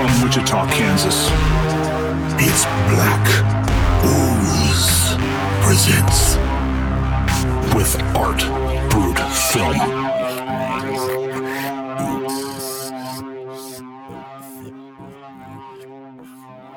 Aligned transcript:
from 0.00 0.22
Wichita, 0.22 0.66
Kansas. 0.70 1.28
It's 2.40 2.64
Black 2.88 3.26
Ooze 4.02 5.14
presents 5.62 6.36
with 7.74 8.00
Art 8.16 8.40
Brute 8.90 9.20
Film. 9.52 10.00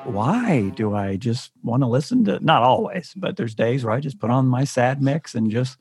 why 0.04 0.68
do 0.76 0.94
I 0.94 1.16
just 1.16 1.50
want 1.62 1.82
to 1.82 1.88
listen 1.88 2.24
to 2.26 2.38
not 2.44 2.62
always, 2.62 3.14
but 3.16 3.36
there's 3.36 3.54
days 3.54 3.84
where 3.84 3.94
I 3.94 4.00
just 4.00 4.20
put 4.20 4.30
on 4.30 4.46
my 4.46 4.64
sad 4.64 5.02
mix 5.02 5.34
and 5.34 5.50
just 5.50 5.78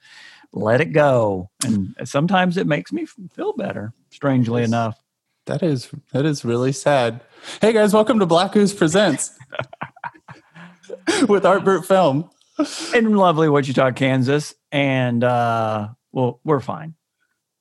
let 0.53 0.81
it 0.81 0.93
go. 0.93 1.49
And 1.65 1.93
sometimes 2.05 2.55
it 2.55 2.65
makes 2.65 2.93
me 2.93 3.05
feel 3.05 3.53
better, 3.53 3.93
strangely 4.09 4.63
enough. 4.63 5.02
That 5.45 5.61
is 5.61 5.89
that 6.13 6.25
is 6.25 6.45
really 6.45 6.71
sad. 6.71 7.21
Hey 7.59 7.73
guys, 7.73 7.93
welcome 7.93 8.19
to 8.19 8.25
Black 8.25 8.55
Ooze 8.55 8.73
Presents 8.73 9.31
with 11.27 11.45
Art 11.45 11.63
Brute 11.65 11.85
Film. 11.85 12.29
In 12.93 13.15
lovely 13.15 13.49
Wichita, 13.49 13.91
Kansas. 13.91 14.55
And 14.71 15.23
uh 15.23 15.89
well, 16.13 16.39
we're 16.45 16.61
fine. 16.61 16.95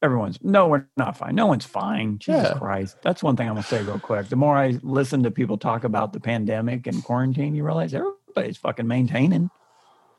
Everyone's 0.01 0.38
no, 0.43 0.69
we're 0.69 0.87
not 0.97 1.16
fine. 1.16 1.34
No 1.34 1.47
one's 1.47 1.65
fine. 1.65 2.19
Jesus 2.19 2.51
Yeah. 2.52 2.59
Christ. 2.59 2.98
That's 3.02 3.23
one 3.23 3.37
thing 3.37 3.48
I'm 3.48 3.55
gonna 3.55 3.65
say 3.66 3.83
real 3.83 3.99
quick. 3.99 4.29
The 4.29 4.37
more 4.37 4.57
I 4.57 4.79
listen 4.83 5.24
to 5.24 5.33
people 5.33 5.59
talk 5.59 5.83
about 5.83 6.12
the 6.12 6.21
pandemic 6.21 6.87
and 6.87 7.02
quarantine, 7.02 7.57
you 7.57 7.65
realize 7.65 7.95
everybody's 7.95 8.59
fucking 8.59 8.87
maintaining. 8.87 9.51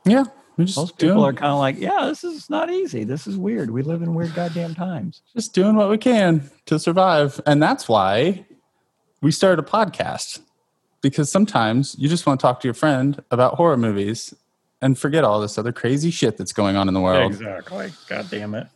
Yeah, 0.05 0.25
we 0.57 0.65
just 0.65 0.77
Most 0.77 0.97
people 0.97 1.15
doing, 1.15 1.25
are 1.25 1.33
kind 1.33 1.51
of 1.51 1.59
like, 1.59 1.79
yeah, 1.79 2.05
this 2.05 2.23
is 2.23 2.49
not 2.49 2.69
easy. 2.69 3.03
This 3.03 3.25
is 3.27 3.37
weird. 3.37 3.71
We 3.71 3.81
live 3.81 4.01
in 4.01 4.13
weird 4.13 4.33
goddamn 4.35 4.75
times. 4.75 5.21
just 5.33 5.53
doing 5.53 5.75
what 5.75 5.89
we 5.89 5.97
can 5.97 6.49
to 6.67 6.77
survive, 6.79 7.41
and 7.45 7.61
that's 7.61 7.87
why 7.89 8.45
we 9.21 9.31
started 9.31 9.63
a 9.65 9.67
podcast. 9.67 10.39
Because 11.01 11.29
sometimes 11.31 11.95
you 11.99 12.07
just 12.07 12.25
want 12.25 12.39
to 12.39 12.41
talk 12.41 12.61
to 12.61 12.67
your 12.67 12.73
friend 12.73 13.21
about 13.29 13.55
horror 13.55 13.75
movies 13.75 14.33
and 14.81 14.97
forget 14.97 15.23
all 15.25 15.41
this 15.41 15.57
other 15.57 15.73
crazy 15.73 16.11
shit 16.11 16.37
that's 16.37 16.53
going 16.53 16.75
on 16.77 16.87
in 16.87 16.93
the 16.93 17.01
world. 17.01 17.31
Exactly. 17.31 17.91
God 18.07 18.27
damn 18.29 18.53
it. 18.55 18.67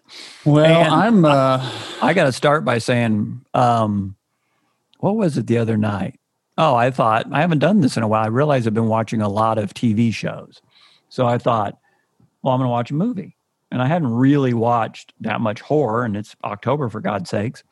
Well, 0.46 0.66
And- 0.66 0.94
I'm 0.94 1.26
uh 1.26 1.72
I 2.02 2.14
got 2.14 2.26
to 2.26 2.32
start 2.34 2.66
by 2.66 2.80
saying, 2.80 3.46
um, 3.54 4.16
what 5.00 5.16
was 5.16 5.38
it 5.38 5.48
the 5.48 5.58
other 5.58 5.78
night? 5.78 6.20
Oh, 6.58 6.76
I 6.76 6.92
thought 6.92 7.28
I 7.32 7.40
haven't 7.42 7.60
done 7.60 7.80
this 7.82 7.96
in 7.98 8.04
a 8.04 8.08
while. 8.08 8.24
I 8.24 8.28
realized 8.28 8.68
I've 8.68 8.74
been 8.74 8.88
watching 8.88 9.22
a 9.22 9.30
lot 9.30 9.58
of 9.58 9.74
TV 9.74 10.14
shows. 10.14 10.62
So 11.10 11.26
I 11.26 11.38
thought, 11.38 11.78
well, 12.42 12.54
I'm 12.54 12.60
going 12.60 12.68
to 12.68 12.72
watch 12.72 12.92
a 12.92 12.96
movie. 12.96 13.36
And 13.72 13.82
I 13.82 13.88
hadn't 13.88 14.12
really 14.14 14.54
watched 14.54 15.14
that 15.22 15.42
much 15.42 15.60
horror, 15.62 16.06
and 16.06 16.16
it's 16.16 16.36
October 16.44 16.88
for 16.90 17.02
God's 17.02 17.30
sakes. 17.30 17.64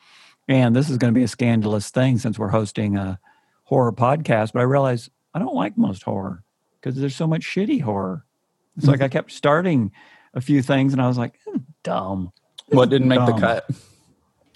And 0.47 0.75
this 0.75 0.89
is 0.89 0.97
going 0.97 1.13
to 1.13 1.17
be 1.17 1.23
a 1.23 1.27
scandalous 1.27 1.89
thing 1.89 2.17
since 2.17 2.37
we're 2.37 2.49
hosting 2.49 2.97
a 2.97 3.17
horror 3.63 3.93
podcast. 3.93 4.51
But 4.53 4.59
I 4.59 4.63
realized 4.63 5.09
I 5.33 5.39
don't 5.39 5.55
like 5.55 5.77
most 5.77 6.03
horror 6.03 6.43
because 6.81 6.95
there's 6.99 7.15
so 7.15 7.27
much 7.27 7.43
shitty 7.43 7.81
horror. 7.81 8.25
It's 8.77 8.87
like 8.87 9.01
I 9.01 9.07
kept 9.07 9.31
starting 9.31 9.91
a 10.33 10.41
few 10.41 10.61
things, 10.61 10.91
and 10.91 11.01
I 11.01 11.07
was 11.07 11.17
like, 11.17 11.39
"Hmm, 11.47 11.59
dumb. 11.83 12.31
what 12.67 12.89
didn't 12.89 13.07
make 13.07 13.25
the 13.25 13.33
cut? 13.33 13.65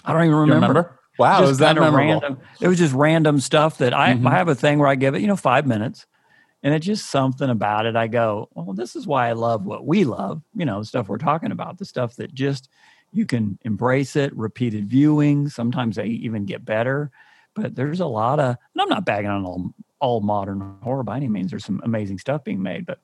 I 0.03 0.11
don't 0.13 0.23
even 0.25 0.35
remember. 0.35 0.67
remember? 0.67 0.99
Wow, 1.17 1.39
Just 1.39 1.49
was 1.49 1.57
that 1.59 1.75
memorable? 1.75 1.97
random. 2.21 2.39
It 2.59 2.67
was 2.67 2.77
just 2.77 2.93
random 2.93 3.39
stuff 3.39 3.77
that 3.79 3.93
I, 3.93 4.13
Mhm. 4.13 4.27
I 4.27 4.31
have 4.37 4.47
a 4.49 4.55
thing 4.55 4.79
where 4.79 4.87
I 4.87 4.95
give 4.95 5.15
it, 5.15 5.21
you 5.21 5.27
know, 5.27 5.35
five 5.37 5.65
minutes, 5.67 6.05
and 6.63 6.73
it's 6.73 6.85
just 6.85 7.09
something 7.09 7.49
about 7.49 7.85
it. 7.85 7.95
I 7.95 8.07
go, 8.07 8.49
well, 8.53 8.73
this 8.73 8.95
is 8.95 9.07
why 9.07 9.29
I 9.29 9.33
love 9.33 9.65
what 9.65 9.85
we 9.85 10.03
love. 10.03 10.41
You 10.55 10.65
know, 10.65 10.79
the 10.79 10.85
stuff 10.85 11.07
we're 11.07 11.17
talking 11.17 11.51
about, 11.51 11.77
the 11.77 11.85
stuff 11.85 12.15
that 12.17 12.33
just 12.33 12.69
you 13.11 13.25
can 13.25 13.57
embrace 13.63 14.15
it. 14.15 14.35
Repeated 14.35 14.87
viewing, 14.89 15.49
sometimes 15.49 15.95
they 15.95 16.05
even 16.05 16.45
get 16.45 16.65
better. 16.65 17.11
But 17.55 17.75
there's 17.75 17.99
a 17.99 18.05
lot 18.05 18.39
of, 18.39 18.57
and 18.73 18.81
I'm 18.81 18.89
not 18.89 19.05
bagging 19.05 19.29
on 19.31 19.45
all 19.45 19.73
all 20.01 20.21
modern 20.21 20.77
horror 20.81 21.03
by 21.03 21.17
any 21.17 21.27
means. 21.27 21.49
There's 21.49 21.65
some 21.65 21.81
amazing 21.83 22.19
stuff 22.19 22.43
being 22.43 22.61
made, 22.61 22.85
but 22.85 22.99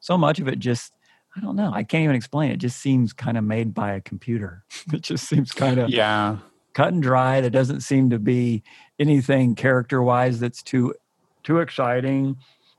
so 0.00 0.18
much 0.18 0.38
of 0.40 0.48
it 0.48 0.58
just. 0.58 0.92
I 1.36 1.40
don't 1.40 1.56
know. 1.56 1.72
I 1.74 1.82
can't 1.82 2.04
even 2.04 2.14
explain 2.14 2.52
it. 2.52 2.58
Just 2.58 2.78
seems 2.80 3.12
kind 3.12 3.36
of 3.36 3.42
made 3.42 3.74
by 3.74 3.94
a 3.94 4.00
computer. 4.00 4.62
It 4.92 5.00
just 5.02 5.28
seems 5.28 5.50
kind 5.50 5.80
of 5.80 5.90
Yeah. 5.90 6.36
cut 6.74 6.92
and 6.92 7.02
dry. 7.02 7.40
There 7.40 7.50
doesn't 7.50 7.80
seem 7.80 8.10
to 8.10 8.20
be 8.20 8.62
anything 9.00 9.56
character 9.56 10.00
wise 10.00 10.38
that's 10.38 10.62
too 10.62 10.94
too 11.42 11.58
exciting, 11.58 12.36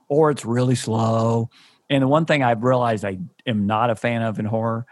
or 0.08 0.30
it's 0.30 0.44
really 0.44 0.74
slow. 0.74 1.50
And 1.88 2.02
the 2.02 2.08
one 2.08 2.24
thing 2.26 2.42
I've 2.42 2.64
realized 2.64 3.04
I 3.04 3.18
am 3.46 3.66
not 3.66 3.90
a 3.90 3.94
fan 3.94 4.22
of 4.22 4.38
in 4.38 4.44
horror 4.44 4.86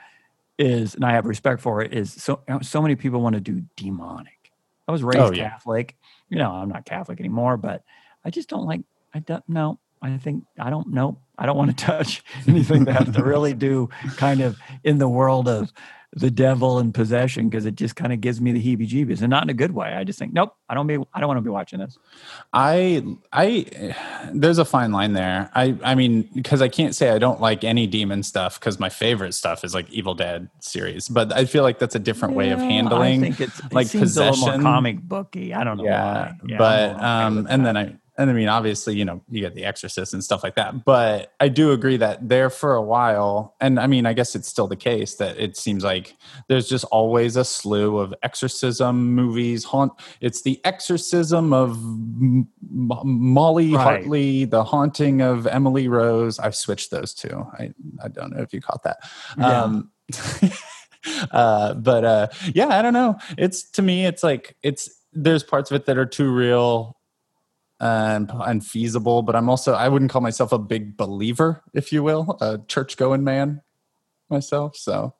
is, 0.59 0.95
and 0.95 1.05
I 1.05 1.13
have 1.13 1.27
respect 1.27 1.61
for 1.61 1.83
it, 1.83 1.93
is 1.93 2.13
so 2.13 2.41
uh, 2.49 2.61
so 2.61 2.81
many 2.81 2.95
people 2.95 3.21
want 3.21 3.35
to 3.35 3.41
do 3.41 3.63
demonic. 3.77 4.53
I 4.87 4.93
was 4.93 5.03
raised 5.03 5.19
Oh, 5.19 5.33
yeah. 5.33 5.51
Catholic. 5.51 5.97
You 6.29 6.39
know, 6.39 6.51
I'm 6.53 6.69
not 6.69 6.85
Catholic 6.85 7.19
anymore, 7.21 7.57
but 7.57 7.83
I 8.25 8.31
just 8.31 8.49
don't 8.49 8.67
like. 8.67 8.83
I 9.13 9.21
don't 9.21 9.49
know. 9.49 9.79
I 10.03 10.17
think 10.19 10.45
I 10.59 10.71
don't 10.71 10.89
know. 10.89 11.19
I 11.39 11.47
don't 11.47 11.57
want 11.57 11.77
to 11.77 11.85
touch 11.87 12.23
anything 12.47 12.85
that 12.85 13.05
has 13.07 13.15
to 13.17 13.25
really 13.25 13.55
do 13.55 13.89
kind 14.17 14.41
of 14.41 14.59
in 14.85 14.99
the 14.99 15.09
world 15.09 15.49
of 15.49 15.73
the 16.17 16.31
devil 16.31 16.79
and 16.79 16.95
possession 16.95 17.49
because 17.49 17.67
it 17.67 17.75
just 17.75 17.97
kind 17.97 18.13
of 18.13 18.21
gives 18.21 18.41
me 18.41 18.53
the 18.53 18.63
heebie-jeebies 18.63 19.21
and 19.21 19.31
not 19.31 19.43
in 19.43 19.51
a 19.51 19.55
good 19.55 19.73
way. 19.73 19.89
I 19.89 20.05
just 20.05 20.17
think, 20.19 20.33
nope, 20.33 20.55
I 20.69 20.75
don't 20.75 20.87
be, 20.87 20.97
I 21.13 21.19
don't 21.19 21.27
want 21.27 21.39
to 21.39 21.43
be 21.43 21.51
watching 21.51 21.81
this. 21.81 21.99
I 22.53 23.05
I 23.33 23.95
there's 24.33 24.59
a 24.59 24.65
fine 24.65 24.93
line 24.93 25.15
there. 25.15 25.51
I 25.55 25.77
I 25.83 25.97
mean 25.97 26.29
because 26.35 26.63
I 26.63 26.69
can't 26.69 26.95
say 26.95 27.11
I 27.11 27.19
don't 27.19 27.41
like 27.41 27.65
any 27.65 27.89
demon 27.89 28.23
stuff 28.23 28.61
because 28.61 28.79
my 28.79 28.89
favorite 28.89 29.35
stuff 29.35 29.65
is 29.65 29.75
like 29.75 29.91
Evil 29.91 30.15
Dead 30.15 30.49
series, 30.61 31.09
but 31.09 31.33
I 31.33 31.47
feel 31.47 31.65
like 31.65 31.81
that's 31.81 31.97
a 31.97 32.01
different 32.01 32.35
way 32.35 32.51
of 32.51 32.61
handling. 32.61 33.25
I 33.25 33.27
think 33.27 33.41
it's 33.41 33.59
it 33.59 33.73
like 33.73 33.89
seems 33.89 34.17
a 34.17 34.21
little 34.21 34.35
possession. 34.35 34.63
more 34.63 34.73
comic 34.73 35.01
booky. 35.01 35.53
I 35.53 35.65
don't 35.65 35.79
know 35.79 35.85
yeah, 35.85 36.13
why. 36.13 36.35
Yeah, 36.47 36.59
but 36.59 36.91
okay 36.91 37.05
um 37.05 37.47
and 37.51 37.67
that. 37.67 37.75
then 37.75 37.77
I 37.77 37.97
and 38.17 38.31
I 38.31 38.33
mean 38.33 38.49
obviously 38.49 38.97
you 38.97 39.05
know 39.05 39.23
you 39.31 39.41
get 39.41 39.55
The 39.55 39.65
Exorcist 39.65 40.15
and 40.15 40.23
stuff 40.23 40.43
like 40.43 40.55
that. 40.57 40.85
But 40.85 41.33
I 41.41 41.49
do 41.49 41.73
agree 41.73 41.97
that 41.99 42.29
there 42.29 42.51
for 42.51 42.75
a 42.75 42.83
while, 42.83 43.55
and 43.61 43.79
I 43.79 43.87
mean 43.87 44.07
I 44.07 44.13
guess 44.13 44.35
it's 44.35 44.49
still 44.49 44.67
the 44.67 44.77
case 44.77 45.17
that 45.17 45.39
it 45.39 45.57
seems 45.57 45.85
like 45.85 46.17
there's 46.49 46.69
just 46.69 46.85
always 46.87 47.37
a 47.37 47.45
slew 47.45 47.99
of 47.99 48.15
exorcism 48.23 49.15
movies. 49.15 49.65
Haunt. 49.65 49.93
It's 50.21 50.43
the 50.43 50.61
exorcism 50.65 51.53
of 51.53 51.77
M- 51.77 52.49
M- 52.63 52.91
Molly 53.05 53.73
Right. 53.73 53.83
Hartley, 53.83 54.45
the 54.45 54.65
haunting 54.65 55.21
of 55.21 55.47
Emily 55.47 55.89
Rose. 55.89 56.39
I've 56.39 56.57
switched 56.57 56.91
those 56.91 57.15
two. 57.15 57.47
I 57.59 57.73
I 58.03 58.09
don't 58.09 58.35
know 58.35 58.43
if 58.43 58.53
you 58.53 58.61
caught 58.61 58.83
that. 58.85 58.99
Yeah. 59.39 59.63
Um, 59.63 59.91
uh, 61.31 61.75
but 61.75 62.05
uh, 62.05 62.29
yeah, 62.55 62.69
I 62.69 62.83
don't 62.83 62.93
know. 62.93 63.19
It's 63.37 63.71
to 63.73 63.83
me, 63.83 64.07
it's 64.07 64.23
like 64.23 64.57
it's 64.63 64.91
there's 65.13 65.43
parts 65.43 65.71
of 65.71 65.77
it 65.77 65.87
that 65.87 65.99
are 65.99 66.07
too 66.07 66.31
real 66.33 66.97
and 67.85 68.33
unfeasible. 68.33 69.23
But 69.23 69.37
I'm 69.37 69.49
also 69.49 69.75
I 69.75 69.89
wouldn't 69.89 70.11
call 70.11 70.23
myself 70.23 70.53
a 70.53 70.59
big 70.59 70.97
believer, 70.97 71.63
if 71.75 71.93
you 71.93 72.03
will, 72.03 72.39
a 72.41 72.59
church 72.67 72.97
going 72.97 73.23
man 73.23 73.61
myself. 74.31 74.77
So 74.77 75.15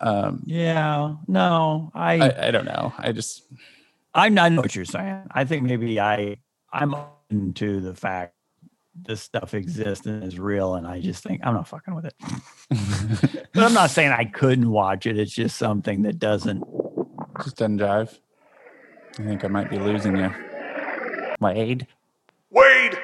um, 0.00 0.42
yeah, 0.44 1.14
no, 1.26 1.90
I, 1.94 2.20
I, 2.20 2.48
I 2.48 2.50
don't 2.50 2.66
know. 2.66 2.92
I 2.98 3.12
just 3.12 3.42
I, 4.14 4.26
I 4.26 4.28
know 4.28 4.60
what 4.60 4.76
you're 4.76 4.84
saying. 4.84 5.22
I 5.30 5.44
think 5.44 5.64
maybe 5.64 5.98
I, 5.98 6.36
I'm 6.72 6.94
open 6.94 7.54
to 7.54 7.80
the 7.80 7.94
fact 7.94 8.34
this 8.94 9.22
stuff 9.22 9.54
exists 9.54 10.06
and 10.06 10.22
is 10.22 10.38
real, 10.38 10.74
and 10.74 10.86
I 10.86 11.00
just 11.00 11.24
think 11.24 11.40
I'm 11.44 11.54
not 11.54 11.66
fucking 11.66 11.94
with 11.94 12.04
it. 12.04 12.14
But 13.54 13.64
I'm 13.64 13.72
not 13.72 13.90
saying 13.90 14.12
I 14.12 14.24
couldn't 14.24 14.70
watch 14.70 15.06
it. 15.06 15.18
It's 15.18 15.32
just 15.32 15.56
something 15.56 16.02
that 16.02 16.18
doesn't. 16.18 16.62
just 17.42 17.56
doesn't 17.56 17.78
jive. 17.78 18.16
I 19.18 19.22
think 19.22 19.44
I 19.44 19.48
might 19.48 19.70
be 19.70 19.78
losing 19.78 20.16
you. 20.16 20.32
Wade, 21.40 21.86
Wade! 22.50 22.98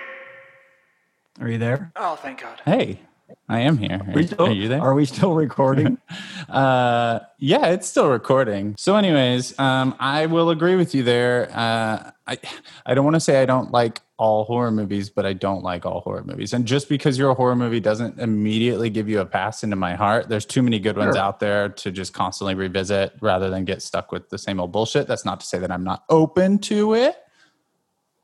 are 1.40 1.48
you 1.48 1.58
there? 1.58 1.92
Oh, 1.96 2.16
thank 2.16 2.40
God. 2.40 2.60
Hey, 2.64 3.00
I 3.48 3.60
am 3.60 3.76
here. 3.78 4.00
Are, 4.06 4.12
We 4.14 4.26
still- 4.26 4.46
are 4.46 4.52
you 4.52 4.68
there? 4.68 4.80
Are 4.80 4.94
we 4.94 5.04
still 5.04 5.34
recording? 5.34 5.98
uh 6.50 7.20
yeah 7.38 7.68
it's 7.68 7.88
still 7.88 8.10
recording 8.10 8.74
so 8.76 8.96
anyways 8.96 9.58
um 9.58 9.94
i 9.98 10.26
will 10.26 10.50
agree 10.50 10.76
with 10.76 10.94
you 10.94 11.02
there 11.02 11.48
uh 11.54 12.10
i 12.26 12.36
i 12.84 12.92
don't 12.92 13.02
want 13.04 13.14
to 13.14 13.20
say 13.20 13.40
i 13.40 13.46
don't 13.46 13.72
like 13.72 14.02
all 14.18 14.44
horror 14.44 14.70
movies 14.70 15.08
but 15.08 15.24
i 15.24 15.32
don't 15.32 15.62
like 15.62 15.86
all 15.86 16.00
horror 16.00 16.22
movies 16.22 16.52
and 16.52 16.66
just 16.66 16.86
because 16.86 17.16
you're 17.18 17.30
a 17.30 17.34
horror 17.34 17.56
movie 17.56 17.80
doesn't 17.80 18.20
immediately 18.20 18.90
give 18.90 19.08
you 19.08 19.20
a 19.20 19.26
pass 19.26 19.64
into 19.64 19.74
my 19.74 19.94
heart 19.94 20.28
there's 20.28 20.44
too 20.44 20.62
many 20.62 20.78
good 20.78 20.98
ones 20.98 21.14
Sure. 21.16 21.24
out 21.24 21.40
there 21.40 21.70
to 21.70 21.90
just 21.90 22.12
constantly 22.12 22.54
revisit 22.54 23.14
rather 23.22 23.48
than 23.48 23.64
get 23.64 23.80
stuck 23.80 24.12
with 24.12 24.28
the 24.28 24.38
same 24.38 24.60
old 24.60 24.70
bullshit 24.70 25.06
that's 25.06 25.24
not 25.24 25.40
to 25.40 25.46
say 25.46 25.58
that 25.58 25.72
i'm 25.72 25.84
not 25.84 26.04
open 26.10 26.58
to 26.58 26.92
it 26.92 27.16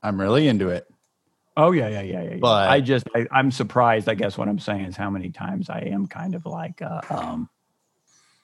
i'm 0.03 0.19
really 0.19 0.47
into 0.47 0.69
it 0.69 0.85
Oh 1.57 1.73
yeah, 1.73 1.89
yeah, 1.89 2.01
yeah, 2.01 2.21
yeah. 2.23 2.37
But- 2.39 2.69
I 2.69 2.79
just 2.79 3.05
I, 3.13 3.27
I'm 3.29 3.51
surprised. 3.51 4.07
I 4.07 4.15
guess 4.15 4.37
what 4.37 4.47
I'm 4.47 4.57
saying 4.57 4.85
is 4.85 4.95
how 4.95 5.09
many 5.09 5.31
times 5.31 5.69
I 5.69 5.79
am 5.79 6.07
kind 6.07 6.33
of 6.33 6.45
like 6.45 6.81
uh, 6.81 7.01
um, 7.09 7.49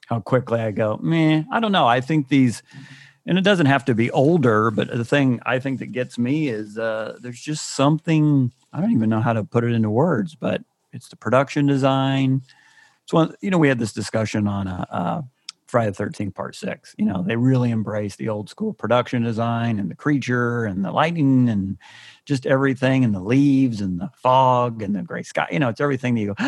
how 0.07 0.19
quickly 0.19 0.59
I 0.59 0.71
go. 0.71 0.99
Meh, 1.01 1.43
I 1.51 1.59
don't 1.61 1.71
know. 1.71 1.87
I 1.87 2.01
think 2.01 2.27
these, 2.27 2.63
and 3.25 3.37
it 3.37 3.45
doesn't 3.45 3.67
have 3.67 3.85
to 3.85 3.95
be 3.95 4.11
older, 4.11 4.71
but 4.71 4.89
the 4.89 5.05
thing 5.05 5.39
I 5.45 5.59
think 5.59 5.79
that 5.79 5.93
gets 5.93 6.17
me 6.17 6.49
is 6.49 6.77
uh, 6.77 7.17
there's 7.21 7.39
just 7.39 7.75
something 7.75 8.51
I 8.73 8.81
don't 8.81 8.91
even 8.91 9.09
know 9.09 9.21
how 9.21 9.33
to 9.33 9.43
put 9.45 9.63
it 9.63 9.71
into 9.71 9.89
words, 9.89 10.35
but 10.35 10.61
it's 10.91 11.07
the 11.07 11.15
production 11.15 11.65
design. 11.65 12.41
It's 13.03 13.13
one. 13.13 13.33
You 13.39 13.51
know, 13.51 13.57
we 13.57 13.69
had 13.69 13.79
this 13.79 13.93
discussion 13.93 14.49
on 14.49 14.67
a, 14.67 14.85
uh 14.91 15.21
Friday 15.67 15.91
the 15.91 16.03
13th 16.03 16.33
Part 16.33 16.55
6. 16.55 16.95
You 16.97 17.05
know, 17.05 17.23
they 17.25 17.35
really 17.35 17.71
embrace 17.71 18.15
the 18.15 18.29
old 18.29 18.49
school 18.49 18.73
production 18.73 19.23
design 19.23 19.79
and 19.79 19.91
the 19.91 19.95
creature 19.95 20.65
and 20.65 20.83
the 20.83 20.91
lighting 20.91 21.49
and 21.49 21.77
just 22.25 22.45
everything 22.45 23.03
and 23.03 23.13
the 23.13 23.21
leaves 23.21 23.81
and 23.81 23.99
the 23.99 24.09
fog 24.15 24.81
and 24.81 24.95
the 24.95 25.03
gray 25.03 25.23
sky. 25.23 25.47
You 25.51 25.59
know, 25.59 25.69
it's 25.69 25.81
everything 25.81 26.15
that 26.15 26.21
you 26.21 26.27
go, 26.27 26.35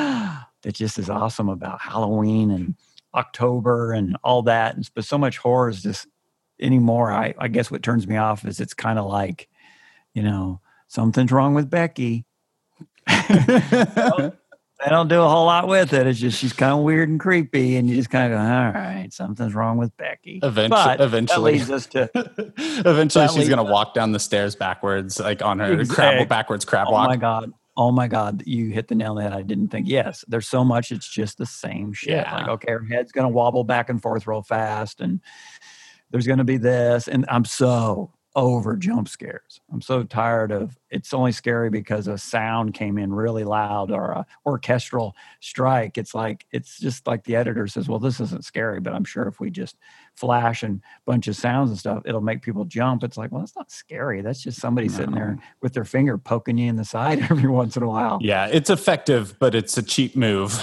that 0.61 0.73
just 0.73 0.97
is 0.97 1.09
awesome 1.09 1.49
about 1.49 1.81
Halloween 1.81 2.51
and 2.51 2.75
October 3.13 3.91
and 3.91 4.17
all 4.23 4.41
that. 4.43 4.75
And, 4.75 4.89
but 4.95 5.05
so 5.05 5.17
much 5.17 5.37
horror 5.37 5.69
is 5.69 5.83
just 5.83 6.07
anymore. 6.59 7.11
I, 7.11 7.33
I 7.37 7.47
guess 7.49 7.69
what 7.69 7.83
turns 7.83 8.07
me 8.07 8.17
off 8.17 8.45
is 8.45 8.59
it's 8.59 8.73
kind 8.73 8.99
of 8.99 9.05
like, 9.05 9.49
you 10.13 10.23
know, 10.23 10.61
something's 10.87 11.31
wrong 11.31 11.53
with 11.53 11.69
Becky. 11.69 12.25
they 14.83 14.89
don't 14.89 15.07
do 15.09 15.21
a 15.21 15.27
whole 15.27 15.45
lot 15.45 15.67
with 15.67 15.93
it. 15.93 16.07
It's 16.07 16.19
just 16.19 16.39
she's 16.39 16.53
kind 16.53 16.71
of 16.73 16.79
weird 16.79 17.09
and 17.09 17.19
creepy, 17.19 17.75
and 17.75 17.89
you 17.89 17.95
just 17.95 18.09
kind 18.09 18.31
of 18.31 18.37
go, 18.39 18.43
"All 18.43 18.71
right, 18.71 19.09
something's 19.11 19.53
wrong 19.53 19.77
with 19.77 19.95
Becky." 19.97 20.39
Eventually, 20.43 20.69
But 20.83 21.01
eventually, 21.01 21.57
that 21.57 21.59
leads 21.59 21.71
us 21.71 21.85
to 21.87 22.09
eventually, 22.85 23.27
she's 23.29 23.49
gonna 23.49 23.63
us- 23.65 23.69
walk 23.71 23.93
down 23.93 24.11
the 24.11 24.19
stairs 24.19 24.55
backwards, 24.55 25.19
like 25.19 25.41
on 25.43 25.59
her 25.59 25.73
Exact- 25.79 25.95
crab 25.95 26.27
backwards 26.29 26.65
crab 26.65 26.87
oh 26.89 26.93
walk. 26.93 27.05
Oh 27.07 27.09
my 27.09 27.17
god, 27.17 27.53
oh 27.77 27.91
my 27.91 28.07
god, 28.07 28.43
you 28.45 28.69
hit 28.71 28.87
the 28.87 28.95
nail 28.95 29.11
on 29.11 29.15
the 29.17 29.23
head. 29.23 29.33
I 29.33 29.41
didn't 29.41 29.67
think. 29.69 29.87
Yes, 29.87 30.23
there's 30.27 30.47
so 30.47 30.63
much. 30.63 30.91
It's 30.91 31.09
just 31.09 31.37
the 31.37 31.45
same 31.45 31.91
shit. 31.93 32.11
Yeah. 32.13 32.33
Like 32.35 32.47
okay, 32.47 32.71
her 32.71 32.83
head's 32.89 33.11
gonna 33.11 33.29
wobble 33.29 33.63
back 33.63 33.89
and 33.89 34.01
forth 34.01 34.27
real 34.27 34.43
fast, 34.43 35.01
and 35.01 35.19
there's 36.11 36.25
gonna 36.27 36.43
be 36.45 36.57
this, 36.57 37.07
and 37.07 37.25
I'm 37.29 37.45
so 37.45 38.11
over 38.35 38.75
jump 38.75 39.09
scares. 39.09 39.59
I'm 39.73 39.81
so 39.81 40.03
tired 40.03 40.51
of. 40.51 40.77
It's 40.91 41.13
only 41.13 41.31
scary 41.31 41.69
because 41.69 42.07
a 42.07 42.17
sound 42.17 42.73
came 42.73 42.97
in 42.97 43.11
really 43.13 43.43
loud 43.43 43.91
or 43.91 44.11
a 44.11 44.25
orchestral 44.45 45.15
strike. 45.39 45.97
It's 45.97 46.13
like 46.13 46.45
it's 46.51 46.79
just 46.79 47.07
like 47.07 47.23
the 47.23 47.35
editor 47.35 47.67
says, 47.67 47.87
"Well, 47.89 47.99
this 47.99 48.19
isn't 48.19 48.45
scary," 48.45 48.79
but 48.79 48.93
I'm 48.93 49.03
sure 49.03 49.27
if 49.27 49.39
we 49.39 49.49
just 49.49 49.77
flash 50.15 50.63
and 50.63 50.81
bunch 51.05 51.27
of 51.27 51.35
sounds 51.35 51.69
and 51.71 51.79
stuff, 51.79 52.03
it'll 52.05 52.21
make 52.21 52.41
people 52.41 52.65
jump. 52.65 53.03
It's 53.03 53.17
like, 53.17 53.31
well, 53.31 53.41
that's 53.41 53.55
not 53.55 53.71
scary. 53.71 54.21
That's 54.21 54.41
just 54.41 54.59
somebody 54.59 54.89
sitting 54.89 55.15
there 55.15 55.37
with 55.61 55.73
their 55.73 55.85
finger 55.85 56.17
poking 56.17 56.57
you 56.57 56.69
in 56.69 56.75
the 56.75 56.85
side 56.85 57.19
every 57.31 57.49
once 57.49 57.77
in 57.77 57.83
a 57.83 57.87
while. 57.87 58.19
Yeah, 58.21 58.47
it's 58.47 58.69
effective, 58.69 59.37
but 59.39 59.55
it's 59.55 59.77
a 59.77 59.83
cheap 59.83 60.15
move, 60.15 60.61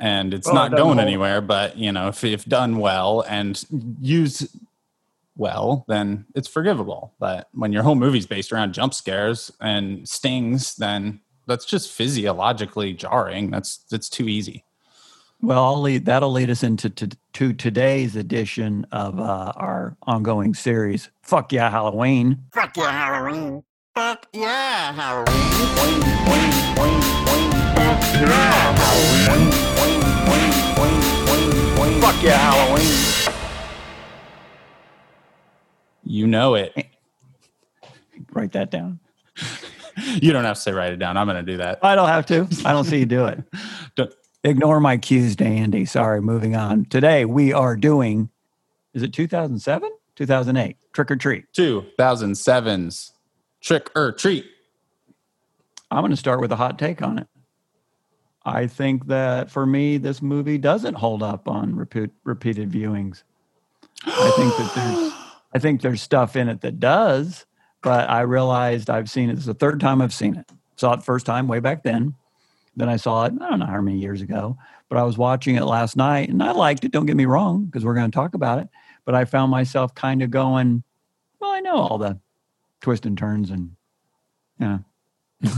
and 0.00 0.32
it's 0.32 0.46
Well, 0.46 0.54
not 0.54 0.70
going 0.70 0.98
hold- 0.98 1.00
anywhere. 1.00 1.40
But 1.42 1.76
you 1.76 1.92
know, 1.92 2.08
if 2.08 2.24
if 2.24 2.44
done 2.46 2.78
well 2.78 3.22
and 3.28 3.62
used 4.00 4.48
well, 5.36 5.84
then 5.88 6.26
it's 6.34 6.48
forgivable. 6.48 7.14
But 7.18 7.48
when 7.52 7.72
your 7.72 7.82
whole 7.82 7.94
movie's 7.94 8.26
based 8.26 8.52
around 8.52 8.74
jump 8.74 8.94
scares 8.94 9.50
and 9.60 10.08
stings, 10.08 10.76
then 10.76 11.20
that's 11.46 11.64
just 11.64 11.92
physiologically 11.92 12.92
jarring. 12.92 13.50
That's 13.50 13.78
that's 13.90 14.08
too 14.08 14.28
easy. 14.28 14.64
Well, 15.44 15.64
I'll 15.64 15.80
lead, 15.80 16.04
that'll 16.04 16.30
lead 16.30 16.50
us 16.50 16.62
into 16.62 16.88
to, 16.88 17.08
to 17.32 17.52
today's 17.52 18.14
edition 18.14 18.86
of 18.92 19.18
uh, 19.18 19.52
our 19.56 19.96
ongoing 20.04 20.54
series. 20.54 21.10
Fuck 21.22 21.52
yeah, 21.52 21.68
Halloween. 21.68 22.44
Fuck 22.52 22.76
yeah, 22.76 22.92
Halloween. 22.92 23.64
Fuck 23.92 24.28
yeah, 24.32 24.92
Halloween. 24.92 25.26
Fuck 27.74 28.02
yeah, 28.22 28.76
Halloween. 28.76 29.62
Fuck 32.00 32.22
yeah, 32.22 32.38
Halloween. 32.38 33.21
You 36.04 36.26
know 36.26 36.54
it. 36.54 36.72
Eh. 36.76 36.82
Write 38.32 38.52
that 38.52 38.70
down. 38.70 39.00
You 40.20 40.32
don't 40.32 40.44
have 40.44 40.56
to 40.56 40.62
say 40.62 40.72
write 40.72 40.94
it 40.94 40.98
down. 40.98 41.18
I'm 41.18 41.26
going 41.26 41.44
to 41.44 41.52
do 41.52 41.58
that. 41.58 41.78
I 41.82 41.94
don't 41.94 42.08
have 42.08 42.24
to. 42.26 42.48
I 42.64 42.72
don't 42.72 42.84
see 42.84 43.00
you 43.00 43.04
do 43.04 43.26
it. 43.26 43.44
Ignore 44.44 44.80
my 44.80 44.96
cues, 44.96 45.36
Dandy. 45.36 45.84
Sorry, 45.84 46.20
moving 46.20 46.56
on. 46.56 46.86
Today 46.86 47.24
we 47.24 47.52
are 47.52 47.76
doing, 47.76 48.30
is 48.94 49.02
it 49.02 49.12
2007? 49.12 49.90
2008. 50.16 50.76
Trick 50.92 51.10
'r 51.10 51.16
treat. 51.16 51.44
2007's 51.52 53.12
Trick 53.60 53.90
'r 53.94 54.12
Treat. 54.12 54.46
I'm 55.90 56.00
going 56.00 56.10
to 56.10 56.16
start 56.16 56.40
with 56.40 56.52
a 56.52 56.56
hot 56.56 56.78
take 56.78 57.02
on 57.02 57.18
it. 57.18 57.28
I 58.44 58.66
think 58.66 59.06
that 59.06 59.50
for 59.50 59.64
me, 59.64 59.98
this 59.98 60.20
movie 60.20 60.58
doesn't 60.58 60.94
hold 60.94 61.22
up 61.22 61.46
on 61.46 61.76
repeat, 61.76 62.10
repeated 62.24 62.70
viewings. 62.72 63.22
I 64.04 64.30
think 64.36 64.56
that 64.56 64.72
there's, 64.74 65.12
I 65.54 65.58
think 65.58 65.80
there's 65.80 66.02
stuff 66.02 66.36
in 66.36 66.48
it 66.48 66.60
that 66.62 66.80
does, 66.80 67.46
but 67.82 68.08
I 68.08 68.22
realized 68.22 68.88
I've 68.88 69.10
seen 69.10 69.30
it. 69.30 69.38
Is 69.38 69.46
the 69.46 69.54
third 69.54 69.80
time 69.80 70.00
I've 70.00 70.14
seen 70.14 70.36
it. 70.36 70.50
Saw 70.76 70.94
it 70.94 71.02
first 71.02 71.26
time 71.26 71.48
way 71.48 71.60
back 71.60 71.82
then. 71.82 72.14
Then 72.76 72.88
I 72.88 72.96
saw 72.96 73.24
it, 73.26 73.34
I 73.40 73.50
don't 73.50 73.58
know 73.58 73.66
how 73.66 73.80
many 73.80 73.98
years 73.98 74.22
ago, 74.22 74.56
but 74.88 74.98
I 74.98 75.02
was 75.02 75.18
watching 75.18 75.56
it 75.56 75.64
last 75.64 75.96
night 75.96 76.30
and 76.30 76.42
I 76.42 76.52
liked 76.52 76.84
it. 76.84 76.92
Don't 76.92 77.06
get 77.06 77.16
me 77.16 77.26
wrong, 77.26 77.66
because 77.66 77.84
we're 77.84 77.94
going 77.94 78.10
to 78.10 78.14
talk 78.14 78.34
about 78.34 78.60
it. 78.60 78.68
But 79.04 79.14
I 79.14 79.24
found 79.26 79.50
myself 79.50 79.94
kind 79.94 80.22
of 80.22 80.30
going, 80.30 80.82
well, 81.38 81.50
I 81.50 81.60
know 81.60 81.76
all 81.76 81.98
the 81.98 82.18
twists 82.80 83.06
and 83.06 83.18
turns 83.18 83.50
and, 83.50 83.72
yeah. 84.58 84.78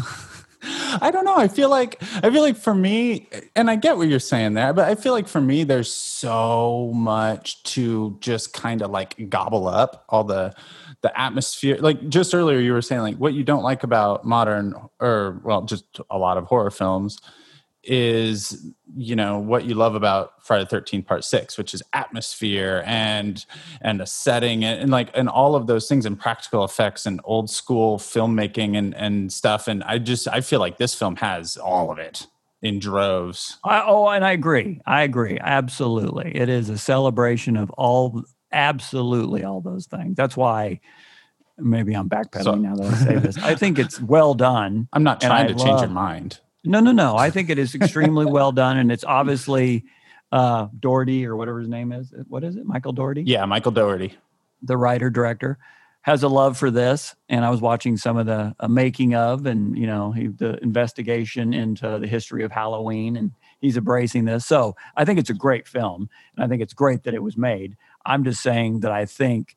I 1.00 1.11
don't 1.11 1.25
know. 1.25 1.37
I 1.37 1.49
feel 1.49 1.70
like 1.70 2.02
I 2.23 2.31
feel 2.31 2.43
like 2.43 2.56
for 2.56 2.75
me, 2.75 3.29
and 3.55 3.70
I 3.70 3.76
get 3.76 3.96
what 3.96 4.08
you're 4.08 4.19
saying 4.20 4.55
there, 4.55 4.73
but 4.73 4.88
I 4.88 4.94
feel 4.94 5.12
like 5.12 5.29
for 5.29 5.41
me, 5.41 5.64
there's 5.64 5.93
so 5.93 6.91
much 6.94 7.62
to 7.64 8.17
just 8.20 8.52
kind 8.52 8.82
of 8.82 8.91
like 8.91 9.29
gobble 9.29 9.69
up 9.69 10.05
all 10.08 10.25
the 10.25 10.55
the 11.02 11.19
atmosphere. 11.20 11.76
Like 11.79 12.08
just 12.08 12.35
earlier, 12.35 12.58
you 12.58 12.73
were 12.73 12.82
saying 12.82 13.02
like 13.02 13.17
what 13.17 13.35
you 13.35 13.44
don't 13.44 13.62
like 13.62 13.82
about 13.82 14.25
modern 14.25 14.75
or 15.00 15.41
well, 15.44 15.62
just 15.62 16.00
a 16.11 16.19
lot 16.19 16.37
of 16.37 16.44
horror 16.44 16.70
films 16.70 17.19
is 17.86 18.70
you 18.96 19.16
know 19.16 19.38
what 19.38 19.64
you 19.64 19.75
love 19.75 19.94
about 19.94 20.44
Friday 20.44 20.64
the 20.64 20.70
Thirteenth 20.70 21.06
Part 21.06 21.25
Six, 21.25 21.58
which 21.58 21.75
is 21.75 21.82
atmosphere 21.92 22.82
and 22.86 23.44
and 23.81 24.00
a 24.00 24.06
setting 24.06 24.64
and, 24.64 24.81
and 24.81 24.90
like 24.90 25.10
and 25.14 25.28
all 25.28 25.54
of 25.54 25.66
those 25.66 25.88
things 25.88 26.06
and 26.06 26.19
practical 26.19 26.64
effects 26.64 27.06
and 27.06 27.20
old 27.25 27.50
school 27.50 27.98
filmmaking 27.98 28.76
and 28.76 28.94
and 28.94 29.32
stuff. 29.32 29.69
And 29.69 29.82
I 29.84 29.98
just 29.98 30.28
I 30.28 30.40
feel 30.40 30.60
like 30.60 30.78
this 30.78 30.94
film 30.94 31.16
has 31.16 31.56
all 31.56 31.90
of 31.90 31.98
it 31.98 32.26
in 32.64 32.78
droves. 32.78 33.58
I, 33.62 33.84
oh, 33.86 34.08
and 34.08 34.25
I 34.25 34.32
agree. 34.32 34.81
I 34.86 35.02
agree. 35.02 35.38
Absolutely. 35.38 36.34
It 36.34 36.48
is 36.48 36.70
a 36.70 36.78
celebration 36.78 37.58
of 37.58 37.70
all, 37.72 38.25
absolutely 38.52 39.44
all 39.44 39.60
those 39.60 39.86
things. 39.86 40.16
That's 40.16 40.34
why 40.36 40.81
maybe 41.58 41.94
I'm 41.94 42.08
backpedaling 42.08 42.44
So- 42.44 42.54
now 42.54 42.75
that 42.76 42.86
I 42.86 42.96
say 42.96 43.16
this. 43.16 43.38
I 43.38 43.54
think 43.54 43.78
it's 43.78 44.00
well 44.00 44.34
done. 44.34 44.88
I'm 44.94 45.02
not 45.02 45.20
trying 45.20 45.48
to 45.48 45.54
change 45.54 45.81
your 45.81 45.90
mind. 45.90 46.40
No, 46.64 46.81
no, 46.81 46.93
no. 46.93 47.16
I 47.16 47.31
think 47.31 47.50
it 47.50 47.58
is 47.58 47.75
extremely 47.81 48.26
well 48.26 48.52
done. 48.52 48.78
And 48.78 48.90
it's 48.90 49.05
obviously 49.05 49.84
uh, 50.32 50.69
Dougherty 50.81 51.26
or 51.26 51.37
whatever 51.37 51.61
his 51.61 51.69
name 51.69 51.93
is. 51.93 52.12
What 52.28 52.44
is 52.44 52.56
it? 52.56 52.64
Michael 52.66 52.93
Dougherty? 52.93 53.22
Yeah, 53.25 53.44
Michael 53.44 53.72
Dougherty. 53.72 54.14
the 54.62 54.76
writer 54.76 55.11
director 55.11 55.58
has 56.02 56.22
a 56.22 56.28
love 56.28 56.56
for 56.58 56.70
this 56.70 57.14
and 57.31 57.44
i 57.44 57.50
was 57.50 57.61
watching 57.62 57.96
some 57.96 58.16
of 58.19 58.26
the 58.26 58.55
uh, 58.61 58.69
making 58.69 59.15
of 59.15 59.46
and 59.46 59.77
you 59.77 59.86
know 59.86 60.12
he, 60.12 60.27
the 60.27 60.58
investigation 60.62 61.55
into 61.55 61.98
the 61.98 62.06
history 62.06 62.44
of 62.44 62.53
halloween 62.53 63.17
and 63.17 63.31
he's 63.60 63.77
embracing 63.77 64.24
this 64.27 64.44
so 64.44 64.74
i 64.96 65.05
think 65.05 65.19
it's 65.19 65.31
a 65.31 65.34
great 65.34 65.67
film 65.67 66.08
and 66.36 66.44
i 66.44 66.48
think 66.48 66.60
it's 66.62 66.74
great 66.74 67.03
that 67.05 67.15
it 67.15 67.22
was 67.22 67.36
made 67.38 67.77
i'm 68.05 68.22
just 68.24 68.43
saying 68.43 68.81
that 68.81 68.93
i 68.93 69.05
think 69.06 69.56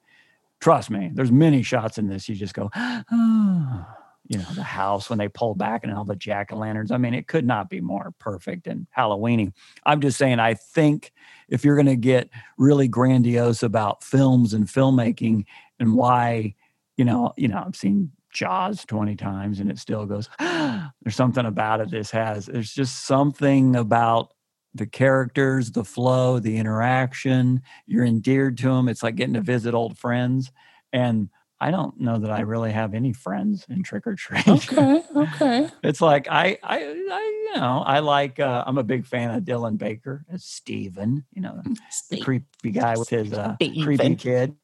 trust 0.62 0.89
me 0.89 1.12
there's 1.13 1.31
many 1.31 1.63
shots 1.63 1.98
in 1.98 2.08
this 2.08 2.29
you 2.29 2.36
just 2.36 2.53
go 2.53 2.70
oh. 2.75 3.86
you 4.27 4.38
know 4.38 4.46
the 4.55 4.63
house 4.63 5.10
when 5.10 5.19
they 5.19 5.27
pull 5.27 5.55
back 5.55 5.84
and 5.84 5.93
all 5.93 6.03
the 6.03 6.15
jack-o'-lanterns. 6.15 6.91
I 6.91 6.98
mean 6.98 7.13
it 7.13 7.27
could 7.27 7.46
not 7.46 7.69
be 7.69 7.81
more 7.81 8.13
perfect 8.19 8.67
and 8.67 8.88
halloweeny. 8.96 9.53
I'm 9.86 10.01
just 10.01 10.17
saying 10.17 10.39
i 10.39 10.53
think 10.53 11.12
if 11.50 11.63
you're 11.63 11.75
going 11.75 11.86
to 11.86 11.96
get 11.96 12.29
really 12.57 12.88
grandiose 12.88 13.63
about 13.63 14.03
films 14.03 14.53
and 14.53 14.67
filmmaking 14.67 15.46
and 15.79 15.96
why 15.96 16.55
you 16.98 17.05
know 17.05 17.34
you 17.38 17.48
know 17.48 17.63
i've 17.65 17.75
seen 17.75 18.12
jaws 18.34 18.84
20 18.86 19.15
times 19.15 19.60
and 19.60 19.72
it 19.72 19.79
still 19.79 20.05
goes 20.05 20.29
there's 20.39 21.15
something 21.15 21.46
about 21.46 21.79
it 21.79 21.89
this 21.89 22.12
has 22.12 22.48
there's 22.48 22.74
just 22.74 23.05
something 23.05 23.75
about 23.75 24.34
the 24.77 24.86
characters 24.86 25.72
the 25.72 25.84
flow 25.84 26.39
the 26.39 26.57
interaction. 26.57 27.62
You're 27.86 28.05
endeared 28.05 28.57
to 28.60 28.69
them 28.69 28.88
it's 28.88 29.03
like 29.03 29.15
getting 29.15 29.34
to 29.34 29.41
visit 29.41 29.74
old 29.74 29.98
friends. 29.98 30.51
And 30.93 31.29
i 31.59 31.71
don't 31.71 31.99
know 31.99 32.17
that 32.17 32.31
i 32.31 32.41
really 32.41 32.71
have 32.71 32.93
any 32.93 33.13
friends 33.13 33.65
in 33.69 33.83
trick 33.83 34.05
or 34.05 34.15
treat 34.15 34.47
okay. 34.47 35.03
okay. 35.15 35.69
it's 35.83 36.01
like 36.01 36.27
I, 36.29 36.57
I, 36.63 36.77
I, 37.09 37.37
you 37.47 37.61
know, 37.61 37.83
I 37.85 37.99
like. 37.99 38.39
Uh, 38.39 38.63
I'm 38.65 38.77
a 38.77 38.83
big 38.83 39.05
fan 39.05 39.31
of 39.31 39.43
Dylan 39.43 39.77
Baker 39.77 40.25
as 40.29 40.43
Steven, 40.43 41.25
You 41.33 41.41
know, 41.41 41.61
the 42.09 42.19
creepy 42.19 42.71
guy 42.71 42.97
with 42.97 43.09
his 43.09 43.33
uh, 43.33 43.55
creepy 43.59 44.15
kid. 44.15 44.55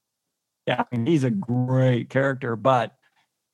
Yeah, 0.68 0.84
I 0.92 0.96
mean, 0.96 1.06
he's 1.06 1.24
a 1.24 1.30
great 1.30 2.10
character. 2.10 2.56
But 2.56 2.96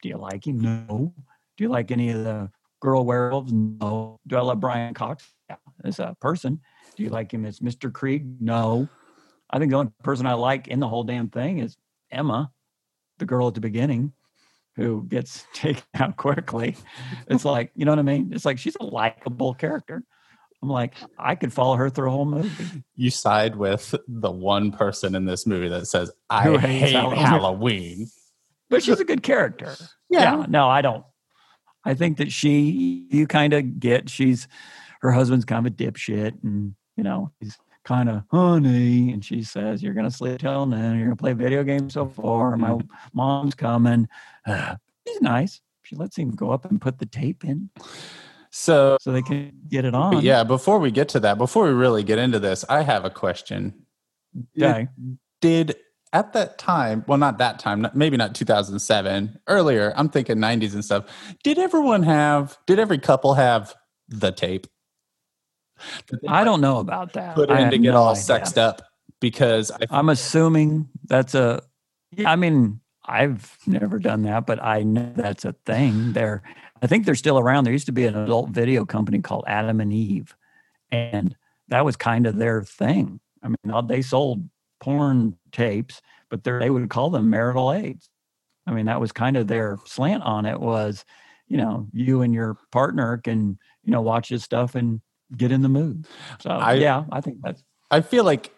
do 0.01 0.09
you 0.09 0.17
like 0.17 0.47
him? 0.47 0.59
No. 0.59 1.13
Do 1.57 1.63
you 1.63 1.69
like 1.69 1.91
any 1.91 2.09
of 2.09 2.23
the 2.23 2.49
girl 2.81 3.05
werewolves? 3.05 3.51
No. 3.51 4.19
Do 4.27 4.37
I 4.37 4.41
love 4.41 4.59
Brian 4.59 4.93
Cox? 4.93 5.31
Yeah, 5.49 5.57
as 5.83 5.99
a 5.99 6.15
person. 6.19 6.61
Do 6.95 7.03
you 7.03 7.09
like 7.09 7.33
him 7.33 7.45
as 7.45 7.59
Mr. 7.59 7.91
Kreeg? 7.91 8.37
No. 8.39 8.87
I 9.49 9.59
think 9.59 9.71
the 9.71 9.77
only 9.77 9.91
person 10.03 10.25
I 10.25 10.33
like 10.33 10.67
in 10.67 10.79
the 10.79 10.87
whole 10.87 11.03
damn 11.03 11.29
thing 11.29 11.59
is 11.59 11.77
Emma, 12.11 12.51
the 13.19 13.25
girl 13.25 13.47
at 13.47 13.53
the 13.53 13.61
beginning 13.61 14.13
who 14.75 15.05
gets 15.07 15.45
taken 15.53 15.83
out 15.95 16.17
quickly. 16.17 16.75
It's 17.27 17.45
like, 17.45 17.71
you 17.75 17.85
know 17.85 17.91
what 17.91 17.99
I 17.99 18.03
mean? 18.03 18.31
It's 18.33 18.45
like 18.45 18.57
she's 18.57 18.77
a 18.79 18.85
likable 18.85 19.53
character. 19.53 20.03
I'm 20.61 20.69
like, 20.69 20.95
I 21.17 21.35
could 21.35 21.53
follow 21.53 21.75
her 21.75 21.89
through 21.89 22.09
a 22.09 22.11
whole 22.11 22.25
movie. 22.25 22.83
You 22.95 23.11
side 23.11 23.55
with 23.55 23.95
the 24.07 24.31
one 24.31 24.71
person 24.71 25.15
in 25.15 25.25
this 25.25 25.47
movie 25.47 25.69
that 25.69 25.85
says, 25.87 26.11
I 26.29 26.57
hate 26.57 26.93
Halloween." 26.93 27.17
Halloween. 27.19 28.07
But 28.71 28.83
she's 28.83 28.99
a 28.99 29.03
good 29.03 29.23
character. 29.23 29.75
Yeah. 30.11 30.45
No, 30.47 30.69
I 30.69 30.83
don't. 30.83 31.03
I 31.83 31.95
think 31.95 32.17
that 32.17 32.31
she, 32.31 33.07
you 33.09 33.25
kind 33.25 33.53
of 33.53 33.79
get, 33.79 34.11
she's, 34.11 34.47
her 35.01 35.11
husband's 35.11 35.43
kind 35.43 35.65
of 35.65 35.73
a 35.73 35.75
dipshit 35.75 36.35
and, 36.43 36.75
you 36.95 37.03
know, 37.03 37.31
he's 37.39 37.57
kind 37.89 38.07
of 38.07 38.23
honey. 38.31 39.11
And 39.11 39.25
she 39.25 39.41
says, 39.43 39.81
You're 39.81 39.93
going 39.95 40.05
to 40.09 40.15
sleep 40.15 40.39
till 40.39 40.65
then. 40.67 40.95
You're 40.95 41.07
going 41.07 41.17
to 41.17 41.21
play 41.21 41.33
video 41.33 41.63
games 41.63 41.93
so 41.95 42.05
far. 42.07 42.55
My 42.55 42.69
Mm-hmm. 42.69 42.87
mom's 43.13 43.55
coming. 43.55 44.07
Uh, 44.45 44.75
she's 45.07 45.21
nice. 45.21 45.59
She 45.83 45.95
lets 45.95 46.15
him 46.17 46.29
go 46.31 46.51
up 46.51 46.65
and 46.65 46.79
put 46.79 46.99
the 46.99 47.07
tape 47.07 47.43
in 47.43 47.69
So, 48.51 48.97
so 49.01 49.11
they 49.11 49.23
can 49.23 49.51
get 49.67 49.85
it 49.85 49.95
on. 49.95 50.21
yeah, 50.21 50.43
before 50.43 50.77
we 50.79 50.91
get 50.91 51.09
to 51.09 51.19
that, 51.21 51.37
before 51.39 51.65
we 51.65 51.71
really 51.71 52.03
get 52.03 52.19
into 52.19 52.39
this, 52.39 52.63
I 52.69 52.83
have 52.83 53.05
a 53.05 53.09
question. 53.09 53.73
Did- 54.55 54.63
Okay. 54.63 54.87
Did 55.41 55.75
at 56.13 56.33
that 56.33 56.57
time, 56.59 57.03
well, 57.07 57.17
not 57.17 57.37
that 57.39 57.57
time, 57.59 57.87
maybe 57.93 58.17
not 58.17 58.35
2007, 58.35 59.39
earlier, 59.47 59.93
I'm 59.95 60.09
thinking 60.09 60.37
90s 60.37 60.73
and 60.73 60.83
stuff. 60.85 61.05
Did 61.43 61.57
everyone 61.57 62.03
have, 62.03 62.57
did 62.67 62.77
every 62.79 62.97
couple 62.99 63.33
have 63.35 63.73
the 64.09 64.31
tape? 64.31 64.67
I 66.27 66.43
don't 66.43 66.61
know 66.61 66.79
about 66.79 67.13
that. 67.13 67.35
put 67.35 67.49
in 67.49 67.71
to 67.71 67.77
get 67.77 67.91
no 67.91 67.97
all 67.97 68.09
idea. 68.11 68.23
sexed 68.23 68.57
up? 68.57 68.81
Because 69.19 69.71
I 69.71 69.85
I'm 69.89 70.09
assuming 70.09 70.89
that's 71.05 71.35
a. 71.35 71.61
I 72.25 72.35
mean, 72.35 72.79
I've 73.05 73.57
never 73.67 73.99
done 73.99 74.23
that, 74.23 74.45
but 74.45 74.63
I 74.63 74.83
know 74.83 75.11
that's 75.15 75.45
a 75.45 75.53
thing. 75.65 76.13
There, 76.13 76.43
I 76.81 76.87
think 76.87 77.05
they're 77.05 77.15
still 77.15 77.39
around. 77.39 77.63
There 77.63 77.73
used 77.73 77.87
to 77.87 77.91
be 77.91 78.05
an 78.05 78.15
adult 78.15 78.49
video 78.49 78.85
company 78.85 79.19
called 79.19 79.45
Adam 79.47 79.81
and 79.81 79.91
Eve, 79.91 80.35
and 80.91 81.35
that 81.67 81.85
was 81.85 81.95
kind 81.95 82.27
of 82.27 82.37
their 82.37 82.63
thing. 82.63 83.19
I 83.43 83.47
mean, 83.47 83.87
they 83.87 84.01
sold 84.01 84.47
porn 84.79 85.37
tapes, 85.51 86.01
but 86.29 86.43
they 86.43 86.69
would 86.69 86.89
call 86.89 87.09
them 87.09 87.29
marital 87.29 87.73
aids. 87.73 88.09
I 88.67 88.71
mean, 88.71 88.85
that 88.85 89.01
was 89.01 89.11
kind 89.11 89.37
of 89.37 89.47
their 89.47 89.77
slant 89.85 90.23
on 90.23 90.45
it. 90.45 90.59
Was 90.59 91.03
you 91.47 91.57
know, 91.57 91.87
you 91.91 92.21
and 92.21 92.33
your 92.33 92.57
partner 92.71 93.17
can 93.17 93.57
you 93.83 93.91
know 93.91 94.01
watch 94.01 94.29
this 94.29 94.43
stuff 94.43 94.75
and 94.75 95.01
get 95.35 95.51
in 95.51 95.61
the 95.61 95.69
mood. 95.69 96.07
So 96.39 96.49
I- 96.49 96.73
yeah, 96.75 97.05
I 97.11 97.21
think 97.21 97.39
that's 97.41 97.63
I 97.91 98.01
feel 98.01 98.23
like 98.23 98.51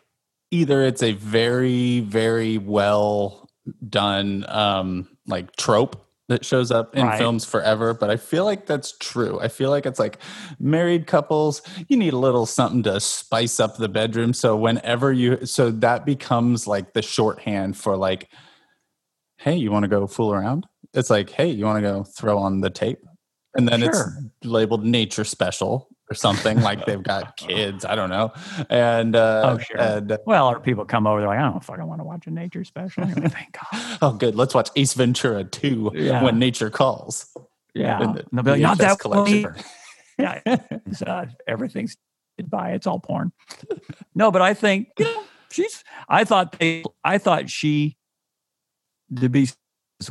either 0.51 0.83
it's 0.83 1.01
a 1.03 1.13
very, 1.13 2.01
very 2.01 2.57
well 2.57 3.49
done 3.87 4.45
um 4.49 5.07
like 5.27 5.55
trope 5.55 6.07
that 6.27 6.43
shows 6.45 6.71
up 6.71 6.95
in 6.95 7.05
Right. 7.05 7.17
films 7.17 7.43
forever, 7.45 7.93
but 7.93 8.09
I 8.09 8.15
feel 8.17 8.45
like 8.45 8.65
that's 8.65 8.97
true. 8.99 9.39
I 9.41 9.49
feel 9.49 9.69
like 9.69 9.85
it's 9.85 9.99
like 9.99 10.17
married 10.59 11.05
couples, 11.05 11.61
you 11.89 11.97
need 11.97 12.13
a 12.13 12.17
little 12.17 12.45
something 12.45 12.83
to 12.83 12.99
spice 13.01 13.59
up 13.59 13.75
the 13.77 13.89
bedroom. 13.89 14.33
So 14.33 14.55
whenever 14.55 15.11
you 15.11 15.45
so 15.45 15.71
that 15.71 16.05
becomes 16.05 16.67
like 16.67 16.93
the 16.93 17.01
shorthand 17.01 17.75
for 17.77 17.97
like, 17.97 18.29
hey, 19.37 19.55
you 19.55 19.71
want 19.71 19.83
to 19.83 19.89
go 19.89 20.07
fool 20.07 20.33
around? 20.33 20.65
It's 20.93 21.09
like, 21.09 21.29
hey, 21.29 21.49
you 21.49 21.65
want 21.65 21.77
to 21.77 21.81
go 21.89 22.03
throw 22.03 22.37
on 22.37 22.61
the 22.61 22.69
tape? 22.69 22.99
And 23.55 23.67
then 23.67 23.81
Sure. 23.81 23.89
it's 23.91 24.45
labeled 24.45 24.85
nature 24.85 25.23
special 25.25 25.89
or 26.11 26.13
something 26.13 26.59
like 26.61 26.85
they've 26.85 27.01
got 27.01 27.37
kids. 27.37 27.85
I 27.85 27.95
don't 27.95 28.09
know. 28.09 28.33
And 28.69 29.15
uh, 29.15 29.55
Oh, 29.55 29.57
sure. 29.57 29.79
and 29.79 30.17
Well, 30.25 30.49
or 30.49 30.59
people 30.59 30.83
come 30.83 31.07
over, 31.07 31.21
they're 31.21 31.29
like, 31.29 31.39
I 31.39 31.49
don't 31.49 31.63
fucking 31.63 31.87
want 31.87 32.01
to 32.01 32.03
watch 32.03 32.27
a 32.27 32.31
nature 32.31 32.65
special. 32.65 33.05
Like, 33.05 33.15
Thank 33.31 33.57
God. 33.71 33.97
oh, 34.01 34.11
good. 34.13 34.35
Let's 34.35 34.53
watch 34.53 34.69
Ace 34.75 34.93
Ventura 34.93 35.45
2 35.45 35.91
Yeah. 35.95 36.21
when 36.21 36.37
nature 36.37 36.69
calls. 36.69 37.33
Yeah. 37.73 38.01
And 38.01 38.15
the 38.15 38.25
they'll 38.33 38.43
be 38.43 38.51
like, 38.51 38.61
not 38.61 38.77
that 38.79 38.99
collection. 38.99 39.55
Yeah. 40.19 40.39
Uh, 41.07 41.25
everything's 41.47 41.95
by 42.43 42.71
it's 42.73 42.85
all 42.85 42.99
porn. 42.99 43.31
No, 44.13 44.29
but 44.29 44.41
I 44.43 44.53
think 44.53 44.89
you 44.99 45.05
know, 45.05 45.23
she's 45.49 45.83
I 46.09 46.25
thought 46.25 46.59
they 46.59 46.83
I 47.03 47.17
thought 47.17 47.49
she 47.49 47.97
the 49.09 49.29
beast 49.29 49.57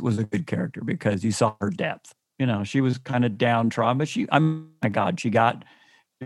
was 0.01 0.17
a 0.17 0.25
good 0.25 0.47
character 0.47 0.81
because 0.83 1.23
you 1.23 1.31
saw 1.31 1.55
her 1.61 1.69
depth. 1.69 2.13
You 2.39 2.45
know, 2.45 2.63
she 2.65 2.81
was 2.81 2.97
kind 2.97 3.23
of 3.23 3.37
downtrodden, 3.37 3.99
but 3.99 4.09
she 4.09 4.27
I'm 4.31 4.71
my 4.83 4.89
God, 4.89 5.19
she 5.19 5.29
got 5.29 5.63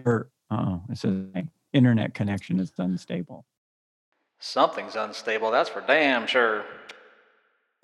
her 0.04 0.30
oh, 0.52 0.82
it 0.90 0.98
says 0.98 1.26
internet 1.74 2.14
connection 2.14 2.60
is 2.60 2.72
unstable. 2.78 3.46
Something's 4.40 4.96
unstable, 4.96 5.52
that's 5.52 5.70
for 5.70 5.82
damn 5.82 6.28
sure. 6.28 6.66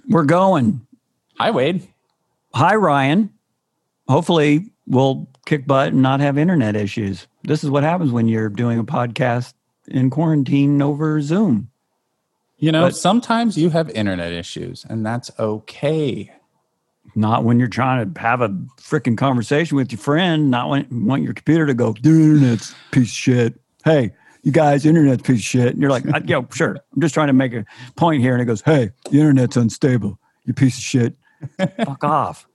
We're 0.10 0.26
going. 0.26 0.86
Hi, 1.38 1.52
Wade. 1.52 1.88
Hi, 2.54 2.76
Ryan. 2.76 3.32
Hopefully, 4.08 4.72
we'll 4.88 5.28
kick 5.46 5.66
butt 5.66 5.94
and 5.94 6.02
not 6.02 6.20
have 6.20 6.38
internet 6.38 6.76
issues. 6.76 7.28
This 7.44 7.64
is 7.64 7.70
what 7.70 7.84
happens 7.84 8.12
when 8.12 8.28
you're 8.28 8.50
doing 8.50 8.80
a 8.80 8.84
podcast 8.84 9.54
in 9.88 10.10
quarantine 10.10 10.82
over 10.82 11.22
Zoom. 11.22 11.70
You 12.58 12.72
know, 12.72 12.82
But- 12.84 12.96
sometimes 12.96 13.58
you 13.58 13.70
have 13.72 13.90
internet 13.92 14.34
issues, 14.34 14.86
and 14.88 15.06
that's 15.06 15.32
okay. 15.40 16.32
Not 17.16 17.44
when 17.44 17.60
you're 17.60 17.68
trying 17.68 18.14
to 18.14 18.22
have 18.22 18.42
a 18.42 18.50
freaking 18.80 19.18
conversation 19.18 19.76
with 19.78 19.92
your 19.92 20.00
friend. 20.00 20.50
Not 20.50 20.70
when 20.70 20.88
you 20.90 21.06
want 21.06 21.24
your 21.24 21.34
computer 21.34 21.66
to 21.66 21.74
go. 21.74 21.94
The 22.02 22.10
internet's 22.10 22.74
piece 22.92 23.10
of 23.10 23.16
shit. 23.16 23.60
Hey, 23.84 24.12
you 24.44 24.52
guys, 24.52 24.86
internet's 24.86 25.22
piece 25.24 25.40
of 25.40 25.44
shit. 25.44 25.68
And 25.74 25.82
you're 25.82 25.92
like, 25.92 26.06
"Uh, 26.08 26.22
yo, 26.26 26.48
sure. 26.54 26.78
I'm 26.94 27.02
just 27.02 27.14
trying 27.14 27.28
to 27.28 27.34
make 27.34 27.54
a 27.54 27.66
point 27.96 28.22
here. 28.22 28.34
And 28.34 28.42
it 28.42 28.46
goes, 28.46 28.62
hey, 28.62 28.92
the 29.10 29.20
internet's 29.20 29.58
unstable. 29.58 30.20
You 30.46 30.54
piece 30.54 30.78
of 30.78 30.84
shit. 30.84 31.16
Fuck 31.78 32.04
off, 32.04 32.48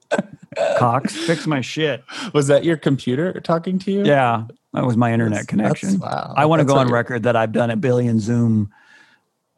Cox. 0.78 1.14
Fix 1.16 1.46
my 1.46 1.60
shit. 1.60 2.02
Was 2.32 2.46
that 2.48 2.64
your 2.64 2.76
computer 2.76 3.40
talking 3.40 3.78
to 3.80 3.92
you? 3.92 4.04
Yeah, 4.04 4.44
that 4.72 4.84
was 4.86 4.96
my 4.96 5.12
internet 5.12 5.46
That's- 5.46 5.46
connection. 5.46 5.98
wow. 6.00 6.32
I 6.36 6.46
want 6.46 6.60
to 6.60 6.64
go 6.66 6.76
on 6.76 6.88
record 6.88 7.24
that 7.24 7.36
I've 7.36 7.52
done 7.52 7.70
a 7.70 7.76
billion 7.76 8.20
Zoom 8.20 8.72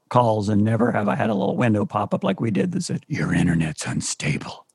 calls 0.09 0.49
and 0.49 0.63
never 0.65 0.91
have 0.93 1.09
I 1.09 1.15
had 1.15 1.29
a 1.31 1.35
little 1.35 1.57
window 1.57 1.85
pop 1.85 2.15
up 2.15 2.25
like 2.25 2.41
we 2.41 2.51
did 2.51 2.73
that 2.73 2.83
said, 2.83 3.05
Your 3.09 3.35
internet's 3.35 3.85
unstable. 3.87 4.67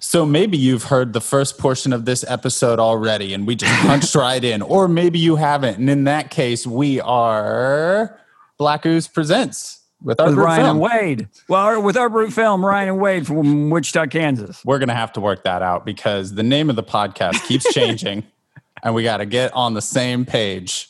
So 0.00 0.24
maybe 0.26 0.56
you've 0.56 0.84
heard 0.84 1.12
the 1.12 1.20
first 1.20 1.58
portion 1.58 1.92
of 1.92 2.04
this 2.04 2.24
episode 2.28 2.78
already, 2.78 3.34
and 3.34 3.46
we 3.46 3.56
just 3.56 3.72
punched 3.86 4.14
right 4.14 4.42
in, 4.42 4.62
or 4.62 4.88
maybe 4.88 5.18
you 5.18 5.36
haven't. 5.36 5.78
And 5.78 5.88
in 5.90 6.04
that 6.04 6.30
case, 6.30 6.66
we 6.66 7.00
are 7.00 8.18
Black 8.58 8.84
Ooze 8.86 9.08
Presents 9.08 9.80
with 10.02 10.20
our 10.20 10.28
With 10.28 10.36
Ryan 10.36 10.60
film. 10.64 10.70
and 10.70 10.80
Wade. 10.80 11.28
Well, 11.48 11.82
with 11.82 11.96
our 11.96 12.08
brute 12.08 12.32
film, 12.32 12.64
Ryan 12.64 12.88
and 12.90 13.00
Wade 13.00 13.26
from 13.26 13.70
Wichita, 13.70 14.06
Kansas. 14.06 14.64
We're 14.64 14.78
gonna 14.78 14.94
have 14.94 15.12
to 15.14 15.20
work 15.20 15.44
that 15.44 15.62
out 15.62 15.84
because 15.84 16.34
the 16.34 16.42
name 16.42 16.70
of 16.70 16.76
the 16.76 16.82
podcast 16.82 17.46
keeps 17.46 17.72
changing, 17.72 18.24
and 18.82 18.94
we 18.94 19.02
got 19.02 19.18
to 19.18 19.26
get 19.26 19.52
on 19.54 19.74
the 19.74 19.82
same 19.82 20.24
page. 20.24 20.88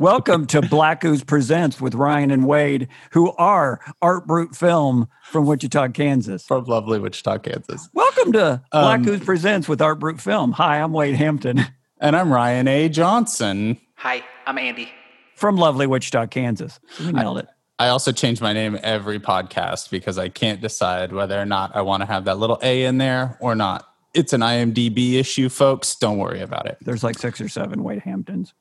Welcome 0.00 0.46
to 0.46 0.62
Black 0.62 1.04
Ooze 1.04 1.22
Presents 1.22 1.78
with 1.78 1.94
Ryan 1.94 2.30
and 2.30 2.46
Wade, 2.46 2.88
who 3.10 3.32
are 3.32 3.80
Art 4.00 4.26
Brute 4.26 4.56
Film 4.56 5.08
from 5.24 5.44
Wichita, 5.44 5.88
Kansas. 5.88 6.46
From 6.46 6.64
lovely 6.64 6.98
Wichita, 6.98 7.36
Kansas. 7.40 7.86
Welcome 7.92 8.32
to 8.32 8.62
Black 8.72 9.00
Um, 9.00 9.08
Ooze 9.08 9.20
Presents 9.22 9.68
with 9.68 9.82
Art 9.82 9.98
Brute 10.00 10.18
Film. 10.18 10.52
Hi, 10.52 10.78
I'm 10.80 10.94
Wade 10.94 11.16
Hampton 11.16 11.66
And 12.00 12.16
I'm 12.16 12.32
Ryan 12.32 12.66
A. 12.66 12.88
Johnson. 12.88 13.78
Hi, 13.96 14.24
I'm 14.46 14.56
Andy. 14.56 14.90
from 15.34 15.56
lovely 15.58 15.86
Wichita, 15.86 16.28
Kansas. 16.28 16.80
We 16.98 17.12
nailed 17.12 17.36
it. 17.36 17.48
I 17.78 17.88
also 17.88 18.10
change 18.10 18.40
my 18.40 18.54
name 18.54 18.78
every 18.82 19.20
podcast 19.20 19.90
because 19.90 20.16
I 20.16 20.30
can't 20.30 20.62
decide 20.62 21.12
whether 21.12 21.38
or 21.38 21.44
not 21.44 21.76
I 21.76 21.82
want 21.82 22.00
to 22.00 22.06
have 22.06 22.24
that 22.24 22.38
little 22.38 22.58
A 22.62 22.84
in 22.84 22.96
there 22.96 23.36
or 23.38 23.54
not. 23.54 23.86
It's 24.14 24.32
an 24.32 24.40
IMDb 24.40 25.16
issue, 25.20 25.50
folks. 25.50 25.94
Don't 25.94 26.16
worry 26.16 26.40
about 26.40 26.64
it. 26.66 26.78
There's 26.80 27.04
like 27.04 27.18
six 27.18 27.38
or 27.38 27.50
seven 27.50 27.84
Wade 27.84 28.00
Hamptons. 28.00 28.54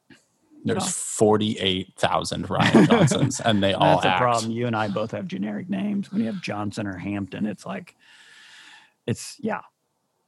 There's 0.66 0.84
Yeah. 0.84 0.90
48,000 0.92 2.50
Ryan 2.50 2.86
Johnsons, 2.86 3.40
and 3.40 3.64
they 3.64 3.74
all 3.74 3.96
That's 3.96 4.06
a 4.06 4.10
act. 4.10 4.20
problem. 4.22 4.52
You 4.52 4.68
and 4.68 4.76
I 4.76 4.88
both 4.88 5.12
have 5.12 5.28
generic 5.28 5.70
names. 5.70 6.12
When 6.12 6.22
you 6.22 6.28
have 6.28 6.42
Johnson 6.42 6.86
or 6.88 6.98
Hampton, 6.98 7.46
it's 7.46 7.66
like, 7.66 7.96
it's 9.08 9.38
yeah. 9.40 9.62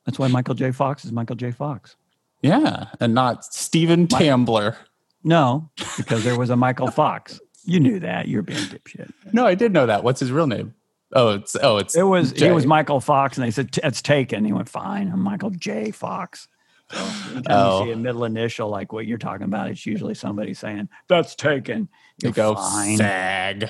That's 0.05 0.17
why 0.17 0.27
Michael 0.27 0.55
J. 0.55 0.71
Fox 0.71 1.05
is 1.05 1.11
Michael 1.11 1.35
J. 1.35 1.51
Fox. 1.51 1.95
Yeah, 2.41 2.85
and 2.99 3.13
not 3.13 3.45
Stephen 3.45 4.07
Tambler. 4.07 4.75
No, 5.23 5.69
because 5.97 6.23
there 6.23 6.37
was 6.39 6.49
a 6.49 6.55
Michael 6.55 6.89
Fox. 6.91 7.39
You 7.63 7.79
knew 7.79 7.99
that. 7.99 8.27
You're 8.27 8.41
being 8.41 8.57
dipshit. 8.65 9.11
No, 9.33 9.45
I 9.45 9.53
did 9.53 9.71
know 9.71 9.85
that. 9.85 10.03
What's 10.03 10.19
his 10.19 10.31
real 10.31 10.47
name? 10.47 10.73
Oh, 11.13 11.35
it's 11.35 11.55
oh, 11.61 11.77
it's 11.77 11.95
It 11.95 12.01
was 12.03 12.31
J. 12.31 12.47
he 12.47 12.51
was 12.51 12.65
Michael 12.65 12.99
Fox, 13.01 13.37
and 13.37 13.45
they 13.45 13.51
said 13.51 13.77
it's 13.83 14.01
taken. 14.01 14.43
He 14.45 14.53
went 14.53 14.69
fine. 14.69 15.11
I'm 15.11 15.19
Michael 15.21 15.51
J. 15.51 15.91
Fox. 15.91 16.47
So 16.91 17.41
Oh. 17.47 17.85
see 17.85 17.91
a 17.91 17.95
middle 17.95 18.25
initial 18.25 18.69
like 18.69 18.91
what 18.93 19.07
you're 19.07 19.17
talking 19.17 19.45
about, 19.45 19.69
it's 19.69 19.85
usually 19.85 20.13
somebody 20.13 20.53
saying 20.53 20.89
that's 21.07 21.35
taken. 21.35 21.89
You 22.21 22.31
go 22.31 22.55
fine. 22.55 22.97
sag. 22.97 23.69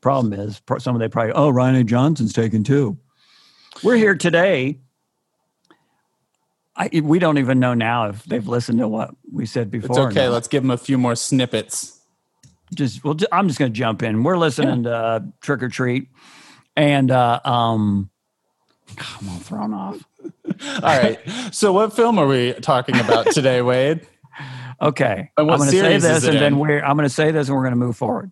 Problem 0.00 0.32
is, 0.32 0.60
some 0.78 0.94
of 0.94 1.00
they 1.00 1.08
probably, 1.08 1.32
oh, 1.32 1.50
Ryan 1.50 1.76
A. 1.76 1.84
Johnson's 1.84 2.32
taken 2.32 2.62
too. 2.64 2.98
We're 3.82 3.96
here 3.96 4.14
today. 4.14 4.78
I, 6.76 6.90
we 7.02 7.18
don't 7.18 7.38
even 7.38 7.58
know 7.58 7.74
now 7.74 8.10
if 8.10 8.22
they've 8.24 8.46
listened 8.46 8.78
to 8.78 8.86
what 8.86 9.10
we 9.32 9.46
said 9.46 9.70
before. 9.70 9.90
It's 9.90 10.16
okay. 10.16 10.28
Let's 10.28 10.46
give 10.46 10.62
them 10.62 10.70
a 10.70 10.78
few 10.78 10.96
more 10.96 11.16
snippets. 11.16 12.00
just, 12.72 13.02
well, 13.02 13.16
I'm 13.32 13.48
just 13.48 13.58
going 13.58 13.72
to 13.72 13.76
jump 13.76 14.02
in. 14.04 14.22
We're 14.22 14.36
listening 14.38 14.84
to 14.84 14.92
uh, 14.94 15.20
Trick 15.40 15.62
'r 15.62 15.68
Treat, 15.68 16.08
and 16.76 17.10
uh, 17.10 17.40
um, 17.44 18.10
I'm 18.98 19.28
all 19.28 19.38
thrown 19.38 19.74
off. 19.74 20.02
All 20.24 20.80
right. 20.82 21.18
so, 21.52 21.72
what 21.72 21.94
film 21.94 22.18
are 22.18 22.26
we 22.26 22.52
talking 22.54 22.98
about 22.98 23.30
today, 23.32 23.62
Wade? 23.62 24.06
Okay. 24.80 25.30
I'm 25.36 25.46
going 25.46 25.60
to 25.60 25.66
say 25.66 25.98
this 25.98 26.24
it 26.24 26.30
and 26.30 26.38
then 26.38 26.58
we're 26.58 26.82
I'm 26.82 26.96
going 26.96 27.08
to 27.08 27.14
say 27.14 27.30
this 27.30 27.48
and 27.48 27.56
we're 27.56 27.64
going 27.64 27.72
to 27.72 27.76
move 27.76 27.96
forward. 27.96 28.30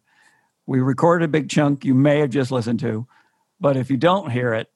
We 0.66 0.80
recorded 0.80 1.24
a 1.24 1.28
big 1.28 1.48
chunk 1.48 1.84
you 1.84 1.94
may 1.94 2.20
have 2.20 2.30
just 2.30 2.50
listened 2.50 2.80
to, 2.80 3.06
but 3.60 3.76
if 3.76 3.90
you 3.90 3.96
don't 3.96 4.30
hear 4.30 4.52
it, 4.54 4.70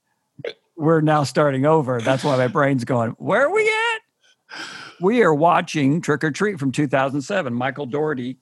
we're 0.77 1.01
now 1.01 1.25
starting 1.25 1.67
over. 1.67 2.01
That's 2.01 2.25
why 2.25 2.37
my 2.37 2.49
brain's 2.49 2.85
going, 2.85 3.11
where 3.13 3.47
are 3.47 3.53
we 3.53 3.69
at? 3.69 4.65
We 5.01 5.23
are 5.23 5.35
watching 5.35 6.01
Trick 6.01 6.25
'r 6.25 6.31
Treat 6.31 6.59
from 6.59 6.73
2007. 6.73 7.55
Michael 7.55 7.87
Dougherty, 7.87 8.39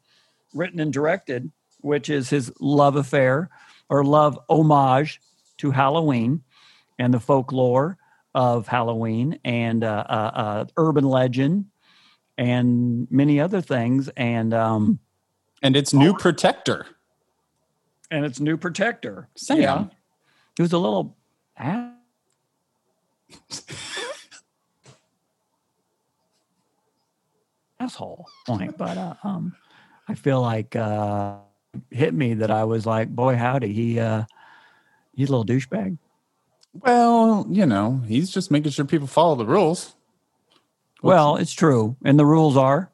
written 0.54 0.80
and 0.80 0.92
directed, 0.92 1.50
which 1.80 2.08
is 2.08 2.30
his 2.30 2.52
love 2.60 2.96
affair 2.96 3.50
or 3.88 4.04
love 4.04 4.38
homage 4.48 5.20
to 5.58 5.70
Halloween 5.70 6.42
and 6.98 7.12
the 7.14 7.20
folklore 7.20 7.96
of 8.34 8.66
Halloween 8.68 9.38
and 9.44 9.84
uh, 9.84 10.04
uh, 10.08 10.30
uh, 10.34 10.64
urban 10.76 11.04
legend 11.04 11.66
and 12.36 13.06
many 13.10 13.40
other 13.40 13.60
things. 13.60 14.08
And 14.16 14.52
um, 14.54 14.98
And 15.62 15.76
it's 15.76 15.92
new 15.94 16.14
protector. 16.14 16.86
and 18.10 18.24
its 18.24 18.40
new 18.40 18.56
protector. 18.56 19.28
Sam. 19.36 19.60
Yeah. 19.60 19.86
It 20.58 20.62
was 20.62 20.72
a 20.72 20.78
little 20.78 21.16
ah. 21.58 21.92
asshole 27.80 28.26
point, 28.46 28.76
but 28.76 28.98
uh, 28.98 29.14
um, 29.22 29.54
I 30.08 30.14
feel 30.14 30.40
like 30.40 30.74
uh, 30.74 31.36
hit 31.90 32.12
me 32.14 32.34
that 32.34 32.50
I 32.50 32.64
was 32.64 32.86
like, 32.86 33.08
boy, 33.08 33.36
howdy, 33.36 33.72
he 33.72 34.00
uh, 34.00 34.24
he's 35.14 35.28
a 35.28 35.36
little 35.36 35.44
douchebag. 35.44 35.98
Well, 36.80 37.46
you 37.50 37.66
know, 37.66 38.02
he's 38.06 38.30
just 38.30 38.50
making 38.50 38.72
sure 38.72 38.84
people 38.84 39.06
follow 39.06 39.34
the 39.34 39.46
rules. 39.46 39.94
Well, 41.02 41.36
it's 41.36 41.52
true, 41.52 41.96
and 42.04 42.18
the 42.18 42.26
rules 42.26 42.56
are 42.56 42.90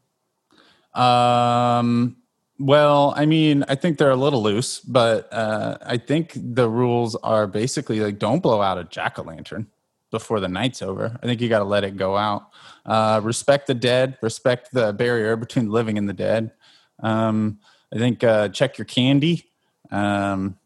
Um, 0.95 2.17
well, 2.59 3.13
I 3.17 3.27
mean, 3.27 3.65
I 3.69 3.75
think 3.75 3.99
they're 3.99 4.11
a 4.11 4.17
little 4.17 4.43
loose, 4.43 4.81
but 4.81 5.33
uh, 5.33 5.79
I 5.85 5.97
think 5.97 6.33
the 6.37 6.69
rules 6.69 7.17
are 7.17 7.47
basically 7.47 8.01
like 8.01 8.19
don't 8.19 8.43
blow 8.43 8.63
out 8.63 8.79
a 8.79 8.85
jack 8.85 9.19
o' 9.19 9.23
lantern 9.23 9.67
before 10.11 10.39
the 10.41 10.49
night's 10.49 10.81
over. 10.83 11.19
I 11.23 11.27
think 11.27 11.41
you 11.41 11.49
got 11.49 11.59
to 11.59 11.65
let 11.65 11.83
it 11.85 11.97
go 11.97 12.17
out. 12.17 12.49
Uh, 12.87 13.21
respect 13.25 13.67
the 13.67 13.75
dead, 13.75 14.19
respect 14.23 14.73
the 14.73 14.93
barrier 14.93 15.37
between 15.37 15.67
the 15.67 15.73
living 15.73 15.99
and 15.99 16.09
the 16.09 16.13
dead. 16.13 16.53
Um, 17.01 17.59
I 17.93 17.99
think 17.99 18.23
uh, 18.23 18.49
check 18.51 18.79
your 18.79 18.85
candy. 18.85 19.51
Um, 19.91 20.59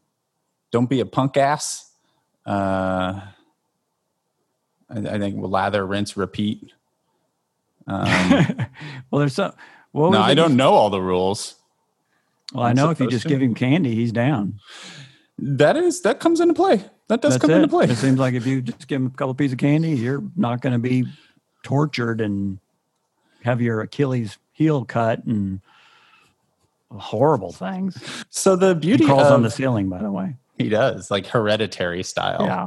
don't 0.70 0.90
be 0.90 1.00
a 1.00 1.06
punk 1.06 1.38
ass. 1.38 1.88
Uh, 2.49 3.21
I, 4.88 4.97
I 4.97 5.19
think 5.19 5.37
we 5.37 5.47
lather, 5.47 5.87
rinse, 5.87 6.17
repeat. 6.17 6.73
Um, 7.87 8.05
well, 9.11 9.21
there's 9.21 9.35
some. 9.35 9.52
What 9.93 10.12
no, 10.12 10.21
I 10.21 10.35
don't 10.35 10.57
know 10.57 10.73
all 10.73 10.90
the 10.90 11.00
rules. 11.00 11.57
Well, 12.52 12.64
I 12.64 12.71
I'm 12.71 12.76
know 12.76 12.90
if 12.90 13.00
you 13.00 13.09
just 13.09 13.25
to. 13.25 13.28
give 13.28 13.43
him 13.43 13.55
candy, 13.55 13.95
he's 13.95 14.12
down. 14.12 14.61
That 15.38 15.76
is 15.76 16.00
that 16.02 16.21
comes 16.21 16.40
into 16.40 16.55
play. 16.55 16.85
That 17.09 17.21
does 17.21 17.35
That's 17.35 17.43
come 17.43 17.50
it. 17.50 17.57
into 17.57 17.69
play. 17.69 17.87
It 17.87 17.97
seems 17.97 18.19
like 18.19 18.35
if 18.35 18.47
you 18.47 18.62
just 18.62 18.88
give 18.88 19.00
him 19.00 19.07
a 19.07 19.11
couple 19.11 19.35
pieces 19.35 19.52
of 19.52 19.59
candy, 19.59 19.90
you're 19.90 20.23
not 20.37 20.61
going 20.61 20.75
to 20.75 20.78
be 20.78 21.07
tortured 21.62 22.21
and 22.21 22.59
have 23.45 23.61
your 23.61 23.81
Achilles 23.81 24.38
heel 24.52 24.85
cut 24.85 25.25
and 25.25 25.61
horrible 26.90 27.52
things. 27.52 28.25
So 28.31 28.57
the 28.57 28.75
He 28.75 28.81
beauty 28.81 29.05
crawls 29.05 29.26
of 29.28 29.33
on 29.35 29.43
the 29.43 29.50
ceiling, 29.50 29.88
by 29.88 30.02
the 30.02 30.11
way. 30.11 30.35
He 30.58 30.68
does 30.68 31.10
like 31.10 31.26
hereditary 31.26 32.02
style. 32.02 32.44
Yeah. 32.44 32.66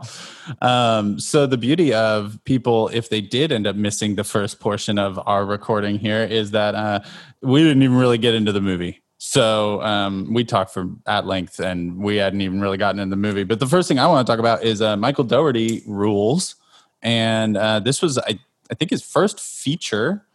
Um, 0.61 1.19
so 1.19 1.45
the 1.45 1.57
beauty 1.57 1.93
of 1.93 2.39
people, 2.45 2.89
if 2.89 3.09
they 3.09 3.21
did 3.21 3.51
end 3.51 3.67
up 3.67 3.75
missing 3.75 4.15
the 4.15 4.23
first 4.23 4.59
portion 4.59 4.97
of 4.97 5.19
our 5.25 5.45
recording 5.45 5.99
here, 5.99 6.23
is 6.23 6.51
that 6.51 6.73
uh, 6.73 7.01
we 7.41 7.61
didn't 7.61 7.83
even 7.83 7.97
really 7.97 8.17
get 8.17 8.33
into 8.33 8.51
the 8.51 8.61
movie. 8.61 9.01
So 9.17 9.83
um, 9.83 10.33
we 10.33 10.43
talked 10.43 10.73
for 10.73 10.89
at 11.05 11.27
length, 11.27 11.59
and 11.59 11.97
we 11.97 12.15
hadn't 12.15 12.41
even 12.41 12.59
really 12.59 12.77
gotten 12.77 12.99
into 12.99 13.11
the 13.11 13.21
movie. 13.21 13.43
But 13.43 13.59
the 13.59 13.67
first 13.67 13.87
thing 13.87 13.99
I 13.99 14.07
want 14.07 14.25
to 14.25 14.31
talk 14.31 14.39
about 14.39 14.63
is 14.63 14.81
uh, 14.81 14.97
Michael 14.97 15.25
Dougherty 15.25 15.83
rules, 15.85 16.55
and 17.03 17.55
uh, 17.55 17.79
this 17.81 18.01
was 18.01 18.17
I, 18.17 18.39
I 18.71 18.73
think 18.73 18.89
his 18.89 19.03
first 19.03 19.39
feature, 19.39 20.25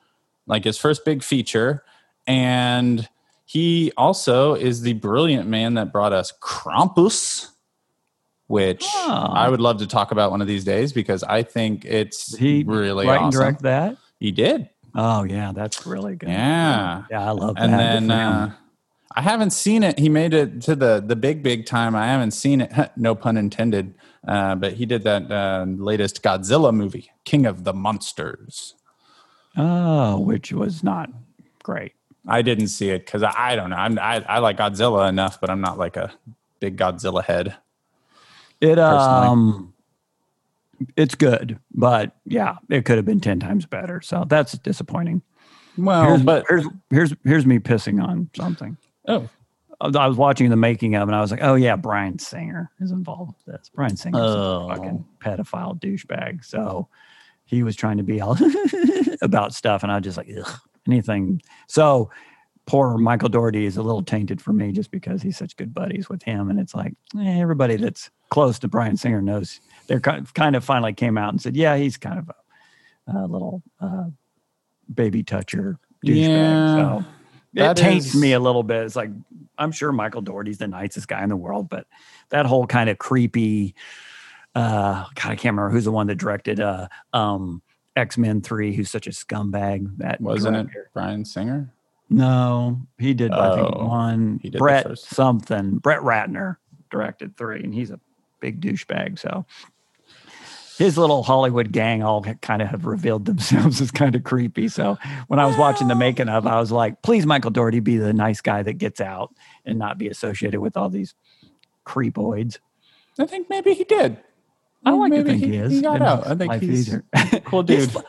like 0.47 0.63
his 0.63 0.79
first 0.79 1.05
big 1.05 1.25
feature, 1.25 1.83
and 2.29 3.09
he 3.47 3.93
also 3.97 4.55
is 4.55 4.83
the 4.83 4.93
brilliant 4.95 5.49
man 5.49 5.75
that 5.75 5.93
brought 5.93 6.13
us 6.13 6.33
Krampus, 6.43 7.49
which 8.49 8.85
Oh. 8.89 9.29
I 9.33 9.49
would 9.49 9.61
love 9.61 9.79
to 9.79 9.87
talk 9.87 10.11
about 10.13 10.31
one 10.33 10.41
of 10.43 10.47
these 10.49 10.65
days 10.65 10.93
because 10.93 11.23
I 11.23 11.43
think 11.43 11.85
it's 11.85 12.37
He 12.37 12.65
really 12.67 13.07
write 13.07 13.17
awesome. 13.17 13.25
and 13.27 13.33
direct 13.33 13.63
that. 13.63 13.97
He 14.19 14.33
did, 14.33 14.69
Oh 14.95 15.25
yeah, 15.25 15.53
that's 15.55 15.87
really 15.87 16.17
good. 16.17 16.29
yeah. 16.29 17.05
yeah, 17.11 17.25
I 17.29 17.31
love 17.31 17.55
that. 17.57 17.65
And 17.65 17.73
then 17.75 18.11
uh, 18.11 18.53
I 19.15 19.21
haven't 19.23 19.51
seen 19.51 19.83
it. 19.83 19.99
He 19.99 20.09
made 20.09 20.33
it 20.35 20.61
to 20.63 20.75
the 20.75 21.03
the 21.07 21.17
big 21.17 21.43
big 21.43 21.67
time. 21.67 21.95
I 21.95 22.07
haven't 22.07 22.33
seen 22.33 22.63
it. 22.63 22.73
no 22.97 23.15
pun 23.15 23.37
intended. 23.37 23.95
Uh, 24.27 24.55
but 24.57 24.73
he 24.73 24.87
did 24.87 25.05
that 25.05 25.31
uh, 25.31 25.65
latest 25.69 26.23
Godzilla 26.23 26.75
movie, 26.75 27.11
King 27.25 27.47
of 27.47 27.63
the 27.65 27.73
Monsters. 27.73 28.75
oh, 29.57 30.19
which 30.19 30.53
was 30.53 30.83
not 30.83 31.11
great. 31.63 31.93
I 32.27 32.43
didn't 32.43 32.69
see 32.69 32.91
it 32.91 33.05
because 33.07 33.23
I, 33.23 33.33
I 33.37 33.57
don't 33.57 33.71
know. 33.71 33.77
I'm, 33.77 33.99
I 33.99 34.25
I 34.29 34.39
like 34.39 34.57
Godzilla 34.59 35.09
enough, 35.09 35.41
but 35.41 35.49
I'm 35.51 35.61
not 35.61 35.79
like 35.79 35.97
a 35.97 36.13
big 36.61 36.77
Godzilla 36.77 37.25
head. 37.25 37.57
It 38.61 38.77
Personally. 38.77 39.27
um, 39.29 39.75
it's 40.97 41.15
good, 41.15 41.59
but 41.75 42.17
yeah, 42.25 42.57
it 42.69 42.85
could 42.85 42.97
have 42.97 43.05
been 43.05 43.21
ten 43.21 43.39
times 43.41 43.67
better. 43.67 44.01
So 44.01 44.25
that's 44.27 44.53
disappointing. 44.59 45.23
Well, 45.79 46.09
here's, 46.09 46.23
but 46.23 46.45
here's 46.49 46.65
here's 46.91 47.15
here's 47.25 47.47
me 47.47 47.59
pissing 47.59 48.03
on 48.03 48.31
something. 48.35 48.77
oh, 49.09 49.29
I 49.81 50.07
was- 50.09 50.17
watching 50.17 50.49
the 50.51 50.57
making 50.57 50.95
of, 50.97 51.07
and 51.09 51.15
I 51.15 51.21
was 51.21 51.31
like, 51.31 51.43
"Oh 51.43 51.55
yeah, 51.55 51.77
Bryan 51.77 52.19
Singer 52.19 52.71
is 52.81 52.91
involved 52.93 53.35
with 53.47 53.57
this. 53.61 53.69
Bryan 53.69 53.97
Singer, 53.97 54.19
Oh. 54.19 54.69
a 54.71 54.75
fucking 54.75 55.05
pedophile 55.21 55.79
douchebag." 55.79 56.45
So 56.45 56.89
he 57.45 57.63
was 57.63 57.77
trying 57.77 57.99
to 57.99 58.03
be 58.03 58.21
all 58.21 58.37
about 59.23 59.55
stuff, 59.55 59.83
and 59.83 59.93
I 59.93 59.97
was 59.97 60.05
just 60.05 60.17
like, 60.17 60.29
Ugh, 60.37 60.59
anything. 60.89 61.41
So 61.69 62.11
poor 62.67 62.99
Michael 62.99 63.29
Dougherty 63.29 63.65
is 63.65 63.77
a 63.77 63.83
little 63.83 64.03
tainted 64.03 64.41
for 64.41 64.53
me 64.53 64.73
just 64.73 64.91
because 64.91 65.23
he's 65.23 65.37
such 65.37 65.57
good 65.57 65.73
buddies 65.73 66.09
with 66.09 66.23
him, 66.23 66.51
and 66.51 66.59
it's 66.59 66.75
like 66.75 66.95
eh, 67.19 67.41
everybody 67.41 67.77
that's 67.77 68.11
close 68.29 68.59
to 68.59 68.69
Bryan 68.69 68.97
Singer 68.97 69.23
knows 69.23 69.61
they're 69.87 70.01
kind 70.01 70.57
of, 70.57 70.65
finally 70.65 70.93
came 70.93 71.17
out 71.17 71.33
and 71.33 71.41
said, 71.41 71.57
"Yeah, 71.57 71.77
he's 71.77 71.97
kind 71.97 72.19
of 72.19 72.29
a, 72.29 73.19
a 73.19 73.27
little 73.27 73.63
uh, 73.81 74.07
baby 74.93 75.23
toucher 75.23 75.79
douchebag." 76.05 76.17
Yeah, 76.17 77.03
so 77.03 77.05
it 77.71 77.77
taints 77.77 78.07
is- 78.15 78.21
me 78.21 78.33
a 78.33 78.41
little 78.41 78.63
bit. 78.63 78.85
It's 78.85 78.97
like 78.97 79.11
I'm 79.59 79.73
sure 79.73 79.93
Michael 79.93 80.23
Dougherty's 80.23 80.59
the 80.59 80.69
nicest 80.69 81.09
guy 81.09 81.23
in 81.23 81.29
the 81.29 81.37
world, 81.37 81.69
but 81.69 81.87
that 82.31 82.47
whole 82.47 82.67
kind 82.67 82.91
of 82.91 82.99
creepy. 82.99 83.75
Uh, 84.55 85.05
God, 85.15 85.33
I 85.33 85.37
can't 85.37 85.55
remember 85.55 85.69
who's 85.69 85.85
the 85.85 85.93
one 85.93 86.07
that 86.07 86.15
directed 86.17 86.61
uh, 86.61 86.89
um, 87.13 87.61
X 87.97 88.19
Men 88.19 88.41
Three. 88.43 88.75
Who's 88.75 88.91
such 88.91 89.07
a 89.07 89.11
scumbag? 89.11 89.97
That 89.99 90.21
wasn't 90.21 90.57
it. 90.57 90.69
Bryan 90.95 91.25
Singer? 91.25 91.73
No, 92.09 92.81
he 92.99 93.15
did. 93.15 93.33
I 93.33 93.55
think 93.57 93.69
Oh, 93.75 93.87
one. 93.87 94.39
he 94.43 94.51
did 94.51 94.59
Brett 94.59 94.97
something. 94.99 95.79
Brett 95.79 96.01
Ratner 96.01 96.57
directed 96.91 97.37
three, 97.37 97.65
and 97.65 97.75
he's 97.75 97.91
a 97.91 97.99
big 98.41 98.61
douchebag. 98.61 99.19
So 99.19 99.45
his 100.79 100.97
little 100.99 101.23
Hollywood 101.25 101.73
gang 101.73 102.03
all 102.05 102.23
kind 102.23 102.63
of 102.63 102.69
have 102.69 102.85
revealed 102.87 103.25
themselves 103.25 103.81
as 103.81 103.91
kind 103.91 104.15
of 104.15 104.23
creepy. 104.23 104.69
So 104.69 104.99
when 105.27 105.41
I 105.41 105.47
was 105.47 105.57
watching 105.57 105.89
the 105.89 105.95
making 105.97 106.29
of, 106.29 106.47
I 106.47 106.61
was 106.61 106.71
like, 106.71 107.03
please, 107.03 107.27
Michael 107.27 107.51
Dougherty, 107.51 107.81
be 107.81 107.97
the 107.97 108.13
nice 108.13 108.41
guy 108.41 108.63
that 108.63 108.75
gets 108.75 109.01
out 109.01 109.35
and 109.65 109.79
not 109.79 109.99
be 109.99 110.07
associated 110.09 110.61
with 110.61 110.77
all 110.77 110.91
these 110.91 111.15
creepoids. 111.87 112.59
I 113.19 113.25
think 113.27 113.49
maybe 113.51 113.73
he 113.75 113.85
did. 113.85 114.19
I 114.87 114.93
like 114.93 115.11
maybe 115.11 115.25
to 115.25 115.31
think 115.31 115.45
he, 115.45 115.51
he, 115.51 115.57
is. 115.57 115.73
He 115.73 115.81
got 115.83 116.01
out. 116.01 116.27
I 116.27 116.35
think 116.35 116.55
he's 116.55 116.89
easier. 116.89 117.05
cool 117.45 117.63
dude. 117.63 117.91
fu- 117.91 118.03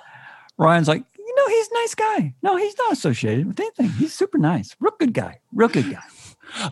Ryan's 0.57 0.87
like, 0.87 1.03
you 1.17 1.35
know, 1.35 1.47
he's 1.47 1.67
a 1.67 1.73
nice 1.73 1.95
guy. 1.95 2.35
No, 2.41 2.55
he's 2.57 2.77
not 2.77 2.93
associated 2.93 3.47
with 3.47 3.59
anything. 3.59 3.89
He's 3.89 4.13
super 4.13 4.37
nice. 4.37 4.75
Real 4.79 4.93
good 4.99 5.13
guy. 5.13 5.39
Real 5.53 5.69
good 5.69 5.91
guy. 5.91 6.03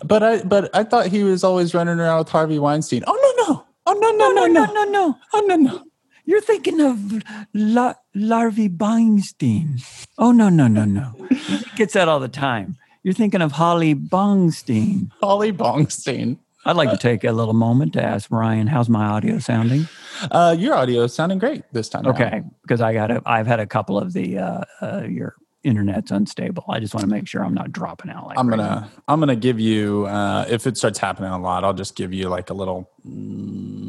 But 0.05 0.23
I 0.23 0.43
but 0.43 0.73
I 0.75 0.83
thought 0.83 1.07
he 1.07 1.23
was 1.23 1.43
always 1.43 1.73
running 1.73 1.99
around 1.99 2.19
with 2.19 2.29
Harvey 2.29 2.59
Weinstein. 2.59 3.03
Oh 3.05 3.35
no 3.37 3.53
no. 3.53 3.65
Oh 3.87 3.93
no 3.93 4.11
no 4.11 4.31
no 4.31 4.45
no. 4.45 4.65
no, 4.73 4.83
no. 4.85 5.17
Oh 5.33 5.41
no 5.41 5.55
no. 5.55 5.83
You're 6.25 6.41
thinking 6.41 6.81
of 6.81 7.23
La- 7.53 7.93
Larvey 8.15 8.75
Beinstein. 8.75 9.77
Oh, 10.17 10.31
no, 10.31 10.49
no, 10.49 10.67
no, 10.67 10.83
no. 10.83 11.13
he 11.29 11.63
gets 11.75 11.93
that 11.93 12.07
all 12.07 12.19
the 12.19 12.27
time. 12.27 12.77
You're 13.03 13.13
thinking 13.13 13.41
of 13.43 13.51
Holly 13.51 13.93
Bongstein. 13.93 15.11
Holly 15.21 15.53
Bongstein. 15.53 16.39
I'd 16.65 16.75
like 16.75 16.89
to 16.89 16.97
take 16.97 17.23
a 17.23 17.32
little 17.32 17.54
moment 17.54 17.93
to 17.93 18.04
ask 18.04 18.32
Ryan, 18.32 18.67
how's 18.67 18.89
my 18.89 19.06
audio 19.06 19.38
sounding? 19.39 19.88
Uh, 20.32 20.56
your 20.58 20.73
audio 20.75 21.04
is 21.04 21.13
sounding 21.13 21.38
great 21.38 21.63
this 21.71 21.89
time. 21.89 22.06
around. 22.06 22.15
Okay, 22.15 22.41
because 22.63 22.82
I 22.82 22.93
got 22.93 23.12
a, 23.12 23.21
I've 23.25 23.47
had 23.47 23.60
a 23.60 23.67
couple 23.67 23.97
of 23.99 24.13
the 24.13 24.39
uh, 24.39 24.62
uh, 24.82 25.04
your 25.08 25.36
internet's 25.63 26.12
unstable. 26.12 26.63
I 26.69 26.80
just 26.80 26.93
want 26.93 27.01
to 27.01 27.08
make 27.08 27.28
sure 27.28 27.43
I'm 27.43 27.54
not 27.54 27.71
dropping 27.71 28.12
out. 28.12 28.28
Like 28.28 28.39
I'm 28.39 28.47
right 28.47 28.58
gonna 28.58 28.91
I'm 29.08 29.19
gonna 29.19 29.36
give 29.36 29.60
you 29.60 30.06
uh, 30.06 30.45
if 30.49 30.65
it 30.65 30.78
starts 30.78 30.99
happening 30.99 31.32
a 31.32 31.39
lot, 31.39 31.63
I'll 31.63 31.73
just 31.73 31.95
give 31.95 32.13
you 32.13 32.30
like 32.30 32.49
a 32.49 32.54
little 32.54 32.89
mm, 33.06 33.85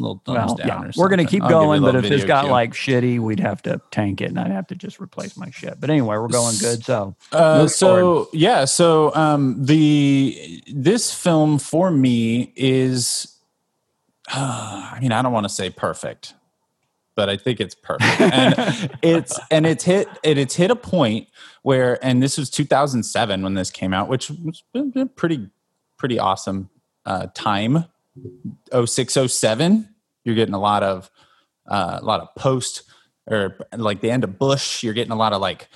little 0.00 0.22
thumbs 0.24 0.36
Well, 0.38 0.54
down. 0.56 0.82
yeah, 0.86 0.90
we're 0.96 1.08
gonna 1.08 1.24
keep 1.24 1.42
I'll 1.42 1.48
give 1.48 1.54
you 1.56 1.60
a 1.60 1.64
going, 1.66 1.82
but 1.82 1.94
if 1.96 2.08
this 2.08 2.24
got 2.24 2.44
cue. 2.44 2.50
like 2.50 2.72
shitty, 2.72 3.18
we'd 3.20 3.40
have 3.40 3.62
to 3.62 3.80
tank 3.90 4.20
it, 4.20 4.26
and 4.30 4.38
I'd 4.40 4.50
have 4.50 4.66
to 4.68 4.74
just 4.74 5.00
replace 5.00 5.36
my 5.36 5.50
shit. 5.50 5.80
But 5.80 5.90
anyway, 5.90 6.16
we're 6.16 6.28
going 6.28 6.56
good. 6.58 6.84
So 6.84 7.14
Uh, 7.32 7.66
so 7.68 8.28
yeah, 8.32 8.64
so 8.64 9.14
um, 9.14 9.56
the 9.64 10.62
this 10.72 11.12
film 11.14 11.58
for 11.58 11.90
me 11.90 12.52
is, 12.56 13.36
I 14.28 14.98
mean, 15.00 15.12
I 15.12 15.22
don't 15.22 15.32
want 15.32 15.44
to 15.44 15.48
say 15.54 15.70
perfect, 15.70 16.34
but 17.14 17.28
I 17.28 17.36
think 17.36 17.60
it's 17.60 17.74
perfect, 17.74 18.20
and 18.20 18.90
it's 19.02 19.38
and 19.50 19.66
it's 19.66 19.84
hit 19.84 20.08
and 20.24 20.38
it's 20.38 20.54
hit 20.56 20.70
a 20.70 20.76
point 20.76 21.28
where, 21.62 22.02
and 22.04 22.22
this 22.22 22.38
was 22.38 22.48
2007 22.50 23.42
when 23.42 23.54
this 23.54 23.70
came 23.70 23.92
out, 23.92 24.08
which 24.08 24.30
was 24.30 24.62
pretty 25.16 25.48
pretty 25.98 26.18
awesome 26.18 26.70
uh, 27.04 27.26
time. 27.34 27.84
0607 28.72 29.88
you're 30.24 30.34
getting 30.34 30.54
a 30.54 30.60
lot 30.60 30.82
of 30.82 31.10
uh, 31.68 31.98
a 32.00 32.04
lot 32.04 32.20
of 32.20 32.34
post 32.36 32.82
or 33.26 33.58
like 33.76 34.00
the 34.00 34.10
end 34.10 34.24
of 34.24 34.38
bush 34.38 34.82
you're 34.82 34.94
getting 34.94 35.12
a 35.12 35.16
lot 35.16 35.32
of 35.32 35.40
like 35.40 35.68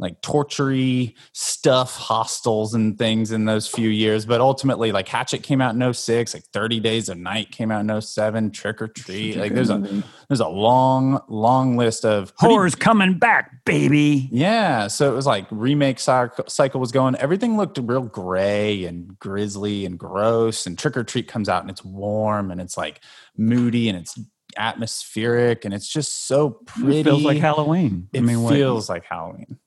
like 0.00 0.20
tortury 0.22 1.14
stuff 1.32 1.94
hostels 1.96 2.74
and 2.74 2.98
things 2.98 3.30
in 3.32 3.44
those 3.44 3.68
few 3.68 3.88
years 3.88 4.26
but 4.26 4.40
ultimately 4.40 4.92
like 4.92 5.06
hatchet 5.08 5.42
came 5.42 5.60
out 5.60 5.74
in 5.74 5.92
06 5.92 6.34
like 6.34 6.44
30 6.52 6.80
days 6.80 7.08
of 7.08 7.18
night 7.18 7.50
came 7.50 7.70
out 7.70 7.80
in 7.88 8.00
07 8.00 8.50
trick 8.50 8.82
or 8.82 8.88
treat 8.88 9.36
like 9.36 9.54
there's 9.54 9.70
a 9.70 9.74
mm-hmm. 9.74 10.00
there's 10.28 10.40
a 10.40 10.48
long 10.48 11.20
long 11.28 11.76
list 11.76 12.04
of 12.04 12.36
pretty- 12.36 12.54
horror's 12.54 12.74
coming 12.74 13.18
back, 13.18 13.64
baby. 13.64 14.28
yeah, 14.30 14.86
so 14.86 15.10
it 15.10 15.14
was 15.14 15.26
like 15.26 15.46
remake 15.50 15.98
cycle, 15.98 16.44
cycle 16.48 16.80
was 16.80 16.92
going. 16.92 17.16
Everything 17.16 17.56
looked 17.56 17.78
real 17.78 18.02
gray 18.02 18.84
and 18.84 19.18
grisly 19.18 19.84
and 19.86 19.98
gross. 19.98 20.66
And 20.66 20.78
Trick 20.78 20.96
'r 20.96 21.04
Treat 21.04 21.28
comes 21.28 21.48
out 21.48 21.62
and 21.62 21.70
it's 21.70 21.84
warm 21.84 22.50
and 22.50 22.60
it's 22.60 22.76
like 22.76 23.00
moody 23.36 23.88
and 23.88 23.98
it's 23.98 24.18
atmospheric 24.56 25.64
and 25.64 25.72
it's 25.72 25.88
just 25.88 26.26
so 26.26 26.50
pretty. 26.50 27.00
It 27.00 27.04
feels 27.04 27.22
like 27.22 27.38
Halloween. 27.38 28.08
It 28.12 28.18
I 28.18 28.22
mean, 28.22 28.42
what- 28.42 28.54
feels 28.54 28.88
like 28.88 29.04
Halloween. 29.04 29.58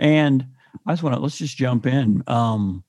And 0.00 0.46
I 0.86 0.92
just 0.92 1.02
want 1.02 1.14
to 1.14 1.20
let's 1.20 1.38
just 1.38 1.56
jump 1.56 1.86
in. 1.86 2.24
Um, 2.26 2.82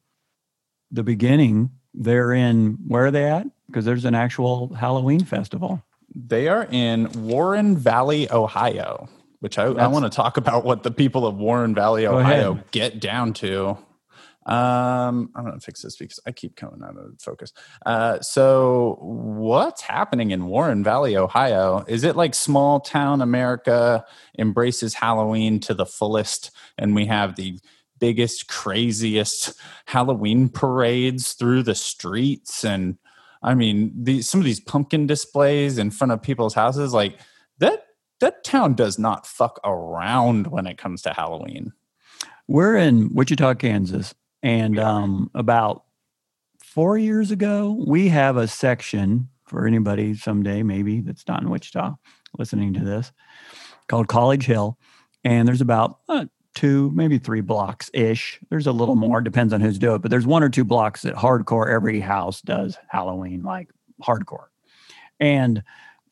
the 0.89 1.03
beginning, 1.03 1.71
they're 1.93 2.31
in 2.33 2.79
where 2.87 3.05
are 3.05 3.11
they 3.11 3.25
at? 3.25 3.47
Because 3.67 3.85
there's 3.85 4.05
an 4.05 4.15
actual 4.15 4.73
Halloween 4.73 5.23
festival. 5.23 5.83
They 6.15 6.47
are 6.47 6.67
in 6.71 7.09
Warren 7.27 7.77
Valley, 7.77 8.31
Ohio, 8.31 9.09
which 9.39 9.57
I, 9.57 9.65
I 9.65 9.87
want 9.87 10.05
to 10.05 10.09
talk 10.09 10.37
about 10.37 10.65
what 10.65 10.83
the 10.83 10.91
people 10.91 11.27
of 11.27 11.35
Warren 11.35 11.75
Valley, 11.75 12.07
Ohio 12.07 12.59
get 12.71 12.99
down 12.99 13.33
to. 13.35 13.77
Um, 14.45 15.29
I'm 15.35 15.45
going 15.45 15.53
to 15.53 15.63
fix 15.63 15.83
this 15.83 15.95
because 15.95 16.19
I 16.25 16.31
keep 16.31 16.55
coming 16.55 16.81
out 16.83 16.97
of 16.97 17.19
focus. 17.19 17.53
Uh, 17.85 18.19
so 18.21 18.97
what's 19.01 19.81
happening 19.81 20.31
in 20.31 20.47
Warren 20.47 20.83
Valley, 20.83 21.15
Ohio? 21.15 21.85
Is 21.87 22.03
it 22.03 22.15
like 22.15 22.33
small 22.33 22.79
town 22.79 23.21
America 23.21 24.03
embraces 24.39 24.95
Halloween 24.95 25.59
to 25.61 25.73
the 25.73 25.85
fullest 25.85 26.51
and 26.77 26.95
we 26.95 27.05
have 27.05 27.35
the 27.35 27.59
biggest, 27.99 28.47
craziest 28.47 29.53
Halloween 29.85 30.49
parades 30.49 31.33
through 31.33 31.63
the 31.63 31.75
streets 31.75 32.65
and 32.65 32.97
I 33.43 33.55
mean, 33.55 33.91
these 33.95 34.29
some 34.29 34.39
of 34.39 34.45
these 34.45 34.59
pumpkin 34.59 35.07
displays 35.07 35.77
in 35.77 35.89
front 35.89 36.11
of 36.11 36.21
people's 36.21 36.53
houses, 36.53 36.93
like 36.93 37.19
that 37.57 37.85
that 38.19 38.43
town 38.43 38.75
does 38.75 38.99
not 38.99 39.25
fuck 39.25 39.59
around 39.63 40.47
when 40.47 40.67
it 40.67 40.77
comes 40.77 41.01
to 41.03 41.13
Halloween. 41.13 41.73
We're 42.47 42.77
in 42.77 43.13
Wichita, 43.15 43.55
Kansas, 43.55 44.13
and 44.43 44.79
um, 44.79 45.29
about 45.33 45.83
four 46.63 46.97
years 46.97 47.31
ago, 47.31 47.83
we 47.85 48.09
have 48.09 48.37
a 48.37 48.47
section 48.47 49.29
for 49.45 49.67
anybody 49.67 50.13
someday, 50.15 50.63
maybe 50.63 51.01
that's 51.01 51.27
not 51.27 51.41
in 51.41 51.49
Wichita, 51.49 51.95
listening 52.37 52.73
to 52.73 52.83
this, 52.83 53.11
called 53.87 54.07
College 54.07 54.45
Hill, 54.45 54.77
and 55.23 55.47
there's 55.47 55.61
about 55.61 55.99
uh, 56.07 56.25
two, 56.55 56.89
maybe 56.91 57.17
three 57.17 57.41
blocks 57.41 57.89
ish. 57.93 58.39
There's 58.49 58.67
a 58.67 58.71
little 58.71 58.95
more, 58.95 59.21
depends 59.21 59.53
on 59.53 59.61
who's 59.61 59.77
doing 59.77 59.95
it, 59.95 60.01
but 60.01 60.11
there's 60.11 60.25
one 60.25 60.43
or 60.43 60.49
two 60.49 60.63
blocks 60.63 61.01
that 61.01 61.15
hardcore 61.15 61.69
every 61.69 61.99
house 61.99 62.41
does 62.41 62.77
Halloween, 62.87 63.43
like 63.43 63.69
hardcore, 64.01 64.47
and 65.19 65.63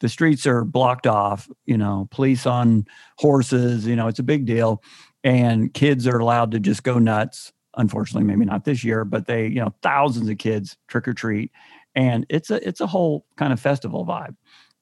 the 0.02 0.10
streets 0.10 0.46
are 0.46 0.64
blocked 0.64 1.08
off. 1.08 1.50
You 1.66 1.78
know, 1.78 2.08
police 2.12 2.46
on 2.46 2.86
horses. 3.18 3.86
You 3.86 3.96
know, 3.96 4.08
it's 4.08 4.20
a 4.20 4.24
big 4.24 4.46
deal 4.46 4.82
and 5.24 5.74
kids 5.74 6.08
are 6.08 6.18
allowed 6.18 6.52
to 6.52 6.60
just 6.60 6.84
go 6.84 7.00
nuts. 7.00 7.52
Unfortunately, 7.78 8.24
maybe 8.24 8.46
not 8.46 8.66
this 8.66 8.84
year, 8.84 9.06
but 9.06 9.28
they, 9.28 9.48
you 9.48 9.62
know, 9.62 9.74
thousands 9.82 10.28
of 10.30 10.38
kids 10.38 10.78
trick 10.88 11.08
or 11.08 11.14
treat, 11.14 11.52
and 11.96 12.26
it's 12.30 12.50
a 12.50 12.68
it's 12.68 12.82
a 12.82 12.88
whole 12.88 13.26
kind 13.38 13.54
of 13.54 13.60
festival 13.60 14.06
vibe. 14.06 14.36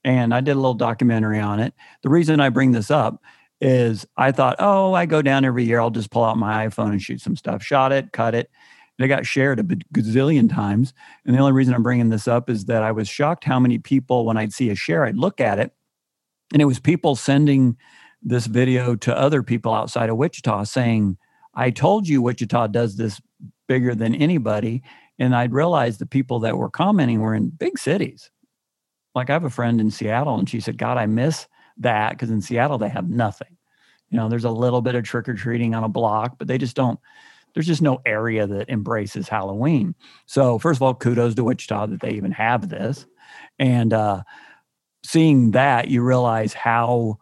And 0.03 0.33
I 0.33 0.41
did 0.41 0.51
a 0.51 0.55
little 0.55 0.73
documentary 0.73 1.39
on 1.39 1.59
it. 1.59 1.73
The 2.01 2.09
reason 2.09 2.39
I 2.39 2.49
bring 2.49 2.71
this 2.71 2.89
up 2.89 3.21
is 3.59 4.05
I 4.15 4.31
thought, 4.31 4.55
oh, 4.59 4.93
I 4.93 5.05
go 5.05 5.21
down 5.21 5.43
every 5.43 5.65
year. 5.65 5.79
I'll 5.79 5.89
just 5.89 6.11
pull 6.11 6.23
out 6.23 6.37
my 6.37 6.67
iPhone 6.67 6.91
and 6.91 7.01
shoot 7.01 7.19
some 7.19 7.35
stuff. 7.35 7.63
Shot 7.63 7.91
it, 7.91 8.13
cut 8.13 8.35
it. 8.35 8.49
And 8.97 9.05
it 9.05 9.09
got 9.09 9.25
shared 9.25 9.59
a 9.59 9.63
gazillion 9.63 10.49
times. 10.49 10.93
And 11.25 11.35
the 11.35 11.39
only 11.39 11.51
reason 11.51 11.73
I'm 11.73 11.83
bringing 11.83 12.09
this 12.09 12.27
up 12.27 12.49
is 12.49 12.65
that 12.65 12.83
I 12.83 12.91
was 12.91 13.07
shocked 13.07 13.43
how 13.43 13.59
many 13.59 13.79
people, 13.79 14.25
when 14.25 14.37
I'd 14.37 14.53
see 14.53 14.69
a 14.69 14.75
share, 14.75 15.05
I'd 15.05 15.17
look 15.17 15.41
at 15.41 15.59
it, 15.59 15.73
and 16.53 16.61
it 16.61 16.65
was 16.65 16.79
people 16.79 17.15
sending 17.15 17.77
this 18.21 18.47
video 18.47 18.95
to 18.95 19.15
other 19.15 19.43
people 19.43 19.73
outside 19.73 20.09
of 20.09 20.17
Wichita 20.17 20.63
saying, 20.63 21.17
I 21.57 21.71
told 21.71 22.07
you 22.07 22.21
Wichita 22.21 22.67
does 22.67 22.95
this 22.95 23.19
bigger 23.67 23.95
than 23.95 24.15
anybody. 24.15 24.83
And 25.19 25.35
I'd 25.35 25.51
realized 25.53 25.99
the 25.99 26.05
people 26.05 26.39
that 26.41 26.57
were 26.57 26.69
commenting 26.69 27.19
were 27.19 27.33
in 27.33 27.49
big 27.49 27.79
cities. 27.79 28.29
Like 29.15 29.31
I 29.31 29.33
have 29.33 29.43
a 29.43 29.49
friend 29.49 29.81
in 29.81 29.89
Seattle, 29.89 30.37
and 30.37 30.47
she 30.47 30.59
said, 30.59 30.77
God, 30.77 30.97
I 30.97 31.07
miss 31.07 31.47
that 31.77 32.11
because 32.11 32.29
in 32.29 32.41
Seattle, 32.41 32.77
they 32.77 32.89
have 32.89 33.09
nothing. 33.09 33.57
You 34.09 34.17
know, 34.17 34.29
there's 34.29 34.45
a 34.45 34.51
little 34.51 34.81
bit 34.81 34.93
of 34.93 35.03
trick 35.03 35.27
or 35.27 35.33
treating 35.33 35.73
on 35.73 35.83
a 35.83 35.89
block, 35.89 36.37
but 36.37 36.47
they 36.47 36.59
just 36.59 36.75
don't, 36.75 36.99
there's 37.53 37.65
just 37.65 37.81
no 37.81 37.99
area 38.05 38.45
that 38.45 38.69
embraces 38.69 39.27
Halloween. 39.27 39.95
So, 40.27 40.59
first 40.59 40.77
of 40.77 40.83
all, 40.83 40.93
kudos 40.93 41.33
to 41.35 41.43
Wichita 41.43 41.87
that 41.87 42.01
they 42.01 42.11
even 42.11 42.31
have 42.31 42.69
this. 42.69 43.07
And 43.57 43.91
uh, 43.91 44.21
seeing 45.03 45.51
that, 45.51 45.87
you 45.87 46.03
realize 46.03 46.53
how 46.53 47.17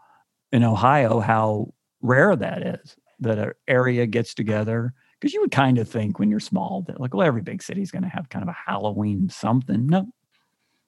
in 0.51 0.63
Ohio 0.63 1.21
how 1.21 1.73
rare 2.01 2.35
that 2.35 2.61
is 2.61 2.97
that 3.25 3.37
an 3.37 3.51
area 3.67 4.05
gets 4.05 4.33
together 4.33 4.93
because 5.19 5.33
you 5.33 5.41
would 5.41 5.51
kind 5.51 5.77
of 5.77 5.89
think 5.89 6.19
when 6.19 6.29
you're 6.29 6.39
small 6.39 6.83
that 6.87 6.99
like 6.99 7.13
well 7.13 7.27
every 7.27 7.41
big 7.41 7.61
city 7.61 7.81
is 7.81 7.91
going 7.91 8.03
to 8.03 8.09
have 8.09 8.29
kind 8.29 8.43
of 8.43 8.49
a 8.49 8.71
Halloween 8.71 9.29
something. 9.29 9.87
No, 9.87 10.07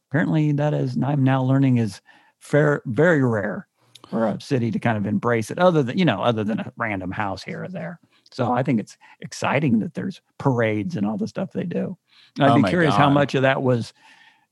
apparently 0.09 0.51
that 0.53 0.73
is 0.73 0.97
I'm 1.03 1.23
now 1.23 1.43
learning 1.43 1.77
is 1.77 2.01
fair 2.39 2.81
very 2.85 3.23
rare 3.23 3.67
for 4.09 4.27
a 4.27 4.39
city 4.39 4.71
to 4.71 4.79
kind 4.79 4.97
of 4.97 5.05
embrace 5.05 5.51
it. 5.51 5.59
Other 5.59 5.83
than 5.83 5.97
you 5.97 6.05
know 6.05 6.21
other 6.21 6.43
than 6.43 6.59
a 6.59 6.71
random 6.77 7.11
house 7.11 7.43
here 7.43 7.63
or 7.63 7.67
there. 7.67 7.99
So 8.31 8.51
I 8.51 8.61
think 8.61 8.79
it's 8.79 8.97
exciting 9.21 9.79
that 9.79 9.93
there's 9.93 10.21
parades 10.37 10.95
and 10.95 11.05
all 11.05 11.17
the 11.17 11.27
stuff 11.27 11.53
they 11.53 11.63
do. 11.63 11.97
I'd 12.39 12.51
Oh 12.51 12.61
be 12.61 12.69
curious 12.69 12.93
how 12.93 13.09
much 13.09 13.35
of 13.35 13.41
that 13.43 13.63
was 13.63 13.93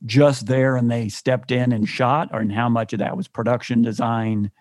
just 0.05 0.47
there 0.47 0.75
and 0.75 0.89
they 0.89 1.09
stepped 1.09 1.51
in 1.51 1.71
and 1.71 1.87
shot, 1.87 2.29
or 2.31 2.39
and 2.39 2.51
how 2.51 2.69
much 2.69 2.93
of 2.93 2.99
that 2.99 3.15
was 3.17 3.27
production 3.27 3.81
design 3.81 4.51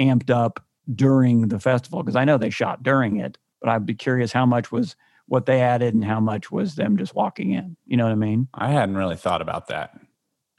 amped 0.00 0.30
up 0.30 0.63
during 0.92 1.48
the 1.48 1.58
festival 1.60 2.02
because 2.02 2.16
I 2.16 2.24
know 2.24 2.36
they 2.38 2.50
shot 2.50 2.82
during 2.82 3.16
it, 3.18 3.38
but 3.60 3.70
I'd 3.70 3.86
be 3.86 3.94
curious 3.94 4.32
how 4.32 4.46
much 4.46 4.72
was 4.72 4.96
what 5.26 5.46
they 5.46 5.60
added 5.62 5.94
and 5.94 6.04
how 6.04 6.20
much 6.20 6.50
was 6.50 6.74
them 6.74 6.96
just 6.98 7.14
walking 7.14 7.52
in. 7.52 7.76
You 7.86 7.96
know 7.96 8.04
what 8.04 8.12
I 8.12 8.16
mean? 8.16 8.48
I 8.52 8.70
hadn't 8.70 8.96
really 8.96 9.16
thought 9.16 9.40
about 9.40 9.68
that. 9.68 9.98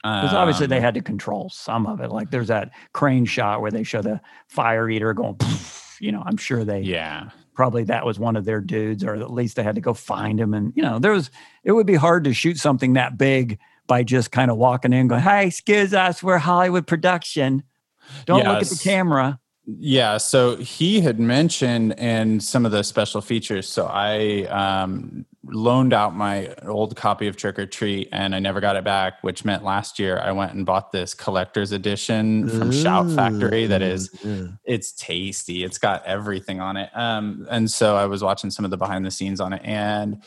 Because 0.02 0.34
obviously 0.34 0.66
they 0.66 0.76
Um, 0.76 0.82
had 0.82 0.94
to 0.94 1.00
control 1.02 1.50
some 1.50 1.86
of 1.86 2.00
it. 2.00 2.10
Like 2.10 2.30
there's 2.30 2.48
that 2.48 2.70
crane 2.92 3.24
shot 3.24 3.60
where 3.60 3.70
they 3.70 3.82
show 3.82 4.02
the 4.02 4.20
fire 4.48 4.88
eater 4.88 5.12
going, 5.14 5.36
you 6.00 6.12
know, 6.12 6.22
I'm 6.24 6.36
sure 6.36 6.64
they 6.64 6.80
Yeah. 6.80 7.30
probably 7.54 7.84
that 7.84 8.04
was 8.06 8.18
one 8.18 8.36
of 8.36 8.44
their 8.44 8.60
dudes, 8.60 9.02
or 9.02 9.14
at 9.14 9.32
least 9.32 9.56
they 9.56 9.62
had 9.64 9.74
to 9.76 9.80
go 9.80 9.94
find 9.94 10.38
him. 10.40 10.54
And 10.54 10.72
you 10.76 10.82
know, 10.82 10.98
there 10.98 11.12
was 11.12 11.30
it 11.64 11.72
would 11.72 11.86
be 11.86 11.94
hard 11.96 12.24
to 12.24 12.34
shoot 12.34 12.58
something 12.58 12.92
that 12.92 13.16
big 13.18 13.58
by 13.88 14.02
just 14.02 14.30
kind 14.32 14.50
of 14.50 14.56
walking 14.58 14.92
in, 14.92 15.08
going, 15.08 15.22
"Hey, 15.22 15.46
excuse 15.46 15.94
us, 15.94 16.22
we're 16.22 16.38
Hollywood 16.38 16.86
production. 16.86 17.62
Don't 18.26 18.44
look 18.44 18.62
at 18.62 18.68
the 18.68 18.76
camera." 18.82 19.40
Yeah, 19.68 20.18
so 20.18 20.54
he 20.56 21.00
had 21.00 21.18
mentioned 21.18 21.94
in 21.94 22.38
some 22.38 22.64
of 22.64 22.70
the 22.70 22.84
special 22.84 23.20
features. 23.20 23.68
So 23.68 23.86
I 23.86 24.44
um, 24.44 25.26
loaned 25.44 25.92
out 25.92 26.14
my 26.14 26.54
old 26.64 26.94
copy 26.94 27.26
of 27.26 27.36
Trick 27.36 27.58
'r 27.58 27.66
Treat, 27.66 28.08
and 28.12 28.32
I 28.32 28.38
never 28.38 28.60
got 28.60 28.76
it 28.76 28.84
back, 28.84 29.24
which 29.24 29.44
meant 29.44 29.64
last 29.64 29.98
year 29.98 30.20
I 30.20 30.30
went 30.30 30.52
and 30.52 30.64
bought 30.64 30.92
this 30.92 31.14
collector's 31.14 31.72
edition 31.72 32.48
from 32.48 32.70
Shout 32.70 33.10
Factory. 33.10 33.66
That 33.66 33.82
is, 33.82 34.10
it's 34.64 34.92
tasty. 34.92 35.64
It's 35.64 35.78
got 35.78 36.04
everything 36.06 36.60
on 36.60 36.76
it. 36.76 36.90
Um, 36.94 37.48
and 37.50 37.68
so 37.68 37.96
I 37.96 38.06
was 38.06 38.22
watching 38.22 38.50
some 38.50 38.64
of 38.64 38.70
the 38.70 38.76
behind 38.76 39.04
the 39.04 39.10
scenes 39.10 39.40
on 39.40 39.52
it, 39.52 39.62
and 39.64 40.22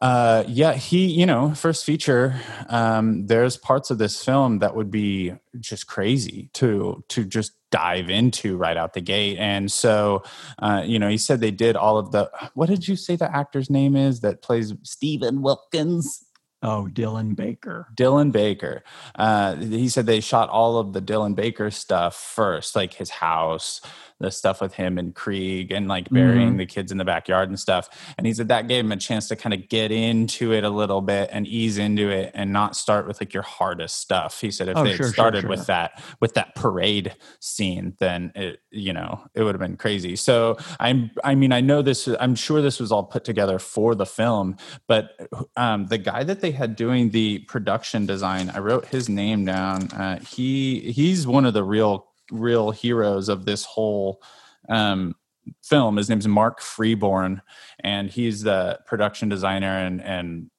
uh 0.00 0.44
yeah 0.46 0.72
he 0.72 1.06
you 1.06 1.26
know 1.26 1.52
first 1.54 1.84
feature 1.84 2.40
um 2.68 3.26
there's 3.26 3.56
parts 3.56 3.90
of 3.90 3.98
this 3.98 4.24
film 4.24 4.58
that 4.60 4.74
would 4.74 4.90
be 4.90 5.32
just 5.58 5.86
crazy 5.86 6.48
to 6.54 7.04
to 7.08 7.24
just 7.24 7.52
dive 7.70 8.08
into 8.10 8.56
right 8.56 8.76
out 8.76 8.94
the 8.94 9.00
gate 9.00 9.36
and 9.38 9.70
so 9.70 10.22
uh 10.60 10.82
you 10.84 10.98
know 10.98 11.08
he 11.08 11.18
said 11.18 11.40
they 11.40 11.50
did 11.50 11.76
all 11.76 11.98
of 11.98 12.12
the 12.12 12.30
what 12.54 12.68
did 12.68 12.88
you 12.88 12.96
say 12.96 13.14
the 13.14 13.36
actor's 13.36 13.68
name 13.70 13.94
is 13.94 14.20
that 14.20 14.42
plays 14.42 14.72
Steven 14.82 15.42
Wilkins 15.42 16.24
Oh, 16.62 16.88
Dylan 16.92 17.34
Baker. 17.34 17.86
Dylan 17.96 18.32
Baker. 18.32 18.82
Uh, 19.14 19.56
he 19.56 19.88
said 19.88 20.04
they 20.04 20.20
shot 20.20 20.50
all 20.50 20.76
of 20.76 20.92
the 20.92 21.00
Dylan 21.00 21.34
Baker 21.34 21.70
stuff 21.70 22.14
first, 22.14 22.76
like 22.76 22.92
his 22.92 23.08
house, 23.08 23.80
the 24.20 24.30
stuff 24.30 24.60
with 24.60 24.74
him 24.74 24.98
and 24.98 25.14
Kreeg, 25.14 25.72
and 25.72 25.88
like 25.88 26.08
burying 26.10 26.54
Mhm. 26.54 26.58
the 26.58 26.66
kids 26.66 26.92
in 26.92 26.98
the 26.98 27.04
backyard 27.04 27.48
and 27.48 27.58
stuff. 27.58 27.88
And 28.18 28.26
he 28.26 28.34
said 28.34 28.48
that 28.48 28.68
gave 28.68 28.84
him 28.84 28.92
a 28.92 28.96
chance 28.96 29.28
to 29.28 29.36
kind 29.36 29.54
of 29.54 29.68
get 29.68 29.90
into 29.90 30.52
it 30.52 30.62
a 30.62 30.70
little 30.70 31.00
bit 31.00 31.30
and 31.32 31.46
ease 31.46 31.78
into 31.78 32.08
it 32.10 32.30
and 32.34 32.52
not 32.52 32.76
start 32.76 33.06
with 33.08 33.20
like 33.20 33.32
your 33.34 33.42
hardest 33.42 33.98
stuff. 33.98 34.40
He 34.40 34.50
said 34.50 34.68
if 34.68 34.76
Oh, 34.76 34.84
they 34.84 34.90
sure, 34.90 35.06
sure, 35.06 35.12
started 35.12 35.40
sure. 35.42 35.50
with 35.50 35.66
that 35.66 36.02
with 36.20 36.34
that 36.34 36.54
parade 36.54 37.14
scene, 37.40 37.94
then 37.98 38.32
it 38.34 38.60
you 38.70 38.92
know 38.92 39.22
it 39.34 39.42
would 39.42 39.54
have 39.54 39.60
been 39.60 39.76
crazy. 39.76 40.16
So 40.16 40.56
I'm 40.78 41.10
I 41.24 41.34
mean 41.34 41.52
I 41.52 41.60
know 41.60 41.82
this 41.82 42.06
I'm 42.20 42.34
sure 42.34 42.60
this 42.62 42.78
was 42.78 42.92
all 42.92 43.04
put 43.04 43.24
together 43.24 43.58
for 43.58 43.94
the 43.94 44.06
film, 44.06 44.56
but 44.86 45.10
um, 45.56 45.86
the 45.86 45.98
guy 45.98 46.24
that 46.24 46.40
they 46.40 46.50
had 46.50 46.76
doing 46.76 47.10
the 47.10 47.38
production 47.40 48.06
design, 48.06 48.50
I 48.50 48.58
wrote 48.58 48.86
his 48.86 49.08
name 49.08 49.44
down. 49.44 49.88
Uh, 49.92 50.18
he 50.20 50.92
he's 50.92 51.26
one 51.26 51.44
of 51.44 51.54
the 51.54 51.64
real 51.64 52.06
real 52.30 52.70
heroes 52.70 53.28
of 53.28 53.44
this 53.44 53.64
whole 53.64 54.22
um, 54.68 55.14
film. 55.62 55.96
His 55.96 56.08
name's 56.08 56.28
Mark 56.28 56.60
Freeborn, 56.60 57.42
and 57.80 58.10
he's 58.10 58.42
the 58.42 58.80
production 58.86 59.28
designer 59.28 59.78
and 59.78 60.02
and 60.02 60.50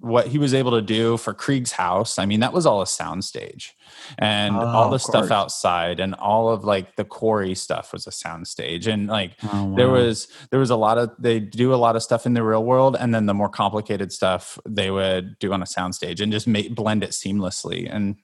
what 0.00 0.28
he 0.28 0.38
was 0.38 0.54
able 0.54 0.70
to 0.70 0.80
do 0.80 1.16
for 1.16 1.34
Kreeg's 1.34 1.72
house. 1.72 2.20
I 2.20 2.24
mean, 2.26 2.38
that 2.38 2.52
was 2.52 2.66
all 2.66 2.80
a 2.80 2.84
soundstage, 2.84 3.72
and 4.16 4.54
Oh, 4.54 4.60
all 4.60 4.90
the 4.90 4.98
stuff 4.98 5.32
outside, 5.32 5.98
and 5.98 6.14
all 6.14 6.50
of 6.50 6.62
like 6.64 6.94
the 6.94 7.04
quarry 7.04 7.56
stuff 7.56 7.92
was 7.92 8.06
a 8.06 8.10
soundstage, 8.10 8.86
and 8.86 9.08
like 9.08 9.32
Oh, 9.42 9.74
there 9.74 9.88
was 9.88 10.28
there 10.50 10.60
was 10.60 10.70
a 10.70 10.76
lot 10.76 10.98
of 10.98 11.10
they 11.18 11.40
do 11.40 11.74
a 11.74 11.76
lot 11.76 11.96
of 11.96 12.02
stuff 12.04 12.26
in 12.26 12.34
the 12.34 12.44
real 12.44 12.64
world 12.64 12.96
and 12.98 13.12
then 13.12 13.26
the 13.26 13.34
more 13.34 13.48
complicated 13.48 14.12
stuff 14.12 14.56
they 14.64 14.90
would 14.90 15.36
do 15.40 15.52
on 15.52 15.62
a 15.62 15.66
soundstage 15.66 16.20
and 16.20 16.30
just 16.30 16.46
make 16.46 16.74
blend 16.76 17.02
it 17.02 17.10
seamlessly 17.10 17.92
and 17.92 18.16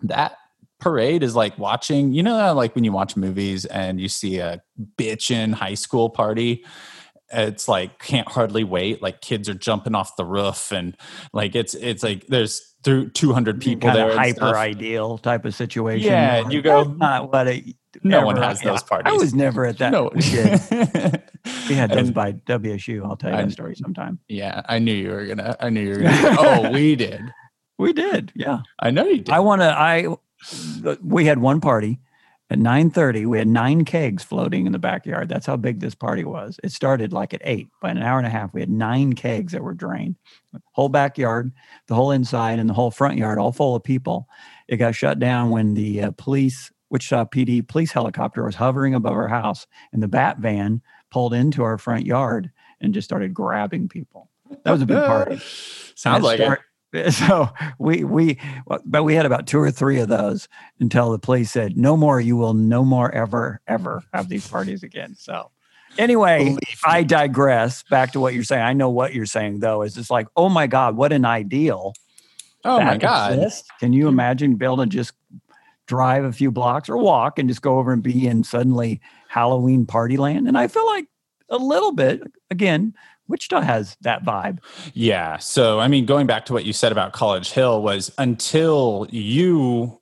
that 0.00 0.36
parade 0.78 1.22
is 1.22 1.34
like 1.34 1.58
watching 1.58 2.12
you 2.12 2.22
know 2.22 2.52
like 2.54 2.74
when 2.74 2.84
you 2.84 2.92
watch 2.92 3.16
movies 3.16 3.64
and 3.64 3.98
you 4.00 4.08
see 4.08 4.38
a 4.38 4.60
bitchin' 4.98 5.54
high 5.54 5.74
school 5.74 6.10
party 6.10 6.64
it's 7.32 7.66
like 7.66 7.98
can't 7.98 8.28
hardly 8.28 8.62
wait 8.62 9.02
like 9.02 9.20
kids 9.20 9.48
are 9.48 9.54
jumping 9.54 9.94
off 9.94 10.14
the 10.16 10.24
roof 10.24 10.70
and 10.72 10.96
like 11.32 11.54
it's 11.56 11.74
it's 11.74 12.02
like 12.02 12.26
there's 12.28 12.74
through 12.84 13.08
200 13.10 13.60
people 13.60 13.88
kind 13.88 13.98
there 13.98 14.10
of 14.10 14.16
hyper 14.16 14.56
ideal 14.56 15.18
type 15.18 15.44
of 15.44 15.52
situation. 15.56 16.06
Yeah, 16.08 16.42
Like, 16.44 16.52
you 16.52 16.62
go- 16.62 16.84
"That's 16.84 16.98
not 17.00 17.32
what 17.32 17.48
it. 17.48 17.64
No 18.04 18.24
one 18.24 18.36
has 18.36 18.60
those 18.60 18.80
parties. 18.84 19.12
I 19.12 19.16
was 19.16 19.34
never 19.34 19.66
at 19.66 19.78
that. 19.78 19.90
no 19.90 20.10
we 21.68 21.74
had 21.74 21.90
those 21.90 22.06
And- 22.08 22.14
by 22.14 22.32
WSU. 22.32 23.04
I'll 23.04 23.16
tell 23.16 23.30
you 23.32 23.36
I- 23.38 23.42
that 23.42 23.50
story 23.50 23.74
sometime. 23.74 24.20
Yeah, 24.28 24.62
I 24.68 24.78
knew 24.78 24.94
you 24.94 25.10
were 25.10 25.26
gonna. 25.26 25.56
I 25.58 25.68
knew 25.70 25.80
you 25.80 25.90
were 25.94 26.02
gonna. 26.02 26.36
oh, 26.38 26.70
we 26.70 26.94
did. 26.94 27.22
We 27.78 27.92
did. 27.92 28.30
Yeah. 28.36 28.60
I 28.78 28.90
know 28.92 29.04
you 29.04 29.16
did. 29.18 29.30
I 29.30 29.40
want 29.40 29.62
to. 29.62 29.66
I. 29.76 30.06
We 31.02 31.24
had 31.24 31.38
one 31.38 31.60
party 31.60 31.98
at 32.50 32.58
nine 32.58 32.90
thirty. 32.90 33.26
We 33.26 33.38
had 33.38 33.48
nine 33.48 33.84
kegs 33.84 34.22
floating 34.22 34.66
in 34.66 34.72
the 34.72 34.78
backyard. 34.78 35.28
That's 35.28 35.46
how 35.46 35.56
big 35.56 35.80
this 35.80 35.94
party 35.94 36.24
was. 36.24 36.60
It 36.62 36.72
started 36.72 37.12
like 37.12 37.34
at 37.34 37.40
eight. 37.44 37.68
By 37.80 37.90
an 37.90 37.98
hour 37.98 38.18
and 38.18 38.26
a 38.26 38.30
half, 38.30 38.52
we 38.54 38.60
had 38.60 38.70
nine 38.70 39.14
kegs 39.14 39.52
that 39.52 39.62
were 39.62 39.74
drained. 39.74 40.16
Whole 40.72 40.88
backyard, 40.88 41.52
the 41.88 41.94
whole 41.94 42.10
inside, 42.12 42.58
and 42.58 42.68
the 42.68 42.74
whole 42.74 42.90
front 42.90 43.18
yard, 43.18 43.38
all 43.38 43.52
full 43.52 43.74
of 43.74 43.82
people. 43.82 44.28
It 44.68 44.76
got 44.76 44.94
shut 44.94 45.18
down 45.18 45.50
when 45.50 45.74
the 45.74 46.02
uh, 46.02 46.10
police, 46.18 46.70
Wichita 46.90 47.24
PD 47.26 47.66
police 47.66 47.92
helicopter, 47.92 48.44
was 48.44 48.54
hovering 48.54 48.94
above 48.94 49.14
our 49.14 49.28
house, 49.28 49.66
and 49.92 50.02
the 50.02 50.08
bat 50.08 50.38
van 50.38 50.82
pulled 51.10 51.34
into 51.34 51.62
our 51.62 51.78
front 51.78 52.06
yard 52.06 52.50
and 52.80 52.94
just 52.94 53.06
started 53.06 53.32
grabbing 53.34 53.88
people. 53.88 54.30
That 54.62 54.70
was 54.70 54.82
a 54.82 54.86
big 54.86 54.98
party. 54.98 55.40
Sounds 55.96 56.22
like 56.22 56.38
it. 56.38 56.44
start- 56.44 56.60
So 57.10 57.48
we 57.78 58.04
we 58.04 58.38
but 58.84 59.02
we 59.02 59.14
had 59.14 59.26
about 59.26 59.46
two 59.46 59.58
or 59.58 59.70
three 59.70 59.98
of 60.00 60.08
those 60.08 60.48
until 60.80 61.10
the 61.10 61.18
police 61.18 61.50
said 61.50 61.76
no 61.76 61.96
more. 61.96 62.20
You 62.20 62.36
will 62.36 62.54
no 62.54 62.84
more 62.84 63.12
ever 63.12 63.60
ever 63.66 64.02
have 64.12 64.28
these 64.28 64.48
parties 64.48 64.82
again. 64.82 65.14
So 65.14 65.50
anyway, 65.98 66.56
I 66.84 67.02
digress. 67.02 67.82
Back 67.84 68.12
to 68.12 68.20
what 68.20 68.34
you're 68.34 68.44
saying. 68.44 68.62
I 68.62 68.72
know 68.72 68.88
what 68.88 69.14
you're 69.14 69.26
saying 69.26 69.60
though. 69.60 69.82
Is 69.82 69.96
it's 69.96 70.10
like 70.10 70.26
oh 70.36 70.48
my 70.48 70.66
god, 70.66 70.96
what 70.96 71.12
an 71.12 71.24
ideal. 71.24 71.92
Oh 72.64 72.80
my 72.80 72.96
god. 72.96 73.34
exists. 73.34 73.68
Can 73.78 73.92
you 73.92 74.08
imagine 74.08 74.56
being 74.56 74.72
able 74.72 74.84
to 74.84 74.86
just 74.86 75.12
drive 75.86 76.24
a 76.24 76.32
few 76.32 76.50
blocks 76.50 76.88
or 76.88 76.96
walk 76.96 77.38
and 77.38 77.48
just 77.48 77.62
go 77.62 77.78
over 77.78 77.92
and 77.92 78.02
be 78.02 78.26
in 78.26 78.42
suddenly 78.42 79.00
Halloween 79.28 79.86
party 79.86 80.16
land? 80.16 80.48
And 80.48 80.58
I 80.58 80.68
feel 80.68 80.86
like 80.86 81.06
a 81.48 81.58
little 81.58 81.92
bit 81.92 82.22
again. 82.50 82.94
Wichita 83.28 83.60
has 83.60 83.96
that 84.02 84.24
vibe. 84.24 84.58
Yeah. 84.94 85.38
So, 85.38 85.80
I 85.80 85.88
mean, 85.88 86.06
going 86.06 86.26
back 86.26 86.46
to 86.46 86.52
what 86.52 86.64
you 86.64 86.72
said 86.72 86.92
about 86.92 87.12
College 87.12 87.50
Hill 87.50 87.82
was 87.82 88.12
until 88.18 89.06
you 89.10 90.00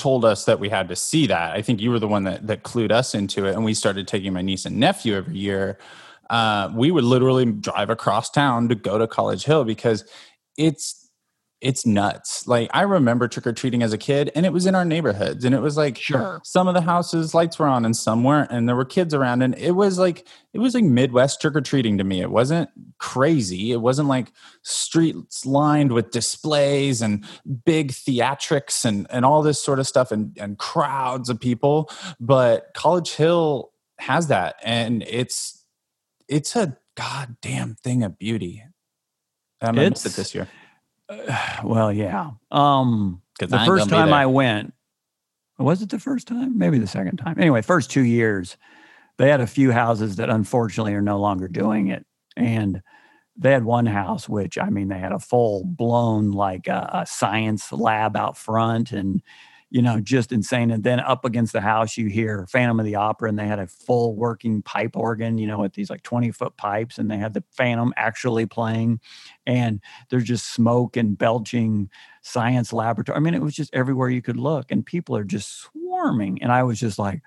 told 0.00 0.24
us 0.24 0.46
that 0.46 0.58
we 0.58 0.68
had 0.68 0.88
to 0.88 0.96
see 0.96 1.26
that. 1.26 1.54
I 1.54 1.62
think 1.62 1.80
you 1.80 1.90
were 1.90 1.98
the 1.98 2.08
one 2.08 2.24
that 2.24 2.46
that 2.46 2.62
clued 2.62 2.90
us 2.90 3.14
into 3.14 3.44
it, 3.44 3.54
and 3.54 3.64
we 3.64 3.74
started 3.74 4.08
taking 4.08 4.32
my 4.32 4.42
niece 4.42 4.64
and 4.64 4.78
nephew 4.78 5.14
every 5.14 5.36
year. 5.36 5.78
Uh, 6.30 6.70
we 6.74 6.90
would 6.90 7.04
literally 7.04 7.44
drive 7.44 7.90
across 7.90 8.30
town 8.30 8.68
to 8.68 8.74
go 8.74 8.98
to 8.98 9.06
College 9.06 9.44
Hill 9.44 9.64
because 9.64 10.04
it's 10.56 10.99
it's 11.60 11.84
nuts. 11.84 12.46
Like 12.48 12.70
I 12.72 12.82
remember 12.82 13.28
trick 13.28 13.46
or 13.46 13.52
treating 13.52 13.82
as 13.82 13.92
a 13.92 13.98
kid, 13.98 14.30
and 14.34 14.46
it 14.46 14.52
was 14.52 14.64
in 14.66 14.74
our 14.74 14.84
neighborhoods, 14.84 15.44
and 15.44 15.54
it 15.54 15.60
was 15.60 15.76
like 15.76 15.98
Sure. 15.98 16.40
some 16.42 16.68
of 16.68 16.74
the 16.74 16.80
houses 16.80 17.34
lights 17.34 17.58
were 17.58 17.66
on 17.66 17.84
and 17.84 17.94
some 17.94 18.24
weren't, 18.24 18.50
and 18.50 18.68
there 18.68 18.76
were 18.76 18.84
kids 18.84 19.12
around, 19.12 19.42
and 19.42 19.54
it 19.58 19.72
was 19.72 19.98
like 19.98 20.26
it 20.54 20.58
was 20.58 20.74
like 20.74 20.84
Midwest 20.84 21.40
trick 21.40 21.54
or 21.54 21.60
treating 21.60 21.98
to 21.98 22.04
me. 22.04 22.20
It 22.22 22.30
wasn't 22.30 22.70
crazy. 22.98 23.72
It 23.72 23.80
wasn't 23.82 24.08
like 24.08 24.32
streets 24.62 25.44
lined 25.44 25.92
with 25.92 26.10
displays 26.10 27.02
and 27.02 27.24
big 27.64 27.92
theatrics 27.92 28.84
and 28.84 29.06
and 29.10 29.24
all 29.24 29.42
this 29.42 29.62
sort 29.62 29.78
of 29.78 29.86
stuff 29.86 30.10
and 30.10 30.36
and 30.38 30.58
crowds 30.58 31.28
of 31.28 31.38
people. 31.38 31.90
But 32.18 32.72
College 32.74 33.12
Hill 33.14 33.70
has 33.98 34.28
that, 34.28 34.56
and 34.64 35.02
it's 35.06 35.62
it's 36.26 36.56
a 36.56 36.78
goddamn 36.96 37.76
thing 37.82 38.02
of 38.02 38.18
beauty. 38.18 38.64
I'm 39.60 39.74
gonna 39.74 39.90
miss 39.90 40.06
it 40.06 40.12
this 40.14 40.34
year 40.34 40.48
Well, 41.64 41.92
yeah. 41.92 42.30
Um, 42.50 43.22
the 43.38 43.58
first 43.66 43.88
time 43.90 44.12
I 44.12 44.26
went, 44.26 44.72
was 45.58 45.82
it 45.82 45.90
the 45.90 45.98
first 45.98 46.26
time? 46.26 46.56
Maybe 46.56 46.78
the 46.78 46.86
second 46.86 47.18
time. 47.18 47.36
Anyway, 47.38 47.62
first 47.62 47.90
two 47.90 48.04
years, 48.04 48.56
they 49.18 49.28
had 49.28 49.40
a 49.40 49.46
few 49.46 49.72
houses 49.72 50.16
that 50.16 50.30
unfortunately 50.30 50.94
are 50.94 51.02
no 51.02 51.20
longer 51.20 51.48
doing 51.48 51.88
it, 51.88 52.06
and 52.36 52.80
they 53.36 53.52
had 53.52 53.64
one 53.64 53.86
house 53.86 54.28
which 54.28 54.58
I 54.58 54.70
mean 54.70 54.88
they 54.88 54.98
had 54.98 55.12
a 55.12 55.18
full 55.18 55.64
blown 55.64 56.32
like 56.32 56.68
uh, 56.68 56.86
a 56.92 57.06
science 57.06 57.72
lab 57.72 58.16
out 58.16 58.36
front 58.36 58.92
and 58.92 59.22
you 59.70 59.80
know 59.80 60.00
just 60.00 60.32
insane. 60.32 60.70
And 60.70 60.82
then 60.82 61.00
up 61.00 61.24
against 61.24 61.52
the 61.52 61.60
house 61.60 61.96
you 61.96 62.08
hear 62.08 62.46
Phantom 62.50 62.78
of 62.80 62.84
the 62.84 62.96
Opera 62.96 63.28
and 63.28 63.38
they 63.38 63.46
had 63.46 63.58
a 63.60 63.66
full 63.66 64.14
working 64.16 64.62
pipe 64.62 64.96
organ 64.96 65.38
you 65.38 65.46
know 65.46 65.60
with 65.60 65.74
these 65.74 65.90
like 65.90 66.02
20 66.02 66.32
foot 66.32 66.56
pipes 66.56 66.98
and 66.98 67.10
they 67.10 67.16
had 67.18 67.34
the 67.34 67.44
Phantom 67.52 67.94
actually 67.96 68.46
playing. 68.46 69.00
And 69.46 69.80
there's 70.10 70.24
just 70.24 70.52
smoke 70.52 70.96
and 70.96 71.16
belching 71.16 71.88
science 72.22 72.72
laboratory. 72.72 73.16
I 73.16 73.20
mean 73.20 73.34
it 73.34 73.42
was 73.42 73.54
just 73.54 73.74
everywhere 73.74 74.10
you 74.10 74.22
could 74.22 74.36
look 74.36 74.70
and 74.70 74.84
people 74.84 75.16
are 75.16 75.24
just 75.24 75.62
swarming. 75.62 76.42
And 76.42 76.50
I 76.52 76.62
was 76.64 76.80
just 76.80 76.98
like 76.98 77.22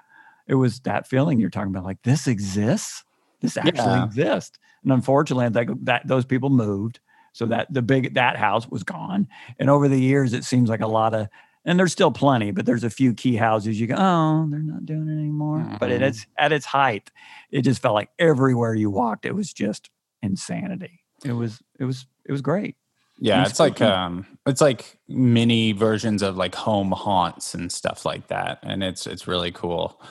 it 0.47 0.55
was 0.55 0.81
that 0.81 1.07
feeling 1.07 1.39
you're 1.39 1.49
talking 1.49 1.71
about 1.71 1.85
like 1.85 2.01
this 2.03 2.27
exists? 2.27 3.03
This 3.39 3.55
actually 3.57 3.99
Yeah. 3.99 4.05
exists. 4.05 4.59
And 4.83 4.91
unfortunately 4.91 5.47
that, 5.49 5.85
that 5.85 6.07
those 6.07 6.25
people 6.25 6.49
moved 6.49 6.99
so 7.31 7.45
that 7.47 7.73
the 7.73 7.81
big 7.81 8.13
that 8.15 8.35
house 8.35 8.67
was 8.69 8.83
gone. 8.83 9.27
And 9.57 9.69
over 9.69 9.87
the 9.87 9.99
years 9.99 10.33
it 10.33 10.43
seems 10.43 10.69
like 10.69 10.81
a 10.81 10.87
lot 10.87 11.13
of 11.13 11.29
and 11.65 11.79
there's 11.79 11.91
still 11.91 12.11
plenty 12.11 12.51
but 12.51 12.65
there's 12.65 12.83
a 12.83 12.89
few 12.89 13.13
key 13.13 13.35
houses 13.35 13.79
you 13.79 13.87
go 13.87 13.95
oh 13.97 14.47
they're 14.49 14.59
not 14.59 14.85
doing 14.85 15.07
it 15.07 15.13
anymore 15.13 15.65
but 15.79 15.89
it, 15.91 16.01
Mhm. 16.01 16.07
it's 16.07 16.25
at 16.37 16.51
its 16.51 16.65
height 16.65 17.11
it 17.51 17.61
just 17.61 17.81
felt 17.81 17.93
like 17.95 18.09
everywhere 18.19 18.73
you 18.75 18.89
walked 18.89 19.25
it 19.25 19.33
was 19.35 19.51
just 19.53 19.89
insanity 20.21 21.01
it 21.25 21.33
was 21.33 21.61
it 21.79 21.85
was 21.85 22.05
it 22.25 22.31
was 22.31 22.41
great 22.41 22.75
Yeah, 23.19 23.45
it's 23.45 23.59
like 23.59 23.79
um 23.81 24.25
it's 24.45 24.59
like 24.61 24.97
mini 25.07 25.71
versions 25.71 26.21
of 26.21 26.35
like 26.35 26.55
home 26.55 26.91
haunts 26.91 27.53
and 27.53 27.71
stuff 27.71 28.05
like 28.05 28.27
that 28.27 28.59
and 28.63 28.83
it's 28.83 29.07
it's 29.07 29.27
really 29.27 29.51
cool. 29.51 30.01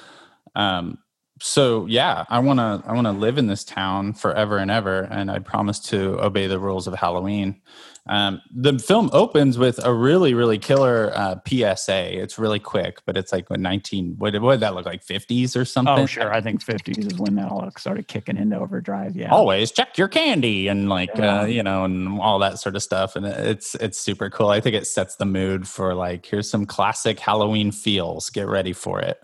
Um 0.55 0.99
so 1.41 1.87
yeah, 1.87 2.25
I 2.29 2.39
want 2.39 2.61
to 2.61 2.83
I 2.89 2.93
want 2.93 3.07
to 3.07 3.13
live 3.13 3.37
in 3.37 3.49
this 3.49 3.65
town 3.65 4.13
forever 4.15 4.59
and 4.59 4.71
ever 4.71 5.01
and 5.11 5.31
I 5.31 5.41
promise 5.41 5.81
to 5.91 6.23
obey 6.23 6.47
the 6.47 6.59
rules 6.61 6.87
of 6.87 6.95
Halloween. 6.95 7.61
Um 8.09 8.41
the 8.53 8.77
film 8.81 9.11
opens 9.13 9.59
with 9.59 9.79
a 9.85 9.95
really 9.95 10.35
really 10.35 10.59
killer 10.59 11.13
uh 11.15 11.37
PSA. 11.47 12.21
It's 12.21 12.37
really 12.37 12.59
quick, 12.59 12.99
but 13.07 13.17
it's 13.17 13.31
like 13.31 13.49
what 13.49 13.61
19 13.61 14.17
what 14.19 14.35
what 14.43 14.53
did 14.55 14.61
that 14.61 14.75
look 14.75 14.87
like 14.87 15.07
50s 15.07 15.55
or 15.57 15.65
something? 15.65 15.95
oh 15.95 16.07
sure 16.07 16.33
i 16.35 16.41
think 16.41 16.65
50s 16.65 16.99
is 17.13 17.19
when 17.21 17.37
that 17.37 17.49
all 17.51 17.71
started 17.79 18.09
kicking 18.09 18.37
into 18.37 18.57
overdrive 18.59 19.15
yeah 19.17 19.31
always 19.31 19.71
check 19.71 19.97
your 19.97 20.09
candy 20.09 20.67
and 20.67 20.89
like 20.89 21.11
Yeah. 21.17 21.43
uh, 21.43 21.45
you 21.45 21.63
know 21.63 21.85
and 21.85 22.19
all 22.21 22.41
that 22.41 22.59
sort 22.59 22.75
of 22.75 22.83
stuff 22.83 23.15
and 23.15 23.25
it's 23.25 23.77
it's 23.77 23.99
super 24.01 24.29
cool 24.31 24.49
i 24.49 24.61
think 24.61 24.75
it 24.75 24.87
sets 24.89 25.15
the 25.17 25.25
mood 25.25 25.69
for 25.69 25.95
like 25.95 26.27
here's 26.27 26.51
some 26.51 26.67
classic 26.67 27.21
halloween 27.21 27.71
feels 27.71 28.31
get 28.31 28.49
ready 28.49 28.73
for 28.73 29.01
it 29.01 29.19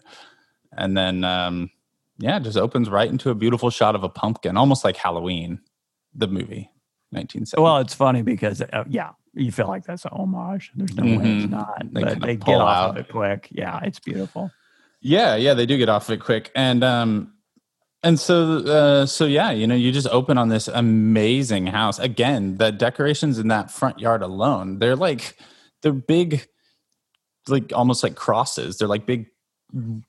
and 0.77 0.97
then 0.97 1.25
um 1.25 1.69
yeah 2.19 2.37
it 2.37 2.45
just 2.45 2.57
opens 2.59 2.89
right 2.89 3.11
into 3.11 3.31
a 3.31 3.35
beautiful 3.35 3.71
shot 3.71 3.97
of 3.97 4.05
a 4.05 4.09
pumpkin 4.09 4.57
almost 4.57 4.85
like 4.85 4.97
halloween 4.97 5.59
the 6.15 6.29
movie 6.29 6.71
1970 7.11 7.63
well 7.63 7.79
it's 7.79 7.95
funny 7.95 8.23
because 8.23 8.61
uh, 8.61 8.85
yeah 8.89 9.11
you 9.35 9.53
feel 9.53 9.69
like 9.69 9.85
that's 9.85 10.05
an 10.05 10.11
homage. 10.15 10.73
There's 10.75 10.95
no 10.97 11.05
way 11.05 11.13
it's 11.13 11.47
Mhm. 11.47 11.51
not, 11.51 11.83
They 11.93 12.03
but 12.03 12.21
they 12.21 12.35
get 12.37 12.57
off 12.61 12.77
out. 12.77 12.91
of 12.91 12.97
it 12.97 13.09
quick. 13.13 13.47
Yeah, 13.53 13.79
it's 13.85 14.01
beautiful. 14.01 14.51
Yeah, 15.01 15.37
yeah, 15.37 15.55
they 15.55 15.65
do 15.65 15.79
get 15.79 15.89
off 15.89 16.09
of 16.09 16.15
it 16.15 16.21
quick, 16.21 16.51
and 16.57 16.83
um, 16.83 17.35
and 18.03 18.19
so 18.19 18.57
uh, 18.67 19.07
so 19.07 19.27
yeah, 19.27 19.53
you 19.53 19.69
know, 19.69 19.77
you 19.77 19.93
just 19.93 20.09
open 20.09 20.39
on 20.39 20.49
this 20.49 20.67
amazing 20.67 21.69
house 21.69 22.01
again. 22.01 22.57
The 22.57 22.73
decorations 22.73 23.39
in 23.39 23.47
that 23.49 23.71
front 23.71 24.01
yard 24.01 24.23
alone, 24.23 24.81
they're 24.81 24.97
like 24.97 25.37
they're 25.83 25.93
big, 25.93 26.49
like 27.47 27.73
almost 27.73 28.03
like 28.03 28.17
crosses. 28.17 28.79
They're 28.79 28.89
like 28.89 29.07
big 29.07 29.27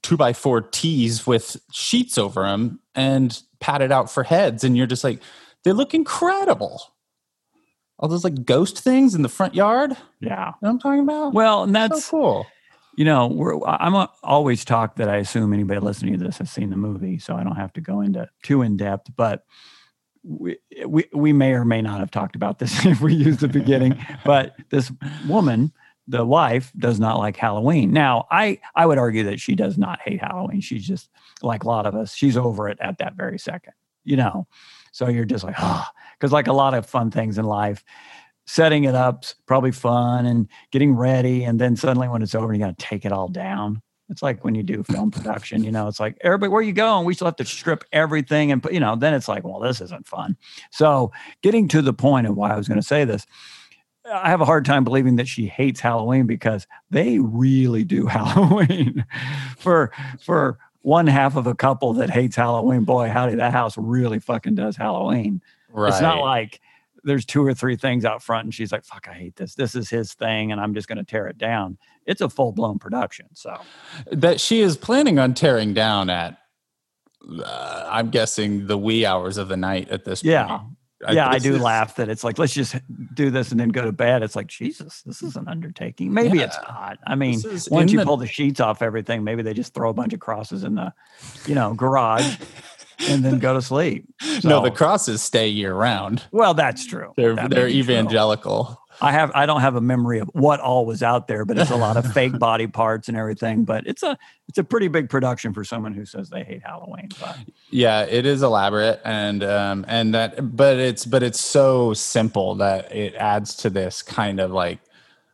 two 0.02 0.18
by 0.18 0.34
four 0.34 0.62
T's 0.62 1.28
with 1.28 1.58
sheets 1.72 2.18
over 2.18 2.44
them 2.44 2.80
and 2.96 3.40
padded 3.60 3.92
out 3.92 4.10
for 4.10 4.24
heads, 4.24 4.64
and 4.64 4.76
you're 4.76 4.88
just 4.88 5.04
like, 5.04 5.20
they 5.64 5.72
look 5.72 5.94
incredible. 5.94 6.82
All 7.98 8.08
those 8.08 8.24
like 8.24 8.46
ghost 8.46 8.80
things 8.80 9.14
in 9.16 9.22
the 9.24 9.30
front 9.30 9.56
yard. 9.56 9.92
You 10.20 10.30
Yeah. 10.30 10.36
know 10.46 10.54
what 10.62 10.70
I'm 10.70 10.80
talking 10.80 11.02
about? 11.04 11.34
Well, 11.34 11.64
and 11.64 11.76
that's 11.76 12.06
so 12.06 12.12
cool. 12.12 12.48
you 12.96 13.04
know, 13.06 13.28
we're, 13.28 13.60
I'm 13.66 13.94
a, 13.94 14.10
always 14.24 14.64
talk 14.64 14.96
that 14.96 15.10
I 15.10 15.18
assume 15.18 15.54
anybody 15.54 15.80
listening 15.82 16.18
to 16.18 16.24
this 16.24 16.38
has 16.38 16.50
seen 16.50 16.70
the 16.70 16.78
movie, 16.78 17.20
so 17.20 17.36
I 17.36 17.44
don't 17.44 17.58
have 17.58 17.74
to 17.74 17.82
go 17.82 18.00
into 18.02 18.28
too 18.44 18.62
in 18.62 18.78
depth. 18.78 19.10
But 19.18 19.44
we, 20.24 20.58
we 20.86 21.06
we 21.14 21.34
may 21.34 21.54
or 21.54 21.64
may 21.66 21.82
not 21.82 22.00
have 22.00 22.12
talked 22.12 22.36
about 22.36 22.60
this 22.60 22.86
if 22.86 23.02
we 23.02 23.14
use 23.14 23.38
the 23.38 23.48
beginning. 23.50 23.98
But 24.26 24.56
this 24.70 24.92
woman, 25.28 25.72
the 26.08 26.26
wife, 26.26 26.72
does 26.78 27.00
not 27.02 27.18
like 27.18 27.36
Halloween. 27.36 27.92
Now, 27.92 28.28
I 28.32 28.60
I 28.76 28.86
would 28.86 28.98
argue 28.98 29.24
that 29.26 29.40
she 29.42 29.56
does 29.56 29.78
not 29.78 30.00
hate 30.02 30.22
Halloween. 30.22 30.62
She's 30.62 30.88
just 30.88 31.10
like 31.42 31.64
a 31.64 31.68
lot 31.68 31.86
of 31.86 31.96
us. 31.96 32.14
She's 32.16 32.38
over 32.38 32.70
it 32.70 32.78
at 32.82 32.98
that 33.00 33.16
very 33.16 33.40
second. 33.40 33.74
You 34.06 34.16
know, 34.18 34.48
so 34.92 35.08
you're 35.08 35.26
just 35.26 35.44
like, 35.44 35.56
ah, 35.60 35.92
because 36.18 36.32
like 36.32 36.48
a 36.48 36.54
lot 36.54 36.74
of 36.74 36.86
fun 36.86 37.12
things 37.12 37.38
in 37.38 37.46
life. 37.46 37.84
Setting 38.46 38.86
it 38.86 38.96
up's 38.96 39.36
probably 39.46 39.72
fun 39.72 40.26
and 40.26 40.48
getting 40.72 40.96
ready, 40.96 41.44
and 41.44 41.60
then 41.60 41.76
suddenly 41.76 42.08
when 42.08 42.24
it's 42.24 42.34
over, 42.34 42.52
you 42.52 42.60
got 42.60 42.78
to 42.78 42.86
take 42.86 43.06
it 43.06 43.12
all 43.12 43.28
down. 43.28 43.82
It's 44.10 44.24
like 44.24 44.44
when 44.44 44.56
you 44.56 44.64
do 44.64 44.84
film 44.84 45.12
production, 45.12 45.64
you 45.64 45.72
know, 45.72 45.88
it's 45.88 46.00
like 46.00 46.18
everybody, 46.22 46.50
where 46.50 46.62
you 46.62 46.74
going? 46.74 47.06
We 47.06 47.14
still 47.14 47.28
have 47.28 47.36
to 47.38 47.46
strip 47.46 47.84
everything 47.92 48.52
and 48.52 48.62
put, 48.62 48.74
you 48.74 48.80
know, 48.80 48.96
then 48.96 49.14
it's 49.14 49.28
like, 49.28 49.44
well, 49.44 49.60
this 49.60 49.82
isn't 49.82 50.08
fun. 50.08 50.36
So 50.72 51.12
getting 51.44 51.68
to 51.70 51.82
the 51.82 51.94
point 51.94 52.28
of 52.28 52.36
why 52.36 52.52
I 52.52 52.58
was 52.58 52.68
going 52.68 52.80
to 52.80 52.86
say 52.86 53.06
this, 53.06 53.26
I 54.12 54.30
have 54.30 54.42
a 54.42 54.46
hard 54.46 54.66
time 54.66 54.84
believing 54.84 55.18
that 55.18 55.28
she 55.28 55.46
hates 55.46 55.80
Halloween 55.80 56.26
because 56.26 56.66
they 56.90 57.20
really 57.20 57.84
do 57.84 58.06
Halloween. 58.08 59.06
for 59.58 59.92
for 60.20 60.58
one 60.90 61.06
half 61.06 61.36
of 61.36 61.46
a 61.46 61.54
couple 61.54 61.94
that 61.94 62.10
hates 62.10 62.36
Halloween, 62.36 62.84
boy, 62.84 63.10
howdy, 63.10 63.36
that 63.36 63.52
house 63.52 63.78
really 63.78 64.18
fucking 64.18 64.56
does 64.56 64.76
Halloween. 64.76 65.40
Right. 65.70 65.90
It's 65.90 66.02
not 66.02 66.20
like 66.20 66.60
there's 67.04 67.26
two 67.26 67.46
or 67.46 67.54
three 67.54 67.76
things 67.76 68.06
out 68.06 68.24
front 68.24 68.46
and 68.46 68.54
she's 68.54 68.72
like, 68.72 68.84
fuck, 68.84 69.08
I 69.08 69.14
hate 69.14 69.36
this. 69.36 69.54
This 69.54 69.76
is 69.76 69.88
his 69.88 70.16
thing 70.16 70.52
and 70.52 70.60
I'm 70.60 70.74
just 70.74 70.88
going 70.88 70.98
to 70.98 71.04
tear 71.04 71.28
it 71.28 71.38
down. 71.38 71.78
It's 72.08 72.22
a 72.22 72.28
full 72.28 72.54
blown 72.54 72.80
production. 72.80 73.28
So, 73.34 73.56
that 74.12 74.42
she 74.42 74.62
is 74.62 74.78
planning 74.78 75.20
on 75.20 75.36
tearing 75.36 75.76
down 75.76 76.10
at 76.10 76.40
uh, 77.44 77.88
i'm 77.92 78.10
guessing 78.10 78.68
the 78.68 78.78
wee 78.78 79.06
hours 79.06 79.38
of 79.38 79.50
the 79.50 79.58
night 79.58 79.90
at 79.90 80.06
this 80.06 80.24
yeah. 80.24 80.48
point 80.48 80.62
yeah, 81.10 81.30
I 81.30 81.40
do 81.40 81.56
is- 81.56 81.62
laugh 81.62 81.96
that 81.96 82.10
it's 82.10 82.24
like, 82.24 82.38
let's 82.38 82.54
just 82.54 82.76
do 83.14 83.30
this 83.30 83.52
and 83.52 83.60
then 83.60 83.70
go 83.70 83.84
to 83.84 83.92
bed. 83.92 84.24
It's 84.24 84.36
like, 84.36 84.48
Jesus, 84.48 85.02
this 85.04 85.22
is 85.22 85.36
an 85.36 85.48
undertaking. 85.48 86.14
Maybe 86.14 86.40
it's 86.40 86.58
not. 86.68 87.00
I 87.08 87.16
mean, 87.16 87.42
once 87.70 87.92
you 87.92 88.00
the- 88.00 88.06
pull 88.06 88.18
the 88.18 88.28
sheets 88.28 88.60
off 88.60 88.82
everything, 88.82 89.24
maybe 89.24 89.42
they 89.42 89.54
just 89.54 89.74
throw 89.74 89.90
a 89.90 89.94
bunch 89.94 90.14
of 90.14 90.20
crosses 90.20 90.64
in 90.64 90.76
the, 90.76 90.94
you 91.46 91.56
know, 91.56 91.74
garage 91.74 92.38
and 93.08 93.24
then 93.24 93.40
go 93.40 93.54
to 93.54 93.62
sleep. 93.62 94.06
no 94.44 94.62
the 94.62 94.72
crosses 94.72 95.22
stay 95.22 95.48
year 95.48 95.74
round 95.74 96.24
Well, 96.32 96.54
that's 96.54 96.86
true. 96.86 97.14
they're 97.16 97.36
That 97.36 97.50
they're 97.50 97.68
be 97.68 97.74
true. 97.74 98.78
I 99.02 99.12
have 99.12 99.32
I 99.34 99.46
don't 99.46 99.62
have 99.62 99.76
a 99.76 99.82
memory 99.82 100.20
of 100.20 100.30
what 100.34 100.60
all 100.60 100.86
was 100.86 101.02
out 101.02 101.28
there, 101.28 101.46
but 101.46 101.58
it's 101.58 101.72
a 101.72 101.76
lot 101.76 101.98
of 101.98 102.12
fake 102.14 102.38
body 102.38 102.68
parts 102.68 103.08
and 103.08 103.18
everything. 103.18 103.64
But 103.64 103.88
it's 103.88 104.04
a 104.04 104.18
it's 104.48 104.58
a 104.58 104.64
pretty 104.64 104.88
big 104.88 105.10
production 105.10 105.54
for 105.54 105.64
someone 105.64 105.94
who 105.94 106.06
says 106.06 106.30
they 106.30 106.44
hate 106.44 106.64
Halloween. 106.64 107.10
But 107.20 107.38
yeah 107.72 108.02
it 108.04 108.26
is 108.26 108.42
elaborate 108.42 109.00
and 109.06 109.44
um 109.44 109.86
and 109.88 110.14
that 110.14 110.56
but 110.56 110.78
it's 110.78 111.06
but 111.06 111.24
it's 111.24 111.40
so 111.40 111.94
simple 111.94 112.56
that 112.56 112.94
it 112.96 113.14
adds 113.16 113.56
to 113.56 113.70
this 113.70 114.02
kind 114.02 114.40
of 114.40 114.52
like 114.52 114.80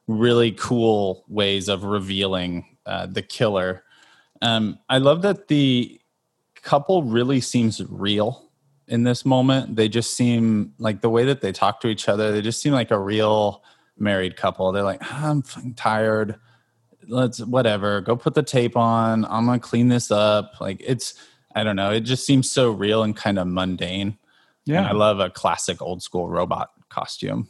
really 0.08 0.52
cool 0.52 1.24
ways 1.28 1.68
of 1.70 1.84
revealing 1.84 2.66
uh, 2.86 3.06
the 3.06 3.22
killer 3.22 3.84
um 4.42 4.78
i 4.90 4.98
love 4.98 5.22
that 5.22 5.48
the 5.48 6.00
couple 6.62 7.04
really 7.04 7.40
seems 7.40 7.82
real 7.90 8.45
in 8.88 9.04
this 9.04 9.26
moment 9.26 9.76
they 9.76 9.88
just 9.88 10.16
seem 10.16 10.74
like 10.78 11.02
the 11.02 11.10
way 11.10 11.26
that 11.26 11.42
they 11.42 11.52
talk 11.52 11.82
to 11.82 11.88
each 11.88 12.08
other 12.08 12.32
they 12.32 12.42
just 12.42 12.62
seem 12.62 12.74
like 12.74 12.92
a 12.92 13.00
real 13.00 13.64
married 13.98 14.36
couple 14.36 14.72
they're 14.72 14.84
like 14.84 15.02
"Ah, 15.02 15.30
i'm 15.30 15.42
fucking 15.42 15.74
tired 15.74 16.36
let's 17.08 17.40
whatever 17.40 18.02
go 18.02 18.16
put 18.16 18.34
the 18.34 18.44
tape 18.44 18.76
on 18.76 19.26
i'm 19.26 19.46
gonna 19.46 19.60
clean 19.60 19.88
this 19.88 20.12
up 20.12 20.54
like 20.60 20.82
it's 20.86 21.14
i 21.56 21.64
don't 21.64 21.76
know 21.76 21.92
it 21.92 22.02
just 22.02 22.26
seems 22.26 22.50
so 22.50 22.72
real 22.72 23.04
and 23.04 23.16
kind 23.16 23.40
of 23.40 23.48
mundane 23.48 24.18
and 24.68 24.78
i 24.86 24.92
love 24.92 25.20
a 25.20 25.30
classic 25.30 25.82
old 25.82 26.02
school 26.02 26.28
robot 26.28 26.72
costume 26.90 27.48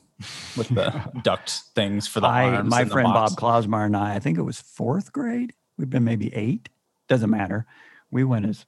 with 0.55 0.69
the 0.69 1.11
duct 1.23 1.61
things 1.75 2.07
for 2.07 2.19
the 2.19 2.27
I 2.27 2.55
arms 2.55 2.69
my 2.69 2.85
friend. 2.85 3.05
Bob 3.13 3.31
Klosmar 3.31 3.85
and 3.85 3.97
I, 3.97 4.15
I 4.15 4.19
think 4.19 4.37
it 4.37 4.43
was 4.43 4.59
fourth 4.59 5.11
grade. 5.11 5.53
We've 5.77 5.89
been 5.89 6.03
maybe 6.03 6.33
eight. 6.33 6.69
Doesn't 7.07 7.29
matter. 7.29 7.65
We 8.11 8.23
went 8.23 8.45
as 8.45 8.65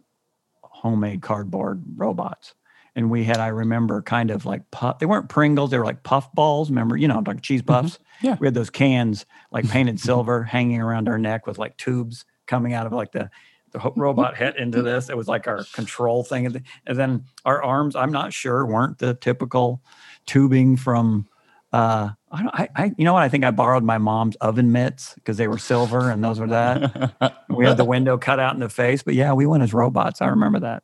homemade 0.82 1.22
cardboard 1.22 1.84
robots. 1.96 2.54
And 2.96 3.12
we 3.12 3.24
had, 3.24 3.38
I 3.38 3.48
remember, 3.48 4.02
kind 4.02 4.32
of 4.32 4.46
like 4.46 4.70
puff. 4.72 4.98
They 5.00 5.06
weren't 5.06 5.30
Pringles; 5.30 5.70
they 5.70 5.78
were 5.78 5.86
like 5.86 6.02
puff 6.02 6.32
balls. 6.34 6.70
Remember, 6.70 6.98
you 6.98 7.08
know, 7.08 7.22
like 7.26 7.42
cheese 7.42 7.62
puffs. 7.62 7.94
Mm-hmm. 7.94 8.26
Yeah. 8.26 8.38
we 8.40 8.48
had 8.48 8.56
those 8.56 8.72
cans 8.72 9.26
like 9.52 9.70
painted 9.70 10.00
silver 10.00 10.44
hanging 10.44 10.82
around 10.82 11.08
our 11.08 11.20
neck 11.20 11.46
with 11.46 11.60
like 11.60 11.78
tubes 11.78 12.26
coming 12.48 12.74
out 12.74 12.88
of 12.88 12.94
like 12.94 13.12
the 13.12 13.30
the 13.72 13.92
robot 13.96 14.36
head 14.36 14.56
into 14.58 14.82
this. 14.82 15.10
It 15.10 15.18
was 15.18 15.28
like 15.28 15.48
our 15.48 15.64
control 15.74 16.24
thing, 16.24 16.48
and 16.48 16.64
and 16.88 16.98
then 16.98 17.26
our 17.46 17.62
arms. 17.62 17.96
I'm 17.96 18.12
not 18.12 18.34
sure 18.34 18.66
weren't 18.66 18.98
the 18.98 19.14
typical 19.14 19.82
tubing 20.26 20.78
from. 20.78 21.28
Uh, 21.72 22.12
I, 22.32 22.44
don't, 22.44 22.56
I, 22.56 22.70
I, 22.76 22.92
you 22.98 23.06
know 23.06 23.14
what? 23.14 23.24
I 23.24 23.30
think 23.30 23.46
I 23.46 23.52
borrowed 23.52 23.84
my 23.84 23.98
mom's 23.98 24.36
oven 24.38 24.72
mitts 24.72 25.14
because 25.16 25.38
they 25.38 25.48
were 25.48 25.58
silver, 25.58 26.10
and 26.10 26.24
those 26.24 26.40
were 26.40 26.48
that. 26.48 27.46
we 27.50 27.66
had 27.66 27.78
the 27.78 27.86
window 27.86 28.18
cut 28.18 28.40
out 28.40 28.54
in 28.54 28.60
the 28.60 28.70
face, 28.70 29.02
but 29.02 29.14
yeah, 29.14 29.34
we 29.34 29.46
went 29.46 29.64
as 29.64 29.74
robots. 29.74 30.22
I 30.22 30.28
remember 30.28 30.60
that. 30.60 30.84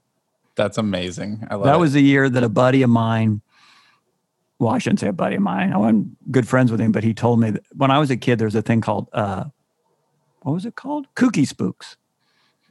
that's 0.55 0.77
amazing 0.77 1.45
i 1.49 1.55
love 1.55 1.65
That 1.65 1.75
it. 1.75 1.79
was 1.79 1.93
the 1.93 2.01
year 2.01 2.29
that 2.29 2.43
a 2.43 2.49
buddy 2.49 2.81
of 2.81 2.89
mine, 2.89 3.41
well, 4.59 4.71
I 4.71 4.77
shouldn't 4.77 5.01
say 5.01 5.07
a 5.07 5.13
buddy 5.13 5.35
of 5.35 5.41
mine. 5.41 5.73
I 5.73 5.77
wasn't 5.77 6.31
good 6.31 6.47
friends 6.47 6.71
with 6.71 6.79
him, 6.79 6.91
but 6.93 7.03
he 7.03 7.13
told 7.13 7.39
me 7.39 7.51
that 7.51 7.63
when 7.75 7.91
I 7.91 7.99
was 7.99 8.09
a 8.09 8.15
kid, 8.17 8.39
there 8.39 8.47
was 8.47 8.55
a 8.55 8.61
thing 8.61 8.79
called, 8.79 9.09
uh, 9.11 9.45
what 10.43 10.53
was 10.53 10.65
it 10.65 10.75
called? 10.75 11.07
Kooky 11.15 11.45
spooks. 11.45 11.97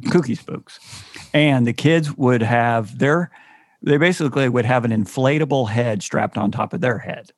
Kooky 0.04 0.36
spooks. 0.38 0.80
And 1.34 1.66
the 1.66 1.72
kids 1.74 2.16
would 2.16 2.42
have 2.42 2.98
their, 2.98 3.30
they 3.82 3.98
basically 3.98 4.48
would 4.48 4.64
have 4.64 4.84
an 4.86 4.90
inflatable 4.92 5.68
head 5.68 6.02
strapped 6.02 6.38
on 6.38 6.50
top 6.50 6.72
of 6.72 6.80
their 6.80 6.98
head. 6.98 7.32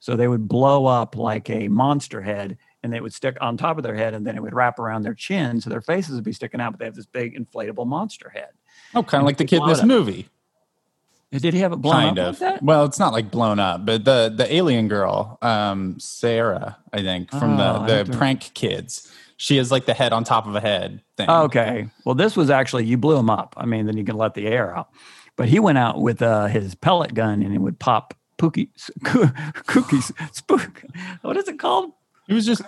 So 0.00 0.16
they 0.16 0.26
would 0.28 0.48
blow 0.48 0.86
up 0.86 1.14
like 1.16 1.48
a 1.50 1.68
monster 1.68 2.20
head 2.22 2.56
and 2.82 2.92
they 2.92 3.00
would 3.00 3.12
stick 3.14 3.36
on 3.40 3.56
top 3.56 3.76
of 3.76 3.82
their 3.84 3.94
head 3.94 4.14
and 4.14 4.26
then 4.26 4.34
it 4.36 4.42
would 4.42 4.54
wrap 4.54 4.78
around 4.78 5.02
their 5.02 5.14
chin. 5.14 5.60
So 5.60 5.70
their 5.70 5.82
faces 5.82 6.14
would 6.16 6.24
be 6.24 6.32
sticking 6.32 6.60
out, 6.60 6.72
but 6.72 6.78
they 6.78 6.86
have 6.86 6.94
this 6.94 7.06
big 7.06 7.36
inflatable 7.36 7.86
monster 7.86 8.30
head. 8.30 8.48
oh 8.94 9.02
kind 9.02 9.20
of 9.22 9.26
like 9.26 9.36
the 9.36 9.44
kid 9.44 9.60
in 9.62 9.68
this 9.68 9.84
movie 9.84 10.28
Did 11.32 11.54
he 11.54 11.60
have 11.60 11.72
it 11.72 11.76
blown 11.76 11.94
kind 12.16 12.18
up 12.18 12.28
of 12.34 12.40
like 12.40 12.54
that? 12.54 12.62
well 12.62 12.84
it's 12.84 12.98
not 12.98 13.12
like 13.12 13.30
blown 13.30 13.58
up 13.60 13.84
but 13.86 14.04
the 14.04 14.32
the 14.34 14.52
alien 14.52 14.88
girl 14.88 15.38
um 15.42 15.98
sarah 16.00 16.76
i 16.92 17.02
think 17.02 17.30
from 17.30 17.60
Oh, 17.60 17.86
the 17.86 18.04
the 18.04 18.10
to- 18.10 18.18
prank 18.18 18.50
kids 18.54 19.12
she 19.36 19.56
has 19.58 19.70
like 19.70 19.86
the 19.86 19.94
head 19.94 20.12
on 20.12 20.24
top 20.24 20.46
of 20.46 20.54
a 20.56 20.60
head 20.60 21.02
thing 21.16 21.30
Okay. 21.30 21.88
Well, 22.04 22.14
this 22.14 22.36
was 22.36 22.50
actually 22.50 22.84
you 22.84 22.98
blew 22.98 23.16
him 23.16 23.30
up. 23.30 23.54
I 23.56 23.64
mean, 23.64 23.86
then 23.86 23.96
you 23.96 24.04
can 24.04 24.16
let 24.18 24.34
the 24.34 24.46
air 24.46 24.76
out. 24.76 24.90
But 25.36 25.48
he 25.48 25.58
went 25.58 25.78
out 25.78 26.02
with 26.02 26.20
uh, 26.20 26.46
his 26.48 26.74
pellet 26.74 27.14
gun 27.14 27.42
and 27.42 27.54
it 27.54 27.58
would 27.58 27.78
pop 27.78 28.12
pookie, 28.40 28.68
cookies, 29.66 30.12
spook. 30.32 30.82
What 31.22 31.36
is 31.36 31.46
it 31.48 31.58
called? 31.58 31.92
It 32.28 32.34
was 32.34 32.46
just 32.46 32.62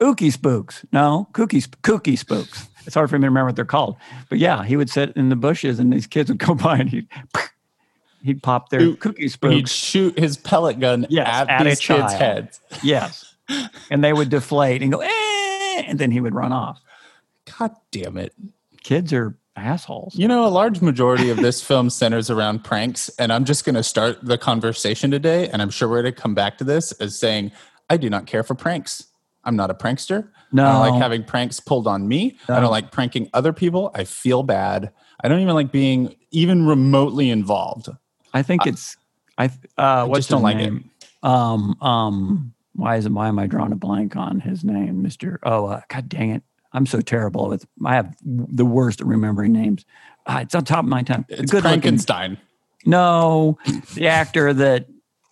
Ookie 0.00 0.32
spooks. 0.32 0.84
No, 0.92 1.28
cookies, 1.32 1.68
cookie 1.82 2.16
spooks. 2.16 2.68
It's 2.86 2.94
hard 2.94 3.10
for 3.10 3.18
me 3.18 3.22
to 3.22 3.28
remember 3.28 3.46
what 3.46 3.56
they're 3.56 3.64
called. 3.64 3.96
But 4.28 4.38
yeah, 4.38 4.64
he 4.64 4.76
would 4.76 4.88
sit 4.88 5.12
in 5.16 5.28
the 5.28 5.36
bushes 5.36 5.78
and 5.78 5.92
these 5.92 6.06
kids 6.06 6.30
would 6.30 6.38
go 6.38 6.54
by 6.66 6.78
and 6.78 6.88
he'd 6.88 7.08
he'd 8.22 8.42
pop 8.42 8.70
their 8.70 8.94
cookie 8.96 9.28
he'd 9.48 9.68
shoot 9.68 10.18
his 10.18 10.36
pellet 10.36 10.80
gun 10.80 11.06
Yes, 11.08 11.28
at, 11.28 11.48
at 11.48 11.60
a 11.62 11.64
these 11.70 11.80
kids' 11.80 12.12
heads 12.12 12.60
Yes. 12.82 13.34
And 13.90 14.02
they 14.04 14.12
would 14.12 14.28
deflate 14.28 14.82
and 14.82 14.92
go, 14.92 15.00
eh, 15.00 15.82
and 15.86 15.98
then 15.98 16.10
he 16.10 16.20
would 16.20 16.34
run 16.34 16.52
off. 16.52 16.80
god 17.58 17.72
damn 17.90 18.16
it 18.16 18.32
Kids 18.82 19.12
are 19.12 19.36
assholes. 19.58 20.14
You 20.14 20.28
know, 20.28 20.46
a 20.46 20.48
large 20.48 20.80
majority 20.80 21.30
of 21.30 21.36
this 21.38 21.62
film 21.62 21.90
centers 21.90 22.30
around 22.30 22.64
pranks, 22.64 23.08
and 23.18 23.32
I'm 23.32 23.44
just 23.44 23.64
going 23.64 23.74
to 23.74 23.82
start 23.82 24.24
the 24.24 24.38
conversation 24.38 25.10
today, 25.10 25.48
and 25.48 25.60
I'm 25.60 25.70
sure 25.70 25.88
we're 25.88 26.02
going 26.02 26.14
to 26.14 26.20
come 26.20 26.34
back 26.34 26.58
to 26.58 26.64
this 26.64 26.92
as 26.92 27.18
saying, 27.18 27.52
I 27.90 27.96
do 27.96 28.08
not 28.10 28.26
care 28.26 28.42
for 28.42 28.54
pranks. 28.54 29.06
I'm 29.44 29.56
not 29.56 29.70
a 29.70 29.74
prankster. 29.74 30.28
No. 30.52 30.66
I 30.66 30.72
don't 30.72 30.92
like 30.92 31.02
having 31.02 31.24
pranks 31.24 31.60
pulled 31.60 31.86
on 31.86 32.06
me. 32.08 32.38
I 32.48 32.60
don't 32.60 32.70
like 32.70 32.90
pranking 32.90 33.30
other 33.32 33.52
people. 33.52 33.90
I 33.94 34.04
feel 34.04 34.42
bad. 34.42 34.92
I 35.22 35.28
don't 35.28 35.40
even 35.40 35.54
like 35.54 35.72
being 35.72 36.16
even 36.30 36.66
remotely 36.66 37.30
involved. 37.30 37.88
I 38.34 38.42
think 38.42 38.66
it's 38.66 38.96
I 39.38 39.46
uh 39.46 39.50
I 39.78 40.04
what's 40.04 40.20
just 40.20 40.30
don't 40.30 40.40
his 40.40 40.44
like 40.44 40.56
it. 40.56 40.70
name? 40.70 40.90
Um 41.22 41.76
um 41.80 42.54
why 42.74 42.96
is 42.96 43.06
it 43.06 43.12
why 43.12 43.28
am 43.28 43.38
I 43.38 43.46
drawing 43.46 43.72
a 43.72 43.76
blank 43.76 44.16
on 44.16 44.40
his 44.40 44.64
name, 44.64 45.02
Mister? 45.02 45.40
Oh, 45.42 45.66
uh, 45.66 45.80
God 45.88 46.08
dang 46.08 46.30
it! 46.30 46.42
I'm 46.72 46.86
so 46.86 47.00
terrible 47.00 47.48
with. 47.48 47.66
I 47.84 47.94
have 47.94 48.14
the 48.24 48.64
worst 48.66 49.00
at 49.00 49.06
remembering 49.06 49.52
names. 49.52 49.84
Ah, 50.26 50.40
it's 50.40 50.54
on 50.54 50.64
top 50.64 50.80
of 50.80 50.84
my 50.90 51.02
tongue. 51.02 51.24
It's 51.28 51.50
good-looking- 51.50 51.62
Frankenstein. 51.80 52.38
No, 52.86 53.58
the 53.94 54.06
actor 54.08 54.52
that 54.52 54.86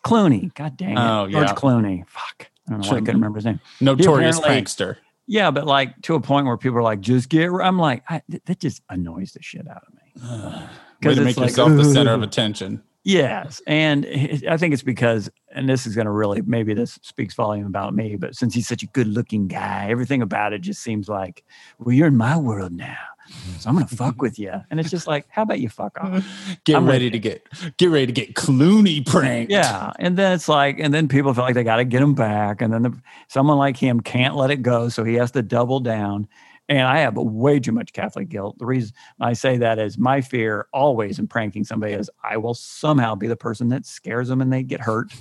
Clooney. 0.05 0.53
God 0.55 0.77
dang 0.77 0.93
it, 0.93 0.99
Oh, 0.99 1.27
yeah. 1.27 1.45
George. 1.47 1.51
Clooney. 1.59 2.07
Fuck, 2.09 2.49
I 2.69 2.73
don't 2.73 2.81
know 2.81 2.89
why 2.89 2.97
I 2.97 3.01
couldn't 3.01 3.15
remember 3.17 3.37
his 3.39 3.45
name. 3.45 3.61
Notorious 3.81 4.41
prankster. 4.41 4.97
Yeah, 5.27 5.51
but 5.51 5.67
like 5.67 6.01
to 6.03 6.15
a 6.15 6.21
point 6.21 6.47
where 6.47 6.57
people 6.57 6.79
are 6.79 6.83
like, 6.83 7.01
just 7.01 7.29
get. 7.29 7.49
r-" 7.51 7.63
I'm 7.63 7.79
like, 7.79 8.03
I, 8.09 8.23
th- 8.31 8.43
that 8.47 8.61
just 8.61 8.83
annoys 8.89 9.33
the 9.33 9.43
shit 9.43 9.67
out 9.69 9.83
of 9.87 9.95
me. 9.95 10.67
To 11.03 11.11
it's 11.11 11.21
make 11.21 11.37
like, 11.37 11.51
yourself 11.51 11.73
the 11.77 11.85
center 11.85 12.13
of 12.13 12.23
attention. 12.23 12.83
Yes, 13.05 13.61
and 13.67 14.07
I 14.49 14.57
think 14.57 14.73
it's 14.75 14.83
because, 14.83 15.31
and 15.57 15.69
this 15.69 15.87
is 15.87 15.95
going 15.95 16.05
to 16.05 16.13
really 16.13 16.43
maybe 16.43 16.75
this 16.75 16.99
speaks 17.03 17.35
volume 17.35 17.67
about 17.67 17.95
me, 17.95 18.15
but 18.15 18.37
since 18.37 18.55
he's 18.55 18.69
such 18.69 18.83
a 18.83 18.87
good-looking 18.87 19.49
guy, 19.49 19.89
everything 19.89 20.23
about 20.23 20.53
it 20.53 20.61
just 20.61 20.83
seems 20.83 21.09
like, 21.09 21.43
well, 21.79 21.95
you're 21.95 22.09
in 22.09 22.17
my 22.17 22.37
world 22.37 22.73
now, 22.73 22.99
mm-hmm. 23.29 23.59
so 23.59 23.71
I'm 23.71 23.75
going 23.75 23.87
to 23.87 23.97
fuck 23.97 24.15
mm-hmm. 24.15 24.23
with 24.23 24.39
you, 24.39 24.53
and 24.71 24.79
it's 24.79 24.91
just 24.91 25.07
like, 25.07 25.27
how 25.31 25.43
about 25.43 25.59
you 25.59 25.71
fuck 25.71 25.99
off? 25.99 26.25
Get 26.65 26.77
I'm 26.77 26.87
ready 26.87 27.11
to 27.11 27.19
get 27.19 27.49
get 27.79 27.91
ready 27.91 28.07
to 28.07 28.13
get 28.13 28.35
Clooney 28.35 29.05
pranked. 29.05 29.51
Yeah, 29.51 29.93
and 29.99 30.17
then 30.17 30.33
it's 30.33 30.49
like, 30.49 30.79
and 30.79 30.93
then 30.93 31.09
people 31.09 31.33
feel 31.33 31.45
like 31.45 31.55
they 31.55 31.65
got 31.65 31.77
to 31.77 31.85
get 31.85 32.03
him 32.03 32.15
back, 32.15 32.61
and 32.61 32.73
then 32.73 32.83
the, 32.83 33.03
someone 33.29 33.57
like 33.57 33.77
him 33.77 34.01
can't 34.01 34.37
let 34.37 34.51
it 34.51 34.63
go, 34.63 34.89
so 34.91 35.03
he 35.05 35.15
has 35.15 35.31
to 35.33 35.43
double 35.43 35.81
down. 35.81 36.29
And 36.69 36.83
I 36.83 36.99
have 36.99 37.17
way 37.17 37.61
too 37.61 37.71
much 37.71 37.93
Catholic 37.93 38.29
guilt. 38.29 38.59
The 38.59 38.67
reason 38.67 38.93
I 39.21 39.35
say 39.35 39.57
that 39.59 39.79
is 39.79 39.99
my 39.99 40.21
fear 40.21 40.67
always 40.73 41.19
in 41.19 41.29
pranking 41.29 41.63
somebody 41.63 41.93
is 41.93 42.11
I 42.25 42.39
will 42.39 42.55
somehow 42.55 43.15
be 43.15 43.29
the 43.29 43.37
person 43.37 43.69
that 43.69 43.87
scares 43.87 44.27
them 44.27 44.41
and 44.41 44.53
they 44.53 44.65
get 44.65 44.81
hurt. 44.81 45.13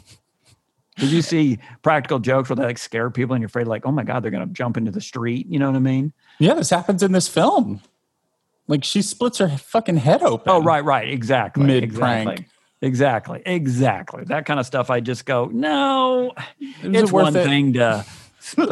Did 0.97 1.11
you 1.11 1.21
see 1.21 1.59
practical 1.81 2.19
jokes 2.19 2.49
where 2.49 2.55
they 2.55 2.63
like 2.63 2.77
scare 2.77 3.09
people 3.09 3.33
and 3.35 3.41
you're 3.41 3.47
afraid 3.47 3.67
like, 3.67 3.85
oh 3.85 3.91
my 3.91 4.03
god, 4.03 4.23
they're 4.23 4.31
gonna 4.31 4.45
jump 4.47 4.77
into 4.77 4.91
the 4.91 5.01
street? 5.01 5.45
You 5.49 5.59
know 5.59 5.67
what 5.69 5.75
I 5.75 5.79
mean? 5.79 6.13
Yeah, 6.39 6.53
this 6.53 6.69
happens 6.69 7.03
in 7.03 7.11
this 7.11 7.27
film. 7.27 7.81
Like 8.67 8.83
she 8.83 9.01
splits 9.01 9.37
her 9.39 9.49
fucking 9.49 9.97
head 9.97 10.23
open. 10.23 10.49
Oh, 10.49 10.61
right, 10.63 10.83
right, 10.83 11.09
exactly, 11.09 11.65
Mid-prank. 11.65 12.29
exactly, 12.29 12.45
exactly, 12.81 13.41
exactly. 13.45 14.23
That 14.25 14.45
kind 14.45 14.59
of 14.59 14.65
stuff. 14.65 14.89
I 14.89 15.01
just 15.01 15.25
go, 15.25 15.45
no, 15.53 16.33
Is 16.59 16.75
it's 16.83 17.09
it 17.09 17.11
one 17.11 17.35
it? 17.35 17.43
thing 17.43 17.73
to 17.73 18.05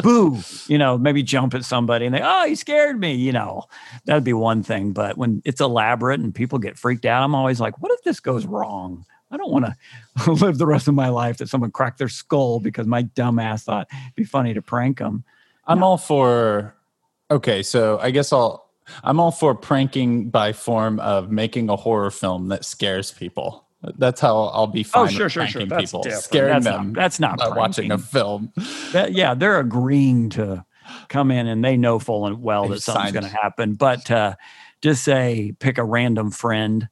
boo, 0.02 0.38
you 0.66 0.78
know, 0.78 0.96
maybe 0.96 1.22
jump 1.22 1.52
at 1.54 1.64
somebody 1.64 2.06
and 2.06 2.14
they, 2.14 2.20
oh, 2.22 2.46
he 2.46 2.54
scared 2.54 2.98
me, 2.98 3.14
you 3.14 3.32
know, 3.32 3.64
that'd 4.04 4.24
be 4.24 4.32
one 4.32 4.62
thing. 4.62 4.92
But 4.92 5.18
when 5.18 5.42
it's 5.44 5.60
elaborate 5.60 6.20
and 6.20 6.34
people 6.34 6.58
get 6.58 6.78
freaked 6.78 7.04
out, 7.04 7.22
I'm 7.22 7.34
always 7.34 7.60
like, 7.60 7.80
what 7.82 7.92
if 7.92 8.02
this 8.04 8.20
goes 8.20 8.46
wrong? 8.46 9.04
I 9.34 9.36
don't 9.36 9.50
want 9.50 9.66
to 9.66 10.30
live 10.44 10.58
the 10.58 10.66
rest 10.66 10.86
of 10.86 10.94
my 10.94 11.08
life 11.08 11.38
that 11.38 11.48
someone 11.48 11.72
cracked 11.72 11.98
their 11.98 12.08
skull 12.08 12.60
because 12.60 12.86
my 12.86 13.02
dumb 13.02 13.38
ass 13.40 13.64
thought 13.64 13.88
it'd 13.90 14.14
be 14.14 14.24
funny 14.24 14.54
to 14.54 14.62
prank 14.62 14.98
them. 14.98 15.24
I'm 15.66 15.82
all 15.82 15.98
for 15.98 16.74
okay, 17.30 17.62
so 17.62 17.98
I 17.98 18.10
guess 18.12 18.32
I'll 18.32 18.70
I'm 19.02 19.18
all 19.18 19.32
for 19.32 19.54
pranking 19.54 20.28
by 20.30 20.52
form 20.52 21.00
of 21.00 21.30
making 21.30 21.68
a 21.70 21.76
horror 21.76 22.10
film 22.10 22.48
that 22.48 22.64
scares 22.64 23.10
people. 23.10 23.66
That's 23.98 24.20
how 24.20 24.36
I'll 24.44 24.66
be 24.66 24.82
fine 24.82 25.04
Oh, 25.04 25.06
sure, 25.08 25.28
sure, 25.28 25.46
sure. 25.46 25.66
That's 25.66 25.90
people, 25.90 26.02
different. 26.04 26.24
scaring 26.24 26.52
That's 26.52 26.64
them 26.64 26.86
not- 26.92 26.94
that's 26.94 27.20
not 27.20 27.38
by 27.38 27.48
watching 27.50 27.90
a 27.90 27.98
film. 27.98 28.52
that, 28.92 29.12
yeah, 29.12 29.34
they're 29.34 29.58
agreeing 29.58 30.30
to 30.30 30.64
come 31.08 31.30
in 31.30 31.46
and 31.46 31.64
they 31.64 31.76
know 31.76 31.98
full 31.98 32.26
and 32.26 32.42
well 32.42 32.62
They've 32.62 32.72
that 32.72 32.80
something's 32.82 33.12
going 33.12 33.24
to 33.24 33.30
happen. 33.30 33.74
But 33.74 34.10
uh, 34.10 34.36
just 34.82 35.02
say 35.02 35.54
pick 35.58 35.78
a 35.78 35.84
random 35.84 36.30
friend 36.30 36.88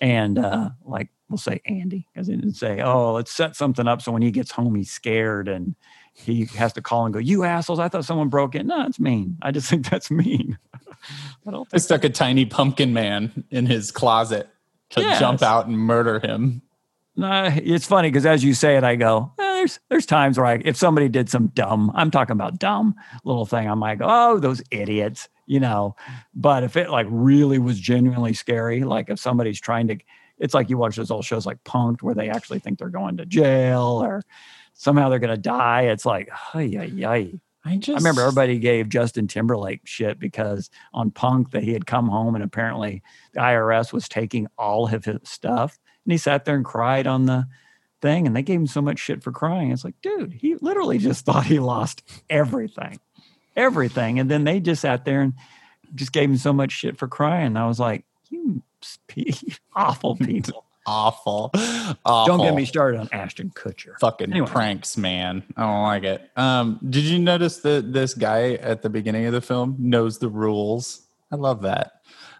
and 0.00 0.38
uh, 0.38 0.70
like 0.84 1.10
we'll 1.32 1.38
say 1.38 1.60
Andy 1.64 2.06
because 2.12 2.28
he 2.28 2.36
didn't 2.36 2.54
say, 2.54 2.80
oh, 2.82 3.14
let's 3.14 3.32
set 3.32 3.56
something 3.56 3.88
up 3.88 4.02
so 4.02 4.12
when 4.12 4.22
he 4.22 4.30
gets 4.30 4.50
home 4.52 4.74
he's 4.74 4.90
scared 4.90 5.48
and 5.48 5.74
he 6.14 6.44
has 6.44 6.74
to 6.74 6.82
call 6.82 7.06
and 7.06 7.14
go, 7.14 7.18
you 7.18 7.42
assholes! 7.44 7.78
I 7.78 7.88
thought 7.88 8.04
someone 8.04 8.28
broke 8.28 8.54
in. 8.54 8.66
No, 8.66 8.84
it's 8.84 9.00
mean. 9.00 9.38
I 9.40 9.50
just 9.50 9.66
think 9.70 9.88
that's 9.88 10.10
mean. 10.10 10.58
I 11.46 11.50
don't 11.50 11.66
I 11.68 11.70
think 11.70 11.82
stuck 11.82 12.04
a 12.04 12.10
tiny 12.10 12.44
pumpkin 12.44 12.92
man 12.92 13.44
in 13.50 13.66
his 13.66 13.90
closet 13.90 14.48
to 14.90 15.00
Yes. 15.00 15.18
jump 15.18 15.42
out 15.42 15.66
and 15.66 15.78
murder 15.78 16.20
him. 16.20 16.60
No, 17.16 17.50
it's 17.52 17.86
funny 17.86 18.08
because 18.08 18.26
as 18.26 18.44
you 18.44 18.52
say 18.54 18.76
it, 18.76 18.84
I 18.84 18.96
go, 18.96 19.32
eh, 19.38 19.42
there's 19.42 19.80
there's 19.88 20.06
times 20.06 20.38
where 20.38 20.46
I, 20.46 20.62
if 20.64 20.76
somebody 20.76 21.08
did 21.08 21.28
some 21.30 21.48
dumb, 21.48 21.90
I'm 21.94 22.10
talking 22.10 22.32
about 22.32 22.58
dumb 22.58 22.94
little 23.24 23.46
thing, 23.46 23.68
I 23.68 23.74
might 23.74 23.98
go, 23.98 24.06
oh, 24.08 24.38
those 24.38 24.62
idiots, 24.70 25.28
you 25.46 25.60
know. 25.60 25.94
But 26.34 26.62
if 26.64 26.76
it 26.76 26.88
like 26.90 27.06
really 27.10 27.58
was 27.58 27.78
genuinely 27.80 28.32
scary, 28.34 28.84
like 28.84 29.08
if 29.10 29.18
somebody's 29.18 29.60
trying 29.60 29.88
to, 29.88 29.96
it's 30.42 30.54
like 30.54 30.68
you 30.68 30.76
watch 30.76 30.96
those 30.96 31.12
old 31.12 31.24
shows 31.24 31.46
like 31.46 31.62
Punk'd 31.62 32.02
where 32.02 32.16
they 32.16 32.28
actually 32.28 32.58
think 32.58 32.78
they're 32.78 32.88
going 32.88 33.16
to 33.18 33.24
jail 33.24 34.02
or 34.02 34.22
somehow 34.74 35.08
they're 35.08 35.20
going 35.20 35.34
to 35.34 35.40
die. 35.40 35.82
It's 35.82 36.04
like, 36.04 36.28
ay, 36.52 36.90
ay. 37.06 37.40
I 37.64 37.76
just 37.76 37.90
I 37.90 37.98
remember 38.00 38.22
everybody 38.22 38.58
gave 38.58 38.88
Justin 38.88 39.28
Timberlake 39.28 39.82
shit 39.84 40.18
because 40.18 40.68
on 40.92 41.12
Punk 41.12 41.52
that 41.52 41.62
he 41.62 41.72
had 41.72 41.86
come 41.86 42.08
home 42.08 42.34
and 42.34 42.42
apparently 42.42 43.04
the 43.34 43.40
IRS 43.40 43.92
was 43.92 44.08
taking 44.08 44.48
all 44.58 44.92
of 44.92 45.04
his 45.04 45.20
stuff 45.22 45.78
and 46.04 46.10
he 46.10 46.18
sat 46.18 46.44
there 46.44 46.56
and 46.56 46.64
cried 46.64 47.06
on 47.06 47.26
the 47.26 47.46
thing 48.00 48.26
and 48.26 48.34
they 48.34 48.42
gave 48.42 48.58
him 48.58 48.66
so 48.66 48.82
much 48.82 48.98
shit 48.98 49.22
for 49.22 49.30
crying. 49.30 49.70
It's 49.70 49.84
like, 49.84 49.94
dude, 50.02 50.32
he 50.32 50.56
literally 50.56 50.98
just 50.98 51.24
thought 51.24 51.46
he 51.46 51.60
lost 51.60 52.02
everything, 52.28 52.98
everything, 53.54 54.18
and 54.18 54.28
then 54.28 54.42
they 54.42 54.58
just 54.58 54.82
sat 54.82 55.04
there 55.04 55.20
and 55.20 55.34
just 55.94 56.10
gave 56.10 56.28
him 56.28 56.38
so 56.38 56.52
much 56.52 56.72
shit 56.72 56.98
for 56.98 57.06
crying. 57.06 57.56
I 57.56 57.68
was 57.68 57.78
like, 57.78 58.04
you 58.28 58.60
awful 59.76 60.16
people. 60.16 60.64
awful. 60.86 61.50
awful. 62.04 62.26
Don't 62.36 62.44
get 62.46 62.54
me 62.54 62.64
started 62.64 62.98
on 63.00 63.08
Ashton 63.12 63.50
Kutcher. 63.50 63.98
fucking 64.00 64.30
Anyway. 64.32 64.46
pranks, 64.48 64.96
man. 64.96 65.42
I 65.56 65.62
don't 65.62 65.82
like 65.82 66.02
it. 66.04 66.30
Um, 66.36 66.78
did 66.90 67.04
you 67.04 67.18
notice 67.18 67.58
that 67.58 67.92
this 67.92 68.14
guy 68.14 68.54
at 68.54 68.82
the 68.82 68.90
beginning 68.90 69.26
of 69.26 69.32
the 69.32 69.40
film 69.40 69.76
knows 69.78 70.18
the 70.18 70.28
rules? 70.28 71.02
I 71.30 71.36
love 71.36 71.62
that. 71.62 71.92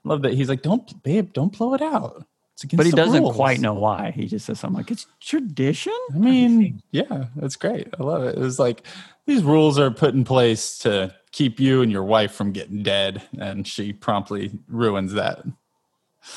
I 0.05 0.09
love 0.09 0.23
that 0.23 0.35
he's 0.35 0.49
like, 0.49 0.63
"Don't, 0.63 1.03
babe, 1.03 1.33
don't 1.33 1.57
blow 1.57 1.75
it 1.75 1.83
out." 1.83 2.27
It's 2.55 2.65
against 2.65 2.77
But 2.79 2.87
he 2.87 2.93
doesn't 2.93 3.23
rules." 3.23 3.37
quite 3.37 3.61
know 3.61 3.75
why. 3.75 4.11
He 4.11 4.27
just 4.27 4.45
says 4.47 4.59
something 4.61 4.77
like, 4.77 4.91
it's 4.91 5.07
tradition. 5.21 5.97
I 6.13 6.19
mean, 6.19 6.83
yeah, 6.91 7.27
that's 7.37 7.57
great. 7.57 7.89
I 7.99 8.03
love 8.03 8.25
it. 8.25 8.37
It 8.37 8.41
was 8.41 8.59
like 8.59 8.83
these 9.27 9.43
rules 9.45 9.79
are 9.79 9.91
put 9.93 10.15
in 10.15 10.25
place 10.25 10.77
to 10.79 11.15
keep 11.31 11.59
you 11.61 11.81
and 11.81 11.91
your 11.93 12.03
wife 12.05 12.33
from 12.33 12.51
getting 12.53 12.83
dead, 12.83 13.23
and 13.39 13.67
she 13.67 13.93
promptly 13.93 14.51
ruins 14.69 15.13
that. 15.13 15.45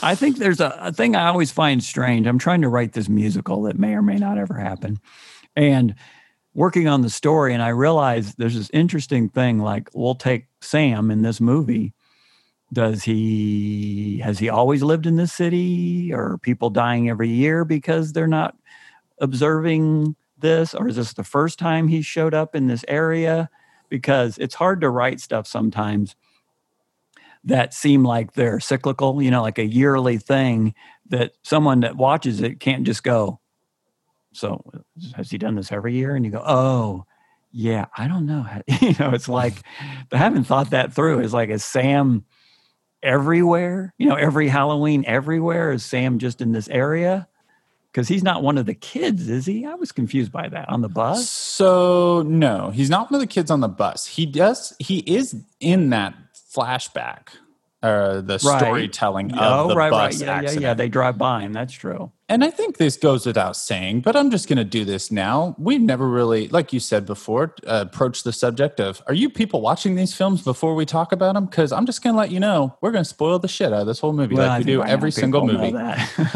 I 0.02 0.16
think 0.16 0.38
there's 0.38 0.60
a, 0.60 0.76
a 0.80 0.92
thing 0.92 1.16
I 1.16 1.28
always 1.28 1.52
find 1.52 1.84
strange. 1.84 2.28
I'm 2.28 2.40
trying 2.40 2.62
to 2.62 2.70
write 2.70 2.94
this 2.94 3.10
musical 3.10 3.64
that 3.64 3.78
may 3.78 3.94
or 3.94 4.02
may 4.02 4.16
not 4.18 4.38
ever 4.38 4.56
happen. 4.56 5.00
And 5.56 5.96
working 6.54 6.88
on 6.88 7.02
the 7.02 7.10
story, 7.10 7.54
and 7.54 7.62
I 7.62 7.70
realize 7.70 8.36
there's 8.36 8.56
this 8.56 8.70
interesting 8.72 9.30
thing 9.30 9.60
like 9.60 9.90
we'll 9.94 10.16
take 10.16 10.48
Sam 10.62 11.12
in 11.12 11.22
this 11.22 11.40
movie. 11.40 11.94
Does 12.74 13.04
he 13.04 14.20
has 14.24 14.40
he 14.40 14.50
always 14.50 14.82
lived 14.82 15.06
in 15.06 15.18
this 15.18 15.32
city 15.32 16.12
or 16.12 16.40
people 16.42 16.70
dying 16.72 17.10
every 17.10 17.30
year 17.30 17.64
because 17.64 18.12
they're 18.12 18.28
not 18.28 18.58
observing 19.20 20.16
this? 20.38 20.74
Or 20.74 20.88
is 20.88 20.96
this 20.96 21.14
the 21.14 21.24
first 21.24 21.60
time 21.60 21.88
he 21.88 22.02
showed 22.02 22.34
up 22.34 22.56
in 22.56 22.68
this 22.68 22.84
area? 22.88 23.50
Because 23.88 24.38
it's 24.40 24.56
hard 24.56 24.82
to 24.82 24.90
write 24.90 25.22
stuff 25.22 25.46
sometimes 25.46 26.16
that 27.46 27.74
seem 27.74 28.04
like 28.04 28.34
they're 28.34 28.60
cyclical, 28.60 29.22
you 29.22 29.32
know, 29.32 29.42
like 29.42 29.60
a 29.60 29.66
yearly 29.66 30.18
thing 30.18 30.74
that 31.10 31.34
someone 31.44 31.82
that 31.82 31.96
watches 31.96 32.42
it 32.42 32.60
can't 32.60 32.84
just 32.84 33.04
go, 33.04 33.40
so 34.34 34.64
has 35.16 35.32
he 35.32 35.38
done 35.38 35.56
this 35.56 35.72
every 35.72 35.94
year? 35.94 36.16
And 36.16 36.26
you 36.26 36.32
go, 36.32 36.44
oh, 36.46 37.06
yeah, 37.52 37.86
I 37.98 38.08
don't 38.08 38.26
know. 38.26 38.46
you 38.82 38.96
know, 39.00 39.12
it's 39.12 39.30
like 39.30 39.54
I 40.12 40.18
haven't 40.18 40.44
thought 40.44 40.72
that 40.72 40.94
through. 40.94 41.20
It's 41.20 41.34
like, 41.34 41.50
is 41.50 41.64
Sam 41.64 42.26
everywhere? 43.02 43.94
You 43.98 44.10
know, 44.10 44.16
every 44.16 44.48
Halloween 44.48 45.06
everywhere? 45.08 45.72
Is 45.72 45.86
Sam 45.86 46.20
just 46.20 46.42
in 46.42 46.52
this 46.52 46.68
area? 46.68 47.28
Because 47.92 48.10
he's 48.10 48.24
not 48.24 48.44
one 48.44 48.58
of 48.58 48.66
the 48.66 48.74
kids, 48.74 49.30
is 49.30 49.46
he? 49.46 49.66
I 49.66 49.76
was 49.76 49.94
confused 49.94 50.30
by 50.30 50.50
that 50.50 50.68
on 50.68 50.82
the 50.82 50.90
bus. 50.90 51.30
So 51.30 52.24
no, 52.24 52.72
he's 52.72 52.90
not 52.90 53.10
one 53.10 53.22
of 53.22 53.22
the 53.22 53.34
kids 53.34 53.50
on 53.50 53.62
the 53.62 53.70
bus. 53.70 54.06
He 54.06 54.26
does. 54.26 54.76
He 54.80 55.00
is 55.00 55.34
in 55.62 55.92
that 55.92 56.14
flashback, 56.56 57.28
uh, 57.86 58.22
the 58.22 58.40
Right. 58.44 58.60
storytelling 58.60 59.32
of 59.34 59.40
Oh, 59.42 59.68
the 59.70 59.76
right, 59.76 59.92
right. 59.92 60.12
bus 60.12 60.20
Yeah, 60.22 60.28
yeah, 60.28 60.34
accident. 60.34 60.62
yeah. 60.62 60.74
They 60.74 60.90
drive 60.90 61.18
by 61.18 61.42
him. 61.42 61.54
That's 61.54 61.74
true. 61.74 62.12
And 62.28 62.44
I 62.44 62.50
think 62.50 62.78
this 62.78 62.98
goes 62.98 63.24
without 63.28 63.56
saying, 63.56 64.02
but 64.02 64.16
I'm 64.16 64.32
just 64.32 64.48
going 64.50 64.58
to 64.58 64.64
do 64.64 64.84
this 64.84 65.12
now. 65.12 65.56
We've 65.60 65.80
never 65.80 66.10
really, 66.10 66.48
like 66.48 66.74
you 66.74 66.80
said 66.80 67.06
before, 67.06 67.54
uh, 67.68 67.86
approached 67.88 68.24
the 68.24 68.34
subject 68.34 68.80
of 68.80 69.00
are 69.08 69.14
you 69.14 69.30
people 69.30 69.62
watching 69.62 69.94
these 69.94 70.12
films 70.16 70.42
before 70.42 70.74
we 70.74 70.88
talk 70.88 71.12
about 71.12 71.36
them? 71.36 71.46
Because 71.46 71.72
I'm 71.72 71.86
just 71.86 72.02
going 72.02 72.16
to 72.16 72.18
let 72.18 72.32
you 72.32 72.40
know 72.40 72.76
we're 72.82 72.90
going 72.90 73.04
to 73.04 73.10
spoil 73.10 73.38
the 73.38 73.48
shit 73.48 73.72
out 73.72 73.82
of 73.82 73.86
this 73.86 74.00
whole 74.00 74.12
movie 74.12 74.34
Well, 74.34 74.46
I 74.50 74.58
like 74.58 74.66
we 74.66 74.72
do 74.74 74.82
every 74.84 75.12
single 75.12 75.46
movie. 75.46 75.76
I 75.78 75.96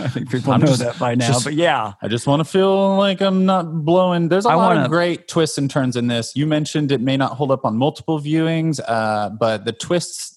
think 0.10 0.30
people 0.32 0.54
I'm 0.54 0.60
know 0.62 0.68
just- 0.68 0.80
that 0.82 1.00
by 1.00 1.16
now. 1.16 1.26
just- 1.26 1.43
but 1.43 1.56
yeah, 1.56 1.93
I 2.04 2.08
just 2.08 2.28
want 2.28 2.41
to 2.41 2.45
feel 2.45 2.95
like 2.97 3.20
I'm 3.20 3.47
not 3.47 3.84
blowing. 3.84 4.30
There's 4.30 4.45
a 4.45 4.50
I 4.50 4.54
lot 4.54 4.68
wanna- 4.76 4.84
of 4.86 4.91
great 4.91 5.28
twists 5.28 5.58
and 5.58 5.72
turns 5.72 5.95
in 5.95 6.06
this. 6.06 6.34
You 6.36 6.45
mentioned 6.45 6.91
it 6.91 7.02
may 7.02 7.18
not 7.18 7.32
hold 7.32 7.50
up 7.52 7.66
on 7.66 7.78
multiple 7.78 8.20
viewings, 8.20 8.80
uh, 8.88 9.30
but 9.32 9.66
the 9.66 9.72
twists 9.72 10.36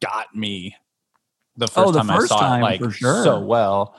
got 0.00 0.34
me 0.34 0.76
the 1.56 1.66
first 1.66 1.78
Oh, 1.88 1.92
the 1.92 1.98
time 2.00 2.08
first 2.16 2.32
I 2.32 2.36
saw 2.36 2.40
time, 2.40 2.60
it 2.60 2.64
like 2.64 2.80
for 2.80 2.90
sure. 2.90 3.24
so 3.24 3.40
well 3.40 3.96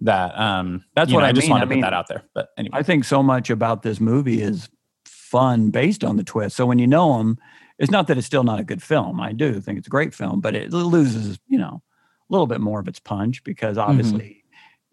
that 0.00 0.38
um 0.38 0.84
That's 0.94 1.12
what 1.12 1.20
know, 1.20 1.26
I 1.26 1.28
I 1.30 1.32
just 1.32 1.44
mean. 1.46 1.50
wanted 1.52 1.64
I 1.64 1.68
to 1.68 1.74
put 1.76 1.80
that 1.82 1.92
out 1.94 2.08
there. 2.08 2.22
But 2.34 2.48
anyway, 2.58 2.78
I 2.78 2.82
think 2.82 3.04
so 3.04 3.22
much 3.22 3.50
about 3.50 3.82
this 3.82 4.00
movie 4.00 4.40
is 4.42 4.68
fun 5.04 5.70
based 5.70 6.04
on 6.04 6.16
the 6.16 6.24
twist. 6.24 6.56
So 6.56 6.66
when 6.66 6.78
you 6.78 6.86
know 6.86 7.18
him, 7.18 7.38
it's 7.78 7.90
not 7.90 8.06
that 8.06 8.16
it's 8.16 8.26
still 8.26 8.44
not 8.44 8.60
a 8.60 8.64
good 8.64 8.82
film. 8.82 9.20
I 9.20 9.32
do 9.32 9.60
think 9.60 9.78
it's 9.78 9.86
a 9.86 9.90
great 9.90 10.14
film, 10.14 10.40
but 10.40 10.54
it 10.54 10.72
loses, 10.72 11.38
you 11.48 11.58
know, 11.58 11.82
a 12.28 12.32
little 12.32 12.46
bit 12.46 12.60
more 12.60 12.80
of 12.80 12.88
its 12.88 13.00
punch 13.00 13.42
because 13.44 13.76
obviously, 13.78 14.44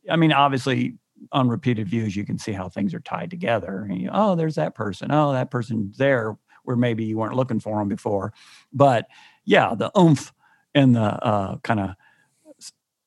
I 0.09 0.15
mean, 0.17 0.33
obviously 0.33 0.97
on 1.31 1.47
repeated 1.47 1.87
views, 1.87 2.15
you 2.15 2.25
can 2.25 2.37
see 2.37 2.51
how 2.51 2.67
things 2.67 2.93
are 2.93 2.99
tied 2.99 3.29
together. 3.29 3.87
You, 3.89 4.09
oh, 4.11 4.35
there's 4.35 4.55
that 4.55 4.75
person. 4.75 5.11
Oh, 5.11 5.31
that 5.31 5.49
person's 5.51 5.97
there 5.97 6.37
where 6.63 6.75
maybe 6.75 7.03
you 7.05 7.17
weren't 7.17 7.35
looking 7.35 7.59
for 7.59 7.77
them 7.79 7.87
before. 7.87 8.33
But 8.73 9.07
yeah, 9.45 9.75
the 9.75 9.91
oomph 9.97 10.33
and 10.73 10.95
the 10.95 11.01
uh, 11.01 11.57
kind 11.57 11.79
of 11.79 11.89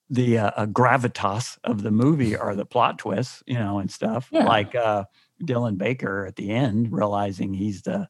the 0.08 0.38
uh, 0.38 0.50
uh, 0.56 0.66
gravitas 0.66 1.58
of 1.64 1.82
the 1.82 1.90
movie 1.90 2.36
are 2.36 2.54
the 2.54 2.64
plot 2.64 2.98
twists, 2.98 3.42
you 3.46 3.58
know, 3.58 3.78
and 3.78 3.90
stuff 3.90 4.28
Yeah. 4.30 4.44
like 4.44 4.74
uh, 4.74 5.04
Dylan 5.42 5.78
Baker 5.78 6.26
at 6.26 6.36
the 6.36 6.50
end 6.50 6.92
realizing 6.92 7.52
he's 7.54 7.82
the 7.82 8.08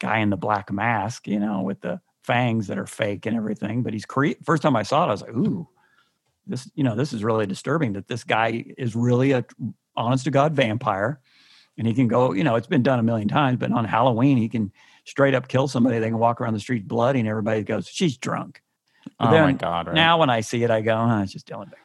guy 0.00 0.18
in 0.18 0.30
the 0.30 0.36
black 0.36 0.72
mask, 0.72 1.28
you 1.28 1.38
know, 1.38 1.62
with 1.62 1.80
the 1.80 2.00
fangs 2.24 2.66
that 2.66 2.78
are 2.78 2.86
fake 2.86 3.24
and 3.26 3.36
everything. 3.36 3.82
But 3.82 3.92
he's 3.92 4.04
cre- 4.04 4.32
first 4.42 4.62
time 4.62 4.74
I 4.74 4.82
saw 4.82 5.04
it, 5.04 5.08
I 5.08 5.12
was 5.12 5.22
like, 5.22 5.30
ooh, 5.36 5.68
this, 6.46 6.68
you 6.74 6.82
know, 6.82 6.96
this 6.96 7.12
is 7.12 7.22
really 7.22 7.46
disturbing 7.46 7.92
that 7.92 8.08
this 8.08 8.24
guy 8.24 8.64
is 8.76 8.96
really 8.96 9.32
a 9.32 9.44
honest 9.96 10.24
to 10.24 10.30
God 10.30 10.54
vampire. 10.54 11.20
And 11.76 11.86
he 11.86 11.94
can 11.94 12.08
go, 12.08 12.32
you 12.32 12.42
know, 12.42 12.56
it's 12.56 12.66
been 12.66 12.82
done 12.82 12.98
a 12.98 13.04
million 13.04 13.28
times, 13.28 13.58
but 13.58 13.70
on 13.70 13.84
Halloween, 13.84 14.38
he 14.38 14.48
can 14.48 14.72
straight 15.08 15.34
up 15.34 15.48
kill 15.48 15.68
somebody. 15.68 15.98
They 15.98 16.08
can 16.08 16.18
walk 16.18 16.40
around 16.40 16.54
the 16.54 16.60
street 16.60 16.86
bloody 16.86 17.20
and 17.20 17.28
everybody 17.28 17.62
goes, 17.62 17.88
she's 17.88 18.16
drunk. 18.16 18.62
But 19.18 19.32
oh 19.32 19.40
my 19.40 19.52
god! 19.52 19.86
Right? 19.86 19.94
Now 19.94 20.18
when 20.18 20.30
I 20.30 20.42
see 20.42 20.62
it, 20.62 20.70
I 20.70 20.80
go, 20.82 20.94
oh, 20.94 21.22
it's 21.22 21.32
just 21.32 21.48
Dylan 21.48 21.70
Baker. 21.70 21.82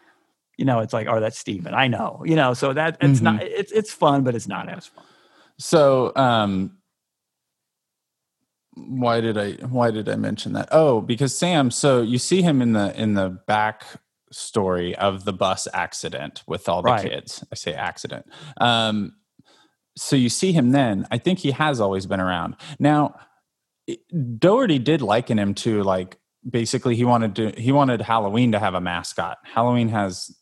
You 0.57 0.65
know, 0.65 0.79
it's 0.81 0.93
like, 0.93 1.07
oh, 1.07 1.19
that's 1.19 1.39
Steven. 1.39 1.73
I 1.73 1.87
know, 1.87 2.21
you 2.25 2.35
know, 2.35 2.53
so 2.53 2.73
that 2.73 2.97
it's 3.01 3.21
not, 3.21 3.41
it's, 3.41 3.71
it's 3.71 3.91
fun, 3.91 4.23
but 4.23 4.35
it's 4.35 4.47
not 4.47 4.69
as 4.69 4.85
fun. 4.85 5.03
So, 5.57 6.11
um, 6.15 6.77
why 8.75 9.21
did 9.21 9.37
I 9.37 9.51
why 9.65 9.91
did 9.91 10.09
I 10.09 10.15
mention 10.15 10.53
that? 10.53 10.69
Oh, 10.71 11.01
because 11.01 11.35
Sam. 11.37 11.71
So 11.71 12.01
you 12.01 12.17
see 12.17 12.41
him 12.41 12.61
in 12.61 12.73
the 12.73 12.99
in 12.99 13.13
the 13.13 13.29
back 13.47 13.85
story 14.31 14.95
of 14.95 15.25
the 15.25 15.33
bus 15.33 15.67
accident 15.73 16.43
with 16.47 16.67
all 16.67 16.81
the 16.81 16.89
Right. 16.89 17.09
kids. 17.11 17.43
I 17.51 17.55
say 17.55 17.73
accident. 17.73 18.25
Um, 18.57 19.15
so 19.95 20.15
you 20.15 20.29
see 20.29 20.51
him 20.51 20.71
then. 20.71 21.07
I 21.11 21.17
think 21.17 21.39
he 21.39 21.51
has 21.51 21.79
always 21.79 22.05
been 22.05 22.19
around. 22.19 22.55
Now, 22.79 23.15
Dougherty 24.39 24.79
did 24.79 25.01
liken 25.01 25.37
him 25.37 25.53
to 25.55 25.83
like 25.83 26.17
basically 26.49 26.95
he 26.95 27.03
wanted 27.03 27.35
to 27.35 27.51
he 27.61 27.71
wanted 27.71 28.01
Halloween 28.01 28.51
to 28.53 28.59
have 28.59 28.73
a 28.73 28.81
mascot. 28.81 29.37
Halloween 29.43 29.89
has 29.89 30.35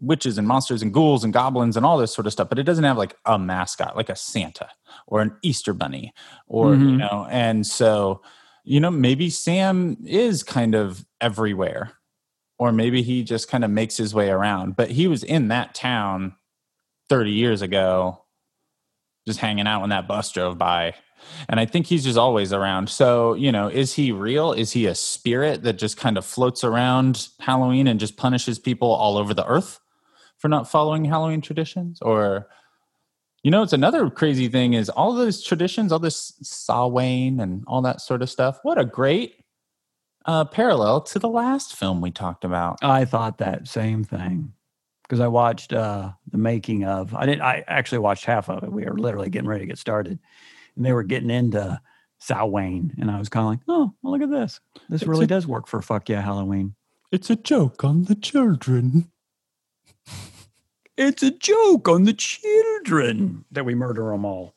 witches 0.00 0.36
and 0.36 0.46
monsters 0.46 0.82
and 0.82 0.92
ghouls 0.92 1.24
and 1.24 1.32
goblins 1.32 1.76
and 1.76 1.86
all 1.86 1.96
this 1.98 2.14
sort 2.14 2.26
of 2.26 2.32
stuff, 2.32 2.48
but 2.48 2.58
it 2.58 2.64
doesn't 2.64 2.84
have 2.84 2.98
like 2.98 3.16
a 3.24 3.38
mascot, 3.38 3.96
like 3.96 4.08
a 4.10 4.16
Santa 4.16 4.68
or 5.06 5.22
an 5.22 5.34
Easter 5.42 5.72
bunny 5.72 6.12
or 6.46 6.74
you 6.74 6.80
Mhm. 6.80 6.98
know, 6.98 7.26
and 7.30 7.66
so 7.66 8.22
you 8.68 8.80
know, 8.80 8.90
maybe 8.90 9.30
Sam 9.30 9.96
is 10.04 10.42
kind 10.42 10.74
of 10.74 11.06
everywhere. 11.20 11.92
Or 12.58 12.72
maybe 12.72 13.02
he 13.02 13.22
just 13.22 13.48
kind 13.48 13.64
of 13.64 13.70
makes 13.70 13.96
his 13.98 14.12
way 14.14 14.28
around. 14.30 14.74
But 14.76 14.90
he 14.90 15.06
was 15.06 15.22
in 15.22 15.48
that 15.48 15.74
town 15.74 16.34
30 17.08 17.30
years 17.30 17.62
ago, 17.62 18.24
just 19.26 19.40
hanging 19.40 19.66
out 19.66 19.80
when 19.80 19.90
that 19.90 20.08
bus 20.08 20.30
drove 20.32 20.56
by. 20.56 20.94
And 21.48 21.58
I 21.58 21.66
think 21.66 21.86
he's 21.86 22.04
just 22.04 22.18
always 22.18 22.52
around. 22.52 22.88
So, 22.88 23.34
you 23.34 23.50
know, 23.50 23.68
is 23.68 23.94
he 23.94 24.12
real? 24.12 24.52
Is 24.52 24.72
he 24.72 24.86
a 24.86 24.94
spirit 24.94 25.62
that 25.64 25.74
just 25.74 25.96
kind 25.96 26.16
of 26.16 26.24
floats 26.24 26.62
around 26.62 27.28
Halloween 27.40 27.86
and 27.86 27.98
just 27.98 28.16
punishes 28.16 28.58
people 28.58 28.88
all 28.88 29.16
over 29.16 29.34
the 29.34 29.46
earth 29.46 29.80
for 30.38 30.48
not 30.48 30.70
following 30.70 31.04
Halloween 31.04 31.40
traditions? 31.40 32.00
Or, 32.00 32.48
you 33.42 33.50
know, 33.50 33.62
it's 33.62 33.72
another 33.72 34.08
crazy 34.10 34.48
thing 34.48 34.74
is 34.74 34.88
all 34.88 35.14
those 35.14 35.42
traditions, 35.42 35.90
all 35.90 35.98
this 35.98 36.34
Samhain 36.42 37.40
and 37.40 37.64
all 37.66 37.82
that 37.82 38.00
sort 38.00 38.22
of 38.22 38.30
stuff. 38.30 38.60
What 38.62 38.78
a 38.78 38.84
great 38.84 39.34
uh, 40.26 40.44
parallel 40.44 41.00
to 41.00 41.18
the 41.18 41.28
last 41.28 41.74
film 41.74 42.00
we 42.00 42.10
talked 42.10 42.44
about. 42.44 42.78
I 42.82 43.04
thought 43.04 43.38
that 43.38 43.66
same 43.66 44.04
thing 44.04 44.52
because 45.06 45.20
I 45.20 45.28
watched 45.28 45.72
uh, 45.72 46.10
the 46.30 46.38
making 46.38 46.84
of. 46.84 47.14
I 47.14 47.26
didn't. 47.26 47.42
I 47.42 47.64
actually 47.66 47.98
watched 47.98 48.24
half 48.24 48.48
of 48.48 48.62
it. 48.64 48.72
We 48.72 48.84
were 48.84 48.98
literally 48.98 49.30
getting 49.30 49.48
ready 49.48 49.62
to 49.62 49.66
get 49.68 49.78
started, 49.78 50.18
and 50.76 50.84
they 50.84 50.92
were 50.92 51.02
getting 51.04 51.30
into 51.30 51.80
Samhain, 52.18 52.94
and 52.98 53.10
I 53.10 53.18
was 53.18 53.28
kind 53.28 53.44
of 53.44 53.50
like, 53.50 53.60
"Oh, 53.68 53.92
well, 54.02 54.12
look 54.12 54.22
at 54.22 54.30
this. 54.30 54.60
This 54.88 55.02
It's 55.02 55.08
really 55.08 55.24
a- 55.24 55.28
does 55.28 55.46
work 55.46 55.66
for 55.66 55.80
fuck 55.82 56.08
yeah 56.08 56.20
Halloween. 56.22 56.74
It's 57.12 57.30
a 57.30 57.36
joke 57.36 57.84
on 57.84 58.04
the 58.04 58.14
children. 58.14 59.10
It's 60.98 61.22
a 61.22 61.30
joke 61.30 61.90
on 61.90 62.04
the 62.04 62.14
children 62.14 63.44
that 63.50 63.64
we 63.64 63.74
murder 63.74 64.10
them 64.10 64.24
all." 64.24 64.54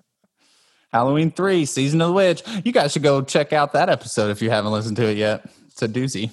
Halloween 0.91 1.31
3, 1.31 1.65
Season 1.65 2.01
of 2.01 2.07
the 2.07 2.13
Witch. 2.13 2.41
You 2.63 2.71
guys 2.71 2.93
should 2.93 3.03
go 3.03 3.21
check 3.21 3.53
out 3.53 3.73
that 3.73 3.89
episode 3.89 4.31
if 4.31 4.41
you 4.41 4.49
haven't 4.49 4.71
listened 4.71 4.95
to 4.97 5.05
it 5.05 5.17
yet. 5.17 5.45
It's 5.67 5.83
a 5.83 5.87
doozy. 5.87 6.31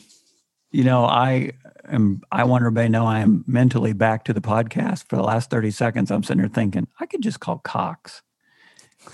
You 0.70 0.84
know, 0.84 1.04
I 1.04 1.50
am. 1.88 2.22
I 2.32 2.44
want 2.44 2.62
everybody 2.62 2.86
to 2.88 2.92
know 2.92 3.06
I 3.06 3.20
am 3.20 3.44
mentally 3.46 3.92
back 3.92 4.24
to 4.24 4.32
the 4.32 4.40
podcast. 4.40 5.08
For 5.08 5.16
the 5.16 5.22
last 5.22 5.50
thirty 5.50 5.70
seconds, 5.70 6.10
I'm 6.10 6.22
sitting 6.22 6.40
there 6.40 6.48
thinking 6.48 6.86
I 7.00 7.06
could 7.06 7.22
just 7.22 7.40
call 7.40 7.58
Cox 7.58 8.22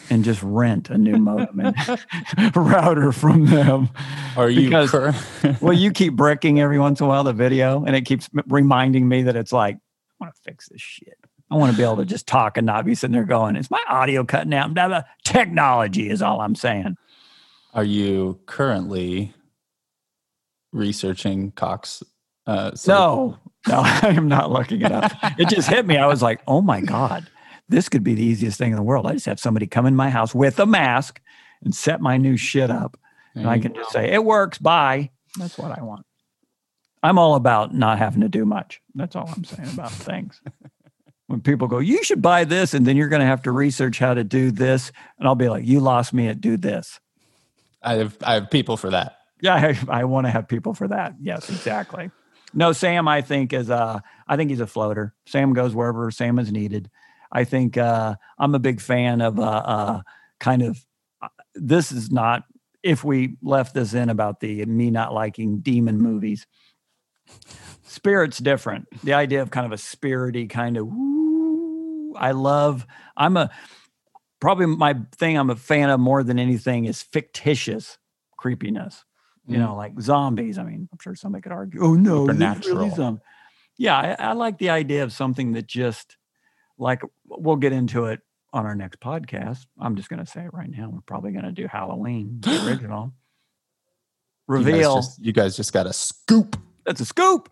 and 0.08 0.24
just 0.24 0.42
rent 0.42 0.88
a 0.90 0.96
new 0.96 1.16
modem 1.18 1.60
and 1.60 1.76
router 2.56 3.12
from 3.12 3.46
them. 3.46 3.90
Are 4.36 4.48
you 4.50 4.68
Because- 4.68 4.90
cur- 4.90 5.14
well, 5.60 5.72
you 5.74 5.90
keep 5.92 6.14
bricking 6.14 6.60
every 6.60 6.78
once 6.78 7.00
in 7.00 7.06
a 7.06 7.08
while 7.08 7.24
the 7.24 7.32
video, 7.32 7.84
and 7.84 7.94
it 7.94 8.02
keeps 8.06 8.28
reminding 8.46 9.06
me 9.08 9.22
that 9.24 9.36
it's 9.36 9.52
like, 9.52 9.76
I 9.76 10.24
want 10.24 10.34
to 10.34 10.40
fix 10.42 10.68
this 10.68 10.80
shit. 10.80 11.18
I 11.50 11.56
want 11.56 11.70
to 11.72 11.76
be 11.76 11.82
able 11.82 11.96
to 11.98 12.06
just 12.06 12.26
talk 12.26 12.56
and 12.56 12.64
not 12.64 12.86
be 12.86 12.94
sitting 12.94 13.12
there 13.12 13.24
going, 13.24 13.56
"Is 13.56 13.70
my 13.70 13.82
audio 13.86 14.24
cutting 14.24 14.54
out?" 14.54 14.72
Blah, 14.72 14.88
blah. 14.88 15.02
Technology 15.24 16.08
is 16.08 16.22
all 16.22 16.40
I'm 16.40 16.54
saying. 16.54 16.96
Are 17.74 17.84
you 17.84 18.40
currently 18.46 19.34
researching 20.72 21.50
Cox? 21.52 22.02
Uh, 22.46 22.74
silicone? 22.74 23.38
No, 23.68 23.74
no, 23.74 23.80
I 23.84 24.08
am 24.08 24.28
not 24.28 24.50
looking 24.50 24.82
it 24.82 24.92
up. 24.92 25.12
It 25.38 25.48
just 25.48 25.68
hit 25.68 25.86
me. 25.86 25.96
I 25.96 26.06
was 26.06 26.22
like, 26.22 26.40
"Oh 26.46 26.60
my 26.60 26.80
god, 26.80 27.28
this 27.68 27.88
could 27.88 28.02
be 28.02 28.14
the 28.14 28.24
easiest 28.24 28.58
thing 28.58 28.70
in 28.70 28.76
the 28.76 28.82
world." 28.82 29.06
I 29.06 29.12
just 29.12 29.26
have 29.26 29.40
somebody 29.40 29.66
come 29.66 29.86
in 29.86 29.94
my 29.94 30.10
house 30.10 30.34
with 30.34 30.58
a 30.58 30.66
mask 30.66 31.20
and 31.62 31.74
set 31.74 32.00
my 32.00 32.16
new 32.16 32.36
shit 32.36 32.70
up, 32.70 32.98
and 33.34 33.48
I 33.48 33.58
can 33.58 33.74
just 33.74 33.92
say, 33.92 34.10
"It 34.12 34.24
works." 34.24 34.58
Bye. 34.58 35.10
That's 35.38 35.56
what 35.56 35.76
I 35.78 35.82
want. 35.82 36.04
I'm 37.02 37.18
all 37.18 37.34
about 37.34 37.74
not 37.74 37.98
having 37.98 38.20
to 38.20 38.28
do 38.28 38.44
much. 38.44 38.80
That's 38.94 39.16
all 39.16 39.28
I'm 39.34 39.44
saying 39.44 39.70
about 39.72 39.90
things. 39.90 40.40
When 41.26 41.40
people 41.40 41.66
go, 41.66 41.78
you 41.78 42.04
should 42.04 42.20
buy 42.20 42.44
this, 42.44 42.74
and 42.74 42.86
then 42.86 42.96
you're 42.96 43.08
going 43.08 43.20
to 43.20 43.26
have 43.26 43.42
to 43.42 43.52
research 43.52 43.98
how 43.98 44.14
to 44.14 44.22
do 44.22 44.50
this, 44.50 44.92
and 45.18 45.26
I'll 45.26 45.34
be 45.34 45.48
like, 45.48 45.64
you 45.64 45.80
lost 45.80 46.12
me 46.12 46.28
at 46.28 46.40
do 46.40 46.56
this. 46.56 47.00
I 47.82 47.94
have 47.94 48.16
I 48.22 48.34
have 48.34 48.50
people 48.50 48.76
for 48.76 48.90
that. 48.90 49.16
Yeah, 49.40 49.54
I, 49.88 50.00
I 50.00 50.04
want 50.04 50.26
to 50.26 50.30
have 50.30 50.46
people 50.46 50.74
for 50.74 50.88
that. 50.88 51.14
Yes, 51.20 51.48
exactly. 51.48 52.10
No, 52.54 52.72
Sam, 52.72 53.08
I 53.08 53.22
think 53.22 53.52
is 53.52 53.70
uh, 53.70 54.00
I 54.26 54.36
think 54.36 54.50
he's 54.50 54.60
a 54.60 54.66
floater. 54.66 55.14
Sam 55.26 55.52
goes 55.52 55.74
wherever 55.74 56.10
Sam 56.10 56.38
is 56.38 56.52
needed. 56.52 56.90
I 57.30 57.44
think 57.44 57.78
uh, 57.78 58.16
I'm 58.38 58.54
a 58.54 58.58
big 58.58 58.80
fan 58.80 59.20
of 59.20 59.38
uh, 59.38 59.42
uh, 59.42 60.02
kind 60.40 60.62
of. 60.62 60.84
Uh, 61.20 61.28
this 61.54 61.92
is 61.92 62.10
not 62.10 62.44
if 62.82 63.04
we 63.04 63.36
left 63.42 63.74
this 63.74 63.94
in 63.94 64.10
about 64.10 64.40
the 64.40 64.64
me 64.66 64.90
not 64.90 65.14
liking 65.14 65.60
demon 65.60 65.98
movies. 65.98 66.46
Spirit's 67.84 68.38
different. 68.38 68.86
The 69.02 69.14
idea 69.14 69.42
of 69.42 69.50
kind 69.50 69.66
of 69.66 69.72
a 69.72 69.76
spirity 69.76 70.48
kind 70.48 70.76
of. 70.76 70.86
Woo, 70.86 72.14
I 72.16 72.32
love. 72.32 72.86
I'm 73.16 73.36
a 73.36 73.50
probably 74.40 74.66
my 74.66 74.96
thing. 75.16 75.38
I'm 75.38 75.50
a 75.50 75.56
fan 75.56 75.88
of 75.88 76.00
more 76.00 76.22
than 76.22 76.38
anything 76.38 76.84
is 76.84 77.02
fictitious 77.02 77.98
creepiness 78.36 79.04
you 79.46 79.56
Mm. 79.56 79.60
know, 79.60 79.76
like 79.76 80.00
zombies. 80.00 80.58
I 80.58 80.62
mean, 80.64 80.88
I'm 80.92 80.98
sure 81.00 81.14
somebody 81.14 81.42
could 81.42 81.52
argue, 81.52 81.82
oh 81.82 81.94
no, 81.94 82.26
really. 82.66 82.90
Yeah, 83.78 83.96
I, 83.96 84.28
I 84.28 84.32
like 84.34 84.58
the 84.58 84.70
idea 84.70 85.02
of 85.02 85.12
something 85.12 85.52
that 85.52 85.66
just 85.66 86.16
like 86.78 87.02
we'll 87.26 87.56
get 87.56 87.72
into 87.72 88.06
it 88.06 88.20
on 88.52 88.66
our 88.66 88.74
next 88.74 89.00
podcast. 89.00 89.66
I'm 89.80 89.96
just 89.96 90.08
going 90.08 90.20
to 90.24 90.30
say 90.30 90.44
it 90.44 90.52
right 90.52 90.70
now. 90.70 90.90
We're 90.90 91.00
probably 91.00 91.32
going 91.32 91.44
to 91.46 91.52
do 91.52 91.66
Halloween 91.66 92.38
the 92.40 92.66
original. 92.68 93.12
You 94.48 94.58
guys 94.58 94.66
Reveal 94.66 94.94
just- 94.96 95.24
You 95.24 95.32
guys 95.32 95.56
just 95.56 95.72
got 95.72 95.86
a 95.86 95.92
scoop. 95.92 96.56
that's 96.84 97.00
a 97.00 97.04
scoop. 97.06 97.48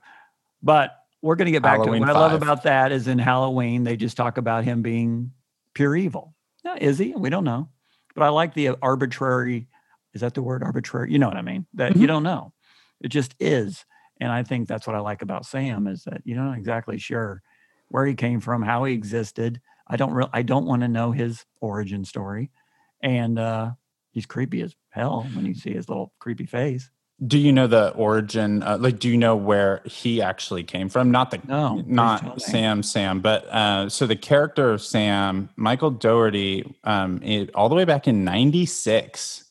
But 0.62 0.90
we're 1.22 1.36
going 1.36 1.46
to 1.46 1.52
get 1.52 1.62
back 1.62 1.78
Halloween 1.78 2.02
to 2.02 2.08
it. 2.08 2.12
What 2.12 2.16
I 2.16 2.20
love 2.20 2.42
about 2.42 2.64
that 2.64 2.92
is 2.92 3.08
in 3.08 3.18
Halloween, 3.18 3.84
they 3.84 3.96
just 3.96 4.16
talk 4.16 4.36
about 4.36 4.64
him 4.64 4.82
being 4.82 5.32
pure 5.74 5.96
evil. 5.96 6.34
Now, 6.64 6.76
is 6.78 6.98
he? 6.98 7.14
We 7.16 7.30
don't 7.30 7.44
know. 7.44 7.68
But 8.14 8.24
I 8.24 8.28
like 8.28 8.52
the 8.54 8.70
arbitrary, 8.82 9.68
is 10.14 10.20
that 10.22 10.34
the 10.34 10.42
word 10.42 10.62
arbitrary? 10.62 11.12
You 11.12 11.18
know 11.18 11.28
what 11.28 11.36
I 11.36 11.42
mean? 11.42 11.66
That 11.74 11.96
you 11.96 12.04
Mhm. 12.04 12.08
don't 12.08 12.22
know. 12.22 12.52
It 13.00 13.08
just 13.08 13.34
is. 13.40 13.84
And 14.20 14.30
I 14.30 14.42
think 14.42 14.68
that's 14.68 14.86
what 14.86 14.96
I 14.96 15.00
like 15.00 15.22
about 15.22 15.46
Sam 15.46 15.86
is 15.86 16.04
that 16.04 16.20
you're 16.24 16.42
not 16.42 16.58
exactly 16.58 16.98
sure 16.98 17.42
where 17.88 18.04
he 18.06 18.14
came 18.14 18.40
from, 18.40 18.62
how 18.62 18.84
he 18.84 18.92
existed. 18.94 19.60
I 19.86 19.96
don't 19.96 20.12
real 20.12 20.28
I 20.32 20.42
don't 20.42 20.66
want 20.66 20.82
to 20.82 20.88
know 20.88 21.12
his 21.12 21.44
origin 21.60 22.04
story. 22.04 22.50
And 23.02 23.38
uh 23.38 23.72
he's 24.12 24.26
creepy 24.26 24.60
as 24.62 24.74
hell 24.90 25.30
when 25.32 25.46
you 25.46 25.54
see 25.54 25.72
his 25.72 25.88
little 25.88 26.12
creepy 26.18 26.46
face. 26.46 26.90
Do 27.26 27.38
you 27.38 27.52
know 27.52 27.66
the 27.66 27.90
origin? 27.90 28.62
Uh, 28.62 28.78
like, 28.80 28.98
do 28.98 29.08
you 29.10 29.18
know 29.18 29.36
where 29.36 29.82
he 29.84 30.22
actually 30.22 30.64
came 30.64 30.88
from? 30.88 31.10
Not 31.10 31.30
the 31.30 31.38
No, 31.46 31.82
not. 31.86 32.40
Sam. 32.40 32.82
Sam, 32.82 33.20
but 33.20 33.44
uh, 33.48 33.90
so 33.90 34.06
the 34.06 34.16
character 34.16 34.70
of 34.70 34.80
Sam, 34.80 35.50
Michael 35.56 35.90
Dougherty, 35.90 36.74
um, 36.84 37.22
it, 37.22 37.54
all 37.54 37.68
the 37.68 37.74
way 37.74 37.84
back 37.84 38.08
in 38.08 38.24
'96, 38.24 39.44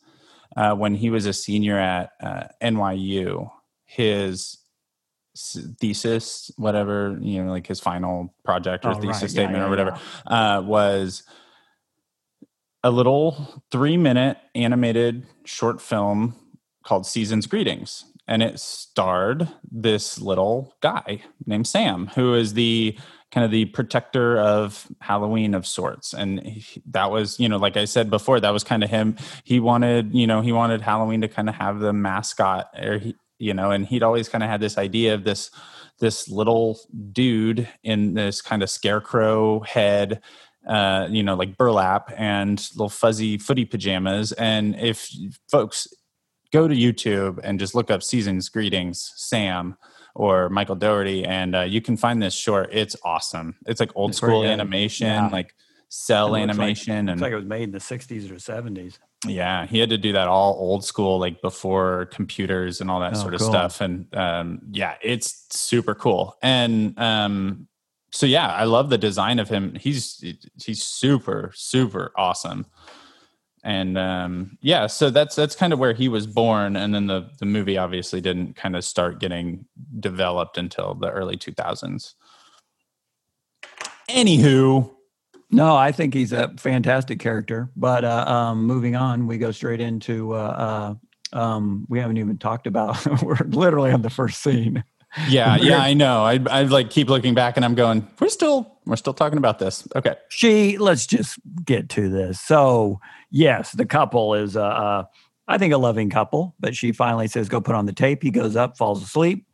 uh, 0.60 0.76
when 0.76 0.93
he 0.93 1.10
was 1.10 1.26
a 1.26 1.32
senior 1.32 1.80
at 1.80 2.12
uh, 2.22 2.43
NYU, 2.62 3.49
his 3.86 4.57
thesis, 5.80 6.51
whatever 6.57 7.18
you 7.22 7.41
know, 7.41 7.49
like 7.49 7.66
his 7.66 7.80
final 7.80 8.34
project 8.43 8.86
or 8.86 8.91
Oh, 8.91 8.95
thesis 8.95 9.22
Yeah, 9.22 9.28
statement 9.28 9.60
yeah, 9.60 9.68
or 9.68 9.70
whatever, 9.70 9.97
uh, 10.28 10.62
was 10.66 11.24
a 12.84 12.91
little 12.91 13.64
three 13.72 13.95
minute 13.95 14.38
animated 14.53 15.26
short 15.45 15.80
film 15.80 16.36
called 16.84 17.05
Season's 17.05 17.47
Greetings. 17.47 18.03
And 18.28 18.43
it 18.43 18.60
starred 18.60 19.47
this 19.72 20.20
little 20.20 20.76
guy 20.82 21.24
named 21.45 21.68
Sam, 21.68 22.07
who 22.16 22.36
is 22.36 22.53
the 22.53 22.97
kind 23.32 23.45
of 23.45 23.51
the 23.51 23.65
protector 23.65 24.39
of 24.39 24.88
Halloween 25.01 25.53
of 25.53 25.67
sorts. 25.67 26.13
And 26.13 26.41
he, 26.41 26.82
that 26.91 27.11
was, 27.11 27.39
you 27.39 27.47
know, 27.47 27.57
like 27.57 27.77
I 27.77 27.86
said 27.86 28.09
before, 28.09 28.39
that 28.39 28.49
was 28.49 28.63
kind 28.63 28.84
of 28.84 28.89
him. 28.89 29.17
He 29.43 29.59
wanted, 29.59 30.13
you 30.13 30.25
know, 30.25 30.41
he 30.41 30.51
wanted 30.51 30.82
Halloween 30.82 31.21
to 31.21 31.27
kind 31.27 31.49
of 31.49 31.55
have 31.55 31.80
the 31.80 31.93
mascot, 31.93 32.69
or 32.82 32.97
he, 32.97 33.15
you 33.38 33.53
know, 33.53 33.71
and 33.71 33.86
he'd 33.86 34.03
always 34.03 34.30
kind 34.30 34.43
of 34.43 34.49
had 34.49 34.61
this 34.61 34.77
idea 34.77 35.13
of 35.13 35.23
this 35.23 35.51
this 35.99 36.30
little 36.30 36.80
dude 37.11 37.67
in 37.84 38.13
this 38.13 38.41
kind 38.41 38.63
of 38.63 38.69
scarecrow 38.69 39.59
head 39.59 40.21
uh, 40.67 41.07
you 41.09 41.23
know, 41.23 41.36
like 41.36 41.57
burlap 41.57 42.11
and 42.17 42.69
little 42.75 42.89
fuzzy 42.89 43.38
footy 43.38 43.65
pajamas. 43.65 44.32
And 44.34 44.75
if 44.80 45.09
folks 45.49 45.88
go 46.51 46.67
to 46.67 46.75
YouTube 46.75 47.39
and 47.43 47.59
just 47.59 47.75
look 47.75 47.89
up 47.89 48.03
Seasons 48.03 48.49
Greetings, 48.49 49.11
Sam 49.15 49.77
or 50.20 50.49
Michael 50.49 50.76
Dougherty, 50.76 51.24
and 51.24 51.55
uh, 51.55 51.61
you 51.61 51.80
can 51.82 51.95
find 51.95 52.22
this 52.22 52.34
short. 52.34 52.70
It's 52.74 52.93
awesome. 53.05 53.55
It's 53.65 53.80
like 53.80 53.91
old 53.95 54.09
It's 54.11 54.17
school 54.17 54.43
animation, 54.43 55.07
Yeah. 55.07 55.30
like 55.32 55.55
cell 55.88 56.28
It 56.28 56.32
like- 56.32 56.43
animation. 56.49 57.05
Looks 57.05 57.11
and 57.13 57.22
like 57.22 57.32
it 57.32 57.36
was 57.38 57.45
made 57.45 57.63
in 57.63 57.72
the 57.72 57.80
60s 57.80 58.30
or 58.30 58.36
70s. 58.36 58.99
yeah, 59.26 59.65
he 59.65 59.80
had 59.80 59.89
to 59.91 59.97
do 59.97 60.11
that 60.11 60.28
all 60.28 60.55
old 60.59 60.84
school, 60.84 61.20
like 61.20 61.41
before 61.41 62.07
computers 62.11 62.82
and 62.82 62.91
all 62.91 62.99
that 62.99 63.13
Oh, 63.15 63.20
sort 63.22 63.34
of 63.34 63.39
cool. 63.39 63.49
stuff. 63.49 63.80
And 63.80 64.13
um, 64.13 64.59
yeah, 64.72 64.95
it's 65.01 65.45
super 65.51 65.95
cool. 65.95 66.38
And 66.41 66.99
um, 66.99 67.70
so 68.11 68.26
yeah, 68.26 68.47
I 68.51 68.65
love 68.65 68.89
the 68.89 68.97
design 68.97 69.39
of 69.39 69.47
him. 69.47 69.74
He's 69.76 70.22
he's 70.61 70.84
super 70.84 71.51
super 71.55 72.11
awesome. 72.17 72.65
And 73.64 73.97
um, 73.97 74.57
yeah, 74.62 74.88
so 74.88 75.10
that's 75.10 75.36
that's 75.36 75.55
kind 75.55 75.74
of 75.74 75.80
where 75.80 75.93
he 75.93 76.07
was 76.07 76.28
born. 76.28 76.76
And 76.76 76.93
then 76.95 77.07
the 77.07 77.30
the 77.39 77.45
movie 77.45 77.78
obviously 77.78 78.22
didn't 78.22 78.55
kind 78.55 78.76
of 78.76 78.86
start 78.86 79.20
getting 79.20 79.66
developed 79.99 80.57
until 80.57 80.93
the 80.93 81.10
early 81.10 81.36
two 81.36 81.51
thousands. 81.51 82.16
Anywho, 84.10 84.89
No, 85.51 85.76
I 85.76 85.91
think 85.91 86.14
he's 86.14 86.32
a 86.32 86.53
fantastic 86.57 87.20
character. 87.20 87.70
But 87.76 88.05
uh, 88.05 88.26
um, 88.28 88.66
moving 88.66 88.95
on, 88.95 89.28
we 89.28 89.38
go 89.38 89.51
straight 89.51 89.82
into. 89.82 90.34
Uh, 90.34 90.95
uh, 91.34 91.38
um, 91.38 91.86
we 91.89 91.99
haven't 91.99 92.18
even 92.18 92.38
talked 92.38 92.66
about. 92.66 93.05
we're 93.24 93.38
literally 93.45 93.91
on 93.91 94.01
the 94.01 94.10
first 94.10 94.41
scene. 94.41 94.84
yeah, 95.28 95.57
yeah, 95.62 95.80
I 95.80 95.93
know. 95.93 96.24
I 96.24 96.39
I 96.49 96.64
like 96.64 96.89
keep 96.89 97.10
looking 97.10 97.34
back 97.34 97.57
and 97.57 97.66
I'm 97.66 97.76
going, 97.76 98.07
we're 98.20 98.30
still 98.30 98.78
we're 98.86 98.95
still 98.95 99.14
talking 99.14 99.38
about 99.38 99.60
this. 99.60 99.88
Okay. 99.95 100.16
She. 100.30 100.78
Let's 100.78 101.05
just 101.05 101.38
get 101.64 101.89
to 101.89 102.10
this. 102.10 102.39
So 102.39 102.99
yes, 103.32 103.71
the 103.73 103.86
couple 103.86 104.34
is. 104.36 104.55
Uh, 104.55 104.63
uh, 104.63 105.03
I 105.47 105.57
think 105.57 105.73
a 105.73 105.77
loving 105.77 106.09
couple. 106.09 106.55
But 106.59 106.75
she 106.75 106.91
finally 106.91 107.27
says, 107.27 107.49
"Go 107.49 107.61
put 107.61 107.75
on 107.75 107.86
the 107.86 107.93
tape." 107.93 108.23
He 108.23 108.32
goes 108.32 108.55
up, 108.55 108.77
falls 108.77 109.01
asleep. 109.03 109.45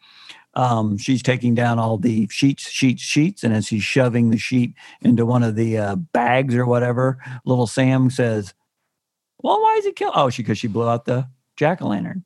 Um, 0.54 0.98
she's 0.98 1.22
taking 1.22 1.54
down 1.54 1.80
all 1.80 1.98
the 1.98 2.28
sheets, 2.32 2.70
sheets, 2.70 3.02
sheets, 3.02 3.44
and 3.44 3.54
as 3.54 3.68
he's 3.68 3.84
shoving 3.84 4.30
the 4.30 4.38
sheet 4.38 4.74
into 5.02 5.26
one 5.26 5.44
of 5.44 5.56
the 5.56 5.78
uh, 5.78 5.96
bags 5.96 6.56
or 6.56 6.66
whatever, 6.66 7.18
little 7.46 7.68
Sam 7.68 8.10
says, 8.10 8.54
"Well, 9.42 9.62
why 9.62 9.76
is 9.80 9.86
he 9.86 9.92
kill?" 9.92 10.12
Oh, 10.16 10.30
she 10.30 10.44
because 10.44 10.58
she 10.58 10.68
blew 10.68 10.88
out 10.88 11.06
the 11.06 11.28
jack 11.58 11.82
o' 11.82 11.88
lantern. 11.88 12.24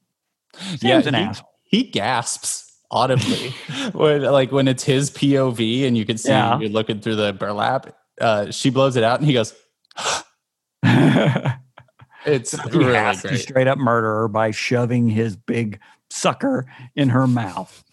Sam's 0.77 1.07
an 1.07 1.13
he, 1.15 1.21
asshole. 1.21 1.49
He 1.63 1.83
gasps 1.83 2.65
audibly 2.91 3.49
when 3.93 4.23
like 4.23 4.51
when 4.51 4.67
it's 4.67 4.83
his 4.83 5.11
POV 5.11 5.85
and 5.85 5.97
you 5.97 6.05
can 6.05 6.17
see 6.17 6.29
Yeah. 6.29 6.59
you're 6.59 6.69
looking 6.69 6.99
through 6.99 7.15
the 7.15 7.33
burlap. 7.33 7.95
Uh, 8.19 8.51
she 8.51 8.69
blows 8.69 8.95
it 8.95 9.03
out 9.03 9.19
and 9.19 9.27
he 9.27 9.33
goes, 9.33 9.53
"It's 12.25 12.51
he 12.51 12.77
really 12.77 12.93
has 12.93 13.21
to 13.23 13.37
straight 13.37 13.67
up 13.67 13.77
murder 13.77 14.21
her 14.21 14.27
by 14.27 14.51
shoving 14.51 15.09
his 15.09 15.35
big 15.35 15.79
sucker 16.09 16.65
in 16.95 17.09
her 17.09 17.27
mouth, 17.27 17.83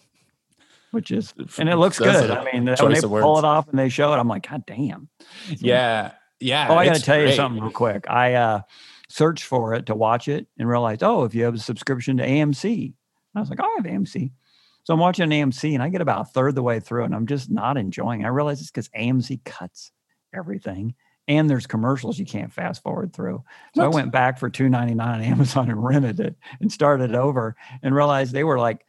which 0.91 1.11
is 1.11 1.33
and 1.57 1.69
it 1.69 1.77
looks 1.77 1.97
That's 1.97 2.21
good. 2.21 2.31
I 2.31 2.43
mean, 2.51 2.65
when 2.65 2.93
they 2.93 3.01
pull 3.01 3.09
words. 3.09 3.39
it 3.39 3.45
off 3.45 3.67
and 3.69 3.77
they 3.77 3.89
show 3.89 4.13
it, 4.13 4.17
I'm 4.17 4.27
like, 4.27 4.49
God 4.49 4.65
damn. 4.65 5.09
Yeah, 5.49 6.11
yeah. 6.39 6.67
Oh, 6.69 6.75
I 6.75 6.85
got 6.85 6.91
to 6.91 6.97
it's 6.97 7.05
tell 7.05 7.21
you 7.21 7.33
something 7.33 7.61
real 7.61 7.71
quick. 7.71 8.09
I 8.09 8.33
uh, 8.35 8.61
searched 9.09 9.43
for 9.43 9.73
it 9.73 9.87
to 9.87 9.95
watch 9.95 10.27
it 10.27 10.47
and 10.57 10.67
realized, 10.67 11.03
oh, 11.03 11.23
if 11.23 11.33
you 11.33 11.43
have 11.43 11.55
a 11.55 11.59
subscription 11.59 12.17
to 12.17 12.27
AMC, 12.27 12.93
I 13.35 13.39
was 13.39 13.49
like, 13.49 13.59
oh, 13.61 13.65
I 13.65 13.81
have 13.81 13.85
AMC. 13.85 14.31
So 14.83 14.93
I'm 14.93 14.99
watching 14.99 15.29
AMC 15.29 15.73
and 15.73 15.83
I 15.83 15.89
get 15.89 16.01
about 16.01 16.21
a 16.21 16.25
third 16.25 16.55
the 16.55 16.63
way 16.63 16.79
through 16.79 17.03
and 17.03 17.13
I'm 17.13 17.27
just 17.27 17.49
not 17.49 17.77
enjoying. 17.77 18.21
it. 18.21 18.25
I 18.25 18.29
realize 18.29 18.61
it's 18.61 18.71
because 18.71 18.89
AMC 18.89 19.43
cuts 19.43 19.91
everything 20.33 20.95
and 21.27 21.49
there's 21.49 21.67
commercials 21.67 22.17
you 22.19 22.25
can't 22.25 22.51
fast 22.53 22.81
forward 22.83 23.13
through. 23.13 23.43
So 23.75 23.83
I 23.83 23.87
went 23.87 24.11
back 24.11 24.39
for 24.39 24.49
two 24.49 24.69
ninety 24.69 24.93
nine 24.95 25.15
on 25.15 25.21
Amazon 25.21 25.69
and 25.69 25.83
rented 25.83 26.19
it 26.19 26.35
and 26.61 26.71
started 26.71 27.13
over 27.15 27.55
and 27.83 27.93
realized 27.95 28.33
they 28.33 28.43
were 28.43 28.59
like 28.59 28.85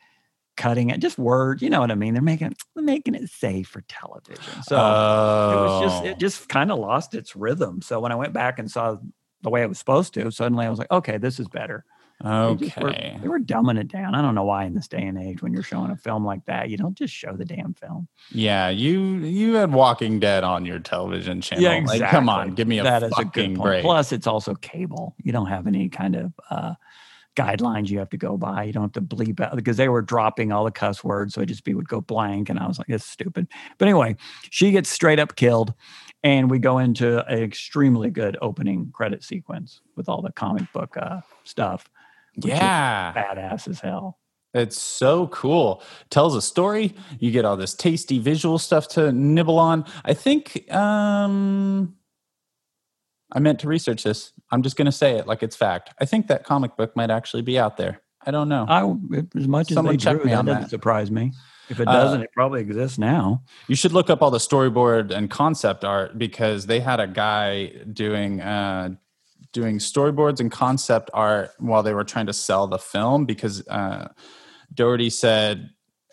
cutting 0.56 0.90
it, 0.90 0.98
just 1.00 1.18
words. 1.18 1.62
You 1.62 1.70
know 1.70 1.80
what 1.80 1.90
I 1.90 1.94
mean? 1.94 2.14
They're 2.14 2.22
making 2.22 2.54
they're 2.74 2.84
making 2.84 3.14
it 3.14 3.28
safe 3.30 3.68
for 3.68 3.82
television. 3.82 4.62
So 4.62 4.76
it 4.76 4.80
was 4.80 5.82
just 5.82 6.02
Oh. 6.02 6.06
it 6.06 6.18
just 6.18 6.48
kind 6.48 6.70
of 6.72 6.78
lost 6.78 7.14
its 7.14 7.34
rhythm. 7.36 7.82
So 7.82 8.00
when 8.00 8.12
I 8.12 8.16
went 8.16 8.32
back 8.32 8.58
and 8.58 8.70
saw 8.70 8.96
the 9.42 9.50
way 9.50 9.62
it 9.62 9.68
was 9.68 9.78
supposed 9.78 10.14
to, 10.14 10.30
suddenly 10.32 10.66
I 10.66 10.70
was 10.70 10.78
like, 10.78 10.90
okay, 10.90 11.16
this 11.18 11.38
is 11.38 11.48
better. 11.48 11.84
They 12.22 12.28
were- 12.30 12.90
okay. 12.90 13.16
they 13.22 13.28
were 13.28 13.38
dumbing 13.38 13.78
it 13.78 13.86
down. 13.88 14.14
I 14.16 14.22
don't 14.22 14.34
know 14.34 14.44
why 14.44 14.64
in 14.64 14.74
this 14.74 14.88
day 14.88 15.02
and 15.06 15.16
age 15.16 15.40
when 15.40 15.52
you're 15.52 15.62
showing 15.62 15.90
a 15.92 15.96
film 15.96 16.24
like 16.24 16.44
that, 16.46 16.68
you 16.68 16.76
don't 16.76 16.96
just 16.98 17.14
show 17.14 17.36
the 17.36 17.44
damn 17.44 17.74
film. 17.74 18.08
Yeah, 18.32 18.68
you 18.70 19.00
you 19.18 19.54
had 19.54 19.72
Walking 19.72 20.18
Dead 20.18 20.42
on 20.42 20.64
your 20.64 20.80
television 20.80 21.40
channel. 21.40 21.62
Yeah, 21.62 21.80
Like, 21.86 22.02
come 22.10 22.28
on, 22.28 22.54
give 22.54 22.66
me 22.66 22.80
a 22.80 22.82
That 22.82 23.04
is 23.04 23.12
fucking 23.12 23.54
point. 23.54 23.62
break. 23.62 23.82
Plus, 23.84 24.10
it's 24.12 24.26
also 24.26 24.54
cable. 24.56 25.14
You 25.22 25.30
don't 25.32 25.46
have 25.46 25.66
any 25.68 25.88
kind 25.88 26.16
of 26.16 26.32
uh, 26.50 26.74
guidelines 27.36 27.88
you 27.88 28.00
have 28.00 28.10
to 28.10 28.16
go 28.16 28.36
by. 28.36 28.64
You 28.64 28.72
don't 28.72 28.82
have 28.82 28.92
to 28.92 29.00
bleep 29.00 29.38
out 29.40 29.54
because 29.54 29.76
they 29.76 29.88
were 29.88 30.02
dropping 30.02 30.50
all 30.50 30.64
the 30.64 30.72
cuss 30.72 31.04
words, 31.04 31.34
so 31.34 31.40
it 31.42 31.46
just 31.46 31.62
be 31.64 31.74
would 31.74 31.88
go 31.88 32.00
blank, 32.00 32.48
and 32.50 32.58
I 32.58 32.66
was 32.66 32.78
like, 32.78 32.88
"This 32.88 33.04
is 33.04 33.08
stupid." 33.08 33.46
But 33.78 33.86
anyway, 33.86 34.16
she 34.50 34.72
gets 34.72 34.90
straight 34.90 35.20
up 35.20 35.36
killed, 35.36 35.72
and 36.24 36.50
we 36.50 36.58
go 36.58 36.78
into 36.78 37.24
an 37.26 37.38
extremely 37.44 38.10
good 38.10 38.36
opening 38.42 38.90
credit 38.92 39.22
sequence 39.22 39.82
with 39.94 40.08
all 40.08 40.20
the 40.20 40.32
comic 40.32 40.64
book 40.72 40.96
uh, 40.96 41.20
stuff. 41.44 41.88
Yeah. 42.44 43.12
badass 43.14 43.68
as 43.68 43.80
hell. 43.80 44.18
It's 44.54 44.78
so 44.80 45.26
cool. 45.28 45.82
Tells 46.10 46.34
a 46.34 46.40
story. 46.42 46.94
You 47.18 47.30
get 47.30 47.44
all 47.44 47.56
this 47.56 47.74
tasty 47.74 48.18
visual 48.18 48.58
stuff 48.58 48.88
to 48.88 49.12
nibble 49.12 49.58
on. 49.58 49.84
I 50.04 50.14
think 50.14 50.72
um 50.72 51.94
I 53.32 53.40
meant 53.40 53.58
to 53.60 53.68
research 53.68 54.04
this. 54.04 54.32
I'm 54.50 54.62
just 54.62 54.76
going 54.76 54.86
to 54.86 54.92
say 54.92 55.16
it 55.18 55.26
like 55.26 55.42
it's 55.42 55.54
fact. 55.54 55.92
I 56.00 56.06
think 56.06 56.28
that 56.28 56.44
comic 56.44 56.78
book 56.78 56.96
might 56.96 57.10
actually 57.10 57.42
be 57.42 57.58
out 57.58 57.76
there. 57.76 58.00
I 58.24 58.30
don't 58.30 58.48
know. 58.48 58.64
I 58.68 58.80
as 59.38 59.46
much 59.46 59.70
as 59.70 59.76
they 59.76 59.96
drew, 59.98 60.24
me 60.24 60.30
that 60.30 60.38
on 60.38 60.44
doesn't 60.46 60.62
that. 60.62 60.70
surprise 60.70 61.10
me. 61.10 61.32
If 61.68 61.78
it 61.78 61.86
Uh, 61.86 61.92
doesn't, 61.92 62.22
it 62.22 62.30
probably 62.32 62.62
exists 62.62 62.96
now. 62.96 63.42
You 63.66 63.74
should 63.76 63.92
look 63.92 64.08
up 64.08 64.22
all 64.22 64.30
the 64.30 64.38
storyboard 64.38 65.10
and 65.10 65.28
concept 65.28 65.84
art 65.84 66.16
because 66.16 66.64
they 66.66 66.80
had 66.80 67.00
a 67.00 67.06
guy 67.06 67.66
doing 67.92 68.40
uh, 68.40 68.94
doing 69.52 69.78
storyboards 69.78 70.40
and 70.40 70.50
concept 70.50 71.10
art 71.14 71.52
while 71.58 71.82
they 71.82 71.94
were 71.94 72.04
trying 72.04 72.26
to 72.26 72.32
sell 72.32 72.66
the 72.66 72.78
film 72.78 73.24
because 73.24 73.66
uh, 73.68 74.08
Dougherty 74.74 75.10
said 75.10 75.70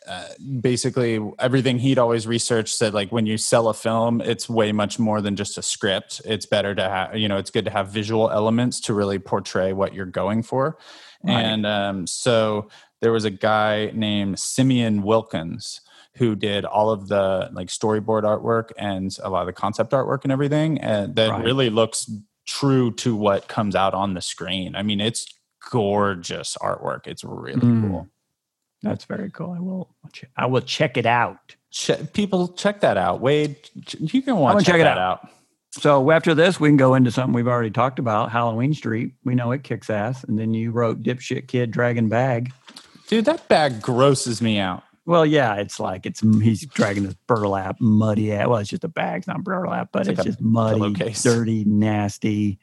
uh, 0.07 0.27
basically 0.61 1.19
everything 1.39 1.79
he'd 1.79 1.97
always 1.97 2.27
researched 2.27 2.75
said 2.75 2.93
like 2.93 3.11
when 3.11 3.25
you 3.25 3.37
sell 3.37 3.69
a 3.69 3.73
film 3.73 4.21
it's 4.21 4.47
way 4.47 4.71
much 4.71 4.99
more 4.99 5.19
than 5.19 5.35
just 5.35 5.57
a 5.57 5.63
script 5.63 6.21
it's 6.25 6.45
better 6.45 6.75
to 6.75 6.83
have 6.83 7.17
you 7.17 7.27
know 7.27 7.37
it's 7.37 7.49
good 7.49 7.65
to 7.65 7.71
have 7.71 7.87
visual 7.89 8.29
elements 8.29 8.79
to 8.79 8.93
really 8.93 9.17
portray 9.17 9.73
what 9.73 9.93
you're 9.95 10.05
going 10.05 10.43
for 10.43 10.77
Right. 11.23 11.41
and 11.41 11.65
um, 11.65 12.05
so 12.05 12.69
there 13.01 13.11
was 13.11 13.25
a 13.25 13.31
guy 13.31 13.89
named 13.95 14.37
simeon 14.37 15.01
wilkins 15.01 15.81
who 16.17 16.35
did 16.35 16.65
all 16.65 16.91
of 16.91 17.07
the 17.07 17.49
like 17.53 17.69
storyboard 17.69 18.23
artwork 18.23 18.69
and 18.77 19.17
a 19.23 19.29
lot 19.31 19.41
of 19.41 19.47
the 19.47 19.53
concept 19.53 19.91
artwork 19.91 20.19
and 20.23 20.31
everything 20.31 20.77
and 20.81 21.15
that 21.15 21.31
Right. 21.31 21.43
really 21.43 21.71
looks 21.71 22.07
true 22.45 22.91
to 22.91 23.15
what 23.15 23.47
comes 23.47 23.75
out 23.75 23.93
on 23.93 24.13
the 24.13 24.21
screen 24.21 24.75
i 24.75 24.83
mean 24.83 25.01
it's 25.01 25.25
gorgeous 25.71 26.57
artwork 26.61 27.07
it's 27.07 27.23
really 27.23 27.59
Mm. 27.59 27.81
cool 27.89 28.09
That's 28.83 29.05
very 29.05 29.31
cool. 29.31 29.51
I 29.51 29.59
will. 29.59 29.89
I 30.37 30.45
will 30.45 30.61
check 30.61 30.95
it 30.95 31.07
out. 31.07 31.55
Che- 31.71 32.07
people 32.13 32.49
check 32.49 32.81
that 32.81 32.97
out. 32.97 33.19
Wade, 33.19 33.55
you 33.99 34.21
can 34.21 34.35
want 34.37 34.53
gonna 34.55 34.63
check, 34.63 34.73
check 34.73 34.81
it 34.81 34.83
that 34.83 34.99
out. 34.99 35.23
out. 35.23 35.29
So 35.71 36.11
after 36.11 36.35
this, 36.35 36.59
we 36.59 36.69
can 36.69 36.77
go 36.77 36.93
into 36.93 37.09
something 37.09 37.33
we've 37.33 37.47
already 37.47 37.71
talked 37.71 37.97
about. 37.97 38.31
Halloween 38.31 38.75
Street. 38.75 39.13
We 39.23 39.33
know 39.33 39.51
it 39.53 39.63
kicks 39.63 39.89
ass. 39.89 40.23
And 40.25 40.37
then 40.37 40.53
you 40.53 40.69
wrote 40.69 41.01
"Dipshit 41.01 41.47
Kid 41.47 41.71
Dragon 41.71 42.09
Bag." 42.09 42.53
Dude, 43.07 43.25
that 43.25 43.47
bag 43.47 43.81
grosses 43.81 44.39
me 44.39 44.59
out. 44.59 44.83
Well, 45.05 45.25
yeah, 45.25 45.55
it's 45.55 45.79
like 45.79 46.05
it's 46.05 46.21
he's 46.21 46.65
dragging 46.65 47.03
this 47.03 47.15
burlap, 47.27 47.79
muddy. 47.79 48.29
Well, 48.29 48.57
it's 48.57 48.69
just 48.69 48.83
a 48.83 48.87
bag, 48.87 49.19
it's 49.19 49.27
not 49.27 49.43
burlap, 49.43 49.89
but 49.91 50.01
It's 50.01 50.09
it's, 50.09 50.17
like 50.19 50.25
just 50.25 50.41
muddy, 50.41 50.93
dirty, 51.21 51.63
nasty. 51.65 52.59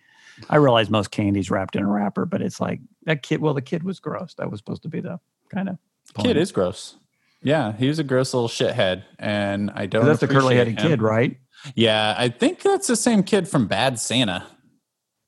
I 0.51 0.57
realize 0.57 0.90
most 0.90 1.11
candy's 1.11 1.51
wrapped 1.51 1.76
in 1.76 1.84
a 1.84 1.88
wrapper, 1.88 2.26
but 2.26 2.43
it's 2.43 2.61
like 2.61 2.80
that 3.05 3.22
kid. 3.22 3.40
Well, 3.40 3.55
the 3.55 3.62
kid 3.62 3.84
was 3.84 4.01
gross. 4.01 4.34
That 4.34 4.51
was 4.51 4.59
supposed 4.59 4.82
to 4.82 4.88
be 4.88 5.01
the 5.01 5.20
kind 5.51 5.68
of 5.68 5.78
Kid 6.18 6.36
is 6.36 6.53
gross. 6.53 6.97
Yeah, 7.43 7.72
he 7.72 7.88
was 7.88 7.99
a 7.99 8.05
gross 8.05 8.34
little 8.34 8.49
shithead, 8.49 9.05
and 9.18 9.70
I 9.74 9.86
don't. 9.86 10.05
that's 10.05 10.20
the 10.20 10.28
curly 10.28 10.57
headed 10.57 10.78
him. 10.78 10.88
kid, 10.88 11.03
right? 11.03 11.36
Yeah, 11.74 12.14
I 12.16 12.28
think 12.28 12.61
that's 12.61 12.86
the 12.86 12.97
same 12.97 13.22
kid 13.22 13.49
from 13.49 13.66
Bad 13.66 13.99
Santa. 13.99 14.47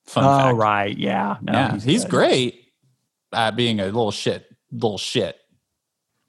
Fun 0.06 0.24
oh, 0.24 0.28
fact. 0.28 0.56
right, 0.56 0.98
yeah, 0.98 1.38
no, 1.42 1.52
yeah, 1.52 1.78
he's, 1.80 2.04
good. 2.04 2.10
great 2.10 2.64
at 3.32 3.56
being 3.56 3.80
a 3.80 3.86
little 3.86 4.10
shit, 4.10 4.46
little 4.70 4.98
shit. 4.98 5.36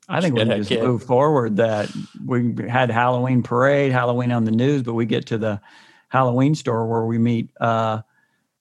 I 0.07 0.21
think 0.21 0.35
we 0.35 0.41
Shithead 0.41 0.57
just 0.57 0.69
kid. 0.69 0.83
move 0.83 1.03
forward. 1.03 1.57
That 1.57 1.91
we 2.25 2.55
had 2.67 2.89
Halloween 2.89 3.43
parade, 3.43 3.91
Halloween 3.91 4.31
on 4.31 4.45
the 4.45 4.51
news, 4.51 4.83
but 4.83 4.93
we 4.93 5.05
get 5.05 5.25
to 5.27 5.37
the 5.37 5.61
Halloween 6.09 6.55
store 6.55 6.87
where 6.87 7.05
we 7.05 7.17
meet 7.17 7.49
uh, 7.59 8.01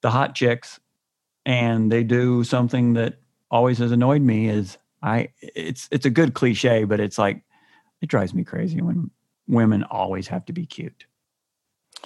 the 0.00 0.10
hot 0.10 0.34
chicks, 0.34 0.80
and 1.44 1.90
they 1.92 2.02
do 2.02 2.44
something 2.44 2.94
that 2.94 3.20
always 3.50 3.78
has 3.78 3.92
annoyed 3.92 4.22
me. 4.22 4.48
Is 4.48 4.78
I 5.02 5.28
it's 5.40 5.88
it's 5.90 6.06
a 6.06 6.10
good 6.10 6.34
cliche, 6.34 6.84
but 6.84 7.00
it's 7.00 7.18
like 7.18 7.42
it 8.00 8.08
drives 8.08 8.34
me 8.34 8.44
crazy 8.44 8.80
when 8.80 9.10
women 9.46 9.84
always 9.84 10.28
have 10.28 10.44
to 10.46 10.52
be 10.52 10.66
cute. 10.66 11.04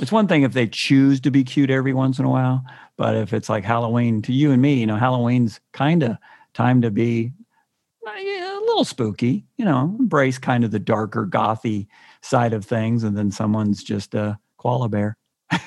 It's 0.00 0.12
one 0.12 0.28
thing 0.28 0.42
if 0.42 0.52
they 0.52 0.66
choose 0.66 1.20
to 1.20 1.30
be 1.30 1.42
cute 1.42 1.70
every 1.70 1.92
once 1.92 2.18
in 2.18 2.24
a 2.24 2.30
while, 2.30 2.64
but 2.96 3.16
if 3.16 3.32
it's 3.32 3.48
like 3.48 3.64
Halloween 3.64 4.22
to 4.22 4.32
you 4.32 4.52
and 4.52 4.62
me, 4.62 4.74
you 4.74 4.86
know, 4.86 4.96
Halloween's 4.96 5.60
kind 5.72 6.02
of 6.02 6.16
time 6.54 6.82
to 6.82 6.90
be 6.90 7.32
a 8.16 8.60
little 8.60 8.84
spooky, 8.84 9.44
you 9.56 9.64
know, 9.64 9.96
embrace 9.98 10.38
kind 10.38 10.64
of 10.64 10.70
the 10.70 10.78
darker 10.78 11.26
gothy 11.26 11.86
side 12.22 12.52
of 12.52 12.64
things, 12.64 13.04
and 13.04 13.16
then 13.16 13.30
someone's 13.30 13.82
just 13.82 14.14
a 14.14 14.38
koala 14.56 14.88
bear. 14.88 15.16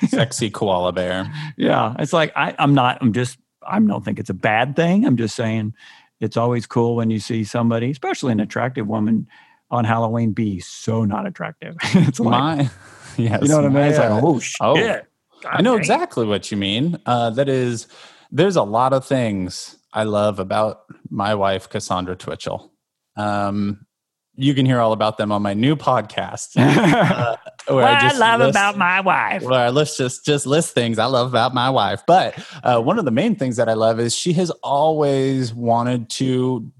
Sexy 0.08 0.50
koala 0.50 0.92
bear. 0.92 1.32
Yeah, 1.56 1.94
it's 1.98 2.12
like 2.12 2.32
I, 2.36 2.54
I'm 2.58 2.74
not. 2.74 2.98
I'm 3.00 3.12
just. 3.12 3.38
I 3.66 3.78
don't 3.78 4.04
think 4.04 4.18
it's 4.18 4.30
a 4.30 4.34
bad 4.34 4.74
thing. 4.74 5.04
I'm 5.04 5.16
just 5.16 5.36
saying, 5.36 5.74
it's 6.20 6.36
always 6.36 6.66
cool 6.66 6.96
when 6.96 7.10
you 7.10 7.20
see 7.20 7.44
somebody, 7.44 7.90
especially 7.90 8.32
an 8.32 8.40
attractive 8.40 8.88
woman, 8.88 9.28
on 9.70 9.84
Halloween 9.84 10.32
be 10.32 10.60
so 10.60 11.04
not 11.04 11.26
attractive. 11.26 11.76
it's 11.82 12.20
like 12.20 12.30
My, 12.30 12.70
yes, 13.16 13.42
you 13.42 13.48
know 13.48 13.56
what 13.56 13.64
I 13.64 13.68
mean. 13.68 13.84
It's 13.84 13.98
like 13.98 14.10
uh, 14.10 14.20
oh 14.22 14.38
shit. 14.38 14.56
oh, 14.60 15.02
I 15.44 15.62
know 15.62 15.76
exactly 15.76 16.26
what 16.26 16.50
you 16.50 16.56
mean. 16.56 16.98
Uh, 17.04 17.30
that 17.30 17.48
is, 17.48 17.88
there's 18.30 18.56
a 18.56 18.62
lot 18.62 18.92
of 18.92 19.04
things 19.04 19.76
I 19.92 20.04
love 20.04 20.38
about 20.38 20.82
my 21.10 21.34
wife, 21.34 21.68
Cassandra 21.68 22.16
Twitchell. 22.16 22.72
Um, 23.16 23.86
you 24.34 24.54
can 24.54 24.64
hear 24.64 24.80
all 24.80 24.92
about 24.92 25.18
them 25.18 25.30
on 25.30 25.42
my 25.42 25.52
new 25.54 25.76
podcast. 25.76 26.56
uh, 26.56 27.36
where 27.66 27.76
what 27.76 27.84
I, 27.84 28.00
just 28.00 28.18
love 28.18 28.40
list- 28.40 28.50
about 28.50 28.78
my 28.78 29.00
wife. 29.00 29.42
where 29.42 29.60
I 29.60 29.68
list 29.68 29.98
just 29.98 30.24
just 30.24 30.46
list 30.46 30.74
things 30.74 30.98
I 30.98 31.04
love 31.04 31.28
about 31.28 31.52
my 31.52 31.68
wife. 31.68 32.02
But 32.06 32.42
uh, 32.62 32.80
one 32.80 32.98
of 32.98 33.04
the 33.04 33.10
main 33.10 33.36
things 33.36 33.56
that 33.56 33.68
I 33.68 33.74
love 33.74 34.00
is 34.00 34.16
she 34.16 34.32
has 34.34 34.50
always 34.62 35.52
wanted 35.52 36.08
to 36.10 36.72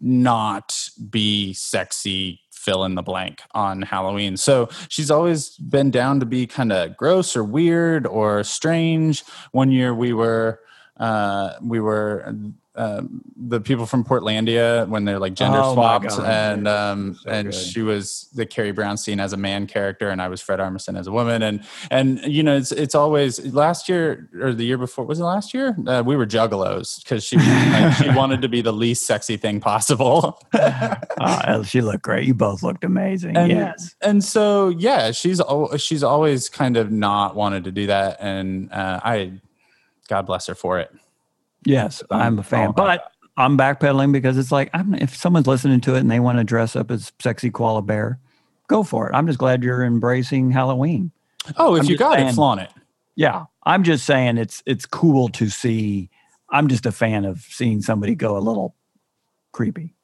not 0.00 0.88
be 1.10 1.52
sexy 1.52 2.40
fill 2.52 2.84
in 2.84 2.94
the 2.94 3.02
blank 3.02 3.42
on 3.52 3.82
Halloween. 3.82 4.36
So 4.36 4.68
she's 4.88 5.10
always 5.10 5.56
been 5.56 5.90
down 5.90 6.20
to 6.20 6.26
be 6.26 6.46
kind 6.46 6.72
of 6.72 6.96
gross 6.96 7.34
or 7.34 7.42
weird 7.42 8.06
or 8.06 8.44
strange. 8.44 9.24
One 9.52 9.72
year 9.72 9.94
we 9.94 10.12
were 10.12 10.60
uh, 11.00 11.54
we 11.62 11.80
were 11.80 12.22
um, 12.76 13.20
the 13.36 13.60
people 13.60 13.84
from 13.84 14.04
Portlandia 14.04 14.88
when 14.88 15.04
they're 15.04 15.18
like 15.18 15.34
gender 15.34 15.58
Oh 15.60 15.74
swapped 15.74 16.12
and 16.20 16.68
um 16.68 17.14
So 17.16 17.28
and 17.28 17.50
good. 17.50 17.54
she 17.54 17.82
was 17.82 18.28
the 18.32 18.46
Carrie 18.46 18.72
Brownstein 18.72 19.20
as 19.20 19.32
a 19.32 19.36
man 19.36 19.66
character 19.66 20.08
and 20.08 20.22
I 20.22 20.28
was 20.28 20.40
Fred 20.40 20.60
Armisen 20.60 20.96
as 20.96 21.08
a 21.08 21.12
woman 21.12 21.42
and 21.42 21.64
and 21.90 22.20
you 22.20 22.44
know 22.44 22.56
it's 22.56 22.70
it's 22.70 22.94
always 22.94 23.44
last 23.52 23.88
year 23.88 24.30
or 24.40 24.54
the 24.54 24.64
year 24.64 24.78
before 24.78 25.04
was 25.04 25.18
it 25.18 25.24
last 25.24 25.52
year 25.52 25.76
uh, 25.88 26.02
we 26.06 26.14
were 26.14 26.26
juggalos 26.26 27.02
because 27.02 27.24
she 27.24 27.36
like, 27.38 27.96
she 27.96 28.08
wanted 28.14 28.40
to 28.42 28.48
be 28.48 28.62
the 28.62 28.72
least 28.72 29.04
sexy 29.04 29.36
thing 29.36 29.58
possible 29.60 30.40
Oh, 31.20 31.62
she 31.64 31.80
looked 31.82 32.02
great. 32.02 32.26
You 32.26 32.34
both 32.34 32.62
looked 32.62 32.84
amazing. 32.84 33.36
and, 33.36 33.50
yes. 33.50 33.94
and 34.00 34.22
so 34.22 34.68
yeah 34.68 35.10
she's 35.10 35.40
she's 35.76 36.04
always 36.04 36.48
kind 36.48 36.76
of 36.76 36.92
not 36.92 37.34
wanted 37.34 37.64
to 37.64 37.72
do 37.72 37.88
that 37.88 38.16
and 38.20 38.72
uh, 38.72 39.00
I 39.02 39.40
God 40.10 40.26
bless 40.26 40.46
her 40.48 40.54
for 40.54 40.78
it 40.78 40.90
Yes, 41.64 42.02
I'm 42.10 42.20
I'm 42.20 42.38
a 42.38 42.42
fan, 42.42 42.66
oh, 42.66 42.70
about 42.70 42.76
but 42.86 43.12
I'm 43.36 43.56
backpedaling 43.56 44.12
because 44.12 44.36
it's 44.36 44.50
like 44.52 44.68
I'm, 44.74 44.94
if 44.94 45.14
someone's 45.16 45.46
listening 45.46 45.80
to 45.82 45.94
it 45.94 46.00
and 46.00 46.10
they 46.10 46.20
want 46.20 46.36
to 46.38 46.44
dress 46.44 46.74
up 46.76 46.90
as 46.90 47.12
sexy 47.20 47.50
koala 47.50 47.80
bear, 47.82 48.18
go 48.66 48.82
for 48.82 49.08
it. 49.08 49.14
I'm 49.14 49.26
just 49.26 49.38
glad 49.38 49.62
you're 49.62 49.82
embracing 49.84 50.50
Halloween. 50.50 51.10
oh 51.56 51.76
if 51.76 51.82
I'm 51.82 51.86
you 51.88 51.96
got 51.96 52.18
it 52.18 52.22
saying- 52.24 52.34
flaunt 52.34 52.60
it 52.62 52.70
Yeah, 53.14 53.44
I'm 53.64 53.84
just 53.84 54.04
saying 54.04 54.36
it's 54.38 54.62
it's 54.66 54.84
cool 54.86 55.28
to 55.30 55.48
see. 55.48 56.10
I'm 56.50 56.66
just 56.68 56.84
a 56.86 56.92
fan 56.92 57.24
of 57.24 57.40
seeing 57.42 57.80
somebody 57.82 58.14
go 58.14 58.36
a 58.36 58.40
little 58.40 58.74
creepy 59.52 59.94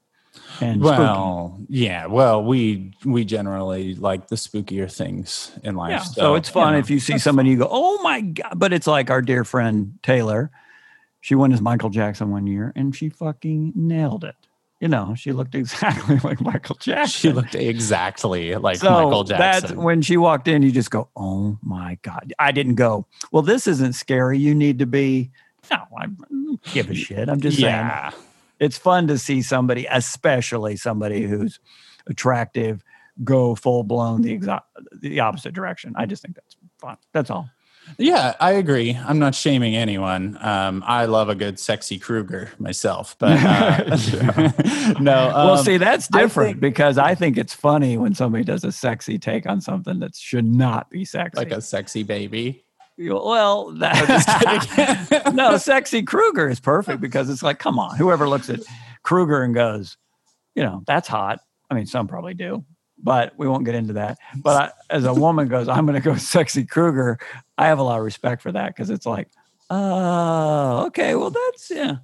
and 0.60 0.80
spooky. 0.82 0.98
Well, 0.98 1.58
yeah. 1.68 2.06
Well, 2.06 2.44
we 2.44 2.92
we 3.04 3.24
generally 3.24 3.94
like 3.94 4.28
the 4.28 4.36
spookier 4.36 4.92
things 4.92 5.52
in 5.62 5.76
life. 5.76 5.90
Yeah, 5.90 6.02
so, 6.02 6.34
it's 6.34 6.48
fun 6.48 6.72
know, 6.72 6.78
if 6.78 6.90
you 6.90 7.00
see 7.00 7.14
that's 7.14 7.24
somebody 7.24 7.50
you 7.50 7.58
go, 7.58 7.68
oh 7.70 8.02
my 8.02 8.20
god! 8.20 8.54
But 8.56 8.72
it's 8.72 8.86
like 8.86 9.10
our 9.10 9.22
dear 9.22 9.44
friend 9.44 9.98
Taylor. 10.02 10.50
She 11.20 11.34
went 11.34 11.52
as 11.52 11.60
Michael 11.60 11.90
Jackson 11.90 12.30
one 12.30 12.46
year, 12.46 12.72
and 12.76 12.94
she 12.94 13.08
fucking 13.08 13.72
nailed 13.74 14.22
it. 14.22 14.36
You 14.80 14.88
know, 14.88 15.14
she 15.16 15.32
looked 15.32 15.54
exactly 15.56 16.18
like 16.22 16.40
Michael 16.40 16.76
Jackson. 16.76 17.30
She 17.30 17.32
looked 17.32 17.54
exactly 17.54 18.54
like 18.54 18.78
so 18.78 18.90
Michael 18.90 19.24
That's 19.24 19.62
Jackson. 19.62 19.82
when 19.82 20.02
she 20.02 20.16
walked 20.16 20.48
in, 20.48 20.62
you 20.62 20.70
just 20.70 20.90
go, 20.90 21.08
"Oh 21.16 21.58
my 21.62 21.98
god!" 22.02 22.32
I 22.38 22.52
didn't 22.52 22.76
go. 22.76 23.06
Well, 23.32 23.42
this 23.42 23.66
isn't 23.66 23.94
scary. 23.94 24.38
You 24.38 24.54
need 24.54 24.78
to 24.80 24.86
be. 24.86 25.30
No, 25.70 25.78
I 25.98 26.06
give 26.72 26.90
a 26.90 26.94
shit. 26.94 27.28
I'm 27.28 27.40
just 27.40 27.58
saying 27.58 27.74
yeah. 27.74 28.12
It's 28.58 28.78
fun 28.78 29.06
to 29.08 29.18
see 29.18 29.42
somebody, 29.42 29.86
especially 29.90 30.76
somebody 30.76 31.22
who's 31.24 31.60
attractive, 32.08 32.82
go 33.24 33.54
full 33.54 33.82
blown 33.82 34.22
the 34.22 34.38
exa- 34.38 34.62
the 35.00 35.20
opposite 35.20 35.52
direction. 35.54 35.94
I 35.96 36.06
just 36.06 36.22
think 36.22 36.34
that's 36.36 36.56
fun. 36.78 36.96
That's 37.12 37.30
all. 37.30 37.48
Yeah, 37.98 38.34
I 38.40 38.52
agree. 38.52 38.96
I'm 38.96 39.20
not 39.20 39.32
shaming 39.36 39.76
anyone. 39.76 40.36
Um, 40.40 40.82
I 40.84 41.04
love 41.04 41.28
a 41.28 41.36
good 41.36 41.56
sexy 41.60 42.00
Krueger 42.00 42.50
myself, 42.58 43.16
but 43.18 43.38
uh, 43.40 43.96
no. 45.00 45.28
Um, 45.36 45.46
well, 45.46 45.58
see, 45.58 45.76
that's 45.76 46.08
I 46.12 46.22
different 46.22 46.48
think- 46.54 46.60
because 46.60 46.98
I 46.98 47.14
think 47.14 47.38
it's 47.38 47.54
funny 47.54 47.96
when 47.96 48.12
somebody 48.14 48.42
does 48.42 48.64
a 48.64 48.72
sexy 48.72 49.18
take 49.18 49.46
on 49.46 49.60
something 49.60 50.00
that 50.00 50.16
should 50.16 50.44
not 50.44 50.90
be 50.90 51.04
sexy. 51.04 51.38
like 51.38 51.52
a 51.52 51.60
sexy 51.60 52.02
baby. 52.02 52.64
Well, 52.98 53.72
that, 53.72 55.30
no, 55.34 55.58
sexy 55.58 56.02
Krueger 56.02 56.48
is 56.48 56.60
perfect 56.60 57.00
because 57.00 57.28
it's 57.28 57.42
like, 57.42 57.58
come 57.58 57.78
on, 57.78 57.96
whoever 57.96 58.28
looks 58.28 58.48
at 58.48 58.60
Krueger 59.02 59.42
and 59.42 59.54
goes, 59.54 59.98
you 60.54 60.62
know, 60.62 60.82
that's 60.86 61.06
hot. 61.06 61.40
I 61.70 61.74
mean, 61.74 61.86
some 61.86 62.08
probably 62.08 62.34
do, 62.34 62.64
but 62.98 63.34
we 63.36 63.48
won't 63.48 63.64
get 63.64 63.74
into 63.74 63.94
that. 63.94 64.18
But 64.36 64.56
I, 64.90 64.94
as 64.94 65.04
a 65.04 65.12
woman 65.12 65.48
goes, 65.48 65.68
I'm 65.68 65.84
going 65.84 66.00
to 66.00 66.04
go 66.04 66.16
sexy 66.16 66.64
Krueger. 66.64 67.18
I 67.58 67.66
have 67.66 67.78
a 67.78 67.82
lot 67.82 67.98
of 67.98 68.04
respect 68.04 68.40
for 68.40 68.52
that 68.52 68.68
because 68.68 68.88
it's 68.88 69.04
like, 69.04 69.28
oh, 69.68 70.86
okay, 70.86 71.14
well, 71.16 71.30
that's 71.30 71.70
yeah, 71.70 71.96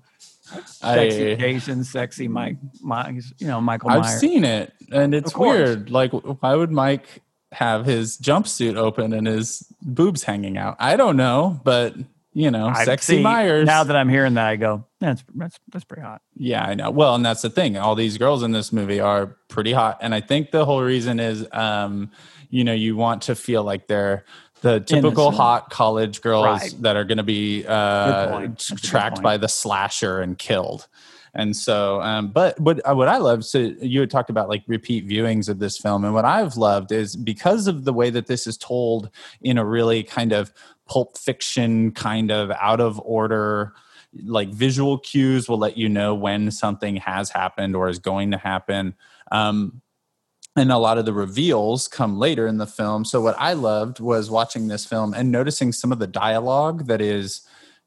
sexy 0.66 1.32
I, 1.32 1.34
Jason, 1.36 1.84
sexy 1.84 2.28
Mike, 2.28 2.56
Mike, 2.82 3.16
you 3.38 3.46
know, 3.46 3.60
Michael 3.62 3.90
I've 3.90 4.08
seen 4.08 4.44
it, 4.44 4.74
and 4.90 5.14
it's 5.14 5.34
weird. 5.34 5.90
Like, 5.90 6.12
why 6.12 6.54
would 6.54 6.70
Mike 6.70 7.22
have 7.52 7.84
his 7.86 8.18
jumpsuit 8.18 8.76
open 8.76 9.12
and 9.12 9.26
his 9.26 9.70
boobs 9.82 10.22
hanging 10.24 10.56
out? 10.58 10.76
I 10.78 10.96
don't 10.96 11.16
know, 11.16 11.60
but 11.64 11.94
you 12.34 12.50
know, 12.50 12.68
I 12.68 12.84
sexy 12.84 13.16
see, 13.16 13.22
Myers. 13.22 13.66
Now 13.66 13.84
that 13.84 13.94
I'm 13.94 14.08
hearing 14.08 14.34
that, 14.34 14.46
I 14.46 14.56
go, 14.56 14.84
that's 15.00 15.22
that's 15.34 15.58
that's 15.70 15.84
pretty 15.84 16.02
hot. 16.02 16.22
Yeah, 16.34 16.64
I 16.64 16.74
know. 16.74 16.90
Well, 16.90 17.14
and 17.14 17.24
that's 17.24 17.42
the 17.42 17.50
thing. 17.50 17.76
All 17.76 17.94
these 17.94 18.16
girls 18.18 18.42
in 18.42 18.52
this 18.52 18.72
movie 18.72 19.00
are 19.00 19.36
pretty 19.48 19.72
hot, 19.72 19.98
and 20.00 20.14
I 20.14 20.20
think 20.20 20.50
the 20.50 20.64
whole 20.64 20.82
reason 20.82 21.20
is, 21.20 21.46
um, 21.52 22.10
you 22.48 22.64
know, 22.64 22.72
you 22.72 22.96
want 22.96 23.22
to 23.22 23.34
feel 23.34 23.62
like 23.64 23.86
they're 23.86 24.24
the 24.62 24.80
typical 24.80 25.24
Innocent. 25.26 25.36
hot 25.36 25.70
college 25.70 26.22
girls 26.22 26.44
Right. 26.46 26.74
that 26.80 26.96
are 26.96 27.04
going 27.04 27.18
to 27.18 27.24
be 27.24 27.66
uh, 27.66 28.28
point. 28.30 28.50
That's 28.58 28.70
a 28.70 28.74
good 28.76 28.82
tracked 28.84 29.20
by 29.22 29.36
the 29.36 29.48
slasher 29.48 30.20
and 30.20 30.38
killed. 30.38 30.86
And 31.34 31.56
so, 31.56 32.02
um, 32.02 32.28
but 32.28 32.58
what 32.60 32.80
what 32.94 33.08
I 33.08 33.16
love, 33.16 33.44
so 33.44 33.58
you 33.58 34.00
had 34.00 34.10
talked 34.10 34.28
about 34.28 34.50
like 34.50 34.64
repeat 34.66 35.08
viewings 35.08 35.48
of 35.48 35.58
this 35.58 35.78
film, 35.78 36.04
and 36.04 36.12
what 36.12 36.26
I've 36.26 36.56
loved 36.56 36.92
is 36.92 37.16
because 37.16 37.66
of 37.66 37.84
the 37.84 37.92
way 37.92 38.10
that 38.10 38.26
this 38.26 38.46
is 38.46 38.58
told 38.58 39.08
in 39.40 39.56
a 39.56 39.64
really 39.64 40.02
kind 40.02 40.32
of 40.32 40.52
pulp 40.86 41.16
fiction, 41.16 41.92
kind 41.92 42.30
of 42.30 42.50
out 42.50 42.80
of 42.80 43.00
order, 43.00 43.72
like 44.24 44.50
visual 44.50 44.98
cues 44.98 45.48
will 45.48 45.58
let 45.58 45.78
you 45.78 45.88
know 45.88 46.14
when 46.14 46.50
something 46.50 46.96
has 46.96 47.30
happened 47.30 47.74
or 47.74 47.88
is 47.88 47.98
going 47.98 48.30
to 48.32 48.38
happen. 48.38 48.94
Um, 49.30 49.80
and 50.54 50.70
a 50.70 50.76
lot 50.76 50.98
of 50.98 51.06
the 51.06 51.14
reveals 51.14 51.88
come 51.88 52.18
later 52.18 52.46
in 52.46 52.58
the 52.58 52.66
film. 52.66 53.06
So 53.06 53.22
what 53.22 53.36
I 53.38 53.54
loved 53.54 54.00
was 54.00 54.30
watching 54.30 54.68
this 54.68 54.84
film 54.84 55.14
and 55.14 55.32
noticing 55.32 55.72
some 55.72 55.92
of 55.92 55.98
the 55.98 56.06
dialogue 56.06 56.88
that 56.88 57.00
is 57.00 57.40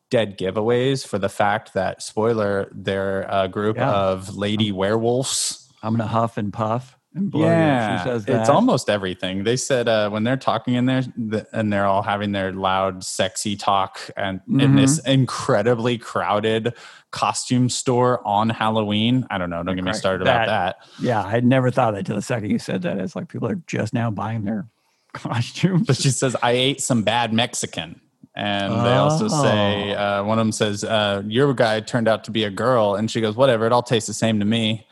dead 0.09 0.37
giveaways 0.37 1.05
for 1.05 1.17
the 1.19 1.29
fact 1.29 1.73
that 1.73 2.01
spoiler 2.01 2.69
they're 2.73 3.23
a 3.29 3.47
group 3.47 3.77
Yeah. 3.77 3.91
of 3.91 4.35
lady 4.35 4.71
werewolves 4.71 5.71
I'm 5.83 5.93
gonna 5.93 6.07
huff 6.07 6.37
and 6.37 6.51
puff 6.53 6.97
and 7.13 7.31
blow 7.31 7.45
yeah 7.45 7.97
She 7.99 8.03
says 8.09 8.25
it's 8.27 8.49
almost 8.49 8.89
everything 8.89 9.43
they 9.43 9.55
said 9.57 9.87
uh, 9.87 10.09
when 10.09 10.23
they're 10.23 10.37
talking 10.37 10.73
in 10.75 10.85
there 10.85 11.01
th- 11.01 11.45
and 11.53 11.71
they're 11.71 11.85
all 11.85 12.01
having 12.01 12.31
their 12.33 12.51
loud 12.51 13.03
sexy 13.03 13.55
talk 13.55 13.99
and 14.17 14.41
in 14.59 14.75
this 14.75 14.99
Mm-hmm. 14.99 15.11
incredibly 15.11 15.97
crowded 15.97 16.73
costume 17.11 17.69
store 17.69 18.21
on 18.27 18.49
halloween 18.49 19.25
i 19.29 19.37
don't 19.37 19.49
know 19.49 19.63
don't 19.63 19.75
get 19.75 19.85
me 19.85 19.93
started 19.93 20.21
about 20.23 20.47
That- 20.47 20.77
that 20.99 21.03
Yeah, 21.05 21.21
I 21.23 21.39
never 21.39 21.71
thought 21.71 21.93
that 21.93 22.05
till 22.05 22.15
the 22.15 22.21
second 22.21 22.49
you 22.51 22.59
said 22.59 22.81
that. 22.83 22.97
It's 22.99 23.15
like 23.15 23.29
people 23.29 23.47
are 23.49 23.61
just 23.67 23.93
now 23.93 24.11
buying 24.11 24.43
their 24.43 24.67
costumes. 25.13 25.87
but 25.87 25.95
she 25.95 26.09
says 26.09 26.35
i 26.43 26.51
ate 26.51 26.81
some 26.81 27.03
bad 27.03 27.31
mexican 27.33 28.01
and 28.35 28.73
they 28.85 28.93
also 28.93 29.27
say 29.27 29.93
Oh. 29.95 30.21
uh, 30.21 30.23
one 30.23 30.37
of 30.39 30.45
them 30.45 30.51
says 30.51 30.83
uh, 30.83 31.23
your 31.25 31.53
guy 31.53 31.79
turned 31.79 32.07
out 32.07 32.23
to 32.25 32.31
be 32.31 32.43
a 32.43 32.49
girl 32.49 32.95
and 32.95 33.09
she 33.09 33.21
goes 33.21 33.35
whatever 33.35 33.65
it 33.65 33.71
all 33.71 33.83
tastes 33.83 34.07
the 34.07 34.13
same 34.13 34.39
to 34.39 34.45
me 34.45 34.85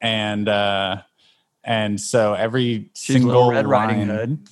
and 0.00 0.48
uh 0.48 0.96
and 1.64 2.00
so 2.00 2.34
every 2.34 2.90
She's 2.94 3.16
single 3.16 3.50
Red 3.50 3.66
Riding 3.66 4.06
Hood. 4.08 4.48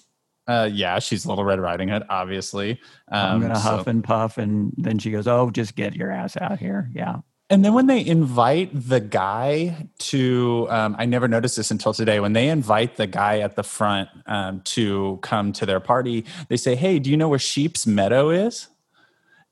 uh 0.49 0.69
yeah 0.73 0.99
she's 0.99 1.25
little 1.25 1.45
red 1.45 1.61
riding 1.61 1.89
hood 1.89 2.03
obviously 2.11 2.81
I'm 3.09 3.37
um, 3.37 3.41
gonna 3.43 3.55
so- 3.57 3.61
huff 3.61 3.87
and 3.87 4.03
puff, 4.05 4.37
and 4.39 4.73
then 4.77 4.99
she 4.99 5.11
goes, 5.13 5.27
"Oh, 5.29 5.51
just 5.51 5.77
get 5.77 5.95
your 5.95 6.11
ass 6.11 6.37
out 6.37 6.59
here." 6.59 6.91
Yeah, 6.93 7.19
And 7.49 7.65
then 7.65 7.75
when 7.75 7.87
they 7.87 8.05
invite 8.05 8.71
the 8.75 8.99
guy 8.99 9.87
to, 9.99 10.67
um, 10.69 10.97
I 10.99 11.05
never 11.07 11.29
noticed 11.29 11.57
this 11.57 11.71
until 11.71 11.93
today. 11.95 12.19
When 12.19 12.33
they 12.33 12.49
invite 12.49 12.97
the 12.97 13.07
guy 13.07 13.39
at 13.39 13.55
the 13.55 13.63
front 13.63 14.09
um, 14.27 14.63
to 14.65 15.19
come 15.23 15.53
to 15.53 15.65
their 15.67 15.79
party, 15.79 16.25
they 16.49 16.57
say, 16.57 16.75
"Hey, 16.75 16.99
do 16.99 17.09
you 17.09 17.17
know 17.17 17.29
where 17.29 17.39
Sheep's 17.39 17.87
Meadow 17.87 18.31
is?" 18.31 18.67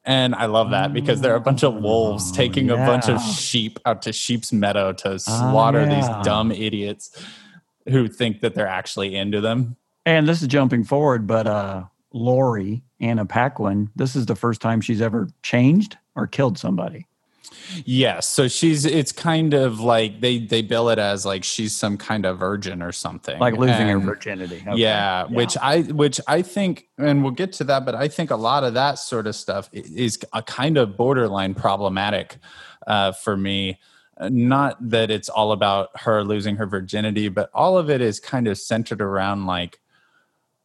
And 0.04 0.34
I 0.34 0.46
love 0.46 0.70
that 0.72 0.92
because 0.92 1.20
there 1.22 1.32
are 1.32 1.36
a 1.36 1.40
bunch 1.40 1.62
of 1.62 1.74
wolves 1.74 2.30
Oh, 2.30 2.34
taking 2.34 2.68
a 2.68 2.76
bunch 2.76 3.08
of 3.08 3.22
sheep 3.22 3.78
out 3.86 4.02
to 4.02 4.12
Sheep's 4.12 4.52
Meadow 4.52 4.92
to 4.92 5.18
slaughter 5.18 5.82
yeah. 5.82 5.94
these 5.94 6.24
dumb 6.26 6.52
idiots 6.52 7.10
who 7.88 8.08
think 8.08 8.40
that 8.40 8.54
they're 8.54 8.66
actually 8.66 9.14
into 9.16 9.40
them. 9.40 9.76
and 10.04 10.28
this 10.28 10.42
is 10.42 10.48
jumping 10.48 10.84
forward, 10.84 11.26
but 11.26 11.46
uh, 11.46 11.84
Laurie 12.12 12.82
Anna 13.00 13.24
Paquin, 13.24 13.90
this 13.96 14.14
is 14.14 14.26
the 14.26 14.36
first 14.36 14.60
time 14.60 14.80
she's 14.82 15.00
ever 15.00 15.28
changed 15.42 15.96
or 16.14 16.26
killed 16.26 16.58
somebody. 16.58 17.06
Yes, 17.84 18.28
so 18.28 18.48
she's. 18.48 18.84
It's 18.84 19.12
kind 19.12 19.54
of 19.54 19.80
like 19.80 20.20
they 20.20 20.38
they 20.38 20.62
bill 20.62 20.88
it 20.88 20.98
as 20.98 21.24
like 21.26 21.44
she's 21.44 21.74
some 21.74 21.96
kind 21.96 22.24
of 22.24 22.38
virgin 22.38 22.82
or 22.82 22.92
something, 22.92 23.38
like 23.38 23.56
losing 23.56 23.88
her 23.88 23.98
virginity. 23.98 24.62
Okay. 24.66 24.80
Yeah, 24.80 25.24
which 25.24 25.56
I 25.58 25.82
which 25.82 26.20
I 26.26 26.42
think, 26.42 26.88
and 26.98 27.22
we'll 27.22 27.32
get 27.32 27.52
to 27.54 27.64
that, 27.64 27.84
but 27.84 27.94
I 27.94 28.08
think 28.08 28.30
a 28.30 28.36
lot 28.36 28.64
of 28.64 28.74
that 28.74 28.98
sort 28.98 29.26
of 29.26 29.34
stuff 29.34 29.68
is 29.72 30.18
a 30.32 30.42
kind 30.42 30.76
of 30.76 30.96
borderline 30.96 31.54
problematic 31.54 32.36
uh, 32.86 33.12
for 33.12 33.36
me. 33.36 33.80
Uh, 34.16 34.28
Not 34.30 34.76
that 34.90 35.10
it's 35.10 35.28
all 35.28 35.52
about 35.52 35.90
her 36.00 36.22
losing 36.22 36.56
her 36.56 36.66
virginity, 36.66 37.28
but 37.28 37.50
all 37.52 37.76
of 37.78 37.90
it 37.90 38.00
is 38.00 38.20
kind 38.20 38.46
of 38.46 38.58
centered 38.58 39.02
around 39.02 39.46
like 39.46 39.80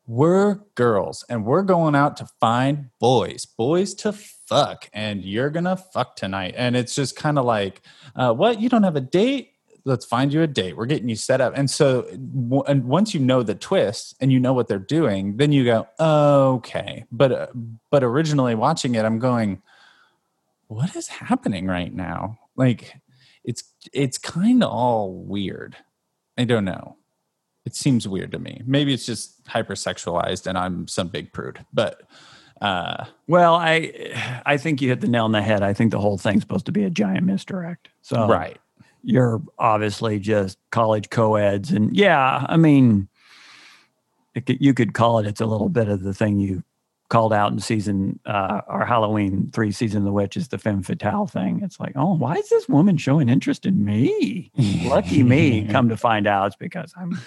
we're 0.05 0.55
girls 0.73 1.23
and 1.29 1.45
we're 1.45 1.61
going 1.61 1.95
out 1.95 2.17
to 2.17 2.27
find 2.39 2.89
boys, 2.99 3.45
boys 3.45 3.93
to 3.93 4.11
fuck, 4.49 4.89
and 4.93 5.23
you're 5.23 5.49
gonna 5.49 5.77
fuck 5.77 6.15
tonight. 6.15 6.55
And 6.57 6.75
it's 6.75 6.95
just 6.95 7.15
kind 7.15 7.37
of 7.37 7.45
like, 7.45 7.81
uh, 8.15 8.33
what? 8.33 8.59
You 8.59 8.69
don't 8.69 8.83
have 8.83 8.95
a 8.95 9.01
date? 9.01 9.51
Let's 9.85 10.05
find 10.05 10.33
you 10.33 10.41
a 10.41 10.47
date. 10.47 10.75
We're 10.75 10.87
getting 10.87 11.07
you 11.07 11.15
set 11.15 11.39
up. 11.39 11.53
And 11.55 11.69
so, 11.69 12.01
w- 12.01 12.63
and 12.67 12.85
once 12.85 13.13
you 13.13 13.19
know 13.19 13.43
the 13.43 13.55
twist 13.55 14.15
and 14.19 14.31
you 14.31 14.39
know 14.39 14.53
what 14.53 14.67
they're 14.67 14.77
doing, 14.77 15.37
then 15.37 15.51
you 15.51 15.63
go, 15.63 15.87
okay. 15.99 17.05
But 17.11 17.31
uh, 17.31 17.47
but 17.89 18.03
originally 18.03 18.55
watching 18.55 18.95
it, 18.95 19.05
I'm 19.05 19.19
going, 19.19 19.61
what 20.67 20.95
is 20.95 21.07
happening 21.07 21.67
right 21.67 21.93
now? 21.93 22.39
Like, 22.55 22.95
it's 23.43 23.63
it's 23.93 24.17
kind 24.17 24.63
of 24.63 24.69
all 24.71 25.13
weird. 25.13 25.77
I 26.37 26.43
don't 26.43 26.65
know 26.65 26.97
it 27.69 27.75
seems 27.75 28.07
weird 28.07 28.31
to 28.31 28.39
me. 28.39 28.63
Maybe 28.65 28.95
it's 28.95 29.05
just 29.05 29.43
hypersexualized 29.45 30.47
and 30.47 30.57
I'm 30.57 30.87
some 30.87 31.07
big 31.07 31.31
prude. 31.31 31.63
But 31.71 32.01
uh 32.61 33.05
Well, 33.27 33.55
I 33.55 34.41
I 34.45 34.57
think 34.57 34.81
you 34.81 34.89
hit 34.89 35.01
the 35.01 35.07
nail 35.07 35.25
on 35.25 35.31
the 35.31 35.41
head. 35.41 35.63
I 35.63 35.73
think 35.73 35.91
the 35.91 35.99
whole 35.99 36.17
thing's 36.17 36.41
supposed 36.41 36.65
to 36.65 36.71
be 36.71 36.83
a 36.83 36.89
giant 36.89 37.25
misdirect. 37.25 37.89
So 38.01 38.27
right. 38.27 38.57
you're 39.03 39.41
obviously 39.57 40.19
just 40.19 40.57
college 40.71 41.09
co-eds 41.09 41.71
and 41.71 41.95
yeah 41.95 42.45
i 42.49 42.57
mean 42.57 43.07
it 44.35 44.45
could, 44.45 44.57
you 44.59 44.73
could 44.73 44.93
call 44.93 45.19
it 45.19 45.25
it's 45.25 45.39
a 45.41 45.45
little 45.45 45.69
bit 45.69 45.87
of 45.87 46.03
the 46.03 46.13
thing 46.13 46.37
you 46.39 46.61
called 47.07 47.31
out 47.31 47.49
in 47.51 47.59
season 47.59 48.19
uh 48.25 48.59
our 48.67 48.85
halloween 48.85 49.49
three 49.53 49.71
season 49.71 49.99
of 49.99 50.03
the 50.03 50.11
witch 50.11 50.35
is 50.35 50.49
the 50.49 50.57
femme 50.57 50.83
fatale 50.83 51.25
thing 51.27 51.61
it's 51.63 51.79
like 51.79 51.93
oh 51.95 52.13
why 52.13 52.35
is 52.35 52.49
this 52.49 52.67
woman 52.67 52.97
showing 52.97 53.29
interest 53.29 53.65
in 53.65 53.85
me 53.85 54.51
lucky 54.83 55.23
me 55.23 55.65
come 55.71 55.87
to 55.87 55.95
find 55.97 56.27
out 56.27 56.47
it's 56.47 56.55
because 56.57 56.93
i'm 56.97 57.17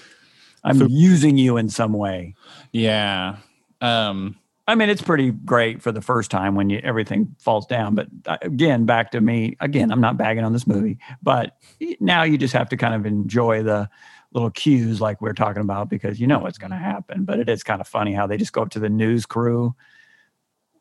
i'm 0.64 0.78
So- 0.78 0.86
using 0.88 1.38
you 1.38 1.56
in 1.56 1.68
some 1.70 1.94
way 1.94 2.34
Yeah. 2.72 3.36
Um 3.80 4.36
I 4.68 4.74
mean, 4.76 4.88
it's 4.90 5.02
pretty 5.02 5.32
great 5.32 5.82
for 5.82 5.90
the 5.90 6.00
first 6.00 6.30
time 6.30 6.54
when 6.54 6.70
you 6.70 6.80
everything 6.84 7.34
falls 7.40 7.66
down. 7.66 7.94
But 7.96 8.06
uh, 8.26 8.38
again, 8.42 8.84
back 8.86 9.10
to 9.10 9.20
me. 9.20 9.56
Again, 9.60 9.90
I'm 9.90 10.00
not 10.00 10.16
bagging 10.16 10.44
on 10.44 10.52
this 10.52 10.66
movie, 10.66 10.98
but 11.22 11.56
now 12.00 12.22
you 12.22 12.38
just 12.38 12.54
have 12.54 12.68
to 12.70 12.76
kind 12.76 12.94
of 12.94 13.04
enjoy 13.04 13.62
the 13.64 13.88
little 14.32 14.50
cues 14.50 15.00
like 15.00 15.20
we're 15.20 15.32
talking 15.34 15.62
about 15.62 15.90
because 15.90 16.20
you 16.20 16.26
know 16.26 16.38
what's 16.38 16.58
going 16.58 16.70
to 16.70 16.76
happen. 16.76 17.24
But 17.24 17.38
it 17.40 17.48
is 17.48 17.62
kind 17.62 17.80
of 17.80 17.88
funny 17.88 18.12
how 18.12 18.26
they 18.26 18.36
just 18.36 18.52
go 18.52 18.62
up 18.62 18.70
to 18.70 18.78
the 18.78 18.88
news 18.88 19.26
crew. 19.26 19.74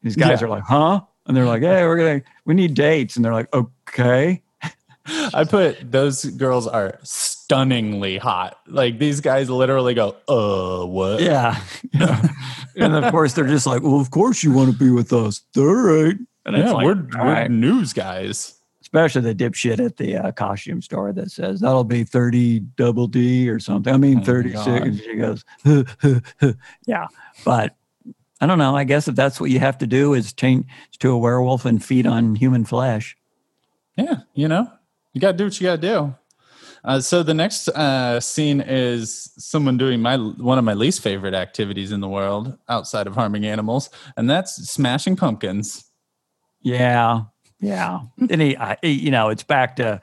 These 0.04 0.16
guys 0.16 0.42
Yeah. 0.42 0.48
are 0.48 0.50
like, 0.50 0.64
"Huh?" 0.64 1.02
And 1.26 1.36
they're 1.36 1.46
like, 1.46 1.62
"Hey, 1.62 1.84
we're 1.86 1.98
gonna 1.98 2.22
we 2.46 2.54
need 2.54 2.76
dates," 2.76 3.16
and 3.16 3.26
they're 3.26 3.34
like, 3.34 3.54
"Okay." 3.54 4.42
I 5.34 5.44
put 5.44 5.92
those 5.92 6.24
girls 6.26 6.68
are 6.68 7.00
stunningly 7.52 8.18
hot. 8.18 8.58
Like 8.66 8.98
these 8.98 9.20
guys 9.20 9.50
literally 9.50 9.94
go, 9.94 10.16
uh 10.30 10.86
what? 10.86 11.20
Yeah. 11.22 11.60
and 12.78 12.96
of 12.96 13.12
course, 13.12 13.34
they're 13.34 13.46
just 13.48 13.68
like, 13.68 13.82
"Well, 13.84 14.00
of 14.00 14.10
course 14.10 14.42
you 14.42 14.54
want 14.54 14.72
to 14.72 14.78
be 14.78 14.90
with 14.90 15.12
us." 15.12 15.42
All 15.58 15.66
right. 15.66 16.16
And 16.46 16.56
it's 16.56 16.68
Yeah, 16.68 16.72
like, 16.72 16.86
we're, 16.86 16.94
all 17.20 17.26
we're 17.26 17.32
right. 17.34 17.52
news 17.52 17.92
guys. 17.92 18.54
especially 18.82 19.22
the 19.22 19.36
dipshit 19.36 19.84
at 19.86 19.98
the 19.98 20.16
uh, 20.16 20.32
costume 20.32 20.82
store 20.82 21.12
that 21.12 21.30
says 21.30 21.60
that'll 21.60 21.84
be 21.84 22.06
30 22.06 22.62
double 22.78 23.08
D 23.08 23.50
or 23.50 23.60
something. 23.60 23.94
I 23.94 23.98
mean, 23.98 24.20
Oh, 24.20 24.24
36. 24.24 24.66
God. 24.66 24.82
And 24.84 24.98
she 24.98 25.16
goes, 25.16 25.44
yeah. 26.88 27.08
But 27.44 27.76
I 28.40 28.48
don't 28.48 28.58
know. 28.60 28.76
I 28.78 28.86
guess 28.86 29.08
if 29.10 29.16
that's 29.16 29.40
what 29.42 29.50
you 29.52 29.60
have 29.60 29.78
to 29.80 29.88
do 29.88 30.14
is 30.14 30.32
change 30.34 30.66
to 31.00 31.12
a 31.12 31.18
werewolf 31.18 31.66
and 31.66 31.84
feed 31.84 32.08
on 32.08 32.36
human 32.36 32.64
flesh. 32.64 33.18
Yeah, 33.98 34.20
you 34.34 34.48
know, 34.48 34.72
you 35.14 35.20
got 35.20 35.34
to 35.34 35.38
do 35.38 35.44
what 35.44 35.60
you 35.60 35.68
got 35.68 35.82
to 35.82 35.88
do. 35.88 36.16
Uh, 36.84 37.00
so 37.00 37.22
the 37.24 37.34
next 37.34 37.68
uh, 37.70 38.20
scene 38.20 38.62
is 38.62 39.32
someone 39.38 39.78
doing 39.78 40.02
my 40.02 40.18
one 40.18 40.58
of 40.58 40.64
my 40.64 40.74
least 40.74 41.02
favorite 41.02 41.34
activities 41.34 41.92
in 41.92 42.00
the 42.00 42.08
world 42.10 42.58
outside 42.70 43.08
of 43.08 43.14
harming 43.16 43.46
animals, 43.46 43.90
and 44.18 44.30
that's 44.30 44.56
smashing 44.70 45.16
pumpkins. 45.16 45.86
Yeah. 46.62 47.24
Yeah. 47.60 48.02
and 48.30 48.42
he, 48.42 48.58
I, 48.58 48.78
you 48.82 49.12
know, 49.12 49.30
it's 49.30 49.44
back 49.44 49.76
to, 49.76 50.02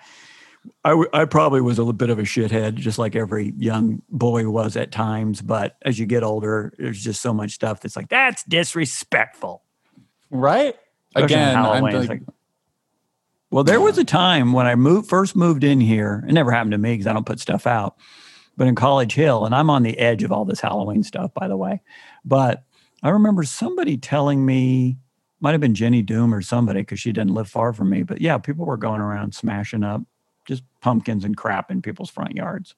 I, 0.85 1.05
I 1.12 1.24
probably 1.24 1.61
was 1.61 1.79
a 1.79 1.83
little 1.83 1.93
bit 1.93 2.11
of 2.11 2.18
a 2.18 2.22
shithead, 2.22 2.74
just 2.74 2.99
like 2.99 3.16
every 3.16 3.53
young 3.57 4.03
boy 4.09 4.49
was 4.49 4.76
at 4.76 4.93
times. 4.93 5.43
But 5.43 5.76
as 5.83 5.99
you 5.99 6.07
get 6.07 6.22
older, 6.22 6.72
there's 6.79 7.03
just 7.03 7.20
so 7.20 7.33
much 7.35 7.53
stuff 7.53 7.81
that's 7.81 7.97
like, 7.97 8.09
that's 8.09 8.45
disrespectful. 8.45 9.62
Right? 10.31 10.76
Especially 11.16 11.35
Again, 11.35 11.57
I'm 11.57 11.83
like, 11.83 12.09
like- 12.09 12.22
well, 13.51 13.64
there 13.64 13.80
was 13.80 13.99
a 13.99 14.05
time 14.05 14.53
when 14.53 14.66
I 14.66 14.74
moved 14.74 15.09
first 15.09 15.34
moved 15.34 15.64
in 15.64 15.80
here. 15.80 16.24
It 16.28 16.32
never 16.32 16.53
happened 16.53 16.72
to 16.72 16.78
me 16.78 16.92
because 16.92 17.07
I 17.07 17.12
don't 17.12 17.26
put 17.26 17.40
stuff 17.40 17.66
out. 17.66 17.96
But 18.57 18.66
in 18.66 18.74
College 18.74 19.14
Hill, 19.14 19.44
and 19.46 19.55
I'm 19.55 19.70
on 19.70 19.84
the 19.84 19.99
edge 19.99 20.24
of 20.24 20.32
all 20.32 20.44
this 20.44 20.61
Halloween 20.61 21.03
stuff, 21.05 21.32
by 21.32 21.46
the 21.46 21.57
way. 21.57 21.80
But 22.24 22.64
I 23.03 23.11
remember 23.11 23.44
somebody 23.44 23.96
telling 23.96 24.44
me, 24.44 24.99
might 25.40 25.53
have 25.53 25.61
been 25.61 25.76
Jenny 25.76 26.03
Doom 26.03 26.34
or 26.34 26.42
somebody, 26.42 26.80
because 26.80 26.99
she 26.99 27.12
didn't 27.12 27.34
live 27.34 27.49
far 27.49 27.72
from 27.72 27.88
me. 27.90 28.03
But 28.03 28.20
yeah, 28.20 28.36
people 28.38 28.66
were 28.66 28.76
going 28.76 29.01
around 29.01 29.34
smashing 29.34 29.84
up 29.84 30.03
just 30.46 30.64
pumpkins 30.80 31.24
and 31.24 31.36
crap 31.36 31.70
in 31.70 31.82
people's 31.82 32.11
front 32.11 32.34
yards 32.34 32.74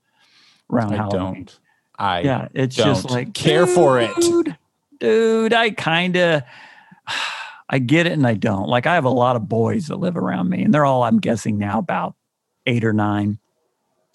around 0.70 0.92
I 0.92 0.96
Halloween. 0.96 1.44
don't. 1.44 1.60
I 1.98 2.20
Yeah, 2.20 2.48
it's 2.52 2.76
just 2.76 3.06
don't 3.06 3.14
like 3.14 3.32
care 3.32 3.66
for 3.66 3.98
it. 4.00 4.14
dude, 4.16 4.56
Dude, 4.98 5.54
I 5.54 5.70
kind 5.70 6.16
of 6.16 6.42
I 7.70 7.78
get 7.78 8.06
it 8.06 8.12
and 8.12 8.26
I 8.26 8.34
don't. 8.34 8.68
Like 8.68 8.86
I 8.86 8.94
have 8.94 9.04
a 9.04 9.10
lot 9.10 9.36
of 9.36 9.48
boys 9.48 9.86
that 9.86 9.96
live 9.96 10.16
around 10.16 10.50
me 10.50 10.62
and 10.62 10.74
they're 10.74 10.84
all 10.84 11.04
I'm 11.04 11.20
guessing 11.20 11.56
now 11.56 11.78
about 11.78 12.16
8 12.66 12.84
or 12.84 12.92
9. 12.92 13.38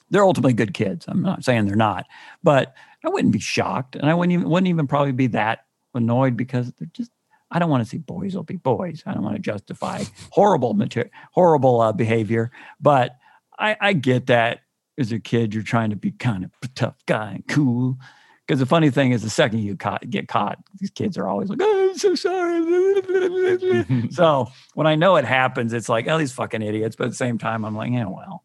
They're 0.09 0.25
ultimately 0.25 0.53
good 0.53 0.73
kids. 0.73 1.05
I'm 1.07 1.21
not 1.21 1.43
saying 1.43 1.65
they're 1.65 1.75
not. 1.75 2.05
But 2.43 2.75
I 3.03 3.09
wouldn't 3.09 3.33
be 3.33 3.39
shocked 3.39 3.95
and 3.95 4.09
I 4.09 4.13
wouldn't 4.13 4.33
even 4.33 4.49
wouldn't 4.49 4.67
even 4.67 4.87
probably 4.87 5.13
be 5.13 5.27
that 5.27 5.65
annoyed 5.93 6.35
because 6.35 6.71
they're 6.73 6.89
just 6.93 7.11
I 7.49 7.59
don't 7.59 7.69
want 7.69 7.83
to 7.83 7.89
see 7.89 7.97
boys 7.97 8.35
will 8.35 8.43
be 8.43 8.57
boys. 8.57 9.03
I 9.05 9.13
don't 9.13 9.23
want 9.23 9.35
to 9.35 9.41
justify 9.41 10.03
horrible 10.31 10.73
material, 10.73 11.11
horrible 11.31 11.79
uh, 11.79 11.93
behavior, 11.93 12.51
but 12.81 13.15
I, 13.57 13.77
I 13.79 13.93
get 13.93 14.27
that 14.27 14.61
as 14.97 15.11
a 15.11 15.19
kid, 15.19 15.53
you're 15.53 15.63
trying 15.63 15.89
to 15.89 15.95
be 15.95 16.11
kind 16.11 16.43
of 16.43 16.51
tough 16.73 16.95
guy 17.05 17.33
and 17.33 17.47
cool. 17.47 17.97
Because 18.45 18.59
the 18.59 18.65
funny 18.65 18.91
thing 18.91 19.11
is, 19.11 19.23
the 19.23 19.29
second 19.29 19.59
you 19.59 19.75
caught, 19.75 20.07
get 20.09 20.27
caught, 20.27 20.59
these 20.79 20.91
kids 20.91 21.17
are 21.17 21.27
always 21.27 21.49
like, 21.49 21.59
oh, 21.61 21.89
"I'm 21.89 21.97
so 21.97 22.13
sorry." 22.13 24.09
so 24.11 24.47
when 24.75 24.85
I 24.85 24.95
know 24.95 25.15
it 25.15 25.25
happens, 25.25 25.73
it's 25.73 25.89
like, 25.89 26.07
"Oh, 26.07 26.17
these 26.17 26.31
fucking 26.31 26.61
idiots." 26.61 26.95
But 26.95 27.05
at 27.05 27.09
the 27.11 27.15
same 27.15 27.37
time, 27.37 27.65
I'm 27.65 27.75
like, 27.75 27.91
"Yeah, 27.91 28.05
well." 28.05 28.43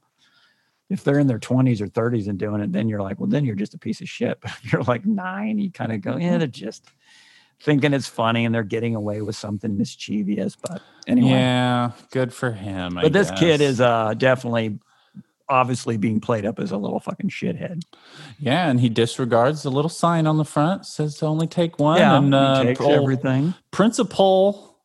If 0.89 1.05
they're 1.05 1.21
in 1.21 1.29
their 1.29 1.39
20s 1.39 1.81
or 1.81 1.87
30s 1.87 2.27
and 2.27 2.37
doing 2.37 2.61
it, 2.61 2.73
then 2.73 2.89
you're 2.89 3.01
like, 3.01 3.21
well, 3.21 3.29
then 3.29 3.45
you're 3.45 3.55
just 3.55 3.75
a 3.75 3.79
piece 3.79 4.01
of 4.01 4.09
shit. 4.09 4.41
But 4.43 4.51
if 4.65 4.73
you're 4.73 4.83
like 4.83 5.07
nine, 5.07 5.61
you 5.61 5.71
kind 5.71 5.93
of 5.93 6.01
go, 6.01 6.17
yeah, 6.17 6.37
they're 6.37 6.49
just 6.49 6.85
thinking 7.63 7.93
it's 7.93 8.09
funny 8.09 8.45
and 8.45 8.53
they're 8.53 8.65
getting 8.65 8.97
away 8.97 9.23
with 9.23 9.37
something 9.37 9.77
mischievous. 9.79 10.57
But 10.57 10.83
anyway, 11.07 11.31
Yeah, 11.31 11.93
good 12.11 12.33
for 12.35 12.51
him. 12.51 12.99
I 12.99 13.03
but 13.03 13.13
this 13.13 13.31
kid 13.31 13.61
is 13.61 13.81
uh, 13.81 14.15
definitely 14.15 14.81
obviously 15.51 15.97
being 15.99 16.21
played 16.21 16.47
up 16.47 16.59
as 16.59 16.71
a 16.71 16.77
little 16.79 17.01
fucking 17.01 17.29
shithead. 17.29 17.83
yeah, 18.39 18.71
and 18.71 18.81
he 18.81 18.89
disregards 18.89 19.63
the 19.65 19.71
little 19.71 19.89
sign 19.91 20.27
on 20.27 20.39
the 20.39 20.45
front 20.45 20.87
says 20.87 21.17
to 21.19 21.27
only 21.27 21.47
take 21.47 21.79
one. 21.79 21.99
yeah, 21.99 22.17
and 22.17 22.35
uh, 22.35 22.63
takes 22.63 22.81
everything. 22.81 23.53
Principal 23.73 24.79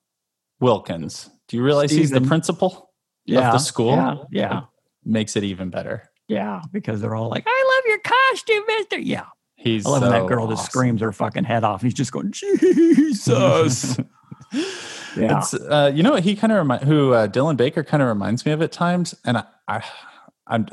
Wilkins. 0.60 1.30
Do 1.48 1.58
you 1.58 1.64
realize 1.64 1.92
he's 1.92 2.10
the 2.12 2.22
principal 2.22 2.92
Yeah, 3.26 3.48
of 3.48 3.54
the 3.54 3.60
school? 3.60 3.96
Yeah, 3.96 4.18
yeah, 4.32 4.62
Makes 5.04 5.36
it 5.36 5.44
even 5.44 5.70
better. 5.70 6.10
yeah, 6.28 6.62
because 6.72 7.00
they're 7.02 7.16
all 7.16 7.30
like, 7.30 7.44
"I 7.48 7.74
love 7.76 7.84
your 7.88 8.00
costume, 8.00 8.64
Mister." 8.68 8.98
Yeah, 9.00 9.26
He's 9.56 9.86
I 9.86 9.90
love 9.90 10.02
when 10.02 10.12
that 10.12 10.22
so 10.24 10.28
girl 10.28 10.48
just 10.48 10.66
screams 10.66 11.02
her 11.02 11.12
fucking 11.12 11.44
head 11.44 11.64
off. 11.64 11.82
and 11.82 11.88
He's 11.88 11.94
just 11.94 12.12
going, 12.12 12.32
Jesus. 12.32 13.98
yeah. 14.52 15.38
It's 15.40 15.54
uh, 15.54 15.92
you 15.94 16.02
know 16.04 16.12
what 16.12 16.24
he 16.24 16.36
kind 16.36 16.52
of 16.52 16.58
remind 16.60 16.84
who 16.84 17.14
uh, 17.14 17.28
Dylan 17.28 17.58
Baker 17.58 17.84
kind 17.84 18.02
of 18.02 18.10
reminds 18.10 18.46
me 18.46 18.52
of 18.52 18.62
at 18.62 18.72
times, 18.72 19.14
and 19.24 19.38
I, 19.38 19.44
I 19.68 19.84
I'm 20.48 20.68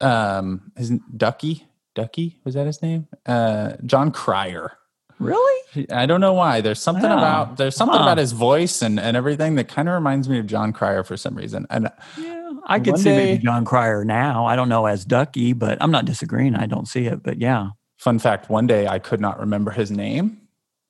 um 0.00 0.72
his 0.76 0.90
Ducky 1.16 1.66
Ducky 1.94 2.40
was 2.44 2.54
that 2.54 2.66
his 2.66 2.82
name? 2.82 3.08
Uh, 3.24 3.72
Jon 3.84 4.10
Cryer. 4.10 4.72
Really? 5.18 5.86
I 5.90 6.04
don't 6.04 6.20
know 6.20 6.34
why. 6.34 6.60
There's 6.60 6.80
something 6.80 7.10
Oh, 7.10 7.16
about 7.16 7.56
there's 7.56 7.74
something 7.74 7.96
huh. 7.96 8.02
about 8.04 8.18
his 8.18 8.32
voice 8.32 8.82
and 8.82 9.00
and 9.00 9.16
everything 9.16 9.54
that 9.54 9.68
kind 9.68 9.88
of 9.88 9.94
reminds 9.94 10.28
me 10.28 10.38
of 10.38 10.46
Jon 10.46 10.72
Cryer 10.74 11.02
for 11.04 11.16
some 11.16 11.34
reason. 11.34 11.66
And 11.70 11.90
Yeah. 12.18 12.52
I 12.66 12.80
could 12.80 12.94
One 12.94 13.00
see 13.00 13.10
maybe 13.10 13.42
Jon 13.42 13.64
Cryer 13.64 14.04
now. 14.04 14.44
I 14.44 14.56
don't 14.56 14.68
know 14.68 14.86
as 14.86 15.04
Ducky, 15.04 15.52
but 15.52 15.78
I'm 15.80 15.90
not 15.90 16.04
disagreeing. 16.04 16.54
I 16.56 16.66
don't 16.66 16.86
see 16.86 17.06
it, 17.06 17.22
but 17.22 17.38
yeah. 17.40 17.68
fun 17.96 18.18
fact: 18.18 18.50
one 18.50 18.66
day 18.66 18.86
I 18.88 18.98
could 18.98 19.20
not 19.20 19.38
remember 19.40 19.70
his 19.70 19.90
name, 19.90 20.38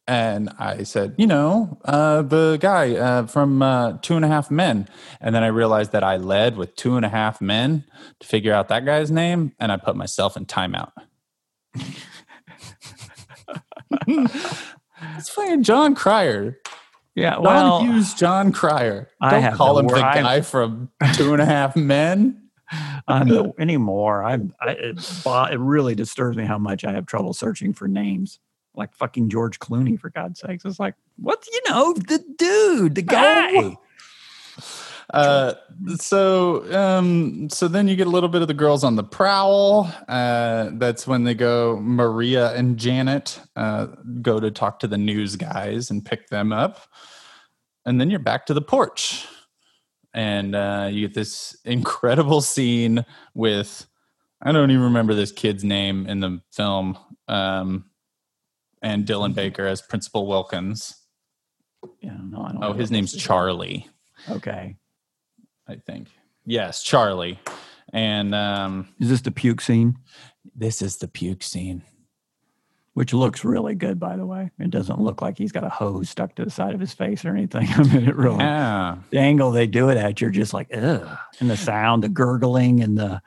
and 0.06 0.50
I 0.58 0.84
said, 0.84 1.14
you 1.18 1.26
know, 1.26 1.78
uh, 1.84 2.22
the 2.22 2.58
guy 2.60 2.94
uh, 2.94 3.26
from 3.26 3.60
uh, 3.62 3.98
Two 4.02 4.16
and 4.16 4.24
a 4.24 4.28
Half 4.28 4.50
Men, 4.50 4.88
and 5.20 5.34
then 5.34 5.42
I 5.42 5.48
realized 5.48 5.92
that 5.92 6.04
I 6.04 6.16
led 6.16 6.56
with 6.56 6.76
Two 6.76 6.96
and 6.96 7.04
a 7.04 7.08
Half 7.08 7.40
Men 7.40 7.84
to 8.20 8.26
figure 8.26 8.52
out 8.52 8.68
that 8.68 8.84
guy's 8.84 9.10
name, 9.10 9.52
and 9.58 9.72
I 9.72 9.76
put 9.76 9.96
myself 9.96 10.36
in 10.36 10.46
timeout. 10.46 10.92
it's 14.06 15.28
fucking 15.28 15.62
Jon 15.64 15.94
Cryer. 15.94 16.58
Yeah. 17.14 17.38
Well, 17.38 17.82
Hughes, 17.82 18.14
Jon 18.14 18.52
Cryer. 18.52 19.08
I 19.20 19.40
Don't 19.40 19.54
call 19.54 19.78
him 19.78 19.86
the 19.86 19.94
wor- 19.94 20.02
I- 20.02 20.22
guy 20.22 20.40
from 20.42 20.90
Two 21.14 21.32
and 21.32 21.42
a 21.42 21.46
Half 21.46 21.74
Men. 21.74 22.42
I'm 23.08 23.26
no, 23.28 23.54
anymore. 23.58 24.22
I'm, 24.22 24.52
I, 24.60 24.70
it, 24.72 24.98
it 25.26 25.58
really 25.58 25.94
disturbs 25.94 26.36
me 26.36 26.44
how 26.44 26.58
much 26.58 26.84
I 26.84 26.92
have 26.92 27.06
trouble 27.06 27.32
searching 27.32 27.72
for 27.72 27.88
names. 27.88 28.38
Like 28.76 28.94
fucking 28.94 29.30
George 29.30 29.58
Clooney, 29.58 29.98
for 29.98 30.10
God's 30.10 30.40
sakes. 30.40 30.64
It's 30.64 30.78
like, 30.78 30.94
what, 31.16 31.44
you 31.50 31.60
know, 31.68 31.94
the 31.94 32.22
dude, 32.36 32.94
the 32.94 33.02
guy. 33.02 33.76
Uh, 35.10 35.54
so 35.98 36.70
um, 36.74 37.48
so 37.48 37.68
then 37.68 37.86
you 37.86 37.94
get 37.94 38.06
a 38.06 38.10
little 38.10 38.28
bit 38.28 38.42
of 38.42 38.48
the 38.48 38.54
girls 38.54 38.82
on 38.82 38.96
the 38.96 39.04
prowl. 39.04 39.90
Uh, 40.08 40.70
that's 40.74 41.06
when 41.06 41.24
they 41.24 41.34
go. 41.34 41.78
Maria 41.80 42.52
and 42.54 42.76
Janet 42.76 43.40
uh, 43.54 43.86
go 44.20 44.40
to 44.40 44.50
talk 44.50 44.80
to 44.80 44.88
the 44.88 44.98
news 44.98 45.36
guys 45.36 45.90
and 45.90 46.04
pick 46.04 46.28
them 46.28 46.52
up, 46.52 46.80
and 47.84 48.00
then 48.00 48.10
you're 48.10 48.18
back 48.18 48.46
to 48.46 48.54
the 48.54 48.62
porch, 48.62 49.26
and 50.12 50.56
uh, 50.56 50.88
you 50.90 51.06
get 51.06 51.14
this 51.14 51.56
incredible 51.64 52.40
scene 52.40 53.04
with. 53.34 53.86
I 54.42 54.52
don't 54.52 54.70
even 54.70 54.84
remember 54.84 55.14
this 55.14 55.32
kid's 55.32 55.64
name 55.64 56.06
in 56.06 56.20
the 56.20 56.42
film. 56.52 56.98
Um, 57.26 57.86
and 58.82 59.06
Dylan 59.06 59.34
Baker 59.34 59.66
as 59.66 59.82
Principal 59.82 60.26
Wilkins. 60.26 60.94
Yeah, 62.00 62.16
no, 62.22 62.42
I 62.42 62.52
don't 62.52 62.64
Oh, 62.64 62.72
his 62.72 62.90
name's 62.90 63.12
this 63.12 63.20
is. 63.20 63.26
Charlie. 63.26 63.88
Okay. 64.30 64.76
I 65.68 65.74
think. 65.76 66.08
Yes, 66.44 66.82
Charlie. 66.82 67.38
And 67.92 68.34
um, 68.34 68.88
Is 69.00 69.08
this 69.08 69.20
the 69.20 69.30
puke 69.30 69.60
scene? 69.60 69.96
this 70.54 70.80
is 70.82 70.96
the 70.98 71.08
puke 71.08 71.42
scene. 71.42 71.82
Which 72.94 73.12
looks 73.12 73.44
really 73.44 73.74
good, 73.74 74.00
by 74.00 74.16
the 74.16 74.24
way. 74.24 74.50
It 74.58 74.70
doesn't 74.70 74.98
look 75.00 75.20
like 75.20 75.36
he's 75.36 75.52
got 75.52 75.64
a 75.64 75.68
hose 75.68 76.08
stuck 76.08 76.34
to 76.36 76.44
the 76.46 76.50
side 76.50 76.72
of 76.72 76.80
his 76.80 76.94
face 76.94 77.26
or 77.26 77.36
anything. 77.36 77.68
I 77.74 77.82
mean, 77.82 78.08
it 78.08 78.16
really, 78.16 78.38
Yeah. 78.38 78.96
the 79.10 79.18
angle 79.18 79.50
they 79.50 79.66
do 79.66 79.90
it 79.90 79.98
at, 79.98 80.20
you're 80.20 80.30
just 80.30 80.54
like, 80.54 80.68
ugh. 80.74 81.06
And 81.40 81.50
the 81.50 81.58
sound, 81.58 82.02
the 82.04 82.08
gurgling, 82.08 82.80
and 82.82 82.96
the, 82.96 83.20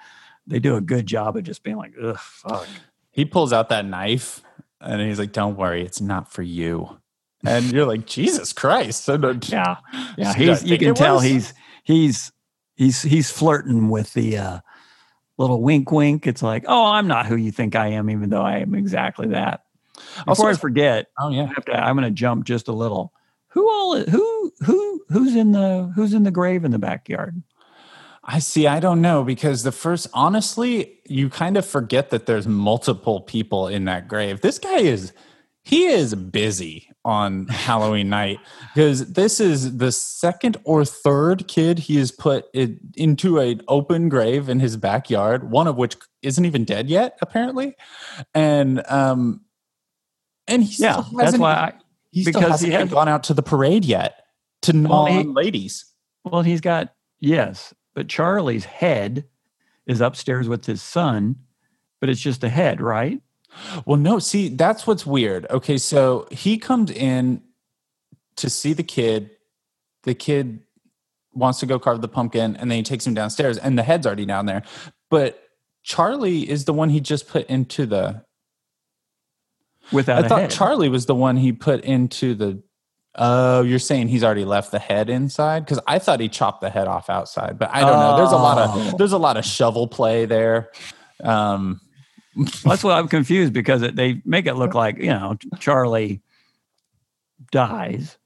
they 0.48 0.58
do 0.58 0.76
a 0.76 0.82
good 0.82 1.06
job 1.06 1.38
of 1.38 1.44
just 1.44 1.62
being 1.62 1.78
like, 1.78 1.94
ugh, 2.02 2.18
fuck. 2.18 2.68
He 3.12 3.26
pulls 3.26 3.54
out 3.54 3.70
that 3.70 3.86
knife 3.86 4.42
and 4.82 5.02
he's 5.02 5.20
like, 5.20 5.32
Don't 5.32 5.58
worry, 5.58 5.84
it's 5.84 6.02
not 6.02 6.32
for 6.32 6.42
you. 6.42 7.00
And 7.46 7.72
you're 7.72 7.86
like, 7.86 8.06
Jesus 8.06 8.52
Christ. 8.54 9.04
So 9.06 9.18
don't- 9.18 9.48
Yeah. 9.50 9.78
Yeah. 10.18 10.34
He's, 10.34 10.64
you 10.64 10.78
can 10.78 10.94
tell 10.96 11.16
was? 11.16 11.24
he's, 11.24 11.54
he's, 11.84 12.32
he's, 12.76 13.02
he's 13.02 13.32
flirting 13.32 13.90
with 13.90 14.14
the, 14.14 14.38
uh, 14.38 14.60
little 15.38 15.62
wink, 15.62 15.90
wink. 15.92 16.28
It's 16.28 16.44
like, 16.44 16.66
oh, 16.68 16.86
I'm 16.88 17.08
not 17.08 17.26
who 17.26 17.38
you 17.38 17.52
think 17.52 17.76
I 17.78 17.88
am, 17.90 18.10
even 18.10 18.30
though 18.30 18.42
I 18.42 18.58
am 18.58 18.76
exactly 18.76 19.28
that. 19.30 19.64
Before 20.26 20.30
Also- 20.30 20.48
I 20.48 20.54
forget, 20.56 21.08
Oh, 21.18 21.30
I 21.30 21.32
yeah. 21.36 21.46
have 21.48 21.64
to, 21.66 21.74
I'm 21.78 21.96
going 21.96 22.04
to 22.10 22.12
jump 22.14 22.44
just 22.46 22.68
a 22.68 22.74
little. 22.74 23.14
Who 23.54 23.68
all, 23.70 24.00
who, 24.02 24.52
who, 24.66 25.02
who's 25.10 25.36
in 25.36 25.54
the, 25.54 25.92
who's 25.96 26.14
in 26.14 26.24
the 26.24 26.32
grave 26.32 26.66
in 26.66 26.72
the 26.72 26.78
backyard? 26.80 27.42
I 28.32 28.38
see. 28.38 28.68
I 28.68 28.80
don't 28.80 29.02
know 29.02 29.24
because 29.24 29.64
the 29.64 29.72
first, 29.72 30.06
honestly, 30.14 31.00
you 31.08 31.30
kind 31.32 31.58
of 31.58 31.66
forget 31.66 32.12
that 32.12 32.28
there's 32.28 32.48
multiple 32.48 33.22
people 33.22 33.68
in 33.68 33.86
that 33.86 34.08
grave. 34.08 34.42
This 34.42 34.60
guy 34.60 34.78
is, 34.82 35.14
he 35.64 35.88
is 35.88 36.14
busy 36.14 36.88
on 37.04 37.48
Halloween 37.48 38.08
night 38.20 38.38
because 38.76 39.14
this 39.14 39.40
is 39.40 39.78
the 39.78 39.92
second 39.92 40.58
or 40.64 40.86
third 40.86 41.48
kid 41.48 41.80
he 41.80 41.96
has 41.98 42.12
put 42.12 42.46
it 42.54 42.74
into 42.96 43.40
an 43.40 43.64
open 43.68 44.10
grave 44.10 44.48
in 44.48 44.60
his 44.60 44.78
backyard, 44.78 45.50
one 45.50 45.66
of 45.66 45.76
which 45.76 45.96
isn't 46.22 46.46
even 46.46 46.66
dead 46.66 46.88
yet, 46.88 47.18
apparently. 47.24 47.74
And, 48.36 48.84
um, 48.92 49.42
and 50.48 50.64
he 50.64 50.84
Yeah. 50.84 51.02
still 51.02 51.18
That's 51.18 51.24
hasn't- 51.26 51.42
why 51.42 51.54
I, 51.54 51.74
he 52.12 52.22
still 52.26 52.34
because 52.42 52.62
he 52.62 52.70
hasn't 52.70 52.90
he 52.92 52.94
gone 52.94 53.08
out 53.08 53.24
to 53.24 53.34
the 53.34 53.42
parade 53.44 53.86
yet 53.86 54.22
to 54.64 54.72
Well, 54.74 55.08
non 55.08 55.34
ladies. 55.34 55.86
well, 56.26 56.44
he's 56.44 56.62
got, 56.62 56.94
yes, 57.20 57.74
but 57.94 58.08
Charlie's 58.08 58.66
head 58.66 59.26
is 59.86 60.02
upstairs 60.02 60.48
with 60.48 60.66
his 60.66 60.82
son, 60.82 61.36
but 62.00 62.10
it's 62.10 62.22
just 62.22 62.44
a 62.44 62.50
head, 62.50 62.82
right? 62.82 63.22
Well, 63.86 63.98
no, 63.98 64.20
see, 64.20 64.50
that's 64.50 64.86
what's 64.86 65.06
weird. 65.06 65.48
Okay, 65.50 65.78
so 65.78 66.28
he 66.32 66.58
comes 66.58 66.92
in 66.92 67.42
to 68.36 68.50
see 68.50 68.74
the 68.74 68.84
kid. 68.84 69.32
The 70.04 70.14
kid 70.14 70.62
wants 71.34 71.60
to 71.60 71.66
go 71.66 71.80
carve 71.80 72.02
the 72.02 72.08
pumpkin, 72.08 72.56
and 72.56 72.70
then 72.70 72.78
he 72.78 72.84
takes 72.84 73.06
him 73.06 73.14
downstairs, 73.14 73.58
and 73.58 73.78
the 73.78 73.84
head's 73.84 74.06
already 74.06 74.26
down 74.26 74.46
there. 74.46 74.64
But 75.10 75.44
Charlie 75.84 76.50
is 76.50 76.66
the 76.66 76.74
one 76.74 76.90
he 76.90 77.00
just 77.00 77.28
put 77.28 77.48
into 77.48 77.86
the. 77.86 78.24
Without 79.92 80.26
I 80.26 80.28
thought 80.28 80.42
head. 80.42 80.52
Charlie 80.52 80.90
was 80.90 81.08
the 81.08 81.16
one 81.16 81.38
he 81.38 81.52
put 81.52 81.84
into 81.84 82.36
the. 82.36 82.62
Oh, 83.16 83.62
you're 83.64 83.80
saying 83.80 84.08
he's 84.10 84.24
already 84.24 84.46
left 84.46 84.72
the 84.72 84.80
head 84.80 85.10
inside? 85.10 85.66
Because 85.66 85.80
I 85.88 86.00
thought 86.00 86.20
he 86.20 86.30
chopped 86.30 86.62
the 86.62 86.70
head 86.70 86.88
off 86.88 87.10
outside, 87.10 87.58
but 87.58 87.70
I 87.74 87.82
don't 87.82 88.00
know. 88.00 88.18
There's 88.18 88.32
a 88.32 88.36
lot 88.38 88.58
Oh. 88.70 88.92
of 88.92 88.98
there's 88.98 89.12
a 89.14 89.18
lot 89.18 89.36
of 89.38 89.44
shovel 89.46 89.88
play 89.88 90.26
there. 90.26 90.70
Um, 91.24 91.82
That's 92.64 92.84
why 92.84 92.98
I'm 92.98 93.08
confused 93.08 93.52
because 93.52 93.82
it, 93.82 93.96
they 93.96 94.22
make 94.26 94.46
it 94.46 94.54
look 94.54 94.74
like, 94.76 94.98
you 95.00 95.08
know, 95.08 95.36
Charlie 95.60 96.22
dies. 97.52 98.18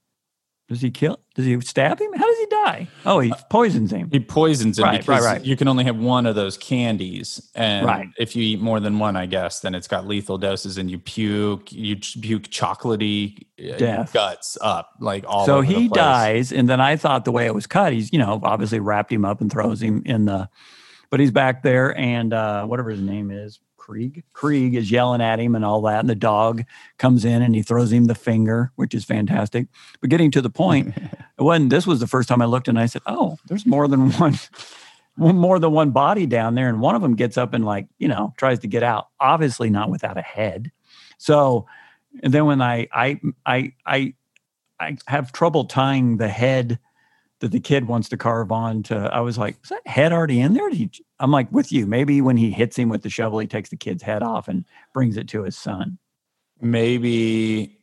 Does 0.68 0.82
he 0.82 0.92
kill? 0.92 1.20
Does 1.36 1.46
he 1.46 1.60
stab 1.62 2.00
him? 2.00 2.12
How 2.14 2.26
does 2.28 2.38
he 2.40 2.43
die? 2.66 2.88
Oh, 3.05 3.20
he 3.20 3.34
poisons 3.49 3.91
him. 3.91 4.09
He 4.11 4.20
poisons 4.20 4.80
him 4.80 4.84
Right, 4.86 4.93
right, 4.93 4.99
because 5.05 5.26
right. 5.26 5.45
you 5.45 5.55
can 5.55 5.68
only 5.68 5.84
have 5.84 5.97
one 5.97 6.26
of 6.26 6.36
those 6.36 6.57
candies, 6.57 7.49
and 7.55 7.86
Right. 7.86 8.07
if 8.18 8.36
you 8.36 8.43
eat 8.43 8.59
more 8.61 8.80
than 8.80 8.99
one, 8.99 9.16
I 9.16 9.26
guess, 9.26 9.59
then 9.61 9.76
it's 9.76 9.88
got 9.88 10.07
lethal 10.07 10.38
doses, 10.38 10.78
and 10.78 10.89
you 10.89 10.99
puke, 10.99 11.72
you 11.72 11.95
puke 11.97 12.43
chocolatey 12.49 13.45
uh, 13.59 13.78
Death. 13.78 14.14
guts 14.14 14.57
up 14.61 14.89
like 14.99 15.24
all. 15.28 15.45
so 15.45 15.57
over 15.57 15.68
the 15.68 15.74
he 15.74 15.88
place. 15.89 15.95
dies, 15.97 16.51
and 16.51 16.70
then 16.70 16.80
I 16.82 16.95
thought 16.95 17.26
the 17.26 17.32
way 17.32 17.45
it 17.45 17.53
was 17.55 17.68
cut, 17.68 17.93
he's 17.93 18.11
you 18.11 18.20
know 18.20 18.39
obviously 18.43 18.80
wrapped 18.80 19.11
him 19.11 19.26
up 19.26 19.41
and 19.41 19.51
throws 19.51 19.82
him 19.82 20.01
in 20.05 20.26
the, 20.26 20.49
but 21.09 21.20
he's 21.20 21.32
back 21.32 21.64
there, 21.64 21.97
and 21.97 22.34
uh, 22.34 22.66
whatever 22.66 22.89
his 22.89 23.01
name 23.01 23.32
is, 23.32 23.59
Kreeg. 23.84 24.24
Kreeg 24.34 24.76
is 24.76 24.92
yelling 24.92 25.22
at 25.22 25.40
him 25.40 25.56
and 25.56 25.66
all 25.66 25.82
that, 25.82 26.00
and 26.00 26.10
the 26.10 26.16
dog 26.16 26.64
comes 26.98 27.26
in 27.26 27.42
and 27.42 27.54
he 27.54 27.62
throws 27.62 27.92
him 27.92 28.06
the 28.06 28.16
finger, 28.16 28.72
which 28.76 28.94
is 28.94 29.04
fantastic. 29.04 29.68
But 30.00 30.10
getting 30.10 30.32
to 30.32 30.42
the 30.42 30.50
point, 30.50 30.96
it 30.98 31.42
wasn't. 31.42 31.70
This 31.70 31.86
was 31.86 32.00
the 32.00 32.08
first 32.08 32.30
time 32.30 32.42
I 32.42 32.46
looked 32.46 32.68
and 32.68 32.80
I 32.80 32.86
said, 32.86 33.02
"Oh, 33.06 33.38
there's 33.48 33.66
more 33.66 33.88
than 33.88 34.12
one." 34.12 34.38
more 35.16 35.60
than 35.60 35.72
one 35.72 35.92
body 35.92 36.26
down 36.26 36.56
there, 36.56 36.68
and 36.68 36.82
one 36.82 36.96
of 36.96 37.04
them 37.04 37.16
gets 37.16 37.38
up 37.38 37.54
and 37.54 37.64
like 37.64 37.88
you 38.00 38.08
know 38.08 38.34
tries 38.38 38.60
to 38.60 38.68
get 38.68 38.82
out. 38.82 39.10
Obviously, 39.20 39.70
not 39.70 39.92
without 39.92 40.18
a 40.18 40.24
head. 40.24 40.72
So, 41.20 41.68
and 42.24 42.34
then 42.34 42.46
when 42.46 42.62
I 42.62 42.88
I 42.92 43.20
I 43.46 43.74
I 43.86 44.14
I 44.80 44.98
have 45.08 45.32
trouble 45.32 45.66
tying 45.66 46.18
the 46.18 46.30
head 46.30 46.80
that 47.44 47.52
the 47.52 47.60
kid 47.60 47.88
wants 47.89 48.08
to 48.08 48.16
carve 48.16 48.54
on 48.54 48.82
to. 48.84 48.96
I 48.96 49.20
was 49.20 49.38
like, 49.38 49.58
is 49.64 49.70
that 49.70 49.86
head 49.86 50.14
already 50.14 50.39
in 50.39 50.54
there? 50.54 50.70
He, 50.70 50.89
I'm 51.20 51.30
like 51.30 51.52
with 51.52 51.74
you. 51.74 51.86
Maybe 51.86 52.22
when 52.22 52.38
he 52.38 52.52
hits 52.52 52.78
him 52.78 52.88
with 52.88 53.04
the 53.04 53.10
shovel, 53.10 53.38
he 53.39 53.48
takes 53.48 53.70
the 53.70 53.76
kid's 53.76 54.02
head 54.02 54.24
off 54.24 54.48
and 54.48 54.64
brings 54.94 55.18
it 55.18 55.28
to 55.30 55.44
his 55.44 55.58
son. 55.58 55.98
maybe 56.62 57.78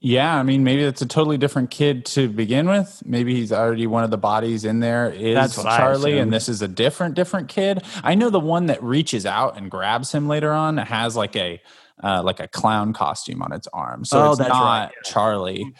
yeah 0.00 0.36
i 0.36 0.42
mean 0.42 0.62
maybe 0.62 0.82
it's 0.82 1.00
a 1.00 1.06
totally 1.06 1.38
different 1.38 1.70
kid 1.70 2.04
to 2.04 2.28
begin 2.28 2.68
with 2.68 3.02
maybe 3.06 3.34
he's 3.34 3.50
already 3.50 3.86
one 3.86 4.04
of 4.04 4.10
the 4.10 4.18
bodies 4.18 4.66
in 4.66 4.80
there 4.80 5.10
is 5.10 5.34
charlie 5.78 6.18
and 6.18 6.30
this 6.30 6.50
is 6.50 6.60
a 6.60 6.68
different 6.68 7.14
different 7.14 7.48
kid 7.48 7.82
i 8.04 8.14
know 8.14 8.28
the 8.28 8.38
one 8.38 8.66
that 8.66 8.82
reaches 8.82 9.24
out 9.24 9.56
and 9.56 9.70
grabs 9.70 10.12
him 10.12 10.28
later 10.28 10.52
on 10.52 10.76
has 10.76 11.16
like 11.16 11.34
a 11.34 11.58
uh, 12.04 12.22
like 12.22 12.40
a 12.40 12.48
clown 12.48 12.92
costume 12.92 13.40
on 13.40 13.52
its 13.52 13.66
arm 13.72 14.04
so 14.04 14.20
Oh, 14.22 14.30
it's 14.32 14.38
not 14.40 14.50
right, 14.64 14.90
yeah. 14.94 15.10
charlie 15.10 15.72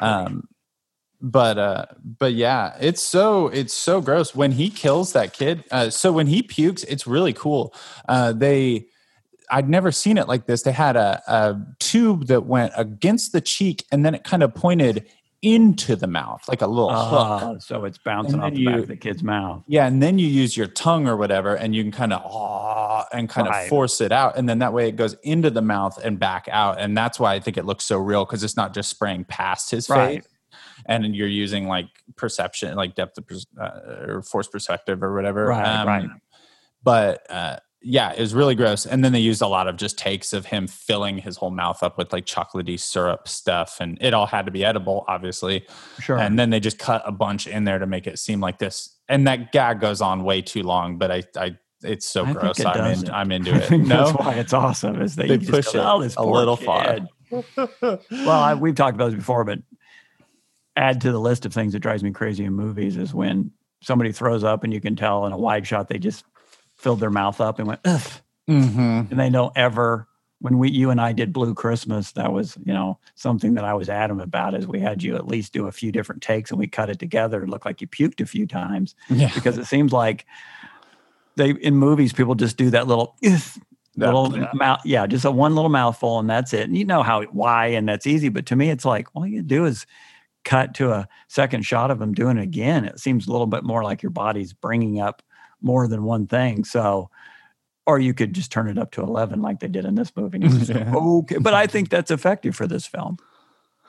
um 0.00 0.48
but 1.22 1.58
uh 1.58 1.84
but 2.18 2.32
yeah 2.32 2.76
it's 2.80 3.02
so 3.02 3.48
it's 3.48 3.74
so 3.74 4.00
gross 4.00 4.34
when 4.34 4.52
he 4.52 4.70
kills 4.70 5.12
that 5.12 5.32
kid 5.34 5.62
uh 5.70 5.90
so 5.90 6.10
when 6.12 6.26
he 6.26 6.42
pukes 6.42 6.82
it's 6.84 7.06
really 7.06 7.32
cool 7.34 7.74
uh 8.08 8.32
they 8.32 8.86
I'd 9.52 9.68
never 9.68 9.90
seen 9.90 10.16
it 10.16 10.28
like 10.28 10.46
this. 10.46 10.62
They 10.62 10.70
had 10.70 10.94
a, 10.94 11.20
a 11.26 11.60
tube 11.80 12.28
that 12.28 12.46
went 12.46 12.72
against 12.76 13.32
the 13.32 13.40
cheek 13.40 13.84
and 13.90 14.06
then 14.06 14.14
it 14.14 14.22
kind 14.22 14.44
of 14.44 14.54
pointed 14.54 15.06
into 15.42 15.96
the 15.96 16.06
mouth, 16.06 16.44
like 16.48 16.62
a 16.62 16.66
little 16.68 16.90
hook. 16.94 17.26
Ah, 17.42 17.54
so 17.58 17.84
it's 17.84 17.98
bouncing 17.98 18.38
off 18.40 18.52
the 18.54 18.64
back 18.64 18.80
of 18.82 18.86
the 18.88 18.96
kid's 18.96 19.24
mouth. 19.24 19.64
Yeah, 19.66 19.86
and 19.86 20.00
then 20.02 20.18
you 20.20 20.28
use 20.28 20.56
your 20.56 20.66
tongue 20.68 21.08
or 21.08 21.16
whatever, 21.16 21.56
and 21.56 21.74
you 21.74 21.82
can 21.82 21.90
kind 21.90 22.12
of 22.12 22.22
ah, 22.24 23.06
and 23.12 23.28
kind 23.28 23.48
Right. 23.48 23.62
of 23.62 23.68
force 23.68 24.00
it 24.00 24.12
out, 24.12 24.36
and 24.36 24.48
then 24.48 24.58
that 24.60 24.72
way 24.72 24.86
it 24.88 24.96
goes 24.96 25.14
into 25.24 25.50
the 25.50 25.62
mouth 25.62 25.98
and 26.04 26.18
back 26.18 26.46
out, 26.52 26.78
and 26.78 26.96
that's 26.96 27.18
why 27.18 27.34
I 27.34 27.40
think 27.40 27.56
it 27.56 27.64
looks 27.64 27.84
so 27.84 27.98
real 27.98 28.24
because 28.24 28.44
it's 28.44 28.56
not 28.56 28.72
just 28.74 28.88
spraying 28.90 29.24
past 29.24 29.70
his 29.70 29.88
Right. 29.88 30.22
face, 30.22 30.28
and 30.86 31.14
you're 31.14 31.28
using 31.28 31.66
like 31.68 31.86
perception, 32.16 32.74
like 32.76 32.94
depth 32.94 33.18
of 33.18 33.24
uh, 33.60 33.70
or 34.08 34.22
force 34.22 34.48
perspective 34.48 35.02
or 35.02 35.14
whatever. 35.14 35.46
Right, 35.46 35.84
right. 35.84 36.08
But 36.82 37.30
uh, 37.30 37.56
yeah, 37.82 38.12
it 38.12 38.20
was 38.20 38.34
really 38.34 38.54
gross, 38.54 38.84
and 38.86 39.04
then 39.04 39.12
they 39.12 39.20
used 39.20 39.40
a 39.42 39.46
lot 39.46 39.66
of 39.68 39.76
just 39.76 39.98
takes 39.98 40.32
of 40.32 40.46
him 40.46 40.66
filling 40.66 41.18
his 41.18 41.36
whole 41.36 41.50
mouth 41.50 41.82
up 41.82 41.96
with 41.98 42.12
like 42.12 42.26
chocolatey 42.26 42.78
syrup 42.78 43.26
stuff, 43.28 43.78
and 43.80 43.96
it 44.00 44.12
all 44.14 44.26
had 44.26 44.44
to 44.46 44.52
be 44.52 44.64
edible, 44.64 45.04
obviously. 45.08 45.66
Sure. 45.98 46.18
And 46.18 46.38
then 46.38 46.50
they 46.50 46.60
just 46.60 46.78
cut 46.78 47.02
a 47.06 47.12
bunch 47.12 47.46
in 47.46 47.64
there 47.64 47.78
to 47.78 47.86
make 47.86 48.06
it 48.06 48.18
seem 48.18 48.40
like 48.40 48.58
this. 48.58 48.96
And 49.08 49.26
that 49.26 49.52
gag 49.52 49.80
goes 49.80 50.00
on 50.02 50.24
way 50.24 50.42
too 50.42 50.62
long, 50.62 50.98
but 50.98 51.10
I, 51.10 51.22
I, 51.36 51.56
it's 51.82 52.06
so 52.06 52.24
I 52.26 52.32
gross. 52.34 52.60
it 52.60 52.66
I'm, 52.66 52.92
in. 52.92 53.10
I'm 53.10 53.32
into 53.32 53.54
it. 53.56 53.64
think 53.64 53.88
that's 53.88 54.12
No, 54.12 54.16
why 54.18 54.34
it's 54.34 54.52
awesome 54.52 55.00
is 55.00 55.16
that 55.16 55.28
They 55.28 55.34
you 55.34 55.40
just 55.40 55.50
push 55.50 55.72
go, 55.72 55.80
it 55.80 55.84
"Oh, 55.84 56.02
this 56.02 56.16
a 56.16 56.22
little 56.22 56.56
far." 56.56 56.98
well, 57.80 57.98
I, 58.28 58.54
we've 58.54 58.74
talked 58.74 58.94
about 58.94 59.06
this 59.06 59.16
before, 59.16 59.44
but 59.44 59.60
add 60.80 61.00
to 61.02 61.12
the 61.12 61.20
list 61.20 61.46
of 61.46 61.52
things 61.52 61.72
that 61.72 61.80
drives 61.80 62.02
me 62.02 62.10
crazy 62.10 62.44
in 62.44 62.54
movies 62.54 62.96
is 62.96 63.14
when 63.14 63.50
somebody 63.82 64.12
throws 64.12 64.44
up 64.44 64.64
and 64.64 64.72
you 64.72 64.80
can 64.80 64.96
tell 64.96 65.26
in 65.26 65.32
a 65.32 65.38
wide 65.38 65.66
shot 65.66 65.88
they 65.88 65.98
just 65.98 66.24
filled 66.76 67.00
their 67.00 67.10
mouth 67.10 67.40
up 67.40 67.58
and 67.58 67.68
went 67.68 67.80
Ugh, 67.84 68.10
hmm 68.48 69.02
and 69.10 69.18
they 69.18 69.30
don't 69.30 69.56
ever 69.56 70.08
when 70.40 70.58
we 70.58 70.70
you 70.70 70.90
and 70.90 71.00
I 71.00 71.12
did 71.12 71.32
Blue 71.32 71.54
Christmas, 71.54 72.12
that 72.12 72.32
was 72.32 72.56
you 72.64 72.72
know 72.72 72.98
something 73.14 73.54
that 73.54 73.64
I 73.64 73.74
was 73.74 73.88
adamant 73.88 74.26
about 74.26 74.54
is 74.54 74.66
we 74.66 74.80
had 74.80 75.02
you 75.02 75.14
at 75.14 75.28
least 75.28 75.52
do 75.52 75.66
a 75.66 75.72
few 75.72 75.92
different 75.92 76.22
takes 76.22 76.50
and 76.50 76.58
we 76.58 76.66
cut 76.66 76.90
it 76.90 76.98
together. 76.98 77.42
It 77.42 77.48
looked 77.48 77.66
like 77.66 77.80
you 77.80 77.86
puked 77.86 78.20
a 78.20 78.26
few 78.26 78.46
times 78.46 78.94
yeah. 79.08 79.30
because 79.34 79.58
it 79.58 79.66
seems 79.66 79.92
like 79.92 80.26
they 81.36 81.50
in 81.50 81.76
movies 81.76 82.12
people 82.12 82.34
just 82.34 82.56
do 82.56 82.70
that 82.70 82.86
little 82.86 83.16
little 83.96 84.36
yeah. 84.36 84.50
mouth 84.54 84.80
yeah 84.84 85.06
just 85.06 85.24
a 85.24 85.30
one 85.30 85.54
little 85.54 85.70
mouthful 85.70 86.18
and 86.18 86.30
that's 86.30 86.52
it 86.52 86.62
and 86.62 86.78
you 86.78 86.84
know 86.84 87.02
how 87.02 87.22
why 87.24 87.66
and 87.66 87.88
that's 87.88 88.06
easy 88.06 88.28
but 88.28 88.46
to 88.46 88.56
me 88.56 88.70
it's 88.70 88.84
like 88.84 89.08
all 89.14 89.26
you 89.26 89.42
do 89.42 89.64
is 89.64 89.84
cut 90.44 90.74
to 90.74 90.90
a 90.90 91.08
second 91.28 91.62
shot 91.62 91.90
of 91.90 92.00
him 92.00 92.12
doing 92.12 92.38
it 92.38 92.42
again 92.42 92.84
it 92.84 92.98
seems 92.98 93.26
a 93.26 93.32
little 93.32 93.46
bit 93.46 93.64
more 93.64 93.82
like 93.82 94.02
your 94.02 94.10
body's 94.10 94.52
bringing 94.52 95.00
up 95.00 95.22
more 95.60 95.86
than 95.86 96.02
one 96.04 96.26
thing 96.26 96.64
so 96.64 97.10
or 97.86 97.98
you 97.98 98.14
could 98.14 98.32
just 98.32 98.50
turn 98.52 98.68
it 98.68 98.78
up 98.78 98.90
to 98.90 99.02
11 99.02 99.42
like 99.42 99.60
they 99.60 99.68
did 99.68 99.84
in 99.84 99.94
this 99.94 100.14
movie 100.16 100.38
just 100.38 100.70
Yeah. 100.70 100.94
okay 100.96 101.38
but 101.38 101.54
i 101.54 101.66
think 101.66 101.90
that's 101.90 102.10
effective 102.10 102.56
for 102.56 102.66
this 102.66 102.86
film 102.86 103.18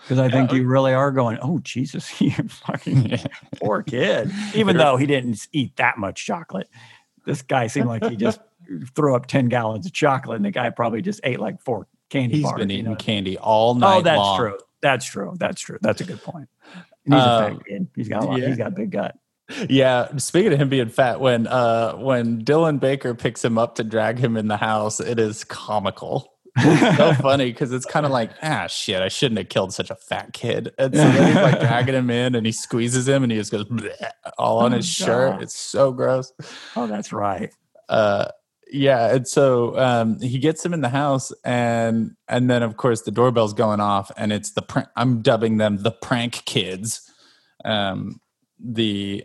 because 0.02 0.20
i 0.20 0.30
think 0.30 0.52
uh, 0.52 0.56
you 0.56 0.68
really 0.68 0.94
are 0.94 1.12
going 1.12 1.38
oh 1.42 1.60
jesus 1.60 2.20
you 2.22 2.32
fucking 2.32 3.18
poor 3.62 3.84
kid. 3.84 4.32
Even 4.54 4.78
though 4.78 4.98
he 4.98 5.06
didn't 5.06 5.48
eat 5.52 5.76
that 5.78 5.98
much 5.98 6.26
chocolate, 6.26 6.68
this 7.26 7.42
guy 7.42 7.68
seemed 7.68 7.88
like 7.88 8.04
he 8.06 8.16
just 8.16 8.40
threw 8.96 9.16
up 9.16 9.28
ten 9.28 9.48
gallons 9.48 9.86
of 9.86 9.94
chocolate, 9.94 10.38
and 10.38 10.46
the 10.46 10.52
guy 10.52 10.70
probably 10.70 11.02
just 11.02 11.22
ate 11.24 11.40
like 11.40 11.62
four 11.62 11.88
candy 12.10 12.36
He's 12.36 12.44
bars. 12.44 12.58
been 12.58 12.70
you 12.70 12.78
eating 12.80 12.92
know? 12.92 12.96
candy 12.98 13.38
all 13.38 13.72
oh, 13.72 13.78
night. 13.78 13.98
Oh, 13.98 14.02
that's 14.02 14.18
long. 14.18 14.38
true. 14.40 14.58
That's 14.82 15.06
true. 15.06 15.34
That's 15.38 15.62
true. 15.62 15.78
That's 15.82 16.02
a 16.02 16.04
good 16.06 16.22
point. 16.22 16.50
And 17.06 17.14
he's 17.14 17.24
a 17.24 17.30
Um, 17.30 17.58
fat 17.58 17.66
kid. 17.66 17.88
He's 17.96 18.10
got 18.10 18.24
a 18.24 18.26
lot, 18.28 18.40
yeah. 18.40 18.48
he's 18.48 18.58
got 18.58 18.68
a 18.68 18.72
big 18.72 18.92
gut. 18.92 19.16
Yeah. 19.70 20.16
Speaking 20.18 20.54
of 20.54 20.60
him 20.62 20.70
being 20.70 20.90
fat, 20.90 21.20
when 21.20 21.46
uh 21.48 21.94
when 21.94 22.44
Dylan 22.44 22.80
Baker 22.80 23.14
picks 23.14 23.44
him 23.44 23.58
up 23.58 23.76
to 23.76 23.84
drag 23.84 24.18
him 24.18 24.38
in 24.38 24.48
the 24.48 24.58
house, 24.58 25.00
it 25.00 25.20
is 25.20 25.44
comical. 25.44 26.34
It's 26.58 26.98
so 26.98 27.14
funny 27.22 27.46
because 27.52 27.72
it's 27.74 27.86
kind 27.86 28.06
of 28.06 28.12
like, 28.12 28.32
ah, 28.44 28.68
shit, 28.68 29.02
I 29.02 29.08
shouldn't 29.10 29.38
have 29.40 29.50
killed 29.50 29.74
such 29.74 29.90
a 29.90 29.96
fat 29.96 30.34
kid. 30.34 30.74
And 30.78 30.96
so 30.96 31.02
then 31.02 31.28
he's 31.28 31.36
like 31.36 31.60
dragging 31.68 31.96
him 31.96 32.10
in 32.10 32.36
and 32.36 32.46
he 32.46 32.52
squeezes 32.52 33.08
him 33.08 33.24
and 33.24 33.32
he 33.32 33.38
just 33.38 33.52
goes 33.52 33.66
all 34.38 34.60
on 34.60 34.74
Oh, 34.74 34.78
his 34.78 34.88
shirt. 34.88 35.34
God. 35.34 35.42
It's 35.44 35.56
so 35.56 35.92
gross. 35.92 36.32
Oh, 36.76 36.88
that's 36.88 37.12
right. 37.14 37.52
uh 37.90 38.28
yeah 38.72 39.14
and 39.14 39.28
so 39.28 39.78
um 39.78 40.20
he 40.20 40.40
gets 40.40 40.66
him 40.66 40.74
in 40.74 40.82
the 40.82 40.90
house 40.90 41.32
and 41.44 42.16
and 42.28 42.50
then 42.50 42.64
of 42.64 42.78
course 42.78 43.02
the 43.02 43.12
doorbell's 43.12 43.54
going 43.54 43.80
off 43.80 44.12
and 44.18 44.32
it's 44.32 44.52
the 44.52 44.62
prank 44.62 44.88
i'm 44.96 45.22
dubbing 45.22 45.58
them 45.58 45.78
the 45.84 45.92
prank 45.92 46.44
kids 46.46 47.02
um 47.66 48.20
the 48.60 49.24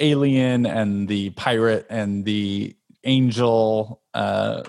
alien 0.00 0.66
and 0.66 1.08
the 1.08 1.30
pirate 1.30 1.86
and 1.90 2.24
the 2.24 2.76
angel 3.04 4.02
uh 4.14 4.62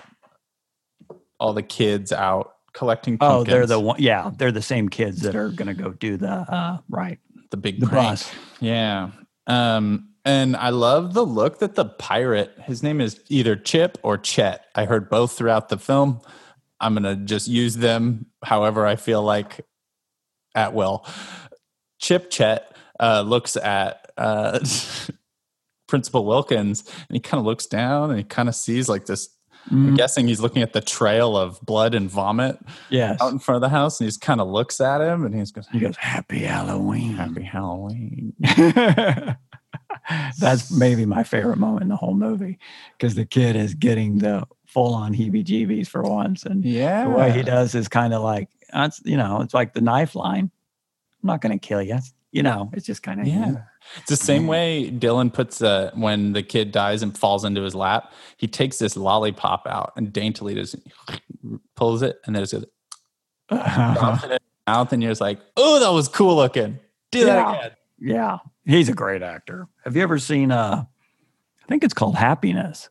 all 1.38 1.52
the 1.52 1.62
kids 1.62 2.12
out 2.12 2.54
collecting 2.72 3.18
Oh, 3.20 3.44
they're 3.44 3.66
the 3.66 3.80
one. 3.80 4.00
Yeah, 4.00 4.30
they're 4.36 4.52
the 4.52 4.62
same 4.62 4.88
kids 4.88 5.22
that 5.22 5.34
are 5.34 5.48
going 5.48 5.68
to 5.68 5.74
go 5.74 5.90
do 5.90 6.16
the 6.16 6.30
uh, 6.30 6.78
right 6.88 7.18
the 7.50 7.56
big 7.56 7.80
the 7.80 7.86
prank. 7.86 8.10
bus. 8.10 8.30
Yeah. 8.60 9.10
Um, 9.46 10.07
and 10.28 10.56
I 10.56 10.68
love 10.70 11.14
the 11.14 11.24
look 11.24 11.58
that 11.60 11.74
the 11.74 11.86
pirate, 11.86 12.52
his 12.64 12.82
name 12.82 13.00
is 13.00 13.20
either 13.28 13.56
Chip 13.56 13.98
or 14.02 14.18
Chet. 14.18 14.64
I 14.74 14.84
heard 14.84 15.08
both 15.08 15.32
throughout 15.32 15.68
the 15.70 15.78
film. 15.78 16.20
I'm 16.80 16.94
going 16.94 17.02
to 17.04 17.16
just 17.24 17.48
use 17.48 17.74
them 17.76 18.26
however 18.44 18.86
I 18.86 18.96
feel 18.96 19.22
like 19.22 19.64
at 20.54 20.74
will. 20.74 21.04
Chip 21.98 22.30
Chet 22.30 22.76
uh, 23.00 23.22
looks 23.22 23.56
at 23.56 24.12
uh, 24.16 24.60
Principal 25.88 26.24
Wilkins 26.26 26.84
and 27.08 27.16
he 27.16 27.20
kind 27.20 27.38
of 27.40 27.46
looks 27.46 27.66
down 27.66 28.10
and 28.10 28.18
he 28.18 28.24
kind 28.24 28.48
of 28.48 28.54
sees 28.54 28.88
like 28.88 29.06
this. 29.06 29.30
I'm 29.70 29.92
Mhm. 29.92 29.96
guessing 29.96 30.28
he's 30.28 30.40
looking 30.40 30.62
at 30.62 30.72
the 30.72 30.80
trail 30.80 31.36
of 31.36 31.60
blood 31.60 31.94
and 31.94 32.08
vomit 32.08 32.58
Yes. 32.90 33.20
out 33.20 33.32
in 33.32 33.38
front 33.38 33.56
of 33.56 33.60
the 33.62 33.68
house 33.68 34.00
and 34.00 34.06
he 34.06 34.08
just 34.08 34.20
kind 34.20 34.40
of 34.40 34.48
looks 34.48 34.80
at 34.80 35.00
him 35.00 35.26
and 35.26 35.34
he's 35.34 35.50
goes, 35.52 35.66
He 35.72 35.78
goes, 35.80 35.96
"Happy 35.96 36.40
Halloween." 36.40 37.14
Happy 37.14 37.42
Halloween. 37.42 38.32
That's 40.38 40.70
maybe 40.70 41.04
my 41.06 41.22
favorite 41.22 41.58
moment 41.58 41.82
in 41.82 41.88
the 41.88 41.96
whole 41.96 42.14
movie 42.14 42.58
because 42.96 43.14
the 43.14 43.24
kid 43.26 43.56
is 43.56 43.74
getting 43.74 44.18
the 44.18 44.46
full 44.66 44.94
on 44.94 45.14
heebie 45.14 45.44
jeebies 45.44 45.88
for 45.88 46.02
once. 46.02 46.44
And 46.44 46.64
Yeah. 46.64 47.04
the 47.04 47.10
way 47.10 47.30
he 47.32 47.42
does 47.42 47.74
is 47.74 47.88
kind 47.88 48.12
of 48.14 48.22
like, 48.22 48.48
that's, 48.72 49.00
you 49.04 49.16
know, 49.16 49.40
it's 49.40 49.54
like 49.54 49.74
the 49.74 49.80
knife 49.80 50.14
line. 50.14 50.50
I'm 51.22 51.26
not 51.26 51.40
going 51.40 51.58
to 51.58 51.66
kill 51.66 51.82
you. 51.82 51.98
You 52.32 52.42
know, 52.42 52.70
it's 52.74 52.84
just 52.86 53.02
kind 53.02 53.20
of, 53.20 53.26
Yeah. 53.26 53.62
It's 53.96 54.10
the 54.10 54.16
same 54.16 54.46
way 54.46 54.90
Dylan 54.90 55.32
puts 55.32 55.62
uh, 55.62 55.90
when 55.94 56.34
the 56.34 56.42
kid 56.42 56.72
dies 56.72 57.02
and 57.02 57.16
falls 57.16 57.44
into 57.44 57.62
his 57.62 57.74
lap. 57.74 58.12
He 58.36 58.46
takes 58.46 58.78
this 58.78 58.96
lollipop 58.98 59.66
out 59.66 59.94
and 59.96 60.12
daintily 60.12 60.54
just 60.54 60.76
pulls 61.74 62.02
it 62.02 62.18
and 62.26 62.36
then 62.36 62.42
just 62.44 62.52
goes, 62.52 62.66
drops 63.48 64.24
it 64.24 64.26
in 64.26 64.32
his 64.32 64.40
mouth, 64.66 64.92
and 64.92 65.02
you're 65.02 65.10
just 65.12 65.22
like, 65.22 65.40
"Oh, 65.56 65.80
that 65.80 65.88
was 65.90 66.06
cool 66.08 66.36
looking." 66.36 66.78
Do 67.12 67.24
that 67.24 67.34
Yeah. 67.36 67.58
again. 67.58 67.70
Yeah. 68.00 68.38
He's 68.64 68.88
a 68.88 68.94
great 68.94 69.22
actor. 69.22 69.66
Have 69.84 69.96
you 69.96 70.02
ever 70.02 70.18
seen, 70.18 70.50
uh, 70.52 70.84
I 70.84 71.66
think 71.68 71.84
it's 71.84 71.94
called 71.94 72.16
Happiness. 72.16 72.90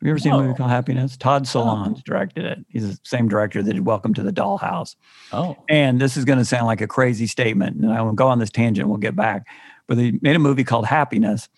Have 0.00 0.06
you 0.06 0.10
ever 0.12 0.18
seen 0.20 0.32
a 0.32 0.38
movie 0.38 0.54
called 0.54 0.70
Happiness? 0.70 1.16
Todd 1.16 1.44
Solondz 1.44 2.04
directed 2.04 2.44
it. 2.44 2.64
He's 2.68 2.88
the 2.88 3.00
same 3.02 3.28
director 3.28 3.64
that 3.64 3.72
did 3.72 3.84
Welcome 3.84 4.14
to 4.14 4.22
the 4.22 4.32
Dollhouse. 4.32 4.94
Oh, 5.32 5.56
And 5.68 6.00
this 6.00 6.16
is 6.16 6.24
going 6.24 6.38
to 6.38 6.44
sound 6.44 6.66
like 6.66 6.80
a 6.80 6.86
crazy 6.86 7.26
statement, 7.26 7.76
and 7.82 7.92
I 7.92 8.00
will 8.02 8.12
go 8.12 8.28
on 8.28 8.38
this 8.38 8.50
tangent. 8.50 8.88
We'll 8.88 8.98
get 8.98 9.16
back. 9.16 9.46
But 9.88 9.96
they 9.96 10.12
made 10.22 10.36
a 10.36 10.38
movie 10.38 10.62
called 10.62 10.86
Happiness, 10.86 11.48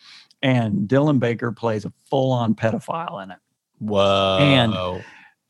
and 0.40 0.88
Dylan 0.88 1.18
Baker 1.18 1.52
plays 1.52 1.84
a 1.84 1.92
full-on 2.08 2.54
pedophile 2.54 3.22
in 3.22 3.30
it. 3.32 3.38
whoa! 3.78 4.38
And- 4.40 4.72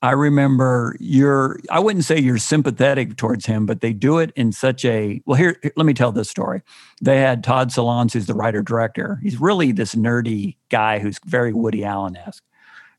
I 0.03 0.13
remember 0.13 0.97
you're, 0.99 1.59
I 1.71 1.79
wouldn't 1.79 2.07
say 2.07 2.19
you're 2.19 2.39
sympathetic 2.39 3.17
towards 3.17 3.45
him, 3.45 3.67
but 3.67 3.83
they 3.83 3.93
do 3.93 4.19
it 4.19 4.33
in 4.35 4.51
such 4.51 4.85
a, 4.87 5.21
well, 5.27 5.37
here, 5.37 5.61
let 5.77 5.85
me 5.85 5.93
tell 5.93 6.11
this 6.11 6.31
story. 6.31 6.63
They 7.03 7.19
had 7.19 7.45
Todd 7.45 7.69
Solondz, 7.69 8.15
who's 8.15 8.27
the 8.27 8.35
writer 8.35 8.63
director. 8.63 9.21
He's 9.23 9.39
really 9.39 9.73
this 9.73 9.95
nerdy 9.95 10.57
guy 10.71 11.01
who's 11.01 11.21
very 11.27 11.53
Woody 11.53 11.85
Allen 11.85 12.17
esque. 12.17 12.43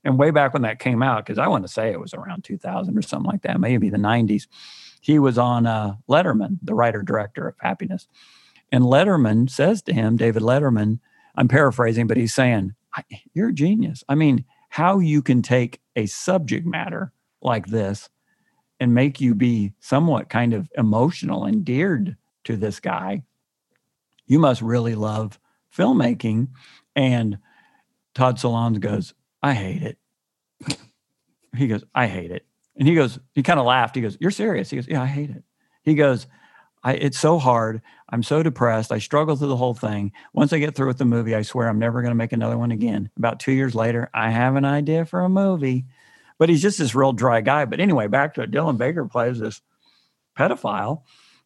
And 0.03 0.19
way 0.19 0.29
back 0.31 0.53
when 0.53 0.61
that 0.61 0.79
came 0.79 1.01
out, 1.01 1.25
because 1.25 1.39
I 1.39 1.47
want 1.47 1.63
to 1.63 1.71
say 1.71 1.91
it 1.91 1.99
was 1.99 2.13
around 2.13 2.43
2000 2.43 2.95
or 2.97 3.01
something 3.01 3.29
like 3.31 3.41
that, 3.43 3.59
maybe 3.59 3.89
the 3.89 3.97
90s, 3.97 4.47
he 4.99 5.17
was 5.17 5.37
on 5.39 5.65
uh, 5.65 5.95
Letterman, 6.07 6.59
the 6.61 6.75
writer 6.75 7.01
director 7.01 7.47
of 7.47 7.55
Happiness. 7.59 8.07
And 8.71 8.83
Letterman 8.83 9.49
says 9.49 9.81
to 9.83 9.93
him, 9.93 10.17
David 10.17 10.43
Letterman, 10.43 10.99
I'm 11.35 11.47
paraphrasing, 11.47 12.07
but 12.07 12.17
he's 12.17 12.33
saying, 12.33 12.73
"I- 12.95 13.03
You're 13.33 13.49
a 13.49 13.53
genius. 13.53 14.03
I 14.07 14.15
mean, 14.15 14.45
how 14.71 14.99
you 14.99 15.21
can 15.21 15.41
take 15.41 15.81
a 15.97 16.05
subject 16.05 16.65
matter 16.65 17.11
like 17.41 17.67
this 17.67 18.09
and 18.79 18.93
make 18.93 19.19
you 19.19 19.35
be 19.35 19.73
somewhat 19.81 20.29
kind 20.29 20.53
of 20.53 20.69
emotional, 20.77 21.45
endeared 21.45 22.15
to 22.45 22.55
this 22.55 22.79
guy, 22.79 23.21
you 24.25 24.39
must 24.39 24.61
really 24.61 24.95
love 24.95 25.37
filmmaking. 25.77 26.47
And 26.95 27.37
Todd 28.15 28.37
Solondz 28.37 28.79
goes, 28.79 29.13
I 29.43 29.53
hate 29.53 29.83
it. 29.83 29.97
He 31.57 31.67
goes, 31.67 31.83
I 31.93 32.07
hate 32.07 32.31
it. 32.31 32.45
And 32.77 32.87
he 32.87 32.95
goes, 32.95 33.19
he 33.33 33.43
kind 33.43 33.59
of 33.59 33.65
laughed. 33.65 33.93
He 33.93 34.01
goes, 34.01 34.17
You're 34.21 34.31
serious? 34.31 34.69
He 34.69 34.77
goes, 34.77 34.87
Yeah, 34.87 35.01
I 35.01 35.05
hate 35.05 35.31
it. 35.31 35.43
He 35.83 35.95
goes, 35.95 36.27
I, 36.81 36.93
it's 36.93 37.19
so 37.19 37.39
hard. 37.39 37.81
I'm 38.11 38.23
so 38.23 38.43
depressed. 38.43 38.91
I 38.91 38.99
struggle 38.99 39.35
through 39.35 39.47
the 39.47 39.55
whole 39.57 39.73
thing. 39.73 40.11
Once 40.33 40.51
I 40.53 40.59
get 40.59 40.75
through 40.75 40.87
with 40.87 40.97
the 40.97 41.05
movie, 41.05 41.33
I 41.35 41.43
swear 41.43 41.67
I'm 41.69 41.79
never 41.79 42.01
going 42.01 42.11
to 42.11 42.15
make 42.15 42.33
another 42.33 42.57
one 42.57 42.71
again. 42.71 43.09
About 43.17 43.39
two 43.39 43.53
years 43.53 43.73
later, 43.73 44.09
I 44.13 44.31
have 44.31 44.55
an 44.55 44.65
idea 44.65 45.05
for 45.05 45.21
a 45.21 45.29
movie. 45.29 45.85
But 46.37 46.49
he's 46.49 46.61
just 46.61 46.79
this 46.79 46.93
real 46.95 47.13
dry 47.13 47.41
guy. 47.41 47.65
But 47.65 47.79
anyway, 47.79 48.07
back 48.07 48.33
to 48.33 48.41
it. 48.41 48.51
Dylan 48.51 48.77
Baker 48.77 49.05
plays 49.05 49.39
this 49.39 49.61
pedophile, 50.37 51.03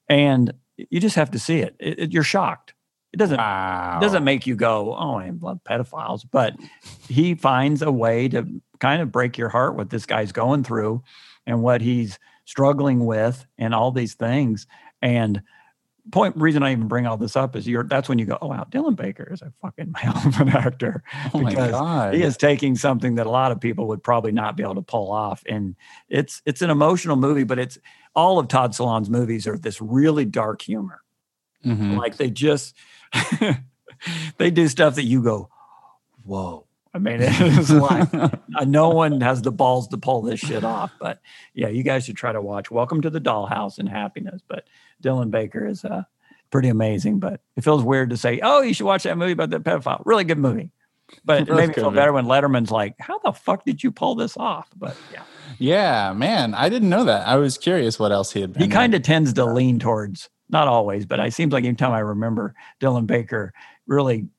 and 0.09 0.53
you 0.77 0.99
just 0.99 1.15
have 1.15 1.31
to 1.31 1.39
see 1.39 1.59
it. 1.59 1.75
It- 1.79 1.99
it- 1.99 2.13
you're 2.13 2.23
shocked. 2.23 2.73
It 3.13 3.17
doesn't 3.17 3.37
Wow. 3.37 3.97
it 3.97 4.01
doesn't 4.01 4.23
make 4.25 4.45
you 4.45 4.55
go, 4.55 4.93
oh, 4.95 5.15
I 5.15 5.29
love 5.39 5.59
pedophiles, 5.63 6.25
but 6.29 6.55
he 7.07 7.33
finds 7.35 7.81
a 7.81 7.91
way 7.91 8.27
to 8.29 8.45
kind 8.79 9.01
of 9.01 9.11
break 9.11 9.37
your 9.37 9.47
heart 9.49 9.75
what 9.75 9.89
this 9.89 10.05
guy's 10.05 10.33
going 10.33 10.63
through 10.65 11.01
and 11.45 11.61
what 11.61 11.81
he's 11.81 12.19
struggling 12.43 13.05
with 13.05 13.45
and 13.57 13.73
all 13.73 13.91
these 13.91 14.15
things. 14.15 14.67
And 15.01 15.41
point 16.11 16.35
reason 16.37 16.63
I 16.63 16.71
even 16.71 16.87
bring 16.87 17.05
all 17.05 17.17
this 17.17 17.35
up 17.35 17.55
is 17.55 17.67
you're 17.67 17.83
that's 17.83 18.07
when 18.07 18.19
you 18.19 18.25
go, 18.25 18.37
oh 18.41 18.47
wow, 18.47 18.65
Dylan 18.69 18.95
Baker 18.95 19.27
is 19.31 19.41
a 19.41 19.51
fucking 19.61 19.93
hell 19.97 20.21
of 20.25 20.39
an 20.39 20.49
actor. 20.49 21.03
Oh 21.33 21.39
my 21.39 21.49
because 21.49 21.71
god. 21.71 22.13
He 22.13 22.23
is 22.23 22.37
taking 22.37 22.75
something 22.75 23.15
that 23.15 23.25
a 23.25 23.29
lot 23.29 23.51
of 23.51 23.59
people 23.59 23.87
would 23.87 24.03
probably 24.03 24.31
not 24.31 24.55
be 24.55 24.63
able 24.63 24.75
to 24.75 24.81
pull 24.81 25.11
off. 25.11 25.43
And 25.47 25.75
it's 26.09 26.41
it's 26.45 26.61
an 26.61 26.69
emotional 26.69 27.15
movie, 27.15 27.43
but 27.43 27.59
it's 27.59 27.77
all 28.15 28.39
of 28.39 28.47
Todd 28.47 28.71
Solondz's 28.71 29.09
movies 29.09 29.47
are 29.47 29.57
this 29.57 29.81
really 29.81 30.25
dark 30.25 30.61
humor. 30.61 31.01
Mhm. 31.65 31.97
Like 31.97 32.17
they 32.17 32.29
just 32.29 32.75
they 34.37 34.51
do 34.51 34.67
stuff 34.67 34.95
that 34.95 35.05
you 35.05 35.21
go, 35.23 35.49
whoa. 36.23 36.64
I 36.95 36.97
mean, 36.97 37.17
it's 37.21 37.69
like 37.69 38.13
uh, 38.13 38.29
no 38.65 38.89
one 38.89 39.19
has 39.19 39.41
the 39.41 39.51
balls 39.51 39.89
to 39.89 39.97
pull 39.97 40.21
this 40.21 40.39
shit 40.39 40.63
off. 40.63 40.91
But 40.97 41.19
yeah, 41.53 41.67
you 41.67 41.83
guys 41.83 42.05
should 42.05 42.15
try 42.15 42.31
to 42.31 42.41
watch 42.41 42.71
Welcome 42.71 43.01
to 43.01 43.09
the 43.09 43.19
Dollhouse 43.19 43.79
and 43.79 43.89
Happiness. 43.89 44.41
But 44.47 44.65
Dylan 45.03 45.29
Baker 45.29 45.67
is 45.67 45.83
uh, 45.83 46.03
pretty 46.51 46.69
amazing. 46.69 47.19
But 47.19 47.41
it 47.57 47.65
feels 47.65 47.83
weird 47.83 48.11
to 48.11 48.17
say, 48.17 48.39
oh, 48.41 48.61
you 48.61 48.73
should 48.73 48.85
watch 48.85 49.03
that 49.03 49.17
movie 49.17 49.33
about 49.33 49.49
that 49.49 49.65
pedophile. 49.65 50.03
Really 50.05 50.23
good 50.23 50.37
movie. 50.37 50.71
But 51.25 51.49
it 51.49 51.49
made 51.53 51.67
me 51.67 51.73
feel 51.73 51.91
better 51.91 52.13
when 52.13 52.27
Letterman's 52.27 52.71
like, 52.71 52.95
how 52.97 53.19
the 53.19 53.33
fuck 53.33 53.65
did 53.65 53.83
you 53.83 53.91
pull 53.91 54.15
this 54.15 54.37
off? 54.37 54.69
But 54.73 54.95
yeah, 55.11 55.23
yeah, 55.59 56.13
man. 56.13 56.53
I 56.53 56.69
didn't 56.69 56.89
know 56.89 57.03
that. 57.03 57.27
I 57.27 57.35
was 57.35 57.57
curious 57.57 57.99
what 57.99 58.13
else 58.13 58.31
he 58.31 58.39
had 58.39 58.53
been. 58.53 58.63
he 58.63 58.69
kind 58.69 58.95
of 58.95 59.01
tends 59.01 59.33
to 59.33 59.43
lean 59.43 59.79
towards, 59.79 60.29
not 60.49 60.69
always, 60.69 61.05
but 61.05 61.19
it 61.19 61.33
seems 61.33 61.51
like 61.51 61.65
anytime 61.65 61.91
I 61.91 61.99
remember 61.99 62.55
Dylan 62.79 63.05
Baker 63.05 63.53
really 63.85 64.29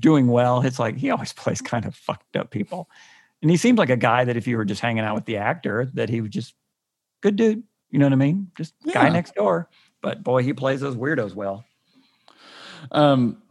doing 0.00 0.28
well, 0.28 0.60
it's 0.62 0.78
like 0.78 0.96
he 0.96 1.10
always 1.10 1.32
plays 1.42 1.60
kind 1.60 1.84
of 1.86 1.94
fucked 1.94 2.36
up 2.36 2.50
people. 2.50 2.88
And 3.42 3.50
he 3.50 3.56
seems 3.56 3.78
like 3.78 3.90
a 3.90 3.96
guy 3.96 4.24
that 4.24 4.36
if 4.36 4.46
you 4.46 4.56
were 4.56 4.64
just 4.64 4.80
hanging 4.80 5.04
out 5.04 5.14
with 5.14 5.26
the 5.26 5.36
actor, 5.36 5.90
that 5.94 6.08
he 6.08 6.20
would 6.20 6.30
just 6.32 6.54
good 7.22 7.36
dude. 7.36 7.62
You 7.90 7.98
know 7.98 8.06
what 8.06 8.12
I 8.12 8.16
mean? 8.16 8.50
Just 8.56 8.74
guy 8.92 9.08
next 9.10 9.34
door. 9.34 9.68
But 10.02 10.22
boy, 10.22 10.42
he 10.42 10.52
plays 10.52 10.80
those 10.80 10.96
weirdos 10.96 11.34
well. 11.34 11.64
Um, 12.92 13.42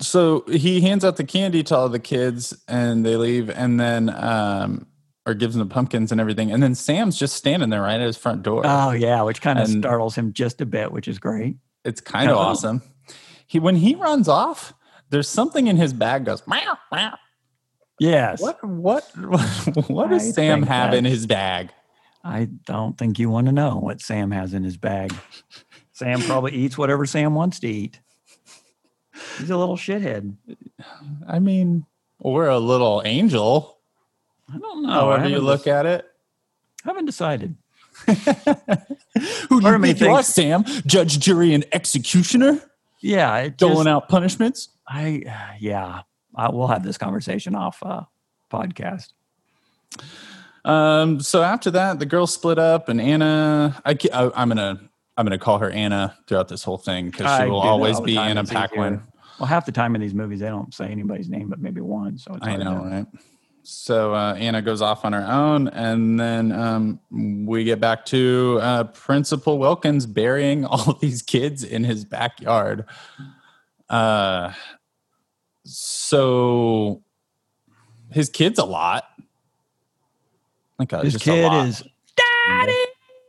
so 0.00 0.44
he 0.48 0.80
hands 0.82 1.04
out 1.04 1.16
the 1.16 1.24
candy 1.24 1.62
to 1.64 1.76
all 1.76 1.88
the 1.88 1.98
kids 1.98 2.56
and 2.68 3.04
they 3.04 3.16
leave 3.16 3.48
and 3.48 3.80
then 3.80 4.10
um 4.14 4.86
or 5.24 5.34
gives 5.34 5.54
them 5.56 5.66
the 5.68 5.72
pumpkins 5.72 6.12
and 6.12 6.20
everything. 6.20 6.52
And 6.52 6.62
then 6.62 6.74
Sam's 6.74 7.18
just 7.18 7.34
standing 7.34 7.68
there 7.70 7.80
right 7.82 7.98
at 8.00 8.06
his 8.06 8.16
front 8.16 8.42
door. 8.42 8.62
Oh 8.64 8.92
yeah, 8.92 9.22
which 9.22 9.40
kind 9.40 9.58
of 9.58 9.68
And- 9.68 9.82
startles 9.82 10.14
him 10.14 10.32
just 10.32 10.60
a 10.60 10.66
bit, 10.66 10.92
which 10.92 11.08
is 11.08 11.18
great. 11.18 11.56
it's 11.84 12.00
kind 12.00 12.28
of 12.30 12.36
Oh. 12.36 12.40
awesome. 12.40 12.82
He 13.46 13.58
when 13.58 13.76
he 13.76 13.94
runs 13.94 14.28
off, 14.28 14.74
there's 15.10 15.28
something 15.28 15.66
in 15.66 15.76
his 15.76 15.92
bag 15.92 16.24
goes 16.24 16.46
meow, 16.46 16.78
meow. 16.92 17.16
Yes. 17.98 18.40
What 18.40 18.62
what 18.64 19.04
what 19.88 20.08
I 20.08 20.10
does 20.10 20.34
Sam 20.34 20.62
have 20.64 20.94
in 20.94 21.04
his 21.04 21.26
bag? 21.26 21.70
I 22.22 22.48
don't 22.64 22.98
think 22.98 23.18
you 23.18 23.30
want 23.30 23.46
to 23.46 23.52
know 23.52 23.76
what 23.76 24.00
Sam 24.00 24.32
has 24.32 24.52
in 24.52 24.64
his 24.64 24.76
bag. 24.76 25.14
Sam 25.92 26.20
probably 26.20 26.52
eats 26.52 26.76
whatever 26.76 27.06
Sam 27.06 27.34
wants 27.34 27.60
to 27.60 27.68
eat. 27.68 28.00
He's 29.38 29.48
a 29.48 29.56
little 29.56 29.76
shithead. 29.76 30.34
I 31.26 31.38
mean, 31.38 31.86
or 32.18 32.48
a 32.48 32.58
little 32.58 33.02
angel, 33.04 33.78
I 34.52 34.58
don't 34.58 34.82
know. 34.82 34.90
I 34.90 34.94
however 34.94 35.28
you 35.28 35.38
look 35.38 35.62
dec- 35.64 35.72
at 35.72 35.86
it. 35.86 36.06
I 36.84 36.88
haven't 36.88 37.06
decided. 37.06 37.56
Who 38.06 39.60
do 39.60 39.68
you 39.68 39.78
think 39.80 40.00
you 40.00 40.10
are, 40.10 40.22
Sam? 40.22 40.64
Judge, 40.86 41.18
jury, 41.18 41.54
and 41.54 41.64
executioner? 41.72 42.60
Yeah, 43.00 43.36
it 43.38 43.56
Doling 43.56 43.76
just, 43.76 43.88
out 43.88 44.08
punishments? 44.08 44.68
I 44.88 45.56
yeah, 45.60 46.02
I, 46.34 46.50
we'll 46.50 46.68
have 46.68 46.82
this 46.82 46.98
conversation 46.98 47.54
off 47.54 47.82
uh, 47.82 48.02
podcast. 48.50 49.12
Um, 50.64 51.20
so 51.20 51.42
after 51.42 51.70
that, 51.72 51.98
the 51.98 52.06
girls 52.06 52.34
split 52.34 52.58
up, 52.58 52.88
and 52.88 53.00
Anna. 53.00 53.80
I, 53.84 53.96
I 54.12 54.42
am 54.42 54.48
gonna 54.48 54.80
I'm 55.16 55.24
gonna 55.24 55.38
call 55.38 55.58
her 55.58 55.70
Anna 55.70 56.16
throughout 56.26 56.48
this 56.48 56.64
whole 56.64 56.78
thing 56.78 57.10
because 57.10 57.40
she 57.40 57.48
will 57.48 57.60
always 57.60 58.00
be. 58.00 58.18
Anna. 58.18 58.44
Paquin. 58.44 59.02
Well, 59.38 59.46
half 59.46 59.66
the 59.66 59.72
time 59.72 59.94
in 59.94 60.00
these 60.00 60.14
movies 60.14 60.40
they 60.40 60.48
don't 60.48 60.72
say 60.74 60.86
anybody's 60.86 61.28
name, 61.28 61.48
but 61.48 61.60
maybe 61.60 61.80
one. 61.80 62.18
So 62.18 62.34
it's 62.34 62.46
I 62.46 62.56
know, 62.56 62.82
to- 62.82 62.88
right? 62.88 63.06
So 63.68 64.14
uh, 64.14 64.34
Anna 64.34 64.62
goes 64.62 64.80
off 64.80 65.04
on 65.04 65.12
her 65.12 65.26
own, 65.26 65.66
and 65.68 66.20
then 66.20 66.52
um, 66.52 67.00
we 67.10 67.64
get 67.64 67.80
back 67.80 68.04
to 68.06 68.60
uh, 68.62 68.84
Principal 68.84 69.58
Wilkins 69.58 70.06
burying 70.06 70.64
all 70.64 70.92
these 71.00 71.20
kids 71.22 71.64
in 71.64 71.82
his 71.82 72.04
backyard. 72.04 72.84
Uh, 73.90 74.52
so 75.66 77.02
his 78.10 78.28
kid's 78.28 78.58
a 78.58 78.64
lot. 78.64 79.04
Like 80.78 80.92
uh, 80.92 81.02
His 81.02 81.14
just 81.14 81.26
a 81.26 81.30
kid 81.30 81.44
lot. 81.44 81.66
is 81.68 81.82
daddy. 82.16 82.76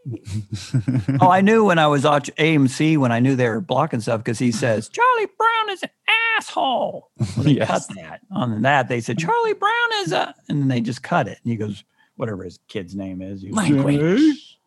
oh, 1.21 1.29
I 1.29 1.41
knew 1.41 1.65
when 1.65 1.79
I 1.79 1.87
was 1.87 2.03
watching 2.05 2.35
AMC 2.35 2.97
when 2.97 3.11
I 3.11 3.19
knew 3.19 3.35
they 3.35 3.49
were 3.49 3.59
blocking 3.59 3.99
stuff 3.99 4.19
because 4.21 4.39
he 4.39 4.51
says 4.53 4.87
Charlie 4.89 5.27
Brown 5.37 5.69
is 5.71 5.83
an 5.83 5.89
asshole. 6.37 7.09
Well, 7.19 7.43
they 7.43 7.53
Yes. 7.53 7.67
cut 7.67 7.81
that. 7.95 8.21
On 8.31 8.61
that, 8.61 8.87
they 8.87 9.01
said 9.01 9.17
Charlie 9.17 9.53
Brown 9.53 9.73
is 10.01 10.11
a, 10.13 10.33
and 10.47 10.59
then 10.61 10.67
they 10.69 10.79
just 10.81 11.03
cut 11.03 11.27
it. 11.27 11.39
And 11.43 11.51
he 11.51 11.57
goes, 11.57 11.83
whatever 12.15 12.43
his 12.45 12.59
kid's 12.69 12.95
name 12.95 13.21
is. 13.21 13.41
He 13.41 13.49
goes, 13.49 13.57
Language. 13.57 14.59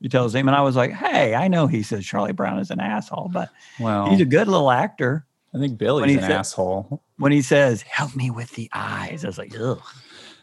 He 0.00 0.08
tells 0.08 0.34
him, 0.34 0.46
and 0.48 0.56
I 0.56 0.62
was 0.62 0.76
like, 0.76 0.92
hey, 0.92 1.34
I 1.34 1.48
know 1.48 1.66
he 1.66 1.82
says 1.82 2.04
Charlie 2.06 2.32
Brown 2.32 2.58
is 2.60 2.70
an 2.70 2.78
asshole, 2.80 3.30
but 3.32 3.50
Well, 3.80 4.10
he's 4.10 4.20
a 4.20 4.24
good 4.24 4.46
little 4.48 4.70
actor. 4.70 5.26
I 5.54 5.58
think 5.58 5.78
Billy's 5.78 6.16
an 6.16 6.22
said- 6.22 6.30
asshole. 6.32 7.02
When 7.16 7.32
he 7.32 7.42
says, 7.42 7.82
help 7.82 8.14
me 8.14 8.30
with 8.30 8.50
the 8.52 8.68
eyes, 8.72 9.24
I 9.24 9.28
was 9.28 9.38
like, 9.38 9.52
ugh. 9.58 9.80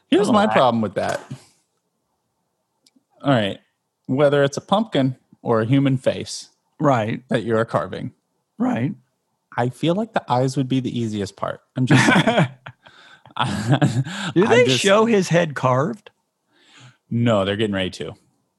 Here's 0.10 0.30
my 0.32 0.44
Act- 0.44 0.53
problem 0.53 0.82
with 0.82 0.95
that. 0.95 1.22
All 3.22 3.32
right. 3.32 3.60
Whether 4.07 4.44
it's 4.44 4.57
a 4.57 4.61
pumpkin 4.61 5.15
or 5.41 5.61
a 5.61 5.65
human 5.65 5.98
face 5.98 6.49
Right, 6.80 7.23
that 7.30 7.44
you're 7.44 7.64
carving, 7.64 8.11
right. 8.57 8.94
I 9.56 9.69
feel 9.69 9.95
like 9.95 10.11
the 10.11 10.30
eyes 10.30 10.57
would 10.57 10.68
be 10.68 10.82
the 10.82 10.98
easiest 10.99 11.38
part. 11.38 11.61
I'm 11.77 11.86
just. 11.86 12.03
Do 14.34 14.45
they 14.48 14.65
just- 14.65 14.80
show 14.80 15.06
his 15.06 15.30
head 15.30 15.56
carved? 15.56 16.11
No, 17.10 17.45
they're 17.45 17.56
getting 17.56 17.76
ready 17.76 17.91
to. 17.91 18.14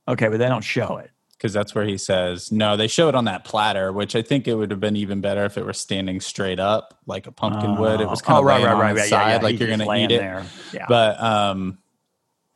Okay, 0.09 0.29
but 0.29 0.39
they 0.39 0.49
don't 0.49 0.63
show 0.65 0.97
it. 0.97 1.11
Because 1.37 1.53
that's 1.53 1.75
where 1.75 1.85
he 1.85 1.99
says, 1.99 2.51
no, 2.51 2.77
they 2.79 2.87
show 2.87 3.09
it 3.11 3.15
on 3.15 3.27
that 3.27 3.45
platter, 3.45 3.93
which 3.93 4.17
I 4.17 4.23
think 4.23 4.49
it 4.49 4.55
would 4.55 4.71
have 4.71 4.81
been 4.81 4.97
even 4.97 5.21
better 5.21 5.45
if 5.45 5.59
it 5.59 5.67
were 5.67 5.75
standing 5.75 6.19
straight 6.21 6.59
up 6.59 6.99
like 7.07 7.27
a 7.27 7.33
pumpkin 7.33 7.77
would. 7.77 8.01
It 8.01 8.09
was 8.09 8.23
kind 8.23 8.39
Oh, 8.39 8.41
of 8.41 8.47
right, 8.47 8.65
right, 8.65 8.73
on 8.73 8.79
right, 8.81 8.95
right. 8.95 8.97
Yeah, 8.97 9.05
side, 9.05 9.31
yeah, 9.33 9.37
like 9.43 9.51
he's 9.53 9.61
you're 9.61 9.77
going 9.77 9.81
to 9.87 9.95
eat 9.95 10.13
it. 10.17 10.21
There. 10.21 10.47
Yeah. 10.73 10.87
But 10.89 11.23
um, 11.23 11.77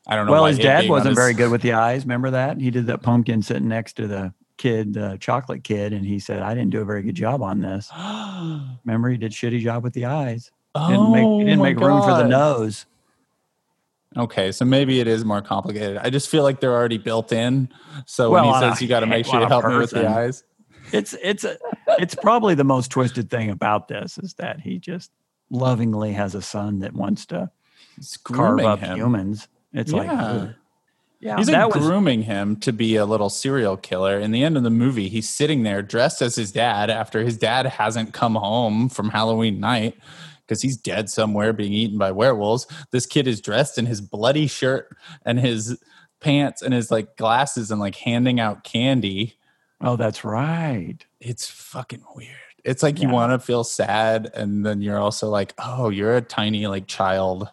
I 0.07 0.17
don't 0.17 0.25
know. 0.25 0.33
well, 0.33 0.47
his 0.47 0.59
dad 0.59 0.89
wasn't 0.89 1.11
his- 1.11 1.19
very 1.19 1.35
good 1.35 1.51
with 1.51 1.61
the 1.61 1.75
eyes. 1.75 2.05
Remember 2.05 2.31
that? 2.31 2.59
He 2.59 2.71
did 2.71 2.87
that 2.87 3.03
pumpkin 3.03 3.43
sitting 3.43 3.69
next 3.69 3.95
to 3.97 4.07
the 4.09 4.33
kid, 4.57 4.95
the 4.95 5.19
chocolate 5.21 5.63
kid, 5.63 5.93
and 5.93 6.05
he 6.07 6.19
said, 6.19 6.41
I 6.41 6.55
didn't 6.55 6.71
do 6.71 6.81
a 6.81 6.85
very 6.87 7.03
good 7.03 7.15
job 7.15 7.43
on 7.43 7.61
this. 7.61 7.91
Remember, 8.85 9.11
he 9.11 9.19
did 9.19 9.33
shitty 9.33 9.61
job 9.61 9.83
with 9.85 9.93
the 9.93 10.07
eyes. 10.07 10.51
Didn't 10.75 11.13
make, 11.13 11.21
he 11.21 11.27
Oh 11.27 11.39
didn't 11.41 11.59
my 11.59 11.73
make 11.75 11.81
room 11.81 12.01
for 12.03 12.13
the 12.17 12.27
nose. 12.29 12.87
Okay, 14.17 14.51
so 14.51 14.65
maybe 14.65 14.99
it 15.01 15.07
is 15.07 15.25
more 15.25 15.41
complicated. 15.41 15.97
I 15.99 16.11
just 16.11 16.29
feel 16.29 16.43
like 16.43 16.59
they're 16.61 16.75
already 16.75 16.99
built 16.99 17.31
in. 17.33 17.69
So 18.07 18.31
Well, 18.31 18.43
when 18.43 18.51
he 18.53 18.57
on 18.57 18.65
a- 18.65 18.71
says 18.73 18.83
you 18.83 18.89
got 18.89 19.01
to 19.01 19.07
make 19.07 19.25
sure 19.27 19.41
you 19.41 19.47
help 19.49 19.65
me 19.67 19.77
with 19.77 19.91
the 19.91 20.09
eyes, 20.09 20.43
It's 20.93 21.15
it's 21.23 21.45
a, 21.45 21.57
it's 21.99 22.15
probably 22.17 22.55
the 22.57 22.65
most 22.65 22.91
twisted 22.91 23.31
thing 23.31 23.51
about 23.51 23.87
this 23.89 24.19
is 24.19 24.35
that 24.35 24.61
he 24.61 24.79
just 24.79 25.13
lovingly 25.51 26.13
has 26.13 26.35
a 26.35 26.43
son 26.43 26.81
that 26.81 26.93
wants 26.95 27.27
to 27.27 27.51
it's 27.97 28.17
carve 28.17 28.61
up 28.61 28.81
him. 28.81 28.97
humans. 28.97 29.47
It's 29.73 29.93
like, 29.93 30.09
Yeah. 30.09 30.25
ugh. 30.25 30.55
yeah, 31.21 31.37
He's 31.37 31.49
like 31.51 31.73
was 31.75 31.87
grooming 31.87 32.23
him 32.23 32.57
to 32.57 32.73
be 32.73 32.97
a 32.97 33.05
little 33.07 33.29
serial 33.31 33.77
killer. 33.77 34.19
In 34.19 34.33
the 34.33 34.43
end 34.43 34.57
of 34.57 34.65
the 34.65 34.71
movie, 34.71 35.09
he's 35.09 35.29
sitting 35.29 35.63
there 35.63 35.83
dressed 35.83 36.21
as 36.23 36.35
his 36.35 36.51
dad 36.51 36.91
after 36.91 37.23
his 37.23 37.37
dad 37.37 37.67
hasn't 37.67 38.13
come 38.13 38.35
home 38.35 38.89
from 38.89 39.11
Halloween 39.11 39.61
night 39.61 39.97
because 40.51 40.63
he's 40.63 40.77
dead 40.77 41.09
somewhere 41.09 41.53
being 41.53 41.73
eaten 41.73 41.97
by 41.97 42.11
werewolves. 42.11 42.67
This 42.91 43.07
kid 43.07 43.29
is 43.29 43.41
dressed 43.41 43.79
in 43.79 43.87
his 43.87 44.01
bloody 44.01 44.49
shirt 44.49 44.97
and 45.25 45.39
his 45.39 45.81
pants 46.19 46.61
and 46.61 46.75
his 46.75 46.91
like 46.91 47.17
glasses 47.17 47.71
and 47.71 47.81
like 47.81 47.95
handing 47.95 48.41
out 48.41 48.65
candy. 48.65 49.37
oh, 49.81 49.95
that's 49.95 50.25
right. 50.25 50.97
It's 51.21 51.49
fucking 51.49 52.03
weird. 52.17 52.35
It's 52.65 52.83
like 52.83 53.01
you 53.01 53.09
want 53.09 53.31
to 53.31 53.39
feel 53.39 53.63
sad 53.63 54.29
and 54.35 54.67
then 54.67 54.83
you're 54.83 54.99
also 54.99 55.29
like, 55.29 55.55
oh, 55.59 55.89
you're 55.89 56.17
a 56.17 56.21
tiny 56.21 56.67
like 56.67 56.89
child 56.89 57.49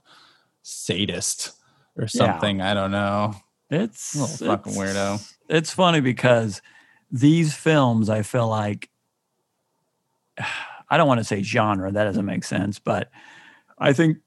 sadist 0.64 1.52
or 1.98 2.08
something. 2.08 2.62
I 2.62 2.74
don't 2.74 2.92
know. 2.92 3.36
It's 3.70 4.16
Little 4.16 4.56
fucking 4.58 4.74
it's- 4.74 4.96
weirdo. 4.96 5.34
It's 5.50 5.72
funny 5.72 6.00
because 6.02 6.64
these 7.12 7.54
films, 7.54 8.10
I 8.10 8.24
feel 8.24 8.48
like, 8.48 8.90
I 10.90 10.98
don't 10.98 11.08
want 11.08 11.20
to 11.20 11.24
say 11.24 11.44
genre, 11.44 11.92
that 11.92 12.04
doesn't 12.04 12.26
make 12.26 12.44
sense, 12.44 12.80
but 12.80 13.10
I 13.78 13.94
think 13.94 14.18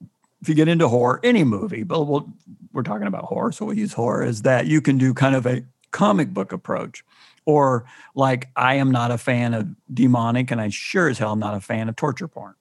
if 0.41 0.49
you 0.49 0.55
get 0.55 0.67
into 0.67 0.87
horror, 0.87 1.19
any 1.23 1.43
movie, 1.43 1.83
but 1.83 2.03
we'll, 2.03 2.29
we're 2.73 2.83
talking 2.83 3.07
about 3.07 3.25
horror, 3.25 3.51
so 3.51 3.65
we'll 3.65 3.77
use 3.77 3.93
horror, 3.93 4.23
is 4.23 4.43
that 4.43 4.65
you 4.65 4.81
can 4.81 4.97
do 4.97 5.13
kind 5.13 5.35
of 5.35 5.45
a 5.45 5.63
comic 5.91 6.33
book 6.33 6.51
approach. 6.51 7.03
Or 7.45 7.85
like, 8.15 8.49
I 8.55 8.75
am 8.75 8.91
not 8.91 9.11
a 9.11 9.17
fan 9.17 9.53
of 9.53 9.67
demonic, 9.93 10.51
and 10.51 10.61
I 10.61 10.69
sure 10.69 11.09
as 11.09 11.17
hell 11.17 11.31
am 11.31 11.39
not 11.39 11.55
a 11.55 11.59
fan 11.59 11.89
of 11.89 11.95
torture 11.95 12.27
porn. 12.27 12.53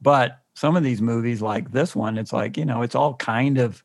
But 0.00 0.40
some 0.54 0.76
of 0.76 0.82
these 0.82 1.00
movies, 1.00 1.40
like 1.40 1.72
this 1.72 1.96
one, 1.96 2.18
it's 2.18 2.32
like, 2.32 2.56
you 2.56 2.64
know, 2.64 2.82
it's 2.82 2.94
all 2.94 3.14
kind 3.14 3.58
of 3.58 3.82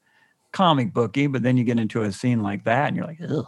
comic 0.51 0.93
booky, 0.93 1.27
but 1.27 1.41
then 1.41 1.57
you 1.57 1.63
get 1.63 1.79
into 1.79 2.03
a 2.03 2.11
scene 2.11 2.43
like 2.43 2.63
that 2.65 2.87
and 2.87 2.97
you're 2.97 3.05
like, 3.05 3.19
ugh. 3.21 3.45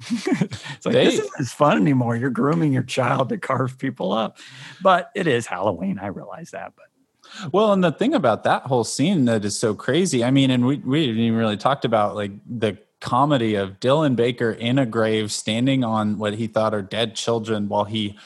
It's 0.00 0.86
like 0.86 0.94
this 0.94 1.14
isn't 1.14 1.30
as 1.40 1.52
fun 1.52 1.76
anymore. 1.76 2.16
You're 2.16 2.30
grooming 2.30 2.72
your 2.72 2.84
child 2.84 3.28
to 3.30 3.38
carve 3.38 3.78
people 3.78 4.12
up. 4.12 4.38
But 4.82 5.10
it 5.14 5.26
is 5.26 5.46
Halloween. 5.46 5.98
I 5.98 6.06
realize 6.06 6.52
that. 6.52 6.74
But 6.76 7.52
Well, 7.52 7.72
and 7.72 7.82
the 7.82 7.92
thing 7.92 8.14
about 8.14 8.44
that 8.44 8.62
whole 8.62 8.84
scene 8.84 9.24
that 9.24 9.44
is 9.44 9.58
so 9.58 9.74
crazy, 9.74 10.22
I 10.22 10.30
mean, 10.30 10.50
and 10.50 10.66
we, 10.66 10.76
we 10.76 11.06
didn't 11.06 11.22
even 11.22 11.38
really 11.38 11.56
talked 11.56 11.84
about 11.84 12.14
like 12.14 12.32
the 12.46 12.78
comedy 13.00 13.54
of 13.54 13.80
Dylan 13.80 14.16
Baker 14.16 14.50
in 14.50 14.78
a 14.78 14.86
grave 14.86 15.32
standing 15.32 15.84
on 15.84 16.18
what 16.18 16.34
he 16.34 16.46
thought 16.46 16.74
are 16.74 16.82
dead 16.82 17.14
children 17.14 17.68
while 17.68 17.84
he 17.84 18.16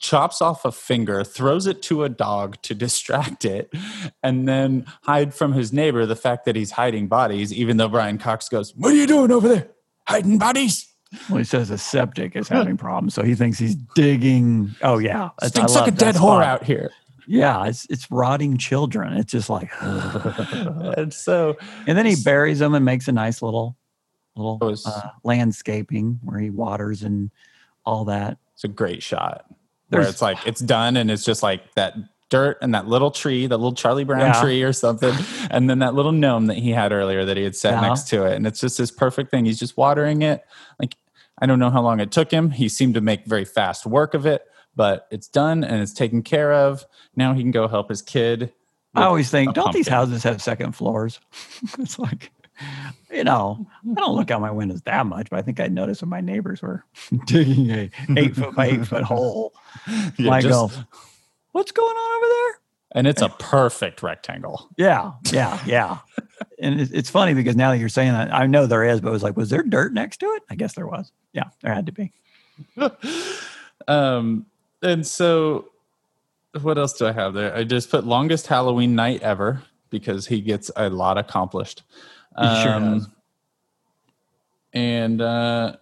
chops 0.00 0.40
off 0.40 0.64
a 0.64 0.72
finger, 0.72 1.22
throws 1.22 1.66
it 1.66 1.82
to 1.82 2.04
a 2.04 2.08
dog 2.08 2.60
to 2.62 2.74
distract 2.74 3.44
it, 3.44 3.72
and 4.22 4.48
then 4.48 4.86
hide 5.02 5.32
from 5.32 5.52
his 5.52 5.72
neighbor 5.72 6.06
the 6.06 6.16
fact 6.16 6.44
that 6.46 6.56
he's 6.56 6.72
hiding 6.72 7.06
bodies, 7.06 7.52
even 7.52 7.76
though 7.76 7.88
Brian 7.88 8.18
Cox 8.18 8.48
goes, 8.48 8.74
What 8.74 8.92
are 8.92 8.96
you 8.96 9.06
doing 9.06 9.30
over 9.30 9.48
there? 9.48 9.68
Hiding 10.08 10.38
bodies? 10.38 10.89
Well, 11.28 11.38
he 11.38 11.44
says 11.44 11.70
a 11.70 11.78
septic 11.78 12.36
is 12.36 12.48
having 12.48 12.76
problems. 12.76 13.14
So 13.14 13.22
he 13.22 13.34
thinks 13.34 13.58
he's 13.58 13.74
digging. 13.94 14.74
Oh, 14.82 14.98
yeah. 14.98 15.30
That's- 15.40 15.42
I 15.42 15.46
Stinks 15.48 15.74
like 15.74 15.88
a 15.88 15.90
dead 15.96 16.14
whore 16.14 16.38
spot. 16.40 16.44
out 16.44 16.64
here. 16.64 16.90
Yeah. 17.26 17.66
It's, 17.66 17.86
it's 17.90 18.10
rotting 18.10 18.56
children. 18.58 19.14
It's 19.14 19.32
just 19.32 19.50
like, 19.50 19.70
and 19.80 21.12
so 21.12 21.56
and 21.86 21.96
then 21.98 22.06
he 22.06 22.16
buries 22.24 22.58
them 22.58 22.74
and 22.74 22.84
makes 22.84 23.08
a 23.08 23.12
nice 23.12 23.42
little, 23.42 23.76
little 24.36 24.58
was- 24.58 24.86
uh, 24.86 25.10
landscaping 25.24 26.20
where 26.22 26.38
he 26.38 26.50
waters 26.50 27.02
and 27.02 27.30
all 27.84 28.04
that. 28.06 28.38
It's 28.54 28.64
a 28.64 28.68
great 28.68 29.02
shot 29.02 29.46
where 29.88 30.02
it's 30.02 30.22
like 30.22 30.38
it's 30.46 30.60
done 30.60 30.96
and 30.96 31.10
it's 31.10 31.24
just 31.24 31.42
like 31.42 31.74
that 31.74 31.94
dirt 32.30 32.56
and 32.62 32.74
that 32.74 32.88
little 32.88 33.10
tree, 33.10 33.46
that 33.46 33.56
little 33.58 33.74
Charlie 33.74 34.04
Brown 34.04 34.20
Yeah. 34.20 34.40
tree 34.40 34.62
or 34.62 34.72
something, 34.72 35.14
and 35.50 35.68
then 35.68 35.80
that 35.80 35.94
little 35.94 36.12
gnome 36.12 36.46
that 36.46 36.56
he 36.58 36.70
had 36.70 36.92
earlier 36.92 37.24
that 37.26 37.36
he 37.36 37.42
had 37.44 37.54
set 37.54 37.74
Yeah. 37.74 37.80
next 37.88 38.08
to 38.08 38.24
it, 38.24 38.34
and 38.36 38.46
it's 38.46 38.60
just 38.60 38.78
this 38.78 38.90
perfect 38.90 39.30
thing. 39.30 39.44
He's 39.44 39.58
just 39.58 39.76
watering 39.76 40.22
it. 40.22 40.42
Like 40.78 40.96
I 41.42 41.46
don't 41.46 41.58
know 41.58 41.70
how 41.70 41.82
long 41.82 42.00
it 42.00 42.10
took 42.10 42.30
him. 42.30 42.50
He 42.50 42.68
seemed 42.68 42.94
to 42.94 43.00
make 43.00 43.24
very 43.26 43.44
fast 43.44 43.86
work 43.86 44.14
of 44.14 44.26
it, 44.26 44.42
but 44.76 45.06
it's 45.10 45.28
done 45.28 45.64
and 45.64 45.82
it's 45.82 45.92
taken 45.92 46.22
care 46.22 46.52
of. 46.52 46.84
Now 47.16 47.32
he 47.34 47.42
can 47.42 47.50
go 47.50 47.66
help 47.68 47.88
his 47.88 48.02
kid. 48.02 48.52
I 48.94 49.04
always 49.04 49.30
think, 49.30 49.54
don't 49.54 49.72
these 49.72 49.86
houses 49.88 50.22
have 50.24 50.42
second 50.42 50.72
floors? 50.72 51.20
it's 51.78 51.98
like, 51.98 52.30
you 53.10 53.22
know, 53.24 53.66
I 53.88 53.94
don't 53.94 54.16
look 54.16 54.30
out 54.30 54.40
my 54.40 54.50
windows 54.50 54.82
that 54.82 55.06
much, 55.06 55.30
but 55.30 55.38
I 55.38 55.42
think 55.42 55.60
I 55.60 55.68
noticed 55.68 56.02
when 56.02 56.10
my 56.10 56.20
neighbors 56.20 56.60
were 56.60 56.84
digging 57.26 57.70
a 57.70 57.90
eight 58.16 58.34
foot 58.36 58.54
by 58.54 58.66
eight 58.66 58.86
foot 58.86 59.04
hole. 59.04 59.54
Yeah, 60.18 60.40
just- 60.40 60.48
go, 60.50 60.70
what's 61.52 61.72
going 61.72 61.96
on 61.96 62.16
over 62.16 62.32
there? 62.32 62.60
and 62.92 63.06
it's 63.06 63.22
a 63.22 63.28
perfect 63.38 64.02
rectangle. 64.02 64.68
Yeah, 64.76 65.12
yeah, 65.32 65.60
yeah. 65.66 65.98
and 66.58 66.80
it's, 66.80 66.90
it's 66.90 67.10
funny 67.10 67.34
because 67.34 67.56
now 67.56 67.70
that 67.70 67.78
you're 67.78 67.88
saying 67.88 68.12
that, 68.12 68.32
I 68.34 68.46
know 68.46 68.66
there 68.66 68.84
is, 68.84 69.00
but 69.00 69.08
it 69.08 69.12
was 69.12 69.22
like, 69.22 69.36
was 69.36 69.50
there 69.50 69.62
dirt 69.62 69.92
next 69.92 70.18
to 70.18 70.26
it? 70.26 70.42
I 70.50 70.54
guess 70.54 70.74
there 70.74 70.86
was. 70.86 71.12
Yeah, 71.32 71.44
there 71.62 71.74
had 71.74 71.86
to 71.86 71.92
be. 71.92 72.12
um, 73.88 74.46
and 74.82 75.06
so 75.06 75.66
what 76.62 76.78
else 76.78 76.94
do 76.94 77.06
I 77.06 77.12
have 77.12 77.34
there? 77.34 77.54
I 77.54 77.64
just 77.64 77.90
put 77.90 78.04
longest 78.04 78.46
Halloween 78.46 78.94
night 78.94 79.22
ever 79.22 79.62
because 79.90 80.26
he 80.26 80.40
gets 80.40 80.70
a 80.76 80.90
lot 80.90 81.18
accomplished. 81.18 81.82
He 82.38 82.62
sure 82.62 82.80
does. 82.80 83.08
And 84.72 85.20
uh 85.20 85.76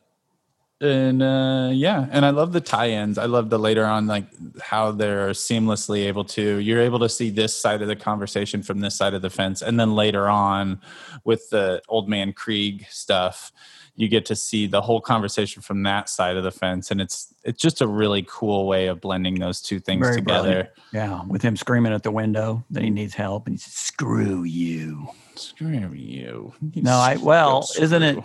and 0.81 1.23
uh 1.23 1.71
yeah, 1.73 2.07
and 2.11 2.25
I 2.25 2.31
love 2.31 2.53
the 2.53 2.61
tie-ins. 2.61 3.19
I 3.19 3.27
love 3.27 3.51
the 3.51 3.59
later 3.59 3.85
on 3.85 4.07
like 4.07 4.27
how 4.61 4.93
they're 4.93 5.31
seamlessly 5.31 6.07
able 6.07 6.25
to 6.25 6.59
you're 6.59 6.81
able 6.81 6.99
to 7.01 7.09
see 7.09 7.31
this 7.31 7.59
side 7.59 7.83
of 7.83 7.89
the 7.89 7.97
conversation 7.97 8.63
from 8.63 8.81
this 8.81 8.95
side 8.95 9.15
of 9.15 9.23
the 9.23 9.31
fence 9.31 9.63
and 9.63 9.79
then 9.79 9.95
later 9.95 10.29
on 10.29 10.81
with 11.25 11.51
the 11.51 11.83
old 11.89 12.09
man 12.09 12.33
Kreeg 12.33 12.89
stuff 12.91 13.53
you 13.97 14.09
get 14.09 14.25
to 14.27 14.37
see 14.37 14.69
the 14.69 14.81
whole 14.81 15.01
conversation 15.01 15.61
from 15.61 15.83
that 15.83 16.09
side 16.09 16.37
of 16.37 16.45
the 16.45 16.53
fence 16.53 16.93
and 16.93 17.01
it's 17.01 17.35
it's 17.43 17.61
just 17.61 17.81
a 17.81 17.87
really 17.87 18.25
cool 18.29 18.69
way 18.69 18.87
of 18.87 19.01
blending 19.01 19.35
those 19.41 19.61
two 19.61 19.81
things 19.81 20.07
Very 20.07 20.17
together 20.17 20.43
brilliant. 20.43 20.69
Yeah, 20.93 21.25
with 21.25 21.43
him 21.43 21.57
screaming 21.57 21.93
at 21.93 22.05
the 22.05 22.13
window 22.13 22.65
that 22.71 22.83
he 22.83 22.91
needs 22.91 23.15
help, 23.15 23.47
and 23.47 23.55
he 23.55 23.59
says, 23.59 23.75
"Screw 23.75 24.45
you." 24.45 25.09
screw 25.39 25.69
you 25.93 26.53
You 26.73 26.83
No, 26.83 26.97
I 26.97 27.17
well, 27.17 27.69
isn't 27.79 28.03
it? 28.03 28.19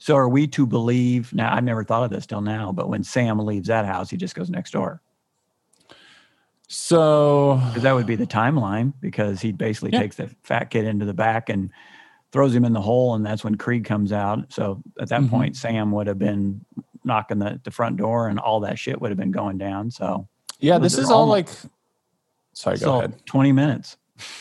So 0.00 0.16
are 0.16 0.28
we 0.28 0.46
to 0.48 0.66
believe? 0.66 1.32
Now, 1.32 1.54
I've 1.54 1.62
never 1.62 1.84
thought 1.84 2.02
of 2.02 2.10
this 2.10 2.26
till 2.26 2.40
now, 2.40 2.72
but 2.72 2.88
when 2.88 3.04
Sam 3.04 3.38
leaves 3.38 3.68
that 3.68 3.84
house, 3.84 4.10
he 4.10 4.16
just 4.16 4.34
goes 4.34 4.50
next 4.50 4.72
door 4.72 5.00
so 6.72 7.60
because 7.66 7.82
that 7.82 7.92
would 7.92 8.06
be 8.06 8.14
the 8.14 8.26
timeline. 8.28 8.92
Because 9.00 9.40
he 9.40 9.50
basically 9.50 9.90
Yeah. 9.92 9.98
takes 10.00 10.16
the 10.16 10.30
fat 10.44 10.70
kid 10.70 10.84
into 10.84 11.04
the 11.04 11.12
back 11.12 11.48
and 11.48 11.70
throws 12.30 12.54
him 12.54 12.64
in 12.64 12.72
the 12.72 12.80
hole, 12.80 13.14
and 13.16 13.26
that's 13.26 13.42
when 13.42 13.56
Kreeg 13.56 13.84
comes 13.84 14.12
out. 14.12 14.52
So 14.52 14.80
at 15.00 15.08
that 15.08 15.22
Mhm. 15.22 15.30
point, 15.30 15.56
Sam 15.56 15.90
would 15.90 16.06
have 16.06 16.18
been 16.20 16.64
knocking 17.02 17.40
the, 17.40 17.60
the 17.64 17.72
front 17.72 17.96
door, 17.96 18.28
and 18.28 18.38
all 18.38 18.60
that 18.60 18.78
shit 18.78 19.00
would 19.00 19.10
have 19.10 19.18
been 19.18 19.32
going 19.32 19.58
down. 19.58 19.90
So 19.90 20.28
yeah 20.60 20.78
this 20.78 20.96
is 20.96 21.10
all 21.10 21.26
like 21.26 21.48
sorry 22.52 22.78
go 22.78 22.98
ahead 22.98 23.14
twenty 23.26 23.50
minutes, 23.50 23.96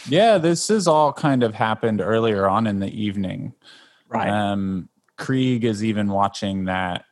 yeah 0.05 0.37
this 0.37 0.69
is 0.69 0.87
all 0.87 1.11
kind 1.13 1.41
of 1.43 1.55
happened 1.55 2.01
earlier 2.01 2.47
on 2.47 2.67
in 2.67 2.79
the 2.79 2.89
evening 2.89 3.53
right? 4.09 4.29
um 4.29 4.89
kreeg 5.19 5.63
is 5.63 5.83
even 5.83 6.07
watching 6.09 6.65
that 6.65 7.05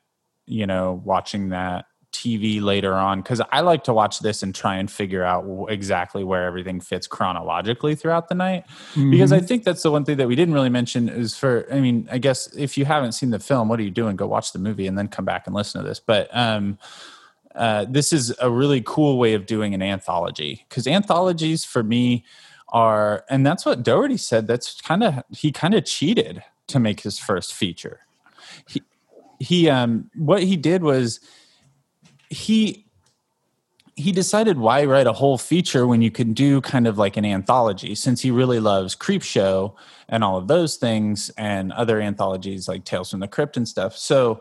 you 0.45 0.65
know 0.65 1.01
watching 1.05 1.49
that 1.49 1.85
tv 2.13 2.61
later 2.61 2.93
on 2.93 3.21
because 3.21 3.41
i 3.51 3.59
like 3.59 3.83
to 3.83 3.93
watch 3.93 4.19
this 4.21 4.41
and 4.41 4.55
try 4.55 4.77
and 4.77 4.89
figure 4.89 5.23
out 5.23 5.45
exactly 5.69 6.23
where 6.23 6.45
everything 6.45 6.79
fits 6.79 7.05
chronologically 7.05 7.93
throughout 7.95 8.29
the 8.29 8.33
night. 8.33 8.63
Because 8.95 9.31
Mm-hmm. 9.31 9.33
i 9.33 9.39
think 9.45 9.63
that's 9.65 9.83
the 9.83 9.91
one 9.91 10.05
thing 10.05 10.17
that 10.17 10.27
we 10.27 10.35
didn't 10.35 10.53
really 10.53 10.69
mention 10.69 11.09
is 11.09 11.37
for 11.37 11.67
i 11.71 11.79
mean 11.79 12.07
i 12.09 12.17
guess 12.17 12.47
if 12.55 12.77
you 12.77 12.85
haven't 12.85 13.11
seen 13.11 13.29
the 13.29 13.39
film 13.39 13.67
what 13.67 13.79
are 13.79 13.83
you 13.83 13.91
doing? 13.91 14.15
Go 14.15 14.25
watch 14.25 14.53
the 14.53 14.59
movie 14.59 14.87
and 14.87 14.97
then 14.97 15.09
come 15.09 15.25
back 15.25 15.45
and 15.47 15.55
listen 15.55 15.81
to 15.81 15.87
this. 15.87 15.99
But 15.99 16.29
um 16.31 16.79
uh, 17.55 17.85
this 17.89 18.13
is 18.13 18.33
a 18.39 18.51
really 18.51 18.81
cool 18.85 19.17
way 19.17 19.33
of 19.33 19.45
doing 19.47 19.73
an 19.73 19.81
anthology 19.81 20.63
because 20.69 20.85
anthologies 20.87 21.65
for 21.65 21.83
me 21.83 22.23
are 22.69 23.25
and 23.29 23.45
that's 23.45 23.65
what 23.65 23.83
dougherty 23.83 24.17
said 24.17 24.45
that's 24.47 24.79
kind 24.81 25.03
of 25.03 25.23
he 25.31 25.51
kind 25.51 25.73
of 25.73 25.83
cheated 25.83 26.43
to 26.67 26.79
make 26.79 27.01
his 27.01 27.19
first 27.19 27.53
feature. 27.53 28.01
He 28.67 28.81
he 29.39 29.69
um 29.69 30.09
what 30.15 30.43
he 30.43 30.57
did 30.57 30.83
was 30.83 31.19
he 32.29 32.85
he 33.95 34.11
decided 34.11 34.59
why 34.59 34.85
write 34.85 35.07
a 35.07 35.13
whole 35.13 35.39
feature 35.39 35.87
when 35.87 36.03
you 36.03 36.11
can 36.11 36.33
do 36.33 36.61
kind 36.61 36.85
of 36.85 36.99
like 36.99 37.17
an 37.17 37.25
anthology 37.25 37.95
since 37.95 38.21
he 38.21 38.29
really 38.29 38.59
loves 38.59 38.95
Creepshow 38.95 39.73
and 40.07 40.23
all 40.23 40.37
of 40.37 40.47
those 40.47 40.75
things 40.75 41.29
and 41.31 41.71
other 41.71 41.99
anthologies 41.99 42.67
like 42.67 42.85
tales 42.85 43.09
from 43.09 43.21
the 43.21 43.27
crypt 43.27 43.57
and 43.57 43.67
stuff. 43.67 43.97
So 43.97 44.39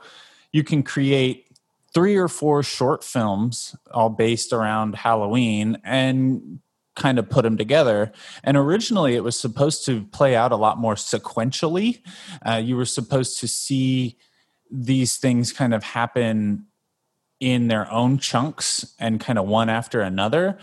you 0.53 0.63
can 0.63 0.83
create 0.83 1.47
three 1.95 2.17
or 2.17 2.29
four 2.29 2.63
short 2.63 3.03
films 3.03 3.75
all 3.93 4.11
based 4.11 4.53
around 4.53 4.95
halloween 4.95 5.79
and 5.83 6.61
kind 6.97 7.19
of 7.19 7.31
put 7.31 7.43
them 7.43 7.57
together. 7.57 8.13
And 8.43 8.57
originally, 8.57 9.15
it 9.15 9.23
was 9.23 9.39
supposed 9.39 9.85
to 9.87 10.03
play 10.07 10.35
out 10.35 10.51
a 10.51 10.57
lot 10.57 10.79
more 10.79 10.95
sequentially. 10.95 12.01
Uh, 12.45 12.57
you 12.57 12.77
were 12.77 12.87
supposed 12.87 13.39
to 13.41 13.49
see 13.49 14.17
these 14.71 15.17
things 15.17 15.53
kind 15.53 15.75
of 15.75 15.83
happen 15.83 16.67
in 17.39 17.69
their 17.69 17.91
own 17.93 18.19
chunks 18.19 18.95
and 18.99 19.21
kind 19.21 19.39
of 19.39 19.47
one 19.47 19.69
after 19.69 20.01
another 20.01 20.59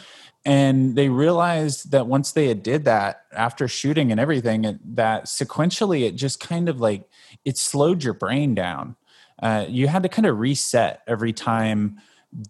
and 0.45 0.95
they 0.95 1.07
realized 1.07 1.91
that 1.91 2.07
once 2.07 2.31
they 2.31 2.47
had 2.47 2.63
did 2.63 2.83
that 2.85 3.23
after 3.31 3.67
shooting 3.67 4.11
and 4.11 4.19
everything 4.19 4.79
that 4.83 5.25
sequentially 5.25 6.05
it 6.05 6.15
just 6.15 6.39
kind 6.39 6.67
of 6.67 6.81
like 6.81 7.07
it 7.45 7.57
slowed 7.57 8.03
your 8.03 8.13
brain 8.13 8.53
down 8.55 8.95
uh, 9.41 9.65
you 9.67 9.87
had 9.87 10.03
to 10.03 10.09
kind 10.09 10.25
of 10.25 10.39
reset 10.39 11.01
every 11.07 11.33
time 11.33 11.97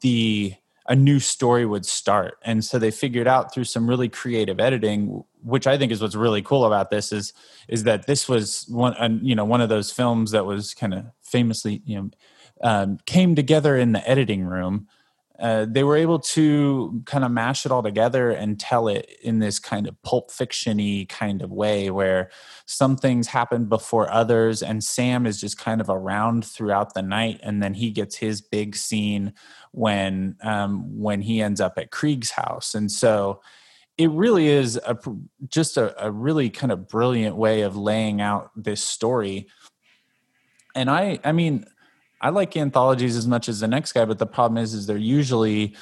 the 0.01 0.53
a 0.88 0.95
new 0.95 1.19
story 1.19 1.65
would 1.65 1.85
start. 1.85 2.38
And 2.43 2.64
so 2.64 2.77
they 2.77 2.91
figured 2.91 3.27
out 3.27 3.53
through 3.53 3.64
some 3.64 3.89
really 3.89 4.10
creative 4.10 4.60
editing 4.60 5.23
which 5.45 5.68
i 5.68 5.77
think 5.77 5.91
is 5.91 6.01
what's 6.01 6.15
really 6.15 6.41
cool 6.41 6.64
about 6.64 6.89
this 6.89 7.11
is 7.11 7.34
is 7.68 7.84
that 7.84 8.07
this 8.07 8.30
was 8.30 8.65
one 8.69 8.93
uh, 8.93 9.10
you 9.22 9.35
know 9.35 9.43
one 9.43 9.60
of 9.60 9.68
those 9.68 9.91
films 9.91 10.31
that 10.31 10.45
was 10.45 10.73
kind 10.73 10.93
of 10.93 11.05
famously 11.22 11.81
you 11.84 11.97
know 11.97 12.10
um, 12.64 12.97
came 13.05 13.35
together 13.35 13.77
in 13.77 13.91
the 13.91 14.10
editing 14.10 14.45
room. 14.45 14.88
Uh, 15.39 15.65
they 15.68 15.84
were 15.84 15.97
able 15.97 16.19
to 16.19 17.01
kind 17.05 17.26
of 17.26 17.31
mash 17.31 17.65
it 17.65 17.72
all 17.72 17.84
together 17.84 18.30
and 18.30 18.60
tell 18.60 18.88
it 18.88 19.10
in 19.22 19.39
this 19.39 19.60
kind 19.60 19.88
of 19.88 20.01
pulp 20.03 20.30
fictiony 20.30 21.10
kind 21.10 21.41
of 21.41 21.51
way 21.51 21.89
where 21.89 22.30
some 22.65 22.95
things 22.95 23.27
happen 23.27 23.65
before 23.65 24.10
others 24.11 24.61
and 24.61 24.84
sam 24.84 25.26
is 25.26 25.41
just 25.41 25.57
kind 25.57 25.81
of 25.81 25.89
around 25.89 26.45
throughout 26.45 26.93
the 26.93 27.01
night 27.01 27.39
and 27.41 27.64
then 27.64 27.73
he 27.73 27.89
gets 27.89 28.15
his 28.15 28.41
big 28.41 28.76
scene 28.76 29.34
when 29.74 30.36
um, 30.41 31.00
when 31.00 31.22
he 31.22 31.41
ends 31.41 31.60
up 31.60 31.78
at 31.78 31.91
kreeg's 31.91 32.32
house 32.32 32.74
and 32.74 32.91
so 32.91 33.41
it 33.98 34.10
really 34.10 34.48
is 34.48 34.78
a, 34.88 34.98
just 35.48 35.78
a, 35.78 36.04
a 36.04 36.10
really 36.10 36.50
kind 36.50 36.72
of 36.72 36.88
brilliant 36.88 37.36
way 37.36 37.62
of 37.62 37.76
laying 37.76 38.22
out 38.22 38.50
this 38.56 38.84
story 38.84 39.48
and 40.76 40.90
i 40.90 41.20
i 41.24 41.32
mean 41.32 41.66
I 42.24 42.30
like 42.30 42.56
anthologies 42.56 43.18
as 43.18 43.28
much 43.28 43.50
as 43.50 43.60
the 43.60 43.68
next 43.68 43.91
guy, 43.91 44.06
but 44.06 44.18
the 44.18 44.26
problem 44.26 44.58
is, 44.58 44.74
is 44.74 44.88
they're 44.88 44.95
usually 44.95 45.76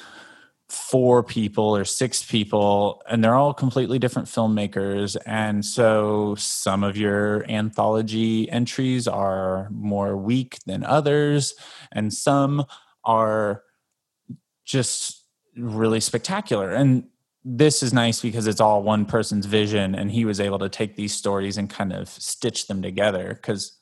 four 0.68 1.22
people 1.22 1.76
or 1.76 1.84
six 1.84 2.24
people, 2.24 3.00
and 3.08 3.22
they're 3.22 3.36
all 3.36 3.54
completely 3.54 4.00
different 4.00 4.26
filmmakers. 4.26 5.16
And 5.24 5.64
so 5.64 6.34
some 6.34 6.82
of 6.82 6.96
your 6.96 7.48
anthology 7.48 8.50
entries 8.50 9.06
are 9.06 9.68
more 9.70 10.16
weak 10.16 10.58
than 10.66 10.82
others, 10.82 11.54
and 11.92 12.12
some 12.12 12.64
are 13.04 13.62
just 14.72 15.24
really 15.54 16.00
spectacular. 16.00 16.70
And 16.70 17.04
this 17.44 17.82
is 17.82 17.92
nice 17.92 18.20
because 18.20 18.46
it's 18.46 18.60
all 18.60 18.82
one 18.82 19.04
person's 19.04 19.46
vision, 19.46 19.94
and 19.94 20.10
he 20.10 20.24
was 20.24 20.40
able 20.40 20.58
to 20.60 20.68
take 20.68 20.96
these 20.96 21.12
stories 21.12 21.58
and 21.58 21.68
kind 21.68 21.92
of 21.92 22.08
stitch 22.08 22.66
them 22.66 22.80
together 22.80 23.34
because 23.34 23.76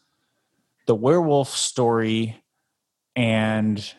the 0.86 0.94
werewolf 0.94 1.50
story 1.50 2.42
and 3.14 3.94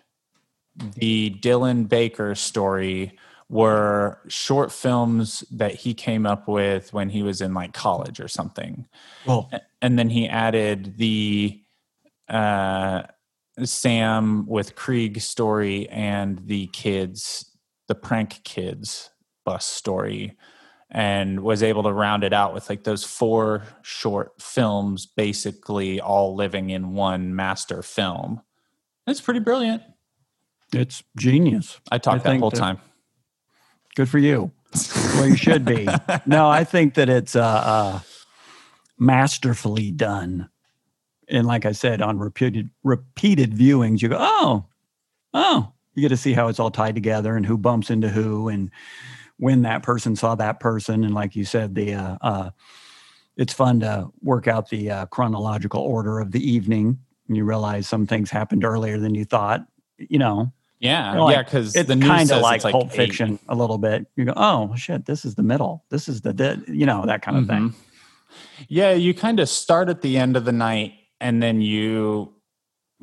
the 0.96 1.38
Dylan 1.42 1.88
Baker 1.88 2.36
story 2.36 3.18
were 3.50 4.20
short 4.28 4.72
films 4.72 5.44
that 5.52 5.76
he 5.76 5.94
came 5.94 6.26
up 6.26 6.48
with 6.48 6.94
when 6.94 7.10
he 7.10 7.22
was 7.22 7.42
in 7.42 7.54
like 7.54 7.74
college 7.74 8.20
or 8.20 8.28
something. 8.28 8.86
Well, 9.26 9.50
And 9.82 10.00
then 10.00 10.10
he 10.10 10.28
added 10.28 10.98
the 10.98 11.62
uh, 12.30 13.04
Sam 13.64 14.46
with 14.48 14.76
Kreeg 14.76 15.22
story 15.22 15.88
and 15.90 16.40
the 16.46 16.68
kids, 16.68 17.52
the 17.88 17.96
prank 17.96 18.42
kids 18.44 19.10
bus 19.46 19.66
story, 19.66 20.38
and 20.90 21.42
was 21.42 21.64
able 21.64 21.84
to 21.84 21.92
round 21.94 22.24
it 22.24 22.34
out 22.34 22.54
with 22.54 22.70
like 22.70 22.84
those 22.84 23.04
four 23.04 23.64
short 23.82 24.42
films, 24.42 25.06
basically 25.06 26.00
all 26.00 26.36
living 26.36 26.70
in 26.70 26.94
one 26.94 27.36
master 27.36 27.82
film. 27.82 28.42
It's 29.08 29.22
pretty 29.22 29.40
brilliant. 29.40 29.82
it's 30.74 31.04
genius. 31.18 31.80
I 31.92 31.98
talked 31.98 32.24
that 32.24 32.30
think 32.30 32.42
whole 32.42 32.52
that- 32.52 32.58
time. 32.60 32.78
Good 33.96 34.08
for 34.10 34.20
you. 34.20 34.52
well, 35.16 35.28
you 35.28 35.36
should 35.36 35.66
be. 35.66 35.86
No, 36.26 36.50
I 36.50 36.64
think 36.64 36.94
that 36.94 37.10
it's 37.10 37.36
uh, 37.36 37.42
uh, 37.42 38.00
masterfully 38.98 39.92
done. 39.92 40.50
And 41.32 41.48
like 41.48 41.66
I 41.66 41.72
said, 41.72 42.02
on 42.02 42.20
repeated 42.20 42.70
repeated 42.84 43.54
viewings, 43.54 44.02
you 44.02 44.10
go, 44.10 44.18
oh, 44.20 44.66
oh, 45.34 45.72
you 45.96 46.02
get 46.02 46.10
to 46.10 46.18
see 46.18 46.34
how 46.34 46.50
it's 46.50 46.60
all 46.60 46.72
tied 46.72 46.94
together 46.96 47.36
and 47.36 47.46
who 47.46 47.58
bumps 47.58 47.90
into 47.90 48.10
who 48.10 48.50
and 48.50 48.70
when 49.38 49.64
that 49.64 49.82
person 49.82 50.16
saw 50.16 50.36
that 50.36 50.60
person. 50.60 51.04
And 51.04 51.14
like 51.16 51.36
you 51.36 51.46
said, 51.46 51.74
the 51.74 51.94
uh, 51.96 52.18
uh, 52.22 52.50
it's 53.38 53.54
fun 53.54 53.80
to 53.80 54.10
work 54.22 54.48
out 54.48 54.70
the 54.70 54.92
uh, 54.92 55.06
chronological 55.08 55.82
order 55.82 56.20
of 56.20 56.32
the 56.32 56.44
evening. 56.52 57.00
And 57.28 57.38
you 57.38 57.46
realize 57.46 57.88
some 57.88 58.06
things 58.06 58.30
happened 58.30 58.66
earlier 58.66 59.00
than 59.00 59.16
you 59.16 59.24
thought. 59.24 59.66
You 59.98 60.20
know, 60.20 60.52
Yeah, 60.80 61.12
You 61.12 61.18
know, 61.18 61.26
like, 61.26 61.36
yeah, 61.38 61.44
because 61.44 61.76
it's 61.76 61.88
the 61.88 61.96
news 61.96 62.10
kind 62.10 62.32
of 62.32 62.42
like 62.42 62.64
like 62.64 62.74
Pulp 62.74 62.92
eight. 62.92 62.96
Fiction 62.98 63.40
a 63.48 63.56
little 63.56 63.78
bit. 63.78 64.06
You 64.18 64.26
go, 64.26 64.34
oh 64.36 64.76
shit, 64.76 65.06
this 65.06 65.24
is 65.24 65.36
the 65.36 65.44
middle. 65.44 65.86
This 65.90 66.10
is 66.10 66.22
the, 66.22 66.34
di-" 66.34 66.60
you 66.68 66.86
know, 66.86 67.06
that 67.06 67.22
kind 67.22 67.38
of 67.38 67.48
thing. 67.48 67.70
Mhm. 67.70 67.74
Yeah, 68.68 68.92
you 68.92 69.14
kind 69.14 69.40
of 69.40 69.50
start 69.50 69.90
at 69.90 70.02
the 70.02 70.18
end 70.18 70.36
of 70.36 70.46
the 70.46 70.52
night 70.52 70.94
and 71.22 71.42
then 71.42 71.62
you 71.62 72.34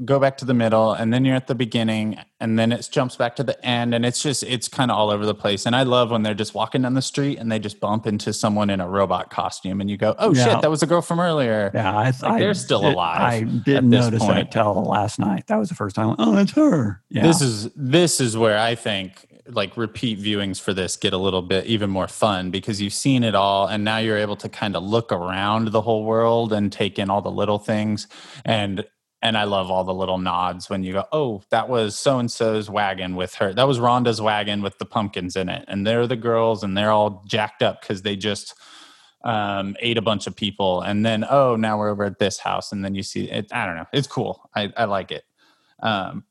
go 0.04 0.20
back 0.20 0.36
to 0.38 0.44
the 0.44 0.54
middle 0.54 0.92
and 0.92 1.12
then 1.12 1.24
you're 1.24 1.34
at 1.34 1.48
the 1.48 1.56
beginning 1.56 2.16
and 2.38 2.56
then 2.56 2.70
it 2.70 2.88
jumps 2.92 3.16
back 3.16 3.34
to 3.34 3.42
the 3.42 3.66
end 3.66 3.92
and 3.92 4.06
it's 4.06 4.22
just 4.22 4.44
it's 4.44 4.68
kind 4.68 4.92
of 4.92 4.96
all 4.96 5.10
over 5.10 5.26
the 5.26 5.34
place 5.34 5.66
and 5.66 5.74
i 5.74 5.82
love 5.82 6.12
when 6.12 6.22
they're 6.22 6.34
just 6.34 6.54
walking 6.54 6.82
down 6.82 6.94
the 6.94 7.02
street 7.02 7.36
and 7.36 7.50
they 7.50 7.58
just 7.58 7.80
bump 7.80 8.06
into 8.06 8.32
someone 8.32 8.70
in 8.70 8.80
a 8.80 8.88
robot 8.88 9.28
costume 9.28 9.80
and 9.80 9.90
you 9.90 9.96
go 9.96 10.14
oh 10.20 10.32
Yeah. 10.32 10.44
shit 10.44 10.62
that 10.62 10.70
was 10.70 10.84
a 10.84 10.86
girl 10.86 11.02
from 11.02 11.18
earlier 11.18 11.72
Yeah, 11.74 11.92
I, 11.96 12.12
I 12.22 12.38
they're 12.38 12.54
still 12.54 12.86
alive 12.86 13.20
I 13.20 13.40
didn't 13.42 13.90
notice 13.90 14.20
point. 14.20 14.34
that 14.36 14.52
till 14.52 14.84
last 14.84 15.18
night. 15.18 15.48
That 15.48 15.56
was 15.58 15.68
the 15.68 15.74
first 15.74 15.96
time. 15.96 16.14
Oh, 16.20 16.32
that's 16.32 16.52
her. 16.52 17.02
Yeah. 17.10 17.24
this 17.24 17.40
is 17.42 17.68
this 17.74 18.20
is 18.20 18.36
where 18.36 18.56
i 18.56 18.76
think 18.76 19.26
like 19.50 19.76
repeat 19.76 20.18
viewings 20.18 20.60
for 20.60 20.74
this 20.74 20.96
get 20.96 21.12
a 21.12 21.18
little 21.18 21.42
bit 21.42 21.66
even 21.66 21.90
more 21.90 22.08
fun 22.08 22.50
because 22.50 22.80
you've 22.80 22.92
seen 22.92 23.24
it 23.24 23.34
all 23.34 23.66
and 23.66 23.84
now 23.84 23.98
you're 23.98 24.18
able 24.18 24.36
to 24.36 24.48
kind 24.48 24.76
of 24.76 24.82
look 24.82 25.12
around 25.12 25.68
the 25.68 25.80
whole 25.80 26.04
world 26.04 26.52
and 26.52 26.72
take 26.72 26.98
in 26.98 27.10
all 27.10 27.22
the 27.22 27.30
little 27.30 27.58
things. 27.58 28.06
And 28.44 28.84
and 29.20 29.36
i 29.36 29.42
love 29.42 29.68
all 29.68 29.82
the 29.82 29.92
little 29.92 30.18
nods 30.18 30.70
when 30.70 30.84
you 30.84 30.92
go 30.92 31.04
oh 31.10 31.42
that 31.50 31.68
was 31.68 31.98
so 31.98 32.20
and 32.20 32.30
so's 32.30 32.70
wagon 32.70 33.16
with 33.16 33.34
her 33.34 33.52
that 33.52 33.66
was 33.66 33.80
rhonda's 33.80 34.20
wagon 34.20 34.62
with 34.62 34.78
the 34.78 34.84
pumpkins 34.84 35.34
in 35.34 35.48
it. 35.48 35.64
And 35.66 35.86
they're 35.86 36.06
the 36.06 36.16
girls 36.16 36.62
and 36.62 36.76
they're 36.76 36.92
all 36.92 37.24
jacked 37.26 37.62
up 37.62 37.80
because 37.80 38.02
they 38.02 38.16
just 38.16 38.54
um, 39.24 39.76
ate 39.80 39.98
a 39.98 40.02
bunch 40.02 40.28
of 40.28 40.36
people. 40.36 40.82
And 40.82 41.04
then 41.04 41.24
oh 41.28 41.56
now 41.56 41.78
we're 41.78 41.90
over 41.90 42.04
at 42.04 42.20
this 42.20 42.38
house. 42.38 42.70
And 42.70 42.84
then 42.84 42.94
you 42.94 43.02
see 43.02 43.30
it 43.30 43.52
i 43.52 43.66
don't 43.66 43.76
know 43.76 43.86
it's 43.92 44.06
cool. 44.06 44.48
I, 44.54 44.72
I 44.76 44.84
like 44.84 45.10
it. 45.10 45.24
Um, 45.80 46.24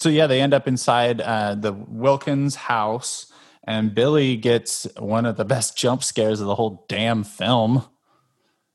so 0.00 0.08
yeah, 0.08 0.26
they 0.26 0.40
end 0.40 0.54
up 0.54 0.68
inside 0.68 1.20
uh, 1.20 1.54
the 1.54 1.72
Wilkins 1.72 2.54
house, 2.54 3.32
and 3.64 3.94
Billy 3.94 4.36
gets 4.36 4.86
one 4.98 5.26
of 5.26 5.36
the 5.36 5.44
best 5.44 5.76
jump 5.76 6.04
scares 6.04 6.40
of 6.40 6.46
the 6.46 6.54
whole 6.54 6.84
damn 6.88 7.24
film. 7.24 7.84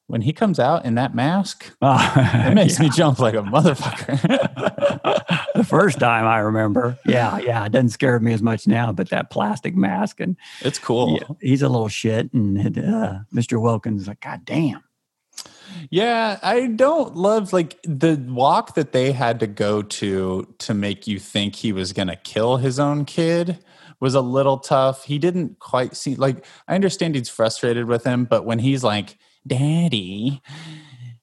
When 0.08 0.22
he 0.22 0.34
comes 0.34 0.60
out 0.60 0.86
in 0.86 0.96
that 0.96 1.16
mask, 1.16 1.74
it 1.82 2.54
makes 2.54 2.78
me 2.78 2.90
jump 2.90 3.20
like 3.20 3.36
a 3.36 3.38
motherfucker. 3.38 4.22
the 5.56 5.64
first 5.64 5.98
time 5.98 6.26
I 6.26 6.40
remember. 6.40 7.00
Yeah, 7.06 7.38
yeah. 7.40 7.66
It 7.66 7.72
doesn't 7.72 7.90
scare 7.90 8.20
me 8.20 8.34
as 8.34 8.42
much 8.42 8.68
now, 8.68 8.92
but 8.92 9.10
that 9.10 9.32
plastic 9.32 9.76
mask 9.76 10.20
and 10.20 10.36
it's 10.60 10.78
cool. 10.78 11.20
yeah, 11.20 11.36
he's 11.42 11.62
a 11.62 11.70
little 11.70 11.88
shit. 11.88 12.32
And 12.34 12.78
uh, 12.78 13.20
Mr. 13.34 13.62
Wilkins 13.62 14.02
is 14.02 14.08
like, 14.08 14.20
God 14.20 14.42
damn. 14.44 14.84
Yeah, 15.90 16.40
I 16.42 16.68
don't 16.68 17.16
love 17.16 17.54
like 17.54 17.80
the 17.84 18.24
walk 18.30 18.76
that 18.76 18.92
they 18.92 19.12
had 19.12 19.40
to 19.42 19.48
go 19.48 19.82
to 19.82 20.54
to 20.60 20.74
make 20.74 21.08
you 21.08 21.20
think 21.20 21.56
he 21.56 21.72
was 21.72 21.94
going 21.94 22.08
to 22.08 22.16
kill 22.16 22.58
his 22.58 22.80
own 22.80 23.06
kid 23.06 23.60
was 24.00 24.16
a 24.16 24.22
little 24.22 24.58
tough. 24.58 25.06
He 25.06 25.18
didn't 25.18 25.60
quite 25.60 25.96
see 25.96 26.16
like 26.16 26.46
I 26.68 26.76
understand 26.76 27.16
he's 27.16 27.30
frustrated 27.30 27.86
with 27.86 28.04
him, 28.04 28.26
but 28.26 28.46
when 28.46 28.60
he's 28.60 28.84
like, 28.84 29.18
"Daddy, 29.48 30.42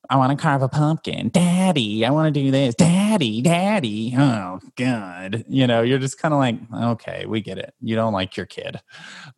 I 0.09 0.17
want 0.17 0.37
to 0.37 0.43
carve 0.43 0.63
a 0.63 0.69
pumpkin. 0.69 1.29
Daddy, 1.29 2.07
I 2.07 2.11
want 2.11 2.33
to 2.35 2.41
do 2.41 2.51
this. 2.51 2.75
Daddy, 2.75 3.43
daddy." 3.43 4.15
Oh 4.17 4.61
god. 4.77 5.45
You 5.47 5.67
know, 5.67 5.83
you're 5.83 5.99
just 5.99 6.19
kind 6.19 6.33
of 6.33 6.41
like, 6.41 6.57
"Okay, 6.93 7.27
we 7.27 7.43
get 7.43 7.59
it. 7.59 7.75
You 7.83 7.97
don't 7.97 8.15
like 8.15 8.37
your 8.37 8.47
kid." 8.47 8.81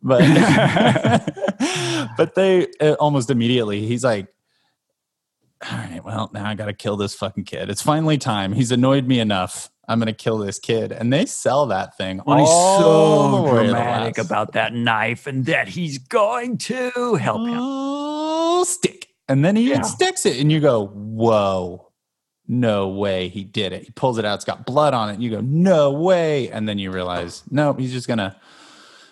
But 0.01 0.21
but 2.17 2.35
they 2.35 2.67
uh, 2.79 2.93
almost 2.93 3.29
immediately 3.29 3.85
he's 3.85 4.03
like 4.03 4.32
all 5.71 5.77
right, 5.77 6.03
well, 6.03 6.29
now 6.33 6.45
I 6.47 6.55
got 6.55 6.65
to 6.65 6.73
kill 6.73 6.97
this 6.97 7.15
fucking 7.15 7.45
kid. 7.45 7.69
It's 7.69 7.81
finally 7.81 8.17
time. 8.17 8.53
He's 8.53 8.71
annoyed 8.71 9.07
me 9.07 9.19
enough. 9.19 9.69
I'm 9.87 9.99
going 9.99 10.07
to 10.07 10.13
kill 10.13 10.37
this 10.37 10.59
kid. 10.59 10.91
And 10.91 11.11
they 11.11 11.25
sell 11.25 11.65
that 11.67 11.97
thing. 11.97 12.21
Well, 12.25 12.37
he's 12.39 12.49
so 12.49 13.45
dramatic 13.49 14.17
about 14.17 14.53
that 14.53 14.73
knife 14.73 15.27
and 15.27 15.45
that 15.45 15.67
he's 15.67 15.97
going 15.97 16.57
to 16.59 17.15
help 17.15 17.47
him. 17.47 17.57
Oh, 17.59 18.63
stick. 18.63 19.09
And 19.27 19.43
then 19.43 19.55
he 19.55 19.69
Yeah. 19.69 19.81
sticks 19.81 20.25
it, 20.25 20.39
and 20.39 20.51
you 20.51 20.59
go, 20.59 20.87
whoa, 20.87 21.89
no 22.47 22.89
way 22.89 23.29
he 23.29 23.43
did 23.43 23.71
it. 23.73 23.83
He 23.83 23.91
pulls 23.91 24.17
it 24.17 24.25
out. 24.25 24.35
It's 24.35 24.45
got 24.45 24.65
blood 24.65 24.93
on 24.93 25.09
it. 25.09 25.13
And 25.13 25.23
you 25.23 25.29
go, 25.29 25.41
no 25.41 25.91
way. 25.91 26.49
And 26.49 26.67
then 26.67 26.77
you 26.77 26.91
realize, 26.91 27.43
no, 27.49 27.73
he's 27.73 27.93
just 27.93 28.07
going 28.07 28.19
to 28.19 28.35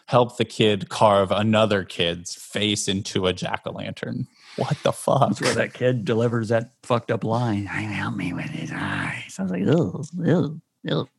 help 0.07 0.37
the 0.37 0.45
kid 0.45 0.89
carve 0.89 1.31
another 1.31 1.85
kid's 1.85 2.35
face 2.35 2.89
into 2.89 3.27
a 3.27 3.33
jack 3.33 3.61
o' 3.65 3.71
lantern. 3.71 4.27
What 4.57 4.77
the 4.83 4.91
fuck? 4.91 5.29
That's 5.29 5.41
where 5.41 5.55
that 5.55 5.73
kid 5.73 6.03
delivers 6.05 6.49
that 6.49 6.71
fucked 6.83 7.09
up 7.11 7.23
line. 7.23 7.67
I 7.71 7.81
help 7.81 8.15
me 8.15 8.33
with 8.33 8.49
his 8.49 8.71
eyes. 8.73 9.35
I 9.39 9.43
was 9.43 9.51
like, 9.51 9.61
ew, 9.61 10.03
ew, 10.23 10.61
ew. 10.83 11.09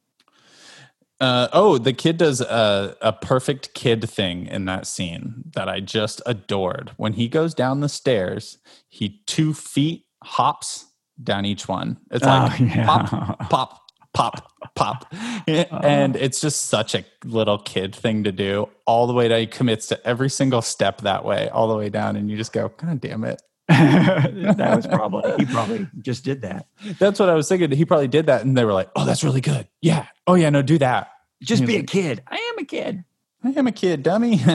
Uh, 1.21 1.49
oh, 1.53 1.79
the 1.79 1.93
kid 1.93 2.19
does 2.19 2.41
a, 2.41 2.97
a 3.01 3.13
perfect 3.13 3.75
kid 3.75 4.09
thing 4.11 4.47
in 4.49 4.65
that 4.65 4.87
scene 4.89 5.45
that 5.55 5.69
I 5.69 5.79
just 5.79 6.21
adored. 6.27 6.91
When 6.97 7.13
he 7.13 7.29
goes 7.29 7.55
down 7.55 7.81
the 7.81 7.89
stairs, 7.89 8.59
he 8.89 9.23
two 9.27 9.55
feet 9.55 10.05
hops 10.25 10.87
down 11.23 11.45
each 11.45 11.69
one. 11.69 11.99
It's 12.11 12.25
like 12.25 12.61
Oh, 12.61 12.65
yeah. 12.65 12.87
pop, 12.87 13.39
pop, 13.51 13.82
pop, 14.13 14.53
pop. 14.75 15.13
And 15.47 16.17
it's 16.17 16.41
just 16.41 16.65
such 16.65 16.95
a 16.95 17.05
little 17.25 17.59
kid 17.59 17.95
thing 17.95 18.25
to 18.25 18.33
do 18.33 18.69
all 18.87 19.07
the 19.07 19.13
way 19.13 19.29
down. 19.29 19.41
He 19.41 19.47
commits 19.47 19.89
to 19.89 20.07
every 20.07 20.31
single 20.31 20.63
step 20.63 21.01
that 21.01 21.25
way, 21.25 21.49
all 21.49 21.69
the 21.69 21.77
way 21.77 21.89
down. 21.89 22.17
And 22.17 22.31
you 22.31 22.37
just 22.37 22.53
go, 22.53 22.69
God 22.77 23.01
damn 23.01 23.25
it. 23.25 23.43
that 23.69 24.73
was 24.77 24.87
probably 24.87 25.33
he 25.39 25.47
probably 25.47 25.89
just 26.01 26.25
did 26.25 26.43
that. 26.43 26.67
That's 26.99 27.19
what 27.19 27.29
I 27.29 27.35
was 27.35 27.49
thinking. 27.49 27.71
He 27.71 27.85
probably 27.85 28.09
did 28.09 28.27
that. 28.27 28.45
And 28.45 28.57
they 28.57 28.65
were 28.65 28.73
like, 28.73 28.91
oh, 28.95 29.05
that's 29.05 29.25
really 29.25 29.41
good. 29.41 29.67
Yeah. 29.81 30.07
Oh, 30.27 30.35
yeah, 30.35 30.51
no, 30.51 30.63
do 30.63 30.79
that. 30.79 31.11
Just 31.43 31.65
be 31.65 31.75
was 31.75 31.83
a 31.83 31.87
kid. 31.87 32.23
I 32.29 32.37
am 32.37 32.59
a 32.59 32.65
kid. 32.65 33.05
I 33.45 33.51
am 33.51 33.67
a 33.67 33.73
kid, 33.73 34.03
dummy. 34.03 34.41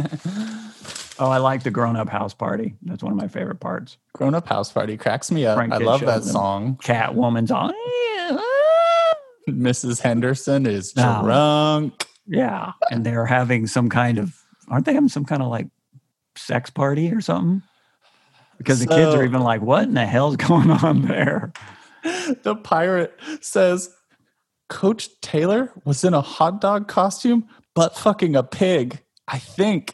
Oh, 1.19 1.29
I 1.29 1.37
like 1.37 1.63
the 1.63 1.71
grown 1.71 1.95
up 1.95 2.09
house 2.09 2.33
party. 2.33 2.75
That's 2.83 3.01
one 3.01 3.11
of 3.11 3.17
my 3.17 3.27
favorite 3.27 3.59
parts. 3.59 3.97
Grown 4.13 4.35
up 4.35 4.47
house 4.47 4.71
party 4.71 4.97
cracks 4.97 5.31
me 5.31 5.45
up. 5.45 5.57
Frank 5.57 5.73
I 5.73 5.77
love 5.77 6.01
that 6.01 6.23
song. 6.23 6.77
Catwoman's 6.83 7.49
on. 7.49 7.73
Mrs. 9.47 10.01
Henderson 10.01 10.65
is 10.65 10.95
No. 10.95 11.21
drunk. 11.23 12.05
Yeah, 12.27 12.73
and 12.91 13.05
they're 13.05 13.25
having 13.25 13.67
some 13.67 13.89
kind 13.89 14.17
of 14.17 14.35
aren't 14.69 14.85
they 14.85 14.93
having 14.93 15.07
some 15.09 15.23
kind 15.25 15.41
of 15.41 15.47
like 15.47 15.67
sex 16.35 16.69
party 16.69 17.11
or 17.11 17.21
something? 17.21 17.61
Because 18.57 18.79
the 18.79 18.87
kids 18.87 19.13
are 19.15 19.23
even 19.23 19.41
like, 19.41 19.61
"What 19.61 19.83
in 19.83 19.93
the 19.93 20.05
hell's 20.05 20.35
going 20.35 20.69
on 20.71 21.03
there?" 21.03 21.53
The 22.43 22.55
pirate 22.55 23.17
says 23.41 23.93
Coach 24.69 25.09
Taylor 25.21 25.71
was 25.85 26.03
in 26.03 26.13
a 26.13 26.21
hot 26.21 26.59
dog 26.61 26.87
costume, 26.87 27.47
but 27.75 27.97
fucking 27.97 28.35
a 28.35 28.43
pig. 28.43 28.99
I 29.27 29.39
think. 29.39 29.93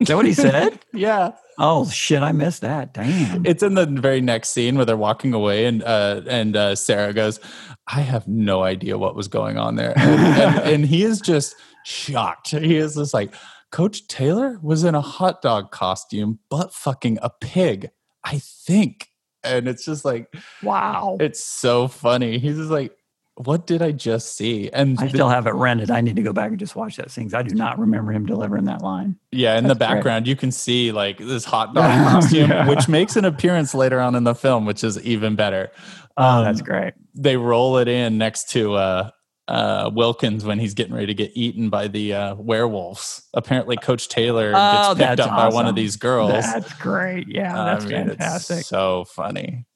Is 0.00 0.08
that 0.08 0.16
what 0.16 0.26
he 0.26 0.34
said? 0.34 0.78
Yeah. 0.92 1.32
oh 1.58 1.88
shit, 1.88 2.22
I 2.22 2.32
missed 2.32 2.60
that. 2.62 2.92
Damn. 2.94 3.44
It's 3.46 3.62
in 3.62 3.74
the 3.74 3.86
very 3.86 4.20
next 4.20 4.50
scene 4.50 4.76
where 4.76 4.84
they're 4.84 4.96
walking 4.96 5.32
away, 5.34 5.66
and 5.66 5.82
uh, 5.82 6.22
and 6.28 6.56
uh, 6.56 6.74
Sarah 6.74 7.12
goes, 7.14 7.40
"I 7.88 8.00
have 8.00 8.26
no 8.28 8.62
idea 8.62 8.98
what 8.98 9.14
was 9.14 9.28
going 9.28 9.58
on 9.58 9.76
there," 9.76 9.92
and, 9.96 10.20
and, 10.20 10.58
and 10.74 10.86
he 10.86 11.02
is 11.02 11.20
just 11.20 11.54
shocked. 11.84 12.50
He 12.50 12.76
is 12.76 12.94
just 12.96 13.14
like, 13.14 13.34
"Coach 13.70 14.06
Taylor 14.08 14.58
was 14.62 14.84
in 14.84 14.94
a 14.94 15.00
hot 15.00 15.42
dog 15.42 15.70
costume, 15.70 16.38
but 16.50 16.72
fucking 16.74 17.18
a 17.22 17.30
pig, 17.30 17.90
I 18.24 18.38
think," 18.38 19.08
and 19.44 19.68
it's 19.68 19.84
just 19.84 20.04
like, 20.04 20.34
wow. 20.62 21.16
it's 21.20 21.44
so 21.44 21.86
funny. 21.88 22.38
He's 22.38 22.56
just 22.56 22.70
like, 22.70 22.92
"What 23.36 23.66
did 23.66 23.82
I 23.82 23.92
just 23.92 24.34
see?" 24.36 24.68
And 24.70 24.98
I 24.98 25.06
still 25.08 25.28
have 25.28 25.46
it 25.46 25.54
rented. 25.54 25.90
I 25.90 26.00
need 26.00 26.16
to 26.16 26.22
go 26.22 26.32
back 26.32 26.50
and 26.50 26.58
just 26.58 26.74
watch 26.74 26.96
that 26.96 27.10
scene. 27.12 27.32
I 27.34 27.42
do 27.42 27.54
not 27.54 27.78
remember 27.78 28.10
him 28.12 28.26
delivering 28.26 28.64
that 28.64 28.82
line. 28.82 29.16
Yeah, 29.30 29.56
in 29.58 29.64
the 29.64 29.74
That's 29.74 29.78
great. 29.78 29.96
background, 29.96 30.26
you 30.26 30.34
can 30.36 30.50
see 30.50 30.90
like 30.90 31.18
this 31.18 31.44
hot 31.44 31.72
dog 31.74 31.84
costume, 32.08 32.50
Yeah. 32.50 32.68
which 32.68 32.88
makes 32.88 33.14
an 33.14 33.24
appearance 33.24 33.74
later 33.74 34.00
on 34.00 34.14
in 34.16 34.24
the 34.24 34.34
film, 34.34 34.64
which 34.66 34.82
is 34.82 35.00
even 35.02 35.36
better. 35.36 35.70
Oh, 36.16 36.42
that's 36.44 36.60
Um, 36.60 36.64
great. 36.64 36.94
They 37.14 37.36
roll 37.36 37.78
it 37.78 37.88
in 37.88 38.18
next 38.18 38.50
to 38.50 38.74
uh, 38.74 39.10
uh, 39.48 39.90
Wilkins 39.92 40.44
when 40.44 40.58
he's 40.58 40.74
getting 40.74 40.94
ready 40.94 41.06
to 41.06 41.14
get 41.14 41.32
eaten 41.34 41.68
by 41.70 41.88
the 41.88 42.14
uh, 42.14 42.34
werewolves. 42.36 43.22
Apparently, 43.34 43.76
Coach 43.76 44.08
Taylor 44.08 44.52
Oh, 44.54 44.94
gets 44.94 45.08
picked 45.18 45.20
up 45.20 45.36
by 45.36 45.48
one 45.48 45.66
of 45.66 45.74
these 45.74 45.96
girls. 45.96 46.30
That's 46.32 46.72
great. 46.74 47.28
Yeah, 47.28 47.60
I 47.60 47.64
that's 47.74 47.84
mean, 47.84 47.94
it's 48.08 48.16
fantastic. 48.16 48.64
so 48.64 49.04
funny. 49.04 49.66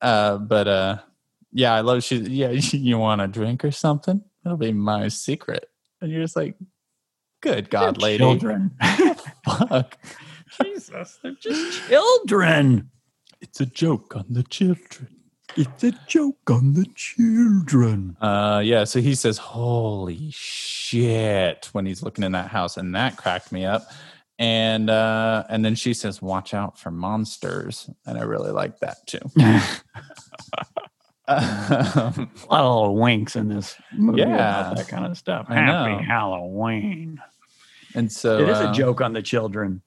Uh, 0.00 0.38
but 0.38 0.68
uh, 0.68 0.98
yeah, 1.52 1.72
I 1.74 1.80
love 1.80 2.02
she. 2.04 2.16
Yeah, 2.18 2.50
you 2.52 2.98
want 2.98 3.20
a 3.20 3.28
drink 3.28 3.64
or 3.64 3.70
something? 3.70 4.22
It'll 4.44 4.58
be 4.58 4.72
my 4.72 5.08
secret. 5.08 5.66
And 6.00 6.10
you're 6.10 6.22
just 6.22 6.34
like, 6.36 6.56
good 7.40 7.70
God, 7.70 7.96
They're 7.96 8.02
lady, 8.02 8.18
Children. 8.18 8.72
fuck. 9.44 9.96
Jesus, 10.62 11.18
they're 11.22 11.32
just 11.40 11.88
children. 11.88 12.90
It's 13.40 13.60
a 13.60 13.66
joke 13.66 14.14
on 14.16 14.26
the 14.28 14.42
children. 14.42 15.08
It's 15.56 15.84
a 15.84 15.92
joke 16.06 16.50
on 16.50 16.72
the 16.74 16.86
children. 16.94 18.16
Uh, 18.20 18.62
yeah. 18.64 18.84
So 18.84 19.00
he 19.00 19.14
says, 19.14 19.38
"Holy 19.38 20.30
shit!" 20.32 21.68
when 21.72 21.84
he's 21.86 22.02
looking 22.02 22.24
in 22.24 22.32
that 22.32 22.48
house, 22.48 22.76
and 22.76 22.94
that 22.94 23.16
cracked 23.16 23.52
me 23.52 23.64
up. 23.64 23.82
And 24.38 24.88
uh, 24.90 25.44
and 25.50 25.64
then 25.64 25.74
she 25.74 25.94
says, 25.94 26.22
"Watch 26.22 26.54
out 26.54 26.78
for 26.78 26.90
monsters," 26.90 27.88
and 28.06 28.18
I 28.18 28.22
really 28.22 28.50
like 28.50 28.78
that 28.80 29.06
too. 29.06 29.20
Um, 29.40 29.60
a 31.28 31.34
lot 31.38 32.16
of 32.16 32.26
little 32.50 32.96
winks 32.96 33.36
in 33.36 33.48
this 33.48 33.76
movie 33.96 34.20
Yeah. 34.20 34.34
about 34.34 34.76
that 34.76 34.88
kind 34.88 35.06
of 35.06 35.16
stuff. 35.16 35.46
I 35.48 35.54
Happy 35.54 35.92
know. 35.92 35.98
Halloween. 36.02 37.20
and 37.94 38.10
so 38.10 38.38
it 38.40 38.48
is 38.48 38.58
a 38.58 38.68
uh, 38.70 38.72
joke 38.74 39.00
on 39.00 39.12
the 39.12 39.22
children. 39.22 39.82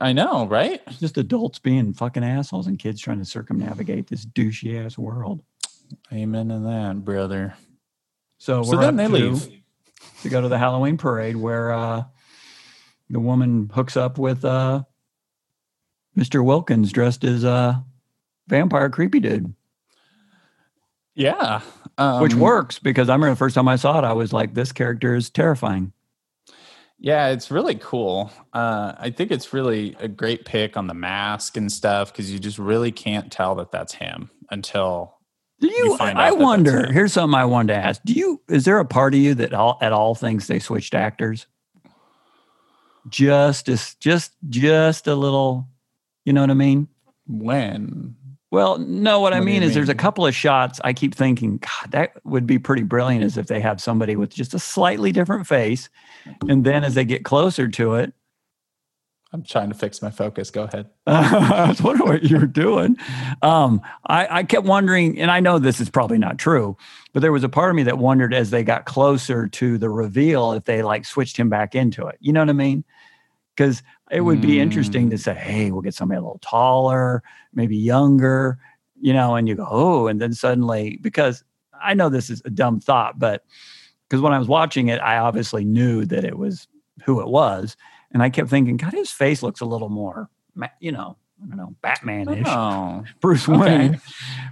I 0.00 0.12
know, 0.12 0.46
right? 0.46 0.80
Just 0.98 1.16
adults 1.18 1.58
being 1.58 1.92
fucking 1.94 2.24
assholes 2.24 2.66
and 2.66 2.78
kids 2.78 3.00
trying 3.00 3.18
to 3.20 3.24
circumnavigate 3.24 4.08
this 4.08 4.26
douchey 4.26 4.84
ass 4.84 4.98
world. 4.98 5.42
Amen 6.12 6.48
to 6.48 6.58
that, 6.60 7.04
brother. 7.04 7.54
So, 8.38 8.62
So 8.64 8.76
then 8.76 8.96
they 8.96 9.06
to- 9.06 9.12
leave. 9.12 9.48
to 10.22 10.28
go 10.28 10.40
to 10.40 10.48
the 10.48 10.58
Halloween 10.58 10.96
parade 10.96 11.36
where 11.36 11.72
uh, 11.72 12.04
the 13.08 13.20
woman 13.20 13.70
hooks 13.72 13.96
up 13.96 14.18
with 14.18 14.44
uh, 14.44 14.82
Mr. 16.18 16.44
Wilkins 16.44 16.90
dressed 16.92 17.22
as 17.24 17.44
a 17.44 17.84
vampire 18.48 18.90
creepy 18.90 19.20
dude, 19.20 19.54
Yeah, 21.14 21.60
um, 21.96 22.20
which 22.22 22.34
works 22.34 22.78
because 22.78 23.08
I 23.08 23.14
remember 23.14 23.32
the 23.34 23.38
first 23.38 23.54
time 23.54 23.68
I 23.68 23.76
saw 23.76 23.98
it, 23.98 24.04
I 24.04 24.12
was 24.12 24.32
like, 24.32 24.54
this 24.54 24.72
character 24.72 25.14
is 25.14 25.30
terrifying. 25.30 25.92
Yeah, 26.98 27.28
it's 27.28 27.50
really 27.50 27.74
cool. 27.74 28.30
Uh, 28.52 28.94
I 28.98 29.10
think 29.10 29.30
it's 29.30 29.52
really 29.52 29.96
a 29.98 30.08
great 30.08 30.44
pick 30.44 30.76
on 30.76 30.86
the 30.86 30.94
mask 30.94 31.56
and 31.56 31.70
stuff 31.70 32.12
because 32.12 32.32
you 32.32 32.38
just 32.38 32.58
really 32.58 32.92
can't 32.92 33.30
tell 33.30 33.54
that 33.56 33.70
that's 33.70 33.94
him 33.94 34.30
until 34.50 35.18
Do 35.60 35.66
you? 35.68 35.84
You 35.84 35.96
find 35.96 36.18
I 36.18 36.30
that 36.30 36.38
wonder. 36.38 36.90
Here's 36.90 37.12
something 37.12 37.34
I 37.38 37.44
wanted 37.44 37.74
to 37.74 37.78
ask. 37.78 38.00
Do 38.04 38.14
you? 38.14 38.40
Is 38.48 38.64
there 38.64 38.78
a 38.78 38.84
part 38.84 39.14
of 39.14 39.20
you 39.20 39.34
that 39.34 39.52
all, 39.52 39.78
at 39.80 39.92
all 39.92 40.14
thinks 40.14 40.46
they 40.46 40.58
switched 40.58 40.94
actors? 40.94 41.46
Just, 43.08 43.68
as, 43.68 43.96
just, 43.96 44.32
just 44.48 45.06
a 45.06 45.14
little. 45.14 45.68
You 46.24 46.32
know 46.32 46.40
what 46.40 46.50
I 46.50 46.54
mean? 46.54 46.88
when. 47.26 48.16
Well, 48.54 48.78
no, 48.78 49.18
what, 49.18 49.32
I 49.32 49.40
What 49.40 49.46
do 49.46 49.50
mean 49.50 49.64
is 49.64 49.74
there's 49.74 49.88
a 49.88 49.96
couple 49.96 50.24
of 50.24 50.32
shots 50.32 50.80
I 50.84 50.92
keep 50.92 51.12
thinking, 51.12 51.58
God, 51.58 51.90
that 51.90 52.12
would 52.24 52.46
be 52.46 52.60
pretty 52.60 52.84
brilliant 52.84 53.24
as 53.24 53.36
if 53.36 53.48
they 53.48 53.60
have 53.60 53.80
somebody 53.80 54.14
with 54.14 54.30
just 54.30 54.54
a 54.54 54.60
slightly 54.60 55.10
different 55.10 55.48
face. 55.48 55.88
And 56.48 56.62
then 56.62 56.84
as 56.84 56.94
they 56.94 57.04
get 57.04 57.24
closer 57.24 57.66
to 57.66 57.94
it, 57.96 58.12
I'm 59.32 59.42
trying 59.42 59.70
to 59.70 59.74
fix 59.74 60.00
my 60.00 60.12
focus. 60.12 60.52
Go 60.52 60.62
ahead. 60.62 60.88
I 61.04 61.66
was 61.68 61.82
wondering 61.82 62.08
what 62.08 62.22
you 62.22 62.38
were 62.38 62.46
doing. 62.46 62.96
Um, 63.42 63.82
I, 64.06 64.28
I 64.30 64.42
kept 64.44 64.64
wondering, 64.64 65.18
and 65.18 65.32
I 65.32 65.40
know 65.40 65.58
this 65.58 65.80
is 65.80 65.90
probably 65.90 66.18
not 66.18 66.38
true, 66.38 66.76
but 67.12 67.22
there 67.22 67.32
was 67.32 67.42
a 67.42 67.48
part 67.48 67.70
of 67.70 67.74
me 67.74 67.82
that 67.82 67.98
wondered 67.98 68.32
as 68.32 68.50
they 68.50 68.62
got 68.62 68.84
closer 68.84 69.48
to 69.48 69.78
the 69.78 69.90
reveal 69.90 70.52
if 70.52 70.62
they 70.62 70.84
like 70.84 71.06
switched 71.06 71.36
him 71.36 71.48
back 71.48 71.74
into 71.74 72.06
it. 72.06 72.18
You 72.20 72.32
know 72.32 72.38
what 72.38 72.50
I 72.50 72.52
mean? 72.52 72.84
Because 73.56 73.82
it 74.10 74.20
would 74.20 74.40
be 74.40 74.60
interesting 74.60 75.10
to 75.10 75.16
mm. 75.16 75.20
say, 75.20 75.34
hey, 75.34 75.70
we'll 75.70 75.82
get 75.82 75.94
somebody 75.94 76.18
a 76.18 76.22
little 76.22 76.40
taller, 76.40 77.22
maybe 77.54 77.76
younger, 77.76 78.58
you 79.00 79.12
know, 79.12 79.34
and 79.34 79.48
you 79.48 79.54
go, 79.54 79.66
oh, 79.68 80.06
and 80.06 80.20
then 80.20 80.32
suddenly, 80.32 80.98
because 81.00 81.42
I 81.82 81.94
know 81.94 82.08
this 82.08 82.30
is 82.30 82.42
a 82.44 82.50
dumb 82.50 82.80
thought, 82.80 83.18
but 83.18 83.44
because 84.08 84.20
when 84.20 84.32
I 84.32 84.38
was 84.38 84.48
watching 84.48 84.88
it, 84.88 85.00
I 85.00 85.18
obviously 85.18 85.64
knew 85.64 86.04
that 86.06 86.24
it 86.24 86.38
was 86.38 86.68
who 87.04 87.20
it 87.20 87.28
was. 87.28 87.76
And 88.12 88.22
I 88.22 88.30
kept 88.30 88.48
thinking, 88.48 88.76
God, 88.76 88.92
his 88.92 89.10
face 89.10 89.42
looks 89.42 89.60
a 89.60 89.66
little 89.66 89.88
more, 89.88 90.28
you 90.80 90.92
know, 90.92 91.16
I 91.42 91.46
don't 91.48 91.56
know, 91.56 91.74
Batman-ish, 91.82 92.46
Oh, 92.46 93.04
Bruce 93.20 93.48
okay. 93.48 93.58
Wayne. 93.58 94.00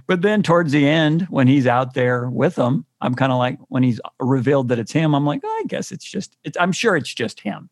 But 0.05 0.21
then 0.21 0.43
towards 0.43 0.73
the 0.73 0.87
end, 0.87 1.23
when 1.29 1.47
he's 1.47 1.65
out 1.65 1.93
there 1.93 2.29
with 2.29 2.55
them, 2.55 2.85
I'm 2.99 3.15
kind 3.15 3.31
of 3.31 3.37
like, 3.37 3.57
when 3.69 3.83
he's 3.83 4.01
revealed 4.19 4.67
that 4.69 4.79
it's 4.79 4.91
him, 4.91 5.15
I'm 5.15 5.25
like, 5.25 5.41
oh, 5.43 5.61
I 5.63 5.67
guess 5.67 5.91
it's 5.91 6.05
just, 6.05 6.35
it's, 6.43 6.57
I'm 6.59 6.71
sure 6.71 6.97
it's 6.97 7.13
just 7.13 7.39
him. 7.39 7.69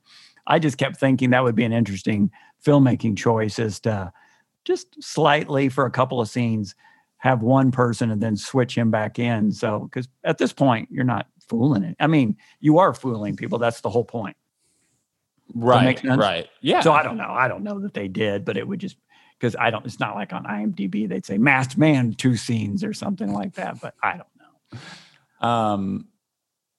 I 0.51 0.59
just 0.59 0.77
kept 0.77 0.97
thinking 0.97 1.29
that 1.29 1.45
would 1.45 1.55
be 1.55 1.63
an 1.63 1.71
interesting 1.71 2.29
filmmaking 2.63 3.17
choice 3.17 3.57
is 3.57 3.79
to 3.81 4.11
just 4.65 5.01
slightly 5.01 5.69
for 5.69 5.85
a 5.85 5.91
couple 5.91 6.19
of 6.19 6.27
scenes 6.27 6.75
have 7.19 7.41
one 7.41 7.71
person 7.71 8.11
and 8.11 8.21
then 8.21 8.35
switch 8.35 8.77
him 8.77 8.91
back 8.91 9.17
in. 9.17 9.53
So, 9.53 9.79
because 9.79 10.09
at 10.25 10.39
this 10.39 10.51
point, 10.51 10.89
you're 10.91 11.05
not 11.05 11.27
fooling 11.47 11.83
it. 11.83 11.95
I 12.01 12.07
mean, 12.07 12.35
you 12.59 12.79
are 12.79 12.93
fooling 12.93 13.37
people. 13.37 13.59
That's 13.59 13.79
the 13.79 13.89
whole 13.89 14.03
point. 14.03 14.35
right, 15.55 16.03
right. 16.03 16.49
Yeah. 16.59 16.81
So 16.81 16.91
I 16.91 17.01
don't 17.01 17.17
know. 17.17 17.29
I 17.29 17.47
don't 17.47 17.63
know 17.63 17.79
that 17.79 17.93
they 17.93 18.09
did, 18.09 18.43
but 18.43 18.57
it 18.57 18.67
would 18.67 18.79
just 18.79 18.97
because 19.39 19.55
I 19.55 19.69
don't. 19.69 19.85
It's 19.85 20.01
not 20.01 20.15
like 20.15 20.33
on 20.33 20.43
IMDb 20.43 21.07
they'd 21.07 21.25
say 21.25 21.37
"Masked 21.37 21.77
Man" 21.77 22.13
two 22.13 22.35
scenes 22.35 22.83
or 22.83 22.91
something 22.93 23.31
like 23.31 23.53
that. 23.53 23.79
But 23.79 23.95
I 24.03 24.17
don't 24.17 24.79
know. 25.41 25.47
Um, 25.47 26.07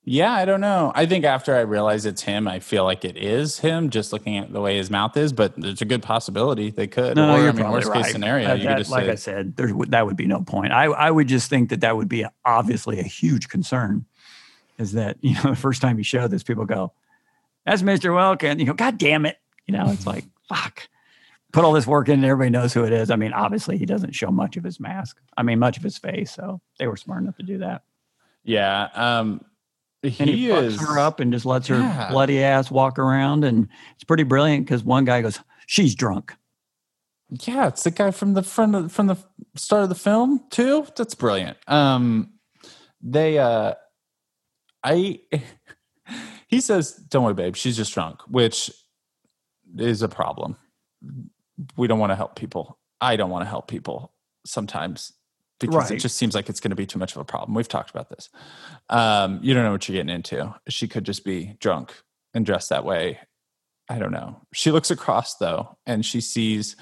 Yeah, 0.04 0.32
I 0.32 0.44
don't 0.44 0.60
know. 0.60 0.90
I 0.96 1.06
think 1.06 1.24
after 1.24 1.54
I 1.54 1.60
realize 1.60 2.06
it's 2.06 2.22
him, 2.22 2.48
I 2.48 2.58
feel 2.58 2.82
like 2.82 3.04
it 3.04 3.16
is 3.16 3.60
him, 3.60 3.88
just 3.88 4.12
looking 4.12 4.36
at 4.36 4.52
the 4.52 4.60
way 4.60 4.76
his 4.76 4.90
mouth 4.90 5.16
is. 5.16 5.32
But 5.32 5.54
there's 5.56 5.80
a 5.80 5.84
good 5.84 6.02
possibility 6.02 6.70
they 6.70 6.88
could. 6.88 7.16
No, 7.16 7.36
or, 7.36 7.38
you're 7.38 7.48
I 7.50 7.52
mean, 7.52 7.70
worst 7.70 7.86
right. 7.86 8.02
case 8.02 8.12
scenario, 8.12 8.52
you 8.54 8.64
that- 8.64 8.68
could 8.68 8.78
just 8.78 8.90
like 8.90 9.04
say, 9.04 9.12
I 9.12 9.14
said, 9.14 9.56
there 9.56 9.72
that 9.88 10.04
would 10.04 10.16
be 10.16 10.26
no 10.26 10.42
point. 10.42 10.72
I 10.72 10.86
I 10.86 11.10
would 11.10 11.28
just 11.28 11.48
think 11.48 11.70
that 11.70 11.82
that 11.82 11.96
would 11.96 12.08
be 12.08 12.24
obviously 12.44 12.98
a 12.98 13.04
huge 13.04 13.48
concern. 13.48 14.04
Is 14.78 14.92
that 14.92 15.18
you 15.20 15.34
know 15.34 15.42
the 15.50 15.56
first 15.56 15.80
time 15.80 15.98
you 15.98 16.04
show 16.04 16.26
this, 16.26 16.42
people 16.42 16.64
go, 16.64 16.92
"That's 17.64 17.82
Mr. 17.82 18.12
Welkin." 18.12 18.58
You 18.58 18.66
go, 18.66 18.72
"God 18.74 18.98
damn 18.98 19.24
it!" 19.24 19.38
You 19.66 19.74
know, 19.76 19.84
it's 19.88 20.06
like 20.06 20.24
fuck. 20.48 20.88
Put 21.52 21.64
all 21.64 21.72
this 21.74 21.86
work 21.86 22.08
in, 22.08 22.14
and 22.14 22.24
everybody 22.24 22.50
knows 22.50 22.72
who 22.74 22.82
it 22.84 22.92
is. 22.92 23.10
I 23.10 23.16
mean, 23.16 23.34
obviously, 23.34 23.76
he 23.78 23.84
doesn't 23.86 24.16
show 24.16 24.30
much 24.32 24.56
of 24.56 24.64
his 24.64 24.80
mask. 24.80 25.18
I 25.36 25.42
mean, 25.44 25.58
much 25.60 25.76
of 25.76 25.82
his 25.84 25.96
face. 25.98 26.32
So 26.32 26.60
they 26.78 26.88
were 26.88 26.96
smart 26.96 27.22
enough 27.22 27.36
to 27.36 27.42
do 27.44 27.58
that. 27.58 27.82
yeah. 28.42 28.88
Um, 28.94 29.44
And 30.02 30.12
he, 30.12 30.24
he, 30.32 30.48
fucks 30.48 30.62
is 30.64 30.80
her 30.80 30.98
up 30.98 31.20
and 31.20 31.32
just 31.32 31.46
lets 31.46 31.68
her 31.68 31.76
Yeah. 31.78 32.10
bloody 32.10 32.42
ass 32.42 32.70
walk 32.70 32.98
around, 32.98 33.44
and 33.44 33.68
it's 33.94 34.04
pretty 34.04 34.24
brilliant 34.24 34.66
because 34.66 34.82
one 34.82 35.04
guy 35.04 35.22
goes, 35.22 35.38
"She's 35.66 35.94
drunk." 35.94 36.34
Yeah, 37.30 37.68
it's 37.68 37.84
the 37.84 37.90
guy 37.90 38.10
from 38.10 38.34
the 38.34 38.42
front 38.42 38.74
of, 38.74 38.92
from 38.92 39.06
the 39.06 39.16
start 39.54 39.84
of 39.84 39.88
the 39.88 39.94
film 39.94 40.40
too. 40.50 40.86
That's 40.96 41.14
brilliant. 41.14 41.56
Um, 41.66 42.32
they, 43.00 43.38
uh, 43.38 43.74
I, 44.82 45.20
he 46.48 46.60
says, 46.60 46.92
"Don't 46.92 47.24
worry, 47.24 47.34
babe. 47.34 47.56
She's 47.56 47.76
just 47.76 47.94
drunk," 47.94 48.20
which 48.28 48.70
is 49.78 50.02
a 50.02 50.08
problem. 50.08 50.56
We 51.76 51.86
don't 51.86 51.98
want 51.98 52.10
to 52.10 52.16
help 52.16 52.34
people. 52.36 52.78
I 53.00 53.16
don't 53.16 53.30
want 53.30 53.44
to 53.44 53.48
help 53.48 53.68
people 53.68 54.12
sometimes 54.44 55.12
because 55.62 55.90
it 55.90 55.98
just 55.98 56.16
seems 56.16 56.34
like 56.34 56.48
it's 56.48 56.60
going 56.60 56.70
to 56.70 56.76
be 56.76 56.86
too 56.86 56.98
much 56.98 57.14
of 57.14 57.20
a 57.20 57.24
problem. 57.24 57.54
We've 57.54 57.68
talked 57.68 57.90
about 57.90 58.10
this. 58.10 58.28
Um, 58.90 59.38
you 59.42 59.54
don't 59.54 59.64
know 59.64 59.72
what 59.72 59.88
you're 59.88 59.96
getting 59.96 60.14
into. 60.14 60.54
She 60.68 60.88
could 60.88 61.04
just 61.04 61.24
be 61.24 61.56
drunk 61.60 61.92
and 62.34 62.44
dressed 62.44 62.68
that 62.68 62.84
way. 62.84 63.18
I 63.88 63.98
don't 63.98 64.12
know. 64.12 64.42
She 64.52 64.70
looks 64.70 64.90
across 64.90 65.36
though, 65.36 65.76
and 65.86 66.04
she 66.04 66.20
sees 66.20 66.76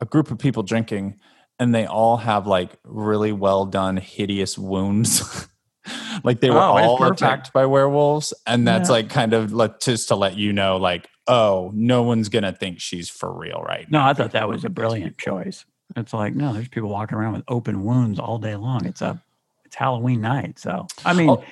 a 0.00 0.06
group 0.06 0.30
of 0.30 0.38
people 0.38 0.62
drinking 0.62 1.18
and 1.58 1.74
they 1.74 1.86
all 1.86 2.16
have 2.16 2.46
like 2.46 2.76
really 2.84 3.30
well 3.32 3.64
done 3.66 3.96
hideous 3.96 4.58
wounds 4.58 5.48
like 6.24 6.40
they 6.40 6.50
were 6.50 6.56
Oh, 6.58 6.76
all 6.78 7.04
attacked 7.04 7.52
by 7.52 7.64
werewolves 7.66 8.34
and 8.44 8.66
that's 8.66 8.88
Yeah. 8.88 8.94
like 8.94 9.08
kind 9.10 9.32
of 9.34 9.52
let, 9.52 9.80
just 9.80 10.08
to 10.08 10.16
let 10.16 10.36
you 10.36 10.52
know 10.52 10.78
like 10.78 11.08
oh 11.28 11.70
no 11.72 12.02
one's 12.02 12.28
gonna 12.28 12.52
think 12.52 12.80
she's 12.80 13.08
for 13.08 13.32
real 13.32 13.62
right 13.62 13.88
No, 13.88 14.00
now 14.00 14.08
I 14.08 14.14
thought 14.14 14.32
that 14.32 14.48
was 14.48 14.64
a 14.64 14.68
brilliant 14.68 15.16
choice. 15.16 15.64
It's 15.96 16.12
like, 16.12 16.34
no, 16.34 16.52
there's 16.52 16.68
people 16.68 16.88
walking 16.88 17.16
around 17.16 17.34
with 17.34 17.44
open 17.48 17.84
wounds 17.84 18.18
all 18.18 18.38
day 18.38 18.56
long. 18.56 18.84
It's 18.84 19.02
a 19.02 19.20
it's 19.64 19.74
Halloween 19.76 20.20
night. 20.20 20.58
So 20.58 20.86
I 21.04 21.12
mean, 21.14 21.30
Oh. 21.30 21.44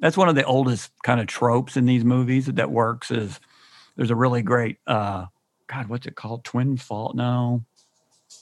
that's 0.00 0.16
one 0.16 0.28
of 0.28 0.34
the 0.34 0.44
oldest 0.44 0.90
kind 1.02 1.20
of 1.20 1.26
tropes 1.26 1.76
in 1.76 1.84
these 1.86 2.04
movies 2.04 2.46
that 2.46 2.70
works 2.70 3.10
is 3.10 3.38
there's 3.96 4.10
a 4.10 4.16
really 4.16 4.42
great 4.42 4.78
uh 4.86 5.26
God, 5.68 5.88
what's 5.88 6.06
it 6.06 6.16
called? 6.16 6.44
Twin 6.44 6.76
Fall? 6.76 7.12
No. 7.14 7.64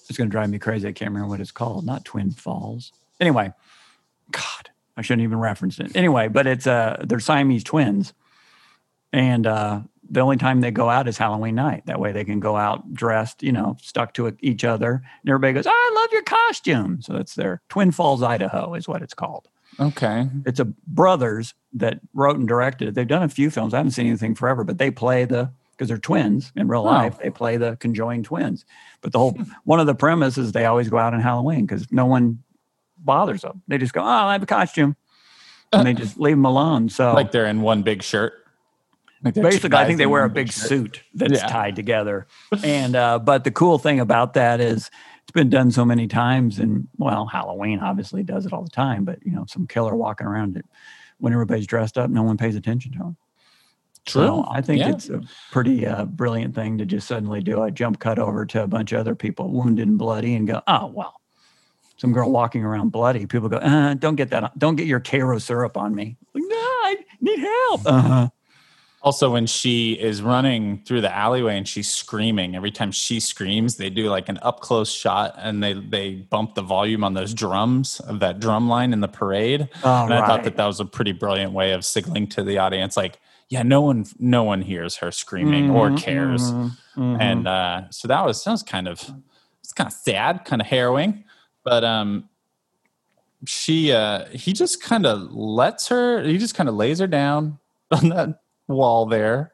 It's 0.08 0.16
gonna 0.18 0.30
drive 0.30 0.50
me 0.50 0.58
crazy. 0.58 0.88
I 0.88 0.92
can't 0.92 1.10
remember 1.10 1.28
what 1.28 1.40
it's 1.40 1.52
called. 1.52 1.84
Not 1.86 2.04
Twin 2.04 2.30
Falls. 2.32 2.92
Anyway, 3.20 3.52
God, 4.30 4.70
I 4.96 5.02
shouldn't 5.02 5.22
even 5.22 5.38
reference 5.38 5.78
it. 5.78 5.94
Anyway, 5.96 6.28
but 6.28 6.46
it's 6.46 6.66
uh 6.66 7.02
they're 7.04 7.20
Siamese 7.20 7.64
twins. 7.64 8.12
And 9.12 9.46
uh 9.46 9.80
the 10.10 10.20
only 10.20 10.36
time 10.36 10.60
they 10.60 10.70
go 10.72 10.90
out 10.90 11.06
is 11.08 11.16
Halloween 11.16 11.54
night. 11.54 11.86
That 11.86 12.00
way 12.00 12.10
they 12.12 12.24
can 12.24 12.40
go 12.40 12.56
out 12.56 12.92
dressed, 12.92 13.42
you 13.42 13.52
know, 13.52 13.76
stuck 13.80 14.12
to 14.14 14.36
each 14.40 14.64
other. 14.64 15.02
And 15.22 15.30
everybody 15.30 15.52
goes, 15.52 15.66
oh, 15.66 15.70
I 15.70 16.00
love 16.02 16.12
your 16.12 16.22
costume. 16.22 17.00
So 17.00 17.12
that's 17.12 17.34
their 17.36 17.62
Twin 17.68 17.92
Falls, 17.92 18.22
Idaho 18.22 18.74
is 18.74 18.88
what 18.88 19.02
it's 19.02 19.14
called. 19.14 19.48
okay 19.78 20.28
It's 20.46 20.58
a 20.60 20.64
brothers 20.86 21.54
that 21.74 22.00
wrote 22.12 22.36
and 22.38 22.48
directed 22.48 22.88
it. 22.88 22.94
They've 22.94 23.06
done 23.06 23.22
a 23.22 23.28
few 23.28 23.50
films. 23.50 23.72
I 23.72 23.76
haven't 23.76 23.92
seen 23.92 24.08
anything 24.08 24.34
forever, 24.34 24.64
but 24.64 24.78
they 24.78 24.90
play 24.90 25.24
the, 25.26 25.52
because 25.72 25.86
they're 25.88 25.98
twins 25.98 26.50
in 26.56 26.66
real 26.66 26.80
Oh. 26.80 26.84
life, 26.86 27.18
they 27.22 27.30
play 27.30 27.56
the 27.56 27.76
conjoined 27.76 28.24
twins. 28.24 28.64
But 29.02 29.12
the 29.12 29.18
whole, 29.20 29.38
one 29.64 29.78
of 29.78 29.86
the 29.86 29.94
premises 29.94 30.46
is 30.46 30.52
they 30.52 30.64
always 30.66 30.88
go 30.88 30.98
out 30.98 31.14
on 31.14 31.20
Halloween 31.20 31.66
because 31.66 31.86
no 31.92 32.06
one 32.06 32.42
bothers 32.98 33.42
them. 33.42 33.62
They 33.68 33.78
just 33.78 33.92
go, 33.92 34.00
oh, 34.02 34.04
I 34.04 34.32
have 34.32 34.42
a 34.42 34.46
costume. 34.46 34.96
And 35.72 35.86
they 35.86 35.94
just 35.94 36.18
leave 36.18 36.34
them 36.36 36.44
alone. 36.44 36.88
So 36.88 37.14
like 37.14 37.30
they're 37.30 37.46
in 37.46 37.62
one 37.62 37.82
big 37.82 38.02
shirt 38.02 38.32
Like 39.22 39.34
basically 39.34 39.76
i 39.76 39.84
think 39.86 39.98
they 39.98 40.06
wear 40.06 40.24
a 40.24 40.30
big 40.30 40.50
suit 40.50 41.02
that's 41.14 41.40
Yeah. 41.42 41.46
tied 41.46 41.76
together 41.76 42.26
and 42.64 42.96
uh, 42.96 43.18
but 43.18 43.44
the 43.44 43.50
cool 43.50 43.78
thing 43.78 44.00
about 44.00 44.34
that 44.34 44.60
is 44.60 44.90
it's 45.22 45.32
been 45.32 45.50
done 45.50 45.70
so 45.70 45.84
many 45.84 46.06
times 46.08 46.58
and 46.58 46.88
well 46.96 47.26
halloween 47.26 47.80
obviously 47.80 48.22
does 48.22 48.46
it 48.46 48.52
all 48.52 48.62
the 48.62 48.70
time 48.70 49.04
but 49.04 49.18
you 49.24 49.32
know 49.32 49.44
some 49.46 49.66
killer 49.66 49.94
walking 49.94 50.26
around 50.26 50.56
it 50.56 50.64
when 51.18 51.32
everybody's 51.34 51.66
dressed 51.66 51.98
up 51.98 52.08
no 52.08 52.22
one 52.22 52.36
pays 52.38 52.56
attention 52.56 52.92
to 52.92 52.98
them 52.98 53.16
True. 54.06 54.22
so 54.22 54.46
i 54.50 54.62
think 54.62 54.80
Yeah. 54.80 54.88
it's 54.90 55.10
a 55.10 55.20
pretty 55.52 55.86
uh, 55.86 56.06
brilliant 56.06 56.54
thing 56.54 56.78
to 56.78 56.86
just 56.86 57.06
suddenly 57.06 57.42
do 57.42 57.62
a 57.62 57.70
jump 57.70 57.98
cut 58.00 58.18
over 58.18 58.46
to 58.46 58.62
a 58.62 58.66
bunch 58.66 58.92
of 58.92 59.00
other 59.00 59.14
people 59.14 59.50
wounded 59.50 59.86
and 59.86 59.98
bloody 59.98 60.34
and 60.34 60.46
go 60.48 60.62
oh 60.66 60.86
well 60.86 61.20
some 61.98 62.14
girl 62.14 62.30
walking 62.30 62.64
around 62.64 62.88
bloody 62.90 63.26
people 63.26 63.50
go 63.50 63.58
uh, 63.58 63.92
don't 63.92 64.16
get 64.16 64.30
that 64.30 64.44
on- 64.44 64.50
don't 64.56 64.76
get 64.76 64.86
your 64.86 65.00
Karo 65.00 65.36
syrup 65.38 65.76
on 65.76 65.94
me 65.94 66.16
like, 66.32 66.42
no 66.46 66.56
i 66.56 66.96
need 67.20 67.38
help 67.40 67.80
uh-huh. 67.86 68.28
Also, 69.02 69.30
when 69.32 69.46
she 69.46 69.92
is 69.94 70.20
running 70.20 70.82
through 70.84 71.00
the 71.00 71.14
alleyway 71.14 71.56
and 71.56 71.66
she's 71.66 71.88
screaming, 71.90 72.54
every 72.54 72.70
time 72.70 72.92
she 72.92 73.18
screams, 73.18 73.76
they 73.76 73.88
do 73.88 74.10
like 74.10 74.28
an 74.28 74.38
up 74.42 74.60
close 74.60 74.92
shot 74.92 75.34
and 75.38 75.62
they 75.62 75.72
they 75.72 76.16
bump 76.16 76.54
the 76.54 76.60
volume 76.62 77.02
on 77.02 77.14
those 77.14 77.32
drums 77.32 78.00
of 78.00 78.20
that 78.20 78.40
drum 78.40 78.68
line 78.68 78.92
in 78.92 79.00
the 79.00 79.08
parade. 79.08 79.70
Oh, 79.82 80.04
and 80.04 80.12
I 80.12 80.26
thought 80.26 80.44
that 80.44 80.56
that 80.56 80.66
was 80.66 80.80
a 80.80 80.84
pretty 80.84 81.12
brilliant 81.12 81.52
way 81.54 81.72
of 81.72 81.82
signaling 81.84 82.26
to 82.28 82.42
the 82.42 82.58
audience, 82.58 82.94
like, 82.94 83.18
yeah, 83.48 83.62
no 83.62 83.80
one 83.80 84.04
no 84.18 84.44
one 84.44 84.60
hears 84.60 84.96
her 84.96 85.10
screaming 85.10 85.70
or 85.70 85.90
Mhm, 85.90 85.96
cares. 85.98 86.42
mhm, 86.42 86.70
mhm. 86.96 87.20
And 87.20 87.48
uh, 87.48 87.90
so 87.90 88.06
that 88.06 88.22
was 88.26 88.44
that 88.44 88.50
was 88.50 88.62
kind 88.62 88.86
of 88.86 89.00
it's 89.64 89.72
kind 89.72 89.86
of 89.88 89.94
sad, 89.94 90.44
kind 90.44 90.60
of 90.60 90.68
harrowing, 90.68 91.24
but 91.64 91.84
um. 91.84 92.28
She, 93.46 93.90
uh, 93.90 94.26
he 94.26 94.52
just 94.52 94.82
kind 94.82 95.06
of 95.06 95.32
lets 95.32 95.88
her. 95.88 96.22
He 96.22 96.36
just 96.36 96.54
kind 96.54 96.68
of 96.68 96.74
lays 96.74 96.98
her 96.98 97.06
down 97.06 97.58
on 97.90 98.10
that 98.10 98.40
wall 98.70 99.06
there 99.06 99.52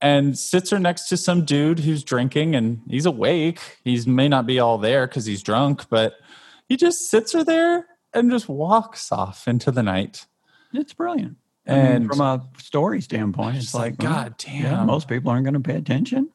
and 0.00 0.38
sits 0.38 0.70
her 0.70 0.78
next 0.78 1.08
to 1.08 1.16
some 1.16 1.44
dude 1.44 1.80
who's 1.80 2.04
drinking 2.04 2.54
and 2.54 2.80
he's 2.88 3.06
awake. 3.06 3.78
He's 3.84 4.06
may 4.06 4.28
not 4.28 4.46
be 4.46 4.60
all 4.60 4.78
there 4.78 5.06
because 5.06 5.26
he's 5.26 5.42
drunk, 5.42 5.88
but 5.88 6.14
he 6.68 6.76
just 6.76 7.10
sits 7.10 7.32
her 7.32 7.42
there 7.42 7.86
and 8.14 8.30
just 8.30 8.48
walks 8.48 9.10
off 9.10 9.48
into 9.48 9.70
the 9.70 9.82
night. 9.82 10.26
It's 10.72 10.92
brilliant. 10.92 11.36
I 11.66 11.72
mean, 11.72 11.86
And 11.86 12.06
from 12.08 12.20
a 12.20 12.46
story 12.58 13.00
standpoint, 13.00 13.56
it's 13.56 13.66
just 13.66 13.74
like, 13.74 13.92
like, 13.92 14.02
well, 14.02 14.12
God 14.24 14.44
yeah, 14.46 14.62
damn. 14.76 14.86
most 14.86 15.08
people 15.08 15.30
aren't 15.30 15.44
going 15.44 15.54
to 15.54 15.60
pay 15.60 15.76
attention. 15.76 16.30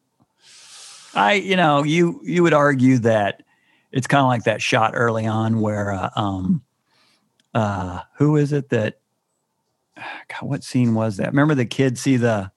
I, 1.14 1.34
you 1.34 1.56
know, 1.56 1.84
you 1.84 2.20
you 2.24 2.42
would 2.42 2.54
argue 2.54 2.98
that 2.98 3.42
it's 3.92 4.06
kind 4.06 4.20
of 4.22 4.26
like 4.26 4.44
that 4.44 4.60
shot 4.60 4.92
early 4.94 5.26
on 5.26 5.60
where, 5.60 5.92
uh, 5.92 6.10
um, 6.16 6.62
uh, 7.54 8.00
who 8.16 8.36
is 8.36 8.52
it 8.52 8.70
that? 8.70 8.98
God, 10.28 10.42
what 10.48 10.64
scene 10.64 10.94
was 10.94 11.16
that? 11.18 11.28
Remember 11.28 11.54
the 11.54 11.66
kids 11.66 12.00
see 12.00 12.16
the. 12.16 12.50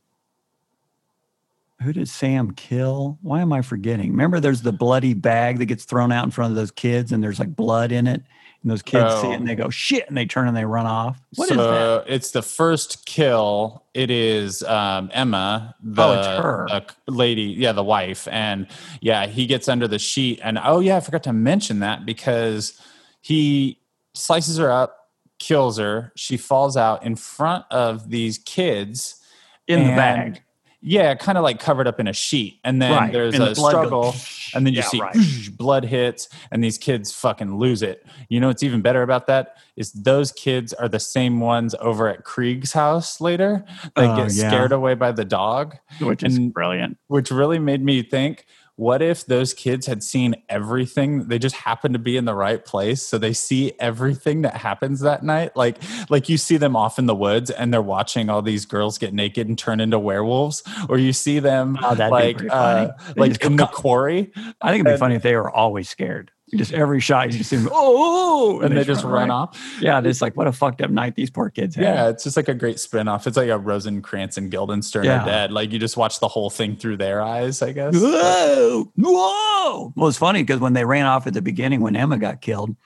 Who 1.84 1.93
did 1.93 2.09
Sam 2.09 2.51
kill? 2.51 3.19
Why 3.22 3.41
am 3.41 3.53
I 3.53 3.61
forgetting? 3.61 4.09
Remember, 4.09 4.39
there's 4.39 4.64
the 4.64 4.72
bloody 4.72 5.14
bag 5.14 5.59
that 5.59 5.65
gets 5.68 5.85
thrown 5.85 6.11
out 6.11 6.26
in 6.26 6.31
front 6.31 6.49
of 6.51 6.55
those 6.55 6.72
kids, 6.72 7.11
and 7.11 7.23
there's 7.23 7.38
like 7.38 7.55
blood 7.55 7.91
in 7.91 8.07
it, 8.07 8.23
and 8.64 8.72
those 8.72 8.81
kids 8.81 9.14
see 9.22 9.27
Oh. 9.27 9.31
it 9.31 9.35
and 9.35 9.47
they 9.47 9.53
go 9.53 9.69
shit, 9.69 10.07
and 10.07 10.18
they 10.18 10.26
turn 10.26 10.47
and 10.47 10.57
they 10.57 10.65
run 10.65 10.88
off. 10.88 11.22
What 11.35 11.51
is 11.51 11.55
so 11.55 11.72
that? 12.03 12.05
it's 12.11 12.31
the 12.31 12.41
first 12.41 13.05
kill. 13.05 13.84
It 13.93 14.09
is 14.09 14.64
um, 14.64 15.11
Emma, 15.14 15.76
the, 15.84 16.01
Oh, 16.01 16.14
it's 16.18 16.27
her. 16.27 16.65
the 17.05 17.11
lady, 17.11 17.43
yeah, 17.43 17.73
the 17.73 17.84
wife, 17.84 18.27
and 18.31 18.65
yeah, 18.99 19.27
he 19.27 19.45
gets 19.45 19.68
under 19.68 19.88
the 19.88 19.99
sheet, 19.99 20.39
and 20.43 20.57
oh 20.64 20.80
yeah, 20.80 20.97
I 20.97 20.99
forgot 20.99 21.22
to 21.23 21.34
mention 21.34 21.81
that 21.81 22.07
because 22.07 22.81
he 23.22 23.80
slices 24.15 24.57
her 24.57 24.72
up, 24.72 25.06
kills 25.39 25.77
her. 25.77 26.11
She 26.15 26.38
falls 26.38 26.76
out 26.77 27.03
in 27.05 27.15
front 27.15 27.65
of 27.72 28.09
these 28.09 28.38
kids 28.39 29.22
In 29.68 29.81
the 29.84 29.89
bag. 29.95 30.41
Yeah, 30.80 31.15
kind 31.15 31.38
of 31.39 31.43
like 31.43 31.59
covered 31.59 31.88
up 31.88 31.99
in 31.99 32.07
a 32.07 32.14
sheet, 32.14 32.59
and 32.64 32.80
then 32.80 32.91
Right, 32.91 33.11
there's 33.11 33.34
and 33.34 33.41
the 33.43 33.47
a 33.51 33.55
goes- 33.55 33.68
struggle, 33.68 34.15
and 34.53 34.65
then 34.65 34.73
you 34.73 34.80
Yeah, 34.81 34.85
see 34.85 35.01
right. 35.01 35.18
blood 35.57 35.84
hits, 35.84 36.30
and 36.51 36.64
these 36.64 36.77
kids 36.77 37.11
fucking 37.11 37.57
lose 37.57 37.81
it. 37.81 38.05
You 38.30 38.39
know 38.39 38.47
what's 38.47 38.61
even 38.61 38.81
better 38.81 39.01
about 39.01 39.26
that 39.27 39.55
is 39.76 39.91
those 39.91 40.31
kids 40.31 40.73
are 40.73 40.88
the 40.88 40.99
same 40.99 41.39
ones 41.39 41.73
over 41.80 42.07
at 42.07 42.23
Kreeg's 42.23 42.73
house 42.73 43.19
later 43.19 43.65
that 43.95 44.11
Oh, 44.11 44.15
get 44.18 44.34
yeah. 44.35 44.49
scared 44.49 44.72
away 44.72 44.93
by 44.93 45.11
the 45.11 45.26
dog, 45.26 45.76
which 45.99 46.23
is 46.23 46.38
and- 46.38 46.53
brilliant. 46.53 46.97
which 47.07 47.31
really 47.31 47.59
made 47.59 47.84
me 47.84 48.03
think. 48.03 48.45
What 48.77 49.01
if 49.01 49.25
those 49.25 49.55
kids 49.55 49.87
had 49.87 50.03
seen 50.03 50.35
everything? 50.49 51.27
They 51.27 51.39
just 51.39 51.55
happened 51.55 51.95
to 51.95 51.99
be 51.99 52.15
in 52.15 52.25
the 52.25 52.35
right 52.35 52.63
place, 52.63 53.01
so 53.01 53.17
they 53.17 53.33
see 53.33 53.73
everything 53.79 54.43
that 54.43 54.55
happens 54.55 54.99
that 55.01 55.23
night. 55.23 55.55
Like, 55.55 55.77
like 56.11 56.29
you 56.29 56.37
see 56.37 56.57
them 56.57 56.75
off 56.75 56.99
in 56.99 57.07
the 57.07 57.15
woods, 57.15 57.49
and 57.49 57.73
they're 57.73 57.81
watching 57.81 58.29
all 58.29 58.43
these 58.43 58.65
girls 58.67 58.99
get 58.99 59.15
naked 59.15 59.47
and 59.47 59.57
turn 59.57 59.79
into 59.79 59.97
werewolves, 59.97 60.61
or 60.89 60.99
you 60.99 61.11
see 61.11 61.39
them 61.39 61.77
Oh, 61.81 61.93
like, 61.93 62.39
uh, 62.51 62.89
like 63.15 63.43
in 63.43 63.55
the 63.55 63.65
co- 63.65 63.73
quarry. 63.73 64.31
I 64.61 64.69
think 64.71 64.81
it'd 64.81 64.85
be 64.85 64.89
and- 64.91 64.99
funny 64.99 65.15
if 65.15 65.23
they 65.23 65.35
were 65.35 65.49
always 65.49 65.89
scared. 65.89 66.29
Just 66.56 66.72
every 66.72 67.02
shot, 67.02 67.30
you 67.30 67.40
just 67.40 67.49
see 67.49 67.57
them, 67.57 67.68
oh, 67.72 67.76
oh, 67.76 67.76
oh, 67.76 68.57
oh, 68.57 68.61
and 68.61 68.78
they 68.78 68.86
just 68.86 69.03
run 69.03 69.28
right. 69.28 69.30
off. 69.30 69.78
Yeah, 69.82 69.99
it's 70.02 70.22
like 70.22 70.38
what 70.38 70.48
a 70.48 70.53
fucked 70.53 70.82
up 70.82 70.90
night 70.90 71.15
these 71.15 71.30
poor 71.30 71.49
kids 71.49 71.76
had. 71.76 71.84
Yeah, 71.84 72.07
it's 72.07 72.24
just 72.24 72.38
like 72.38 72.48
a 72.48 72.53
great 72.53 72.80
spin-off. 72.80 73.28
It's 73.28 73.36
like 73.36 73.49
a 73.49 73.57
Rosencrantz 73.57 74.38
and 74.38 74.49
Guildenstern 74.49 75.03
Yeah. 75.03 75.24
are 75.24 75.26
dead. 75.26 75.52
Like 75.52 75.74
you 75.74 75.80
just 75.80 75.98
watch 75.98 76.22
the 76.22 76.30
whole 76.30 76.49
thing 76.49 76.78
through 76.78 76.98
their 76.98 77.22
eyes, 77.22 77.61
I 77.61 77.74
guess. 77.74 77.95
Whoa, 77.98 78.90
whoa. 78.95 79.94
Well, 79.98 80.07
it's 80.07 80.18
funny 80.18 80.41
because 80.41 80.61
when 80.61 80.72
they 80.72 80.86
ran 80.86 81.06
off 81.06 81.28
at 81.28 81.34
the 81.34 81.41
beginning, 81.41 81.82
when 81.82 81.98
Emma 81.98 82.18
got 82.18 82.40
killed, 82.40 82.78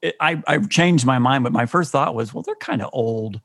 it, 0.00 0.16
I, 0.18 0.42
I 0.46 0.58
changed 0.58 1.04
my 1.04 1.18
mind. 1.18 1.44
But 1.44 1.52
my 1.52 1.66
first 1.66 1.92
thought 1.92 2.14
was, 2.14 2.32
well, 2.32 2.42
they're 2.42 2.54
kind 2.54 2.80
of 2.80 2.88
old. 2.94 3.42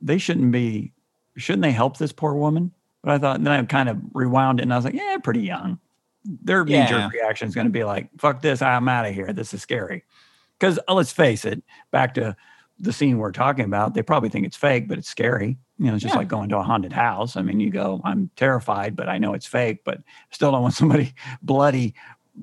They 0.00 0.16
shouldn't 0.16 0.50
be, 0.50 0.92
shouldn't 1.36 1.62
they 1.62 1.72
help 1.72 1.98
this 1.98 2.12
poor 2.12 2.32
woman? 2.34 2.72
But 3.02 3.12
I 3.12 3.18
thought, 3.18 3.36
and 3.36 3.46
then 3.46 3.52
I 3.52 3.62
kind 3.64 3.90
of 3.90 3.98
rewound 4.14 4.60
it 4.60 4.62
and 4.62 4.72
I 4.72 4.76
was 4.76 4.84
like, 4.86 4.94
yeah, 4.94 5.18
pretty 5.22 5.40
young. 5.40 5.78
Their 6.24 6.64
knee 6.64 6.86
jerk 6.86 7.12
reaction 7.12 7.48
is 7.48 7.54
going 7.54 7.66
to 7.66 7.72
be 7.72 7.84
like, 7.84 8.08
fuck 8.18 8.42
this, 8.42 8.62
I'm 8.62 8.88
out 8.88 9.06
of 9.06 9.14
here. 9.14 9.32
This 9.32 9.52
is 9.54 9.62
scary. 9.62 10.04
Because 10.58 10.78
let's 10.88 11.12
face 11.12 11.44
it, 11.44 11.62
back 11.90 12.14
to 12.14 12.36
the 12.78 12.92
scene 12.92 13.18
we're 13.18 13.32
talking 13.32 13.64
about, 13.64 13.94
they 13.94 14.02
probably 14.02 14.28
think 14.28 14.46
it's 14.46 14.56
fake, 14.56 14.88
but 14.88 14.98
it's 14.98 15.08
scary. 15.08 15.58
You 15.78 15.86
know, 15.86 15.94
it's 15.94 16.02
just 16.02 16.14
Yeah. 16.14 16.18
like 16.18 16.28
going 16.28 16.48
to 16.50 16.58
a 16.58 16.62
haunted 16.62 16.92
house. 16.92 17.36
I 17.36 17.42
mean, 17.42 17.58
you 17.60 17.70
go, 17.70 18.00
I'm 18.04 18.30
terrified, 18.36 18.94
but 18.94 19.08
I 19.08 19.18
know 19.18 19.34
it's 19.34 19.46
fake, 19.46 19.82
but 19.84 19.98
still 20.30 20.52
don't 20.52 20.62
want 20.62 20.74
somebody 20.74 21.14
bloody 21.42 21.94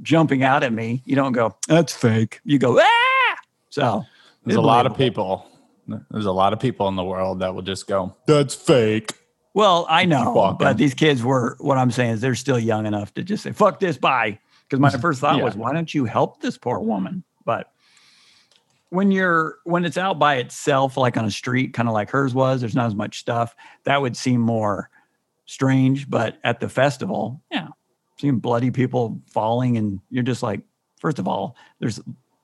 jumping 0.02 0.44
out 0.44 0.64
at 0.64 0.74
me. 0.74 1.02
You 1.06 1.16
don't 1.16 1.32
go, 1.32 1.56
that's 1.68 1.94
fake. 1.94 2.42
You 2.44 2.60
go, 2.60 2.80
ah. 2.80 3.36
So 3.70 4.04
There's 4.46 4.58
a 4.58 4.62
lot 4.62 4.86
of 4.86 4.98
people. 4.98 5.46
There's 6.12 6.26
a 6.26 6.32
lot 6.32 6.54
of 6.54 6.60
people 6.60 6.88
in 6.90 6.96
the 6.96 7.04
world 7.04 7.40
that 7.40 7.56
will 7.56 7.64
just 7.64 7.88
go, 7.88 8.16
"That's 8.28 8.54
fake." 8.54 9.14
Well, 9.60 9.86
I 9.90 10.06
know, 10.06 10.56
but 10.58 10.78
these 10.78 10.94
kids 10.94 11.22
were, 11.22 11.58
what 11.60 11.78
I'm 11.78 11.92
saying 11.92 12.12
is 12.12 12.22
they're 12.22 12.34
still 12.34 12.58
young 12.58 12.86
enough 12.86 13.14
to 13.16 13.24
just 13.24 13.44
say, 13.44 13.52
fuck 13.52 13.82
this, 13.82 13.98
bye. 13.98 14.40
Because 14.64 14.80
my 14.80 14.90
first 15.02 15.20
thought 15.20 15.38
Yeah. 15.38 15.44
was, 15.44 15.58
why 15.58 15.74
don't 15.74 15.94
you 15.94 16.06
help 16.06 16.40
this 16.40 16.58
poor 16.58 16.80
woman? 16.80 17.26
But 17.44 17.70
when 18.90 19.12
you're, 19.12 19.58
when 19.66 19.84
it's 19.84 19.98
out 19.98 20.18
by 20.18 20.36
itself, 20.36 20.96
like 20.96 21.18
on 21.18 21.26
a 21.26 21.32
street, 21.32 21.74
kind 21.74 21.90
of 21.90 21.94
like 21.94 22.10
hers 22.10 22.34
was, 22.34 22.62
there's 22.62 22.74
not 22.74 22.86
as 22.86 22.96
much 22.96 23.20
stuff, 23.20 23.54
that 23.84 24.02
would 24.02 24.16
seem 24.16 24.40
more 24.40 24.90
strange. 25.46 26.10
But 26.10 26.38
at 26.46 26.62
the 26.62 26.70
festival, 26.70 27.42
yeah, 27.52 27.68
seeing 28.18 28.40
bloody 28.40 28.72
people 28.72 29.20
falling, 29.28 29.76
and 29.78 30.00
you're 30.10 30.24
just 30.24 30.42
like, 30.42 30.62
first 31.02 31.20
of 31.20 31.28
all, 31.28 31.58
there's 31.80 32.00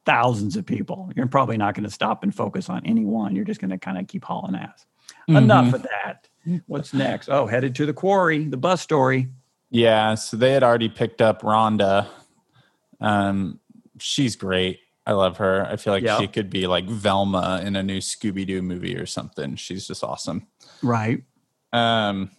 thousands 0.06 0.58
of 0.58 0.66
people. 0.66 1.14
You're 1.16 1.28
probably 1.28 1.56
not 1.56 1.76
going 1.76 1.86
to 1.86 1.90
stop 1.92 2.24
and 2.24 2.36
focus 2.36 2.70
on 2.70 2.86
any 2.86 3.06
one. 3.06 3.38
You're 3.38 3.46
just 3.46 3.62
going 3.62 3.72
to 3.72 3.78
kind 3.78 3.98
of 3.98 4.08
keep 4.08 4.26
hauling 4.26 4.56
ass. 4.56 4.86
Enough 5.30 5.74
of 5.74 5.84
that. 5.84 6.28
What's 6.68 6.94
next? 6.94 7.30
Oh, 7.30 7.48
headed 7.48 7.76
to 7.76 7.86
the 7.86 7.94
quarry, 7.94 8.46
the 8.46 8.58
bus 8.58 8.82
story. 8.82 9.28
Yeah, 9.70 10.16
so 10.16 10.38
they 10.38 10.52
had 10.52 10.64
already 10.64 10.90
picked 10.90 11.22
up 11.22 11.42
Rhonda. 11.42 12.08
Um, 13.02 13.60
she's 14.00 14.36
great. 14.36 14.80
I 15.06 15.12
love 15.14 15.38
her. 15.38 15.66
I 15.66 15.76
feel 15.76 15.94
like 15.94 16.04
Yeah. 16.04 16.18
she 16.20 16.28
could 16.28 16.50
be 16.50 16.66
like 16.68 16.86
Velma 16.88 17.62
in 17.64 17.76
a 17.76 17.84
new 17.84 18.00
Scooby 18.00 18.46
Doo 18.46 18.62
movie 18.62 18.96
or 18.98 19.06
something. 19.06 19.56
She's 19.56 19.88
just 19.88 20.04
awesome. 20.04 20.48
Right. 20.82 21.24
Um, 21.74 22.32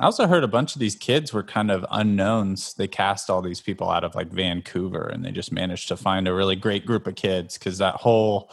I 0.00 0.04
also 0.04 0.26
heard 0.26 0.44
a 0.44 0.48
bunch 0.48 0.74
of 0.74 0.80
these 0.80 0.94
kids 0.94 1.32
were 1.32 1.42
kind 1.42 1.70
of 1.70 1.84
unknowns. 1.90 2.74
They 2.74 2.86
cast 2.88 3.28
all 3.28 3.42
these 3.42 3.60
people 3.60 3.90
out 3.90 4.04
of 4.04 4.14
like 4.14 4.28
Vancouver, 4.28 5.06
and 5.06 5.24
they 5.24 5.32
just 5.32 5.52
managed 5.52 5.88
to 5.88 5.96
find 5.96 6.26
a 6.28 6.34
really 6.34 6.56
great 6.56 6.86
group 6.86 7.06
of 7.06 7.16
kids 7.16 7.58
because 7.58 7.78
that 7.78 7.96
whole 7.96 8.50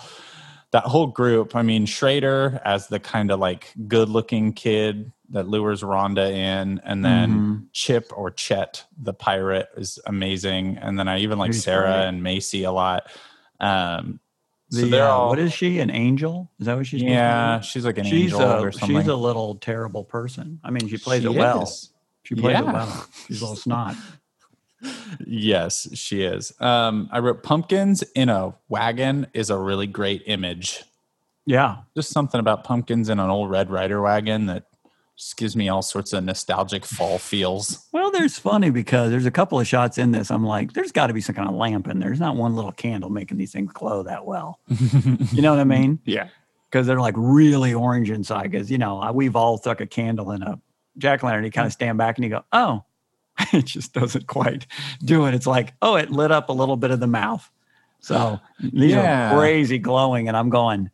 that 0.75 0.83
whole 0.83 1.07
group. 1.07 1.55
I 1.55 1.61
mean, 1.61 1.85
Schrader 1.85 2.59
as 2.65 2.87
the 2.87 2.99
kind 2.99 3.31
of 3.31 3.39
like 3.39 3.71
good-looking 3.87 4.51
kid 4.51 5.09
that 5.29 5.47
lures 5.47 5.83
Rhonda 5.83 6.29
in, 6.29 6.81
and 6.83 7.03
then 7.05 7.29
Mhm. 7.31 7.65
Chip 7.71 8.11
or 8.13 8.29
Chet, 8.29 8.83
the 9.01 9.13
pirate, 9.13 9.69
is 9.77 9.99
amazing. 10.05 10.77
And 10.77 10.99
then 10.99 11.07
I 11.07 11.19
even 11.19 11.39
like 11.39 11.53
He's 11.53 11.63
Sarah 11.63 11.93
great. 11.93 12.07
and 12.09 12.21
Macy 12.23 12.63
a 12.65 12.73
lot. 12.73 13.07
Um, 13.61 14.19
so 14.69 14.85
they're 14.87 15.05
uh, 15.07 15.11
all 15.11 15.29
what 15.29 15.39
is 15.39 15.53
she? 15.53 15.79
An 15.79 15.89
angel? 15.89 16.51
Is 16.59 16.65
that 16.65 16.75
what 16.75 16.87
she's? 16.87 17.01
yeah, 17.01 17.61
she's 17.61 17.85
like 17.85 17.97
an 17.97 18.03
she's 18.03 18.33
angel 18.33 18.41
a 18.41 18.59
or 18.61 18.71
something. 18.73 18.97
she's 18.99 19.07
a 19.07 19.15
little 19.15 19.55
terrible 19.55 20.03
person. 20.03 20.59
I 20.61 20.71
mean, 20.71 20.89
she 20.89 20.97
plays 20.97 21.21
She 21.21 21.27
it 21.29 21.37
well. 21.37 21.71
She 22.23 22.35
plays 22.35 22.59
it 22.59 22.65
well. 22.65 23.05
She's 23.27 23.39
a 23.41 23.45
little 23.45 23.55
snot. 23.55 23.95
Yes, 25.25 25.87
she 25.97 26.23
is. 26.23 26.53
Um, 26.59 27.09
I 27.11 27.19
wrote 27.19 27.43
pumpkins 27.43 28.03
in 28.15 28.29
a 28.29 28.53
wagon 28.69 29.27
is 29.33 29.49
a 29.49 29.57
really 29.57 29.87
great 29.87 30.23
image. 30.25 30.83
Yeah. 31.45 31.77
Just 31.95 32.11
something 32.11 32.39
about 32.39 32.63
pumpkins 32.63 33.09
in 33.09 33.19
an 33.19 33.29
old 33.29 33.49
Red 33.49 33.69
Rider 33.69 34.01
wagon 34.01 34.47
that 34.47 34.63
just 35.17 35.37
gives 35.37 35.55
me 35.55 35.69
all 35.69 35.81
sorts 35.81 36.11
of 36.11 36.23
nostalgic 36.23 36.85
fall 36.85 37.17
feels. 37.17 37.87
Well, 37.93 38.11
there's 38.11 38.37
funny 38.37 38.69
because 38.69 39.11
there's 39.11 39.25
a 39.25 39.31
couple 39.31 39.59
of 39.59 39.67
shots 39.67 39.97
in 39.97 40.11
this. 40.11 40.29
I'm 40.29 40.45
like, 40.45 40.73
there's 40.73 40.91
got 40.91 41.07
to 41.07 41.13
be 41.13 41.21
some 41.21 41.35
kind 41.35 41.47
of 41.47 41.55
lamp 41.55 41.87
in 41.87 41.99
there. 41.99 42.09
There's 42.09 42.19
not 42.19 42.35
one 42.35 42.55
little 42.55 42.71
candle 42.73 43.09
making 43.09 43.37
these 43.37 43.51
things 43.53 43.71
glow 43.71 44.03
that 44.03 44.25
well. 44.25 44.59
You 45.31 45.41
know 45.41 45.51
what 45.51 45.59
I 45.59 45.63
mean? 45.65 45.99
Yeah. 46.05 46.27
Because 46.71 46.87
they're 46.87 46.99
like 46.99 47.13
really 47.15 47.73
orange 47.73 48.09
inside. 48.11 48.51
Because 48.51 48.69
you 48.69 48.77
know, 48.77 48.99
I- 48.99 49.11
we've 49.11 49.35
all 49.37 49.57
stuck 49.57 49.79
a 49.79 49.85
candle 49.87 50.31
in 50.31 50.43
a 50.43 50.59
jack 50.97 51.23
o' 51.23 51.27
lantern. 51.27 51.45
You 51.45 51.51
kind 51.51 51.65
of 51.67 51.71
stand 51.71 51.97
back 51.97 52.17
and 52.17 52.25
you 52.25 52.29
go, 52.31 52.43
oh, 52.51 52.83
it 53.53 53.65
just 53.65 53.93
doesn't 53.93 54.27
quite 54.27 54.65
do 55.03 55.25
it. 55.25 55.33
It's 55.33 55.47
like, 55.47 55.73
oh, 55.81 55.95
it 55.95 56.11
lit 56.11 56.31
up 56.31 56.49
a 56.49 56.53
little 56.53 56.77
bit 56.77 56.91
of 56.91 56.99
the 56.99 57.07
mouth. 57.07 57.49
So 57.99 58.39
these 58.59 58.91
Yeah. 58.91 59.31
are 59.31 59.37
crazy 59.37 59.77
glowing, 59.77 60.27
and 60.27 60.37
I'm 60.37 60.49
going. 60.49 60.89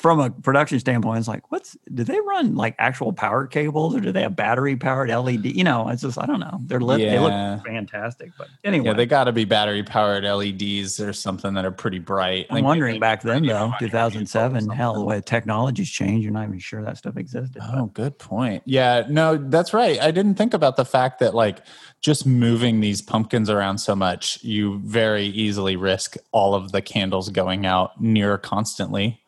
From 0.00 0.18
a 0.18 0.30
production 0.30 0.80
standpoint, 0.80 1.18
it's 1.18 1.28
like, 1.28 1.52
what's 1.52 1.76
do 1.92 2.04
they 2.04 2.18
run 2.20 2.54
like 2.54 2.74
actual 2.78 3.12
power 3.12 3.46
cables 3.46 3.94
or 3.94 4.00
do 4.00 4.12
they 4.12 4.22
have 4.22 4.34
battery 4.34 4.74
powered 4.74 5.10
LED? 5.10 5.44
You 5.44 5.62
know, 5.62 5.90
it's 5.90 6.00
just 6.00 6.18
I 6.18 6.24
don't 6.24 6.40
know. 6.40 6.58
They're 6.62 6.80
lit. 6.80 7.00
They 7.00 7.18
look 7.18 7.64
fantastic, 7.66 8.30
but 8.38 8.48
anyway, 8.64 8.86
Yeah, 8.86 8.92
they 8.94 9.04
got 9.04 9.24
to 9.24 9.32
be 9.32 9.44
battery 9.44 9.82
powered 9.82 10.24
LEDs 10.24 11.00
or 11.00 11.12
something 11.12 11.52
that 11.52 11.66
are 11.66 11.70
pretty 11.70 11.98
bright. 11.98 12.46
I'm 12.48 12.54
Like, 12.56 12.64
wondering 12.64 12.98
back 12.98 13.20
then 13.20 13.44
though, 13.44 13.72
2007. 13.78 14.58
vehicle 14.60 14.74
Hell, 14.74 14.94
the 14.94 15.04
way 15.04 15.20
technology's 15.20 15.90
changed, 15.90 16.24
you're 16.24 16.32
not 16.32 16.44
even 16.46 16.58
sure 16.60 16.82
that 16.82 16.96
stuff 16.96 17.18
existed. 17.18 17.60
but- 17.60 17.78
Oh, 17.78 17.86
good 17.92 18.18
point. 18.18 18.62
Yeah, 18.64 19.04
no, 19.08 19.36
that's 19.36 19.74
right. 19.74 20.00
I 20.00 20.12
didn't 20.12 20.36
think 20.36 20.54
about 20.54 20.76
the 20.76 20.86
fact 20.86 21.18
that 21.18 21.34
like 21.34 21.58
just 22.00 22.24
moving 22.26 22.80
these 22.80 23.02
pumpkins 23.02 23.50
around 23.50 23.78
so 23.78 23.94
much, 23.94 24.42
you 24.42 24.78
very 24.78 25.26
easily 25.26 25.76
risk 25.76 26.16
all 26.32 26.54
of 26.54 26.72
the 26.72 26.80
candles 26.80 27.28
going 27.28 27.66
out 27.66 28.00
near 28.00 28.38
constantly. 28.38 29.20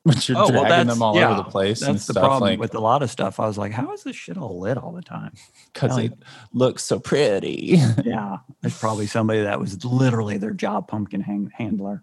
But 0.04 0.26
you're 0.28 0.38
Oh, 0.38 0.48
dragging 0.48 0.68
that's- 0.68 0.86
them 0.86 1.02
all 1.02 1.16
yeah, 1.16 1.28
over 1.30 1.42
the 1.42 1.50
place 1.50 1.80
That's 1.80 1.88
and 1.88 1.96
the 1.98 2.02
stuff 2.02 2.22
problem 2.22 2.50
like 2.50 2.58
with 2.58 2.74
a 2.74 2.80
lot 2.80 3.02
of 3.02 3.10
stuff. 3.10 3.38
I 3.38 3.46
was 3.46 3.58
like, 3.58 3.72
how 3.72 3.92
is 3.92 4.04
this 4.04 4.16
shit 4.16 4.38
all 4.38 4.58
lit 4.58 4.78
all 4.78 4.92
the 4.92 5.02
time? 5.02 5.32
because 5.74 5.98
it 5.98 6.12
looks 6.52 6.82
so 6.84 6.98
pretty. 6.98 7.78
yeah, 8.04 8.38
there's 8.62 8.78
probably 8.78 9.06
somebody 9.06 9.42
that 9.42 9.60
was 9.60 9.84
literally 9.84 10.38
their 10.38 10.52
job 10.54 10.88
pumpkin 10.88 11.20
hang- 11.20 11.52
handler. 11.54 12.02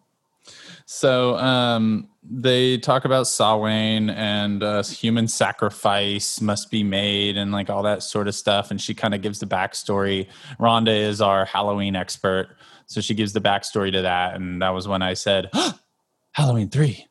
So 0.85 1.35
um, 1.37 2.07
they 2.23 2.77
talk 2.77 3.05
about 3.05 3.25
Samhain 3.27 4.11
and 4.11 4.61
uh, 4.61 4.83
human 4.83 5.27
sacrifice 5.27 6.39
must 6.39 6.69
be 6.69 6.83
made 6.83 7.37
and 7.37 7.51
like 7.51 7.71
all 7.71 7.81
that 7.83 8.03
sort 8.03 8.27
of 8.27 8.35
stuff. 8.35 8.69
And 8.69 8.79
she 8.79 8.93
kind 8.93 9.15
of 9.15 9.21
gives 9.21 9.39
the 9.39 9.47
backstory. 9.47 10.27
Rhonda 10.59 10.95
is 10.95 11.21
our 11.21 11.45
Halloween 11.45 11.95
expert. 11.95 12.49
So 12.85 13.01
she 13.01 13.15
gives 13.15 13.33
the 13.33 13.41
backstory 13.41 13.91
to 13.93 14.03
that. 14.03 14.35
And 14.35 14.61
that 14.61 14.69
was 14.69 14.87
when 14.87 15.01
I 15.01 15.15
said, 15.15 15.49
Halloween 16.33 16.69
3. 16.69 17.07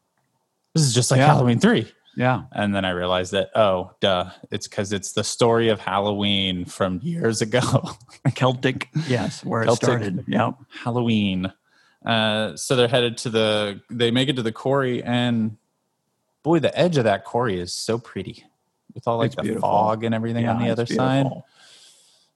This 0.74 0.82
is 0.84 0.94
just 0.94 1.10
like 1.10 1.18
Yeah. 1.18 1.26
Halloween 1.26 1.58
3. 1.60 1.90
Yeah, 2.16 2.42
And 2.52 2.72
then 2.72 2.84
I 2.84 2.90
realized 2.90 3.32
that, 3.32 3.50
oh, 3.56 3.90
duh, 4.00 4.30
it's 4.52 4.68
because 4.68 4.92
it's 4.92 5.12
the 5.14 5.24
story 5.24 5.68
of 5.68 5.80
Halloween 5.80 6.64
from 6.64 7.00
years 7.02 7.42
ago. 7.42 7.60
Celtic. 8.36 8.88
Yes, 9.08 9.44
where 9.44 9.64
Celtic. 9.64 9.82
it 9.82 9.86
started. 9.86 10.24
Yep. 10.28 10.54
Halloween. 10.84 11.52
Uh, 12.06 12.54
so 12.54 12.76
they're 12.76 12.86
headed 12.86 13.16
to 13.18 13.30
the. 13.30 13.80
They 13.90 14.12
make 14.12 14.28
it 14.28 14.36
to 14.36 14.42
the 14.42 14.52
quarry, 14.52 15.02
and 15.02 15.56
boy, 16.44 16.60
the 16.60 16.76
edge 16.78 16.98
of 16.98 17.04
that 17.04 17.24
quarry 17.24 17.58
is 17.58 17.72
so 17.72 17.98
pretty, 17.98 18.44
with 18.94 19.08
all 19.08 19.16
like 19.18 19.28
It's 19.28 19.36
the 19.36 19.42
beautiful. 19.42 19.68
fog 19.68 20.04
and 20.04 20.14
everything 20.14 20.46
on 20.46 20.62
the 20.62 20.70
other 20.70 20.82
it's 20.84 20.94
side. 20.94 21.26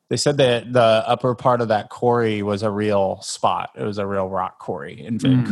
They 0.09 0.17
said 0.17 0.39
that 0.39 0.73
the 0.73 0.81
upper 1.07 1.35
part 1.37 1.61
of 1.61 1.69
that 1.69 1.89
quarry 1.91 2.43
was 2.43 2.63
a 2.65 2.71
real 2.71 3.21
spot. 3.21 3.71
It 3.77 3.85
was 3.85 3.99
a 3.99 4.07
real 4.07 4.27
rock 4.29 4.59
quarry 4.59 5.05
in 5.05 5.19
Mm. 5.19 5.51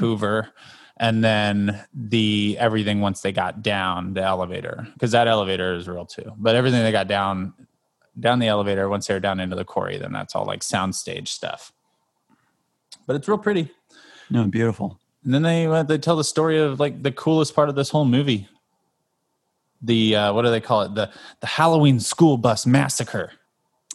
And 0.99 1.23
then 1.23 1.85
the 1.93 2.57
everything 2.59 3.01
once 3.01 3.21
they 3.21 3.33
got 3.33 3.63
down 3.63 4.15
the 4.15 4.23
elevator, 4.23 4.89
because 4.95 5.13
that 5.13 5.29
elevator 5.29 5.75
is 5.75 5.87
real 5.87 6.07
too. 6.07 6.33
But 6.39 6.55
everything 6.57 6.83
they 6.83 6.93
got 6.93 7.09
down 7.09 7.53
down 8.19 8.39
the 8.39 8.47
elevator 8.47 8.89
once 8.89 9.07
they 9.07 9.15
were 9.15 9.21
down 9.21 9.41
into 9.41 9.57
the 9.57 9.65
quarry, 9.65 9.99
then 9.99 10.13
that's 10.13 10.35
all 10.35 10.47
like 10.47 10.61
soundstage 10.61 11.29
stuff. 11.29 11.73
But 13.07 13.17
it's 13.17 13.29
real 13.29 13.39
pretty. 13.39 13.71
No, 14.31 14.45
beautiful. 14.45 14.99
And 15.25 15.35
then 15.35 15.43
they 15.43 15.67
uh, 15.67 15.83
they 15.83 15.99
tell 15.99 16.17
the 16.17 16.25
story 16.25 16.59
of 16.59 16.81
like 16.81 17.03
the 17.03 17.13
coolest 17.13 17.55
part 17.55 17.69
of 17.69 17.75
this 17.75 17.91
whole 17.91 18.05
movie. 18.05 18.49
The 19.83 20.17
uh, 20.17 20.33
what 20.33 20.43
do 20.43 20.51
they 20.51 20.61
call 20.61 20.83
it? 20.83 20.95
The 20.95 21.11
the 21.41 21.47
Halloween 21.47 22.01
school 22.01 22.37
bus 22.37 22.65
massacre. 22.65 23.33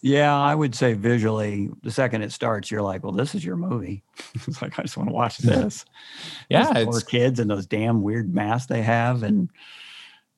Yeah, 0.02 0.36
I 0.36 0.56
would 0.56 0.74
say 0.74 0.94
visually, 0.94 1.70
the 1.84 1.92
second 1.92 2.24
it 2.24 2.32
starts, 2.32 2.72
you're 2.72 2.82
like, 2.82 3.04
well, 3.04 3.12
this 3.12 3.36
is 3.36 3.46
your 3.46 3.56
movie. 3.56 4.04
it's 4.34 4.62
like, 4.62 4.80
I 4.80 4.82
just 4.82 4.98
want 4.98 5.10
to 5.10 5.14
watch 5.14 5.38
this. 5.38 5.86
Yeah, 6.50 6.74
those 6.74 6.98
it's 6.98 7.04
kids 7.04 7.40
and 7.40 7.50
those 7.50 7.68
damn 7.68 8.02
weird 8.02 8.34
masks 8.34 8.68
they 8.68 8.82
have. 8.82 9.22
And 9.22 9.50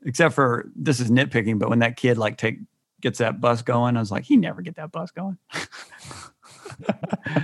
except 0.06 0.35
for 0.35 0.69
this 0.76 0.99
is 0.99 1.10
nitpicking, 1.10 1.60
but 1.60 1.69
when 1.69 1.80
that 1.80 1.95
kid 1.95 2.18
like 2.18 2.38
take 2.38 2.60
gets 2.99 3.19
that 3.19 3.40
bus 3.40 3.61
going, 3.61 3.95
I 3.95 4.02
was 4.02 4.11
like, 4.11 4.26
he 4.26 4.35
never 4.35 4.61
get 4.61 4.76
that 4.76 4.91
bus 4.91 5.11
going. 5.11 5.38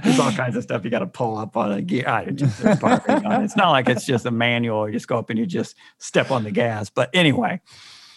There's 0.03 0.19
all 0.19 0.31
kinds 0.31 0.55
of 0.55 0.63
stuff 0.63 0.83
you 0.83 0.89
got 0.89 0.99
to 0.99 1.07
pull 1.07 1.37
up 1.37 1.55
on 1.55 1.71
a 1.71 1.81
gear. 1.81 2.07
I 2.07 2.25
just, 2.25 2.61
there's 2.61 2.81
on 2.81 3.41
it. 3.41 3.43
It's 3.43 3.55
not 3.55 3.69
like 3.69 3.87
it's 3.87 4.05
just 4.05 4.25
a 4.25 4.31
manual. 4.31 4.87
You 4.87 4.93
just 4.93 5.07
go 5.07 5.17
up 5.17 5.29
and 5.29 5.37
you 5.37 5.45
just 5.45 5.75
step 5.99 6.31
on 6.31 6.43
the 6.43 6.51
gas. 6.51 6.89
But 6.89 7.09
anyway, 7.13 7.61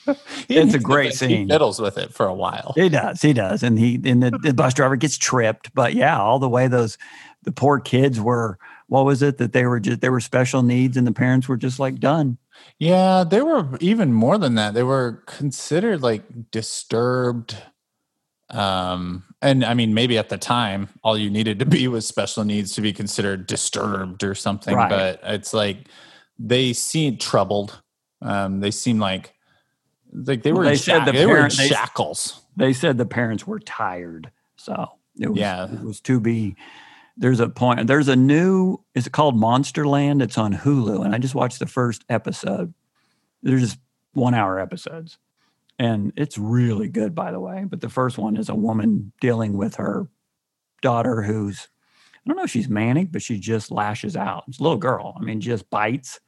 It's 0.49 0.75
a 0.75 0.79
great 0.79 1.11
he 1.11 1.17
scene. 1.17 1.49
Fiddles 1.49 1.81
with 1.81 1.97
it 1.97 2.13
for 2.13 2.27
a 2.27 2.35
while. 2.35 2.73
he 2.75 2.89
does. 2.89 3.23
He 3.23 3.33
does. 3.33 3.63
And 3.63 3.79
he 3.79 4.01
and 4.05 4.23
the, 4.23 4.31
the 4.31 4.55
bus 4.55 4.75
driver 4.75 4.97
gets 4.97 5.17
tripped. 5.17 5.75
But 5.75 5.95
yeah, 5.95 6.21
all 6.21 6.39
the 6.39 6.49
way 6.49 6.69
those 6.69 6.99
the 7.43 7.53
poor 7.53 7.81
kids 7.81 8.21
were. 8.21 8.59
What 8.89 9.05
was 9.07 9.23
it 9.23 9.39
that 9.39 9.53
they 9.53 9.65
were 9.65 9.81
just 9.81 10.01
they 10.01 10.11
were 10.11 10.21
special 10.21 10.63
needs 10.63 10.97
and 10.97 11.07
the 11.07 11.13
parents 11.13 11.49
were 11.49 11.57
just 11.57 11.79
like 11.79 11.99
done. 11.99 12.39
Yeah, 12.79 13.25
they 13.25 13.41
were 13.41 13.77
even 13.81 14.13
more 14.13 14.39
than 14.39 14.55
that. 14.57 14.75
They 14.75 14.83
were 14.83 15.23
considered 15.27 16.03
like 16.03 16.51
disturbed. 16.51 17.57
Um, 18.51 19.25
and 19.41 19.65
I 19.65 19.75
mean, 19.75 19.95
maybe 19.95 20.19
at 20.19 20.29
the 20.29 20.37
time, 20.37 20.89
all 21.03 21.17
you 21.17 21.31
needed 21.31 21.59
to 21.61 21.67
be 21.67 21.89
was 21.89 22.07
special 22.07 22.45
needs 22.45 22.75
to 22.75 22.83
be 22.83 22.93
considered 22.93 23.47
disturbed 23.47 24.23
or 24.23 24.35
something. 24.35 24.75
Right. 24.75 24.91
But 24.91 25.21
it's 25.23 25.55
like 25.55 25.89
they 26.39 26.73
seemed 26.73 27.21
troubled. 27.21 27.81
Um, 28.21 28.61
they 28.61 28.71
seem 28.71 28.99
like 28.99 29.33
like 30.13 30.43
they 30.43 30.53
Well, 30.53 30.61
were 30.63 30.67
they 30.67 30.77
said 30.77 30.99
shack- 30.99 31.07
the 31.07 31.13
they 31.13 31.27
were 31.27 31.37
parent- 31.37 31.57
they- 31.57 31.69
shackles. 31.69 32.43
They 32.57 32.73
said 32.73 32.99
the 32.99 33.07
parents 33.07 33.47
were 33.47 33.59
tired. 33.61 34.31
So 34.57 34.91
it 35.19 35.29
was, 35.29 35.39
Yeah. 35.39 35.65
it 35.73 35.81
was 35.83 36.01
to 36.03 36.21
be. 36.21 36.57
There's 37.17 37.41
a 37.41 37.49
point. 37.49 37.87
There's 37.87 38.09
a 38.09 38.17
new. 38.17 38.79
Is 38.95 39.07
it 39.07 39.13
called 39.13 39.37
Monsterland? 39.37 40.23
It's 40.23 40.39
on 40.39 40.55
Hulu, 40.55 41.05
and 41.05 41.15
I 41.15 41.19
just 41.19 41.35
watched 41.35 41.59
the 41.59 41.67
first 41.67 42.05
episode. 42.09 42.73
They're 43.43 43.59
just 43.59 43.79
one 44.15 44.35
hour 44.35 44.59
episodes, 44.59 45.19
and 45.79 46.13
it's 46.17 46.39
really 46.39 46.89
good, 46.89 47.15
by 47.15 47.33
the 47.33 47.41
way. 47.41 47.65
But 47.69 47.81
the 47.81 47.89
first 47.91 48.17
one 48.19 48.37
is 48.37 48.49
a 48.49 48.55
woman 48.55 49.13
dealing 49.21 49.57
with 49.59 49.77
her 49.77 50.09
daughter, 50.81 51.23
who's 51.23 51.69
I 52.25 52.29
don't 52.29 52.37
know 52.37 52.45
if 52.45 52.51
she's 52.51 52.69
manic, 52.69 53.11
but 53.13 53.21
she 53.23 53.39
just 53.41 53.71
lashes 53.73 54.17
out. 54.17 54.45
It's 54.49 54.61
a 54.61 54.63
little 54.63 54.79
girl. 54.79 55.17
I 55.21 55.25
mean, 55.25 55.41
just 55.41 55.69
bites. 55.71 56.21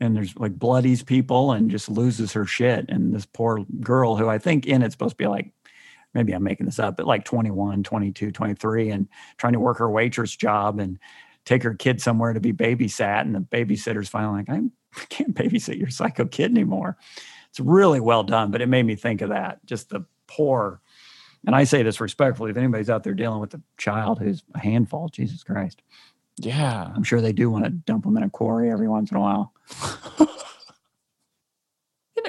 And 0.00 0.16
there's 0.16 0.34
like 0.36 0.58
bloodies 0.58 1.02
people 1.02 1.52
and 1.52 1.70
just 1.70 1.90
loses 1.90 2.32
her 2.32 2.46
shit. 2.46 2.86
And 2.88 3.14
this 3.14 3.26
poor 3.26 3.64
girl 3.80 4.16
who 4.16 4.28
I 4.28 4.38
think 4.38 4.66
in 4.66 4.82
it's 4.82 4.94
supposed 4.94 5.12
to 5.12 5.16
be 5.16 5.26
like 5.26 5.52
maybe 6.14 6.32
I'm 6.32 6.42
making 6.42 6.66
this 6.66 6.78
up, 6.78 6.96
but 6.96 7.06
like 7.06 7.24
21, 7.24 7.82
22, 7.82 8.32
23, 8.32 8.90
and 8.90 9.08
trying 9.36 9.52
to 9.52 9.60
work 9.60 9.78
her 9.78 9.90
waitress 9.90 10.34
job 10.34 10.80
and 10.80 10.98
take 11.44 11.62
her 11.62 11.74
kid 11.74 12.00
somewhere 12.00 12.32
to 12.32 12.40
be 12.40 12.52
babysat. 12.52 13.22
And 13.22 13.34
the 13.34 13.40
babysitter's 13.40 14.08
finally 14.08 14.38
like, 14.38 14.50
I 14.50 15.04
can't 15.08 15.34
babysit 15.34 15.78
your 15.78 15.90
psycho 15.90 16.26
kid 16.26 16.50
anymore. 16.50 16.96
It's 17.48 17.60
really 17.60 18.00
well 18.00 18.22
done, 18.22 18.50
but 18.50 18.60
it 18.60 18.66
made 18.66 18.86
me 18.86 18.96
think 18.96 19.22
of 19.22 19.30
that. 19.30 19.64
Just 19.66 19.90
the 19.90 20.04
poor, 20.26 20.80
and 21.46 21.54
I 21.54 21.64
say 21.64 21.82
this 21.82 22.00
respectfully, 22.00 22.50
if 22.50 22.56
anybody's 22.56 22.90
out 22.90 23.02
there 23.02 23.14
dealing 23.14 23.40
with 23.40 23.54
a 23.54 23.62
child 23.76 24.18
who's 24.18 24.42
a 24.54 24.58
handful, 24.58 25.08
Jesus 25.08 25.42
Christ, 25.42 25.82
Yeah. 26.38 26.90
I'm 26.94 27.02
sure 27.02 27.20
they 27.20 27.32
do 27.32 27.50
want 27.50 27.64
to 27.64 27.70
dump 27.70 28.04
them 28.04 28.16
in 28.16 28.22
a 28.22 28.30
quarry 28.30 28.70
every 28.70 28.88
once 28.88 29.10
in 29.10 29.16
a 29.16 29.20
while. 29.20 29.52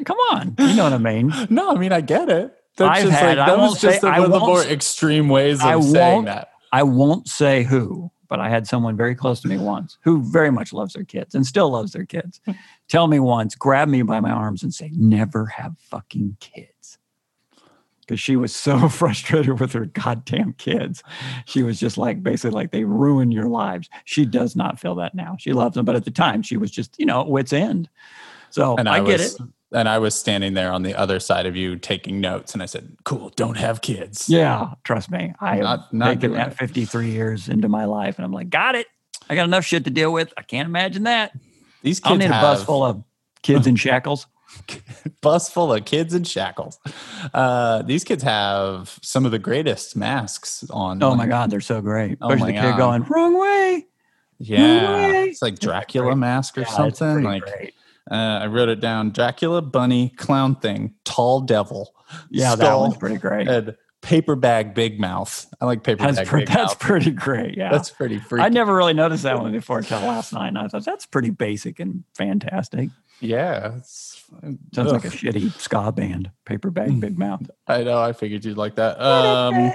Come 0.05 0.18
on. 0.31 0.55
You 0.57 0.76
know 0.76 0.85
what 0.85 0.93
I 0.93 0.97
mean? 0.97 1.31
No, 1.49 1.72
I 1.72 1.76
mean 1.77 1.91
I 1.91 2.01
get 2.01 2.30
it. 2.30 2.53
That's 2.77 2.99
I've 2.99 3.03
just 3.09 3.19
had- 3.19 3.38
like 3.38 3.47
that 3.47 3.57
was 3.57 3.80
just 3.80 4.01
say- 4.01 4.07
one 4.09 4.23
of 4.23 4.31
the 4.31 4.39
more 4.39 4.63
extreme 4.63 5.30
ways 5.30 5.59
of 5.59 5.65
I 5.68 5.80
saying 5.81 6.26
that. 6.26 6.49
I 6.72 6.84
won't 6.84 7.27
say 7.27 7.63
who, 7.63 8.09
but 8.30 8.39
I 8.39 8.49
had 8.49 8.65
someone 8.65 8.95
very 8.95 9.13
close 9.13 9.41
to 9.41 9.47
me 9.49 9.57
once 9.57 9.97
who 10.03 10.22
very 10.23 10.49
much 10.51 10.72
loves 10.72 10.93
their 10.93 11.03
kids 11.03 11.35
and 11.35 11.45
still 11.45 11.69
loves 11.69 11.91
their 11.91 12.05
kids. 12.05 12.39
Hmm. 12.45 12.53
Tell 12.88 13.07
me 13.07 13.19
once, 13.19 13.55
grab 13.55 13.89
me 13.89 14.01
by 14.03 14.22
my 14.22 14.31
arms 14.31 14.63
and 14.63 14.73
say, 14.73 14.89
never 14.95 15.45
have 15.47 15.76
fucking 15.89 16.38
kids. 16.39 16.97
Because 18.02 18.19
she 18.19 18.36
was 18.36 18.53
so 18.56 18.90
frustrated 18.90 19.60
with 19.60 19.73
her 19.73 19.86
goddamn 19.86 20.53
kids. 20.53 21.03
She 21.45 21.64
was 21.64 21.80
just 21.80 21.98
like, 21.98 22.23
basically, 22.23 22.52
like, 22.52 22.72
they 22.72 22.84
ruin 22.84 23.32
your 23.32 23.48
lives. 23.48 23.90
She 24.06 24.26
does 24.26 24.56
not 24.56 24.80
feel 24.80 24.95
that 24.95 25.15
now. 25.15 25.38
She 25.40 25.53
loves 25.53 25.76
them. 25.76 25.86
But 25.86 25.95
at 25.95 26.06
the 26.06 26.11
time, 26.11 26.41
she 26.41 26.57
was 26.57 26.72
just, 26.72 26.99
you 26.99 27.06
know, 27.06 27.22
at 27.22 27.28
wit's 27.28 27.53
end. 27.53 27.90
So 28.49 28.76
and 28.76 28.90
I, 28.90 28.98
I, 28.98 29.03
get 29.03 29.19
was, 29.19 29.36
it. 29.36 29.41
And 29.72 29.88
I 29.88 29.99
was 29.99 30.14
standing 30.14 30.53
there 30.53 30.72
on 30.72 30.84
the 30.84 30.94
other 30.94 31.19
side 31.19 31.45
of 31.45 31.56
you 31.56 31.78
taking 31.78 32.19
notes, 32.19 32.53
and 32.53 32.61
I 32.61 32.65
said, 32.65 32.98
"Cool, 33.06 33.30
don't 33.38 33.56
have 33.56 33.82
kids." 33.82 34.28
Yeah, 34.28 34.73
trust 34.84 35.10
me. 35.10 35.34
I 35.40 35.57
am 35.57 35.64
Not- 35.64 35.94
not 35.94 36.14
taken 36.15 36.34
that 36.34 36.57
53 36.57 37.10
years 37.10 37.48
into 37.48 37.69
my 37.69 37.86
life, 37.86 38.18
and 38.18 38.26
I'm 38.26 38.34
like, 38.34 38.49
got 38.49 38.76
it. 38.76 38.88
I 39.30 39.36
got 39.36 39.45
enough 39.45 39.64
shit 39.64 39.86
to 39.86 39.90
deal 39.90 40.11
with. 40.11 40.34
I 40.38 40.41
can't 40.41 40.68
imagine 40.68 41.03
that. 41.03 41.32
These 41.82 42.02
kids 42.02 42.19
need 42.19 42.26
a 42.26 42.30
bus 42.30 42.64
full 42.64 42.84
of 42.84 43.02
kids 43.41 43.65
in 43.68 43.78
shackles. 43.78 44.28
bus 45.22 45.49
full 45.49 45.73
of 45.73 45.86
kids 45.86 46.14
in 46.14 46.23
shackles. 46.23 46.80
Uh, 47.34 47.82
these 47.84 48.03
kids 48.03 48.23
have 48.23 48.98
some 49.02 49.26
of 49.26 49.32
the 49.32 49.40
greatest 49.40 49.95
masks 49.95 50.64
on. 50.69 51.02
Oh 51.02 51.10
like, 51.10 51.18
my 51.18 51.28
God, 51.28 51.49
they're 51.49 51.61
so 51.61 51.82
great. 51.82 52.18
Oh 52.22 52.36
my 52.36 52.48
the 52.48 52.53
kid 52.53 52.61
God. 52.61 52.78
going, 52.78 53.03
wrong 53.03 53.40
way. 53.40 53.86
Yeah, 54.40 54.94
way. 54.94 55.30
it's 55.30 55.41
like 55.41 55.60
Dracula 55.60 56.15
mask 56.15 56.57
or 56.57 56.61
Yeah, 56.61 56.68
something. 56.68 57.23
Like 57.23 57.44
uh, 58.10 58.14
I 58.15 58.48
wrote 58.48 58.69
it 58.69 58.80
down: 58.80 59.11
Dracula, 59.11 59.61
bunny, 59.61 60.10
clown 60.10 60.56
thing, 60.56 60.95
tall 61.06 61.41
devil. 61.41 61.94
Yeah, 62.30 62.56
that 62.56 62.65
skull, 62.65 62.82
one's 62.82 62.98
pretty 62.98 63.18
great. 63.18 63.48
And 63.48 63.76
paper 64.02 64.36
bag, 64.36 64.73
big 64.73 64.99
mouth. 64.99 65.45
I 65.61 65.65
like 65.65 65.84
paper 65.84 66.03
That's, 66.03 66.18
bag, 66.18 66.28
pre- 66.28 66.41
big 66.41 66.48
that's 66.49 66.72
mouth. 66.72 66.80
pretty 66.80 67.11
great. 67.11 67.56
Yeah. 67.56 67.69
That's 67.72 67.91
pretty 67.91 68.19
freaky. 68.19 68.44
I 68.44 68.49
never 68.49 68.76
really 68.76 68.94
noticed 68.94 69.23
that 69.23 69.40
one 69.40 69.52
before 69.52 69.78
until 69.78 69.99
last 70.02 70.34
night. 70.34 70.49
And 70.49 70.57
I 70.57 70.68
thought 70.68 70.84
that's 70.84 71.06
pretty 71.06 71.30
basic 71.30 71.80
and 71.80 72.03
fantastic. 72.15 72.90
Yeah, 73.19 73.78
it's, 74.43 74.57
Sounds 74.73 74.91
like 74.91 75.05
a 75.05 75.09
shitty 75.09 75.51
ska 75.59 75.91
band. 75.91 76.31
Paper 76.45 76.71
bag, 76.71 76.99
big 76.99 77.17
mouth. 77.17 77.49
I 77.67 77.83
know. 77.83 78.01
I 78.01 78.13
figured 78.13 78.45
you'd 78.45 78.57
like 78.57 78.75
that. 78.75 78.99
Um, 79.01 79.71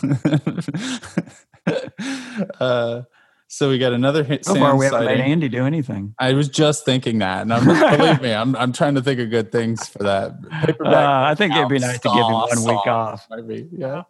uh, 2.60 3.02
so 3.46 3.70
we 3.70 3.78
got 3.78 3.92
another 3.92 4.24
hit. 4.24 4.44
So 4.44 4.54
far, 4.54 4.76
we 4.76 4.84
haven't 4.84 5.06
made. 5.06 5.20
Andy 5.20 5.48
do 5.48 5.64
anything. 5.64 6.14
I 6.18 6.34
was 6.34 6.48
just 6.48 6.84
thinking 6.84 7.18
that, 7.18 7.42
and 7.42 7.52
I'm 7.52 7.64
believe 7.96 8.20
me, 8.20 8.32
I'm 8.32 8.54
I'm 8.56 8.72
trying 8.72 8.94
to 8.96 9.02
think 9.02 9.20
of 9.20 9.30
good 9.30 9.50
things 9.50 9.88
for 9.88 9.98
that. 10.00 10.32
Uh, 10.80 11.22
I 11.24 11.34
think 11.34 11.54
it'd 11.54 11.68
be 11.68 11.78
Mouth 11.78 11.88
nice 11.88 11.98
to 12.00 12.08
give 12.08 12.18
him 12.18 12.24
saw 12.24 12.48
one 12.48 12.64
week 12.64 12.86
off. 12.86 13.26
might 13.30 13.48
be, 13.48 13.68
yeah. 13.72 14.02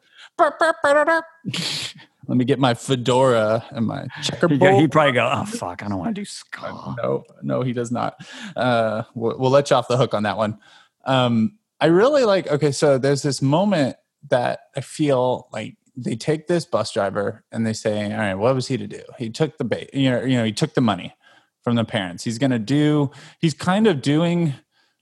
Let 2.29 2.37
me 2.37 2.45
get 2.45 2.59
my 2.59 2.75
fedora 2.75 3.65
and 3.71 3.87
my 3.87 4.07
checkerboard. 4.23 4.61
go, 4.61 4.79
he'd 4.79 4.93
probably 4.93 5.13
go, 5.13 5.31
oh, 5.33 5.47
fuck, 5.47 5.83
I 5.83 5.89
don't 5.89 5.99
want 5.99 6.15
to 6.15 6.21
do 6.21 6.27
ska. 6.27 6.95
no, 6.99 7.25
no, 7.43 7.63
he 7.63 7.73
does 7.73 7.91
not. 7.91 8.21
Uh, 8.55 9.05
we'll, 9.15 9.39
we'll 9.39 9.51
let 9.51 9.71
you 9.71 9.77
off 9.77 9.89
the 9.89 9.97
hook 9.97 10.13
on 10.13 10.25
that 10.25 10.37
one. 10.37 10.59
Um, 11.07 11.59
I 11.81 11.87
really 11.87 12.25
like. 12.25 12.47
Okay, 12.47 12.71
so 12.71 12.99
there's 12.99 13.23
this 13.23 13.41
moment 13.41 13.97
that 14.29 14.61
I 14.77 14.83
feel 14.83 15.49
like 15.53 15.77
they 15.97 16.17
take 16.17 16.47
this 16.47 16.67
bus 16.67 16.93
driver 16.93 17.45
and 17.51 17.67
they 17.67 17.73
say, 17.73 18.13
"All 18.13 18.19
right, 18.19 18.35
what 18.35 18.55
was 18.55 18.69
he 18.69 18.77
to 18.77 18.87
do? 18.87 19.03
He 19.17 19.31
took 19.31 19.57
the 19.57 19.65
bait. 19.65 19.91
You 19.95 20.11
know, 20.11 20.23
you 20.23 20.37
know, 20.37 20.45
he 20.45 20.53
took 20.53 20.75
the 20.75 20.81
money 20.83 21.15
from 21.63 21.77
the 21.77 21.85
parents. 21.85 22.25
He's 22.25 22.39
going 22.39 22.51
to 22.51 22.59
do. 22.59 23.11
He's 23.41 23.55
kind 23.55 23.87
of 23.87 24.03
doing 24.03 24.55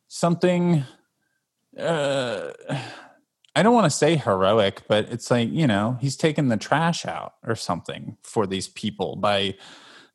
something." 0.06 0.84
Uh, 1.76 2.52
I 3.56 3.62
don't 3.62 3.74
want 3.74 3.90
to 3.90 3.96
say 3.96 4.16
heroic, 4.16 4.82
but 4.86 5.10
it's 5.10 5.30
like 5.30 5.50
you 5.50 5.66
know, 5.66 5.96
he's 6.00 6.16
taking 6.16 6.48
the 6.48 6.56
trash 6.56 7.06
out 7.06 7.34
or 7.44 7.56
something 7.56 8.18
for 8.22 8.46
these 8.46 8.68
people 8.68 9.16
by 9.16 9.56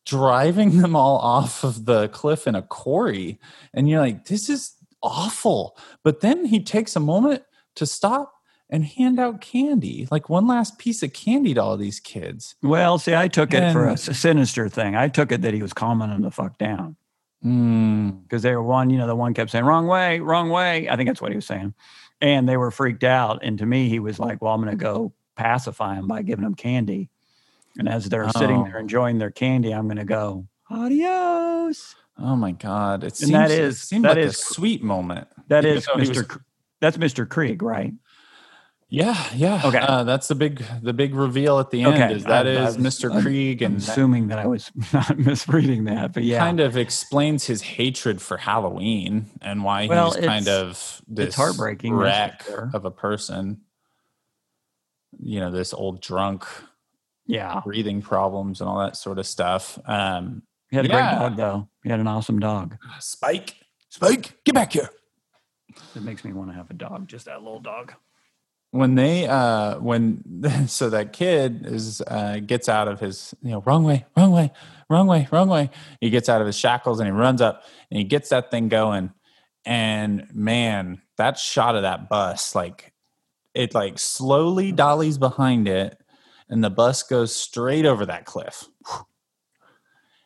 driving 0.05 0.77
them 0.81 0.95
all 0.95 1.18
off 1.18 1.63
of 1.63 1.85
the 1.85 2.07
cliff 2.09 2.47
in 2.47 2.55
a 2.55 2.61
quarry 2.61 3.39
and 3.73 3.89
you're 3.89 3.99
like 3.99 4.26
this 4.26 4.49
is 4.49 4.76
awful 5.03 5.77
but 6.03 6.22
then 6.22 6.45
he 6.45 6.59
takes 6.59 6.95
a 6.95 6.99
moment 6.99 7.43
to 7.76 7.85
stop 7.85 8.34
and 8.69 8.85
hand 8.85 9.19
out 9.19 9.41
candy 9.41 10.07
like 10.11 10.30
one 10.30 10.47
last 10.47 10.77
piece 10.80 11.03
of 11.03 11.13
candy 11.13 11.53
to 11.53 11.61
all 11.61 11.77
these 11.77 11.99
kids 11.99 12.55
Well, 12.63 12.97
see, 12.97 13.15
I 13.15 13.27
took 13.27 13.53
it 13.53 13.73
for 13.73 13.88
a 13.88 13.97
sinister 13.97 14.69
thing. 14.69 14.95
I 14.95 15.07
took 15.07 15.31
it 15.31 15.41
that 15.41 15.53
he 15.53 15.61
was 15.61 15.73
calming 15.73 16.09
them 16.09 16.22
the 16.22 16.31
fuck 16.31 16.57
down 16.57 16.95
mm, 17.43 18.22
because 18.23 18.43
they 18.43 18.55
were 18.55 18.63
one, 18.63 18.89
you 18.89 18.97
know, 18.97 19.07
the 19.07 19.15
one 19.15 19.34
kept 19.34 19.51
saying, 19.51 19.65
wrong 19.65 19.88
way, 19.88 20.19
wrong 20.19 20.49
way. 20.49 20.89
I 20.89 20.95
think 20.95 21.09
that's 21.09 21.22
what 21.22 21.31
he 21.31 21.35
was 21.35 21.45
saying. 21.45 21.73
And 22.22 22.48
they 22.48 22.57
were 22.57 22.72
freaked 22.72 23.03
out. 23.03 23.39
And 23.43 23.57
to 23.60 23.65
me, 23.65 23.89
he 23.89 23.99
was 23.99 24.19
oh. 24.19 24.23
like, 24.26 24.41
well, 24.41 24.53
I'm 24.53 24.61
going 24.64 24.77
to 24.77 24.81
go 24.81 25.14
pacify 25.35 25.95
them 25.95 26.07
by 26.07 26.22
giving 26.22 26.43
them 26.43 26.56
candy. 26.56 27.10
And 27.77 27.88
as 27.89 28.10
they're 28.10 28.30
sitting 28.30 28.57
oh. 28.57 28.64
there 28.65 28.77
Oh. 28.77 28.81
enjoying 28.81 29.18
their 29.18 29.31
candy, 29.31 29.73
I'm 29.73 29.85
going 29.88 29.98
to 29.98 30.06
go, 30.06 30.45
adios. 30.69 31.95
oh 32.18 32.35
my 32.35 32.52
god 32.52 33.03
it 33.03 33.07
And 33.07 33.15
seems 33.18 33.31
that 33.31 33.52
it 33.52 33.60
is- 33.60 33.81
seemed 33.81 34.06
that 34.06 34.18
like 34.18 34.26
is- 34.26 34.34
a 34.39 34.53
sweet 34.53 34.84
moment 34.84 35.27
That 35.48 35.65
Even 35.65 35.77
is 35.77 35.85
though 35.85 35.98
he 35.99 36.03
Mr. 36.10 36.18
was- 36.18 36.27
K- 36.27 36.41
that's 36.80 36.98
Mr. 36.98 37.26
Kreeg, 37.27 37.61
right? 37.61 37.93
Yeah 38.93 39.15
yeah 39.34 39.61
Okay. 39.63 39.77
uh, 39.80 40.03
that's 40.03 40.27
the 40.27 40.35
big 40.35 40.63
the 40.84 40.91
big 40.91 41.15
reveal 41.15 41.59
at 41.59 41.69
the 41.72 41.84
end 41.84 41.93
Okay, 41.93 42.13
is 42.13 42.26
that 42.26 42.45
I- 42.45 42.57
I 42.57 42.61
was- 42.65 42.77
mr 42.77 43.09
I'm- 43.11 43.23
kreeg 43.23 43.61
I'm 43.61 43.68
and 43.73 43.81
that 43.81 43.89
assuming 43.89 44.27
that 44.27 44.38
I 44.39 44.45
was 44.47 44.69
not 44.93 45.18
misreading 45.18 45.85
that, 45.85 46.11
but 46.13 46.23
yeah. 46.23 46.39
kind 46.39 46.59
of 46.59 46.76
explains 46.76 47.45
his 47.45 47.61
hatred 47.61 48.22
for 48.22 48.35
Halloween 48.35 49.30
and 49.41 49.63
why 49.63 49.88
Well, 49.88 50.11
he's 50.11 50.26
kind 50.26 50.47
of 50.49 51.01
this 51.07 51.35
heartbreaking, 51.35 51.93
wreck 51.95 52.43
sure. 52.43 52.69
of 52.73 52.84
a 52.85 52.91
person. 52.91 53.61
You 55.19 55.39
know, 55.39 55.51
this 55.51 55.73
old 55.73 56.01
drunk, 56.01 56.45
yeah. 57.27 57.61
breathing 57.63 58.01
problems, 58.01 58.59
and 58.61 58.69
all 58.69 58.80
that 58.80 58.95
sort 58.97 59.19
of 59.19 59.26
stuff. 59.26 59.80
Um, 59.85 60.43
He 60.69 60.76
had 60.77 60.85
a 60.85 60.89
Yeah. 60.89 61.15
great 61.15 61.19
dog, 61.19 61.35
though. 61.38 61.69
He 61.84 61.89
had 61.89 61.99
an 61.99 62.07
awesome 62.07 62.39
dog. 62.39 62.77
Spike, 62.99 63.55
Spike, 63.89 64.38
get 64.45 64.55
back 64.55 64.72
here! 64.73 64.89
It 65.95 66.01
makes 66.01 66.23
me 66.26 66.31
want 66.34 66.49
to 66.49 66.55
have 66.55 66.69
a 66.72 66.73
dog, 66.73 67.07
just 67.09 67.26
that 67.26 67.41
little 67.43 67.59
dog. 67.59 67.93
When 68.72 68.95
they 68.95 69.27
uh 69.27 69.77
when 69.80 70.23
so 70.68 70.89
that 70.89 71.14
kid 71.14 71.65
is 71.65 72.02
uh 72.07 72.39
gets 72.39 72.68
out 72.68 72.88
of 72.88 72.99
his 72.99 73.35
you 73.43 73.52
know 73.52 73.61
wrong 73.65 73.84
way 73.84 74.06
wrong 74.18 74.31
way 74.31 74.52
wrong 74.89 75.07
way 75.07 75.27
wrong 75.31 75.49
way. 75.49 75.69
He 75.99 76.10
gets 76.10 76.30
out 76.30 76.41
of 76.41 76.48
his 76.48 76.57
shackles 76.57 76.99
and 76.99 77.07
he 77.07 77.11
runs 77.11 77.41
up 77.41 77.64
and 77.89 77.98
he 77.98 78.03
gets 78.03 78.30
that 78.30 78.49
thing 78.49 78.69
going. 78.69 79.11
And 79.64 80.27
man 80.34 81.02
that 81.18 81.38
shot 81.38 81.76
of 81.76 81.84
that 81.84 82.10
bus 82.10 82.56
like 82.56 82.93
it 83.53 83.76
like 83.76 83.99
slowly 83.99 84.72
dollies 84.72 85.18
behind 85.18 85.68
it 85.68 86.02
and 86.49 86.64
the 86.64 86.69
bus 86.69 87.03
goes 87.03 87.35
straight 87.35 87.85
over 87.85 88.06
that 88.06 88.26
cliff. 88.26 88.65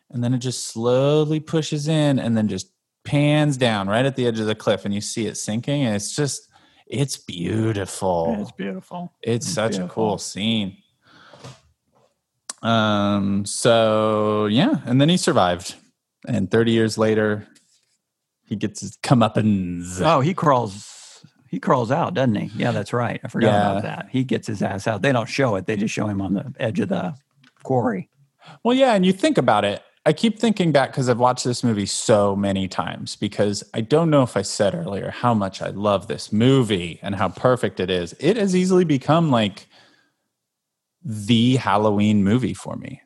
And 0.09 0.23
then 0.23 0.34
it 0.34 0.38
just 0.38 0.67
slowly 0.67 1.39
pushes 1.39 1.88
in 1.88 2.19
and 2.19 2.38
then 2.38 2.47
just 2.47 2.72
pans 3.03 3.57
down 3.57 3.88
right 3.88 4.05
at 4.05 4.15
the 4.15 4.26
edge 4.26 4.39
of 4.39 4.47
the 4.47 4.55
cliff 4.55 4.85
and 4.85 4.93
you 4.93 5.01
see 5.01 5.27
it 5.27 5.35
sinking 5.35 5.84
and 5.84 5.95
it's 5.95 6.15
just 6.15 6.49
it's 6.87 7.17
beautiful 7.17 8.37
It's 8.39 8.51
beautiful. 8.51 9.11
it's 9.21 9.45
It's 9.45 9.53
such 9.55 9.77
a 9.77 9.87
cool 9.87 10.17
scene 10.17 10.77
um 12.61 13.45
so 13.45 14.45
yeah 14.47 14.75
and 14.85 14.99
then 14.99 15.09
he 15.09 15.17
survived 15.17 15.75
and 16.27 16.49
30 16.49 16.71
years 16.71 16.97
later 16.97 17.47
he 18.47 18.55
gets 18.55 18.81
his 18.81 18.97
comeuppance 18.97 19.99
Oh, 20.01 20.19
he 20.21 20.33
crawls. 20.35 20.91
He 21.49 21.59
crawls 21.59 21.89
out, 21.89 22.13
doesn't 22.13 22.35
he? 22.35 22.51
Yeah, 22.55 22.71
that's 22.71 22.91
right. 22.93 23.19
I 23.23 23.27
forgot 23.27 23.47
Yeah. 23.47 23.71
about 23.71 23.81
that. 23.83 24.07
He 24.11 24.23
gets 24.23 24.45
his 24.45 24.61
ass 24.61 24.85
out. 24.87 25.01
They 25.01 25.11
don't 25.11 25.27
show 25.29 25.55
it. 25.55 25.65
They 25.65 25.75
just 25.77 25.93
show 25.93 26.05
him 26.07 26.21
on 26.21 26.33
the 26.33 26.53
edge 26.59 26.79
of 26.79 26.89
the 26.89 27.15
quarry. 27.63 28.09
Well, 28.63 28.75
yeah, 28.75 28.93
and 28.93 29.03
you 29.05 29.13
think 29.13 29.37
about 29.39 29.63
it. 29.65 29.81
I 30.07 30.14
keep 30.14 30.38
thinking 30.38 30.72
back 30.72 30.91
because 30.91 31.10
I've 31.10 31.19
watched 31.19 31.45
this 31.45 31.64
movie 31.64 31.88
so 31.88 32.36
many 32.36 32.68
times 32.68 33.15
because 33.15 33.64
I 33.73 33.82
don't 33.82 34.11
know 34.11 34.22
if 34.22 34.38
I 34.38 34.44
said 34.44 34.76
earlier 34.76 35.10
how 35.10 35.34
much 35.34 35.64
I 35.64 35.69
love 35.69 36.07
this 36.07 36.32
movie 36.32 36.99
and 37.02 37.15
how 37.15 37.30
perfect 37.30 37.80
it 37.80 37.90
is. 37.90 38.14
It 38.19 38.38
has 38.38 38.56
easily 38.56 38.86
become 38.86 39.32
like 39.32 39.65
the 41.03 41.56
Halloween 41.56 42.23
movie 42.23 42.53
for 42.53 42.76
me. 42.76 43.02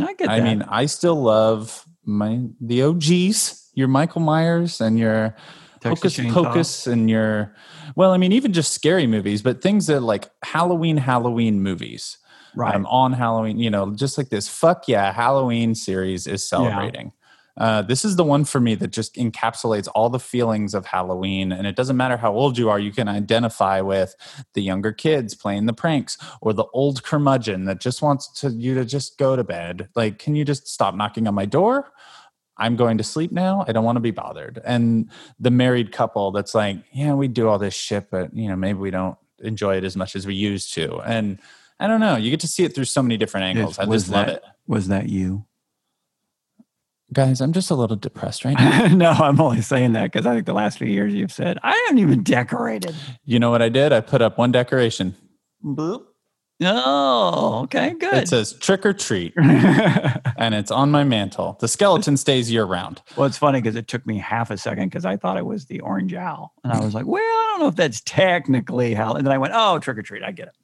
I 0.00 0.14
get 0.14 0.28
that. 0.28 0.30
I 0.30 0.40
mean, 0.40 0.62
I 0.62 0.86
still 0.86 1.20
love 1.20 1.84
my 2.04 2.40
the 2.58 2.84
OGs, 2.84 3.70
your 3.74 3.88
Michael 3.88 4.22
Myers 4.22 4.80
and 4.80 4.98
your 4.98 5.36
Texas 5.80 6.16
Hocus 6.16 6.32
Pocus 6.32 6.86
and 6.86 7.10
your 7.10 7.54
well, 7.96 8.12
I 8.12 8.16
mean, 8.16 8.32
even 8.32 8.52
just 8.52 8.72
scary 8.72 9.06
movies, 9.06 9.42
but 9.42 9.60
things 9.60 9.88
that 9.88 10.00
like 10.00 10.30
Halloween, 10.42 10.96
Halloween 10.96 11.62
movies 11.62 12.16
right. 12.54 12.74
um, 12.74 12.86
on 12.86 13.12
Halloween. 13.12 13.58
You 13.58 13.70
know, 13.70 13.94
just 13.94 14.18
like 14.18 14.28
this 14.28 14.48
fuck 14.48 14.88
yeah 14.88 15.12
Halloween 15.12 15.74
series 15.74 16.26
is 16.26 16.46
celebrating. 16.48 17.12
Uh, 17.56 17.82
this 17.82 18.04
is 18.04 18.16
the 18.16 18.24
one 18.24 18.44
for 18.44 18.58
me 18.58 18.74
that 18.74 18.90
just 18.90 19.16
encapsulates 19.16 19.86
all 19.94 20.08
the 20.08 20.18
feelings 20.18 20.72
of 20.72 20.86
Halloween, 20.86 21.52
and 21.52 21.66
it 21.66 21.76
doesn't 21.76 21.96
matter 21.96 22.16
how 22.16 22.32
old 22.32 22.56
you 22.56 22.70
are. 22.70 22.78
You 22.78 22.92
can 22.92 23.06
identify 23.06 23.82
with 23.82 24.14
the 24.54 24.62
younger 24.62 24.92
kids 24.92 25.34
playing 25.34 25.66
the 25.66 25.74
pranks, 25.74 26.16
or 26.40 26.52
the 26.52 26.64
old 26.72 27.02
curmudgeon 27.02 27.66
that 27.66 27.80
just 27.80 28.00
wants 28.00 28.28
to 28.40 28.50
you 28.50 28.74
to 28.76 28.84
just 28.84 29.18
go 29.18 29.36
to 29.36 29.44
bed. 29.44 29.88
Like, 29.94 30.18
can 30.18 30.34
you 30.34 30.44
just 30.44 30.68
stop 30.68 30.94
knocking 30.94 31.28
on 31.28 31.34
my 31.34 31.44
door? 31.44 31.92
I'm 32.56 32.76
going 32.76 32.98
to 32.98 33.04
sleep 33.04 33.32
now. 33.32 33.64
I 33.66 33.72
don't 33.72 33.84
want 33.84 33.96
to 33.96 34.00
be 34.00 34.10
bothered. 34.10 34.60
And 34.64 35.10
the 35.38 35.50
married 35.50 35.92
couple 35.92 36.30
that's 36.30 36.54
like, 36.54 36.76
yeah, 36.92 37.14
we 37.14 37.26
do 37.26 37.48
all 37.48 37.58
this 37.58 37.74
shit, 37.74 38.10
but 38.10 38.34
you 38.36 38.48
know, 38.48 38.56
maybe 38.56 38.78
we 38.78 38.90
don't 38.90 39.16
enjoy 39.38 39.76
it 39.76 39.84
as 39.84 39.96
much 39.96 40.14
as 40.14 40.26
we 40.26 40.34
used 40.34 40.74
to. 40.74 41.00
And 41.00 41.38
I 41.80 41.86
don't 41.86 42.00
know. 42.00 42.16
You 42.16 42.30
get 42.30 42.40
to 42.40 42.48
see 42.48 42.62
it 42.64 42.74
through 42.74 42.84
so 42.84 43.02
many 43.02 43.16
different 43.16 43.46
angles. 43.46 43.78
I 43.78 43.86
was 43.86 44.02
just 44.02 44.12
love 44.12 44.26
that, 44.26 44.36
it. 44.36 44.42
Was 44.66 44.88
that 44.88 45.08
you? 45.08 45.46
Guys, 47.12 47.40
I'm 47.40 47.52
just 47.52 47.70
a 47.70 47.74
little 47.74 47.96
depressed 47.96 48.44
right 48.44 48.54
now. 48.58 48.86
no, 48.88 49.10
I'm 49.10 49.40
only 49.40 49.62
saying 49.62 49.94
that 49.94 50.12
because 50.12 50.26
I 50.26 50.34
think 50.34 50.46
the 50.46 50.52
last 50.52 50.78
few 50.78 50.86
years 50.86 51.12
you've 51.12 51.32
said 51.32 51.58
I 51.62 51.74
haven't 51.86 51.98
even 51.98 52.22
decorated. 52.22 52.94
you 53.24 53.38
know 53.40 53.50
what 53.50 53.62
I 53.62 53.68
did? 53.68 53.92
I 53.92 54.00
put 54.00 54.22
up 54.22 54.38
one 54.38 54.52
decoration. 54.52 55.16
Boop. 55.64 56.04
Oh, 56.62 57.62
okay, 57.64 57.94
good. 57.98 58.12
It 58.12 58.28
says 58.28 58.52
trick 58.52 58.84
or 58.84 58.92
treat, 58.92 59.32
and 59.38 60.54
it's 60.54 60.70
on 60.70 60.90
my 60.90 61.04
mantle. 61.04 61.56
The 61.58 61.66
skeleton 61.68 62.18
stays 62.18 62.52
year 62.52 62.64
round. 62.64 63.00
well, 63.16 63.26
it's 63.26 63.38
funny 63.38 63.62
because 63.62 63.76
it 63.76 63.88
took 63.88 64.06
me 64.06 64.18
half 64.18 64.50
a 64.50 64.58
second 64.58 64.90
because 64.90 65.06
I 65.06 65.16
thought 65.16 65.38
it 65.38 65.46
was 65.46 65.64
the 65.64 65.80
orange 65.80 66.12
owl, 66.12 66.52
and 66.62 66.70
I 66.70 66.80
was 66.84 66.92
like, 66.92 67.06
"Well, 67.06 67.22
I 67.22 67.46
don't 67.52 67.60
know 67.60 67.68
if 67.68 67.76
that's 67.76 68.02
technically 68.04 68.92
how." 68.92 69.14
And 69.14 69.26
then 69.26 69.32
I 69.32 69.38
went, 69.38 69.54
"Oh, 69.56 69.78
trick 69.78 69.96
or 69.96 70.02
treat, 70.02 70.22
I 70.22 70.32
get 70.32 70.48
it." 70.48 70.54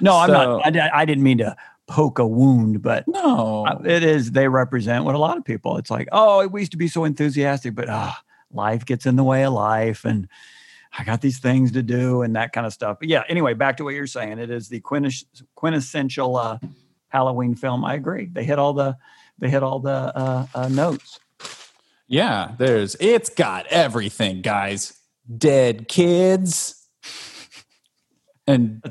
No, 0.00 0.16
I'm 0.16 0.30
not. 0.30 0.76
I, 0.76 0.90
I 0.92 1.04
didn't 1.04 1.24
mean 1.24 1.38
to 1.38 1.56
poke 1.86 2.18
a 2.18 2.26
wound, 2.26 2.82
but 2.82 3.08
No. 3.08 3.66
It 3.84 4.02
is 4.04 4.32
they 4.32 4.48
represent 4.48 5.04
what 5.04 5.14
a 5.14 5.18
lot 5.18 5.38
of 5.38 5.44
people 5.44 5.78
it's 5.78 5.90
like 5.90 6.06
oh 6.12 6.46
we 6.48 6.60
used 6.60 6.72
to 6.72 6.76
be 6.78 6.88
so 6.88 7.04
enthusiastic 7.04 7.74
but 7.74 7.88
ah 7.88 8.20
life 8.52 8.84
gets 8.84 9.06
in 9.06 9.16
the 9.16 9.24
way 9.24 9.44
of 9.44 9.52
life 9.54 10.04
and 10.04 10.28
i 10.98 11.04
got 11.04 11.20
these 11.22 11.38
things 11.38 11.72
to 11.72 11.82
do 11.82 12.22
and 12.22 12.36
that 12.36 12.52
kind 12.52 12.66
of 12.66 12.72
stuff 12.74 12.98
but 12.98 13.08
yeah 13.08 13.22
anyway 13.28 13.54
back 13.54 13.76
to 13.78 13.84
what 13.84 13.94
you're 13.94 14.06
saying 14.06 14.38
it 14.38 14.50
is 14.50 14.68
the 14.68 14.80
quintes- 14.80 15.24
quintessential 15.54 16.36
uh, 16.36 16.58
halloween 17.08 17.54
film 17.54 17.84
i 17.84 17.94
agree 17.94 18.26
they 18.32 18.44
hit 18.44 18.58
all 18.58 18.72
the 18.74 18.94
they 19.38 19.48
hit 19.48 19.62
all 19.62 19.78
the 19.80 19.90
uh, 19.90 20.46
uh, 20.54 20.68
notes 20.68 21.20
Yeah, 22.06 22.52
there's 22.58 22.96
it's 23.00 23.28
got 23.28 23.66
everything, 23.66 24.40
guys. 24.40 24.94
Dead 25.36 25.88
kids 25.88 26.88
and 28.46 28.82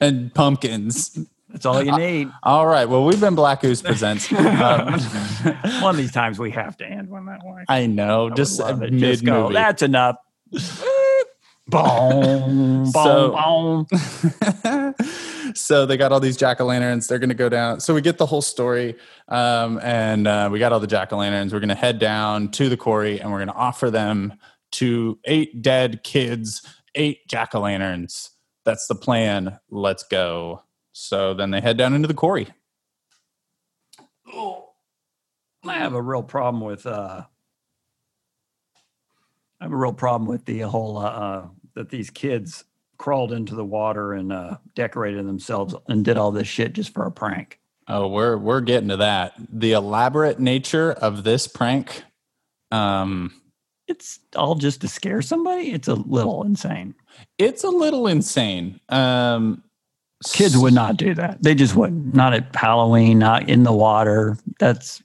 and 0.00 0.34
pumpkins. 0.34 1.18
that's 1.48 1.64
all 1.66 1.82
you 1.82 1.96
need 1.96 2.30
All 2.42 2.66
right. 2.66 2.88
Well, 2.88 3.04
we've 3.04 3.20
been 3.20 3.34
Black 3.34 3.64
Ooze 3.64 3.82
Presents. 3.82 4.30
Um, 4.32 4.38
one 5.80 5.94
of 5.94 5.96
these 5.96 6.12
times 6.12 6.38
we 6.38 6.50
have 6.52 6.76
to 6.78 6.86
end 6.86 7.08
one 7.08 7.26
that 7.26 7.40
way 7.44 7.64
I 7.68 7.86
know, 7.86 8.28
I 8.30 8.34
just 8.34 8.60
mid 8.78 8.98
Just 8.98 9.24
go, 9.24 9.42
movie. 9.44 9.54
that's 9.54 9.82
enough 9.82 10.16
boom, 11.68 12.84
boom, 12.84 12.86
So- 12.86 13.86
boom. 14.62 14.94
so 15.54 15.86
they 15.86 15.96
got 15.96 16.12
all 16.12 16.20
these 16.20 16.36
jack 16.36 16.60
o' 16.60 16.64
lanterns. 16.64 17.06
They're 17.08 17.18
going 17.18 17.30
to 17.30 17.34
go 17.34 17.48
down. 17.48 17.80
So 17.80 17.94
we 17.94 18.00
get 18.00 18.18
the 18.18 18.26
whole 18.26 18.42
story, 18.42 18.96
um, 19.28 19.80
and 19.82 20.26
uh, 20.28 20.48
we 20.52 20.58
got 20.58 20.72
all 20.72 20.80
the 20.80 20.86
jack 20.86 21.12
o' 21.12 21.16
lanterns. 21.18 21.52
We're 21.52 21.60
going 21.60 21.68
to 21.70 21.74
head 21.74 21.98
down 21.98 22.50
to 22.52 22.68
the 22.68 22.76
quarry, 22.76 23.20
and 23.20 23.30
we're 23.32 23.38
going 23.38 23.48
to 23.48 23.54
offer 23.54 23.90
them 23.90 24.34
to 24.72 25.18
eight 25.24 25.62
dead 25.62 26.02
kids, 26.04 26.62
eight 26.94 27.26
jack 27.28 27.54
o' 27.54 27.60
lanterns. 27.60 28.30
That's 28.66 28.88
the 28.88 28.96
plan. 28.96 29.58
Let's 29.70 30.02
go. 30.02 30.64
So 30.92 31.32
then 31.32 31.52
they 31.52 31.60
head 31.60 31.78
down 31.78 31.94
into 31.94 32.08
the 32.08 32.14
quarry. 32.14 32.48
I 35.64 35.74
have 35.78 35.94
a 35.94 36.02
real 36.02 36.22
problem 36.22 36.62
with 36.62 36.84
uh 36.84 37.22
I 39.60 39.64
have 39.64 39.72
a 39.72 39.76
real 39.76 39.92
problem 39.92 40.28
with 40.28 40.44
the 40.44 40.60
whole 40.60 40.98
uh, 40.98 41.04
uh 41.04 41.48
that 41.74 41.90
these 41.90 42.10
kids 42.10 42.64
crawled 42.98 43.32
into 43.32 43.54
the 43.54 43.64
water 43.64 44.12
and 44.12 44.32
uh 44.32 44.56
decorated 44.74 45.26
themselves 45.26 45.74
and 45.88 46.04
did 46.04 46.18
all 46.18 46.32
this 46.32 46.48
shit 46.48 46.72
just 46.72 46.92
for 46.92 47.06
a 47.06 47.12
prank. 47.12 47.60
Oh, 47.88 48.08
we're 48.08 48.36
we're 48.36 48.60
getting 48.60 48.88
to 48.88 48.96
that. 48.96 49.34
The 49.38 49.72
elaborate 49.72 50.40
nature 50.40 50.92
of 50.92 51.22
this 51.22 51.46
prank. 51.46 52.02
Um, 52.72 53.32
It's 53.88 54.18
all 54.34 54.54
just 54.56 54.80
to 54.80 54.88
scare 54.88 55.22
somebody. 55.22 55.72
It's 55.72 55.88
a 55.88 55.94
little 55.94 56.42
insane. 56.42 56.94
it's 57.38 57.64
a 57.64 57.68
little 57.70 58.06
insane. 58.06 58.80
Um, 58.88 59.62
Kids 60.32 60.56
would 60.56 60.72
not 60.72 60.96
do 60.96 61.14
that. 61.14 61.42
They 61.42 61.54
just 61.54 61.76
wouldn't. 61.76 62.14
Not 62.14 62.32
at 62.32 62.54
Halloween, 62.56 63.18
not 63.18 63.48
in 63.48 63.62
the 63.64 63.72
water. 63.72 64.38
That's 64.58 65.02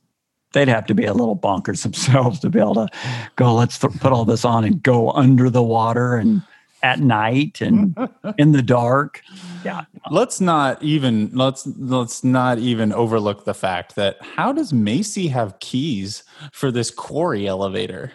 they'd 0.54 0.68
have 0.70 0.86
to 0.88 0.94
be 0.96 1.06
a 1.06 1.14
little 1.14 1.36
bonkers 1.38 1.84
themselves 1.84 2.40
to 2.40 2.50
be 2.50 2.60
able 2.60 2.76
to 2.76 2.88
go, 3.36 3.54
let's 3.54 3.78
th- 3.78 3.94
put 4.00 4.12
all 4.14 4.26
this 4.26 4.46
on 4.46 4.64
and 4.64 4.82
go 4.82 5.12
under 5.12 5.50
the 5.50 5.64
water 5.64 6.16
and 6.16 6.42
at 6.84 7.00
night 7.00 7.62
and 7.62 7.96
in 8.38 8.54
the 8.54 8.62
dark. 8.62 9.22
Yeah. 9.64 9.84
let's 10.10 10.42
not 10.42 10.82
even 10.82 11.30
let's 11.34 11.68
let's 11.78 12.24
not 12.24 12.58
even 12.58 12.92
overlook 12.92 13.46
the 13.46 13.54
fact 13.54 13.96
that 13.96 14.18
how 14.22 14.52
does 14.52 14.74
Macy 14.74 15.28
have 15.28 15.60
keys 15.60 16.24
for 16.52 16.72
this 16.72 16.90
quarry 16.90 17.48
elevator? 17.48 18.12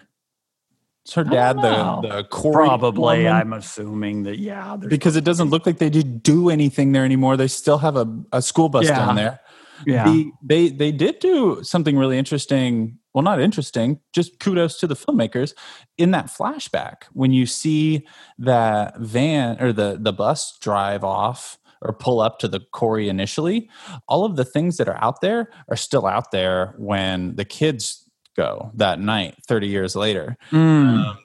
Is 1.06 1.14
her 1.14 1.24
dad 1.24 1.56
the 1.56 2.00
the 2.08 2.24
quarry 2.24 2.66
Probably, 2.66 3.24
foreman? 3.24 3.32
I'm 3.32 3.52
assuming 3.52 4.24
that, 4.24 4.38
yeah. 4.38 4.76
because 4.76 5.14
it 5.16 5.24
doesn't 5.24 5.50
look 5.50 5.64
like 5.66 5.78
they 5.78 5.90
did 5.90 6.22
do 6.22 6.50
anything 6.50 6.92
there 6.92 7.04
anymore. 7.04 7.36
They 7.36 7.48
still 7.48 7.78
have 7.78 7.96
a, 7.96 8.06
a 8.32 8.42
school 8.42 8.68
bus 8.68 8.86
Yeah. 8.86 8.96
down 8.98 9.16
there. 9.16 9.40
yeah. 9.86 10.04
The, 10.04 10.30
they 10.42 10.68
they 10.70 10.90
did 10.92 11.18
do 11.20 11.62
something 11.62 11.96
really 11.96 12.18
interesting. 12.18 12.98
Well, 13.14 13.22
not 13.22 13.40
interesting. 13.40 14.00
Just 14.12 14.40
kudos 14.40 14.78
to 14.80 14.86
the 14.86 14.96
filmmakers 14.96 15.54
in 15.96 16.10
that 16.10 16.26
flashback 16.26 17.04
when 17.12 17.30
you 17.32 17.46
see 17.46 18.06
that 18.38 18.98
van 18.98 19.60
or 19.62 19.72
the 19.72 19.98
the 20.00 20.12
bus 20.12 20.58
drive 20.60 21.04
off 21.04 21.56
or 21.82 21.92
pull 21.92 22.20
up 22.20 22.38
to 22.40 22.48
the 22.48 22.60
quarry 22.72 23.08
initially. 23.08 23.68
All 24.08 24.24
of 24.24 24.36
the 24.36 24.44
things 24.44 24.76
that 24.78 24.88
are 24.88 25.02
out 25.02 25.20
there 25.20 25.50
are 25.68 25.76
still 25.76 26.06
out 26.06 26.30
there 26.30 26.74
when 26.78 27.36
the 27.36 27.44
kids 27.44 28.02
go 28.36 28.70
that 28.74 29.00
night, 29.00 29.36
thirty 29.46 29.68
years 29.68 29.96
later. 29.96 30.36
Mm, 30.50 31.04
Um, 31.06 31.18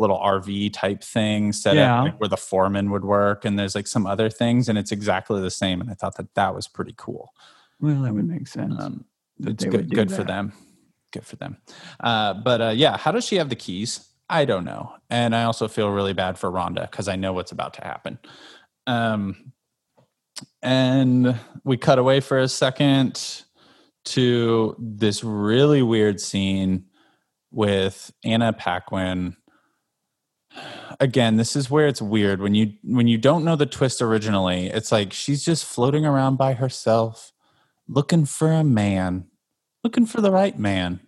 little 0.00 0.18
RV 0.18 0.72
type 0.72 1.02
thing 1.02 1.52
set 1.52 1.74
Yeah. 1.74 1.98
up 1.98 2.04
like, 2.04 2.20
where 2.20 2.28
the 2.28 2.36
foreman 2.36 2.90
would 2.90 3.04
work, 3.04 3.44
and 3.44 3.58
there's 3.58 3.74
like 3.74 3.88
some 3.88 4.06
other 4.06 4.30
things, 4.30 4.68
and 4.68 4.78
it's 4.78 4.92
exactly 4.92 5.40
the 5.40 5.50
same. 5.50 5.80
And 5.80 5.90
I 5.90 5.94
thought 5.94 6.16
that 6.18 6.32
that 6.34 6.54
was 6.54 6.68
pretty 6.68 6.94
cool. 6.96 7.32
well, 7.80 8.02
that 8.02 8.12
would 8.14 8.28
make 8.28 8.46
sense. 8.46 8.74
Um, 8.80 9.04
it's 9.40 9.64
good, 9.64 9.92
good 9.92 10.10
for 10.12 10.22
them. 10.24 10.52
Good 11.12 11.24
for 11.26 11.36
them. 11.36 11.56
Uh, 12.00 12.34
but 12.34 12.60
uh, 12.60 12.68
yeah, 12.76 12.96
how 12.96 13.10
does 13.12 13.24
she 13.24 13.36
have 13.36 13.48
the 13.48 13.56
keys? 13.56 14.08
I 14.28 14.44
don't 14.44 14.64
know. 14.64 14.92
And 15.10 15.34
I 15.34 15.44
also 15.44 15.66
feel 15.68 15.88
really 15.90 16.12
bad 16.12 16.38
for 16.38 16.50
Rhonda 16.50 16.82
because 16.90 17.08
I 17.08 17.16
know 17.16 17.32
what's 17.32 17.50
about 17.52 17.74
to 17.74 17.82
happen. 17.84 18.18
Um, 18.86 19.52
and 20.62 21.38
we 21.64 21.76
cut 21.76 21.98
away 21.98 22.20
for 22.20 22.38
a 22.38 22.48
second 22.48 23.42
to 24.06 24.74
this 24.78 25.22
really 25.24 25.82
weird 25.82 26.20
scene 26.20 26.84
with 27.50 28.12
Anna 28.24 28.52
Paquin. 28.52 29.36
Again, 31.00 31.36
this 31.36 31.54
is 31.54 31.70
where 31.70 31.86
it's 31.86 32.02
weird 32.02 32.40
when 32.40 32.54
you 32.54 32.72
when 32.82 33.06
you 33.06 33.18
don't 33.18 33.44
know 33.44 33.54
the 33.54 33.66
twist 33.66 34.02
originally. 34.02 34.66
It's 34.68 34.90
like 34.90 35.12
she's 35.12 35.44
just 35.44 35.64
floating 35.64 36.04
around 36.04 36.36
by 36.36 36.54
herself, 36.54 37.32
looking 37.86 38.24
for 38.24 38.50
a 38.50 38.64
man, 38.64 39.26
looking 39.84 40.06
for 40.06 40.20
the 40.20 40.32
right 40.32 40.58
man, 40.58 41.00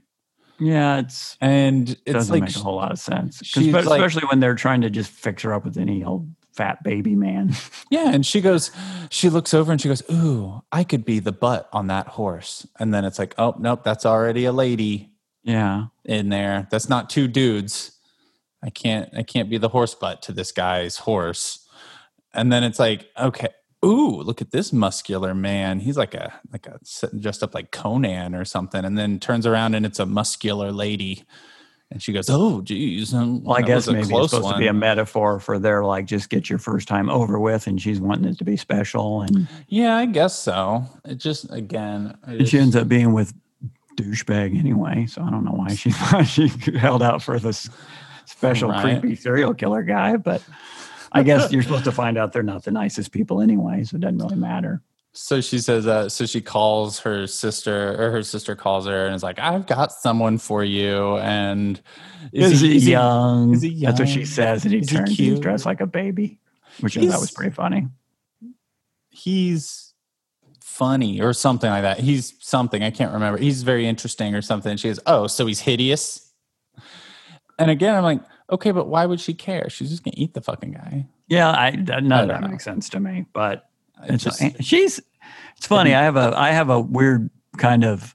Yeah, 0.60 0.98
it's 0.98 1.36
and 1.40 1.88
it 1.90 1.98
it's 2.06 2.12
doesn't 2.12 2.32
like 2.34 2.42
make 2.44 2.56
a 2.56 2.58
whole 2.60 2.76
lot 2.76 2.92
of 2.92 2.98
sense. 3.00 3.38
spe- 3.38 3.56
like- 3.72 3.84
especially 3.86 4.24
when 4.30 4.38
they're 4.40 4.54
trying 4.54 4.82
to 4.82 4.90
just 4.90 5.10
fix 5.10 5.42
her 5.42 5.52
up 5.54 5.64
with 5.64 5.76
any 5.76 6.04
old 6.04 6.28
fat 6.60 6.82
baby 6.82 7.16
man. 7.16 7.54
Yeah, 7.92 8.12
and 8.12 8.24
she 8.24 8.40
goes, 8.40 8.70
she 9.10 9.28
looks 9.30 9.52
over 9.52 9.72
and 9.72 9.80
she 9.80 9.88
goes, 9.88 10.08
"Ooh, 10.08 10.62
I 10.70 10.84
could 10.84 11.04
be 11.04 11.18
the 11.18 11.32
butt 11.32 11.68
on 11.72 11.88
that 11.88 12.06
horse." 12.06 12.64
And 12.78 12.94
then 12.94 13.04
it's 13.04 13.18
like, 13.18 13.34
"Oh, 13.36 13.56
nope, 13.58 13.82
that's 13.82 14.06
already 14.06 14.44
a 14.44 14.52
lady 14.52 15.10
yeah. 15.42 15.86
in 16.04 16.28
there. 16.28 16.68
That's 16.70 16.88
not 16.88 17.10
two 17.10 17.26
dudes. 17.26 17.98
I 18.62 18.70
can't 18.70 19.10
I 19.16 19.24
can't 19.24 19.50
be 19.50 19.58
the 19.58 19.70
horse 19.70 19.96
butt 19.96 20.22
to 20.22 20.32
this 20.32 20.52
guy's 20.52 20.98
horse." 20.98 21.66
And 22.32 22.52
then 22.52 22.62
it's 22.62 22.78
like, 22.78 23.08
"Okay, 23.18 23.48
ooh, 23.84 24.22
look 24.22 24.40
at 24.40 24.52
this 24.52 24.72
muscular 24.72 25.34
man. 25.34 25.80
He's 25.80 25.96
like 25.96 26.14
a 26.14 26.32
like 26.52 26.68
a 26.68 26.78
dressed 27.18 27.42
up 27.42 27.56
like 27.56 27.72
Conan 27.72 28.36
or 28.36 28.44
something." 28.44 28.84
And 28.84 28.96
then 28.96 29.18
turns 29.18 29.46
around 29.46 29.74
and 29.74 29.84
it's 29.84 29.98
a 29.98 30.06
muscular 30.06 30.70
lady. 30.70 31.24
And 31.92 32.00
she 32.00 32.12
goes, 32.12 32.30
"Oh, 32.30 32.60
geez, 32.60 33.12
um, 33.12 33.42
Well, 33.42 33.56
I 33.58 33.62
guess 33.62 33.88
maybe 33.88 34.00
it's 34.00 34.08
supposed 34.30 34.48
to 34.48 34.58
be 34.58 34.68
a 34.68 34.72
metaphor 34.72 35.40
for 35.40 35.58
their 35.58 35.84
like 35.84 36.06
just 36.06 36.30
get 36.30 36.48
your 36.48 36.60
first 36.60 36.86
time 36.86 37.10
over 37.10 37.38
with, 37.40 37.66
and 37.66 37.82
she's 37.82 38.00
wanting 38.00 38.26
it 38.30 38.38
to 38.38 38.44
be 38.44 38.56
special, 38.56 39.22
and, 39.22 39.48
Yeah, 39.68 39.96
I 39.96 40.06
guess 40.06 40.38
so. 40.38 40.84
It 41.04 41.16
just 41.18 41.50
again, 41.52 42.16
and 42.24 42.38
she 42.38 42.44
just- 42.44 42.54
ends 42.54 42.76
up 42.76 42.86
being 42.88 43.12
with 43.12 43.34
douchebag 43.96 44.56
anyway. 44.58 45.06
So 45.06 45.20
I 45.22 45.30
don't 45.30 45.44
know 45.44 45.50
why 45.52 45.74
she 45.74 45.90
why 46.10 46.22
she 46.22 46.46
held 46.78 47.02
out 47.02 47.22
for 47.22 47.38
this 47.40 47.68
special 48.24 48.70
Right. 48.70 49.00
creepy 49.00 49.16
serial 49.16 49.52
killer 49.54 49.82
guy, 49.82 50.16
but 50.16 50.42
I 51.12 51.24
guess 51.24 51.50
you're 51.50 51.64
supposed 51.64 51.84
to 51.84 51.92
find 51.92 52.16
out 52.16 52.32
they're 52.32 52.44
not 52.44 52.62
the 52.62 52.70
nicest 52.70 53.10
people 53.10 53.40
anyway, 53.42 53.82
so 53.82 53.96
it 53.96 54.00
doesn't 54.00 54.18
really 54.18 54.36
matter. 54.36 54.80
So 55.12 55.40
she 55.40 55.58
says, 55.58 55.86
uh, 55.88 56.08
so 56.08 56.24
she 56.24 56.40
calls 56.40 57.00
her 57.00 57.26
sister, 57.26 58.00
or 58.00 58.12
her 58.12 58.22
sister 58.22 58.54
calls 58.54 58.86
her 58.86 59.06
and 59.06 59.14
is 59.14 59.22
like, 59.24 59.38
I've 59.40 59.66
got 59.66 59.90
someone 59.92 60.38
for 60.38 60.62
you. 60.62 61.16
And 61.18 61.80
Is, 62.32 62.60
he, 62.60 62.76
is 62.76 62.86
young? 62.86 63.52
is 63.54 63.62
he 63.62 63.84
That's 63.84 63.98
what 63.98 64.08
she 64.08 64.24
says, 64.24 64.64
and 64.64 64.72
he 64.72 64.78
Is 64.80 64.88
he 64.90 64.96
turns. 64.96 65.08
He's 65.10 65.16
cute? 65.16 65.40
dressed 65.40 65.66
like 65.66 65.80
a 65.80 65.86
baby, 65.86 66.38
which 66.80 66.96
I 66.96 67.06
thought 67.08 67.20
was 67.20 67.32
pretty 67.32 67.52
funny. 67.52 67.88
he's 69.10 69.94
funny 70.62 71.20
or 71.20 71.32
something 71.32 71.68
like 71.70 71.82
that. 71.82 71.98
He's 72.00 72.34
something, 72.40 72.82
I 72.82 72.90
can't 72.90 73.12
remember. 73.12 73.38
He's 73.38 73.62
very 73.64 73.86
interesting 73.86 74.34
or 74.34 74.42
something. 74.42 74.76
She 74.76 74.88
goes, 74.88 75.00
Oh, 75.06 75.26
so 75.26 75.44
he's 75.46 75.60
hideous. 75.60 76.32
And 77.58 77.70
again, 77.70 77.94
I'm 77.94 78.04
like, 78.04 78.20
okay, 78.50 78.70
but 78.70 78.86
why 78.86 79.04
would 79.06 79.20
she 79.20 79.34
care? 79.34 79.68
She's 79.68 79.90
just 79.90 80.02
gonna 80.04 80.14
eat 80.16 80.34
the 80.34 80.40
fucking 80.40 80.72
guy. 80.72 81.06
Yeah, 81.28 81.50
I 81.50 81.70
none 81.72 82.12
of 82.12 82.28
that 82.28 82.40
know. 82.40 82.48
makes 82.48 82.64
sense 82.64 82.88
to 82.90 83.00
me, 83.00 83.26
but 83.32 83.68
It's 84.04 84.26
It's 84.26 84.38
just 84.38 84.62
she's 84.62 85.00
it's 85.56 85.66
funny. 85.66 85.94
I 85.94 86.02
have 86.02 86.16
a 86.16 86.32
I 86.36 86.50
have 86.50 86.70
a 86.70 86.80
weird 86.80 87.30
kind 87.56 87.84
of 87.84 88.14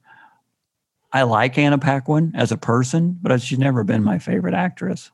I 1.11 1.23
like 1.23 1.57
Anna 1.57 1.77
Paquin 1.77 2.33
as 2.35 2.51
a 2.51 2.57
person, 2.57 3.17
but 3.21 3.41
she's 3.41 3.59
never 3.59 3.83
been 3.83 4.03
my 4.03 4.19
favorite 4.19 4.53
actress. 4.53 5.11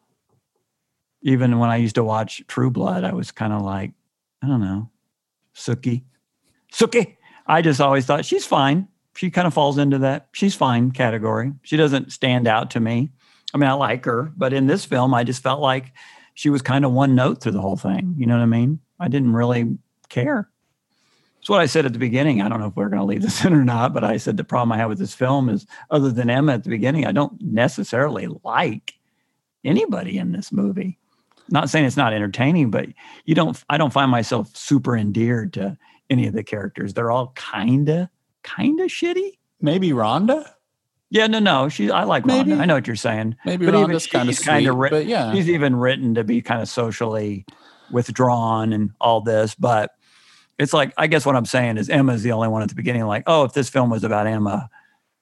Even 1.22 1.60
when 1.60 1.69
I 1.69 1.76
used 1.76 1.95
to 1.95 2.03
watch 2.03 2.41
True 2.48 2.72
Blood, 2.72 3.03
I 3.03 3.14
was 3.14 3.31
kind 3.31 3.53
of 3.53 3.61
like, 3.61 3.91
I 4.41 4.48
don't 4.48 4.61
know, 4.61 4.89
Sookie. 5.56 6.02
Sookie. 6.73 7.18
I 7.45 7.61
just 7.61 7.80
always 7.80 8.06
thought 8.07 8.26
she's 8.26 8.45
fine. 8.45 8.88
She 9.15 9.30
kind 9.30 9.45
of 9.45 9.53
falls 9.53 9.77
into 9.77 9.99
that 9.99 10.30
she's 10.31 10.56
fine 10.56 10.89
category. 10.91 11.52
She 11.61 11.77
doesn't 11.77 12.11
stand 12.11 12.48
out 12.48 12.72
to 12.72 12.80
me. 12.80 13.11
I 13.53 13.57
mean, 13.57 13.69
I 13.69 13.73
like 13.73 14.06
her, 14.06 14.31
but 14.35 14.53
in 14.53 14.68
this 14.68 14.85
film, 14.85 15.14
I 15.14 15.23
just 15.23 15.43
felt 15.43 15.60
like 15.60 15.93
she 16.34 16.49
was 16.49 16.61
kind 16.61 16.85
of 16.85 16.93
one 16.93 17.14
note 17.14 17.41
through 17.41 17.52
the 17.52 17.61
whole 17.61 17.76
thing. 17.76 18.15
You 18.18 18.26
know 18.26 18.38
what 18.38 18.43
I 18.43 18.48
mean? 18.48 18.80
I 18.99 19.07
didn't 19.07 19.34
really 19.34 19.77
care. 20.10 20.49
It's 21.41 21.49
what 21.49 21.59
I 21.59 21.65
said 21.65 21.85
at 21.85 21.93
the 21.93 21.99
beginning. 21.99 22.41
I 22.41 22.47
don't 22.49 22.59
know 22.59 22.68
if 22.68 22.76
we're 22.76 22.89
going 22.89 23.01
to 23.01 23.05
leave 23.05 23.23
this 23.23 23.43
in 23.43 23.53
or 23.53 23.65
not, 23.65 23.93
but 23.93 24.03
I 24.03 24.18
said 24.18 24.38
the 24.38 24.43
problem 24.43 24.72
I 24.72 24.77
have 24.77 24.89
with 24.89 24.99
this 24.99 25.15
film 25.15 25.49
is, 25.49 25.65
other 25.89 26.11
than 26.11 26.30
Emma 26.30 26.53
at 26.53 26.63
the 26.63 26.69
beginning, 26.69 27.07
I 27.07 27.11
don't 27.11 27.41
necessarily 27.41 28.27
like 28.43 28.93
anybody 29.65 30.19
in 30.19 30.31
this 30.31 30.51
movie. 30.51 30.99
Not 31.49 31.69
saying 31.69 31.85
it's 31.85 31.97
not 31.97 32.13
entertaining, 32.13 32.69
but 32.69 32.88
you 33.26 33.35
don't. 33.35 33.61
I 33.69 33.77
don't 33.77 33.91
find 33.91 34.09
myself 34.09 34.55
super 34.55 34.95
endeared 34.95 35.53
to 35.53 35.77
any 36.09 36.27
of 36.27 36.34
the 36.34 36.43
characters. 36.43 36.93
They're 36.93 37.11
all 37.11 37.34
kinda, 37.35 38.09
kinda 38.43 38.84
shitty. 38.84 39.38
maybe 39.59 39.89
Rhonda. 39.89 40.47
Yeah, 41.09 41.27
no, 41.27 41.39
no. 41.39 41.68
She, 41.68 41.91
I 41.91 42.05
like 42.05 42.26
Maybe. 42.26 42.51
Rhonda. 42.51 42.61
I 42.61 42.65
know 42.65 42.76
what 42.76 42.88
you're 42.88 42.95
saying. 42.95 43.35
Maybe 43.45 43.65
But 43.65 43.76
Rhonda's 43.76 44.07
kind 44.07 44.30
of 44.30 44.39
kinda 44.39 44.72
sweet, 44.72 44.91
but 44.91 45.05
yeah. 45.07 45.34
She's 45.34 45.49
even 45.49 45.76
written 45.76 46.15
to 46.15 46.23
be 46.23 46.41
kind 46.41 46.61
of 46.61 46.69
socially 46.69 47.45
withdrawn 47.91 48.72
and 48.72 48.91
all 49.01 49.19
this, 49.22 49.53
but 49.55 49.91
it's 50.61 50.73
like 50.73 50.93
I 50.97 51.07
guess 51.07 51.25
what 51.25 51.35
I'm 51.35 51.45
saying 51.45 51.77
is 51.77 51.89
Emma's 51.89 52.23
the 52.23 52.31
only 52.31 52.47
one 52.47 52.61
at 52.61 52.69
the 52.69 52.75
beginning, 52.75 53.03
like, 53.05 53.23
oh, 53.27 53.43
if 53.43 53.53
this 53.53 53.69
film 53.69 53.89
was 53.89 54.03
about 54.03 54.27
Emma 54.27 54.69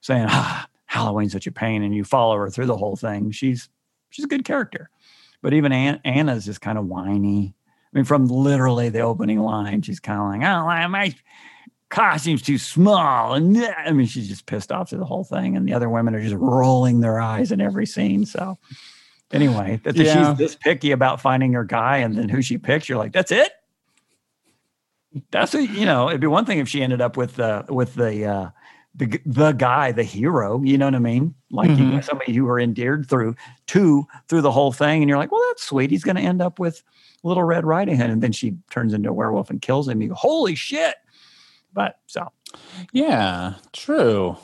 saying, 0.02 0.26
ah, 0.30 0.68
Halloween's 0.86 1.32
such 1.32 1.48
a 1.48 1.52
pain, 1.52 1.84
and 1.84 1.96
you 1.96 2.04
follow 2.04 2.36
her 2.38 2.50
through 2.50 2.66
the 2.68 2.78
whole 2.78 2.96
thing, 2.96 3.32
she's 3.32 3.70
she's 4.10 4.26
a 4.26 4.28
good 4.30 4.46
character. 4.46 4.90
But 5.42 5.54
even 5.54 5.72
An- 5.72 6.02
Anna's 6.04 6.46
just 6.46 6.62
kind 6.62 6.78
of 6.78 6.86
whiny. 6.88 7.54
I 7.94 7.98
mean, 7.98 8.06
from 8.06 8.28
literally 8.28 8.90
the 8.90 9.00
opening 9.00 9.40
line, 9.40 9.82
she's 9.82 10.00
kind 10.00 10.20
of 10.20 10.28
like, 10.28 10.42
oh, 10.50 10.88
my 10.90 11.16
costume's 11.90 12.42
too 12.42 12.58
small. 12.58 13.34
And 13.34 13.58
I 13.78 13.92
mean, 13.92 14.06
she's 14.08 14.28
just 14.28 14.46
pissed 14.46 14.72
off 14.72 14.90
through 14.90 15.00
the 15.00 15.06
whole 15.06 15.24
thing. 15.24 15.56
And 15.58 15.68
the 15.68 15.74
other 15.74 15.90
women 15.90 16.14
are 16.16 16.22
just 16.22 16.36
rolling 16.36 17.00
their 17.02 17.20
eyes 17.20 17.52
in 17.52 17.62
every 17.62 17.86
scene. 17.86 18.26
So 18.26 18.58
anyway, 19.32 19.80
that 19.84 19.96
that 19.96 20.04
Yeah. 20.06 20.30
she's 20.30 20.38
this 20.38 20.56
picky 20.56 20.92
about 20.92 21.22
finding 21.22 21.54
her 21.54 21.64
guy 21.64 21.98
and 21.98 22.16
then 22.16 22.30
who 22.30 22.42
she 22.42 22.58
picks, 22.58 22.88
you're 22.90 22.98
like, 22.98 23.12
that's 23.14 23.32
it? 23.32 23.52
That's 25.32 25.54
a, 25.56 25.66
you 25.66 25.86
know, 25.86 26.10
it'd 26.10 26.22
be 26.22 26.28
one 26.28 26.46
thing 26.46 26.60
if 26.60 26.68
she 26.70 26.82
ended 26.84 27.02
up 27.02 27.18
with 27.18 27.36
the 27.36 27.66
with 27.70 27.96
the 27.96 28.26
uh 28.26 28.50
the 28.96 29.20
the 29.26 29.52
guy, 29.54 29.92
the 29.92 30.04
hero, 30.04 30.62
you 30.64 30.78
know 30.78 30.86
what 30.86 30.96
I 30.96 31.00
mean? 31.00 31.34
Like 31.52 31.70
you 31.72 31.78
Mhm. 31.86 31.92
got 31.94 32.06
somebody 32.06 32.34
you 32.34 32.46
were 32.46 32.60
endeared 32.60 33.08
through 33.10 33.36
to 33.68 34.06
through 34.28 34.42
the 34.42 34.52
whole 34.52 34.72
thing, 34.72 35.02
and 35.02 35.10
you're 35.10 35.18
like, 35.18 35.32
well, 35.32 35.44
that's 35.50 35.64
sweet. 35.64 35.90
He's 35.92 36.04
gonna 36.04 36.20
end 36.22 36.42
up 36.42 36.60
with 36.60 36.84
Little 37.24 37.44
Red 37.44 37.66
Riding 37.66 37.98
Hood, 37.98 38.10
and 38.10 38.22
then 38.22 38.32
she 38.32 38.56
turns 38.72 38.94
into 38.94 39.10
a 39.10 39.14
werewolf 39.14 39.50
and 39.50 39.62
kills 39.62 39.88
him. 39.88 40.02
You 40.02 40.10
go, 40.10 40.16
holy 40.16 40.56
shit! 40.56 40.96
But 41.74 42.00
so, 42.08 42.28
yeah, 42.92 43.56
true. 43.74 44.38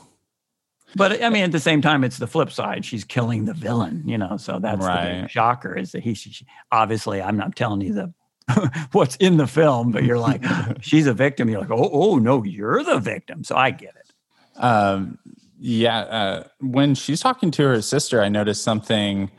but 0.95 1.21
I 1.23 1.29
mean, 1.29 1.43
at 1.43 1.51
the 1.51 1.59
same 1.59 1.81
time, 1.81 2.03
it's 2.03 2.17
the 2.17 2.27
flip 2.27 2.51
side. 2.51 2.85
She's 2.85 3.03
killing 3.03 3.45
the 3.45 3.53
villain, 3.53 4.03
you 4.07 4.17
know. 4.17 4.37
So 4.37 4.59
that's 4.59 4.79
the 4.81 4.87
Right. 4.87 5.21
big 5.21 5.29
shocker. 5.29 5.75
Is 5.75 5.91
that 5.91 6.03
he? 6.03 6.13
She- 6.13 6.45
obviously, 6.71 7.21
I'm 7.21 7.37
not 7.37 7.55
telling 7.55 7.81
you 7.81 7.93
the 7.93 8.13
what's 8.91 9.15
in 9.17 9.37
the 9.37 9.47
film, 9.47 9.91
but 9.91 10.03
you're 10.03 10.19
like, 10.19 10.43
she's 10.81 11.07
a 11.07 11.13
victim. 11.13 11.49
You're 11.49 11.61
like, 11.61 11.71
oh, 11.71 11.89
oh 11.91 12.17
no, 12.17 12.43
you're 12.43 12.83
the 12.83 12.99
victim. 12.99 13.43
So 13.43 13.55
I 13.55 13.71
get 13.71 13.95
it. 13.95 14.61
Um, 14.61 15.17
yeah, 15.59 15.99
uh, 15.99 16.43
when 16.59 16.95
she's 16.95 17.21
talking 17.21 17.51
to 17.51 17.63
her 17.63 17.81
sister, 17.81 18.21
I 18.21 18.29
noticed 18.29 18.63
something 18.63 19.31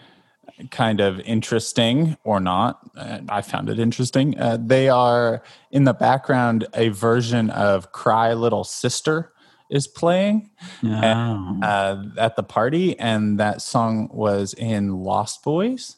kind 0.70 1.00
of 1.00 1.20
interesting 1.20 2.16
or 2.24 2.40
not. 2.40 2.80
Uh, 2.96 3.20
I 3.28 3.42
found 3.42 3.68
it 3.68 3.78
interesting. 3.78 4.38
Uh, 4.38 4.56
they 4.60 4.88
are 4.88 5.42
in 5.70 5.84
the 5.84 5.92
background, 5.92 6.66
a 6.74 6.88
version 6.88 7.50
of 7.50 7.92
Cry 7.92 8.32
Little 8.32 8.64
Sister 8.64 9.32
is 9.70 9.86
playing 9.88 10.50
Oh. 10.84 11.58
uh, 11.62 12.04
at 12.16 12.36
the 12.36 12.42
party, 12.42 12.98
and 12.98 13.38
that 13.40 13.60
song 13.60 14.08
was 14.12 14.54
in 14.54 15.02
Lost 15.02 15.42
Boys. 15.42 15.96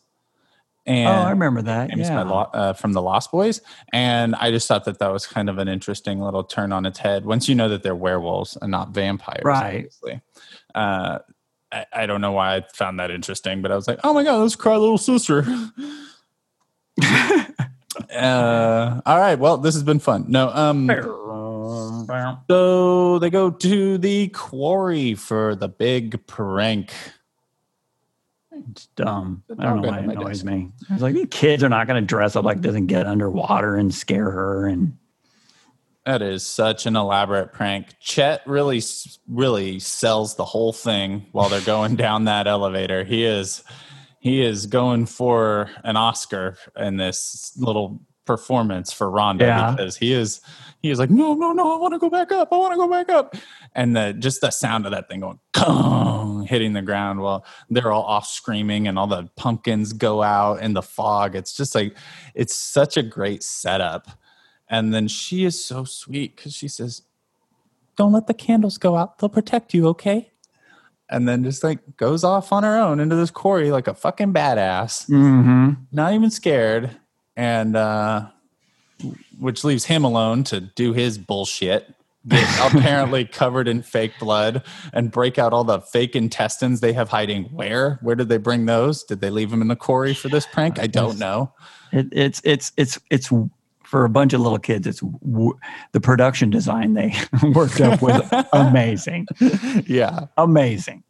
And 0.89 1.07
oh, 1.07 1.13
I 1.13 1.31
remember 1.31 1.61
that. 1.63 1.95
Yeah. 1.95 2.23
Lo- 2.23 2.49
uh, 2.55 2.73
from 2.73 2.95
the 2.95 3.03
Lost 3.03 3.31
Boys, 3.31 3.61
and 3.93 4.35
I 4.35 4.51
just 4.51 4.67
thought 4.67 4.87
that 4.87 4.99
that 5.01 5.13
was 5.13 5.27
kind 5.27 5.51
of 5.51 5.59
an 5.59 5.69
interesting 5.69 6.19
little 6.19 6.43
turn 6.43 6.73
on 6.73 6.87
its 6.87 6.99
head. 6.99 7.27
Once 7.27 7.47
you 7.47 7.55
know 7.55 7.69
that 7.69 7.83
they're 7.83 7.95
werewolves 7.95 8.57
and 8.61 8.71
not 8.71 8.91
vampires, 8.91 9.43
Right. 9.45 9.85
Obviously, 9.85 10.23
uh, 10.75 11.19
I, 11.71 11.85
I 11.93 12.07
don't 12.07 12.23
know 12.23 12.33
why 12.33 12.57
I 12.57 12.65
found 12.73 12.99
that 13.01 13.11
interesting, 13.11 13.61
but 13.61 13.71
I 13.71 13.77
was 13.77 13.87
like, 13.87 14.01
oh 14.03 14.15
my 14.15 14.25
god, 14.25 14.39
let's 14.39 14.57
cry, 14.57 14.77
little 14.77 14.97
sister. 14.97 15.45
uh, 17.05 19.01
all 19.05 19.19
right, 19.19 19.39
well, 19.39 19.59
this 19.59 19.75
has 19.75 19.83
been 19.83 19.99
fun. 19.99 20.25
No, 20.29 20.49
um, 20.49 20.87
so 22.49 23.19
they 23.19 23.29
go 23.29 23.51
to 23.51 23.99
the 23.99 24.29
quarry 24.29 25.13
for 25.15 25.55
the 25.55 25.69
big 25.69 26.27
prank. 26.27 26.95
Um, 28.59 28.65
it's 28.71 28.87
dumb. 28.97 29.43
I 29.59 29.65
don't 29.65 29.83
know 29.83 29.89
why 29.89 29.99
it 30.01 30.05
annoys 30.09 30.45
me. 30.45 30.71
I 30.91 30.93
was 30.95 31.03
like, 31.03 31.15
these 31.15 31.29
kids 31.31 31.63
are 31.65 31.69
not 31.69 31.87
going 31.87 32.01
to 32.03 32.07
dress 32.07 32.37
up 32.37 32.45
like 32.45 32.61
this 32.61 32.75
and 32.75 32.89
get 32.89 33.07
underwater 33.07 33.77
and 33.77 33.95
scare 33.95 34.31
her. 34.31 34.67
And 34.67 34.97
That 36.05 36.23
is 36.23 36.45
such 36.47 36.87
an 36.87 36.97
elaborate 36.97 37.53
prank. 37.53 37.89
Chet 38.01 38.43
really, 38.47 38.83
really 39.29 39.79
sells 39.79 40.37
the 40.37 40.45
whole 40.45 40.73
thing 40.73 41.27
while 41.33 41.49
they're 41.49 41.61
going 41.61 41.97
down 42.05 42.25
that 42.25 42.47
elevator. 42.47 43.05
He 43.05 43.25
is, 43.25 43.63
he 44.21 44.43
is 44.43 44.67
going 44.67 45.07
for 45.07 45.71
an 45.85 45.97
Oscar 45.97 46.57
in 46.77 46.97
this 46.97 47.53
little 47.57 48.01
performance 48.25 48.93
for 48.93 49.07
Rhonda 49.09 49.41
Yeah. 49.41 49.71
because 49.71 49.97
he 49.97 50.13
is 50.13 50.41
he 50.83 50.91
is 50.91 50.99
like 50.99 51.11
no 51.11 51.35
no 51.35 51.53
no 51.53 51.75
I 51.75 51.81
want 51.81 51.95
to 51.95 51.99
go 51.99 52.09
back 52.09 52.31
up 52.33 52.53
I 52.53 52.57
want 52.57 52.73
to 52.73 52.77
go 52.77 52.89
back 52.89 53.09
up. 53.09 53.37
And 53.75 53.97
the 53.97 54.15
just 54.19 54.41
the 54.41 54.51
sound 54.51 54.87
of 54.87 54.93
that 54.93 55.09
thing 55.09 55.21
going 55.21 55.39
Kong, 55.55 56.47
hitting 56.47 56.73
the 56.73 56.83
ground 56.83 57.21
while 57.21 57.45
they're 57.69 57.91
all 57.93 58.05
off 58.05 58.27
screaming 58.27 58.87
and 58.87 58.99
all 58.99 59.07
the 59.07 59.29
pumpkins 59.37 59.93
go 59.93 60.23
out 60.23 60.63
in 60.63 60.75
the 60.75 60.83
fog. 60.83 61.35
It's 61.35 61.57
just 61.57 61.75
like 61.75 61.97
it's 62.35 62.55
such 62.55 62.97
a 62.97 63.03
great 63.03 63.43
setup. 63.43 64.09
And 64.71 64.93
then 64.93 65.09
she 65.09 65.45
is 65.45 65.65
so 65.65 65.85
sweet 65.85 66.37
because 66.37 66.55
she 66.55 66.69
says 66.69 67.03
don't 67.97 68.13
let 68.13 68.27
the 68.29 68.35
candles 68.35 68.79
go 68.79 68.97
out 68.97 69.19
they'll 69.19 69.29
protect 69.29 69.75
you 69.75 69.89
okay? 69.89 70.31
And 71.11 71.27
then 71.27 71.43
just 71.43 71.65
like 71.65 71.97
goes 71.97 72.23
off 72.23 72.53
on 72.53 72.63
her 72.63 72.77
own 72.77 73.01
into 73.01 73.17
this 73.17 73.31
quarry 73.31 73.71
like 73.71 73.89
a 73.89 73.95
fucking 73.95 74.33
badass. 74.33 75.09
Mm-hmm. 75.09 75.73
not 75.91 76.13
even 76.13 76.31
scared. 76.31 76.97
And 77.37 77.77
uh 77.77 78.29
which 79.39 79.65
leaves 79.65 79.85
him 79.85 80.05
alone 80.05 80.45
to 80.45 80.61
do 80.61 80.93
his 80.93 81.19
bullshit 81.19 81.95
get 82.29 82.75
apparently 82.75 83.25
covered 83.25 83.69
in 83.69 83.83
fake 83.83 84.13
blood 84.19 84.63
and 84.93 85.11
break 85.11 85.39
out 85.39 85.53
all 85.53 85.65
the 85.65 85.81
fake 85.81 86.15
intestines 86.15 86.81
they 86.81 86.93
have 86.93 87.09
hiding 87.09 87.45
where? 87.45 87.99
Where 88.03 88.15
did 88.15 88.29
they 88.29 88.39
bring 88.39 88.67
those? 88.67 89.03
Did 89.05 89.21
they 89.21 89.31
leave 89.31 89.51
them 89.51 89.63
in 89.63 89.69
the 89.69 89.77
quarry 89.77 90.15
for 90.15 90.29
this 90.29 90.47
prank? 90.47 90.79
I 90.79 90.87
don't 90.87 91.19
know. 91.19 91.53
It, 91.93 92.09
it's 92.13 92.41
it's 92.45 92.73
it's 92.77 92.99
it's 93.11 93.33
for 93.85 94.05
a 94.05 94.11
bunch 94.11 94.35
of 94.35 94.41
little 94.41 94.59
kids. 94.59 94.87
It's 94.87 95.01
w- 95.01 95.59
the 95.93 96.01
production 96.01 96.51
design 96.51 96.95
they 96.95 97.15
worked 97.55 97.81
up 97.81 98.03
was 98.03 98.29
amazing, 98.53 99.27
yeah. 99.87 100.27
Amazing. 100.37 101.05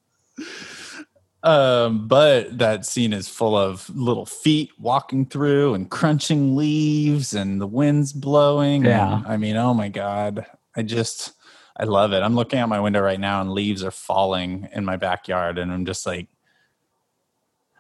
Um 1.48 2.06
but 2.06 2.58
that 2.58 2.84
scene 2.84 3.12
is 3.12 3.28
full 3.28 3.56
of 3.56 3.88
little 3.96 4.26
feet 4.26 4.70
walking 4.78 5.24
through 5.24 5.72
and 5.74 5.90
crunching 5.90 6.54
leaves 6.56 7.32
and 7.34 7.60
the 7.60 7.66
wind's 7.66 8.12
blowing 8.12 8.84
Yeah. 8.84 9.18
and, 9.18 9.26
i 9.26 9.36
mean 9.36 9.56
oh 9.56 9.72
my 9.72 9.88
god 9.88 10.44
i 10.76 10.82
just 10.82 11.32
i 11.76 11.84
love 11.84 12.12
it 12.12 12.22
i'm 12.22 12.34
looking 12.34 12.58
out 12.58 12.68
my 12.68 12.80
window 12.80 13.00
right 13.00 13.18
now 13.20 13.40
and 13.40 13.50
leaves 13.52 13.82
are 13.82 13.90
falling 13.90 14.68
in 14.72 14.84
my 14.84 14.96
backyard 14.96 15.56
and 15.58 15.72
i'm 15.72 15.86
just 15.86 16.04
like 16.06 16.28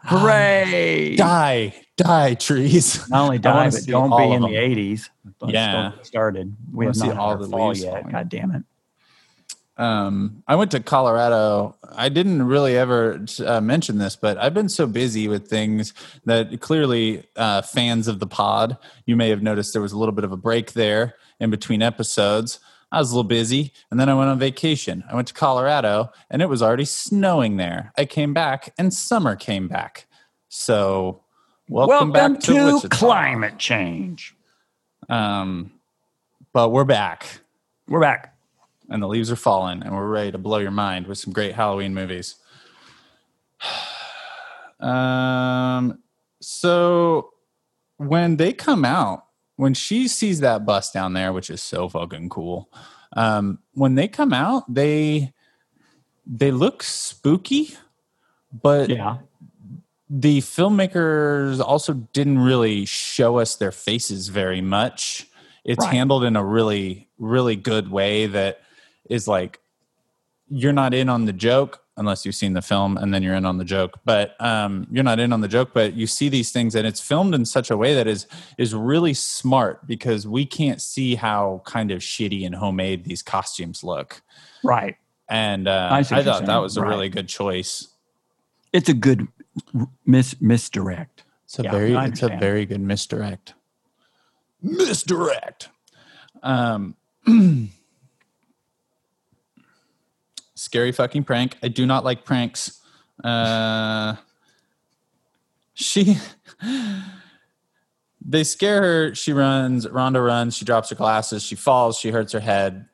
Hooray! 0.04 1.16
die 1.16 1.74
die 1.96 2.34
trees 2.34 3.08
Not 3.10 3.24
only 3.24 3.38
die, 3.50 3.68
but 3.70 3.84
don't 3.86 4.16
be 4.16 4.32
in 4.32 4.42
them. 4.42 4.50
the 4.52 4.56
eighties. 4.56 5.10
Yeah. 5.44 5.90
started. 6.02 6.54
We 6.72 6.86
have 6.86 6.96
not 6.96 7.16
all 7.16 7.30
all 7.30 7.36
the 7.36 7.44
the 7.46 7.50
fall 7.50 7.68
leaves 7.68 7.82
yet. 7.82 7.90
falling. 7.94 8.08
God 8.10 8.28
damn 8.28 8.52
it! 8.52 8.62
Um, 9.78 10.42
I 10.48 10.56
went 10.56 10.72
to 10.72 10.80
Colorado. 10.80 11.76
I 11.92 12.08
didn't 12.08 12.42
really 12.42 12.76
ever 12.76 13.24
uh, 13.46 13.60
mention 13.60 13.98
this, 13.98 14.16
but 14.16 14.36
I've 14.36 14.52
been 14.52 14.68
so 14.68 14.86
busy 14.86 15.28
with 15.28 15.48
things 15.48 15.94
that 16.24 16.60
clearly 16.60 17.24
uh, 17.36 17.62
fans 17.62 18.08
of 18.08 18.18
the 18.18 18.26
pod, 18.26 18.76
you 19.06 19.14
may 19.14 19.28
have 19.30 19.40
noticed 19.40 19.72
there 19.72 19.82
was 19.82 19.92
a 19.92 19.98
little 19.98 20.12
bit 20.14 20.24
of 20.24 20.32
a 20.32 20.36
break 20.36 20.72
there 20.72 21.14
in 21.38 21.50
between 21.50 21.80
episodes. 21.80 22.58
I 22.90 22.98
was 22.98 23.12
a 23.12 23.14
little 23.14 23.28
busy, 23.28 23.72
and 23.90 24.00
then 24.00 24.08
I 24.08 24.14
went 24.14 24.30
on 24.30 24.38
vacation. 24.38 25.04
I 25.08 25.14
went 25.14 25.28
to 25.28 25.34
Colorado, 25.34 26.10
and 26.28 26.42
it 26.42 26.48
was 26.48 26.60
already 26.60 26.86
snowing 26.86 27.56
there. 27.56 27.92
I 27.96 28.04
came 28.04 28.34
back, 28.34 28.74
and 28.78 28.92
summer 28.92 29.36
came 29.36 29.68
back. 29.68 30.06
So, 30.48 31.22
welcome, 31.68 32.10
back 32.10 32.40
to, 32.40 32.74
Wichita. 32.74 32.88
climate 32.88 33.58
change. 33.58 34.34
Um, 35.08 35.72
but 36.52 36.70
we're 36.70 36.84
back. 36.84 37.40
We're 37.86 38.00
back. 38.00 38.34
And 38.90 39.02
the 39.02 39.06
leaves 39.08 39.30
are 39.30 39.36
falling 39.36 39.82
and 39.82 39.94
we're 39.94 40.06
ready 40.08 40.32
to 40.32 40.38
blow 40.38 40.58
your 40.58 40.70
mind 40.70 41.06
with 41.06 41.18
some 41.18 41.32
great 41.32 41.54
halloween 41.54 41.94
movies 41.94 42.36
um 44.80 45.98
so 46.40 47.30
when 47.96 48.36
they 48.36 48.52
come 48.52 48.84
out 48.84 49.24
when 49.56 49.74
she 49.74 50.06
sees 50.06 50.40
that 50.40 50.64
bus 50.64 50.90
down 50.92 51.12
there 51.14 51.32
which 51.32 51.50
is 51.50 51.62
so 51.62 51.88
fucking 51.88 52.28
cool 52.28 52.70
um 53.14 53.58
when 53.74 53.94
they 53.96 54.06
come 54.06 54.32
out 54.32 54.62
they 54.72 55.32
they 56.26 56.50
look 56.50 56.82
spooky 56.82 57.74
but 58.62 58.88
Yeah. 58.88 59.18
the 60.08 60.38
filmmakers 60.40 61.60
also 61.60 61.92
didn't 61.92 62.38
really 62.38 62.84
show 62.86 63.38
us 63.38 63.56
their 63.56 63.72
faces 63.72 64.28
very 64.28 64.62
much. 64.62 65.26
It's 65.64 65.84
Right. 65.84 65.92
handled 65.94 66.24
in 66.24 66.34
a 66.34 66.42
really, 66.44 67.08
really 67.18 67.56
good 67.56 67.90
way 67.90 68.26
that 68.26 68.60
is 69.08 69.26
like 69.28 69.58
you're 70.50 70.72
not 70.72 70.94
in 70.94 71.08
on 71.08 71.24
the 71.26 71.32
joke 71.32 71.82
unless 71.96 72.24
you've 72.24 72.34
seen 72.34 72.52
the 72.52 72.62
film 72.62 72.96
and 72.96 73.12
then 73.12 73.22
you're 73.24 73.34
in 73.34 73.44
on 73.44 73.58
the 73.58 73.64
joke. 73.64 73.98
But 74.04 74.40
um, 74.40 74.86
you're 74.90 75.04
not 75.04 75.18
in 75.18 75.32
on 75.32 75.40
the 75.40 75.48
joke, 75.48 75.70
but 75.74 75.94
you 75.94 76.06
see 76.06 76.28
these 76.28 76.52
things 76.52 76.74
and 76.76 76.86
it's 76.86 77.00
filmed 77.00 77.34
in 77.34 77.44
such 77.44 77.70
a 77.70 77.76
way 77.76 77.94
that 77.94 78.06
is 78.06 78.26
is 78.56 78.74
really 78.74 79.14
smart 79.14 79.86
because 79.86 80.26
we 80.26 80.46
can't 80.46 80.80
see 80.80 81.16
how 81.16 81.62
kind 81.66 81.90
of 81.90 82.00
shitty 82.00 82.46
and 82.46 82.54
homemade 82.54 83.04
these 83.04 83.22
costumes 83.22 83.82
look. 83.82 84.22
Right. 84.62 84.96
And 85.28 85.68
uh, 85.68 85.88
I 85.92 85.98
I, 85.98 86.02
see 86.02 86.14
what 86.14 86.24
thought 86.24 86.46
that 86.46 86.56
was 86.58 86.76
a 86.76 86.82
Right. 86.82 86.88
really 86.88 87.08
good 87.08 87.28
choice. 87.28 87.88
It's 88.72 88.88
a 88.88 88.94
good 88.94 89.26
mis- 90.06 90.40
misdirect. 90.40 91.24
It's 91.44 91.58
a 91.58 91.62
Yeah, 91.64 91.72
very 91.72 91.94
it's 91.94 92.22
a 92.22 92.28
very 92.28 92.64
good 92.64 92.80
misdirect. 92.80 93.54
Misdirect. 94.62 95.68
Um 96.42 96.94
scary 100.58 100.92
fucking 100.92 101.24
prank. 101.24 101.56
I 101.62 101.68
do 101.68 101.86
not 101.86 102.04
like 102.04 102.24
pranks. 102.24 102.80
Uh 103.24 104.16
she 105.74 106.16
they 108.24 108.44
scare 108.44 108.82
her, 108.82 109.14
she 109.14 109.32
runs, 109.32 109.86
Rhonda 109.86 110.24
runs, 110.24 110.56
she 110.56 110.64
drops 110.64 110.90
her 110.90 110.96
glasses, 110.96 111.42
she 111.42 111.54
falls, 111.54 111.98
she 111.98 112.10
hurts 112.10 112.32
her 112.32 112.40
head. 112.40 112.86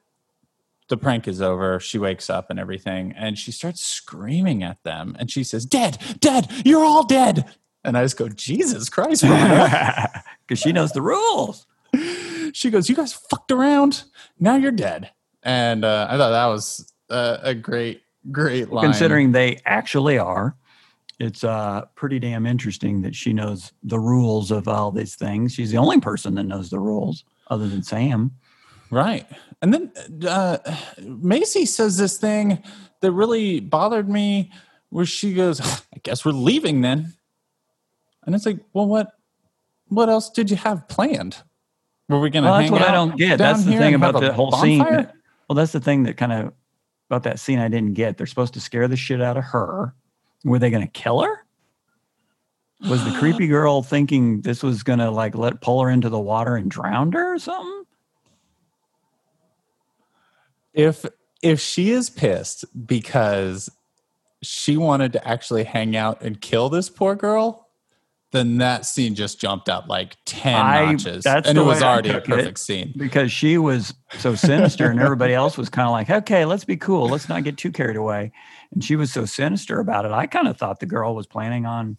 The 0.88 0.98
prank 0.98 1.26
is 1.26 1.40
over. 1.40 1.80
She 1.80 1.98
wakes 1.98 2.28
up 2.28 2.50
and 2.50 2.60
everything, 2.60 3.14
and 3.16 3.38
she 3.38 3.52
starts 3.52 3.82
screaming 3.82 4.62
at 4.62 4.82
them. 4.84 5.16
And 5.18 5.30
she 5.30 5.42
says, 5.42 5.64
Dead, 5.64 5.96
dead, 6.20 6.50
you're 6.64 6.84
all 6.84 7.06
dead. 7.06 7.46
And 7.84 7.96
I 7.96 8.02
just 8.02 8.18
go, 8.18 8.28
Jesus 8.28 8.90
Christ, 8.90 9.22
Because 9.22 10.58
she 10.62 10.72
knows 10.72 10.92
the 10.92 11.00
rules. 11.02 11.66
she 12.52 12.70
goes, 12.70 12.88
"You 12.88 12.96
guys 12.96 13.12
fucked 13.12 13.50
around. 13.52 14.04
Now 14.38 14.56
you're 14.56 14.72
dead." 14.72 15.10
And 15.42 15.84
uh, 15.84 16.06
I 16.10 16.16
thought 16.16 16.30
that 16.30 16.46
was 16.46 16.92
uh, 17.14 17.38
a 17.42 17.54
great, 17.54 18.02
great 18.30 18.70
line. 18.70 18.84
Considering 18.84 19.32
they 19.32 19.60
actually 19.64 20.18
are, 20.18 20.56
it's 21.20 21.44
uh, 21.44 21.84
pretty 21.94 22.18
damn 22.18 22.44
interesting 22.44 23.02
that 23.02 23.14
she 23.14 23.32
knows 23.32 23.72
the 23.82 24.00
rules 24.00 24.50
of 24.50 24.66
all 24.66 24.90
these 24.90 25.14
things. 25.14 25.54
She's 25.54 25.70
the 25.70 25.78
only 25.78 26.00
person 26.00 26.34
that 26.34 26.44
knows 26.44 26.70
the 26.70 26.80
rules 26.80 27.24
other 27.48 27.68
than 27.68 27.82
Sam. 27.82 28.32
right, 28.90 29.26
and 29.62 29.72
then 29.72 29.92
uh, 30.28 30.58
Macy 31.00 31.66
says 31.66 31.96
this 31.96 32.18
thing 32.18 32.62
that 33.00 33.12
really 33.12 33.60
bothered 33.60 34.08
me, 34.08 34.50
where 34.90 35.06
she 35.06 35.34
goes, 35.34 35.60
"I 35.60 35.98
guess 36.02 36.24
we're 36.24 36.32
leaving 36.32 36.80
then," 36.80 37.14
and 38.26 38.34
it's 38.34 38.46
like, 38.46 38.58
well, 38.72 38.86
what, 38.86 39.12
what 39.88 40.08
else 40.08 40.30
did 40.30 40.50
you 40.50 40.56
have 40.56 40.88
planned? 40.88 41.36
Were 42.08 42.20
we 42.20 42.30
going 42.30 42.44
to? 42.44 42.50
Well, 42.50 42.60
that's 42.60 42.72
what 42.72 42.82
I 42.82 42.92
don't 42.92 43.16
get. 43.16 43.38
That's 43.38 43.64
the 43.64 43.76
thing 43.76 43.94
about 43.94 44.20
the 44.20 44.32
whole 44.32 44.52
scene. 44.52 44.80
Bonfire? 44.80 45.12
Well, 45.48 45.54
that's 45.54 45.72
the 45.72 45.80
thing 45.80 46.04
that 46.04 46.16
kind 46.16 46.32
of 46.32 46.52
about 47.10 47.22
that 47.24 47.38
scene 47.38 47.58
I 47.58 47.68
didn't 47.68 47.94
get. 47.94 48.16
They're 48.16 48.26
supposed 48.26 48.54
to 48.54 48.60
scare 48.60 48.88
the 48.88 48.96
shit 48.96 49.20
out 49.20 49.36
of 49.36 49.44
her. 49.44 49.94
Were 50.44 50.58
they 50.58 50.70
going 50.70 50.86
to 50.86 50.92
kill 50.92 51.22
her? 51.22 51.44
Was 52.88 53.04
the 53.04 53.12
creepy 53.18 53.46
girl 53.46 53.82
thinking 53.82 54.42
this 54.42 54.62
was 54.62 54.82
going 54.82 54.98
to 54.98 55.10
like 55.10 55.34
let 55.34 55.60
pull 55.60 55.82
her 55.82 55.90
into 55.90 56.08
the 56.08 56.20
water 56.20 56.56
and 56.56 56.70
drown 56.70 57.12
her 57.12 57.34
or 57.34 57.38
something? 57.38 57.84
if 60.74 61.06
if 61.42 61.60
she 61.60 61.90
is 61.90 62.10
pissed 62.10 62.64
because 62.86 63.70
she 64.42 64.76
wanted 64.76 65.12
to 65.12 65.26
actually 65.26 65.64
hang 65.64 65.96
out 65.96 66.20
and 66.20 66.40
kill 66.40 66.68
this 66.68 66.90
poor 66.90 67.14
girl, 67.14 67.63
then 68.34 68.58
that 68.58 68.84
scene 68.84 69.14
just 69.14 69.40
jumped 69.40 69.68
up 69.70 69.88
like 69.88 70.16
ten 70.26 70.54
I- 70.60 70.92
notches, 70.92 71.24
that's 71.24 71.48
and 71.48 71.56
it 71.56 71.62
was 71.62 71.82
already 71.82 72.10
a 72.10 72.14
took 72.14 72.24
it. 72.24 72.30
perfect 72.30 72.58
scene. 72.58 72.92
Because 72.96 73.32
she 73.32 73.56
was 73.56 73.94
so 74.18 74.34
sinister 74.34 74.90
and 74.90 75.00
everybody 75.00 75.32
else 75.32 75.56
was 75.56 75.70
kind 75.70 75.86
of 75.86 75.92
like, 75.92 76.10
okay, 76.10 76.44
let's 76.44 76.64
be 76.64 76.76
cool. 76.76 77.08
Let's 77.08 77.28
not 77.28 77.44
get 77.44 77.56
too 77.56 77.72
carried 77.72 77.96
away. 77.96 78.32
And 78.72 78.84
she 78.84 78.96
was 78.96 79.12
so 79.12 79.24
sinister 79.24 79.80
about 79.80 80.04
it. 80.04 80.12
I 80.12 80.26
kind 80.26 80.48
of 80.48 80.58
thought 80.58 80.80
the 80.80 80.86
girl 80.86 81.14
was 81.14 81.26
planning 81.26 81.64
on 81.64 81.96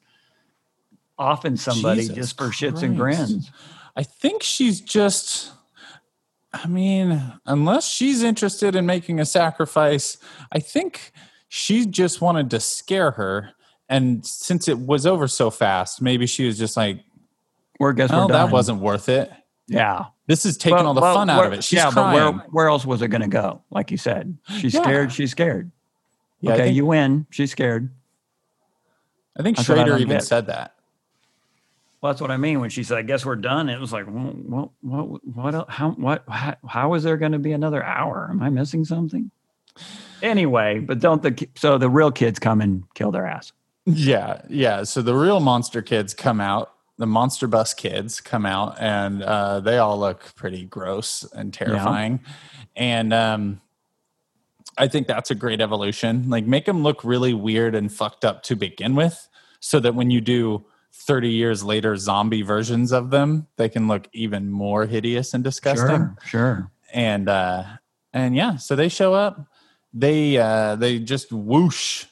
offing 1.18 1.56
somebody 1.56 2.02
Jesus 2.02 2.16
just 2.16 2.38
for 2.38 2.50
shits 2.50 2.84
and 2.84 2.98
grins. 2.98 3.50
I 3.96 4.04
think 4.04 4.44
she's 4.44 4.82
just. 4.82 5.52
I 6.54 6.68
mean, 6.68 7.22
unless 7.46 7.88
she's 7.90 8.24
interested 8.24 8.76
in 8.76 8.86
making 8.86 9.20
a 9.20 9.26
sacrifice, 9.26 10.18
I 10.54 10.60
think 10.60 11.12
she 11.50 11.86
just 11.86 12.22
wanted 12.22 12.50
to 12.52 12.62
scare 12.62 13.12
her. 13.12 13.52
And 13.90 14.26
since 14.26 14.68
it 14.68 14.80
was 14.80 15.06
over 15.06 15.28
so 15.28 15.50
fast, 15.52 16.02
maybe 16.02 16.26
she 16.26 16.46
was 16.46 16.58
just 16.58 16.76
like, 16.76 17.02
Or 17.80 17.94
guess 17.94 18.10
"Oh, 18.12 18.24
we're 18.24 18.28
done. 18.30 18.48
that 18.48 18.52
wasn't 18.52 18.80
worth 18.80 19.10
it." 19.10 19.32
Yeah. 19.68 20.06
This 20.28 20.46
is 20.46 20.58
taking 20.58 20.78
Well- 20.78 20.88
all 20.88 20.94
the 20.96 21.02
well, 21.02 21.16
fun 21.16 21.30
out 21.30 21.46
of 21.46 21.54
it. 21.54 21.64
She's 21.64 21.78
yeah, 21.78 21.92
crying. 21.92 22.18
but 22.18 22.36
where, 22.36 22.46
where 22.52 22.68
else 22.70 22.86
was 22.86 23.02
it 23.04 23.10
going 23.10 23.22
to 23.22 23.28
go? 23.28 23.62
Like 23.70 23.92
you 23.92 23.98
said, 23.98 24.38
she's 24.58 24.74
Yeah. 24.74 24.82
scared. 24.82 25.12
She's 25.12 25.32
scared. 25.32 25.72
Yeah, 26.42 26.54
okay, 26.54 26.64
think- 26.66 26.76
you 26.76 26.86
win. 26.86 27.26
She's 27.30 27.52
scared. 27.52 27.90
I 29.38 29.44
think 29.44 29.58
That's 29.58 29.68
what 29.70 29.80
I 29.80 29.96
even 29.98 30.08
get. 30.08 30.24
said 30.24 30.48
that. 30.48 30.74
Well, 32.02 32.12
that's 32.14 32.22
what 32.22 32.32
I 32.32 32.38
mean 32.38 32.60
when 32.60 32.70
she 32.70 32.84
said, 32.84 32.98
"I 32.98 33.02
guess 33.02 33.26
we're 33.26 33.36
done." 33.36 33.68
It 33.70 33.80
was 33.80 33.92
like, 33.92 34.06
well, 34.08 34.34
what, 34.46 34.70
what, 34.82 35.26
what, 35.54 35.70
how, 35.70 35.92
what, 35.92 36.24
how, 36.30 36.56
how 36.68 36.94
is 36.94 37.04
there 37.04 37.18
going 37.18 37.32
to 37.34 37.40
be 37.40 37.52
another 37.52 37.84
hour? 37.84 38.28
Am 38.30 38.42
I 38.44 38.50
missing 38.50 38.86
something? 38.86 39.32
Anyway, 40.22 40.80
but 40.80 41.00
don't 41.00 41.22
the 41.22 41.48
so 41.56 41.78
the 41.78 41.90
real 41.90 42.12
kids 42.12 42.40
come 42.40 42.62
and 42.62 42.84
kill 42.94 43.12
their 43.12 43.26
ass. 43.28 43.52
Yeah, 43.86 44.42
yeah. 44.50 44.84
So 44.84 45.02
the 45.02 45.14
real 45.16 45.40
monster 45.40 45.82
kids 45.82 46.14
come 46.14 46.42
out. 46.42 46.72
The 46.98 47.06
monster 47.06 47.48
bus 47.48 47.74
kids 47.74 48.22
come 48.22 48.46
out, 48.46 48.78
and 48.80 49.22
uh, 49.22 49.60
they 49.60 49.78
all 49.78 50.00
look 50.00 50.34
pretty 50.36 50.64
gross 50.64 51.24
and 51.34 51.54
terrifying. 51.54 52.22
And 52.76 53.14
um, 53.14 53.62
I 54.78 54.88
think 54.88 55.08
that's 55.08 55.30
a 55.30 55.36
great 55.36 55.60
evolution. 55.60 56.30
Like, 56.30 56.46
make 56.46 56.66
them 56.66 56.84
look 56.84 57.04
really 57.04 57.34
weird 57.34 57.76
and 57.76 57.92
fucked 57.92 58.24
up 58.24 58.44
to 58.44 58.56
begin 58.56 58.96
with, 58.96 59.28
so 59.60 59.82
that 59.82 59.94
when 59.94 60.10
you 60.10 60.22
do 60.22 60.66
30 60.94 61.30
years 61.30 61.64
later 61.66 61.98
zombie 61.98 62.44
versions 62.44 62.94
of 62.94 63.10
them, 63.10 63.48
they 63.58 63.68
can 63.68 63.90
look 63.90 64.08
even 64.14 64.50
more 64.50 64.86
hideous 64.86 65.34
and 65.34 65.44
disgusting 65.44 65.88
Sure, 65.88 66.18
sure. 66.26 66.72
and 66.94 67.28
uh 67.28 67.64
and 68.14 68.34
yeah 68.34 68.56
so 68.56 68.78
they 68.78 68.88
show 68.88 69.14
up 69.14 69.46
they 69.94 70.38
uh 70.38 70.78
they 70.78 71.00
just 71.00 71.34
whoosh 71.34 72.06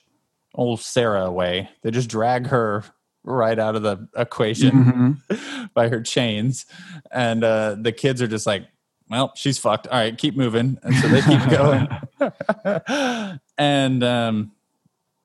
old 0.54 0.80
sarah 0.80 1.26
away 1.26 1.70
they 1.82 1.92
just 1.92 2.10
drag 2.10 2.48
her 2.48 2.84
right 3.24 3.58
out 3.60 3.76
of 3.76 3.82
the 3.84 4.08
equation 4.18 5.18
Mhm. 5.28 5.70
by 5.74 5.90
her 5.90 6.02
chains 6.02 6.66
and 7.12 7.44
uh 7.44 7.76
the 7.80 7.92
kids 7.92 8.22
are 8.22 8.28
just 8.28 8.46
like 8.46 8.66
well 9.10 9.32
she's 9.36 9.58
fucked 9.58 9.88
all 9.88 9.98
right 10.00 10.18
keep 10.18 10.36
moving 10.36 10.78
and 10.84 10.96
so 10.96 11.08
they 11.08 11.22
keep 11.22 11.50
going 11.50 13.40
and 13.58 14.04
um 14.04 14.52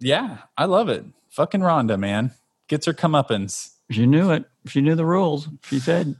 yeah 0.00 0.38
i 0.56 0.64
love 0.64 0.88
it 0.88 1.04
fucking 1.30 1.60
rhonda 1.60 1.98
man 1.98 2.32
gets 2.68 2.86
her 2.86 2.92
comeuppance 2.94 3.70
She 3.90 4.04
knew 4.06 4.30
it. 4.30 4.44
She 4.66 4.82
knew 4.82 4.94
the 4.94 5.06
rules. 5.06 5.48
She 5.64 5.78
said, 5.80 6.14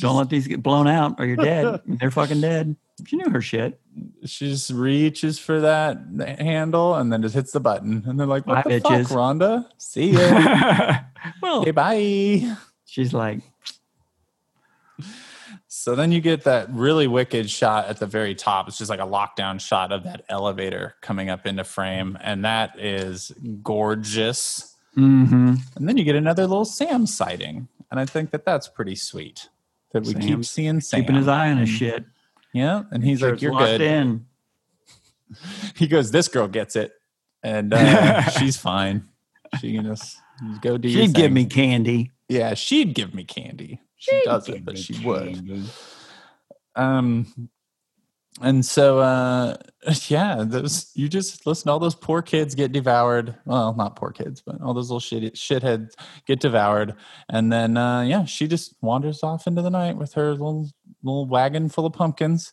"Don't 0.00 0.16
let 0.16 0.30
these 0.30 0.46
get 0.48 0.62
blown 0.62 0.88
out, 0.88 1.16
or 1.20 1.26
you're 1.26 1.36
dead." 1.36 1.82
And 1.86 1.98
They're 2.00 2.10
fucking 2.10 2.40
dead. 2.40 2.74
She 3.04 3.16
knew 3.16 3.28
her 3.28 3.42
shit. 3.42 3.78
She 4.24 4.48
just 4.50 4.70
reaches 4.70 5.38
for 5.38 5.60
that 5.60 5.98
handle 6.38 6.94
and 6.94 7.12
then 7.12 7.22
just 7.22 7.34
hits 7.34 7.52
the 7.52 7.60
button. 7.60 8.02
And 8.06 8.18
they're 8.18 8.26
like 8.26 8.46
what 8.46 8.64
Bye, 8.64 8.78
the 8.78 8.80
bitches." 8.80 9.08
fuck 9.08 9.16
rhonda? 9.16 9.66
See 9.78 10.10
ya. 10.12 10.98
Well, 11.42 11.60
okay 11.60 11.70
bye. 11.72 12.56
she's 12.86 13.12
like, 13.12 13.40
so 15.68 15.94
then 15.94 16.12
you 16.12 16.20
get 16.20 16.44
that 16.44 16.68
really 16.70 17.06
wicked 17.06 17.48
shot 17.50 17.86
at 17.88 17.98
the 17.98 18.06
very 18.06 18.34
top. 18.34 18.68
It's 18.68 18.78
just 18.78 18.90
like 18.90 19.00
a 19.00 19.06
lockdown 19.06 19.60
shot 19.60 19.92
of 19.92 20.04
that 20.04 20.24
elevator 20.28 20.94
coming 21.00 21.30
up 21.30 21.46
into 21.46 21.64
frame. 21.64 22.18
And 22.22 22.44
that 22.44 22.78
is 22.78 23.32
gorgeous. 23.62 24.66
Mm-hmm. 24.96 25.54
and 25.76 25.88
then 25.88 25.96
you 25.96 26.02
get 26.02 26.16
another 26.16 26.48
little 26.48 26.64
sam 26.64 27.06
sighting. 27.06 27.68
And 27.92 28.00
i 28.00 28.04
think 28.04 28.30
that 28.32 28.44
that's 28.44 28.66
pretty 28.66 28.96
sweet 28.96 29.48
that 29.92 30.04
we 30.04 30.14
keep 30.14 30.44
seeing 30.44 30.80
sam 30.80 31.02
keeping 31.02 31.14
his 31.16 31.28
eye 31.28 31.50
on 31.50 31.58
his 31.58 31.68
And- 31.68 31.78
shit. 31.78 32.04
Yeah 32.52 32.82
and 32.90 33.02
he's 33.04 33.22
like 33.22 33.40
you're 33.40 33.56
good 33.56 33.80
In. 33.80 34.26
he 35.76 35.86
goes, 35.86 36.10
"This 36.10 36.28
girl 36.28 36.48
gets 36.48 36.76
it," 36.76 36.92
and 37.42 37.72
uh, 37.72 38.22
she's 38.30 38.56
fine. 38.56 39.08
She 39.60 39.74
can 39.74 39.84
just 39.84 40.16
go 40.60 40.78
do." 40.78 40.88
She'd 40.88 41.14
give 41.14 41.32
me 41.32 41.46
candy. 41.46 42.12
Yeah, 42.28 42.54
she'd 42.54 42.94
give 42.94 43.14
me 43.14 43.24
candy. 43.24 43.80
She 43.96 44.12
She'd 44.12 44.24
doesn't, 44.24 44.64
but 44.64 44.78
she 44.78 45.04
would. 45.04 45.64
Um, 46.76 47.50
and 48.40 48.64
so 48.64 49.00
uh, 49.00 49.56
yeah, 50.08 50.44
those 50.46 50.90
you 50.94 51.08
just 51.08 51.46
listen 51.46 51.68
all 51.68 51.78
those 51.78 51.94
poor 51.94 52.22
kids 52.22 52.54
get 52.54 52.72
devoured. 52.72 53.36
Well, 53.44 53.74
not 53.74 53.96
poor 53.96 54.12
kids, 54.12 54.40
but 54.40 54.60
all 54.62 54.74
those 54.74 54.88
little 54.88 55.00
shit 55.00 55.34
shitheads 55.34 55.92
get 56.26 56.40
devoured, 56.40 56.94
and 57.28 57.52
then 57.52 57.76
uh, 57.76 58.02
yeah, 58.02 58.24
she 58.24 58.46
just 58.48 58.74
wanders 58.80 59.22
off 59.22 59.46
into 59.46 59.62
the 59.62 59.70
night 59.70 59.96
with 59.96 60.14
her 60.14 60.30
little 60.32 60.70
little 61.02 61.26
wagon 61.26 61.68
full 61.68 61.86
of 61.86 61.92
pumpkins. 61.92 62.52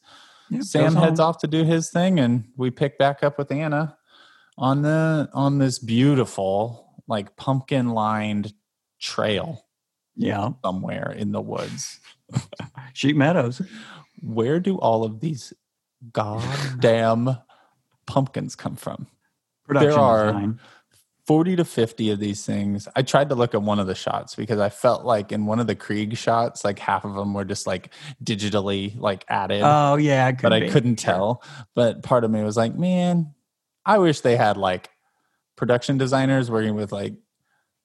Yeah, 0.50 0.62
Sam 0.62 0.96
heads 0.96 1.20
home. 1.20 1.30
off 1.30 1.40
to 1.40 1.48
do 1.48 1.64
his 1.66 1.90
thing, 1.90 2.20
and 2.20 2.46
we 2.56 2.72
pick 2.72 2.98
back 2.98 3.24
up 3.24 3.38
with 3.38 3.52
Anna 3.52 3.98
on 4.58 4.82
the 4.82 5.30
on 5.34 5.58
this 5.58 5.78
beautiful 5.80 6.94
like 7.08 7.36
pumpkin 7.36 7.90
lined 7.90 8.54
trail 9.00 9.66
Yeah, 10.16 10.50
somewhere 10.64 11.12
in 11.12 11.32
the 11.32 11.42
woods. 11.42 12.00
Sheep 12.94 13.16
Meadows. 13.16 13.62
Where 14.22 14.60
do 14.60 14.78
all 14.80 15.04
of 15.04 15.20
these 15.20 15.54
goddamn 16.12 17.38
pumpkins 18.06 18.56
come 18.56 18.76
from? 18.76 19.08
Production 19.66 20.00
are- 20.00 20.26
design. 20.28 20.60
40 21.28 21.58
to 21.58 21.66
50 21.66 22.10
of 22.12 22.20
these 22.20 22.46
things. 22.46 22.88
I 22.96 23.02
tried 23.02 23.28
to 23.30 23.36
look 23.36 23.54
at 23.54 23.62
one 23.62 23.80
of 23.80 23.88
the 23.88 23.96
shots 23.96 24.34
because 24.34 24.60
I 24.60 24.70
felt 24.70 25.04
like 25.04 25.34
in 25.34 25.46
one 25.46 25.60
of 25.60 25.68
the 25.68 25.76
Kreeg 25.76 26.18
shots, 26.18 26.64
like 26.64 26.80
half 26.80 27.04
of 27.04 27.16
them 27.16 27.34
were 27.34 27.44
just 27.46 27.68
like 27.68 27.94
digitally 28.24 28.98
like 28.98 29.26
added. 29.28 29.62
Oh 29.64 29.96
yeah, 29.98 30.32
but 30.32 30.54
I 30.54 30.70
couldn't 30.70 30.96
tell. 30.96 31.44
But 31.76 32.02
part 32.02 32.24
of 32.24 32.32
me 32.32 32.42
was 32.44 32.56
like, 32.56 32.76
man, 32.76 33.34
I 33.86 33.98
wish 33.98 34.22
they 34.22 34.38
had 34.38 34.56
like 34.56 34.90
production 35.58 35.98
designers 35.98 36.50
working 36.50 36.76
with 36.76 36.92
like 36.94 37.16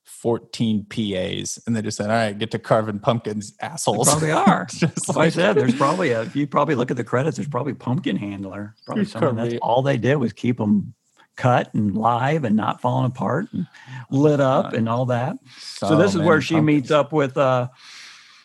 14 0.05 0.85
PAs 0.89 1.59
and 1.67 1.75
they 1.77 1.83
just 1.83 1.97
said, 1.97 2.11
all 2.11 2.17
right, 2.17 2.37
get 2.39 2.51
to 2.53 2.59
carving 2.59 2.99
pumpkins, 2.99 3.57
They 3.57 3.67
assholes. 3.67 4.09
probably 4.09 4.31
are. 4.33 4.67
Just 4.67 5.09
Like 5.09 5.17
I 5.19 5.29
said, 5.31 5.55
there's 5.57 5.75
probably 5.77 6.11
a. 6.11 6.23
If 6.23 6.37
you 6.37 6.47
probably 6.47 6.75
look 6.75 6.91
at 6.91 6.97
the 6.97 7.05
credits, 7.05 7.37
there's 7.37 7.49
probably 7.49 7.75
pumpkin 7.75 8.17
handler. 8.17 8.75
Probably 8.87 9.05
someone 9.05 9.37
that's 9.37 9.55
all 9.63 9.83
they 9.83 9.97
did 9.97 10.17
was 10.17 10.33
keep 10.33 10.59
them 10.59 10.95
cut 11.37 11.73
and 11.75 11.97
live 11.97 12.45
and 12.45 12.57
not 12.57 12.81
falling 12.81 13.07
apart 13.07 13.47
and 13.53 13.67
lit 14.11 14.41
up 14.41 14.73
and 14.73 14.89
all 14.89 15.07
that. 15.07 15.37
So, 15.59 15.97
this 15.97 16.15
is 16.15 16.21
where 16.21 16.41
she 16.41 16.61
meets 16.61 16.91
up 16.91 17.13
with 17.13 17.37
uh, 17.37 17.69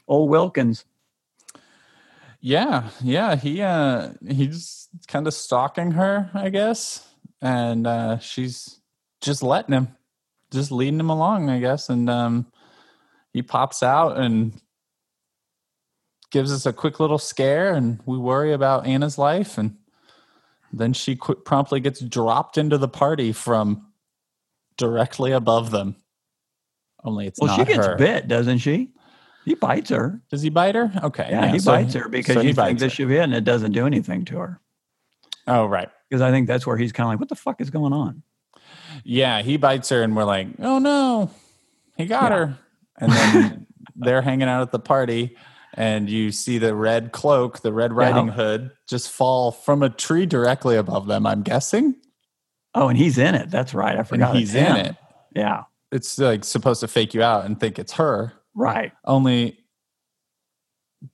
old 0.07 0.29
Wilkins. 0.29 0.85
Yeah, 2.39 2.89
yeah. 3.01 3.35
He 3.35 3.61
uh 3.61 4.11
he's 4.27 4.87
kind 5.07 5.27
of 5.27 5.33
stalking 5.33 5.91
her, 5.91 6.29
I 6.33 6.49
guess. 6.49 7.05
And 7.41 7.87
uh 7.87 8.19
she's 8.19 8.79
just 9.21 9.43
letting 9.43 9.73
him, 9.73 9.89
just 10.51 10.71
leading 10.71 10.99
him 10.99 11.09
along, 11.09 11.49
I 11.49 11.59
guess. 11.59 11.89
And 11.89 12.09
um 12.09 12.45
he 13.33 13.41
pops 13.41 13.83
out 13.83 14.17
and 14.17 14.53
gives 16.31 16.51
us 16.51 16.65
a 16.65 16.73
quick 16.73 16.99
little 16.99 17.17
scare 17.17 17.73
and 17.73 17.99
we 18.05 18.17
worry 18.17 18.53
about 18.53 18.85
Anna's 18.85 19.17
life 19.17 19.57
and 19.57 19.77
then 20.73 20.93
she 20.93 21.15
qu- 21.15 21.35
promptly 21.35 21.79
gets 21.79 21.99
dropped 22.01 22.57
into 22.57 22.77
the 22.77 22.87
party 22.87 23.31
from 23.31 23.87
directly 24.77 25.31
above 25.31 25.71
them. 25.71 25.95
Only 27.03 27.27
it's 27.27 27.39
Well, 27.39 27.55
she 27.55 27.65
gets 27.65 27.85
her. 27.85 27.95
bit, 27.95 28.27
doesn't 28.27 28.57
she? 28.59 28.91
He 29.45 29.53
bites 29.55 29.89
her. 29.91 30.21
Does 30.29 30.41
he 30.41 30.49
bite 30.49 30.75
her? 30.75 30.91
Okay. 31.03 31.27
Yeah, 31.29 31.47
he 31.47 31.59
so- 31.59 31.71
bites 31.71 31.93
her 31.93 32.09
because 32.09 32.33
so 32.35 32.41
he 32.41 32.49
you 32.49 32.53
think 32.53 32.57
bites 32.57 32.79
this 32.81 32.91
her. 32.93 32.95
should 32.95 33.07
be 33.07 33.15
it, 33.17 33.21
and 33.21 33.33
it 33.33 33.43
doesn't 33.43 33.71
do 33.71 33.85
anything 33.85 34.25
to 34.25 34.37
her. 34.39 34.59
Oh, 35.47 35.65
right. 35.65 35.89
Because 36.09 36.21
I 36.21 36.31
think 36.31 36.47
that's 36.47 36.67
where 36.67 36.75
he's 36.77 36.91
kind 36.91 37.07
of 37.07 37.11
like, 37.13 37.19
"What 37.19 37.29
the 37.29 37.35
fuck 37.35 37.61
is 37.61 37.69
going 37.69 37.93
on?" 37.93 38.23
Yeah, 39.03 39.41
he 39.41 39.55
bites 39.57 39.89
her, 39.89 40.03
and 40.03 40.15
we're 40.15 40.25
like, 40.25 40.47
"Oh 40.59 40.79
no, 40.79 41.29
he 41.95 42.05
got 42.05 42.31
Yeah. 42.31 42.37
her!" 42.37 42.57
And 42.99 43.11
then 43.11 43.67
they're 43.95 44.21
hanging 44.21 44.47
out 44.49 44.61
at 44.61 44.71
the 44.71 44.79
party, 44.79 45.37
and 45.77 46.09
you 46.09 46.31
see 46.31 46.57
the 46.57 46.75
red 46.75 47.11
cloak, 47.13 47.61
the 47.61 47.71
Red 47.71 47.93
Riding 47.93 48.27
Yeah. 48.27 48.33
Hood, 48.33 48.71
just 48.89 49.11
fall 49.11 49.51
from 49.51 49.83
a 49.83 49.89
tree 49.89 50.25
directly 50.25 50.75
above 50.75 51.07
them. 51.07 51.25
I'm 51.25 51.43
guessing, 51.43 51.95
Oh, 52.75 52.89
and 52.89 52.97
he's 52.97 53.17
in 53.17 53.33
it. 53.35 53.49
That's 53.49 53.73
right. 53.73 53.95
I 53.95 53.99
and 53.99 54.07
forgot. 54.07 54.35
he's 54.35 54.53
in 54.53 54.75
it. 54.75 54.95
Yeah, 55.35 55.63
It's 55.91 56.17
like 56.19 56.43
supposed 56.43 56.81
to 56.81 56.87
fake 56.87 57.13
you 57.13 57.23
out 57.23 57.45
and 57.45 57.59
think 57.59 57.79
it's 57.79 57.93
her. 57.93 58.33
right. 58.55 58.91
Only, 59.05 59.63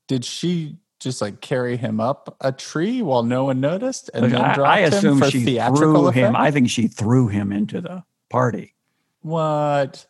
did 0.08 0.24
she 0.26 0.78
just 1.00 1.22
like 1.22 1.42
carry 1.42 1.76
him 1.78 2.00
up 2.00 2.36
a 2.40 2.52
tree 2.54 3.02
while 3.02 3.24
no 3.24 3.44
one 3.46 3.60
noticed, 3.60 4.10
and 4.14 4.32
then 4.32 4.36
I, 4.42 4.56
dropped 4.56 4.70
I 4.70 4.80
him 4.82 4.94
assume 4.94 5.20
for 5.20 5.30
she 5.30 5.44
theatrical 5.44 6.12
threw 6.12 6.12
him. 6.12 6.36
I 6.36 6.52
think 6.52 6.70
she 6.70 6.88
threw 6.88 7.28
him 7.28 7.52
into 7.52 7.82
the 7.82 8.04
party. 8.30 8.74
what? 9.22 10.06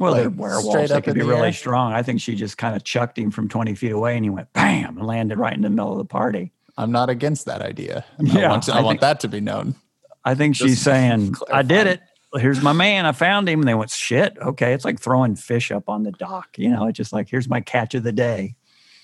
Well, 0.00 0.14
they're 0.14 0.28
Like, 0.30 0.38
werewolves. 0.38 0.68
straight 0.68 0.88
They 0.88 1.00
could 1.02 1.14
be 1.14 1.22
really 1.22 1.48
air? 1.48 1.52
strong. 1.52 1.92
I 1.92 2.02
think 2.02 2.20
she 2.20 2.34
just 2.34 2.58
kind 2.58 2.74
of 2.74 2.82
chucked 2.82 3.18
him 3.18 3.30
from 3.30 3.48
20 3.48 3.74
feet 3.76 3.92
away 3.92 4.16
and 4.16 4.24
he 4.24 4.30
went 4.30 4.52
bam 4.54 4.96
and 4.98 5.06
landed 5.06 5.38
right 5.38 5.52
in 5.52 5.60
the 5.62 5.70
middle 5.70 5.92
of 5.92 5.98
the 5.98 6.04
party. 6.06 6.52
I'm 6.76 6.90
not 6.90 7.10
against 7.10 7.44
that 7.46 7.60
idea. 7.62 8.04
I 8.18 8.22
Yeah, 8.22 8.50
want, 8.50 8.62
to- 8.64 8.72
I 8.74 8.78
I 8.78 8.80
want 8.80 8.94
think- 8.94 9.00
that 9.02 9.20
to 9.20 9.28
be 9.28 9.40
known. 9.40 9.76
I 10.24 10.34
think 10.34 10.56
she's 10.56 10.72
Just 10.72 10.82
saying, 10.84 11.34
I 11.52 11.62
did 11.62 11.86
it. 11.86 12.00
Here's 12.34 12.62
my 12.62 12.72
man. 12.72 13.06
I 13.06 13.12
found 13.12 13.48
him. 13.48 13.60
And 13.60 13.68
they 13.68 13.74
went, 13.74 13.90
shit. 13.90 14.36
Okay. 14.40 14.72
It's 14.72 14.84
like 14.84 15.00
throwing 15.00 15.34
fish 15.36 15.70
up 15.70 15.88
on 15.88 16.02
the 16.04 16.12
dock. 16.12 16.48
You 16.58 16.70
know, 16.70 16.86
it's 16.86 16.96
just 16.96 17.12
like, 17.12 17.28
here's 17.28 17.48
my 17.48 17.60
catch 17.60 17.94
of 17.94 18.02
the 18.02 18.12
day. 18.12 18.54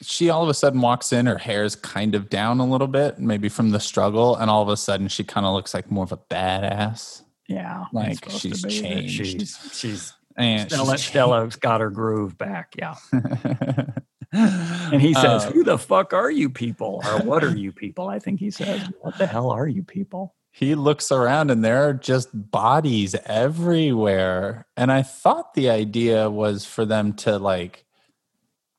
she 0.02 0.28
all 0.30 0.42
of 0.42 0.48
a 0.48 0.54
sudden 0.54 0.80
walks 0.82 1.12
in 1.12 1.26
her 1.26 1.38
hair's 1.38 1.74
kind 1.74 2.14
of 2.14 2.28
down 2.30 2.60
a 2.60 2.66
little 2.66 2.86
bit 2.86 3.18
maybe 3.18 3.48
from 3.48 3.70
the 3.70 3.80
struggle 3.80 4.36
and 4.36 4.50
all 4.50 4.62
of 4.62 4.68
a 4.68 4.76
sudden 4.76 5.08
she 5.08 5.24
kind 5.24 5.46
of 5.46 5.54
looks 5.54 5.72
like 5.74 5.90
more 5.90 6.04
of 6.04 6.12
a 6.12 6.18
badass 6.18 7.22
Yeah. 7.48 7.84
Like, 7.92 8.28
she's 8.30 8.60
to 8.62 8.68
be 8.68 8.80
that 8.80 8.82
changed. 8.82 9.14
She's, 9.26 9.58
she's, 9.72 10.12
and 10.36 10.70
Stella, 10.70 10.98
Stella's 10.98 11.56
got 11.56 11.80
her 11.80 11.90
groove 11.90 12.36
back. 12.38 12.74
Yeah. 12.78 12.96
and 13.12 13.92
And 14.32 15.02
he 15.02 15.14
says, 15.14 15.44
Uh, 15.44 15.50
Who 15.52 15.64
the 15.64 15.78
fuck 15.78 16.12
are 16.12 16.30
you 16.30 16.50
people? 16.50 17.02
Or 17.04 17.18
what 17.24 17.42
are 17.44 17.56
you 17.56 17.72
people? 17.72 18.08
I 18.08 18.18
think 18.18 18.40
he 18.40 18.50
says, 18.50 18.88
What 19.00 19.18
the 19.18 19.26
hell 19.26 19.50
are 19.50 19.68
you 19.68 19.82
people? 19.82 20.34
he 20.56 20.74
looks 20.74 21.12
around 21.12 21.50
and 21.50 21.62
there 21.62 21.86
are 21.86 21.92
just 21.92 22.30
bodies 22.32 23.14
everywhere. 23.26 24.66
And 24.74 24.90
I 24.90 25.02
thought 25.02 25.52
the 25.52 25.68
idea 25.68 26.30
was 26.30 26.64
for 26.64 26.86
them 26.86 27.12
to 27.16 27.38
like 27.38 27.84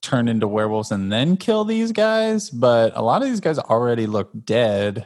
turn 0.01 0.27
into 0.27 0.47
werewolves 0.47 0.91
and 0.91 1.11
then 1.11 1.37
kill 1.37 1.65
these 1.65 1.91
guys, 1.91 2.49
but 2.49 2.93
a 2.95 3.03
lot 3.03 3.21
of 3.21 3.27
these 3.27 3.41
guys 3.41 3.59
already 3.59 4.07
look 4.07 4.31
dead. 4.43 5.05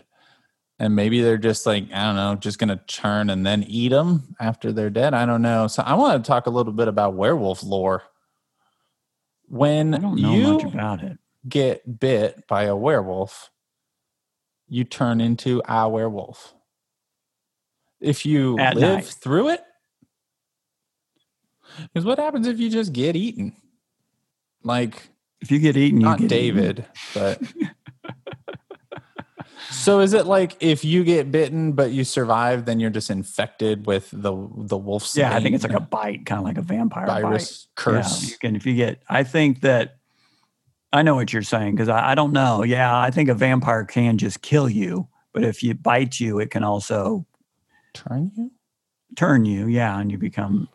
And 0.81 0.95
maybe 0.95 1.21
they're 1.21 1.37
just 1.37 1.67
like, 1.67 1.93
I 1.93 2.07
don't 2.07 2.15
know, 2.15 2.33
just 2.33 2.57
going 2.57 2.69
to 2.69 2.81
turn 2.87 3.29
and 3.29 3.45
then 3.45 3.61
eat 3.67 3.89
them 3.89 4.35
after 4.39 4.71
they're 4.71 4.89
dead. 4.89 5.13
I 5.13 5.27
don't 5.27 5.43
know. 5.43 5.67
So 5.67 5.83
I 5.83 5.93
want 5.93 6.25
to 6.25 6.27
talk 6.27 6.47
a 6.47 6.49
little 6.49 6.73
bit 6.73 6.87
about 6.87 7.13
werewolf 7.13 7.61
lore. 7.61 8.01
When 9.47 9.93
I 9.93 9.99
don't 9.99 10.19
know 10.19 10.33
you 10.33 10.53
much 10.53 10.63
about 10.73 11.03
it. 11.03 11.19
get 11.47 11.99
bit 11.99 12.47
by 12.47 12.63
a 12.63 12.75
werewolf, 12.75 13.51
you 14.69 14.83
turn 14.83 15.21
into 15.21 15.61
a 15.69 15.87
werewolf. 15.87 16.55
If 17.99 18.25
you 18.25 18.57
At 18.57 18.75
live 18.75 18.81
night. 18.81 19.05
through 19.05 19.49
it, 19.49 19.61
because 21.93 22.05
what 22.05 22.17
happens 22.17 22.47
if 22.47 22.59
you 22.59 22.71
just 22.71 22.91
get 22.91 23.15
eaten? 23.15 23.53
Like 24.63 25.09
If 25.41 25.51
you 25.51 25.59
get 25.59 25.77
eaten, 25.77 26.01
you 26.01 26.07
not 26.07 26.17
get 26.17 26.29
David, 26.29 26.85
but 27.13 27.39
so 29.81 29.99
is 29.99 30.13
it 30.13 30.25
like 30.25 30.55
if 30.59 30.83
you 30.85 31.03
get 31.03 31.31
bitten 31.31 31.73
but 31.73 31.91
you 31.91 32.03
survive, 32.03 32.65
then 32.65 32.79
you're 32.79 32.89
just 32.89 33.09
infected 33.09 33.85
with 33.85 34.09
the 34.11 34.31
the 34.55 34.77
wolf's 34.77 35.15
Yeah, 35.17 35.35
I 35.35 35.41
think 35.41 35.55
it's 35.55 35.63
like 35.63 35.73
a 35.73 35.79
bite, 35.79 36.25
kind 36.25 36.39
of 36.39 36.45
like 36.45 36.57
a 36.57 36.61
vampire 36.61 37.07
virus 37.07 37.65
bite. 37.65 37.75
curse. 37.75 38.23
Yeah, 38.23 38.29
you 38.29 38.37
can 38.37 38.55
if 38.55 38.65
you 38.65 38.75
get. 38.75 39.01
I 39.09 39.23
think 39.23 39.61
that 39.61 39.97
I 40.93 41.01
know 41.03 41.15
what 41.15 41.31
you're 41.33 41.41
saying 41.41 41.75
because 41.75 41.89
I, 41.89 42.11
I 42.11 42.15
don't 42.15 42.33
know. 42.33 42.63
Yeah, 42.63 42.97
I 42.97 43.11
think 43.11 43.29
a 43.29 43.33
vampire 43.33 43.85
can 43.85 44.17
just 44.17 44.41
kill 44.41 44.69
you, 44.69 45.07
but 45.33 45.43
if 45.43 45.63
you 45.63 45.73
bite 45.73 46.19
you, 46.19 46.39
it 46.39 46.51
can 46.51 46.63
also 46.63 47.25
Turn 47.93 48.31
you? 48.37 48.51
turn 49.17 49.43
you. 49.43 49.67
Yeah, 49.67 49.99
and 49.99 50.09
you 50.11 50.17
become, 50.17 50.69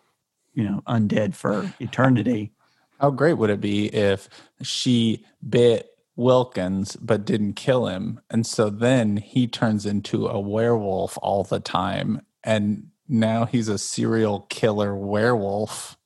you 0.53 0.65
know, 0.65 0.83
undead 0.87 1.35
for 1.35 1.73
eternity. 1.81 2.53
How 3.01 3.11
great 3.11 3.35
would 3.35 3.49
it 3.51 3.61
be 3.61 3.87
if 3.87 4.29
she 4.63 5.25
bit 5.49 5.96
Wilkins 6.17 6.97
but 6.97 7.25
didn't 7.25 7.55
kill 7.55 7.87
him? 7.87 8.21
And 8.31 8.47
so 8.47 8.71
then 8.71 9.19
he 9.19 9.47
turns 9.47 9.87
into 9.87 10.27
a 10.27 10.41
werewolf 10.41 11.19
all 11.23 11.45
the 11.45 11.61
time. 11.61 12.23
And 12.43 12.89
now 13.09 13.45
he's 13.45 13.69
a 13.69 13.79
serial 13.79 14.41
killer 14.49 14.95
werewolf, 14.97 15.97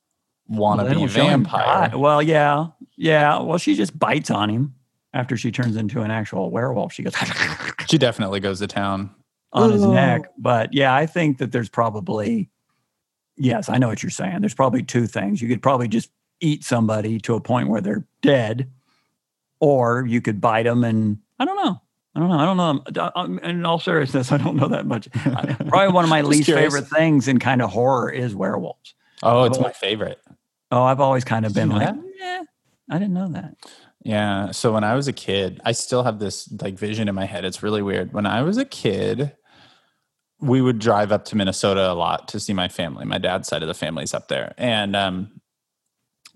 wannabe 0.51 0.93
don't 0.93 1.07
show 1.07 1.23
him 1.23 1.43
vampire. 1.45 1.97
Well, 1.97 2.21
yeah, 2.21 2.67
yeah. 2.95 3.39
Well, 3.41 3.57
she 3.57 3.75
just 3.75 3.97
bites 3.97 4.29
on 4.29 4.49
him 4.49 4.75
after 5.13 5.35
she 5.37 5.51
turns 5.51 5.75
into 5.75 6.01
an 6.01 6.11
actual 6.11 6.51
werewolf. 6.51 6.93
She 6.93 7.03
goes 7.03 7.13
She 7.87 7.97
definitely 7.97 8.39
goes 8.39 8.59
to 8.59 8.67
town. 8.67 9.09
on 9.53 9.71
his 9.71 9.85
neck. 9.85 10.31
But 10.37 10.73
yeah, 10.73 10.93
I 10.93 11.05
think 11.05 11.37
that 11.39 11.51
there's 11.51 11.69
probably, 11.69 12.49
yes, 13.37 13.69
I 13.69 13.77
know 13.77 13.87
what 13.87 14.03
you're 14.03 14.09
saying. 14.09 14.41
There's 14.41 14.53
probably 14.53 14.83
two 14.83 15.07
things. 15.07 15.41
You 15.41 15.47
could 15.47 15.61
probably 15.61 15.87
just 15.87 16.09
eat 16.39 16.63
somebody 16.63 17.19
to 17.19 17.35
a 17.35 17.41
point 17.41 17.69
where 17.69 17.81
they're 17.81 18.05
dead, 18.21 18.69
or 19.61 20.05
you 20.05 20.19
could 20.19 20.41
bite 20.41 20.63
them 20.63 20.83
and 20.83 21.19
I 21.39 21.45
don't 21.45 21.55
know. 21.63 21.81
I 22.13 22.19
don't 22.19 22.27
know. 22.29 22.37
I 22.39 22.45
don't 22.45 22.57
know. 22.97 23.11
Um, 23.15 23.39
In 23.39 23.65
all 23.65 23.79
seriousness, 23.79 24.33
I 24.33 24.37
don't 24.37 24.57
know 24.57 24.67
that 24.67 24.85
much. 24.85 25.07
Probably 25.13 25.93
one 25.93 26.03
of 26.03 26.09
my 26.09 26.21
least 26.21 26.43
curious. 26.43 26.73
favorite 26.73 26.89
things 26.89 27.29
in 27.29 27.39
kind 27.39 27.61
of 27.61 27.69
horror 27.69 28.11
is 28.11 28.35
werewolves. 28.35 28.93
Oh, 29.23 29.45
it's 29.45 29.57
Oh. 29.57 29.61
my 29.61 29.71
favorite. 29.71 30.19
Oh, 30.71 30.83
I've 30.83 30.99
always 30.99 31.23
kind 31.23 31.45
of 31.45 31.53
Did 31.53 31.61
you 31.63 31.69
been 31.69 31.79
know 31.79 31.85
like, 31.85 31.95
yeah, 32.19 32.41
I 32.89 32.99
didn't 32.99 33.13
know 33.13 33.29
that. 33.29 33.55
Yeah. 34.03 34.51
So 34.51 34.73
when 34.73 34.83
I 34.83 34.95
was 34.95 35.07
a 35.07 35.13
kid, 35.13 35.61
I 35.63 35.71
still 35.73 36.03
have 36.03 36.19
this 36.19 36.51
like 36.61 36.73
vision 36.73 37.07
in 37.07 37.15
my 37.15 37.25
head. 37.25 37.45
It's 37.45 37.63
really 37.63 37.81
weird. 37.81 38.11
When 38.13 38.25
I 38.25 38.41
was 38.41 38.57
a 38.57 38.65
kid, 38.65 39.33
we 40.39 40.59
would 40.61 40.79
drive 40.79 41.11
up 41.11 41.23
to 41.25 41.35
Minnesota 41.37 41.91
a 41.91 41.93
lot 41.93 42.27
to 42.29 42.39
see 42.39 42.53
my 42.53 42.67
family. 42.67 43.05
My 43.05 43.19
dad's 43.19 43.47
side 43.47 43.61
of 43.61 43.67
the 43.67 43.73
family's 43.75 44.13
up 44.13 44.27
there. 44.27 44.53
And 44.57 44.95
um, 44.95 45.40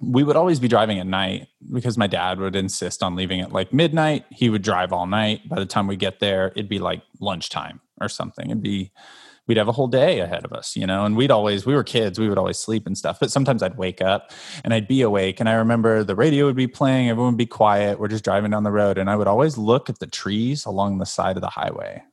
we 0.02 0.24
would 0.24 0.36
always 0.36 0.60
be 0.60 0.68
driving 0.68 1.00
at 1.00 1.08
night 1.08 1.48
because 1.74 1.98
my 1.98 2.08
dad 2.08 2.40
would 2.40 2.56
insist 2.56 3.02
on 3.02 3.16
leaving 3.16 3.42
at 3.42 3.52
like 3.52 3.74
midnight. 3.74 4.26
He 4.30 4.50
would 4.50 4.62
drive 4.62 4.92
all 4.92 5.06
night. 5.06 5.48
By 5.48 5.60
the 5.60 5.66
time 5.66 5.88
we 5.88 5.96
get 5.96 6.20
there, 6.20 6.50
it'd 6.50 6.70
be 6.70 6.80
like 6.80 7.02
lunchtime 7.20 7.82
or 8.02 8.10
something. 8.10 8.48
It'd 8.48 8.62
be 8.62 8.92
we'd 9.48 9.58
have 9.58 9.68
a 9.68 9.72
whole 9.72 9.88
day 9.88 10.20
ahead 10.20 10.44
of 10.44 10.54
us, 10.54 10.76
you 10.76 10.88
know, 10.88 11.06
and 11.06 11.16
we'd 11.16 11.32
always, 11.32 11.66
we 11.66 11.76
were 11.76 11.84
kids, 11.84 12.20
we 12.20 12.28
would 12.28 12.38
always 12.38 12.58
sleep 12.58 12.88
and 12.88 12.98
stuff. 12.98 13.20
But 13.20 13.32
sometimes 13.32 13.62
I'd 13.62 13.78
wake 13.78 14.02
up 14.02 14.32
and 14.64 14.74
I'd 14.74 14.88
be 14.88 15.02
awake. 15.02 15.40
And 15.40 15.48
I 15.48 15.54
remember 15.54 16.04
the 16.04 16.16
radio 16.16 16.46
would 16.46 16.56
be 16.56 16.68
playing, 16.68 17.10
everyone 17.10 17.34
would 17.34 17.38
be 17.38 17.46
quiet. 17.46 18.00
We're 18.00 18.08
just 18.08 18.24
driving 18.24 18.52
down 18.52 18.64
the 18.64 18.72
road. 18.72 18.98
And 18.98 19.10
I 19.10 19.16
would 19.16 19.28
always 19.28 19.58
look 19.58 19.90
at 19.90 20.00
the 20.00 20.08
trees 20.08 20.66
along 20.66 20.98
the 20.98 21.06
side 21.06 21.38
of 21.38 21.42
the 21.42 21.50
highway 21.50 22.04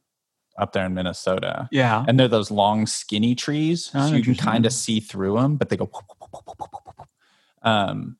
up 0.58 0.72
there 0.72 0.84
in 0.84 0.92
Minnesota. 0.92 1.68
Yeah. 1.72 2.04
And 2.06 2.20
they're 2.20 2.28
those 2.28 2.50
long, 2.50 2.86
skinny 2.86 3.34
trees. 3.34 3.90
Know 3.94 4.08
So 4.08 4.14
you 4.14 4.22
can 4.22 4.34
kind 4.34 4.66
of 4.66 4.72
see 4.72 5.00
through 5.00 5.36
them, 5.36 5.56
but 5.56 5.70
they 5.70 5.76
go. 5.76 5.90
Um, 7.62 8.16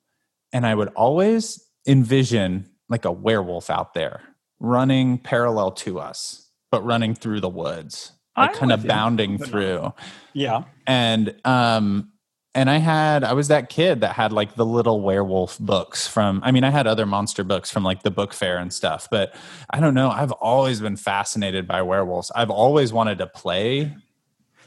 and 0.53 0.67
I 0.67 0.75
would 0.75 0.89
always 0.89 1.65
envision 1.87 2.69
like 2.89 3.05
a 3.05 3.13
werewolf 3.13 3.71
out 3.71 3.95
there 3.95 4.23
running 4.61 5.19
parallel 5.19 5.73
to 5.73 5.99
us, 5.99 6.49
but 6.71 6.85
running 6.85 7.15
through 7.15 7.41
the 7.41 7.49
woods, 7.49 8.13
like 8.37 8.55
kind 8.55 8.73
of 8.73 8.87
bounding 8.87 9.39
through. 9.39 9.93
Yeah. 10.33 10.65
And 10.87 11.35
um, 11.45 12.13
and 12.55 12.69
I 12.69 12.79
had 12.79 13.25
I 13.25 13.33
was 13.33 13.49
that 13.49 13.69
kid 13.69 14.03
that 14.03 14.15
had 14.15 14.33
like 14.33 14.55
the 14.55 14.67
little 14.67 15.01
werewolf 15.01 15.59
books 15.59 16.07
from. 16.07 16.41
I 16.45 16.53
mean, 16.53 16.65
I 16.65 16.71
had 16.71 16.87
other 16.87 17.07
monster 17.07 17.45
books 17.45 17.71
from 17.71 17.83
like 17.83 18.03
the 18.03 18.11
book 18.11 18.33
fair 18.33 18.59
and 18.59 18.73
stuff, 18.73 19.09
but 19.11 19.35
I 19.71 19.81
don't 19.81 19.95
know. 19.95 20.11
I've 20.11 20.33
always 20.33 20.81
been 20.81 20.97
fascinated 20.97 21.67
by 21.67 21.83
werewolves. 21.83 22.31
I've 22.35 22.51
always 22.51 22.93
wanted 22.93 23.19
to 23.19 23.27
play 23.27 23.95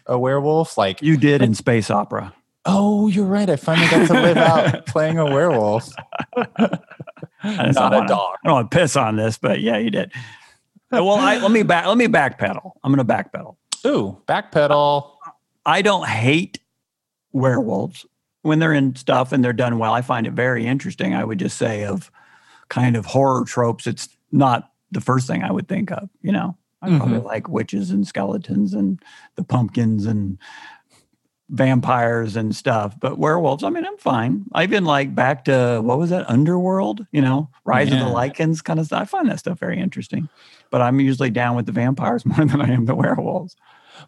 a 0.06 0.18
werewolf. 0.18 0.78
Like, 0.78 1.02
You 1.02 1.18
did 1.18 1.42
in 1.42 1.54
space 1.54 1.90
opera. 1.90 2.34
Oh, 2.66 3.08
you're 3.08 3.26
right. 3.26 3.50
I 3.50 3.56
finally 3.56 3.88
got 3.90 4.08
to 4.08 4.14
live 4.14 4.38
out 4.38 4.86
playing 4.88 5.18
a 5.20 5.26
werewolf. 5.26 5.90
I 6.36 6.46
just 7.66 7.76
Not 7.76 7.92
don't 7.92 7.94
a 7.94 7.98
wanna- 7.98 8.08
dog. 8.08 8.36
I 8.44 8.48
don't 8.48 8.54
want 8.56 8.72
to 8.72 8.78
piss 8.78 8.96
on 8.96 9.16
this, 9.16 9.38
but 9.38 9.60
yeah, 9.62 9.78
you 9.78 9.92
did. 9.92 10.12
Uh, 10.92 11.04
well, 11.04 11.16
I, 11.16 11.38
let 11.38 11.52
me 11.52 11.64
back. 11.64 11.86
Let 11.88 11.98
me 11.98 12.08
backpedal. 12.08 12.72
I'm 12.84 12.94
going 12.94 13.06
to 13.06 13.14
backpedal. 13.14 13.56
Ooh, 13.86 14.22
backpedal. 14.28 15.12
I 15.66 15.82
don't 15.82 16.08
hate 16.08 16.60
werewolves 17.34 18.06
when 18.44 18.60
they're 18.60 18.74
in 18.74 18.96
stuff 18.96 19.32
and 19.32 19.44
they're 19.44 19.54
done 19.54 19.78
well. 19.80 19.94
I 19.94 20.02
find 20.02 20.28
it 20.28 20.34
very 20.34 20.66
interesting. 20.66 21.14
I 21.16 21.24
would 21.24 21.40
just 21.40 21.58
say 21.58 21.86
of 21.86 22.12
kind 22.70 22.96
of 22.96 23.06
horror 23.06 23.44
tropes. 23.46 23.88
It's 23.88 24.10
not 24.32 24.72
the 24.92 25.02
first 25.02 25.28
thing 25.28 25.44
I 25.44 25.52
would 25.52 25.68
think 25.68 25.92
of. 25.92 26.10
You 26.22 26.32
know, 26.32 26.58
I 26.82 26.96
probably 26.98 27.20
like 27.20 27.50
witches 27.50 27.90
and 27.90 28.06
skeletons 28.08 28.74
and 28.74 29.00
the 29.36 29.44
pumpkins 29.44 30.06
and 30.06 30.38
vampires 31.50 32.36
and 32.36 32.56
stuff. 32.56 33.00
But 33.00 33.18
werewolves, 33.18 33.64
I 33.64 33.70
mean, 33.70 33.86
I'm 33.86 33.98
fine. 33.98 34.46
I 34.54 34.64
even 34.64 34.86
like 34.86 35.14
back 35.16 35.46
to 35.46 35.80
what 35.84 35.98
was 36.00 36.10
that 36.10 36.30
Underworld? 36.30 37.06
You 37.12 37.22
know, 37.22 37.50
Rise 37.66 37.92
of 37.92 38.00
the 38.00 38.06
Lycans 38.06 38.64
kind 38.64 38.80
of 38.80 38.88
stuff. 38.88 39.02
I 39.02 39.06
find 39.06 39.30
that 39.30 39.40
stuff 39.40 39.60
very 39.60 39.80
interesting. 39.80 40.30
But 40.72 40.82
I'm 40.82 41.00
usually 41.00 41.30
down 41.30 41.56
with 41.56 41.66
the 41.66 41.72
vampires 41.72 42.26
more 42.26 42.46
than 42.46 42.62
I 42.62 42.72
am 42.72 42.86
the 42.86 42.96
werewolves. 42.96 43.56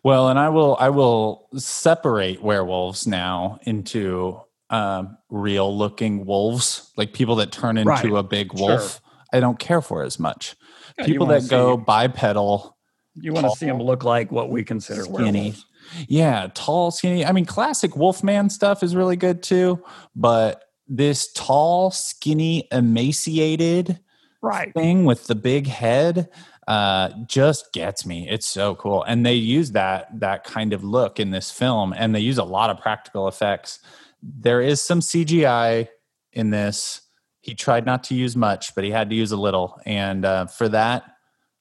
Well, 0.03 0.27
and 0.29 0.37
I 0.37 0.49
will 0.49 0.75
I 0.79 0.89
will 0.89 1.47
separate 1.55 2.41
werewolves 2.43 3.07
now 3.07 3.59
into 3.63 4.41
um, 4.69 5.17
real 5.29 5.75
looking 5.75 6.25
wolves, 6.25 6.91
like 6.97 7.13
people 7.13 7.35
that 7.37 7.51
turn 7.53 7.77
into 7.77 7.89
Right. 7.89 8.05
a 8.11 8.23
big 8.23 8.53
wolf. 8.53 8.99
I 9.31 9.39
don't 9.39 9.57
care 9.59 9.81
for 9.81 10.03
as 10.03 10.19
much. 10.19 10.55
Yeah, 10.97 11.05
people 11.05 11.27
that 11.27 11.47
go 11.49 11.77
bipedal, 11.77 12.75
You 13.15 13.31
want 13.31 13.45
to 13.45 13.51
see 13.51 13.65
them 13.65 13.79
look 13.81 14.03
like 14.03 14.29
what 14.31 14.49
we 14.49 14.63
consider 14.65 15.03
skinny. 15.03 15.15
werewolves. 15.31 15.65
Yeah, 16.07 16.47
tall, 16.53 16.91
skinny. 16.91 17.25
I 17.25 17.31
mean, 17.31 17.45
classic 17.45 17.95
Wolfman 17.95 18.49
stuff 18.49 18.83
is 18.83 18.95
really 18.95 19.15
good 19.15 19.41
too, 19.43 19.83
but 20.15 20.63
this 20.87 21.31
tall, 21.33 21.91
skinny, 21.91 22.67
emaciated 22.71 23.99
Right. 24.41 24.73
thing 24.73 25.05
with 25.05 25.27
the 25.27 25.35
big 25.35 25.67
head 25.67 26.29
uh 26.67 27.09
just 27.25 27.71
gets 27.73 28.05
me 28.05 28.29
it's 28.29 28.45
so 28.45 28.75
cool 28.75 29.01
and 29.03 29.25
they 29.25 29.33
use 29.33 29.71
that 29.71 30.07
that 30.19 30.43
kind 30.43 30.73
of 30.73 30.83
look 30.83 31.19
in 31.19 31.31
this 31.31 31.49
film 31.49 31.93
and 31.93 32.13
they 32.13 32.19
use 32.19 32.37
a 32.37 32.43
lot 32.43 32.69
of 32.69 32.77
practical 32.77 33.27
effects 33.27 33.79
there 34.21 34.61
is 34.61 34.81
some 34.81 34.99
cgi 34.99 35.87
in 36.33 36.49
this 36.49 37.01
he 37.41 37.55
tried 37.55 37.85
not 37.85 38.03
to 38.03 38.13
use 38.15 38.35
much 38.35 38.75
but 38.75 38.83
he 38.83 38.91
had 38.91 39.09
to 39.09 39.15
use 39.15 39.31
a 39.31 39.37
little 39.37 39.79
and 39.85 40.25
uh, 40.25 40.45
for 40.45 40.67
that 40.67 41.03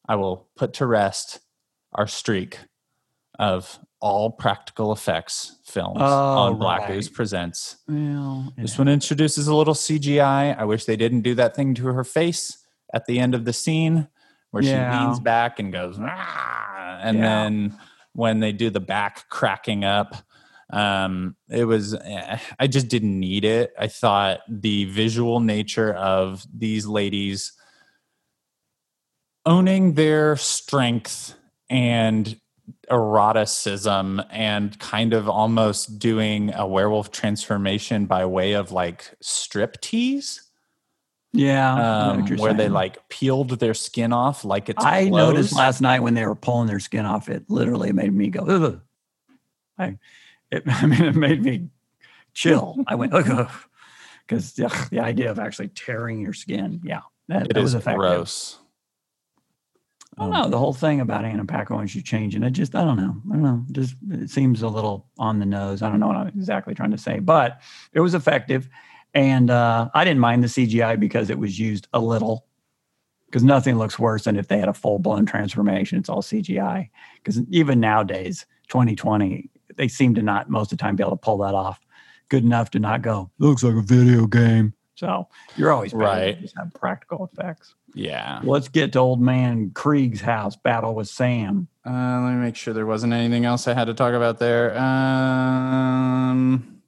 i 0.08 0.16
will 0.16 0.48
put 0.56 0.72
to 0.74 0.86
rest 0.86 1.38
our 1.92 2.08
streak 2.08 2.58
of 3.38 3.78
all 4.00 4.30
practical 4.30 4.92
effects 4.92 5.56
films 5.64 5.98
Oh, 6.02 6.34
on 6.36 6.58
black 6.58 6.82
right. 6.82 6.96
Ooze 6.96 7.08
presents 7.08 7.76
Well, 7.88 8.52
this 8.56 8.76
one 8.78 8.88
introduces 8.88 9.46
a 9.48 9.54
little 9.54 9.74
CGI. 9.74 10.54
I 10.58 10.64
wish 10.64 10.84
they 10.84 10.96
didn't 10.96 11.22
do 11.22 11.34
that 11.36 11.56
thing 11.56 11.74
to 11.76 11.86
her 11.86 12.04
face 12.04 12.58
at 12.92 13.06
the 13.06 13.18
end 13.18 13.34
of 13.34 13.44
the 13.44 13.52
scene 13.52 14.08
where 14.50 14.62
Yeah. 14.62 14.90
she 14.92 14.98
leans 14.98 15.18
back 15.20 15.58
and 15.58 15.72
goes, 15.72 15.96
"Ah," 16.00 16.98
and 17.02 17.18
Yeah. 17.18 17.24
then 17.24 17.78
when 18.12 18.40
they 18.40 18.52
do 18.52 18.70
the 18.70 18.80
back 18.80 19.28
cracking 19.28 19.84
up, 19.84 20.14
um, 20.70 21.36
it 21.48 21.64
was, 21.64 21.94
eh, 21.94 22.38
I 22.58 22.66
just 22.66 22.88
didn't 22.88 23.18
need 23.18 23.44
it. 23.44 23.72
I 23.78 23.88
thought 23.88 24.40
the 24.48 24.84
visual 24.86 25.40
nature 25.40 25.92
of 25.94 26.44
these 26.52 26.86
ladies 26.86 27.52
owning 29.44 29.94
their 29.94 30.36
strength 30.36 31.34
and 31.70 32.38
eroticism 32.90 34.22
and 34.30 34.78
kind 34.78 35.12
of 35.12 35.28
almost 35.28 35.98
doing 35.98 36.52
a 36.54 36.66
werewolf 36.66 37.10
transformation 37.10 38.06
by 38.06 38.24
way 38.24 38.52
of 38.52 38.72
like 38.72 39.14
strip 39.20 39.80
tease 39.80 40.48
Yeah, 41.32 42.10
um, 42.10 42.26
where 42.36 42.54
they 42.54 42.68
like 42.68 43.08
peeled 43.08 43.50
their 43.58 43.74
skin 43.74 44.12
off 44.12 44.44
like 44.44 44.68
it's 44.68 44.84
I 44.84 45.08
noticed 45.08 45.54
last 45.54 45.80
night 45.80 46.00
when 46.00 46.14
they 46.14 46.24
were 46.26 46.34
pulling 46.34 46.68
their 46.68 46.80
skin 46.80 47.04
off, 47.04 47.28
it 47.28 47.48
literally 47.48 47.92
made 47.92 48.12
me 48.12 48.28
go, 48.28 48.40
ugh. 48.46 48.80
I, 49.78 49.98
it, 50.50 50.62
I 50.66 50.86
mean, 50.86 51.02
it 51.02 51.16
made 51.16 51.42
me 51.42 51.68
chill. 52.34 52.76
I 52.86 52.94
went, 52.94 53.12
because 53.12 54.52
the, 54.52 54.88
the 54.90 55.00
idea 55.00 55.30
of 55.30 55.38
actually 55.38 55.68
tearing 55.68 56.20
your 56.20 56.32
skin, 56.32 56.80
yeah, 56.84 57.00
that, 57.28 57.46
It 57.46 57.54
that 57.54 57.62
was 57.62 57.74
effective. 57.74 57.98
gross 57.98 58.58
I 60.18 60.22
don't 60.22 60.32
know 60.32 60.48
the 60.48 60.58
whole 60.58 60.72
thing 60.72 61.00
about 61.00 61.24
Anna 61.24 61.44
Paquin 61.44 61.76
when 61.76 61.86
she's 61.86 62.02
changing 62.02 62.42
it. 62.42 62.50
Just 62.50 62.74
I 62.74 62.84
don't 62.84 62.96
know. 62.96 63.16
I 63.30 63.34
don't 63.34 63.42
know. 63.42 63.64
Just 63.72 63.96
it 64.10 64.30
seems 64.30 64.62
a 64.62 64.68
little 64.68 65.06
on 65.18 65.38
the 65.38 65.46
nose. 65.46 65.82
I 65.82 65.90
don't 65.90 66.00
know 66.00 66.06
what 66.06 66.16
I'm 66.16 66.28
exactly 66.28 66.74
trying 66.74 66.92
to 66.92 66.98
say, 66.98 67.18
but 67.18 67.60
it 67.92 68.00
was 68.00 68.14
effective, 68.14 68.68
and 69.14 69.50
uh, 69.50 69.90
I 69.94 70.04
didn't 70.04 70.20
mind 70.20 70.42
the 70.42 70.48
CGI 70.48 70.98
because 70.98 71.28
it 71.30 71.38
was 71.38 71.58
used 71.58 71.88
a 71.92 72.00
little. 72.00 72.46
Because 73.26 73.42
nothing 73.42 73.76
looks 73.76 73.98
worse 73.98 74.24
than 74.24 74.36
if 74.36 74.46
they 74.46 74.58
had 74.58 74.68
a 74.68 74.72
full 74.72 75.00
blown 75.00 75.26
transformation. 75.26 75.98
It's 75.98 76.08
all 76.08 76.22
CGI. 76.22 76.88
Because 77.16 77.40
even 77.50 77.80
nowadays, 77.80 78.46
2020, 78.68 79.50
they 79.74 79.88
seem 79.88 80.14
to 80.14 80.22
not 80.22 80.48
most 80.48 80.70
of 80.70 80.78
the 80.78 80.82
time 80.82 80.94
be 80.94 81.02
able 81.02 81.10
to 81.10 81.16
pull 81.16 81.38
that 81.38 81.52
off 81.52 81.80
good 82.28 82.44
enough 82.44 82.70
to 82.70 82.78
not 82.78 83.02
go 83.02 83.30
looks 83.38 83.62
like 83.62 83.74
a 83.74 83.82
video 83.82 84.26
game. 84.26 84.74
So 84.94 85.28
you're 85.56 85.72
always 85.72 85.92
Right. 85.92 86.40
Just 86.40 86.56
have 86.56 86.72
practical 86.74 87.30
effects. 87.32 87.74
Yeah 87.96 88.40
Let's 88.44 88.68
get 88.68 88.92
to 88.92 88.98
old 88.98 89.22
man 89.22 89.70
Kreeg's 89.70 90.20
house 90.20 90.54
battle 90.54 90.94
with 90.94 91.08
Sam. 91.08 91.66
Uh, 91.84 92.20
let 92.22 92.34
me 92.34 92.42
make 92.42 92.54
sure 92.54 92.74
there 92.74 92.84
wasn't 92.84 93.14
anything 93.14 93.46
else 93.46 93.66
I 93.66 93.72
had 93.72 93.86
to 93.86 93.94
talk 93.94 94.12
about 94.12 94.38
there. 94.38 94.78
Um, 94.78 96.82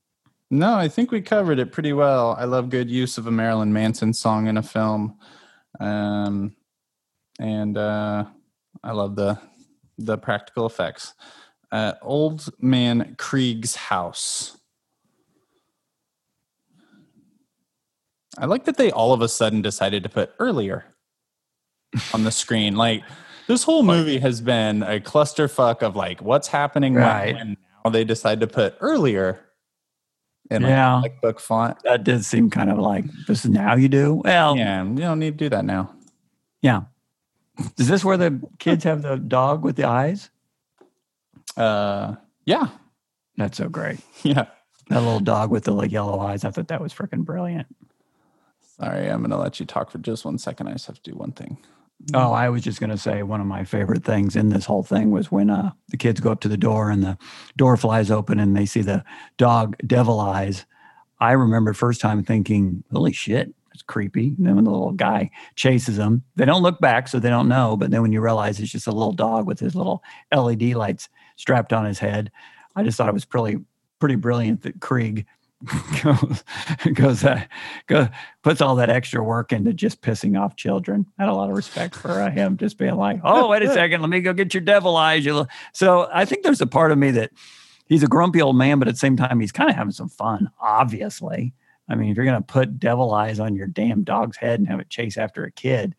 no, 0.50 0.74
I 0.74 0.88
think 0.88 1.10
we 1.10 1.22
covered 1.22 1.58
it 1.58 1.72
pretty 1.72 1.94
well. 1.94 2.36
I 2.38 2.44
love 2.44 2.68
good 2.68 2.90
use 2.90 3.16
of 3.16 3.26
a 3.26 3.30
Marilyn 3.30 3.72
Manson 3.72 4.12
song 4.12 4.48
in 4.48 4.58
a 4.58 4.62
film, 4.62 5.16
um, 5.80 6.54
and 7.40 7.78
uh, 7.78 8.26
I 8.84 8.92
love 8.92 9.16
the 9.16 9.38
the 9.96 10.18
practical 10.18 10.66
effects. 10.66 11.14
Uh, 11.72 11.94
Old 12.02 12.50
Man 12.60 13.14
Kreeg's 13.18 13.76
house. 13.76 14.58
I 18.36 18.44
like 18.44 18.64
that 18.64 18.76
they 18.76 18.90
all 18.90 19.14
of 19.14 19.22
a 19.22 19.28
sudden 19.28 19.62
decided 19.62 20.02
to 20.02 20.08
put 20.08 20.32
earlier 20.38 20.84
on 22.14 22.24
the 22.24 22.30
screen. 22.30 22.76
Like 22.76 23.02
this 23.46 23.62
whole 23.62 23.82
movie 23.82 24.18
has 24.18 24.40
been 24.40 24.82
a 24.82 25.00
clusterfuck 25.00 25.82
of 25.82 25.96
like 25.96 26.20
what's 26.22 26.48
happening 26.48 26.94
Right. 26.94 27.34
when 27.34 27.56
now 27.84 27.90
they 27.90 28.04
decide 28.04 28.40
to 28.40 28.46
put 28.46 28.76
earlier 28.80 29.40
in 30.50 30.62
like, 30.62 30.70
Yeah. 30.70 30.86
comic 30.88 31.20
book 31.20 31.40
font. 31.40 31.78
That 31.84 32.04
did 32.04 32.24
seem 32.24 32.50
kind 32.50 32.70
of 32.70 32.78
like 32.78 33.04
this 33.26 33.44
is 33.44 33.50
now 33.50 33.74
you 33.74 33.88
do. 33.88 34.22
Well, 34.24 34.56
yeah. 34.56 34.82
You 34.84 34.94
don't 34.96 35.18
need 35.18 35.38
to 35.38 35.44
do 35.44 35.48
that 35.50 35.64
now. 35.64 35.94
Yeah. 36.62 36.82
Is 37.76 37.88
this 37.88 38.04
where 38.04 38.16
the 38.16 38.40
kids 38.58 38.84
have 38.84 39.02
the 39.02 39.16
dog 39.16 39.64
with 39.64 39.76
the 39.76 39.84
eyes? 39.84 40.30
Uh, 41.56 42.14
yeah, 42.44 42.68
That's 43.36 43.58
so 43.58 43.68
great. 43.68 43.98
yeah. 44.22 44.46
That 44.90 45.00
little 45.02 45.20
dog 45.20 45.50
with 45.50 45.64
the 45.64 45.72
like 45.72 45.90
yellow 45.92 46.18
eyes. 46.20 46.44
I 46.44 46.50
thought 46.50 46.68
that 46.68 46.80
was 46.80 46.94
freaking 46.94 47.24
brilliant. 47.24 47.66
Sorry, 48.80 49.08
I'm 49.08 49.20
gonna 49.22 49.36
let 49.38 49.58
you 49.60 49.66
talk 49.66 49.90
for 49.90 49.98
just 49.98 50.24
one 50.24 50.38
second. 50.38 50.68
I 50.68 50.72
just 50.72 50.86
have 50.86 51.02
to 51.02 51.10
do 51.10 51.16
one 51.16 51.32
thing. 51.32 51.58
Oh, 52.14 52.32
I 52.32 52.48
was 52.48 52.62
just 52.62 52.80
going 52.80 52.90
to 52.90 52.98
say 52.98 53.22
one 53.22 53.40
of 53.40 53.46
my 53.46 53.64
favorite 53.64 54.04
things 54.04 54.36
in 54.36 54.50
this 54.50 54.64
whole 54.64 54.84
thing 54.84 55.10
was 55.10 55.32
when 55.32 55.50
uh, 55.50 55.72
the 55.88 55.96
kids 55.96 56.20
go 56.20 56.30
up 56.30 56.40
to 56.40 56.48
the 56.48 56.56
door 56.56 56.90
and 56.90 57.02
the 57.02 57.18
door 57.56 57.76
flies 57.76 58.10
open 58.10 58.38
and 58.38 58.56
they 58.56 58.66
see 58.66 58.82
the 58.82 59.04
dog 59.36 59.76
devil 59.86 60.20
eyes. 60.20 60.64
I 61.20 61.32
remember 61.32 61.72
first 61.72 62.00
time 62.00 62.22
thinking, 62.22 62.84
holy 62.92 63.12
shit, 63.12 63.52
it's 63.74 63.82
creepy. 63.82 64.28
And 64.38 64.46
then 64.46 64.54
when 64.54 64.64
the 64.64 64.70
little 64.70 64.92
guy 64.92 65.30
chases 65.56 65.96
them, 65.96 66.22
they 66.36 66.44
don't 66.44 66.62
look 66.62 66.80
back, 66.80 67.08
so 67.08 67.18
they 67.18 67.28
don't 67.30 67.48
know. 67.48 67.76
But 67.76 67.90
then 67.90 68.02
when 68.02 68.12
you 68.12 68.20
realize 68.20 68.60
it's 68.60 68.72
just 68.72 68.86
a 68.86 68.92
little 68.92 69.12
dog 69.12 69.46
with 69.46 69.58
his 69.58 69.74
little 69.74 70.02
LED 70.32 70.74
lights 70.74 71.08
strapped 71.36 71.72
on 71.72 71.84
his 71.84 71.98
head, 71.98 72.30
I 72.76 72.84
just 72.84 72.96
thought 72.96 73.08
it 73.08 73.14
was 73.14 73.24
pretty, 73.24 73.58
pretty 73.98 74.16
brilliant 74.16 74.62
that 74.62 74.80
Kreeg 74.80 75.26
goes, 76.04 76.44
goes, 76.94 77.24
uh, 77.24 77.42
go, 77.88 78.08
puts 78.42 78.60
all 78.60 78.76
that 78.76 78.90
extra 78.90 79.22
work 79.22 79.52
into 79.52 79.72
just 79.72 80.00
pissing 80.02 80.40
off 80.40 80.56
children. 80.56 81.04
I 81.18 81.22
had 81.22 81.30
a 81.30 81.34
lot 81.34 81.50
of 81.50 81.56
respect 81.56 81.96
for 81.96 82.22
uh, 82.22 82.30
him 82.30 82.56
just 82.56 82.78
being 82.78 82.94
like, 82.94 83.20
oh, 83.24 83.48
wait 83.48 83.62
a 83.62 83.72
second, 83.72 84.00
let 84.00 84.10
me 84.10 84.20
go 84.20 84.32
get 84.32 84.54
your 84.54 84.60
devil 84.60 84.96
eyes. 84.96 85.24
You 85.24 85.46
So 85.72 86.08
I 86.12 86.24
think 86.24 86.44
there's 86.44 86.60
a 86.60 86.66
part 86.66 86.92
of 86.92 86.98
me 86.98 87.10
that 87.12 87.32
he's 87.86 88.04
a 88.04 88.08
grumpy 88.08 88.40
old 88.40 88.56
man, 88.56 88.78
but 88.78 88.86
at 88.86 88.94
the 88.94 88.98
same 88.98 89.16
time, 89.16 89.40
he's 89.40 89.52
kind 89.52 89.68
of 89.68 89.74
having 89.74 89.92
some 89.92 90.08
fun, 90.08 90.50
obviously. 90.60 91.54
I 91.88 91.96
mean, 91.96 92.10
if 92.10 92.16
you're 92.16 92.26
going 92.26 92.40
to 92.40 92.46
put 92.46 92.78
devil 92.78 93.12
eyes 93.12 93.40
on 93.40 93.56
your 93.56 93.66
damn 93.66 94.04
dog's 94.04 94.36
head 94.36 94.60
and 94.60 94.68
have 94.68 94.78
it 94.78 94.90
chase 94.90 95.16
after 95.16 95.44
a 95.44 95.50
kid, 95.50 95.96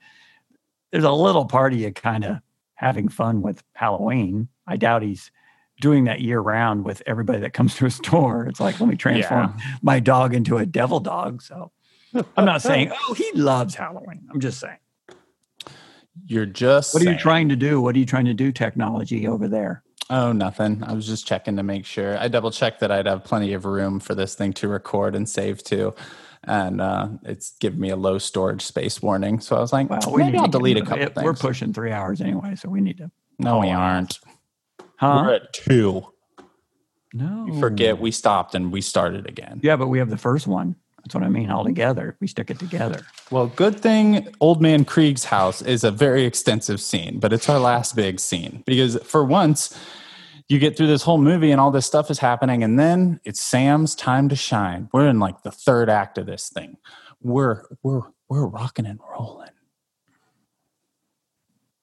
there's 0.91 1.03
a 1.03 1.11
little 1.11 1.45
part 1.45 1.73
of 1.73 1.79
you 1.79 1.91
kind 1.91 2.23
of 2.23 2.37
having 2.75 3.09
fun 3.09 3.41
with 3.41 3.61
Halloween. 3.73 4.47
I 4.65 4.77
doubt 4.77 5.01
he's 5.01 5.31
doing 5.81 6.05
that 6.05 6.21
year 6.21 6.39
round 6.39 6.83
with 6.85 7.01
everybody 7.05 7.39
that 7.39 7.53
comes 7.53 7.75
to 7.75 7.85
a 7.85 7.91
store. 8.01 8.45
It's 8.47 8.59
like, 8.59 8.79
let 8.79 8.89
me 8.89 8.95
transform 8.95 9.57
my 9.81 9.99
dog 9.99 10.33
into 10.33 10.57
a 10.57 10.65
devil 10.65 10.99
dog. 10.99 11.41
So 11.41 11.71
I'm 12.35 12.45
not 12.45 12.61
saying, 12.61 12.91
oh, 13.09 13.13
he 13.13 13.31
loves 13.33 13.75
Halloween. 13.75 14.27
I'm 14.31 14.39
just 14.39 14.59
saying. 14.59 14.77
You're 16.25 16.45
just 16.45 16.93
What 16.93 17.01
are 17.05 17.11
you 17.11 17.17
trying 17.17 17.49
to 17.49 17.55
do? 17.55 17.81
What 17.81 17.95
are 17.95 17.99
you 17.99 18.05
trying 18.05 18.25
to 18.25 18.33
do 18.33 18.51
technology 18.51 19.27
over 19.27 19.47
there? 19.47 19.83
Oh, 20.09 20.31
nothing. 20.31 20.83
I 20.83 20.93
was 20.93 21.05
just 21.05 21.27
checking 21.27 21.55
to 21.57 21.63
make 21.63 21.85
sure. 21.85 22.17
I 22.17 22.27
double 22.27 22.51
checked 22.51 22.79
that 22.81 22.91
I'd 22.91 23.05
have 23.05 23.23
plenty 23.23 23.53
of 23.53 23.65
room 23.65 23.99
for 23.99 24.15
this 24.15 24.35
thing 24.35 24.53
to 24.53 24.67
record 24.67 25.15
and 25.15 25.29
save 25.29 25.63
to. 25.65 25.93
And 26.43 26.81
uh, 26.81 27.09
it's 27.23 27.51
giving 27.59 27.79
me 27.79 27.89
a 27.89 27.95
low 27.95 28.17
storage 28.17 28.63
space 28.63 29.01
warning. 29.01 29.39
So 29.39 29.55
I 29.55 29.59
was 29.59 29.71
like, 29.71 29.89
Well, 29.89 29.99
we 30.11 30.23
need 30.23 30.35
I'll 30.37 30.45
to 30.45 30.51
delete 30.51 30.77
a 30.77 30.81
couple 30.81 31.03
it. 31.03 31.13
things. 31.15 31.23
We're 31.25 31.33
pushing 31.35 31.73
three 31.73 31.91
hours 31.91 32.21
anyway, 32.21 32.55
so 32.55 32.69
we 32.69 32.81
need 32.81 32.97
to. 32.97 33.11
no, 33.37 33.59
we 33.59 33.69
aren't. 33.69 34.19
Huh? 34.99 35.23
We're 35.25 35.33
at 35.35 35.53
two. 35.53 36.05
No. 37.13 37.47
You 37.47 37.59
forget 37.59 37.99
we 37.99 38.11
stopped 38.11 38.53
and 38.53 38.71
we 38.71 38.81
started 38.81 39.27
again. 39.27 39.61
Yeah, 39.63 39.77
but 39.77 39.87
we 39.87 39.97
have 39.99 40.09
the 40.09 40.17
first 40.17 40.45
one. 40.45 40.75
That's 40.97 41.15
what 41.15 41.23
I 41.23 41.29
mean. 41.29 41.49
All 41.49 41.63
together, 41.63 42.17
we 42.19 42.27
stick 42.27 42.51
it 42.51 42.59
together. 42.59 43.01
Well, 43.31 43.47
good 43.47 43.79
thing 43.79 44.27
Old 44.41 44.61
Man 44.61 44.83
Kreeg's 44.83 45.23
house 45.23 45.61
is 45.61 45.85
a 45.85 45.91
very 45.91 46.25
extensive 46.25 46.81
scene, 46.81 47.19
but 47.19 47.31
it's 47.31 47.47
our 47.47 47.59
last 47.59 47.95
big 47.95 48.19
scene 48.19 48.61
because 48.65 48.97
for 49.03 49.23
once 49.23 49.79
you 50.49 50.59
get 50.59 50.75
through 50.75 50.87
this 50.87 51.03
whole 51.03 51.17
movie 51.17 51.51
and 51.51 51.61
all 51.61 51.71
this 51.71 51.85
stuff 51.85 52.11
is 52.11 52.19
happening, 52.19 52.63
and 52.63 52.77
then 52.77 53.21
it's 53.23 53.41
Sam's 53.41 53.95
time 53.95 54.27
to 54.29 54.35
shine. 54.35 54.89
We're 54.91 55.07
in 55.07 55.19
like 55.19 55.43
the 55.43 55.51
third 55.51 55.89
act 55.89 56.17
of 56.17 56.25
this 56.25 56.49
thing. 56.49 56.77
We're 57.21 57.63
we're 57.81 58.01
we're 58.27 58.45
rocking 58.45 58.85
and 58.85 58.99
rolling. 58.99 59.49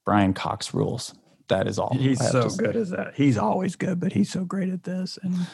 Brian 0.04 0.34
Cox 0.34 0.74
rules. 0.74 1.14
That 1.48 1.68
is 1.68 1.78
all. 1.78 1.94
He's 1.94 2.18
so 2.30 2.48
good 2.50 2.76
as 2.76 2.90
that. 2.90 3.14
He's 3.14 3.38
always 3.38 3.76
good, 3.76 4.00
but 4.00 4.12
he's 4.12 4.30
so 4.30 4.44
great 4.44 4.70
at 4.70 4.84
this. 4.84 5.18
And 5.22 5.46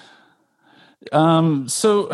Um, 1.10 1.68
so 1.68 2.10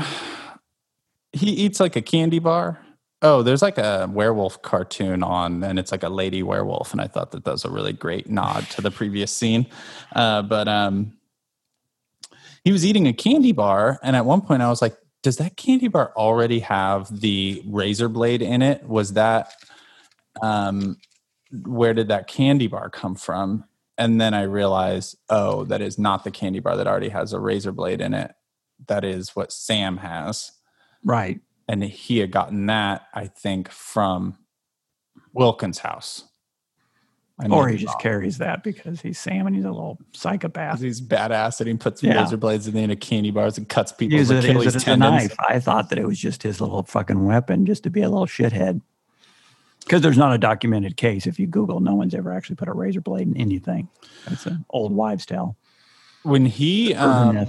he 1.33 1.51
eats 1.51 1.79
like 1.81 1.97
a 1.97 2.03
candy 2.03 2.39
bar. 2.39 2.85
Oh, 3.21 3.43
there's 3.43 3.63
like 3.63 3.79
a 3.79 4.09
werewolf 4.11 4.63
cartoon 4.63 5.23
on, 5.23 5.65
and 5.65 5.79
it's 5.79 5.91
like 5.91 6.05
a 6.05 6.09
lady 6.09 6.43
werewolf, 6.43 6.93
and 6.93 7.01
I 7.01 7.09
thought 7.09 7.33
that 7.33 7.45
that 7.45 7.51
was 7.51 7.65
a 7.65 7.71
really 7.71 7.93
great 7.93 8.31
nod 8.31 8.69
to 8.71 8.81
the 8.81 8.93
previous 8.93 9.33
scene. 9.33 9.67
Uh, 10.15 10.43
but 10.43 10.69
um, 10.69 11.19
he 12.63 12.71
was 12.71 12.87
eating 12.87 13.09
a 13.09 13.13
candy 13.13 13.53
bar, 13.53 13.99
and 14.03 14.15
at 14.15 14.25
one 14.25 14.41
point 14.41 14.63
I 14.63 14.69
was 14.69 14.81
like, 14.81 14.97
"Does 15.23 15.37
that 15.39 15.57
candy 15.57 15.89
bar 15.89 16.13
already 16.17 16.61
have 16.61 17.21
the 17.21 17.61
razor 17.67 18.09
blade 18.09 18.41
in 18.41 18.63
it? 18.63 18.85
Was 18.85 19.15
that 19.15 19.53
um, 20.41 20.97
where 21.51 21.95
did 21.95 22.09
that 22.09 22.27
candy 22.29 22.67
bar 22.67 22.91
come 22.91 23.15
from?" 23.15 23.65
And 23.97 24.21
then 24.21 24.33
I 24.33 24.43
realized, 24.43 25.17
oh, 25.29 25.65
that 25.65 25.81
is 25.81 25.99
not 25.99 26.23
the 26.23 26.31
candy 26.31 26.61
bar 26.61 26.77
that 26.77 26.87
already 26.87 27.09
has 27.09 27.33
a 27.33 27.41
razor 27.41 27.73
blade 27.73 28.01
in 28.01 28.15
it 28.15 28.33
that 28.87 29.05
is 29.05 29.35
what 29.35 29.53
Sam 29.53 29.97
has. 29.99 30.53
right. 31.05 31.41
And 31.71 31.83
he 31.85 32.19
had 32.19 32.31
gotten 32.31 32.65
that, 32.67 33.03
I 33.13 33.27
think, 33.27 33.69
from 33.71 34.39
Wilkins' 35.35 35.81
house. 35.81 36.25
Or 37.51 37.69
he 37.69 37.77
just 37.77 37.95
wrong. 37.95 38.01
carries 38.01 38.39
that 38.39 38.65
because 38.65 39.01
he's 39.03 39.19
Sam 39.19 39.47
and 39.47 39.55
he's 39.55 39.65
a 39.67 39.71
little 39.71 39.99
psychopath. 40.15 40.81
He's 40.81 41.01
badass 41.01 41.61
and 41.61 41.69
he 41.69 41.77
puts 41.77 42.03
Yeah. 42.03 42.23
razor 42.23 42.37
blades 42.39 42.67
in 42.67 42.75
the 42.75 42.81
end 42.81 42.91
of 42.93 43.01
candy 43.01 43.31
bars 43.31 43.59
and 43.59 43.69
cuts 43.69 43.93
people's 43.93 44.19
Use 44.19 44.31
it, 44.31 44.35
use 44.37 44.45
Achilles 44.47 44.67
it 44.67 44.77
as 44.77 44.89
a 44.89 44.97
knife. 44.97 45.37
I 45.47 45.61
thought 45.61 45.91
that 45.91 45.99
it 45.99 46.07
was 46.07 46.19
just 46.19 46.43
his 46.43 46.61
little 46.61 46.83
fucking 46.85 47.25
weapon, 47.27 47.67
just 47.67 47.83
to 47.83 47.91
be 47.91 48.01
a 48.01 48.09
little 48.09 48.27
shithead. 48.27 48.81
Because 49.81 50.03
there's 50.03 50.19
not 50.19 50.35
a 50.35 50.39
documented 50.39 50.97
case. 50.97 51.27
If 51.27 51.39
you 51.39 51.47
Google, 51.47 51.81
no 51.81 51.95
one's 51.95 52.15
ever 52.15 52.33
actually 52.33 52.57
put 52.57 52.69
a 52.69 52.73
razor 52.73 53.01
blade 53.01 53.27
in 53.29 53.37
anything. 53.37 53.89
That's 54.29 54.45
an 54.47 54.65
old 54.71 54.93
wives' 54.93 55.25
tale. 55.25 55.57
When 56.25 56.45
he 56.47 56.95
um, 56.95 57.47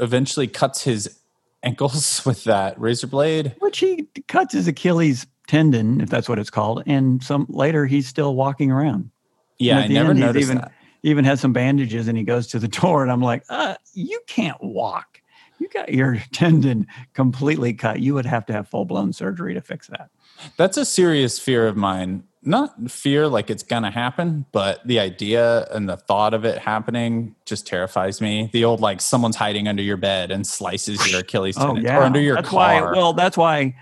eventually 0.00 0.48
cuts 0.48 0.82
his 0.82 1.18
ankles 1.62 2.22
with 2.26 2.44
that 2.44 2.80
razor 2.80 3.06
blade, 3.06 3.54
Which 3.60 3.78
he 3.78 4.08
cuts 4.26 4.52
his 4.54 4.66
Achilles 4.66 5.26
tendon, 5.46 6.00
if 6.00 6.08
that's 6.10 6.28
what 6.28 6.38
it's 6.40 6.50
called, 6.50 6.82
and 6.86 7.22
some 7.22 7.46
later 7.48 7.86
he's 7.86 8.08
still 8.08 8.34
walking 8.34 8.72
around. 8.72 9.10
yeah, 9.58 9.78
I 9.78 9.86
never 9.86 10.10
end, 10.10 10.18
noticed 10.20 10.44
even- 10.48 10.58
that. 10.58 10.72
he 11.02 11.10
even 11.10 11.24
has 11.24 11.40
some 11.40 11.52
bandages 11.52 12.08
and 12.08 12.18
he 12.18 12.24
goes 12.24 12.48
to 12.48 12.58
the 12.58 12.68
door 12.80 13.02
and 13.04 13.12
I'm 13.12 13.20
like, 13.22 13.44
uh, 13.48 13.76
you 13.94 14.18
can't 14.26 14.60
walk. 14.60 15.20
You 15.60 15.68
got 15.68 15.92
your 15.92 16.16
tendon 16.32 16.86
completely 17.14 17.74
cut. 17.74 18.00
You 18.00 18.14
would 18.14 18.26
have 18.26 18.44
to 18.46 18.52
have 18.52 18.66
full 18.68 18.84
blown 18.86 19.12
surgery 19.12 19.54
to 19.54 19.60
fix 19.60 19.86
that. 19.86 20.10
That's 20.56 20.76
a 20.76 20.84
serious 20.84 21.38
fear 21.38 21.66
of 21.66 21.76
mine. 21.76 22.24
Not 22.42 22.90
fear 22.90 23.26
like 23.26 23.50
it's 23.50 23.64
gonna 23.64 23.90
happen, 23.90 24.46
but 24.52 24.86
the 24.86 25.00
idea 25.00 25.66
and 25.72 25.88
the 25.88 25.96
thought 25.96 26.32
of 26.32 26.44
it 26.44 26.58
happening 26.58 27.34
just 27.44 27.66
terrifies 27.66 28.20
me. 28.20 28.50
The 28.52 28.64
old 28.64 28.80
like 28.80 29.00
someone's 29.00 29.34
hiding 29.36 29.66
under 29.66 29.82
your 29.82 29.96
bed 29.96 30.30
and 30.30 30.46
slices 30.46 31.10
your 31.10 31.20
Achilles 31.20 31.56
Oh 31.58 31.66
tendon 31.66 31.84
yeah, 31.84 31.98
or 31.98 32.02
under 32.02 32.20
your 32.20 32.36
that's 32.36 32.48
car. 32.48 32.58
why. 32.58 32.92
Well, 32.92 33.12
that's 33.14 33.36
why. 33.36 33.74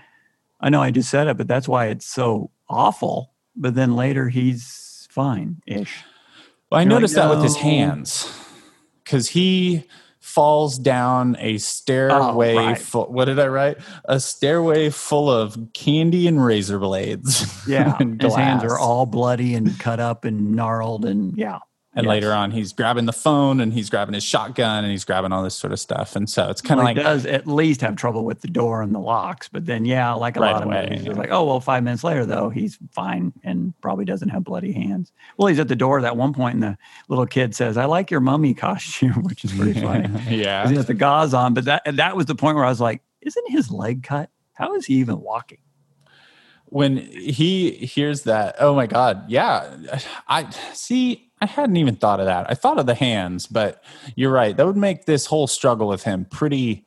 I 0.59 0.69
know 0.69 0.81
I 0.81 0.89
just 0.89 1.11
said 1.11 1.27
it, 1.27 1.37
but 1.37 1.47
that's 1.47 1.67
why 1.67 1.87
it's 1.87 2.07
so 2.07 2.49
awful. 2.67 3.33
But 3.55 3.75
then 3.75 3.95
later 3.95 4.29
he's 4.29 5.07
fine 5.11 5.61
ish. 5.67 6.03
Well, 6.71 6.79
I 6.79 6.81
You're 6.81 6.89
like, 6.89 6.95
noticed 6.95 7.15
that 7.15 7.29
with 7.29 7.43
his 7.43 7.55
hands 7.57 8.33
because 9.03 9.29
he 9.29 9.83
falls 10.35 10.77
down 10.77 11.37
a 11.39 11.53
oh, 11.53 11.57
stairway. 11.57 12.53
Oh, 12.53 12.57
right. 12.57 12.77
full, 12.77 13.05
what 13.05 13.25
did 13.25 13.39
I 13.39 13.47
write? 13.47 13.77
A 14.03 14.19
stairway 14.19 14.89
full 14.89 15.31
of 15.31 15.57
candy 15.73 16.27
and 16.27 16.43
razor 16.43 16.77
blades. 16.77 17.65
Yeah, 17.65 17.95
and 17.99 18.21
his 18.21 18.35
hands 18.35 18.65
are 18.65 18.77
all 18.77 19.05
bloody 19.05 19.55
and 19.55 19.79
cut 19.79 20.01
up 20.01 20.25
and 20.25 20.51
gnarled, 20.51 21.05
and 21.05 21.37
yeah. 21.37 21.59
And 21.97 22.03
Yes. 22.05 22.09
later 22.09 22.33
on, 22.33 22.51
he's 22.51 22.73
grabbing 22.73 23.05
the 23.05 23.13
phone 23.13 23.61
and 23.61 23.71
he's 23.71 23.89
grabbing 23.89 24.13
his 24.15 24.23
shotgun 24.23 24.83
and 24.83 24.91
he's 24.91 25.05
grabbing 25.05 25.31
all 25.31 25.41
this 25.43 25.55
sort 25.55 25.71
of 25.71 25.79
stuff. 25.79 26.15
And 26.17 26.29
so 26.29 26.49
it's 26.49 26.61
kind 26.61 26.73
of 26.79 26.83
Well, 26.83 26.93
like 26.93 26.97
he 26.97 27.03
does 27.03 27.25
at 27.25 27.47
least 27.47 27.79
have 27.81 27.95
trouble 27.95 28.25
with 28.25 28.41
the 28.41 28.49
door 28.49 28.81
and 28.81 28.93
the 28.93 28.99
locks, 28.99 29.47
but 29.47 29.65
then 29.65 29.85
yeah, 29.85 30.11
like 30.13 30.35
a 30.35 30.41
Right 30.41 30.51
lot 30.51 30.61
of 30.61 30.67
away, 30.67 30.87
movies, 30.89 31.05
yeah. 31.05 31.13
like 31.13 31.29
oh 31.31 31.45
well, 31.45 31.61
five 31.61 31.83
minutes 31.83 32.03
later 32.03 32.25
though 32.25 32.49
he's 32.49 32.77
fine 32.91 33.31
and 33.45 33.73
probably 33.79 34.03
doesn't 34.03 34.27
have 34.29 34.43
bloody 34.43 34.73
hands. 34.73 35.13
Well, 35.37 35.47
he's 35.47 35.59
at 35.59 35.69
the 35.69 35.75
door 35.77 36.05
at 36.05 36.17
one 36.17 36.33
point, 36.33 36.55
and 36.55 36.63
the 36.63 36.77
little 37.07 37.25
kid 37.25 37.55
says, 37.55 37.77
"I 37.77 37.85
like 37.85 38.11
your 38.11 38.19
mummy 38.19 38.53
costume," 38.53 39.13
which 39.23 39.45
is 39.45 39.53
pretty 39.53 39.79
funny. 39.79 40.09
yeah. 40.35 40.67
He 40.67 40.75
has 40.75 40.87
the 40.87 40.93
gauze 40.93 41.33
on, 41.33 41.53
but 41.53 41.63
that 41.65 41.83
that 41.93 42.17
was 42.17 42.25
the 42.25 42.35
point 42.35 42.55
where 42.57 42.65
I 42.65 42.69
was 42.69 42.81
like, 42.81 43.01
"Isn't 43.21 43.49
his 43.49 43.71
leg 43.71 44.03
cut? 44.03 44.29
How 44.53 44.75
is 44.75 44.85
he 44.85 44.95
even 44.95 45.21
walking?" 45.21 45.59
when 46.69 46.97
he 46.97 47.71
hears 47.71 48.23
that, 48.23 48.55
oh 48.59 48.75
my 48.75 48.87
God, 48.87 49.23
yeah. 49.29 49.75
I 50.27 50.49
see, 50.73 51.24
I 51.45 51.47
hadn't 51.47 51.77
even 51.77 51.95
thought 51.95 52.19
of 52.19 52.25
that. 52.25 52.49
I 52.49 52.55
thought 52.55 52.79
of 52.79 52.87
the 52.87 52.95
hands, 52.95 53.45
but 53.45 53.83
you're 54.15 54.31
right. 54.31 54.57
That 54.57 54.65
would 54.65 54.77
make 54.77 55.05
this 55.05 55.27
whole 55.27 55.45
struggle 55.45 55.87
with 55.87 56.03
him 56.03 56.25
pretty, 56.25 56.85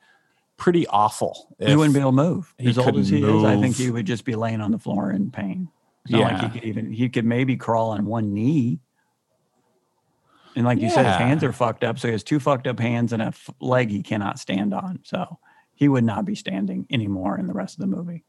pretty 0.57 0.85
awful. 0.87 1.55
he 1.59 1.75
wouldn't 1.75 1.93
be 1.93 1.99
able 2.01 2.11
to 2.11 2.15
move. 2.17 2.53
As 2.59 2.77
old 2.77 2.97
as 2.97 3.07
he 3.07 3.21
couldn't 3.21 3.37
is, 3.37 3.43
I 3.45 3.59
think 3.61 3.75
he 3.77 3.89
would 3.89 4.05
just 4.05 4.25
be 4.25 4.35
laying 4.35 4.59
on 4.59 4.71
the 4.71 4.77
floor 4.79 5.11
in 5.11 5.31
pain. 5.31 5.69
It's 6.03 6.11
not 6.11 6.21
like 6.21 6.31
Yeah. 6.33 6.49
he 6.49 6.59
could 6.59 6.63
even 6.67 6.91
he 6.91 7.07
could 7.07 7.25
maybe 7.25 7.55
crawl 7.55 7.91
on 7.91 8.05
one 8.05 8.33
knee. 8.33 8.79
And 10.57 10.65
like 10.65 10.79
you 10.81 10.89
said, 10.89 11.05
his 11.05 11.15
hands 11.15 11.43
are 11.43 11.53
fucked 11.53 11.85
up. 11.85 11.99
So 11.99 12.09
he 12.09 12.11
has 12.11 12.23
two 12.23 12.39
fucked 12.39 12.67
up 12.67 12.79
hands 12.79 13.13
and 13.13 13.21
a 13.21 13.27
f- 13.27 13.49
leg 13.61 13.89
he 13.91 14.03
cannot 14.03 14.39
stand 14.39 14.73
on. 14.73 14.99
So 15.03 15.37
he 15.73 15.87
would 15.87 16.03
not 16.03 16.25
be 16.25 16.35
standing 16.35 16.85
anymore 16.91 17.37
in 17.39 17.47
the 17.47 17.53
rest 17.53 17.75
of 17.75 17.79
the 17.81 17.95
movie. 17.95 18.25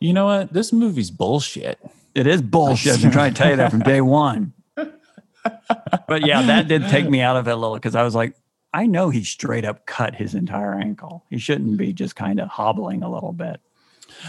You 0.00 0.14
know 0.14 0.24
what? 0.24 0.52
This 0.52 0.72
movie's 0.72 1.10
bullshit. 1.10 1.78
It 2.14 2.26
is 2.26 2.40
bullshit. 2.40 3.04
I'm 3.04 3.10
trying 3.10 3.34
to 3.34 3.38
tell 3.42 3.50
you 3.50 3.56
that 3.56 3.70
from 3.70 3.80
day 3.80 4.00
one. 4.00 4.53
But 6.06 6.26
yeah, 6.26 6.42
that 6.42 6.68
did 6.68 6.88
take 6.88 7.08
me 7.08 7.20
out 7.20 7.36
of 7.36 7.48
it 7.48 7.52
a 7.52 7.56
little 7.56 7.76
because 7.76 7.94
I 7.94 8.02
was 8.02 8.14
like, 8.14 8.36
I 8.72 8.86
know 8.86 9.08
he 9.10 9.24
straight 9.24 9.64
up 9.64 9.86
cut 9.86 10.14
his 10.14 10.34
entire 10.34 10.74
ankle. 10.74 11.24
He 11.30 11.38
shouldn't 11.38 11.76
be 11.76 11.92
just 11.92 12.16
kind 12.16 12.40
of 12.40 12.48
hobbling 12.48 13.02
a 13.02 13.10
little 13.10 13.32
bit. 13.32 13.60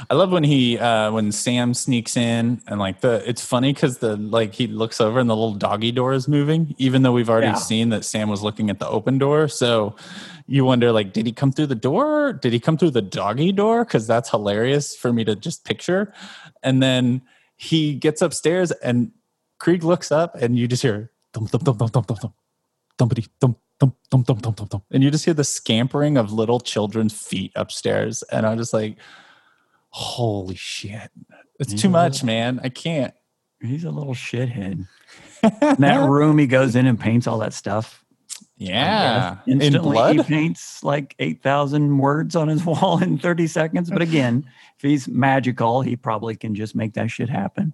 I 0.09 0.15
love 0.15 0.31
when 0.31 0.43
he 0.43 0.79
uh 0.79 1.11
when 1.11 1.31
Sam 1.31 1.73
sneaks 1.73 2.15
in 2.17 2.61
and 2.67 2.79
like 2.79 3.01
the 3.01 3.27
it's 3.27 3.45
funny 3.45 3.73
because 3.73 3.99
the 3.99 4.15
like 4.17 4.53
he 4.53 4.67
looks 4.67 4.99
over 5.01 5.19
and 5.19 5.29
the 5.29 5.35
little 5.35 5.53
doggy 5.53 5.91
door 5.91 6.13
is 6.13 6.27
moving, 6.27 6.73
even 6.77 7.01
though 7.03 7.11
we've 7.11 7.29
already 7.29 7.47
Yeah. 7.47 7.55
seen 7.55 7.89
that 7.89 8.05
Sam 8.05 8.29
was 8.29 8.41
looking 8.41 8.69
at 8.69 8.79
the 8.79 8.87
open 8.87 9.17
door. 9.17 9.47
So 9.47 9.95
you 10.47 10.63
wonder 10.63 10.91
like, 10.91 11.11
did 11.13 11.25
he 11.25 11.31
come 11.31 11.51
through 11.51 11.67
the 11.67 11.75
door? 11.75 12.33
Did 12.33 12.53
he 12.53 12.59
come 12.59 12.77
through 12.77 12.91
the 12.91 13.01
doggy 13.01 13.51
door? 13.51 13.83
Because 13.83 14.07
that's 14.07 14.29
hilarious 14.29 14.95
for 14.95 15.11
me 15.11 15.23
to 15.25 15.35
just 15.35 15.65
picture. 15.65 16.13
And 16.63 16.81
then 16.81 17.21
he 17.57 17.95
gets 17.95 18.21
upstairs 18.21 18.71
and 18.71 19.11
Kreeg 19.59 19.83
looks 19.83 20.11
up 20.11 20.35
and 20.35 20.57
you 20.57 20.67
just 20.67 20.81
hear 20.81 21.11
thump 21.33 21.49
thump 21.49 21.63
thump 21.65 21.79
thump 21.79 21.91
thump 21.93 22.07
thump 22.07 22.19
thump 22.21 22.33
thumpity 22.97 23.27
thump 23.39 23.57
thump 23.79 23.95
thump 24.09 24.27
thump 24.27 24.41
thump 24.41 24.57
thump 24.57 24.71
thump. 24.71 24.83
And 24.91 25.03
you 25.03 25.11
just 25.11 25.25
hear 25.25 25.33
the 25.33 25.43
scampering 25.43 26.17
of 26.17 26.31
little 26.31 26.59
children's 26.59 27.13
feet 27.13 27.51
upstairs. 27.55 28.23
And 28.23 28.45
I'm 28.45 28.57
just 28.57 28.73
like, 28.73 28.97
holy 29.89 30.55
shit. 30.55 31.11
It's 31.59 31.73
too 31.73 31.89
much, 31.89 32.23
man. 32.23 32.59
I 32.63 32.69
can't. 32.69 33.13
He's 33.61 33.85
a 33.85 33.91
little 33.91 34.13
shithead. 34.13 34.87
In 35.43 35.75
that 35.79 36.09
room, 36.09 36.37
he 36.37 36.47
goes 36.47 36.75
in 36.75 36.85
and 36.85 36.99
paints 36.99 37.27
all 37.27 37.37
that 37.39 37.53
stuff. 37.53 38.03
Yeah. 38.57 39.37
Instantly, 39.47 40.17
he 40.17 40.23
paints 40.23 40.83
like 40.83 41.15
8,000 41.19 41.97
words 41.97 42.35
on 42.35 42.47
his 42.47 42.63
wall 42.65 43.01
in 43.01 43.17
30 43.17 43.47
seconds. 43.47 43.89
But 43.89 44.01
again, 44.01 44.45
if 44.77 44.81
he's 44.81 45.07
magical, 45.07 45.81
he 45.81 45.95
probably 45.95 46.35
can 46.35 46.55
just 46.55 46.75
make 46.75 46.93
that 46.93 47.09
shit 47.09 47.29
happen. 47.29 47.73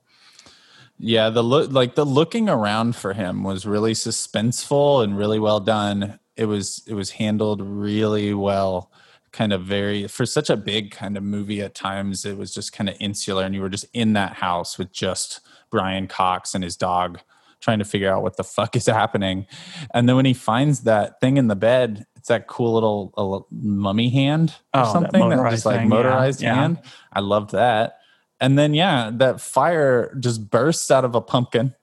Yeah, 1.03 1.31
the 1.31 1.41
look 1.43 1.71
like 1.71 1.95
the 1.95 2.05
looking 2.05 2.47
around 2.47 2.95
for 2.95 3.13
him 3.13 3.43
was 3.43 3.65
really 3.65 3.93
suspenseful 3.93 5.03
and 5.03 5.17
really 5.17 5.39
well 5.39 5.59
done. 5.59 6.19
It 6.35 6.45
was 6.45 6.83
it 6.87 6.93
was 6.93 7.09
handled 7.11 7.61
really 7.61 8.33
well. 8.35 8.91
Kind 9.31 9.51
of 9.51 9.63
very 9.63 10.07
for 10.07 10.25
such 10.25 10.49
a 10.49 10.57
big 10.57 10.91
kind 10.91 11.17
of 11.17 11.23
movie 11.23 11.61
at 11.61 11.73
times 11.73 12.25
it 12.25 12.37
was 12.37 12.53
just 12.53 12.73
kind 12.73 12.89
of 12.89 12.97
insular 12.99 13.43
and 13.45 13.55
you 13.55 13.61
were 13.61 13.69
just 13.69 13.85
in 13.93 14.13
that 14.13 14.33
house 14.33 14.77
with 14.77 14.91
just 14.91 15.39
Brian 15.71 16.07
Cox 16.07 16.53
and 16.53 16.63
his 16.63 16.75
dog 16.77 17.19
trying 17.61 17.79
to 17.79 17.85
figure 17.85 18.13
out 18.13 18.23
what 18.23 18.37
the 18.37 18.43
fuck 18.43 18.75
is 18.75 18.85
happening. 18.87 19.47
And 19.93 20.07
then 20.09 20.17
when 20.17 20.25
he 20.25 20.33
finds 20.33 20.81
that 20.81 21.19
thing 21.21 21.37
in 21.37 21.47
the 21.47 21.55
bed, 21.55 22.05
it's 22.17 22.27
that 22.27 22.47
cool 22.47 22.73
little, 22.73 23.13
uh, 23.17 23.39
mummy 23.51 24.09
hand 24.09 24.55
or 24.73 24.81
Oh, 24.81 24.93
something 24.93 25.21
that, 25.21 25.29
motorized 25.29 25.55
just 25.55 25.65
like 25.65 25.79
thing, 25.79 25.89
motorized 25.89 26.41
yeah. 26.41 26.55
hand. 26.55 26.81
I 27.13 27.21
loved 27.21 27.51
that. 27.51 28.00
And 28.41 28.57
then 28.59 28.73
yeah, 28.73 29.11
that 29.13 29.39
fire 29.39 30.13
just 30.19 30.49
bursts 30.49 30.91
out 30.91 31.05
of 31.05 31.15
a 31.15 31.21
pumpkin 31.21 31.75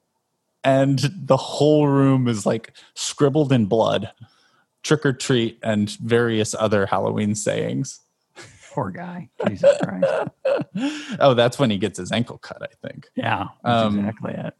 and 0.64 0.98
the 1.16 1.36
whole 1.36 1.86
room 1.88 2.26
is 2.28 2.44
like 2.44 2.72
scribbled 2.94 3.52
in 3.52 3.66
blood. 3.66 4.10
Trick 4.82 5.06
or 5.06 5.12
treat 5.12 5.58
and 5.62 5.90
various 5.98 6.54
other 6.54 6.86
Halloween 6.86 7.34
sayings. 7.34 8.00
Poor 8.70 8.90
guy. 8.90 9.28
Jesus 9.46 9.76
Christ. 9.82 10.28
Oh, 11.20 11.34
that's 11.34 11.58
when 11.58 11.70
he 11.70 11.78
gets 11.78 11.98
his 11.98 12.12
ankle 12.12 12.38
cut, 12.38 12.62
I 12.62 12.86
think. 12.86 13.08
Yeah, 13.16 13.48
that's 13.64 13.82
Um, 13.82 13.98
exactly 13.98 14.34
it. 14.34 14.54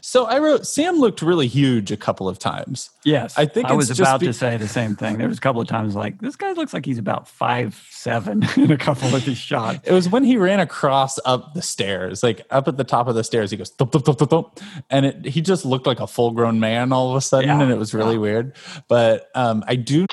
So 0.00 0.26
I 0.26 0.38
wrote 0.38 0.66
Sam 0.66 0.96
looked 0.98 1.22
really 1.22 1.46
huge 1.46 1.90
a 1.92 1.96
couple 1.96 2.28
of 2.28 2.38
times. 2.38 2.90
Yes, 3.04 3.36
I 3.38 3.46
think 3.46 3.68
I 3.68 3.74
was 3.74 3.90
it's 3.90 3.98
just 3.98 4.08
about 4.08 4.20
be- 4.20 4.26
to 4.26 4.32
say 4.32 4.56
the 4.56 4.68
same 4.68 4.96
thing. 4.96 5.18
There 5.18 5.28
was 5.28 5.38
a 5.38 5.40
couple 5.40 5.60
of 5.60 5.68
times 5.68 5.94
like 5.94 6.20
this 6.20 6.36
guy 6.36 6.52
looks 6.52 6.72
like 6.72 6.86
he's 6.86 6.98
about 6.98 7.28
five 7.28 7.80
seven 7.90 8.44
in 8.56 8.70
a 8.70 8.78
couple 8.78 9.14
of 9.14 9.24
these 9.24 9.36
shots. 9.38 9.80
It 9.84 9.92
was 9.92 10.08
when 10.08 10.24
he 10.24 10.36
ran 10.36 10.60
across 10.60 11.18
up 11.24 11.54
the 11.54 11.62
stairs, 11.62 12.22
like 12.22 12.42
up 12.50 12.66
at 12.68 12.76
the 12.76 12.84
top 12.84 13.08
of 13.08 13.14
the 13.14 13.24
stairs. 13.24 13.50
He 13.50 13.56
goes 13.56 13.70
thump 13.70 13.92
thump 13.92 14.04
thump 14.06 14.18
thump, 14.18 14.30
thump 14.30 14.60
and 14.90 15.06
it, 15.06 15.24
he 15.26 15.40
just 15.40 15.64
looked 15.64 15.86
like 15.86 16.00
a 16.00 16.06
full 16.06 16.30
grown 16.30 16.60
man 16.60 16.92
all 16.92 17.10
of 17.10 17.16
a 17.16 17.20
sudden, 17.20 17.48
Yeah, 17.48 17.60
and 17.60 17.70
it 17.70 17.78
was 17.78 17.92
really 17.94 18.14
yeah. 18.14 18.20
weird. 18.20 18.56
But 18.88 19.30
um, 19.34 19.62
I 19.66 19.76
do 19.76 20.06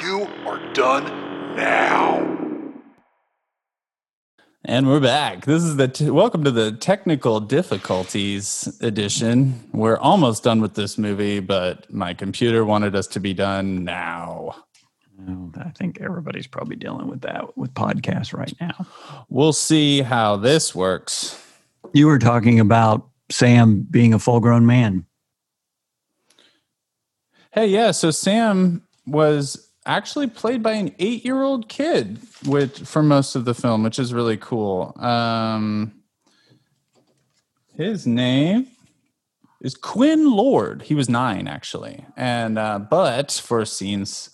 You 0.00 0.22
are 0.46 0.72
done 0.72 1.04
now. 1.56 2.43
And 4.66 4.88
we're 4.88 5.00
back. 5.00 5.44
This 5.44 5.62
is 5.62 5.76
the 5.76 5.88
t- 5.88 6.08
welcome 6.08 6.42
to 6.44 6.50
the 6.50 6.72
technical 6.72 7.38
difficulties 7.38 8.66
edition. 8.80 9.68
We're 9.74 9.98
almost 9.98 10.42
done 10.42 10.62
with 10.62 10.72
this 10.72 10.96
movie, 10.96 11.40
but 11.40 11.92
my 11.92 12.14
computer 12.14 12.64
wanted 12.64 12.96
us 12.96 13.06
to 13.08 13.20
be 13.20 13.34
done 13.34 13.84
now. 13.84 14.54
I 15.58 15.68
think 15.76 16.00
everybody's 16.00 16.46
probably 16.46 16.76
dealing 16.76 17.08
with 17.08 17.20
that 17.22 17.58
with 17.58 17.74
podcasts 17.74 18.32
right 18.32 18.54
now. 18.58 18.86
We'll 19.28 19.52
see 19.52 20.00
how 20.00 20.36
this 20.36 20.74
works. 20.74 21.38
You 21.92 22.06
were 22.06 22.18
talking 22.18 22.58
about 22.58 23.06
Sam 23.30 23.86
being 23.90 24.14
a 24.14 24.18
full 24.18 24.40
grown 24.40 24.64
man. 24.64 25.04
Hey, 27.52 27.66
yeah. 27.66 27.90
So 27.90 28.10
Sam 28.10 28.82
was 29.06 29.68
actually 29.86 30.26
played 30.26 30.62
by 30.62 30.72
an 30.72 30.94
eight-year-old 30.98 31.68
kid, 31.68 32.18
which 32.46 32.78
for 32.80 33.02
most 33.02 33.34
of 33.34 33.44
the 33.44 33.54
film, 33.54 33.82
which 33.82 33.98
is 33.98 34.14
really 34.14 34.36
cool. 34.36 34.94
Um, 34.98 35.92
his 37.76 38.06
name 38.06 38.68
is 39.60 39.74
Quinn 39.74 40.30
Lord. 40.30 40.82
He 40.82 40.94
was 40.94 41.08
nine 41.08 41.48
actually, 41.48 42.04
and 42.16 42.58
uh, 42.58 42.78
but 42.78 43.32
for 43.32 43.64
scenes 43.64 44.30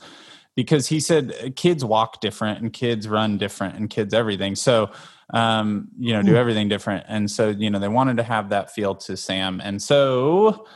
because 0.57 0.89
he 0.89 1.01
said 1.01 1.55
kids 1.57 1.85
walk 1.85 2.21
different 2.21 2.61
and 2.61 2.73
kids 2.73 3.09
run 3.09 3.39
different 3.39 3.77
and 3.77 3.89
kids 3.89 4.13
everything. 4.13 4.55
So 4.55 4.91
um, 5.33 5.89
you 5.99 6.13
know, 6.13 6.23
do 6.23 6.37
everything 6.37 6.69
different, 6.69 7.07
and 7.09 7.31
so 7.31 7.51
you 7.51 7.71
know 7.71 7.79
they 7.79 7.89
wanted 7.89 8.17
to 8.17 8.25
have 8.25 8.49
that 8.51 8.73
feel 8.73 8.97
to 8.97 9.17
Sam, 9.17 9.61
and 9.63 9.81
so 9.81 10.67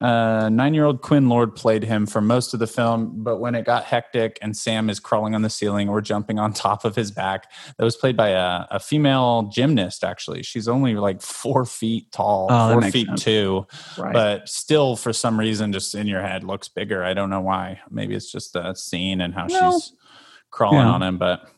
Uh, 0.00 0.48
nine-year-old 0.48 1.02
Quinn 1.02 1.28
Lord 1.28 1.54
played 1.54 1.84
him 1.84 2.04
for 2.04 2.20
most 2.20 2.52
of 2.52 2.58
the 2.60 2.66
film, 2.66 3.22
but 3.22 3.38
when 3.38 3.54
it 3.54 3.64
got 3.64 3.84
hectic 3.84 4.38
and 4.42 4.56
Sam 4.56 4.90
is 4.90 4.98
crawling 4.98 5.36
on 5.36 5.42
the 5.42 5.48
ceiling 5.48 5.88
or 5.88 6.00
jumping 6.00 6.38
on 6.38 6.52
top 6.52 6.84
of 6.84 6.96
his 6.96 7.12
back, 7.12 7.50
that 7.78 7.84
was 7.84 7.96
played 7.96 8.16
by 8.16 8.30
a, 8.30 8.66
a 8.72 8.80
female 8.80 9.44
gymnast. 9.52 10.02
Actually, 10.02 10.42
she's 10.42 10.66
only 10.66 10.94
like 10.96 11.22
four 11.22 11.64
feet 11.64 12.10
tall, 12.10 12.48
Oh, 12.50 12.72
four 12.80 12.90
feet 12.90 13.06
sense. 13.06 13.22
two, 13.22 13.66
Right. 13.96 14.12
but 14.12 14.48
still, 14.48 14.96
for 14.96 15.12
some 15.12 15.38
reason, 15.38 15.72
just 15.72 15.94
in 15.94 16.08
your 16.08 16.22
head 16.22 16.42
looks 16.42 16.68
bigger. 16.68 17.04
I 17.04 17.14
don't 17.14 17.30
know 17.30 17.40
why. 17.40 17.80
Maybe 17.88 18.14
it's 18.16 18.32
just 18.32 18.52
the 18.52 18.74
scene 18.74 19.20
and 19.20 19.32
how 19.32 19.46
Well, 19.48 19.78
she's 19.80 19.92
crawling 20.50 20.78
yeah. 20.86 20.92
on 20.92 21.02
him, 21.04 21.18
but 21.18 21.48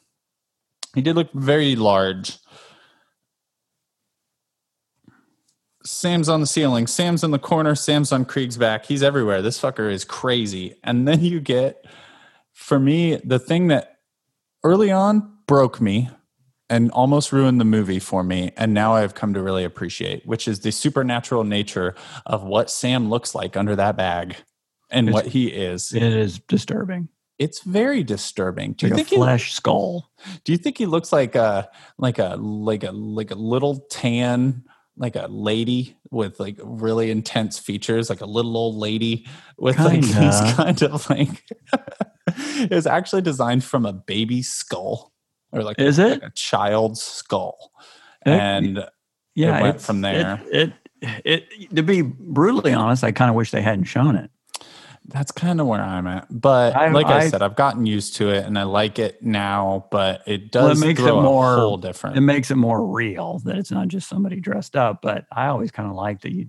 he 0.94 1.00
did 1.00 1.16
look 1.16 1.32
very 1.32 1.74
large. 1.74 2.38
Sam's 5.86 6.28
on 6.28 6.40
the 6.40 6.46
ceiling. 6.46 6.86
Sam's 6.86 7.22
in 7.24 7.30
the 7.30 7.38
corner. 7.38 7.74
Sam's 7.74 8.12
on 8.12 8.24
Kreeg's 8.24 8.56
back. 8.56 8.86
He's 8.86 9.02
everywhere. 9.02 9.40
This 9.42 9.60
fucker 9.60 9.90
is 9.90 10.04
crazy. 10.04 10.74
And 10.84 11.06
then 11.06 11.22
you 11.22 11.40
get, 11.40 11.84
for 12.52 12.78
me, 12.78 13.16
the 13.24 13.38
thing 13.38 13.68
that 13.68 13.98
early 14.64 14.90
on 14.90 15.32
broke 15.46 15.80
me 15.80 16.10
and 16.68 16.90
almost 16.90 17.32
ruined 17.32 17.60
the 17.60 17.64
movie 17.64 18.00
for 18.00 18.24
me. 18.24 18.50
And 18.56 18.74
now 18.74 18.94
I've 18.94 19.14
come 19.14 19.32
to 19.34 19.42
really 19.42 19.62
appreciate, 19.64 20.26
which 20.26 20.48
is 20.48 20.60
the 20.60 20.72
supernatural 20.72 21.44
nature 21.44 21.94
of 22.26 22.42
what 22.42 22.70
Sam 22.70 23.08
looks 23.08 23.34
like 23.34 23.56
under 23.56 23.76
that 23.76 23.96
bag 23.96 24.36
and 24.90 25.08
It's- 25.08 25.14
what 25.24 25.32
he 25.32 25.46
is. 25.48 25.92
it 25.94 26.02
is 26.02 26.40
disturbing. 26.40 27.08
It's 27.38 27.60
very 27.62 28.02
disturbing. 28.02 28.72
Do 28.72 28.86
Like 28.86 28.90
you 28.90 28.94
a 28.94 28.96
think 28.96 29.08
he 29.10 29.16
flesh 29.16 29.52
skull. 29.52 30.10
do 30.44 30.52
you 30.52 30.58
think 30.58 30.78
he 30.78 30.86
looks 30.86 31.12
like 31.12 31.34
a 31.34 31.68
like 31.98 32.18
a 32.18 32.34
like 32.40 32.82
a 32.82 32.92
like 32.92 33.30
a 33.30 33.34
little 33.34 33.80
tan 33.90 34.64
like 34.96 35.16
a 35.16 35.26
lady 35.28 35.96
with 36.10 36.40
like 36.40 36.58
really 36.62 37.10
intense 37.10 37.58
features, 37.58 38.08
like 38.08 38.20
a 38.22 38.26
little 38.26 38.56
old 38.56 38.76
lady 38.76 39.26
with 39.58 39.78
like 39.78 40.02
Kinda. 40.02 40.20
these 40.20 40.54
kind 40.54 40.82
of 40.82 41.08
like 41.10 41.44
it's 42.70 42.86
actually 42.86 43.22
designed 43.22 43.62
from 43.64 43.84
a 43.86 43.92
baby 43.92 44.42
skull 44.42 45.12
or 45.52 45.62
like, 45.62 45.78
Is 45.78 45.98
like 45.98 46.18
it? 46.18 46.22
a 46.24 46.30
child's 46.34 47.02
skull. 47.02 47.72
It- 48.24 48.30
and 48.30 48.84
Yeah, 49.34 49.60
went 49.62 49.80
from 49.80 50.00
there. 50.00 50.40
It, 50.50 50.72
it, 51.02 51.44
it, 51.60 51.76
to 51.76 51.82
be 51.82 52.00
brutally 52.02 52.72
honest, 52.72 53.04
I 53.04 53.12
kind 53.12 53.28
of 53.28 53.36
wish 53.36 53.50
they 53.50 53.60
hadn't 53.62 53.84
shown 53.84 54.16
it. 54.16 54.30
That's 55.08 55.30
kind 55.32 55.60
of 55.60 55.66
where 55.66 55.80
I'm 55.82 56.06
at. 56.06 56.26
But 56.30 56.74
I- 56.76 56.88
like 56.90 57.06
I, 57.06 57.18
I- 57.18 57.28
said, 57.28 57.42
I've 57.42 57.56
gotten 57.56 57.86
used 57.86 58.16
to 58.16 58.28
it 58.30 58.44
and 58.44 58.58
I 58.58 58.64
like 58.64 58.98
it 58.98 59.22
now, 59.22 59.86
but 59.90 60.22
it 60.26 60.54
Well, 60.54 60.66
it 60.66 60.70
does 60.70 60.80
makes 60.80 61.00
it 61.00 61.12
more- 61.12 61.54
a 61.54 61.60
whole 61.60 61.76
different. 61.76 62.16
It 62.16 62.22
makes 62.22 62.50
it 62.50 62.56
more 62.56 62.86
real 62.86 63.38
that 63.44 63.56
it's 63.56 63.70
not 63.70 63.88
just 63.88 64.08
somebody 64.08 64.40
dressed 64.40 64.76
up. 64.76 65.00
But 65.02 65.26
I 65.32 65.46
always 65.46 65.70
kind 65.70 65.88
of 65.88 65.94
like 65.94 66.20
that 66.22 66.32
you, 66.32 66.48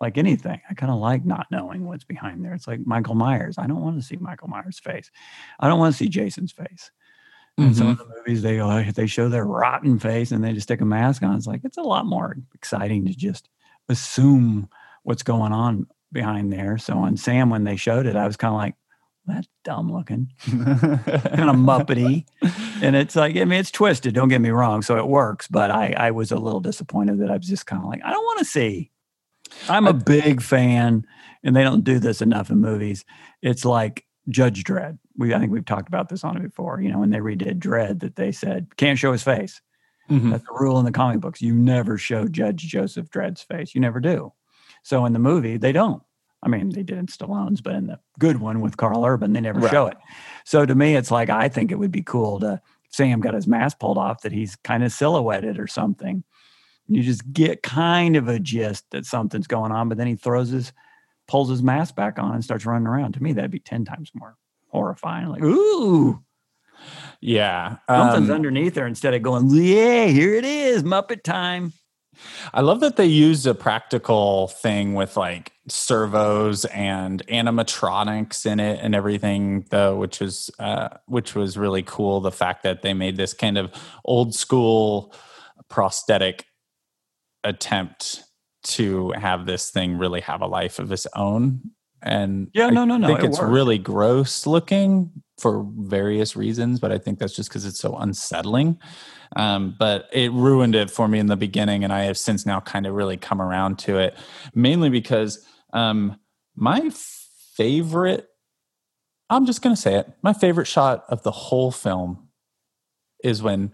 like 0.00 0.18
anything, 0.18 0.60
I 0.68 0.74
kind 0.74 0.92
of 0.92 0.98
like 0.98 1.24
not 1.24 1.46
knowing 1.50 1.86
what's 1.86 2.04
behind 2.04 2.44
there. 2.44 2.52
It's 2.54 2.66
like 2.68 2.86
Michael 2.86 3.14
Myers. 3.14 3.56
I 3.58 3.66
don't 3.66 3.80
want 3.80 3.96
to 3.96 4.02
see 4.06 4.16
Michael 4.16 4.48
Myers' 4.48 4.78
face. 4.78 5.10
I 5.60 5.68
don't 5.68 5.78
want 5.78 5.94
to 5.94 5.96
see 5.98 6.08
Jason's 6.08 6.52
face. 6.52 6.90
And 7.56 7.74
some 7.76 7.86
Mhm. 7.86 7.90
of 7.92 7.98
the 7.98 8.14
movies 8.16 8.42
they 8.42 8.58
uh, 8.58 8.90
they 8.94 9.06
show 9.06 9.28
their 9.28 9.44
rotten 9.46 9.98
face 10.00 10.32
and 10.32 10.42
they 10.42 10.52
just 10.52 10.64
stick 10.64 10.80
a 10.80 10.84
mask 10.84 11.22
on. 11.22 11.36
It's 11.36 11.46
like 11.46 11.60
it's 11.64 11.78
a 11.78 11.82
lot 11.82 12.04
more 12.04 12.36
exciting 12.52 13.06
to 13.06 13.14
just 13.14 13.48
assume 13.88 14.68
what's 15.04 15.22
going 15.22 15.52
on 15.52 15.86
behind 16.14 16.50
there. 16.50 16.78
So 16.78 16.96
on 16.96 17.18
Sam, 17.18 17.50
when 17.50 17.64
they 17.64 17.76
showed 17.76 18.06
it, 18.06 18.16
I 18.16 18.26
was 18.26 18.38
kind 18.38 18.54
of 18.54 18.56
like, 18.58 18.74
that's 19.26 19.48
dumb 19.64 19.90
looking, 19.92 20.30
kind 20.44 21.50
of 21.50 21.56
muppety. 21.56 22.24
And 22.82 22.94
it's 22.96 23.16
like, 23.16 23.36
I 23.36 23.44
mean, 23.44 23.60
it's 23.60 23.70
twisted. 23.70 24.14
Don't 24.14 24.28
get 24.28 24.40
me 24.40 24.50
wrong. 24.50 24.80
So 24.82 24.96
it 24.98 25.06
works, 25.08 25.48
but 25.48 25.70
I 25.70 25.94
I 25.96 26.10
was 26.10 26.30
a 26.30 26.36
little 26.36 26.60
disappointed 26.60 27.18
that 27.20 27.30
I 27.30 27.36
was 27.36 27.46
just 27.46 27.66
kind 27.66 27.82
of 27.82 27.88
like, 27.88 28.00
I 28.04 28.10
don't 28.10 28.24
want 28.24 28.38
to 28.40 28.44
see. 28.44 28.90
I'm 29.68 29.86
a 29.86 29.94
big 29.94 30.42
fan, 30.42 31.06
and 31.42 31.54
they 31.56 31.62
don't 31.62 31.84
do 31.84 31.98
this 31.98 32.20
enough 32.20 32.50
in 32.50 32.60
movies. 32.60 33.04
It's 33.40 33.64
like 33.64 34.04
Judge 34.28 34.62
Dredd. 34.64 34.98
We 35.16 35.32
I 35.32 35.38
think 35.38 35.52
we've 35.52 35.64
talked 35.64 35.88
about 35.88 36.10
this 36.10 36.22
on 36.24 36.36
it 36.36 36.42
before. 36.42 36.80
You 36.82 36.90
know, 36.92 36.98
when 36.98 37.10
they 37.10 37.18
redid 37.18 37.58
Dredd, 37.60 38.00
that 38.00 38.16
they 38.16 38.30
said 38.32 38.76
can't 38.76 38.98
show 38.98 39.12
his 39.12 39.22
face. 39.22 39.62
Mhm. 40.10 40.32
That's 40.32 40.44
the 40.44 40.52
rule 40.52 40.78
in 40.78 40.84
the 40.84 40.92
comic 40.92 41.20
books. 41.20 41.40
You 41.40 41.54
never 41.54 41.96
show 41.96 42.28
Judge 42.28 42.62
Joseph 42.68 43.08
Dredd's 43.08 43.40
face. 43.40 43.74
You 43.74 43.80
never 43.80 44.00
do. 44.00 44.34
So 44.84 45.04
in 45.06 45.12
the 45.12 45.18
movie, 45.18 45.56
they 45.56 45.72
don't. 45.72 46.02
I 46.42 46.48
mean, 46.48 46.68
they 46.70 46.82
did 46.82 46.98
in 46.98 47.06
Stallone's, 47.06 47.60
but 47.62 47.74
in 47.74 47.86
the 47.86 47.98
good 48.18 48.38
one 48.38 48.60
with 48.60 48.76
Karl 48.76 49.04
Urban, 49.04 49.32
they 49.32 49.40
never 49.40 49.58
Right. 49.60 49.70
show 49.70 49.86
it. 49.86 49.96
So 50.44 50.64
to 50.66 50.74
me, 50.74 50.94
it's 50.94 51.10
like 51.10 51.30
I 51.30 51.48
think 51.48 51.72
it 51.72 51.78
would 51.78 51.90
be 51.90 52.02
cool 52.02 52.38
to 52.40 52.60
Sam 52.90 53.20
got 53.20 53.34
his 53.34 53.48
mask 53.48 53.80
pulled 53.80 53.98
off 53.98 54.20
that 54.20 54.30
he's 54.30 54.54
kind 54.56 54.84
of 54.84 54.92
silhouetted 54.92 55.58
or 55.58 55.66
something. 55.66 56.22
You 56.86 57.02
just 57.02 57.32
get 57.32 57.62
kind 57.62 58.14
of 58.14 58.28
a 58.28 58.38
gist 58.38 58.84
that 58.90 59.06
something's 59.06 59.46
going 59.46 59.72
on, 59.72 59.88
but 59.88 59.96
then 59.98 60.06
he 60.06 60.14
throws 60.16 60.50
his 60.50 60.72
pulls 61.26 61.48
his 61.48 61.62
mask 61.62 61.96
back 61.96 62.18
on 62.18 62.34
and 62.34 62.44
starts 62.44 62.66
running 62.66 62.86
around. 62.86 63.12
To 63.14 63.22
me, 63.22 63.32
that'd 63.32 63.50
be 63.50 63.58
ten 63.58 63.86
times 63.86 64.10
more 64.14 64.36
horrifying. 64.68 65.28
Like, 65.28 65.42
ooh, 65.42 66.22
yeah. 67.22 67.76
something's 67.88 68.28
um, 68.28 68.36
underneath 68.36 68.74
there 68.74 68.86
instead 68.86 69.14
of 69.14 69.22
going, 69.22 69.48
yeah, 69.48 70.06
here 70.06 70.34
it 70.34 70.44
is, 70.44 70.82
Muppet 70.82 71.22
time. 71.22 71.72
I 72.52 72.60
love 72.60 72.80
that 72.80 72.96
they 72.96 73.06
used 73.06 73.46
a 73.46 73.54
practical 73.54 74.48
thing 74.48 74.94
with 74.94 75.16
like 75.16 75.52
servos 75.68 76.64
and 76.66 77.26
animatronics 77.26 78.46
in 78.46 78.60
it 78.60 78.80
and 78.82 78.94
everything, 78.94 79.66
though, 79.70 79.96
which 79.96 80.20
was 80.20 80.50
uh, 80.58 80.88
which 81.06 81.34
was 81.34 81.56
really 81.56 81.82
cool. 81.82 82.20
The 82.20 82.32
fact 82.32 82.62
that 82.62 82.82
they 82.82 82.94
made 82.94 83.16
this 83.16 83.34
kind 83.34 83.58
of 83.58 83.72
old 84.04 84.34
school 84.34 85.14
prosthetic 85.68 86.46
attempt 87.42 88.22
to 88.64 89.10
have 89.12 89.46
this 89.46 89.70
thing 89.70 89.98
really 89.98 90.22
have 90.22 90.40
a 90.40 90.46
life 90.46 90.78
of 90.78 90.90
its 90.90 91.06
own. 91.14 91.73
And 92.04 92.48
Yeah, 92.52 92.68
no, 92.68 92.84
no, 92.84 92.96
no, 92.98 93.06
I 93.06 93.10
think 93.10 93.24
it 93.24 93.28
it's 93.28 93.40
worked. 93.40 93.50
really 93.52 93.78
gross 93.78 94.46
looking 94.46 95.10
for 95.38 95.66
various 95.78 96.36
reasons, 96.36 96.78
but 96.78 96.92
I 96.92 96.98
think 96.98 97.18
that's 97.18 97.34
just 97.34 97.48
because 97.48 97.64
it's 97.64 97.80
so 97.80 97.96
unsettling. 97.96 98.78
Um, 99.36 99.74
but 99.78 100.08
it 100.12 100.30
ruined 100.30 100.74
it 100.76 100.90
for 100.90 101.08
me 101.08 101.18
in 101.18 101.26
the 101.26 101.36
beginning, 101.36 101.82
and 101.82 101.92
I 101.92 102.02
have 102.04 102.18
since 102.18 102.46
now 102.46 102.60
kind 102.60 102.86
of 102.86 102.94
really 102.94 103.16
come 103.16 103.40
around 103.42 103.78
to 103.80 103.98
it, 103.98 104.16
mainly 104.54 104.90
because 104.90 105.44
um, 105.72 106.16
my 106.54 106.90
favorite, 107.56 108.28
I'm 109.30 109.46
just 109.46 109.62
going 109.62 109.74
to 109.74 109.80
say 109.80 109.94
it, 109.96 110.12
my 110.22 110.34
favorite 110.34 110.66
shot 110.66 111.04
of 111.08 111.22
the 111.22 111.32
whole 111.32 111.72
film 111.72 112.28
is 113.24 113.42
when 113.42 113.72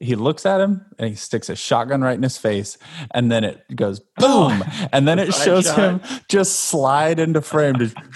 he 0.00 0.14
looks 0.14 0.44
at 0.44 0.60
him 0.60 0.84
and 0.98 1.08
he 1.08 1.14
sticks 1.14 1.48
a 1.48 1.56
shotgun 1.56 2.02
right 2.02 2.16
in 2.16 2.22
his 2.22 2.38
face, 2.38 2.78
and 3.12 3.30
then 3.30 3.44
it 3.44 3.64
goes 3.74 4.00
boom, 4.00 4.64
and 4.92 5.06
then 5.08 5.18
it 5.18 5.34
shows 5.34 5.70
him 5.70 6.00
just 6.28 6.60
slide 6.60 7.18
into 7.18 7.40
frame, 7.40 7.74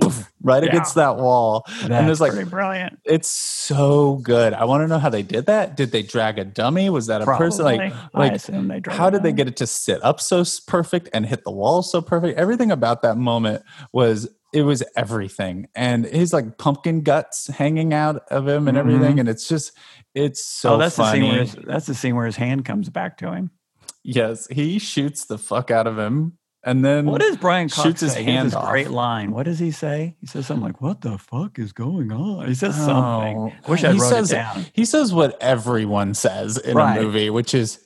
right 0.42 0.62
Yeah. 0.62 0.70
against 0.70 0.94
that 0.94 1.16
wall. 1.16 1.64
That's 1.66 1.82
and 1.82 2.08
there's 2.08 2.20
like 2.20 2.48
brilliant. 2.48 2.98
it's 3.04 3.30
so 3.30 4.16
good. 4.16 4.52
I 4.52 4.64
want 4.64 4.82
to 4.82 4.88
know 4.88 4.98
how 4.98 5.10
they 5.10 5.22
did 5.22 5.46
that. 5.46 5.76
Did 5.76 5.92
they 5.92 6.02
drag 6.02 6.38
a 6.38 6.44
dummy? 6.44 6.90
Was 6.90 7.06
that 7.06 7.22
a 7.22 7.26
person? 7.26 7.64
Like, 7.64 7.92
Probably. 7.92 8.08
I 8.14 8.18
like 8.18 8.32
assume 8.32 8.68
they 8.68 8.80
how 8.88 9.10
did 9.10 9.22
they 9.22 9.32
get 9.32 9.48
it 9.48 9.56
to 9.56 9.66
sit 9.66 10.02
up 10.04 10.20
so 10.20 10.44
perfect 10.66 11.08
and 11.12 11.26
hit 11.26 11.44
the 11.44 11.50
wall 11.50 11.82
so 11.82 12.00
perfect? 12.00 12.38
Everything 12.38 12.70
about 12.70 13.02
that 13.02 13.16
moment 13.16 13.62
was 13.92 14.28
it 14.52 14.62
was 14.62 14.82
everything. 14.96 15.68
And 15.74 16.06
he's 16.06 16.32
like 16.32 16.58
pumpkin 16.58 17.02
guts 17.02 17.46
hanging 17.46 17.94
out 17.94 18.22
of 18.30 18.48
him 18.48 18.68
and 18.68 18.76
mm-hmm. 18.76 18.88
everything. 18.88 19.20
And 19.20 19.28
it's 19.28 19.48
just 19.48 19.72
it's 20.14 20.44
so 20.44 20.74
oh, 20.74 20.78
that's 20.78 20.96
funny. 20.96 21.20
the 21.20 21.26
scene 21.26 21.32
where 21.32 21.40
his, 21.44 21.56
that's 21.66 21.86
the 21.86 21.94
scene 21.94 22.16
where 22.16 22.26
his 22.26 22.36
hand 22.36 22.64
comes 22.64 22.88
back 22.88 23.18
to 23.18 23.32
him. 23.32 23.50
yes, 24.02 24.46
he 24.48 24.78
shoots 24.78 25.26
the 25.26 25.38
fuck 25.38 25.70
out 25.70 25.86
of 25.86 25.98
him. 25.98 26.38
And 26.62 26.84
then 26.84 27.06
What 27.06 27.22
does 27.22 27.36
Brian 27.38 27.68
Cox 27.70 27.82
shoots 27.82 28.00
his 28.02 28.12
say? 28.12 28.22
Hand 28.22 28.54
off. 28.54 28.68
great 28.70 28.90
line. 28.90 29.30
What 29.30 29.44
does 29.44 29.58
he 29.58 29.70
say? 29.70 30.16
He 30.20 30.26
says 30.26 30.46
something 30.46 30.64
like, 30.66 30.82
"What 30.82 31.00
the 31.00 31.16
fuck 31.16 31.58
is 31.58 31.72
going 31.72 32.12
on?" 32.12 32.46
He 32.48 32.54
says 32.54 32.74
Oh, 32.80 32.84
something. 32.86 33.52
Wish 33.66 33.82
I 33.84 33.92
he 33.92 33.98
wrote 33.98 34.08
says, 34.10 34.30
it 34.32 34.34
down. 34.34 34.66
He 34.74 34.84
says 34.84 35.12
what 35.12 35.40
everyone 35.42 36.12
says 36.14 36.58
in 36.58 36.76
Right. 36.76 36.98
a 36.98 37.02
movie, 37.02 37.30
which 37.30 37.54
is, 37.54 37.82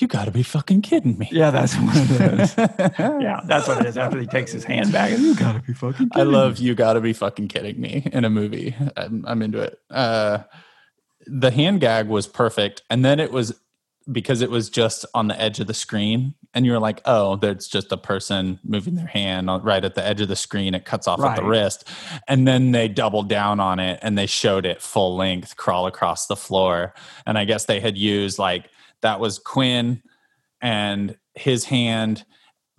"You 0.00 0.08
got 0.08 0.24
to 0.24 0.32
be 0.32 0.42
fucking 0.42 0.82
kidding 0.82 1.16
me." 1.18 1.28
Yeah, 1.30 1.52
that's 1.52 1.76
what 1.76 1.96
it 1.96 2.40
is. 2.40 2.54
yeah, 2.98 3.40
that's 3.46 3.68
what 3.68 3.78
it 3.80 3.86
is. 3.86 3.96
After 3.96 4.18
he 4.18 4.26
takes 4.26 4.50
his 4.50 4.64
hand 4.64 4.90
back, 4.90 5.16
you 5.16 5.36
gotta 5.36 5.60
be 5.60 5.72
fucking. 5.72 6.08
I 6.14 6.22
love 6.24 6.58
me." 6.58 6.66
you. 6.66 6.74
Got 6.74 6.94
to 6.94 7.00
be 7.00 7.12
fucking 7.12 7.46
kidding 7.46 7.80
me 7.80 8.08
in 8.12 8.24
a 8.24 8.30
movie. 8.30 8.74
I'm, 8.96 9.24
I'm 9.24 9.40
into 9.40 9.60
it. 9.60 9.78
Uh, 9.88 10.38
the 11.26 11.52
hand 11.52 11.80
gag 11.80 12.08
was 12.08 12.26
perfect, 12.26 12.82
and 12.90 13.04
then 13.04 13.20
it 13.20 13.30
was 13.30 13.54
because 14.10 14.40
it 14.40 14.50
was 14.50 14.68
just 14.68 15.06
on 15.14 15.28
the 15.28 15.40
edge 15.40 15.60
of 15.60 15.66
the 15.66 15.74
screen, 15.74 16.34
and 16.52 16.66
you 16.66 16.72
were 16.72 16.78
like, 16.78 17.00
"Oh, 17.04 17.36
there's 17.36 17.66
just 17.66 17.92
a 17.92 17.96
person 17.96 18.58
moving 18.64 18.94
their 18.94 19.06
hand 19.06 19.48
right 19.64 19.84
at 19.84 19.94
the 19.94 20.04
edge 20.04 20.20
of 20.20 20.28
the 20.28 20.36
screen. 20.36 20.74
It 20.74 20.84
cuts 20.84 21.08
off 21.08 21.20
at 21.20 21.36
the 21.36 21.44
wrist." 21.44 21.88
And 22.28 22.46
then 22.46 22.72
they 22.72 22.88
doubled 22.88 23.28
down 23.28 23.60
on 23.60 23.80
it, 23.80 23.98
and 24.02 24.16
they 24.16 24.26
showed 24.26 24.66
it 24.66 24.82
full 24.82 25.16
length, 25.16 25.56
crawl 25.56 25.86
across 25.86 26.26
the 26.26 26.36
floor. 26.36 26.94
And 27.26 27.38
I 27.38 27.44
guess 27.44 27.64
they 27.64 27.80
had 27.80 27.96
used 27.96 28.38
like 28.38 28.70
that 29.00 29.20
was 29.20 29.38
Quinn 29.38 30.02
and 30.60 31.16
his 31.34 31.64
hand 31.64 32.24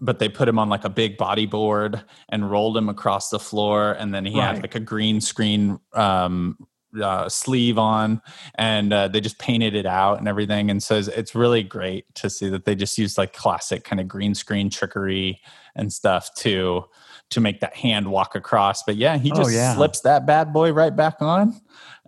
but 0.01 0.19
they 0.19 0.27
put 0.27 0.47
him 0.47 0.59
on 0.59 0.69
like 0.69 0.83
a 0.83 0.89
big 0.89 1.17
bodyboard 1.17 2.03
and 2.29 2.49
rolled 2.49 2.75
him 2.75 2.89
across 2.89 3.29
the 3.29 3.39
floor 3.39 3.93
and 3.93 4.13
then 4.13 4.25
he 4.25 4.37
had 4.37 4.61
like 4.61 4.75
a 4.75 4.79
green 4.79 5.21
screen 5.21 5.79
um 5.93 6.57
uh, 7.01 7.29
sleeve 7.29 7.77
on, 7.77 8.21
and 8.55 8.91
uh, 8.93 9.07
they 9.07 9.21
just 9.21 9.37
painted 9.39 9.75
it 9.75 9.85
out 9.85 10.19
and 10.19 10.27
everything. 10.27 10.69
And 10.69 10.81
so 10.81 10.95
it's, 10.95 11.07
it's 11.07 11.35
really 11.35 11.63
great 11.63 12.13
to 12.15 12.29
see 12.29 12.49
that 12.49 12.65
they 12.65 12.75
just 12.75 12.97
used 12.97 13.17
like 13.17 13.33
classic 13.33 13.83
kind 13.83 13.99
of 13.99 14.07
green 14.07 14.35
screen 14.35 14.69
trickery 14.69 15.39
and 15.75 15.91
stuff 15.91 16.33
to 16.35 16.85
to 17.31 17.39
make 17.41 17.59
that 17.59 17.75
hand 17.75 18.07
walk 18.11 18.35
across. 18.35 18.83
But 18.83 18.97
yeah, 18.97 19.17
he 19.17 19.31
Oh, 19.31 19.35
just 19.35 19.51
yeah. 19.51 19.73
slips 19.75 20.01
that 20.01 20.25
bad 20.25 20.53
boy 20.53 20.71
right 20.73 20.95
back 20.95 21.15
on, 21.21 21.59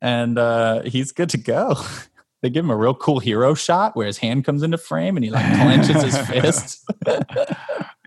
and 0.01 0.37
uh, 0.37 0.83
he's 0.83 1.11
good 1.11 1.29
to 1.31 1.37
go. 1.37 1.75
They 2.43 2.51
give 2.51 2.63
him 2.63 2.69
a 2.69 2.77
real 2.77 2.93
cool 2.93 3.17
hero 3.17 3.55
shot 3.55 3.95
where 3.95 4.05
his 4.05 4.19
hand 4.19 4.45
comes 4.45 4.61
into 4.61 4.77
frame 4.77 5.17
and 5.17 5.23
he 5.25 5.31
like 5.31 5.43
clenches 5.55 6.03
his 6.03 6.17
fist. 6.29 6.85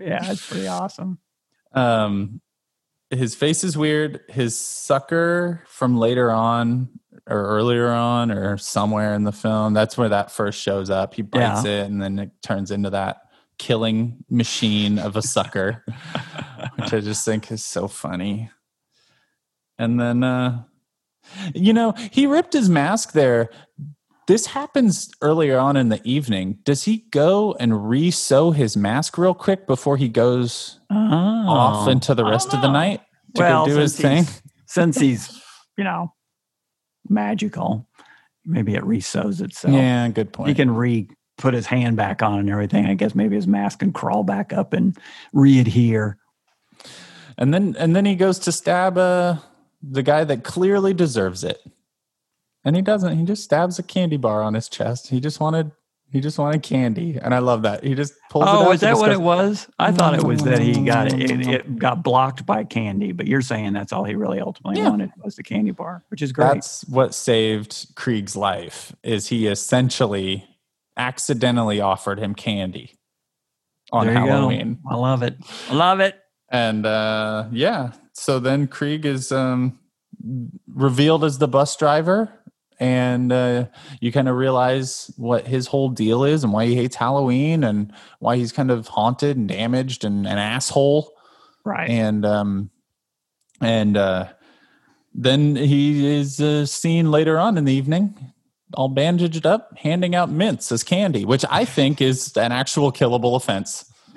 Yeah, 0.01 0.31
it's 0.31 0.47
pretty 0.49 0.69
awesome. 0.69 1.19
Um, 1.73 2.41
his 3.11 3.35
face 3.35 3.65
is 3.65 3.77
weird. 3.77 4.21
His 4.29 4.59
sucker 4.59 5.63
from 5.67 5.99
later 5.99 6.31
on 6.31 6.89
or 7.27 7.45
earlier 7.45 7.89
on 7.89 8.31
or 8.31 8.57
somewhere 8.57 9.15
in 9.15 9.25
the 9.25 9.33
film, 9.33 9.75
that's 9.75 9.99
where 9.99 10.09
that 10.09 10.31
first 10.31 10.61
shows 10.61 10.91
up. 10.91 11.15
He 11.15 11.23
bites 11.23 11.65
it 11.65 11.87
and 11.87 12.01
then 12.01 12.19
it 12.19 12.31
turns 12.43 12.71
into 12.71 12.91
that 12.91 13.23
killing 13.59 14.25
machine 14.31 14.99
of 14.99 15.17
a 15.17 15.23
sucker, 15.23 15.85
which 16.77 16.95
I 16.95 17.01
just 17.01 17.25
think 17.25 17.51
is 17.51 17.65
so 17.65 17.89
funny. 17.89 18.51
And 19.79 19.99
then, 19.99 20.23
uh, 20.23 20.63
you 21.55 21.73
know, 21.73 21.93
he 22.11 22.27
ripped 22.27 22.53
his 22.53 22.69
mask 22.69 23.13
there. 23.13 23.51
This 24.31 24.47
happens 24.47 25.11
earlier 25.23 25.59
on 25.59 25.77
in 25.77 25.89
the 25.89 26.01
evening. 26.05 26.59
Does 26.63 26.85
he 26.85 26.99
go 27.11 27.57
and 27.59 27.89
re 27.89 28.13
sew 28.13 28.53
his 28.53 28.77
mask 28.77 29.19
real 29.19 29.35
quick 29.35 29.67
before 29.67 29.97
he 29.97 30.09
goes 30.09 30.79
off 30.89 31.89
Oh. 31.89 31.91
into 31.91 32.15
the 32.15 32.25
rest 32.25 32.55
of 32.55 32.63
the 32.63 32.71
night 32.71 33.01
to 33.35 33.43
Well, 33.43 33.67
go 33.67 33.73
do 33.75 33.79
his 33.81 33.97
thing? 33.97 34.27
Since 34.67 35.01
he's, 35.01 35.43
you 35.77 35.83
know, 35.83 36.15
magical, 37.09 37.89
maybe 38.45 38.77
it 38.77 38.85
resews 38.85 39.41
itself. 39.41 39.75
Yeah, 39.75 40.07
good 40.11 40.33
point. 40.33 40.49
He 40.51 40.55
can 40.55 40.71
re 40.71 41.09
put 41.37 41.53
his 41.53 41.67
hand 41.67 41.97
back 41.97 42.23
on 42.23 42.39
and 42.39 42.49
everything. 42.51 42.87
I 42.87 42.95
guess 42.95 43.17
maybe 43.17 43.35
his 43.35 43.49
mask 43.49 43.81
can 43.81 43.93
crawl 43.93 44.23
back 44.23 44.53
up 44.53 44.73
and 44.75 44.97
re-adhere. 45.33 46.19
and 47.37 47.53
then 47.53 47.75
and 47.81 47.97
then 47.97 48.05
he 48.05 48.15
goes 48.15 48.39
to 48.41 48.53
stab 48.53 48.97
uh, 48.97 49.39
the 49.83 50.05
guy 50.05 50.23
that 50.23 50.45
clearly 50.45 50.95
deserves 50.95 51.43
it, 51.43 51.59
and 52.65 52.77
he 52.77 52.83
doesn't. 52.83 53.19
He 53.19 53.25
just 53.25 53.45
stabs 53.45 53.79
a 53.79 53.83
candy 53.83 54.17
bar 54.17 54.43
on 54.43 54.55
his 54.55 54.69
chest. 54.69 55.09
He 55.09 55.21
just 55.21 55.41
wanted 55.41 55.73
he 56.13 56.21
just 56.21 56.39
wanted 56.41 56.65
candy, 56.65 57.19
and 57.23 57.33
I 57.33 57.39
love 57.39 57.63
that. 57.63 57.85
He 57.85 57.95
just 57.95 58.15
pulls. 58.31 58.45
it 58.45 58.49
Oh, 58.49 58.65
out 58.69 58.75
is 58.75 58.81
to 58.81 58.87
that 58.87 58.97
what 58.97 59.13
it 59.13 59.21
was? 59.21 59.69
I 59.79 59.93
thought 59.93 60.15
it 60.15 60.25
was 60.25 60.43
that 60.43 60.59
he 60.59 60.85
got 60.85 61.07
it, 61.13 61.31
it, 61.31 61.47
it 61.47 61.79
got 61.79 62.03
blocked 62.03 62.45
by 62.45 62.65
candy, 62.65 63.13
but 63.13 63.29
you're 63.29 63.41
saying 63.43 63.75
that's 63.75 63.93
all 63.93 64.03
he 64.03 64.17
really 64.17 64.41
ultimately 64.41 64.81
Yeah. 64.83 64.89
wanted 64.91 65.13
was 65.23 65.37
the 65.37 65.45
candy 65.45 65.71
bar, 65.71 66.03
which 66.09 66.21
is 66.21 66.33
great. 66.33 66.55
That's 66.55 66.85
what 66.89 67.15
saved 67.15 67.95
Kreeg's 67.95 68.35
life. 68.35 68.93
Is 69.05 69.29
he 69.29 69.47
essentially 69.47 70.45
accidentally 70.97 71.81
offered 71.81 72.19
him 72.19 72.35
candy 72.35 72.99
on 73.93 74.09
Halloween? 74.09 74.81
go. 74.83 74.91
I 74.91 74.95
love 74.97 75.23
it. 75.23 75.37
I 75.69 75.75
love 75.75 76.01
it. 76.01 76.17
and 76.51 76.85
uh 76.87 77.45
yeah 77.53 77.93
so 78.13 78.41
then 78.41 78.67
kreeg 78.67 79.05
is 79.05 79.31
um 79.31 79.79
revealed 80.75 81.23
as 81.25 81.39
the 81.39 81.47
bus 81.49 81.77
driver 81.77 82.29
and 82.81 83.31
uh 83.31 83.67
you 84.01 84.11
kind 84.11 84.29
of 84.29 84.35
realize 84.35 85.11
what 85.19 85.47
his 85.47 85.67
whole 85.67 85.91
deal 85.91 86.25
is 86.25 86.43
and 86.43 86.53
why 86.53 86.65
he 86.67 86.75
hates 86.75 86.97
halloween 86.97 87.63
and 87.63 87.93
why 88.19 88.37
he's 88.37 88.51
kind 88.53 88.71
of 88.71 88.89
haunted 88.89 89.37
and 89.37 89.49
damaged 89.49 90.03
and 90.05 90.27
an 90.27 90.39
asshole 90.39 91.13
Right. 91.65 91.91
and 91.91 92.25
um 92.25 92.71
and 93.61 93.97
uh 93.97 94.29
then 95.15 95.55
he 95.57 96.07
is 96.19 96.41
uh, 96.41 96.65
seen 96.65 97.11
later 97.11 97.39
on 97.39 97.59
in 97.59 97.65
the 97.67 97.73
evening 97.75 98.33
all 98.75 98.89
bandaged 98.89 99.45
up 99.45 99.77
handing 99.77 100.15
out 100.15 100.31
mints 100.31 100.73
as 100.73 100.83
candy 100.83 101.25
which 101.27 101.45
i 101.51 101.65
think 101.65 102.01
is 102.01 102.35
an 102.37 102.51
actual 102.53 102.91
killable 102.91 103.37
offense 103.37 103.85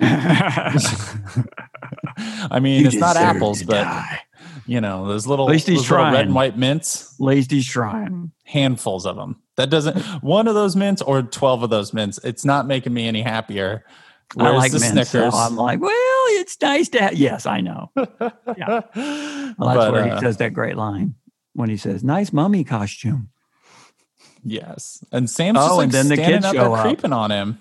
I 2.50 2.60
mean, 2.60 2.80
You 2.82 2.86
it's 2.86 2.96
not 2.96 3.16
apples, 3.16 3.62
but 3.62 3.82
die. 3.84 4.20
You 4.66 4.80
know, 4.80 5.06
those 5.06 5.26
little, 5.26 5.48
At 5.48 5.52
least 5.52 5.66
he's 5.68 5.78
those 5.80 5.90
little 5.90 6.06
red 6.12 6.26
and 6.26 6.34
white 6.34 6.56
mints, 6.56 7.18
Lazy's 7.20 7.66
trying. 7.66 8.32
handfuls 8.44 9.06
of 9.06 9.16
them. 9.16 9.40
That 9.56 9.70
doesn't 9.70 9.98
one 10.22 10.48
of 10.48 10.54
those 10.54 10.74
mints 10.76 11.00
or 11.02 11.22
twelve 11.22 11.62
of 11.62 11.70
those 11.70 11.92
mints. 11.92 12.18
It's 12.24 12.44
not 12.44 12.66
making 12.66 12.92
me 12.92 13.06
any 13.06 13.22
happier. 13.22 13.84
I 14.38 14.50
like 14.50 14.72
the 14.72 14.80
mints, 14.80 15.10
so 15.10 15.18
Snickers. 15.20 15.34
I'm 15.34 15.54
like, 15.54 15.80
well, 15.80 15.92
it's 16.40 16.60
nice 16.60 16.88
to 16.90 17.00
have. 17.02 17.14
Yes, 17.14 17.46
I 17.46 17.60
know. 17.60 17.90
Well, 17.96 18.82
that's 18.96 19.54
But, 19.58 19.92
where 19.92 20.02
uh, 20.10 20.14
he 20.14 20.20
says 20.20 20.38
that 20.38 20.52
great 20.54 20.76
line 20.76 21.14
when 21.52 21.68
he 21.70 21.76
says, 21.76 22.02
"Nice 22.02 22.32
mummy 22.32 22.64
costume." 22.64 23.28
yes, 24.42 25.04
and 25.12 25.28
Sam's 25.28 25.58
Oh, 25.60 25.66
just 25.66 25.76
like 25.76 25.84
and 25.84 25.92
then 25.92 26.08
the 26.08 26.14
standing 26.16 26.34
kids 26.34 26.46
out 26.46 26.54
show 26.54 26.74
up. 26.74 26.84
creeping 26.84 27.12
on 27.12 27.30
him. 27.30 27.58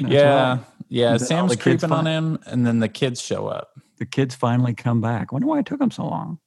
That's 0.00 0.12
yeah, 0.12 0.50
right. 0.50 0.60
yeah. 0.88 1.12
And 1.12 1.20
then 1.20 1.38
all 1.38 1.48
Sam's 1.48 1.56
creeping 1.62 1.92
on 1.92 2.06
him, 2.06 2.38
and 2.46 2.66
then 2.66 2.80
the 2.80 2.88
kids 2.88 3.20
show 3.22 3.46
up. 3.46 3.70
The 4.00 4.06
kids 4.06 4.34
finally 4.34 4.74
come 4.74 5.00
back. 5.00 5.30
Wonder 5.30 5.46
why 5.46 5.60
it 5.60 5.66
took 5.66 5.78
them 5.78 5.90
so 5.92 6.04
long. 6.08 6.40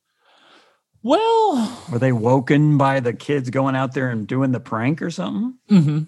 Well, 1.03 1.85
Were 1.91 1.99
they 1.99 2.11
woken 2.11 2.77
by 2.77 2.99
the 2.99 3.13
kids 3.13 3.49
going 3.49 3.75
out 3.75 3.93
there 3.93 4.09
and 4.09 4.25
doing 4.27 4.51
the 4.51 4.59
prank 4.59 5.01
or 5.01 5.09
something? 5.09 5.57
mhm. 5.69 6.07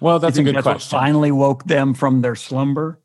well, 0.00 0.18
that's 0.18 0.38
a 0.38 0.42
good 0.42 0.54
that's 0.54 0.64
what 0.66 0.72
question. 0.74 0.98
finally 0.98 1.32
woke 1.32 1.64
them 1.64 1.92
from 1.94 2.20
their 2.22 2.34
slumber. 2.36 3.00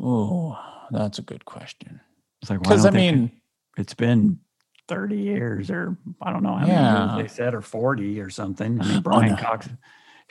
Oh, 0.00 0.58
that's 0.90 1.18
a 1.18 1.22
good 1.22 1.44
question. 1.44 2.00
It's 2.42 2.50
like, 2.50 2.60
Because 2.62 2.84
I 2.84 2.90
mean, 2.90 3.30
it's 3.78 3.94
been 3.94 4.40
30 4.88 5.16
years 5.16 5.70
or 5.70 5.96
I 6.20 6.32
don't 6.32 6.42
know 6.42 6.54
how 6.56 6.66
many 6.66 7.22
years 7.22 7.30
they 7.30 7.34
said 7.34 7.54
or 7.54 7.60
40 7.62 8.20
or 8.20 8.30
something. 8.30 8.80
I 8.80 8.84
mean, 8.84 9.02
Brian 9.02 9.30
no. 9.32 9.36
Cox, 9.36 9.66
he's 9.66 9.76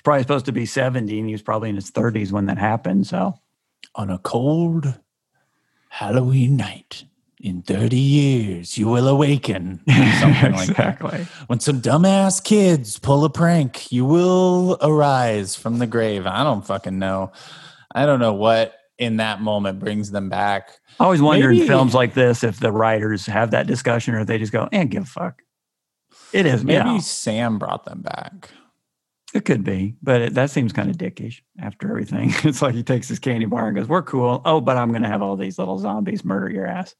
probably 0.03 0.23
supposed 0.23 0.45
to 0.47 0.51
be 0.51 0.65
70 0.65 1.19
and 1.19 1.27
he 1.27 1.33
was 1.33 1.41
probably 1.41 1.69
in 1.69 1.75
his 1.75 1.91
30s 1.91 2.31
when 2.31 2.47
that 2.47 2.57
happened. 2.57 3.07
So 3.07 3.35
on 3.95 4.09
a 4.09 4.17
cold 4.19 4.99
Halloween 5.99 6.57
night 6.57 7.05
in 7.39 7.61
30 7.61 7.95
years, 7.95 8.77
you 8.77 8.87
will 8.87 9.07
awaken. 9.07 9.79
Something 10.19 10.51
like 10.51 10.67
that. 10.75 10.99
exactly. 10.99 11.25
When 11.47 11.61
some 11.61 11.79
dumbass 11.81 12.43
kids 12.43 12.99
pull 12.99 13.23
a 13.23 13.29
prank, 13.29 13.93
you 13.93 14.03
will 14.03 14.77
arise 14.81 15.55
from 15.55 15.79
the 15.79 15.87
grave. 15.87 16.25
I 16.27 16.43
don't 16.43 16.65
fucking 16.67 16.99
know. 16.99 17.31
I 17.93 18.05
don't 18.05 18.19
know 18.19 18.33
what 18.33 18.73
in 18.97 19.17
that 19.17 19.39
moment 19.41 19.79
brings 19.79 20.11
them 20.11 20.27
back. 20.27 20.69
I 20.99 21.05
always 21.05 21.21
wonder 21.21 21.47
Maybe- 21.47 21.61
in 21.61 21.67
films 21.67 21.93
like 21.93 22.13
this 22.13 22.43
if 22.43 22.59
the 22.59 22.73
writers 22.73 23.25
have 23.27 23.51
that 23.51 23.65
discussion 23.65 24.15
or 24.15 24.19
if 24.19 24.27
they 24.27 24.37
just 24.37 24.51
go, 24.51 24.67
and 24.73 24.91
give 24.91 25.03
a 25.03 25.05
fuck. 25.05 25.43
It 26.33 26.45
is, 26.45 26.61
Maybe 26.65 26.83
maybe 26.83 26.99
Sam 26.99 27.57
brought 27.57 27.85
them 27.85 28.01
back. 28.01 28.49
It 29.35 29.43
could 29.43 29.65
be, 29.65 29.93
but 30.01 30.21
it, 30.21 30.33
that 30.35 30.49
seems 30.49 30.71
kind 30.71 30.89
of 30.89 30.95
dickish 30.95 31.41
after 31.59 31.89
everything. 31.89 32.33
It's 32.45 32.61
like 32.61 32.73
he 32.73 32.83
takes 32.83 33.09
his 33.09 33.19
candy 33.19 33.45
bar 33.45 33.67
and 33.67 33.75
goes, 33.75 33.87
"We're 33.87 34.01
cool." 34.01 34.41
Oh, 34.45 34.61
but 34.61 34.77
I'm 34.77 34.91
going 34.91 35.03
to 35.03 35.09
have 35.09 35.21
all 35.21 35.35
these 35.35 35.59
little 35.59 35.77
zombies 35.77 36.23
murder 36.23 36.49
your 36.49 36.65
ass. 36.65 36.95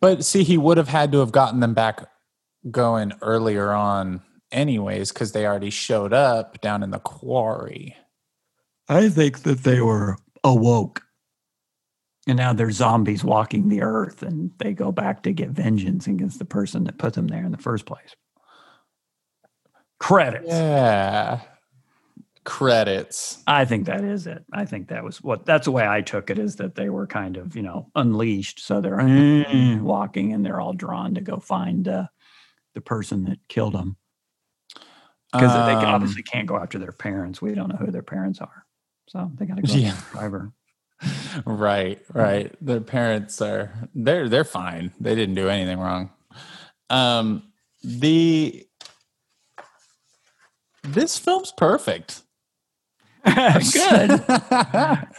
But 0.00 0.24
see, 0.24 0.42
he 0.42 0.58
would 0.58 0.76
have 0.76 0.88
had 0.88 1.12
to 1.12 1.20
have 1.20 1.30
gotten 1.30 1.60
them 1.60 1.72
back 1.72 2.04
going 2.68 3.12
earlier 3.22 3.70
on, 3.70 4.22
anyways, 4.50 5.12
because 5.12 5.32
they 5.32 5.46
already 5.46 5.70
showed 5.70 6.12
up 6.12 6.60
down 6.60 6.82
in 6.82 6.90
the 6.90 6.98
quarry. 6.98 7.96
I 8.88 9.08
think 9.08 9.44
that 9.44 9.62
they 9.62 9.80
were 9.80 10.16
awoke. 10.42 11.02
And 12.26 12.36
now 12.36 12.52
they're 12.52 12.72
zombies 12.72 13.22
walking 13.22 13.68
the 13.68 13.82
earth 13.82 14.22
and 14.22 14.52
they 14.58 14.72
go 14.72 14.92
back 14.92 15.22
to 15.24 15.32
get 15.32 15.50
vengeance 15.50 16.06
against 16.06 16.38
the 16.38 16.44
person 16.44 16.84
that 16.84 16.98
put 16.98 17.14
them 17.14 17.26
there 17.26 17.44
in 17.44 17.50
the 17.52 17.58
first 17.58 17.84
place. 17.84 18.14
Credits. 19.98 20.46
Yeah. 20.48 21.40
Credits. 22.44 23.42
I 23.46 23.64
think 23.64 23.86
that 23.86 24.02
is 24.02 24.26
it. 24.26 24.44
I 24.52 24.64
think 24.64 24.88
that 24.88 25.04
was 25.04 25.22
what 25.22 25.46
that's 25.46 25.66
the 25.66 25.70
way 25.70 25.86
I 25.86 26.00
took 26.00 26.28
it 26.30 26.38
is 26.38 26.56
that 26.56 26.74
they 26.74 26.90
were 26.90 27.06
kind 27.06 27.36
of, 27.36 27.54
you 27.54 27.62
know, 27.62 27.90
unleashed. 27.94 28.60
So 28.60 28.80
they're 28.80 29.00
eh, 29.00 29.78
walking 29.80 30.32
and 30.32 30.44
they're 30.44 30.60
all 30.60 30.72
drawn 30.72 31.14
to 31.14 31.20
go 31.20 31.38
find 31.38 31.86
uh, 31.86 32.06
the 32.74 32.80
person 32.80 33.24
that 33.24 33.38
killed 33.48 33.74
them. 33.74 33.96
Because 35.32 35.52
they 35.54 35.72
Um, 35.72 35.84
obviously 35.94 36.22
can't 36.24 36.46
go 36.48 36.56
after 36.56 36.78
their 36.78 36.92
parents. 36.92 37.40
We 37.40 37.54
don't 37.54 37.68
know 37.68 37.76
who 37.76 37.90
their 37.90 38.02
parents 38.02 38.40
are. 38.40 38.66
So 39.08 39.30
they 39.36 39.46
got 39.46 39.56
to 39.56 39.62
go 39.62 39.72
Yeah. 39.74 39.96
driver. 40.10 40.52
right 41.46 42.00
right 42.12 42.54
their 42.60 42.80
parents 42.80 43.40
are 43.42 43.72
they're 43.92 44.28
they're 44.28 44.44
fine 44.44 44.92
they 45.00 45.16
didn't 45.16 45.34
do 45.34 45.48
anything 45.48 45.80
wrong 45.80 46.10
um 46.90 47.42
the 47.82 48.64
this 50.84 51.18
film's 51.18 51.52
perfect 51.56 52.22
Good. 53.72 54.24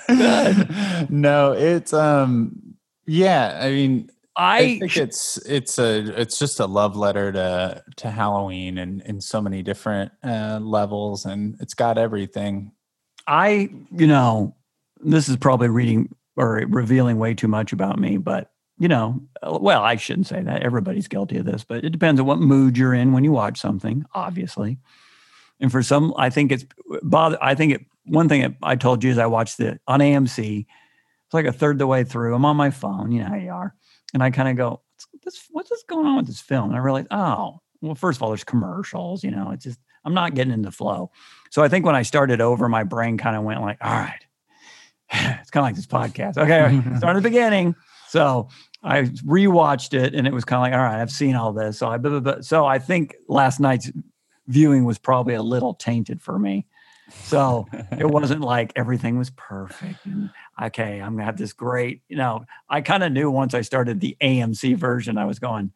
good 0.08 1.10
no 1.10 1.54
it's 1.54 1.94
um 1.94 2.76
yeah 3.06 3.60
i 3.62 3.72
mean 3.72 4.10
I, 4.36 4.58
I 4.58 4.80
think 4.80 4.98
it's 4.98 5.38
it's 5.46 5.78
a 5.78 6.20
it's 6.20 6.40
just 6.40 6.60
a 6.60 6.66
love 6.66 6.96
letter 6.96 7.32
to 7.32 7.84
to 7.98 8.10
Halloween 8.10 8.80
and 8.80 9.02
in 9.04 9.22
so 9.22 9.40
many 9.42 9.62
different 9.62 10.12
uh, 10.24 10.60
levels, 10.60 11.26
and 11.26 11.56
it's 11.60 11.76
got 11.76 12.00
everything. 12.00 12.72
I, 13.28 13.70
you 13.92 14.08
know, 14.08 14.56
this 15.00 15.30
is 15.30 15.38
probably 15.38 15.68
reading 15.68 16.16
or 16.36 16.64
revealing 16.68 17.20
way 17.20 17.36
too 17.36 17.48
much 17.48 17.74
about 17.74 18.00
me, 18.00 18.18
but 18.18 18.50
you 18.80 18.88
know, 18.88 19.22
well, 19.44 19.84
I 19.84 19.98
shouldn't 19.98 20.28
say 20.28 20.42
that. 20.42 20.64
Everybody's 20.64 21.08
guilty 21.08 21.38
of 21.38 21.46
this, 21.46 21.64
but 21.64 21.86
it 21.86 21.92
depends 21.92 22.20
on 22.20 22.26
what 22.26 22.40
mood 22.40 22.76
you're 22.76 22.94
in 22.94 23.14
when 23.14 23.24
you 23.24 23.32
watch 23.32 23.60
something, 23.60 24.04
obviously. 24.16 24.80
And 25.60 25.72
for 25.72 25.84
some, 25.84 26.14
I 26.18 26.32
think 26.32 26.52
it's 26.52 26.66
bother. 27.04 27.38
I 27.42 27.54
think 27.54 27.74
it. 27.74 27.86
One 28.06 28.30
thing 28.30 28.56
I 28.62 28.76
told 28.76 29.04
you 29.04 29.12
is 29.12 29.18
I 29.18 29.26
watched 29.28 29.60
it 29.60 29.80
on 29.88 30.00
AMC. 30.00 30.66
It's 30.66 31.34
like 31.34 31.46
a 31.46 31.54
third 31.54 31.80
the 31.80 31.88
way 31.88 32.04
through. 32.04 32.36
I'm 32.36 32.46
on 32.46 32.58
my 32.58 32.70
phone. 32.70 33.12
You 33.12 33.22
know 33.22 33.30
how 33.30 33.36
you 33.36 33.52
are, 33.52 33.76
and 34.14 34.22
I 34.22 34.30
kind 34.30 34.50
of 34.50 34.58
go, 34.58 34.82
what's 35.12 35.24
this, 35.24 35.48
"What's 35.52 35.70
this 35.70 35.84
going 35.88 36.06
on 36.06 36.18
with 36.18 36.28
this 36.28 36.42
film?" 36.42 36.70
And 36.70 36.76
I 36.76 36.80
realized, 36.80 37.08
oh, 37.12 37.60
well, 37.82 37.96
first 37.96 38.18
of 38.18 38.24
all, 38.24 38.30
there's 38.30 38.44
commercials. 38.44 39.24
You 39.24 39.32
know, 39.32 39.52
it's 39.52 39.64
just 39.64 39.80
I'm 40.06 40.14
not 40.14 40.36
getting 40.36 40.54
in 40.54 40.62
the 40.62 40.72
flow. 40.72 41.12
So 41.52 41.64
I 41.64 41.70
think 41.70 41.86
when 41.86 41.96
I 41.96 42.02
started 42.02 42.42
over, 42.42 42.68
my 42.68 42.84
brain 42.84 43.18
kind 43.18 43.36
of 43.36 43.44
went 43.44 43.62
like, 43.62 43.78
all 43.82 43.92
right, 43.92 44.26
it's 45.12 45.50
kind 45.52 45.64
of 45.64 45.68
like 45.68 45.76
this 45.76 45.88
podcast. 45.88 46.38
Okay, 46.38 46.82
start 46.98 47.16
at 47.16 47.24
the 47.24 47.30
beginning. 47.30 47.76
So 48.10 48.50
I 48.84 49.04
rewatched 49.04 49.94
it 49.94 50.14
and 50.14 50.28
it 50.28 50.34
was 50.34 50.46
kind 50.46 50.58
of 50.58 50.64
like, 50.64 50.74
all 50.74 50.86
right, 50.86 51.02
I've 51.02 51.12
seen 51.12 51.36
all 51.36 51.54
this. 51.54 51.80
So 51.80 51.88
I, 51.88 51.98
blah, 51.98 52.12
blah, 52.12 52.20
blah. 52.20 52.42
so 52.42 52.66
I 52.66 52.78
think 52.80 53.16
last 53.28 53.60
night's 53.60 53.92
viewing 54.48 54.84
was 54.84 55.00
probably 55.00 55.34
a 55.34 55.42
little 55.42 55.74
tainted 55.74 56.22
for 56.22 56.38
me. 56.38 56.68
So 57.10 57.68
it 57.92 58.10
wasn't 58.10 58.42
like 58.42 58.74
everything 58.76 59.18
was 59.18 59.30
perfect. 59.32 60.06
And 60.06 60.30
okay, 60.62 61.02
I'm 61.02 61.14
gonna 61.14 61.26
have 61.26 61.38
this 61.38 61.54
great, 61.54 62.02
you 62.08 62.18
know, 62.18 62.46
I 62.70 62.82
kind 62.82 63.04
of 63.04 63.12
knew 63.12 63.30
once 63.30 63.54
I 63.54 63.62
started 63.62 64.00
the 64.00 64.18
AMC 64.22 64.78
version, 64.78 65.18
I 65.18 65.26
was 65.26 65.40
going, 65.40 65.72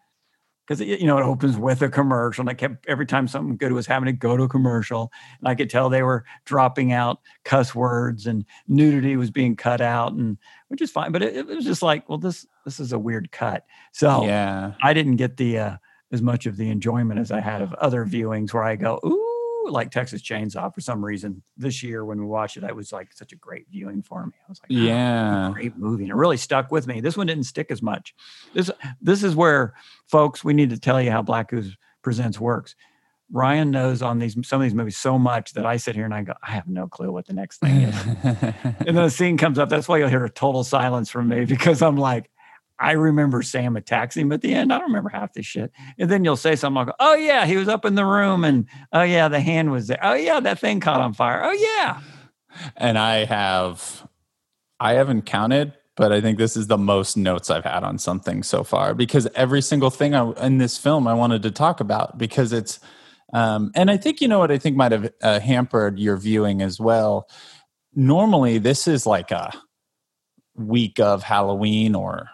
because 0.67 0.81
you 0.81 1.07
know 1.07 1.17
it 1.17 1.23
opens 1.23 1.57
with 1.57 1.81
a 1.81 1.89
commercial 1.89 2.41
and 2.41 2.49
I 2.49 2.53
kept 2.53 2.85
every 2.87 3.05
time 3.05 3.27
something 3.27 3.57
good 3.57 3.71
was 3.71 3.87
happening 3.87 4.17
go 4.17 4.35
to 4.35 4.43
a 4.43 4.49
commercial 4.49 5.11
and 5.39 5.47
I 5.47 5.55
could 5.55 5.69
tell 5.69 5.89
they 5.89 6.03
were 6.03 6.25
dropping 6.45 6.91
out 6.91 7.21
cuss 7.45 7.73
words 7.73 8.27
and 8.27 8.45
nudity 8.67 9.15
was 9.15 9.31
being 9.31 9.55
cut 9.55 9.81
out 9.81 10.13
and 10.13 10.37
which 10.67 10.81
is 10.81 10.91
fine 10.91 11.11
but 11.11 11.23
it, 11.23 11.35
it 11.35 11.47
was 11.47 11.65
just 11.65 11.81
like 11.81 12.07
well 12.09 12.17
this 12.17 12.45
this 12.65 12.79
is 12.79 12.91
a 12.91 12.99
weird 12.99 13.31
cut 13.31 13.65
so 13.93 14.25
yeah. 14.25 14.73
I 14.81 14.93
didn't 14.93 15.15
get 15.15 15.37
the 15.37 15.57
uh, 15.57 15.77
as 16.11 16.21
much 16.21 16.45
of 16.45 16.57
the 16.57 16.69
enjoyment 16.69 17.19
as 17.19 17.31
I 17.31 17.39
had 17.39 17.61
of 17.61 17.73
other 17.75 18.05
viewings 18.05 18.53
where 18.53 18.63
I 18.63 18.75
go 18.75 18.99
ooh 19.05 19.36
like 19.71 19.91
Texas 19.91 20.21
Chainsaw 20.21 20.73
for 20.73 20.81
some 20.81 21.03
reason 21.03 21.41
this 21.57 21.81
year 21.83 22.03
when 22.05 22.19
we 22.19 22.25
watched 22.25 22.57
it. 22.57 22.63
It 22.63 22.75
was 22.75 22.91
like 22.91 23.13
such 23.13 23.31
a 23.33 23.35
great 23.35 23.67
viewing 23.69 24.01
for 24.01 24.25
me. 24.25 24.33
I 24.39 24.49
was 24.49 24.59
like 24.61 24.71
"Oh, 24.71 24.83
Yeah. 24.83 25.51
great 25.53 25.77
movie. 25.77 26.03
And 26.03 26.11
it 26.11 26.15
really 26.15 26.37
stuck 26.37 26.71
with 26.71 26.87
me. 26.87 27.01
This 27.01 27.17
one 27.17 27.27
didn't 27.27 27.45
stick 27.45 27.71
as 27.71 27.81
much. 27.81 28.13
This 28.53 28.69
this 29.01 29.23
is 29.23 29.35
where 29.35 29.73
folks 30.07 30.43
we 30.43 30.53
need 30.53 30.69
to 30.71 30.79
tell 30.79 31.01
you 31.01 31.11
how 31.11 31.21
black 31.21 31.51
Ooze 31.53 31.75
presents 32.01 32.39
works. 32.39 32.75
Ryan 33.31 33.71
knows 33.71 34.01
on 34.01 34.19
these 34.19 34.37
some 34.47 34.61
of 34.61 34.65
these 34.65 34.73
movies 34.73 34.95
so 34.97 35.19
much 35.19 35.51
that 35.53 35.65
i 35.65 35.75
sit 35.75 35.95
here 35.95 36.05
and 36.05 36.13
i 36.13 36.21
go 36.23 36.31
i 36.41 36.51
have 36.51 36.65
no 36.65 36.87
clue 36.87 37.11
what 37.11 37.25
the 37.25 37.33
next 37.33 37.57
thing 37.57 37.81
is. 37.81 37.95
And 38.87 38.95
then 38.95 39.03
a 39.03 39.09
scene 39.09 39.35
comes 39.37 39.59
up. 39.59 39.67
That's 39.67 39.89
why 39.89 39.97
you'll 39.97 40.07
hear 40.07 40.23
a 40.23 40.29
total 40.29 40.63
silence 40.63 41.09
from 41.09 41.27
me 41.27 41.43
because 41.55 41.81
i'm 41.81 41.97
like 41.97 42.29
i 42.79 42.91
remember 42.91 43.41
sam 43.41 43.75
attacks 43.75 44.15
him 44.15 44.31
at 44.31 44.41
the 44.41 44.53
end. 44.53 44.71
I 44.71 44.77
don't 44.77 44.87
remember 44.87 45.09
half 45.09 45.33
this 45.33 45.45
shit. 45.45 45.71
And 45.97 46.09
then 46.09 46.23
you'll 46.23 46.35
say 46.35 46.55
something 46.55 46.85
like 46.85 46.95
oh 46.99 47.15
yeah 47.15 47.45
he 47.45 47.57
was 47.57 47.67
up 47.67 47.85
in 47.85 47.95
the 47.95 48.05
room 48.05 48.43
and 48.43 48.67
oh 48.93 49.03
yeah 49.03 49.27
the 49.27 49.39
hand 49.39 49.71
was 49.71 49.87
there. 49.87 49.99
Oh 50.01 50.13
yeah 50.13 50.39
that 50.39 50.59
thing 50.59 50.79
caught 50.79 51.01
on 51.01 51.13
fire. 51.13 51.41
Oh 51.43 51.51
yeah. 51.51 52.01
And 52.75 52.97
I 52.97 53.25
have, 53.25 54.07
I 54.79 54.93
haven't 54.93 55.23
counted, 55.23 55.73
but 55.95 56.11
I 56.11 56.21
think 56.21 56.37
this 56.37 56.55
is 56.55 56.67
the 56.67 56.77
most 56.77 57.17
notes 57.17 57.49
I've 57.49 57.63
had 57.63 57.83
on 57.83 57.97
something 57.97 58.43
so 58.43 58.63
far 58.63 58.93
because 58.93 59.27
every 59.35 59.61
single 59.61 59.89
thing 59.89 60.15
I, 60.15 60.31
in 60.45 60.57
this 60.57 60.77
film 60.77 61.07
I 61.07 61.13
wanted 61.13 61.43
to 61.43 61.51
talk 61.51 61.79
about 61.79 62.17
because 62.17 62.53
it's, 62.53 62.79
um, 63.33 63.71
and 63.75 63.91
I 63.91 63.97
think 63.97 64.21
you 64.21 64.27
know 64.27 64.39
what 64.39 64.51
I 64.51 64.57
think 64.57 64.77
might 64.77 64.91
have 64.91 65.11
uh, 65.21 65.39
hampered 65.39 65.99
your 65.99 66.17
viewing 66.17 66.61
as 66.61 66.79
well. 66.79 67.27
Normally, 67.93 68.57
this 68.57 68.87
is 68.87 69.05
like 69.05 69.31
a 69.31 69.51
week 70.55 70.99
of 70.99 71.23
Halloween 71.23 71.93
or 71.93 72.29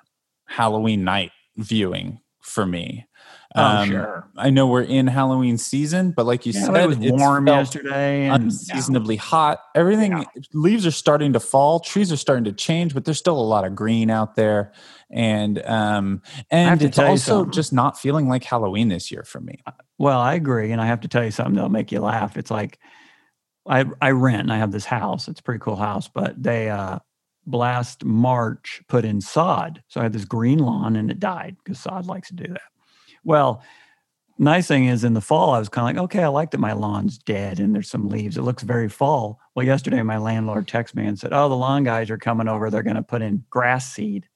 Halloween 0.54 1.04
night 1.04 1.32
viewing 1.58 2.20
for 2.42 2.66
me. 2.66 3.06
oh 3.56 3.86
sure 3.86 4.30
I 4.36 4.50
know 4.50 4.68
we're 4.68 4.82
in 4.82 5.08
Halloween 5.08 5.58
season, 5.58 6.12
but 6.12 6.26
like 6.26 6.46
you 6.46 6.54
yeah, 6.54 6.66
said, 6.66 6.76
it 6.76 6.88
was 6.88 6.98
it's 7.00 7.12
warm 7.12 7.48
yesterday 7.48 8.26
and 8.28 8.44
yeah. 8.44 8.48
unseasonably 8.48 9.16
hot. 9.16 9.60
Everything 9.76 10.12
Yeah. 10.12 10.24
leaves 10.54 10.86
are 10.86 10.92
starting 10.92 11.34
to 11.34 11.40
fall, 11.40 11.80
trees 11.80 12.12
are 12.12 12.18
starting 12.18 12.44
to 12.46 12.52
change, 12.52 12.94
but 12.94 13.06
there's 13.06 13.20
still 13.20 13.40
a 13.40 13.50
lot 13.56 13.64
of 13.66 13.76
green 13.76 14.10
out 14.10 14.36
there. 14.36 14.74
And 15.10 15.64
um 15.66 16.22
and 16.52 16.82
it's 16.82 17.00
also 17.00 17.46
just 17.46 17.72
not 17.74 18.00
feeling 18.00 18.28
like 18.28 18.44
Halloween 18.44 18.90
this 18.90 19.12
year 19.12 19.24
for 19.24 19.40
me. 19.40 19.64
Well, 20.00 20.20
I 20.20 20.34
agree, 20.34 20.72
and 20.72 20.82
I 20.82 20.88
have 20.88 21.02
to 21.02 21.08
tell 21.08 21.24
you 21.24 21.32
something 21.32 21.56
that'll 21.56 21.70
make 21.70 21.92
you 21.92 22.00
laugh. 22.02 22.36
It's 22.38 22.52
like 22.52 22.80
I 23.68 23.86
I 24.02 24.12
rent 24.12 24.42
and 24.42 24.52
I 24.52 24.58
have 24.58 24.72
this 24.72 24.86
house. 24.86 25.28
It's 25.28 25.40
a 25.40 25.44
pretty 25.44 25.60
cool 25.60 25.76
house, 25.78 26.08
but 26.10 26.42
they 26.42 26.70
uh 26.70 27.00
last 27.46 28.04
March 28.04 28.82
put 28.88 29.06
in 29.06 29.22
sod. 29.22 29.84
So 29.88 30.00
I 30.00 30.04
had 30.04 30.14
this 30.14 30.26
green 30.26 30.60
lawn 30.60 30.96
and 30.96 31.12
it 31.12 31.20
died 31.20 31.58
because 31.64 31.80
sod 31.80 32.06
likes 32.06 32.30
to 32.30 32.36
do 32.36 32.48
that. 32.48 32.62
Well, 33.24 33.64
nice 34.38 34.68
thing 34.68 34.86
is 34.86 35.04
in 35.04 35.14
the 35.14 35.22
fall, 35.22 35.52
I 35.52 35.60
was 35.60 35.70
kind 35.70 35.90
of 35.90 35.96
like, 35.96 36.04
okay, 36.06 36.24
I 36.24 36.28
like 36.28 36.52
that 36.52 36.60
my 36.60 36.74
lawn's 36.74 37.18
dead 37.18 37.60
and 37.60 37.74
there's 37.74 37.90
some 37.90 38.10
leaves. 38.10 38.38
It 38.38 38.42
looks 38.44 38.64
very 38.64 38.90
fall. 38.90 39.40
Well, 39.56 39.66
yesterday 39.66 40.02
my 40.02 40.18
landlord 40.18 40.68
texted 40.68 40.96
me 40.96 41.06
and 41.06 41.18
said, 41.18 41.34
Oh, 41.34 41.50
the 41.50 41.56
lawn 41.56 41.84
guys 41.84 42.10
are 42.10 42.18
coming 42.18 42.48
over. 42.48 42.70
They're 42.70 42.84
gonna 42.84 43.04
put 43.04 43.22
in 43.22 43.44
grass 43.50 43.92
seed. 43.94 44.28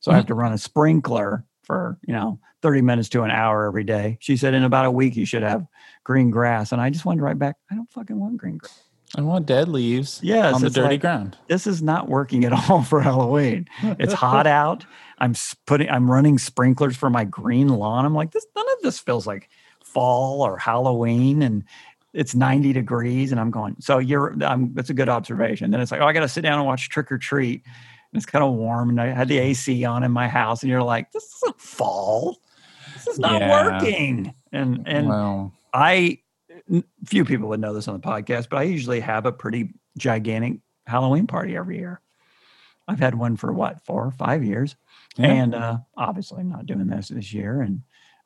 So 0.00 0.10
I 0.10 0.12
mm-hmm. 0.12 0.18
have 0.18 0.26
to 0.26 0.34
run 0.34 0.52
a 0.52 0.58
sprinkler 0.58 1.44
for, 1.62 1.98
you 2.06 2.14
know, 2.14 2.38
30 2.62 2.82
minutes 2.82 3.08
to 3.10 3.22
an 3.22 3.30
hour 3.30 3.66
every 3.66 3.84
day. 3.84 4.18
She 4.20 4.36
said, 4.36 4.54
in 4.54 4.62
about 4.62 4.86
a 4.86 4.90
week, 4.90 5.16
you 5.16 5.26
should 5.26 5.42
have 5.42 5.66
green 6.04 6.30
grass. 6.30 6.72
And 6.72 6.80
I 6.80 6.90
just 6.90 7.04
wanted 7.04 7.18
to 7.18 7.24
write 7.24 7.38
back, 7.38 7.56
I 7.70 7.74
don't 7.74 7.90
fucking 7.90 8.18
want 8.18 8.36
green 8.36 8.58
grass. 8.58 8.85
I 9.14 9.20
want 9.20 9.46
dead 9.46 9.68
leaves 9.68 10.20
Yes, 10.22 10.54
on 10.54 10.60
the 10.62 10.70
dirty 10.70 10.88
like- 10.94 11.00
ground. 11.00 11.36
This 11.48 11.66
is 11.66 11.82
not 11.82 12.08
working 12.08 12.44
at 12.44 12.52
all 12.70 12.82
for 12.82 13.00
Halloween. 13.00 13.68
It's 13.82 14.12
hot 14.12 14.46
out. 14.62 14.84
I'm 15.18 15.34
putting, 15.66 15.88
I'm 15.88 16.10
running 16.10 16.38
sprinklers 16.38 16.96
for 16.96 17.08
my 17.08 17.24
green 17.24 17.68
lawn. 17.68 18.04
I'm 18.04 18.14
like, 18.14 18.32
this, 18.32 18.46
none 18.54 18.66
of 18.72 18.82
this 18.82 18.98
feels 18.98 19.26
like 19.26 19.48
fall 19.82 20.42
or 20.42 20.58
Halloween. 20.58 21.40
And 21.42 21.64
it's 22.12 22.34
90 22.34 22.72
degrees. 22.72 23.30
And 23.32 23.40
I'm 23.40 23.50
going, 23.50 23.76
so 23.80 23.98
you're, 23.98 24.36
I'm, 24.42 24.74
that's 24.74 24.90
a 24.90 24.94
good 24.94 25.08
observation. 25.08 25.70
Then 25.70 25.80
it's 25.80 25.90
like, 25.92 26.00
oh, 26.00 26.06
I 26.06 26.12
got 26.12 26.20
to 26.20 26.28
sit 26.28 26.42
down 26.42 26.58
and 26.58 26.66
watch 26.66 26.88
Trick 26.90 27.10
'r 27.10 27.18
Treat. 27.18 27.62
And 27.64 28.18
it's 28.22 28.26
kind 28.26 28.44
of 28.44 28.54
warm. 28.54 28.90
And 28.90 29.00
I 29.00 29.06
had 29.06 29.28
the 29.28 29.38
AC 29.38 29.84
on 29.84 30.02
in 30.02 30.12
my 30.12 30.28
house. 30.28 30.62
And 30.62 30.70
you're 30.70 30.82
like, 30.82 31.12
this 31.12 31.24
isn't 31.42 31.60
fall. 31.60 32.38
This 32.94 33.06
is 33.06 33.18
not 33.18 33.40
Yeah. 33.40 33.64
working. 33.72 34.34
And, 34.52 34.82
and, 34.86 35.50
I 35.72 36.18
few 37.04 37.24
people 37.24 37.48
would 37.48 37.60
know 37.60 37.72
this 37.74 37.88
on 37.88 37.94
the 37.94 38.06
podcast, 38.06 38.48
but 38.50 38.58
I 38.58 38.62
usually 38.64 39.00
have 39.00 39.26
a 39.26 39.32
pretty 39.32 39.74
gigantic 39.98 40.58
Halloween 40.86 41.26
party 41.26 41.56
every 41.56 41.78
year. 41.78 42.00
I've 42.88 42.98
had 43.00 43.14
one 43.16 43.36
for 43.36 43.52
what 43.52 43.84
four 43.84 44.04
or 44.06 44.10
five 44.12 44.44
years, 44.44 44.76
Yeah. 45.16 45.26
and 45.32 45.54
uh, 45.54 45.78
obviously 45.96 46.40
I'm 46.40 46.48
not 46.50 46.66
doing 46.66 46.86
this 46.86 47.08
this 47.08 47.32
year. 47.32 47.60
And 47.60 47.82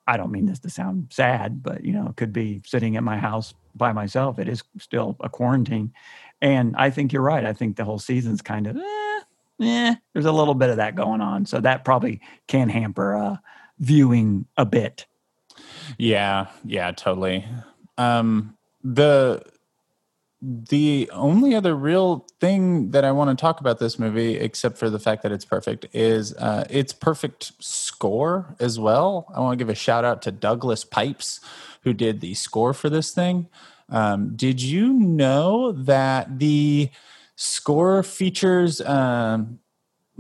I 0.07 0.17
don't 0.17 0.33
mean 0.33 0.47
this 0.47 0.59
to 0.61 0.71
sound 0.71 1.09
sad, 1.11 1.63
but 1.63 1.85
you 1.85 1.93
know, 1.93 2.09
it 2.09 2.17
could 2.17 2.33
be 2.33 2.61
sitting 2.67 2.97
at 2.97 3.03
my 3.03 3.17
house 3.17 3.55
by 3.75 3.93
myself. 3.93 4.39
It 4.39 4.49
is 4.49 4.63
still 4.79 5.17
a 5.21 5.29
quarantine, 5.29 5.93
and 6.43 6.75
I 6.77 6.91
think 6.91 7.13
you're 7.13 7.23
right. 7.23 7.45
I 7.45 7.53
think 7.53 7.77
the 7.77 7.85
whole 7.85 7.99
season's 7.99 8.43
kind 8.43 8.67
of, 8.67 8.77
eh, 8.77 9.21
eh, 9.63 9.95
there's 10.13 10.27
a 10.27 10.33
little 10.33 10.55
bit 10.55 10.69
of 10.71 10.77
that 10.77 10.95
going 10.95 11.21
on, 11.21 11.47
so 11.47 11.61
that 11.61 11.85
probably 11.85 12.21
can 12.49 12.69
hamper 12.69 13.17
uh, 13.17 13.37
viewing 13.79 14.47
a 14.59 14.67
bit. 14.67 15.07
Yeah, 15.97 16.49
yeah, 16.65 16.93
totally. 16.93 17.47
Um, 18.01 18.57
the 18.83 19.43
the 20.43 21.11
only 21.13 21.55
other 21.55 21.75
real 21.77 22.27
thing 22.41 22.93
that 22.93 23.05
I 23.05 23.13
want 23.13 23.37
to 23.37 23.41
talk 23.41 23.61
about 23.61 23.79
this 23.79 23.99
movie, 23.99 24.37
except 24.37 24.79
for 24.79 24.89
the 24.89 24.99
fact 24.99 25.23
that 25.23 25.33
it's 25.33 25.45
perfect, 25.45 25.85
is 25.93 26.35
uh, 26.37 26.65
its 26.71 26.95
perfect 26.95 27.53
score 27.63 28.57
as 28.59 28.79
well. 28.79 29.27
I 29.35 29.41
want 29.41 29.59
to 29.59 29.63
give 29.63 29.69
a 29.69 29.75
shout 29.75 30.03
out 30.03 30.23
to 30.23 30.31
Douglas 30.33 30.83
Pipes, 30.83 31.41
who 31.83 31.93
did 31.93 32.23
the 32.23 32.33
score 32.33 32.73
for 32.73 32.89
this 32.89 33.11
thing. 33.11 33.49
Um, 33.91 34.35
did 34.35 34.63
you 34.63 34.95
know 34.95 35.73
that 35.73 36.39
the 36.39 36.89
score 37.37 38.03
features 38.03 38.81
um, 38.81 39.59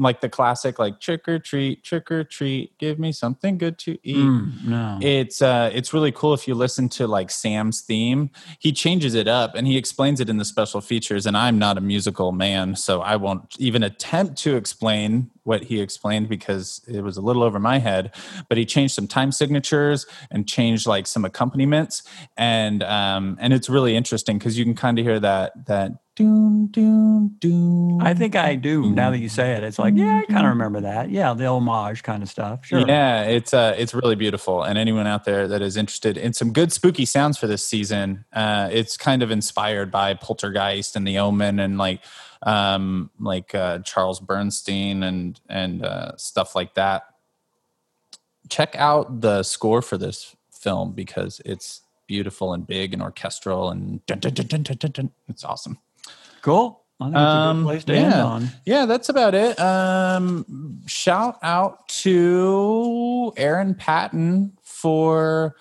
like 0.00 0.20
the 0.20 0.28
classic, 0.28 0.78
like 0.78 0.98
trick 0.98 1.28
or 1.28 1.38
treat, 1.38 1.84
trick 1.84 2.10
or 2.10 2.24
treat, 2.24 2.76
give 2.78 2.98
me 2.98 3.12
something 3.12 3.58
good 3.58 3.78
to 3.78 3.98
eat? 4.02 4.16
Mm, 4.16 4.64
no. 4.64 4.98
It's 5.02 5.42
uh 5.42 5.70
it's 5.72 5.92
really 5.92 6.10
cool 6.10 6.32
if 6.32 6.48
you 6.48 6.54
listen 6.54 6.88
to 6.90 7.06
like 7.06 7.30
Sam's 7.30 7.82
theme. 7.82 8.30
He 8.58 8.72
changes 8.72 9.14
it 9.14 9.28
up 9.28 9.54
and 9.54 9.66
he 9.66 9.76
explains 9.76 10.20
it 10.20 10.28
in 10.28 10.38
the 10.38 10.44
special 10.44 10.80
features 10.80 11.26
and 11.26 11.36
I'm 11.36 11.58
not 11.58 11.76
a 11.76 11.80
musical 11.82 12.32
man, 12.32 12.76
so 12.76 13.02
I 13.02 13.16
won't 13.16 13.54
even 13.58 13.82
attempt 13.82 14.38
to 14.38 14.56
explain 14.56 15.30
what 15.44 15.64
he 15.64 15.80
explained 15.80 16.28
because 16.28 16.80
it 16.86 17.02
was 17.02 17.16
a 17.16 17.20
little 17.20 17.42
over 17.42 17.58
my 17.58 17.78
head, 17.78 18.14
but 18.48 18.56
he 18.56 18.64
changed 18.64 18.94
some 18.94 19.06
time 19.06 19.32
signatures 19.32 20.06
and 20.30 20.48
changed 20.48 20.86
like 20.86 21.06
some 21.06 21.24
accompaniments 21.24 22.02
and 22.36 22.82
um 22.82 23.36
and 23.40 23.52
it's 23.52 23.68
really 23.68 23.94
interesting 23.96 24.38
cuz 24.38 24.56
you 24.58 24.64
can 24.64 24.74
kind 24.74 24.98
of 24.98 25.04
hear 25.04 25.20
that 25.20 25.66
that 25.66 25.92
Doom, 26.20 26.66
doom, 26.66 27.36
doom. 27.39 28.02
I 28.02 28.12
think 28.12 28.36
I 28.36 28.55
do. 28.55 28.90
Now 28.90 29.10
that 29.10 29.20
you 29.20 29.31
say 29.31 29.52
it, 29.52 29.65
it's 29.65 29.78
like, 29.78 29.94
yeah, 29.97 30.18
I 30.18 30.31
kind 30.31 30.44
of 30.44 30.50
remember 30.50 30.82
that. 30.82 31.08
Yeah, 31.08 31.32
the 31.32 31.47
homage 31.47 32.02
kind 32.02 32.23
of 32.23 32.28
stuff. 32.28 32.66
Sure. 32.66 32.86
Yeah, 32.86 33.23
it's 33.23 33.55
uh, 33.55 33.74
it's 33.78 33.94
really 33.94 34.16
beautiful. 34.16 34.62
And 34.62 34.76
anyone 34.76 35.07
out 35.07 35.24
there 35.24 35.49
that 35.49 35.62
is 35.62 35.78
interested 35.78 36.18
in 36.18 36.34
some 36.34 36.52
good 36.52 36.74
spooky 36.74 37.07
sounds 37.07 37.39
for 37.39 37.47
this 37.47 37.66
season, 37.66 38.26
uh, 38.34 38.68
it's 38.70 38.99
kind 38.99 39.23
of 39.23 39.31
inspired 39.31 39.90
by 39.90 40.12
Poltergeist 40.12 40.94
and 40.94 41.07
The 41.07 41.16
Omen 41.16 41.58
and 41.58 41.78
like 41.78 42.02
um, 42.42 43.08
like 43.18 43.55
uh, 43.55 43.78
Charles 43.78 44.20
Bernstein 44.20 45.02
and 45.02 45.40
and 45.49 45.82
uh, 45.82 46.18
stuff 46.18 46.55
like 46.55 46.74
that. 46.74 47.05
Check 48.50 48.76
out 48.76 49.23
the 49.23 49.42
score 49.42 49.81
for 49.81 49.97
this 49.97 50.36
film 50.52 50.92
because 50.92 51.40
it's 51.47 51.81
beautiful 52.07 52.52
and 52.52 52.66
big 52.66 52.92
and 52.92 53.00
orchestral 53.00 53.70
and 53.70 54.05
dun, 54.05 54.18
dun, 54.18 54.34
dun, 54.34 54.47
dun, 54.49 54.62
dun, 54.65 54.76
dun, 54.76 54.90
dun. 54.90 55.10
it's 55.26 55.44
awesome. 55.44 55.78
Cool. 56.43 56.81
I 57.01 57.05
think 57.05 57.15
it's 57.15 57.20
a 57.20 57.27
Um, 57.27 57.57
good 57.59 57.65
place 57.67 57.85
to 57.85 57.94
end 57.94 58.12
yeah. 58.12 58.25
on. 58.25 58.49
Yeah, 58.67 58.86
that's 58.86 59.09
about 59.09 59.35
it. 59.35 59.59
Um, 59.59 60.81
shout 60.86 61.39
out 61.43 61.89
to 61.89 63.33
Aaron 63.39 63.75
Patton 63.75 64.52
for 64.62 65.57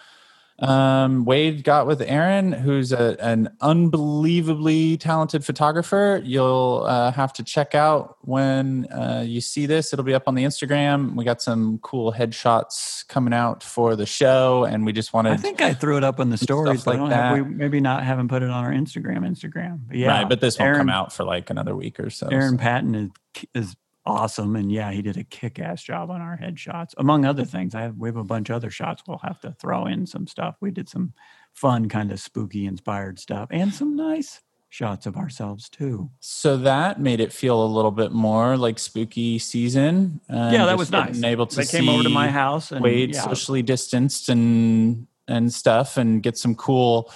um, 0.61 1.23
Wade 1.25 1.63
got 1.63 1.88
with 1.88 2.01
Aaron, 2.01 2.51
who's 2.51 2.91
a, 2.91 3.15
an 3.19 3.49
unbelievably 3.61 4.97
talented 4.97 5.45
photographer. 5.45 6.21
You'll 6.23 6.83
uh, 6.85 7.11
have 7.11 7.31
to 7.33 7.43
check 7.43 7.75
out 7.75 8.17
when 8.21 8.91
uh, 8.91 9.23
you 9.25 9.39
see 9.39 9.65
this. 9.65 9.93
It'll 9.93 10.03
be 10.03 10.13
up 10.13 10.27
on 10.27 10.35
the 10.35 10.43
Instagram. 10.43 11.15
We 11.15 11.23
got 11.23 11.41
some 11.41 11.79
cool 11.79 12.11
headshots 12.11 13.07
coming 13.07 13.33
out 13.33 13.63
for 13.63 13.95
the 13.95 14.05
show, 14.05 14.65
and 14.65 14.85
we 14.85 14.91
just 14.91 15.13
wanted 15.13 15.33
I 15.33 15.38
think 15.38 15.61
I 15.61 15.73
threw 15.73 15.97
it 15.97 16.03
up 16.03 16.19
in 16.19 16.29
the 16.29 16.38
stories, 16.49 16.85
like 16.85 16.97
don't 16.97 17.09
have, 17.11 17.38
that. 17.38 17.43
we 17.45 17.49
maybe 17.49 17.79
not 17.79 18.03
haven't 18.03 18.27
put 18.27 18.43
it 18.43 18.49
on 18.49 18.65
our 18.65 18.71
Instagram. 18.71 19.19
Instagram, 19.19 19.79
but 19.88 19.97
yeah. 19.97 20.07
right, 20.07 20.29
but 20.29 20.41
this 20.41 20.59
won't 20.59 20.67
Aaron, 20.67 20.79
come 20.79 20.89
out 20.89 21.13
for 21.13 21.23
like 21.23 21.49
another 21.49 21.75
week 21.75 21.99
or 21.99 22.09
so. 22.09 22.27
Aaron. 22.27 22.57
Patton 22.57 22.95
is 22.95 23.09
is 23.53 23.75
awesome, 24.09 24.55
and 24.55 24.71
yeah, 24.71 24.91
he 24.91 25.01
did 25.01 25.17
a 25.17 25.23
kick-ass 25.23 25.83
job 25.83 26.09
on 26.09 26.19
our 26.19 26.38
headshots, 26.38 26.93
among 26.97 27.25
other 27.25 27.45
things. 27.45 27.75
I 27.75 27.81
have 27.81 27.95
we 27.95 28.09
have 28.09 28.17
a 28.17 28.23
bunch 28.23 28.49
of 28.49 28.55
other 28.55 28.71
shots. 28.71 29.03
We'll 29.07 29.19
have 29.19 29.39
to 29.41 29.55
throw 29.59 29.85
in 29.85 30.05
some 30.05 30.27
stuff. 30.27 30.55
We 30.59 30.71
did 30.71 30.89
some 30.89 31.13
fun, 31.53 31.88
kind 31.88 32.11
of 32.11 32.19
spooky 32.19 32.65
inspired 32.65 33.19
stuff, 33.19 33.47
and 33.51 33.73
some 33.73 33.95
nice 33.95 34.41
shots 34.69 35.05
of 35.05 35.17
ourselves 35.17 35.69
too. 35.69 36.09
So 36.19 36.57
that 36.57 36.99
made 36.99 37.19
it 37.19 37.33
feel 37.33 37.63
a 37.63 37.65
little 37.65 37.91
bit 37.91 38.11
more 38.11 38.57
like 38.57 38.79
spooky 38.79 39.39
season. 39.39 40.21
Um, 40.29 40.53
yeah, 40.53 40.65
that 40.65 40.77
was 40.77 40.91
nice. 40.91 41.21
Able 41.23 41.47
to 41.47 41.55
they 41.57 41.65
came 41.65 41.89
over 41.89 42.03
to 42.03 42.09
my 42.09 42.29
house 42.29 42.71
and 42.71 42.83
Wade 42.83 43.15
yeah, 43.15 43.21
socially 43.21 43.61
distanced 43.61 44.29
and 44.29 45.07
and 45.27 45.53
stuff, 45.53 45.97
and 45.97 46.23
get 46.23 46.38
some 46.38 46.55
cool 46.55 47.11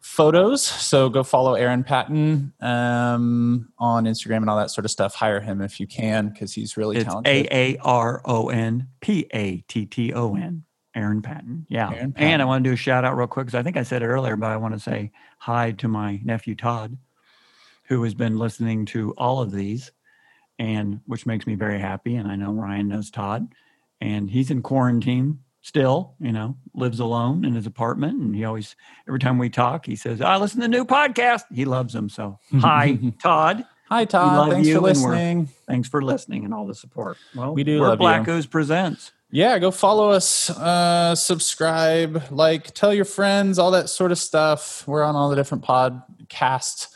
photos. 0.00 0.62
So 0.62 1.08
go 1.08 1.22
follow 1.22 1.54
Aaron 1.54 1.84
Patton 1.84 2.52
um, 2.60 3.72
on 3.78 4.04
Instagram 4.04 4.38
and 4.38 4.50
all 4.50 4.58
that 4.58 4.70
sort 4.70 4.84
of 4.84 4.90
stuff. 4.90 5.14
Hire 5.14 5.40
him 5.40 5.60
if 5.60 5.80
you 5.80 5.86
can 5.86 6.28
because 6.28 6.52
he's 6.52 6.76
really 6.76 6.96
it's 6.96 7.04
talented. 7.06 7.46
A 7.46 7.54
A 7.54 7.78
R 7.78 8.20
O 8.24 8.48
N 8.48 8.88
P 9.00 9.26
A 9.32 9.58
T 9.68 9.86
T 9.86 10.12
O 10.12 10.34
N. 10.34 10.64
Aaron 10.94 11.22
Patton. 11.22 11.66
Yeah. 11.68 11.90
Aaron 11.92 12.14
And 12.16 12.42
I 12.42 12.44
want 12.44 12.64
to 12.64 12.70
do 12.70 12.74
a 12.74 12.76
shout 12.76 13.04
out 13.04 13.16
real 13.16 13.28
quick 13.28 13.46
because 13.46 13.58
I 13.58 13.62
think 13.62 13.76
I 13.76 13.84
said 13.84 14.02
it 14.02 14.06
earlier, 14.06 14.36
but 14.36 14.50
I 14.50 14.56
want 14.56 14.74
to 14.74 14.80
say 14.80 15.12
hi 15.38 15.70
to 15.72 15.86
my 15.86 16.20
nephew 16.24 16.56
Todd, 16.56 16.96
who 17.84 18.02
has 18.02 18.14
been 18.14 18.36
listening 18.38 18.84
to 18.86 19.12
all 19.16 19.40
of 19.40 19.52
these, 19.52 19.92
and 20.58 21.00
which 21.06 21.24
makes 21.24 21.46
me 21.46 21.54
very 21.54 21.78
happy. 21.78 22.16
And 22.16 22.26
I 22.26 22.34
know 22.34 22.52
Ryan 22.52 22.88
knows 22.88 23.10
Todd, 23.10 23.54
and 24.00 24.28
he's 24.28 24.50
in 24.50 24.62
quarantine 24.62 25.40
still, 25.62 26.14
you 26.20 26.32
know, 26.32 26.56
lives 26.74 27.00
alone 27.00 27.44
in 27.44 27.54
his 27.54 27.66
apartment. 27.66 28.20
And 28.20 28.34
he 28.34 28.44
always, 28.44 28.76
every 29.06 29.18
time 29.20 29.38
we 29.38 29.50
talk, 29.50 29.86
he 29.86 29.96
says, 29.96 30.20
I 30.20 30.36
listen 30.36 30.60
to 30.60 30.64
the 30.64 30.68
new 30.68 30.84
podcast. 30.84 31.42
He 31.52 31.64
loves 31.64 31.92
them. 31.92 32.08
So 32.08 32.38
hi, 32.60 32.98
Todd. 33.22 33.64
Hi 33.90 34.04
Todd, 34.04 34.52
thanks 34.52 34.68
for 34.68 34.80
listening. 34.80 35.48
Thanks 35.66 35.88
for 35.88 36.02
listening 36.02 36.44
and 36.44 36.52
all 36.52 36.66
the 36.66 36.74
support. 36.74 37.16
Well, 37.34 37.54
We 37.54 37.64
do 37.64 37.80
we're 37.80 37.88
love 37.88 37.98
Black 37.98 38.26
you. 38.26 38.34
Ooze 38.34 38.46
Presents. 38.46 39.12
yeah 39.30 39.58
go 39.58 39.70
follow 39.70 40.10
us 40.10 40.50
uh 40.50 41.14
subscribe 41.14 42.22
like 42.30 42.72
tell 42.74 42.92
your 42.92 43.06
friends 43.06 43.58
all 43.58 43.70
that 43.70 43.88
sort 43.88 44.12
of 44.12 44.18
stuff 44.18 44.86
we're 44.86 45.02
on 45.02 45.16
all 45.16 45.28
the 45.30 45.36
different 45.36 45.64
podcast 45.64 46.88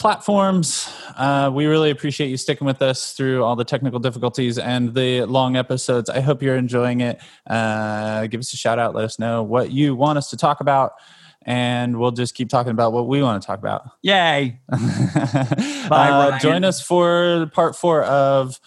platforms 0.00 0.90
uh, 1.18 1.50
we 1.52 1.66
really 1.66 1.90
appreciate 1.90 2.28
you 2.28 2.36
sticking 2.38 2.66
with 2.66 2.80
us 2.80 3.12
through 3.12 3.44
all 3.44 3.54
the 3.54 3.66
technical 3.66 3.98
difficulties 3.98 4.58
and 4.58 4.94
the 4.94 5.22
long 5.26 5.56
episodes 5.56 6.08
i 6.08 6.20
hope 6.20 6.42
you're 6.42 6.56
enjoying 6.56 7.02
it 7.02 7.20
uh, 7.48 8.26
give 8.28 8.40
us 8.40 8.50
a 8.54 8.56
shout 8.56 8.78
out 8.78 8.94
let 8.94 9.04
us 9.04 9.18
know 9.18 9.42
what 9.42 9.70
you 9.72 9.94
want 9.94 10.16
us 10.16 10.30
to 10.30 10.38
talk 10.38 10.60
about 10.62 10.92
and 11.44 11.98
we'll 12.00 12.12
just 12.12 12.34
keep 12.34 12.48
talking 12.48 12.70
about 12.70 12.94
what 12.94 13.08
we 13.08 13.22
want 13.22 13.42
to 13.42 13.46
talk 13.46 13.58
about 13.58 13.90
Yay. 14.00 14.58
uh, 14.72 15.88
Ryan. 15.90 16.40
join 16.40 16.64
us 16.64 16.80
for 16.80 17.50
part 17.52 17.76
four 17.76 18.02
of 18.04 18.58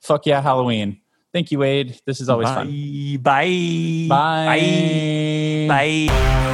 fuck 0.00 0.26
yeah 0.26 0.40
halloween 0.40 1.00
thank 1.32 1.52
you 1.52 1.60
wade 1.60 2.00
this 2.04 2.20
is 2.20 2.28
always 2.28 2.48
Bye. 2.48 2.54
fun 2.56 3.16
Bye. 3.22 4.06
Bye. 4.08 5.68
Bye. 5.68 6.06
Bye. 6.08 6.49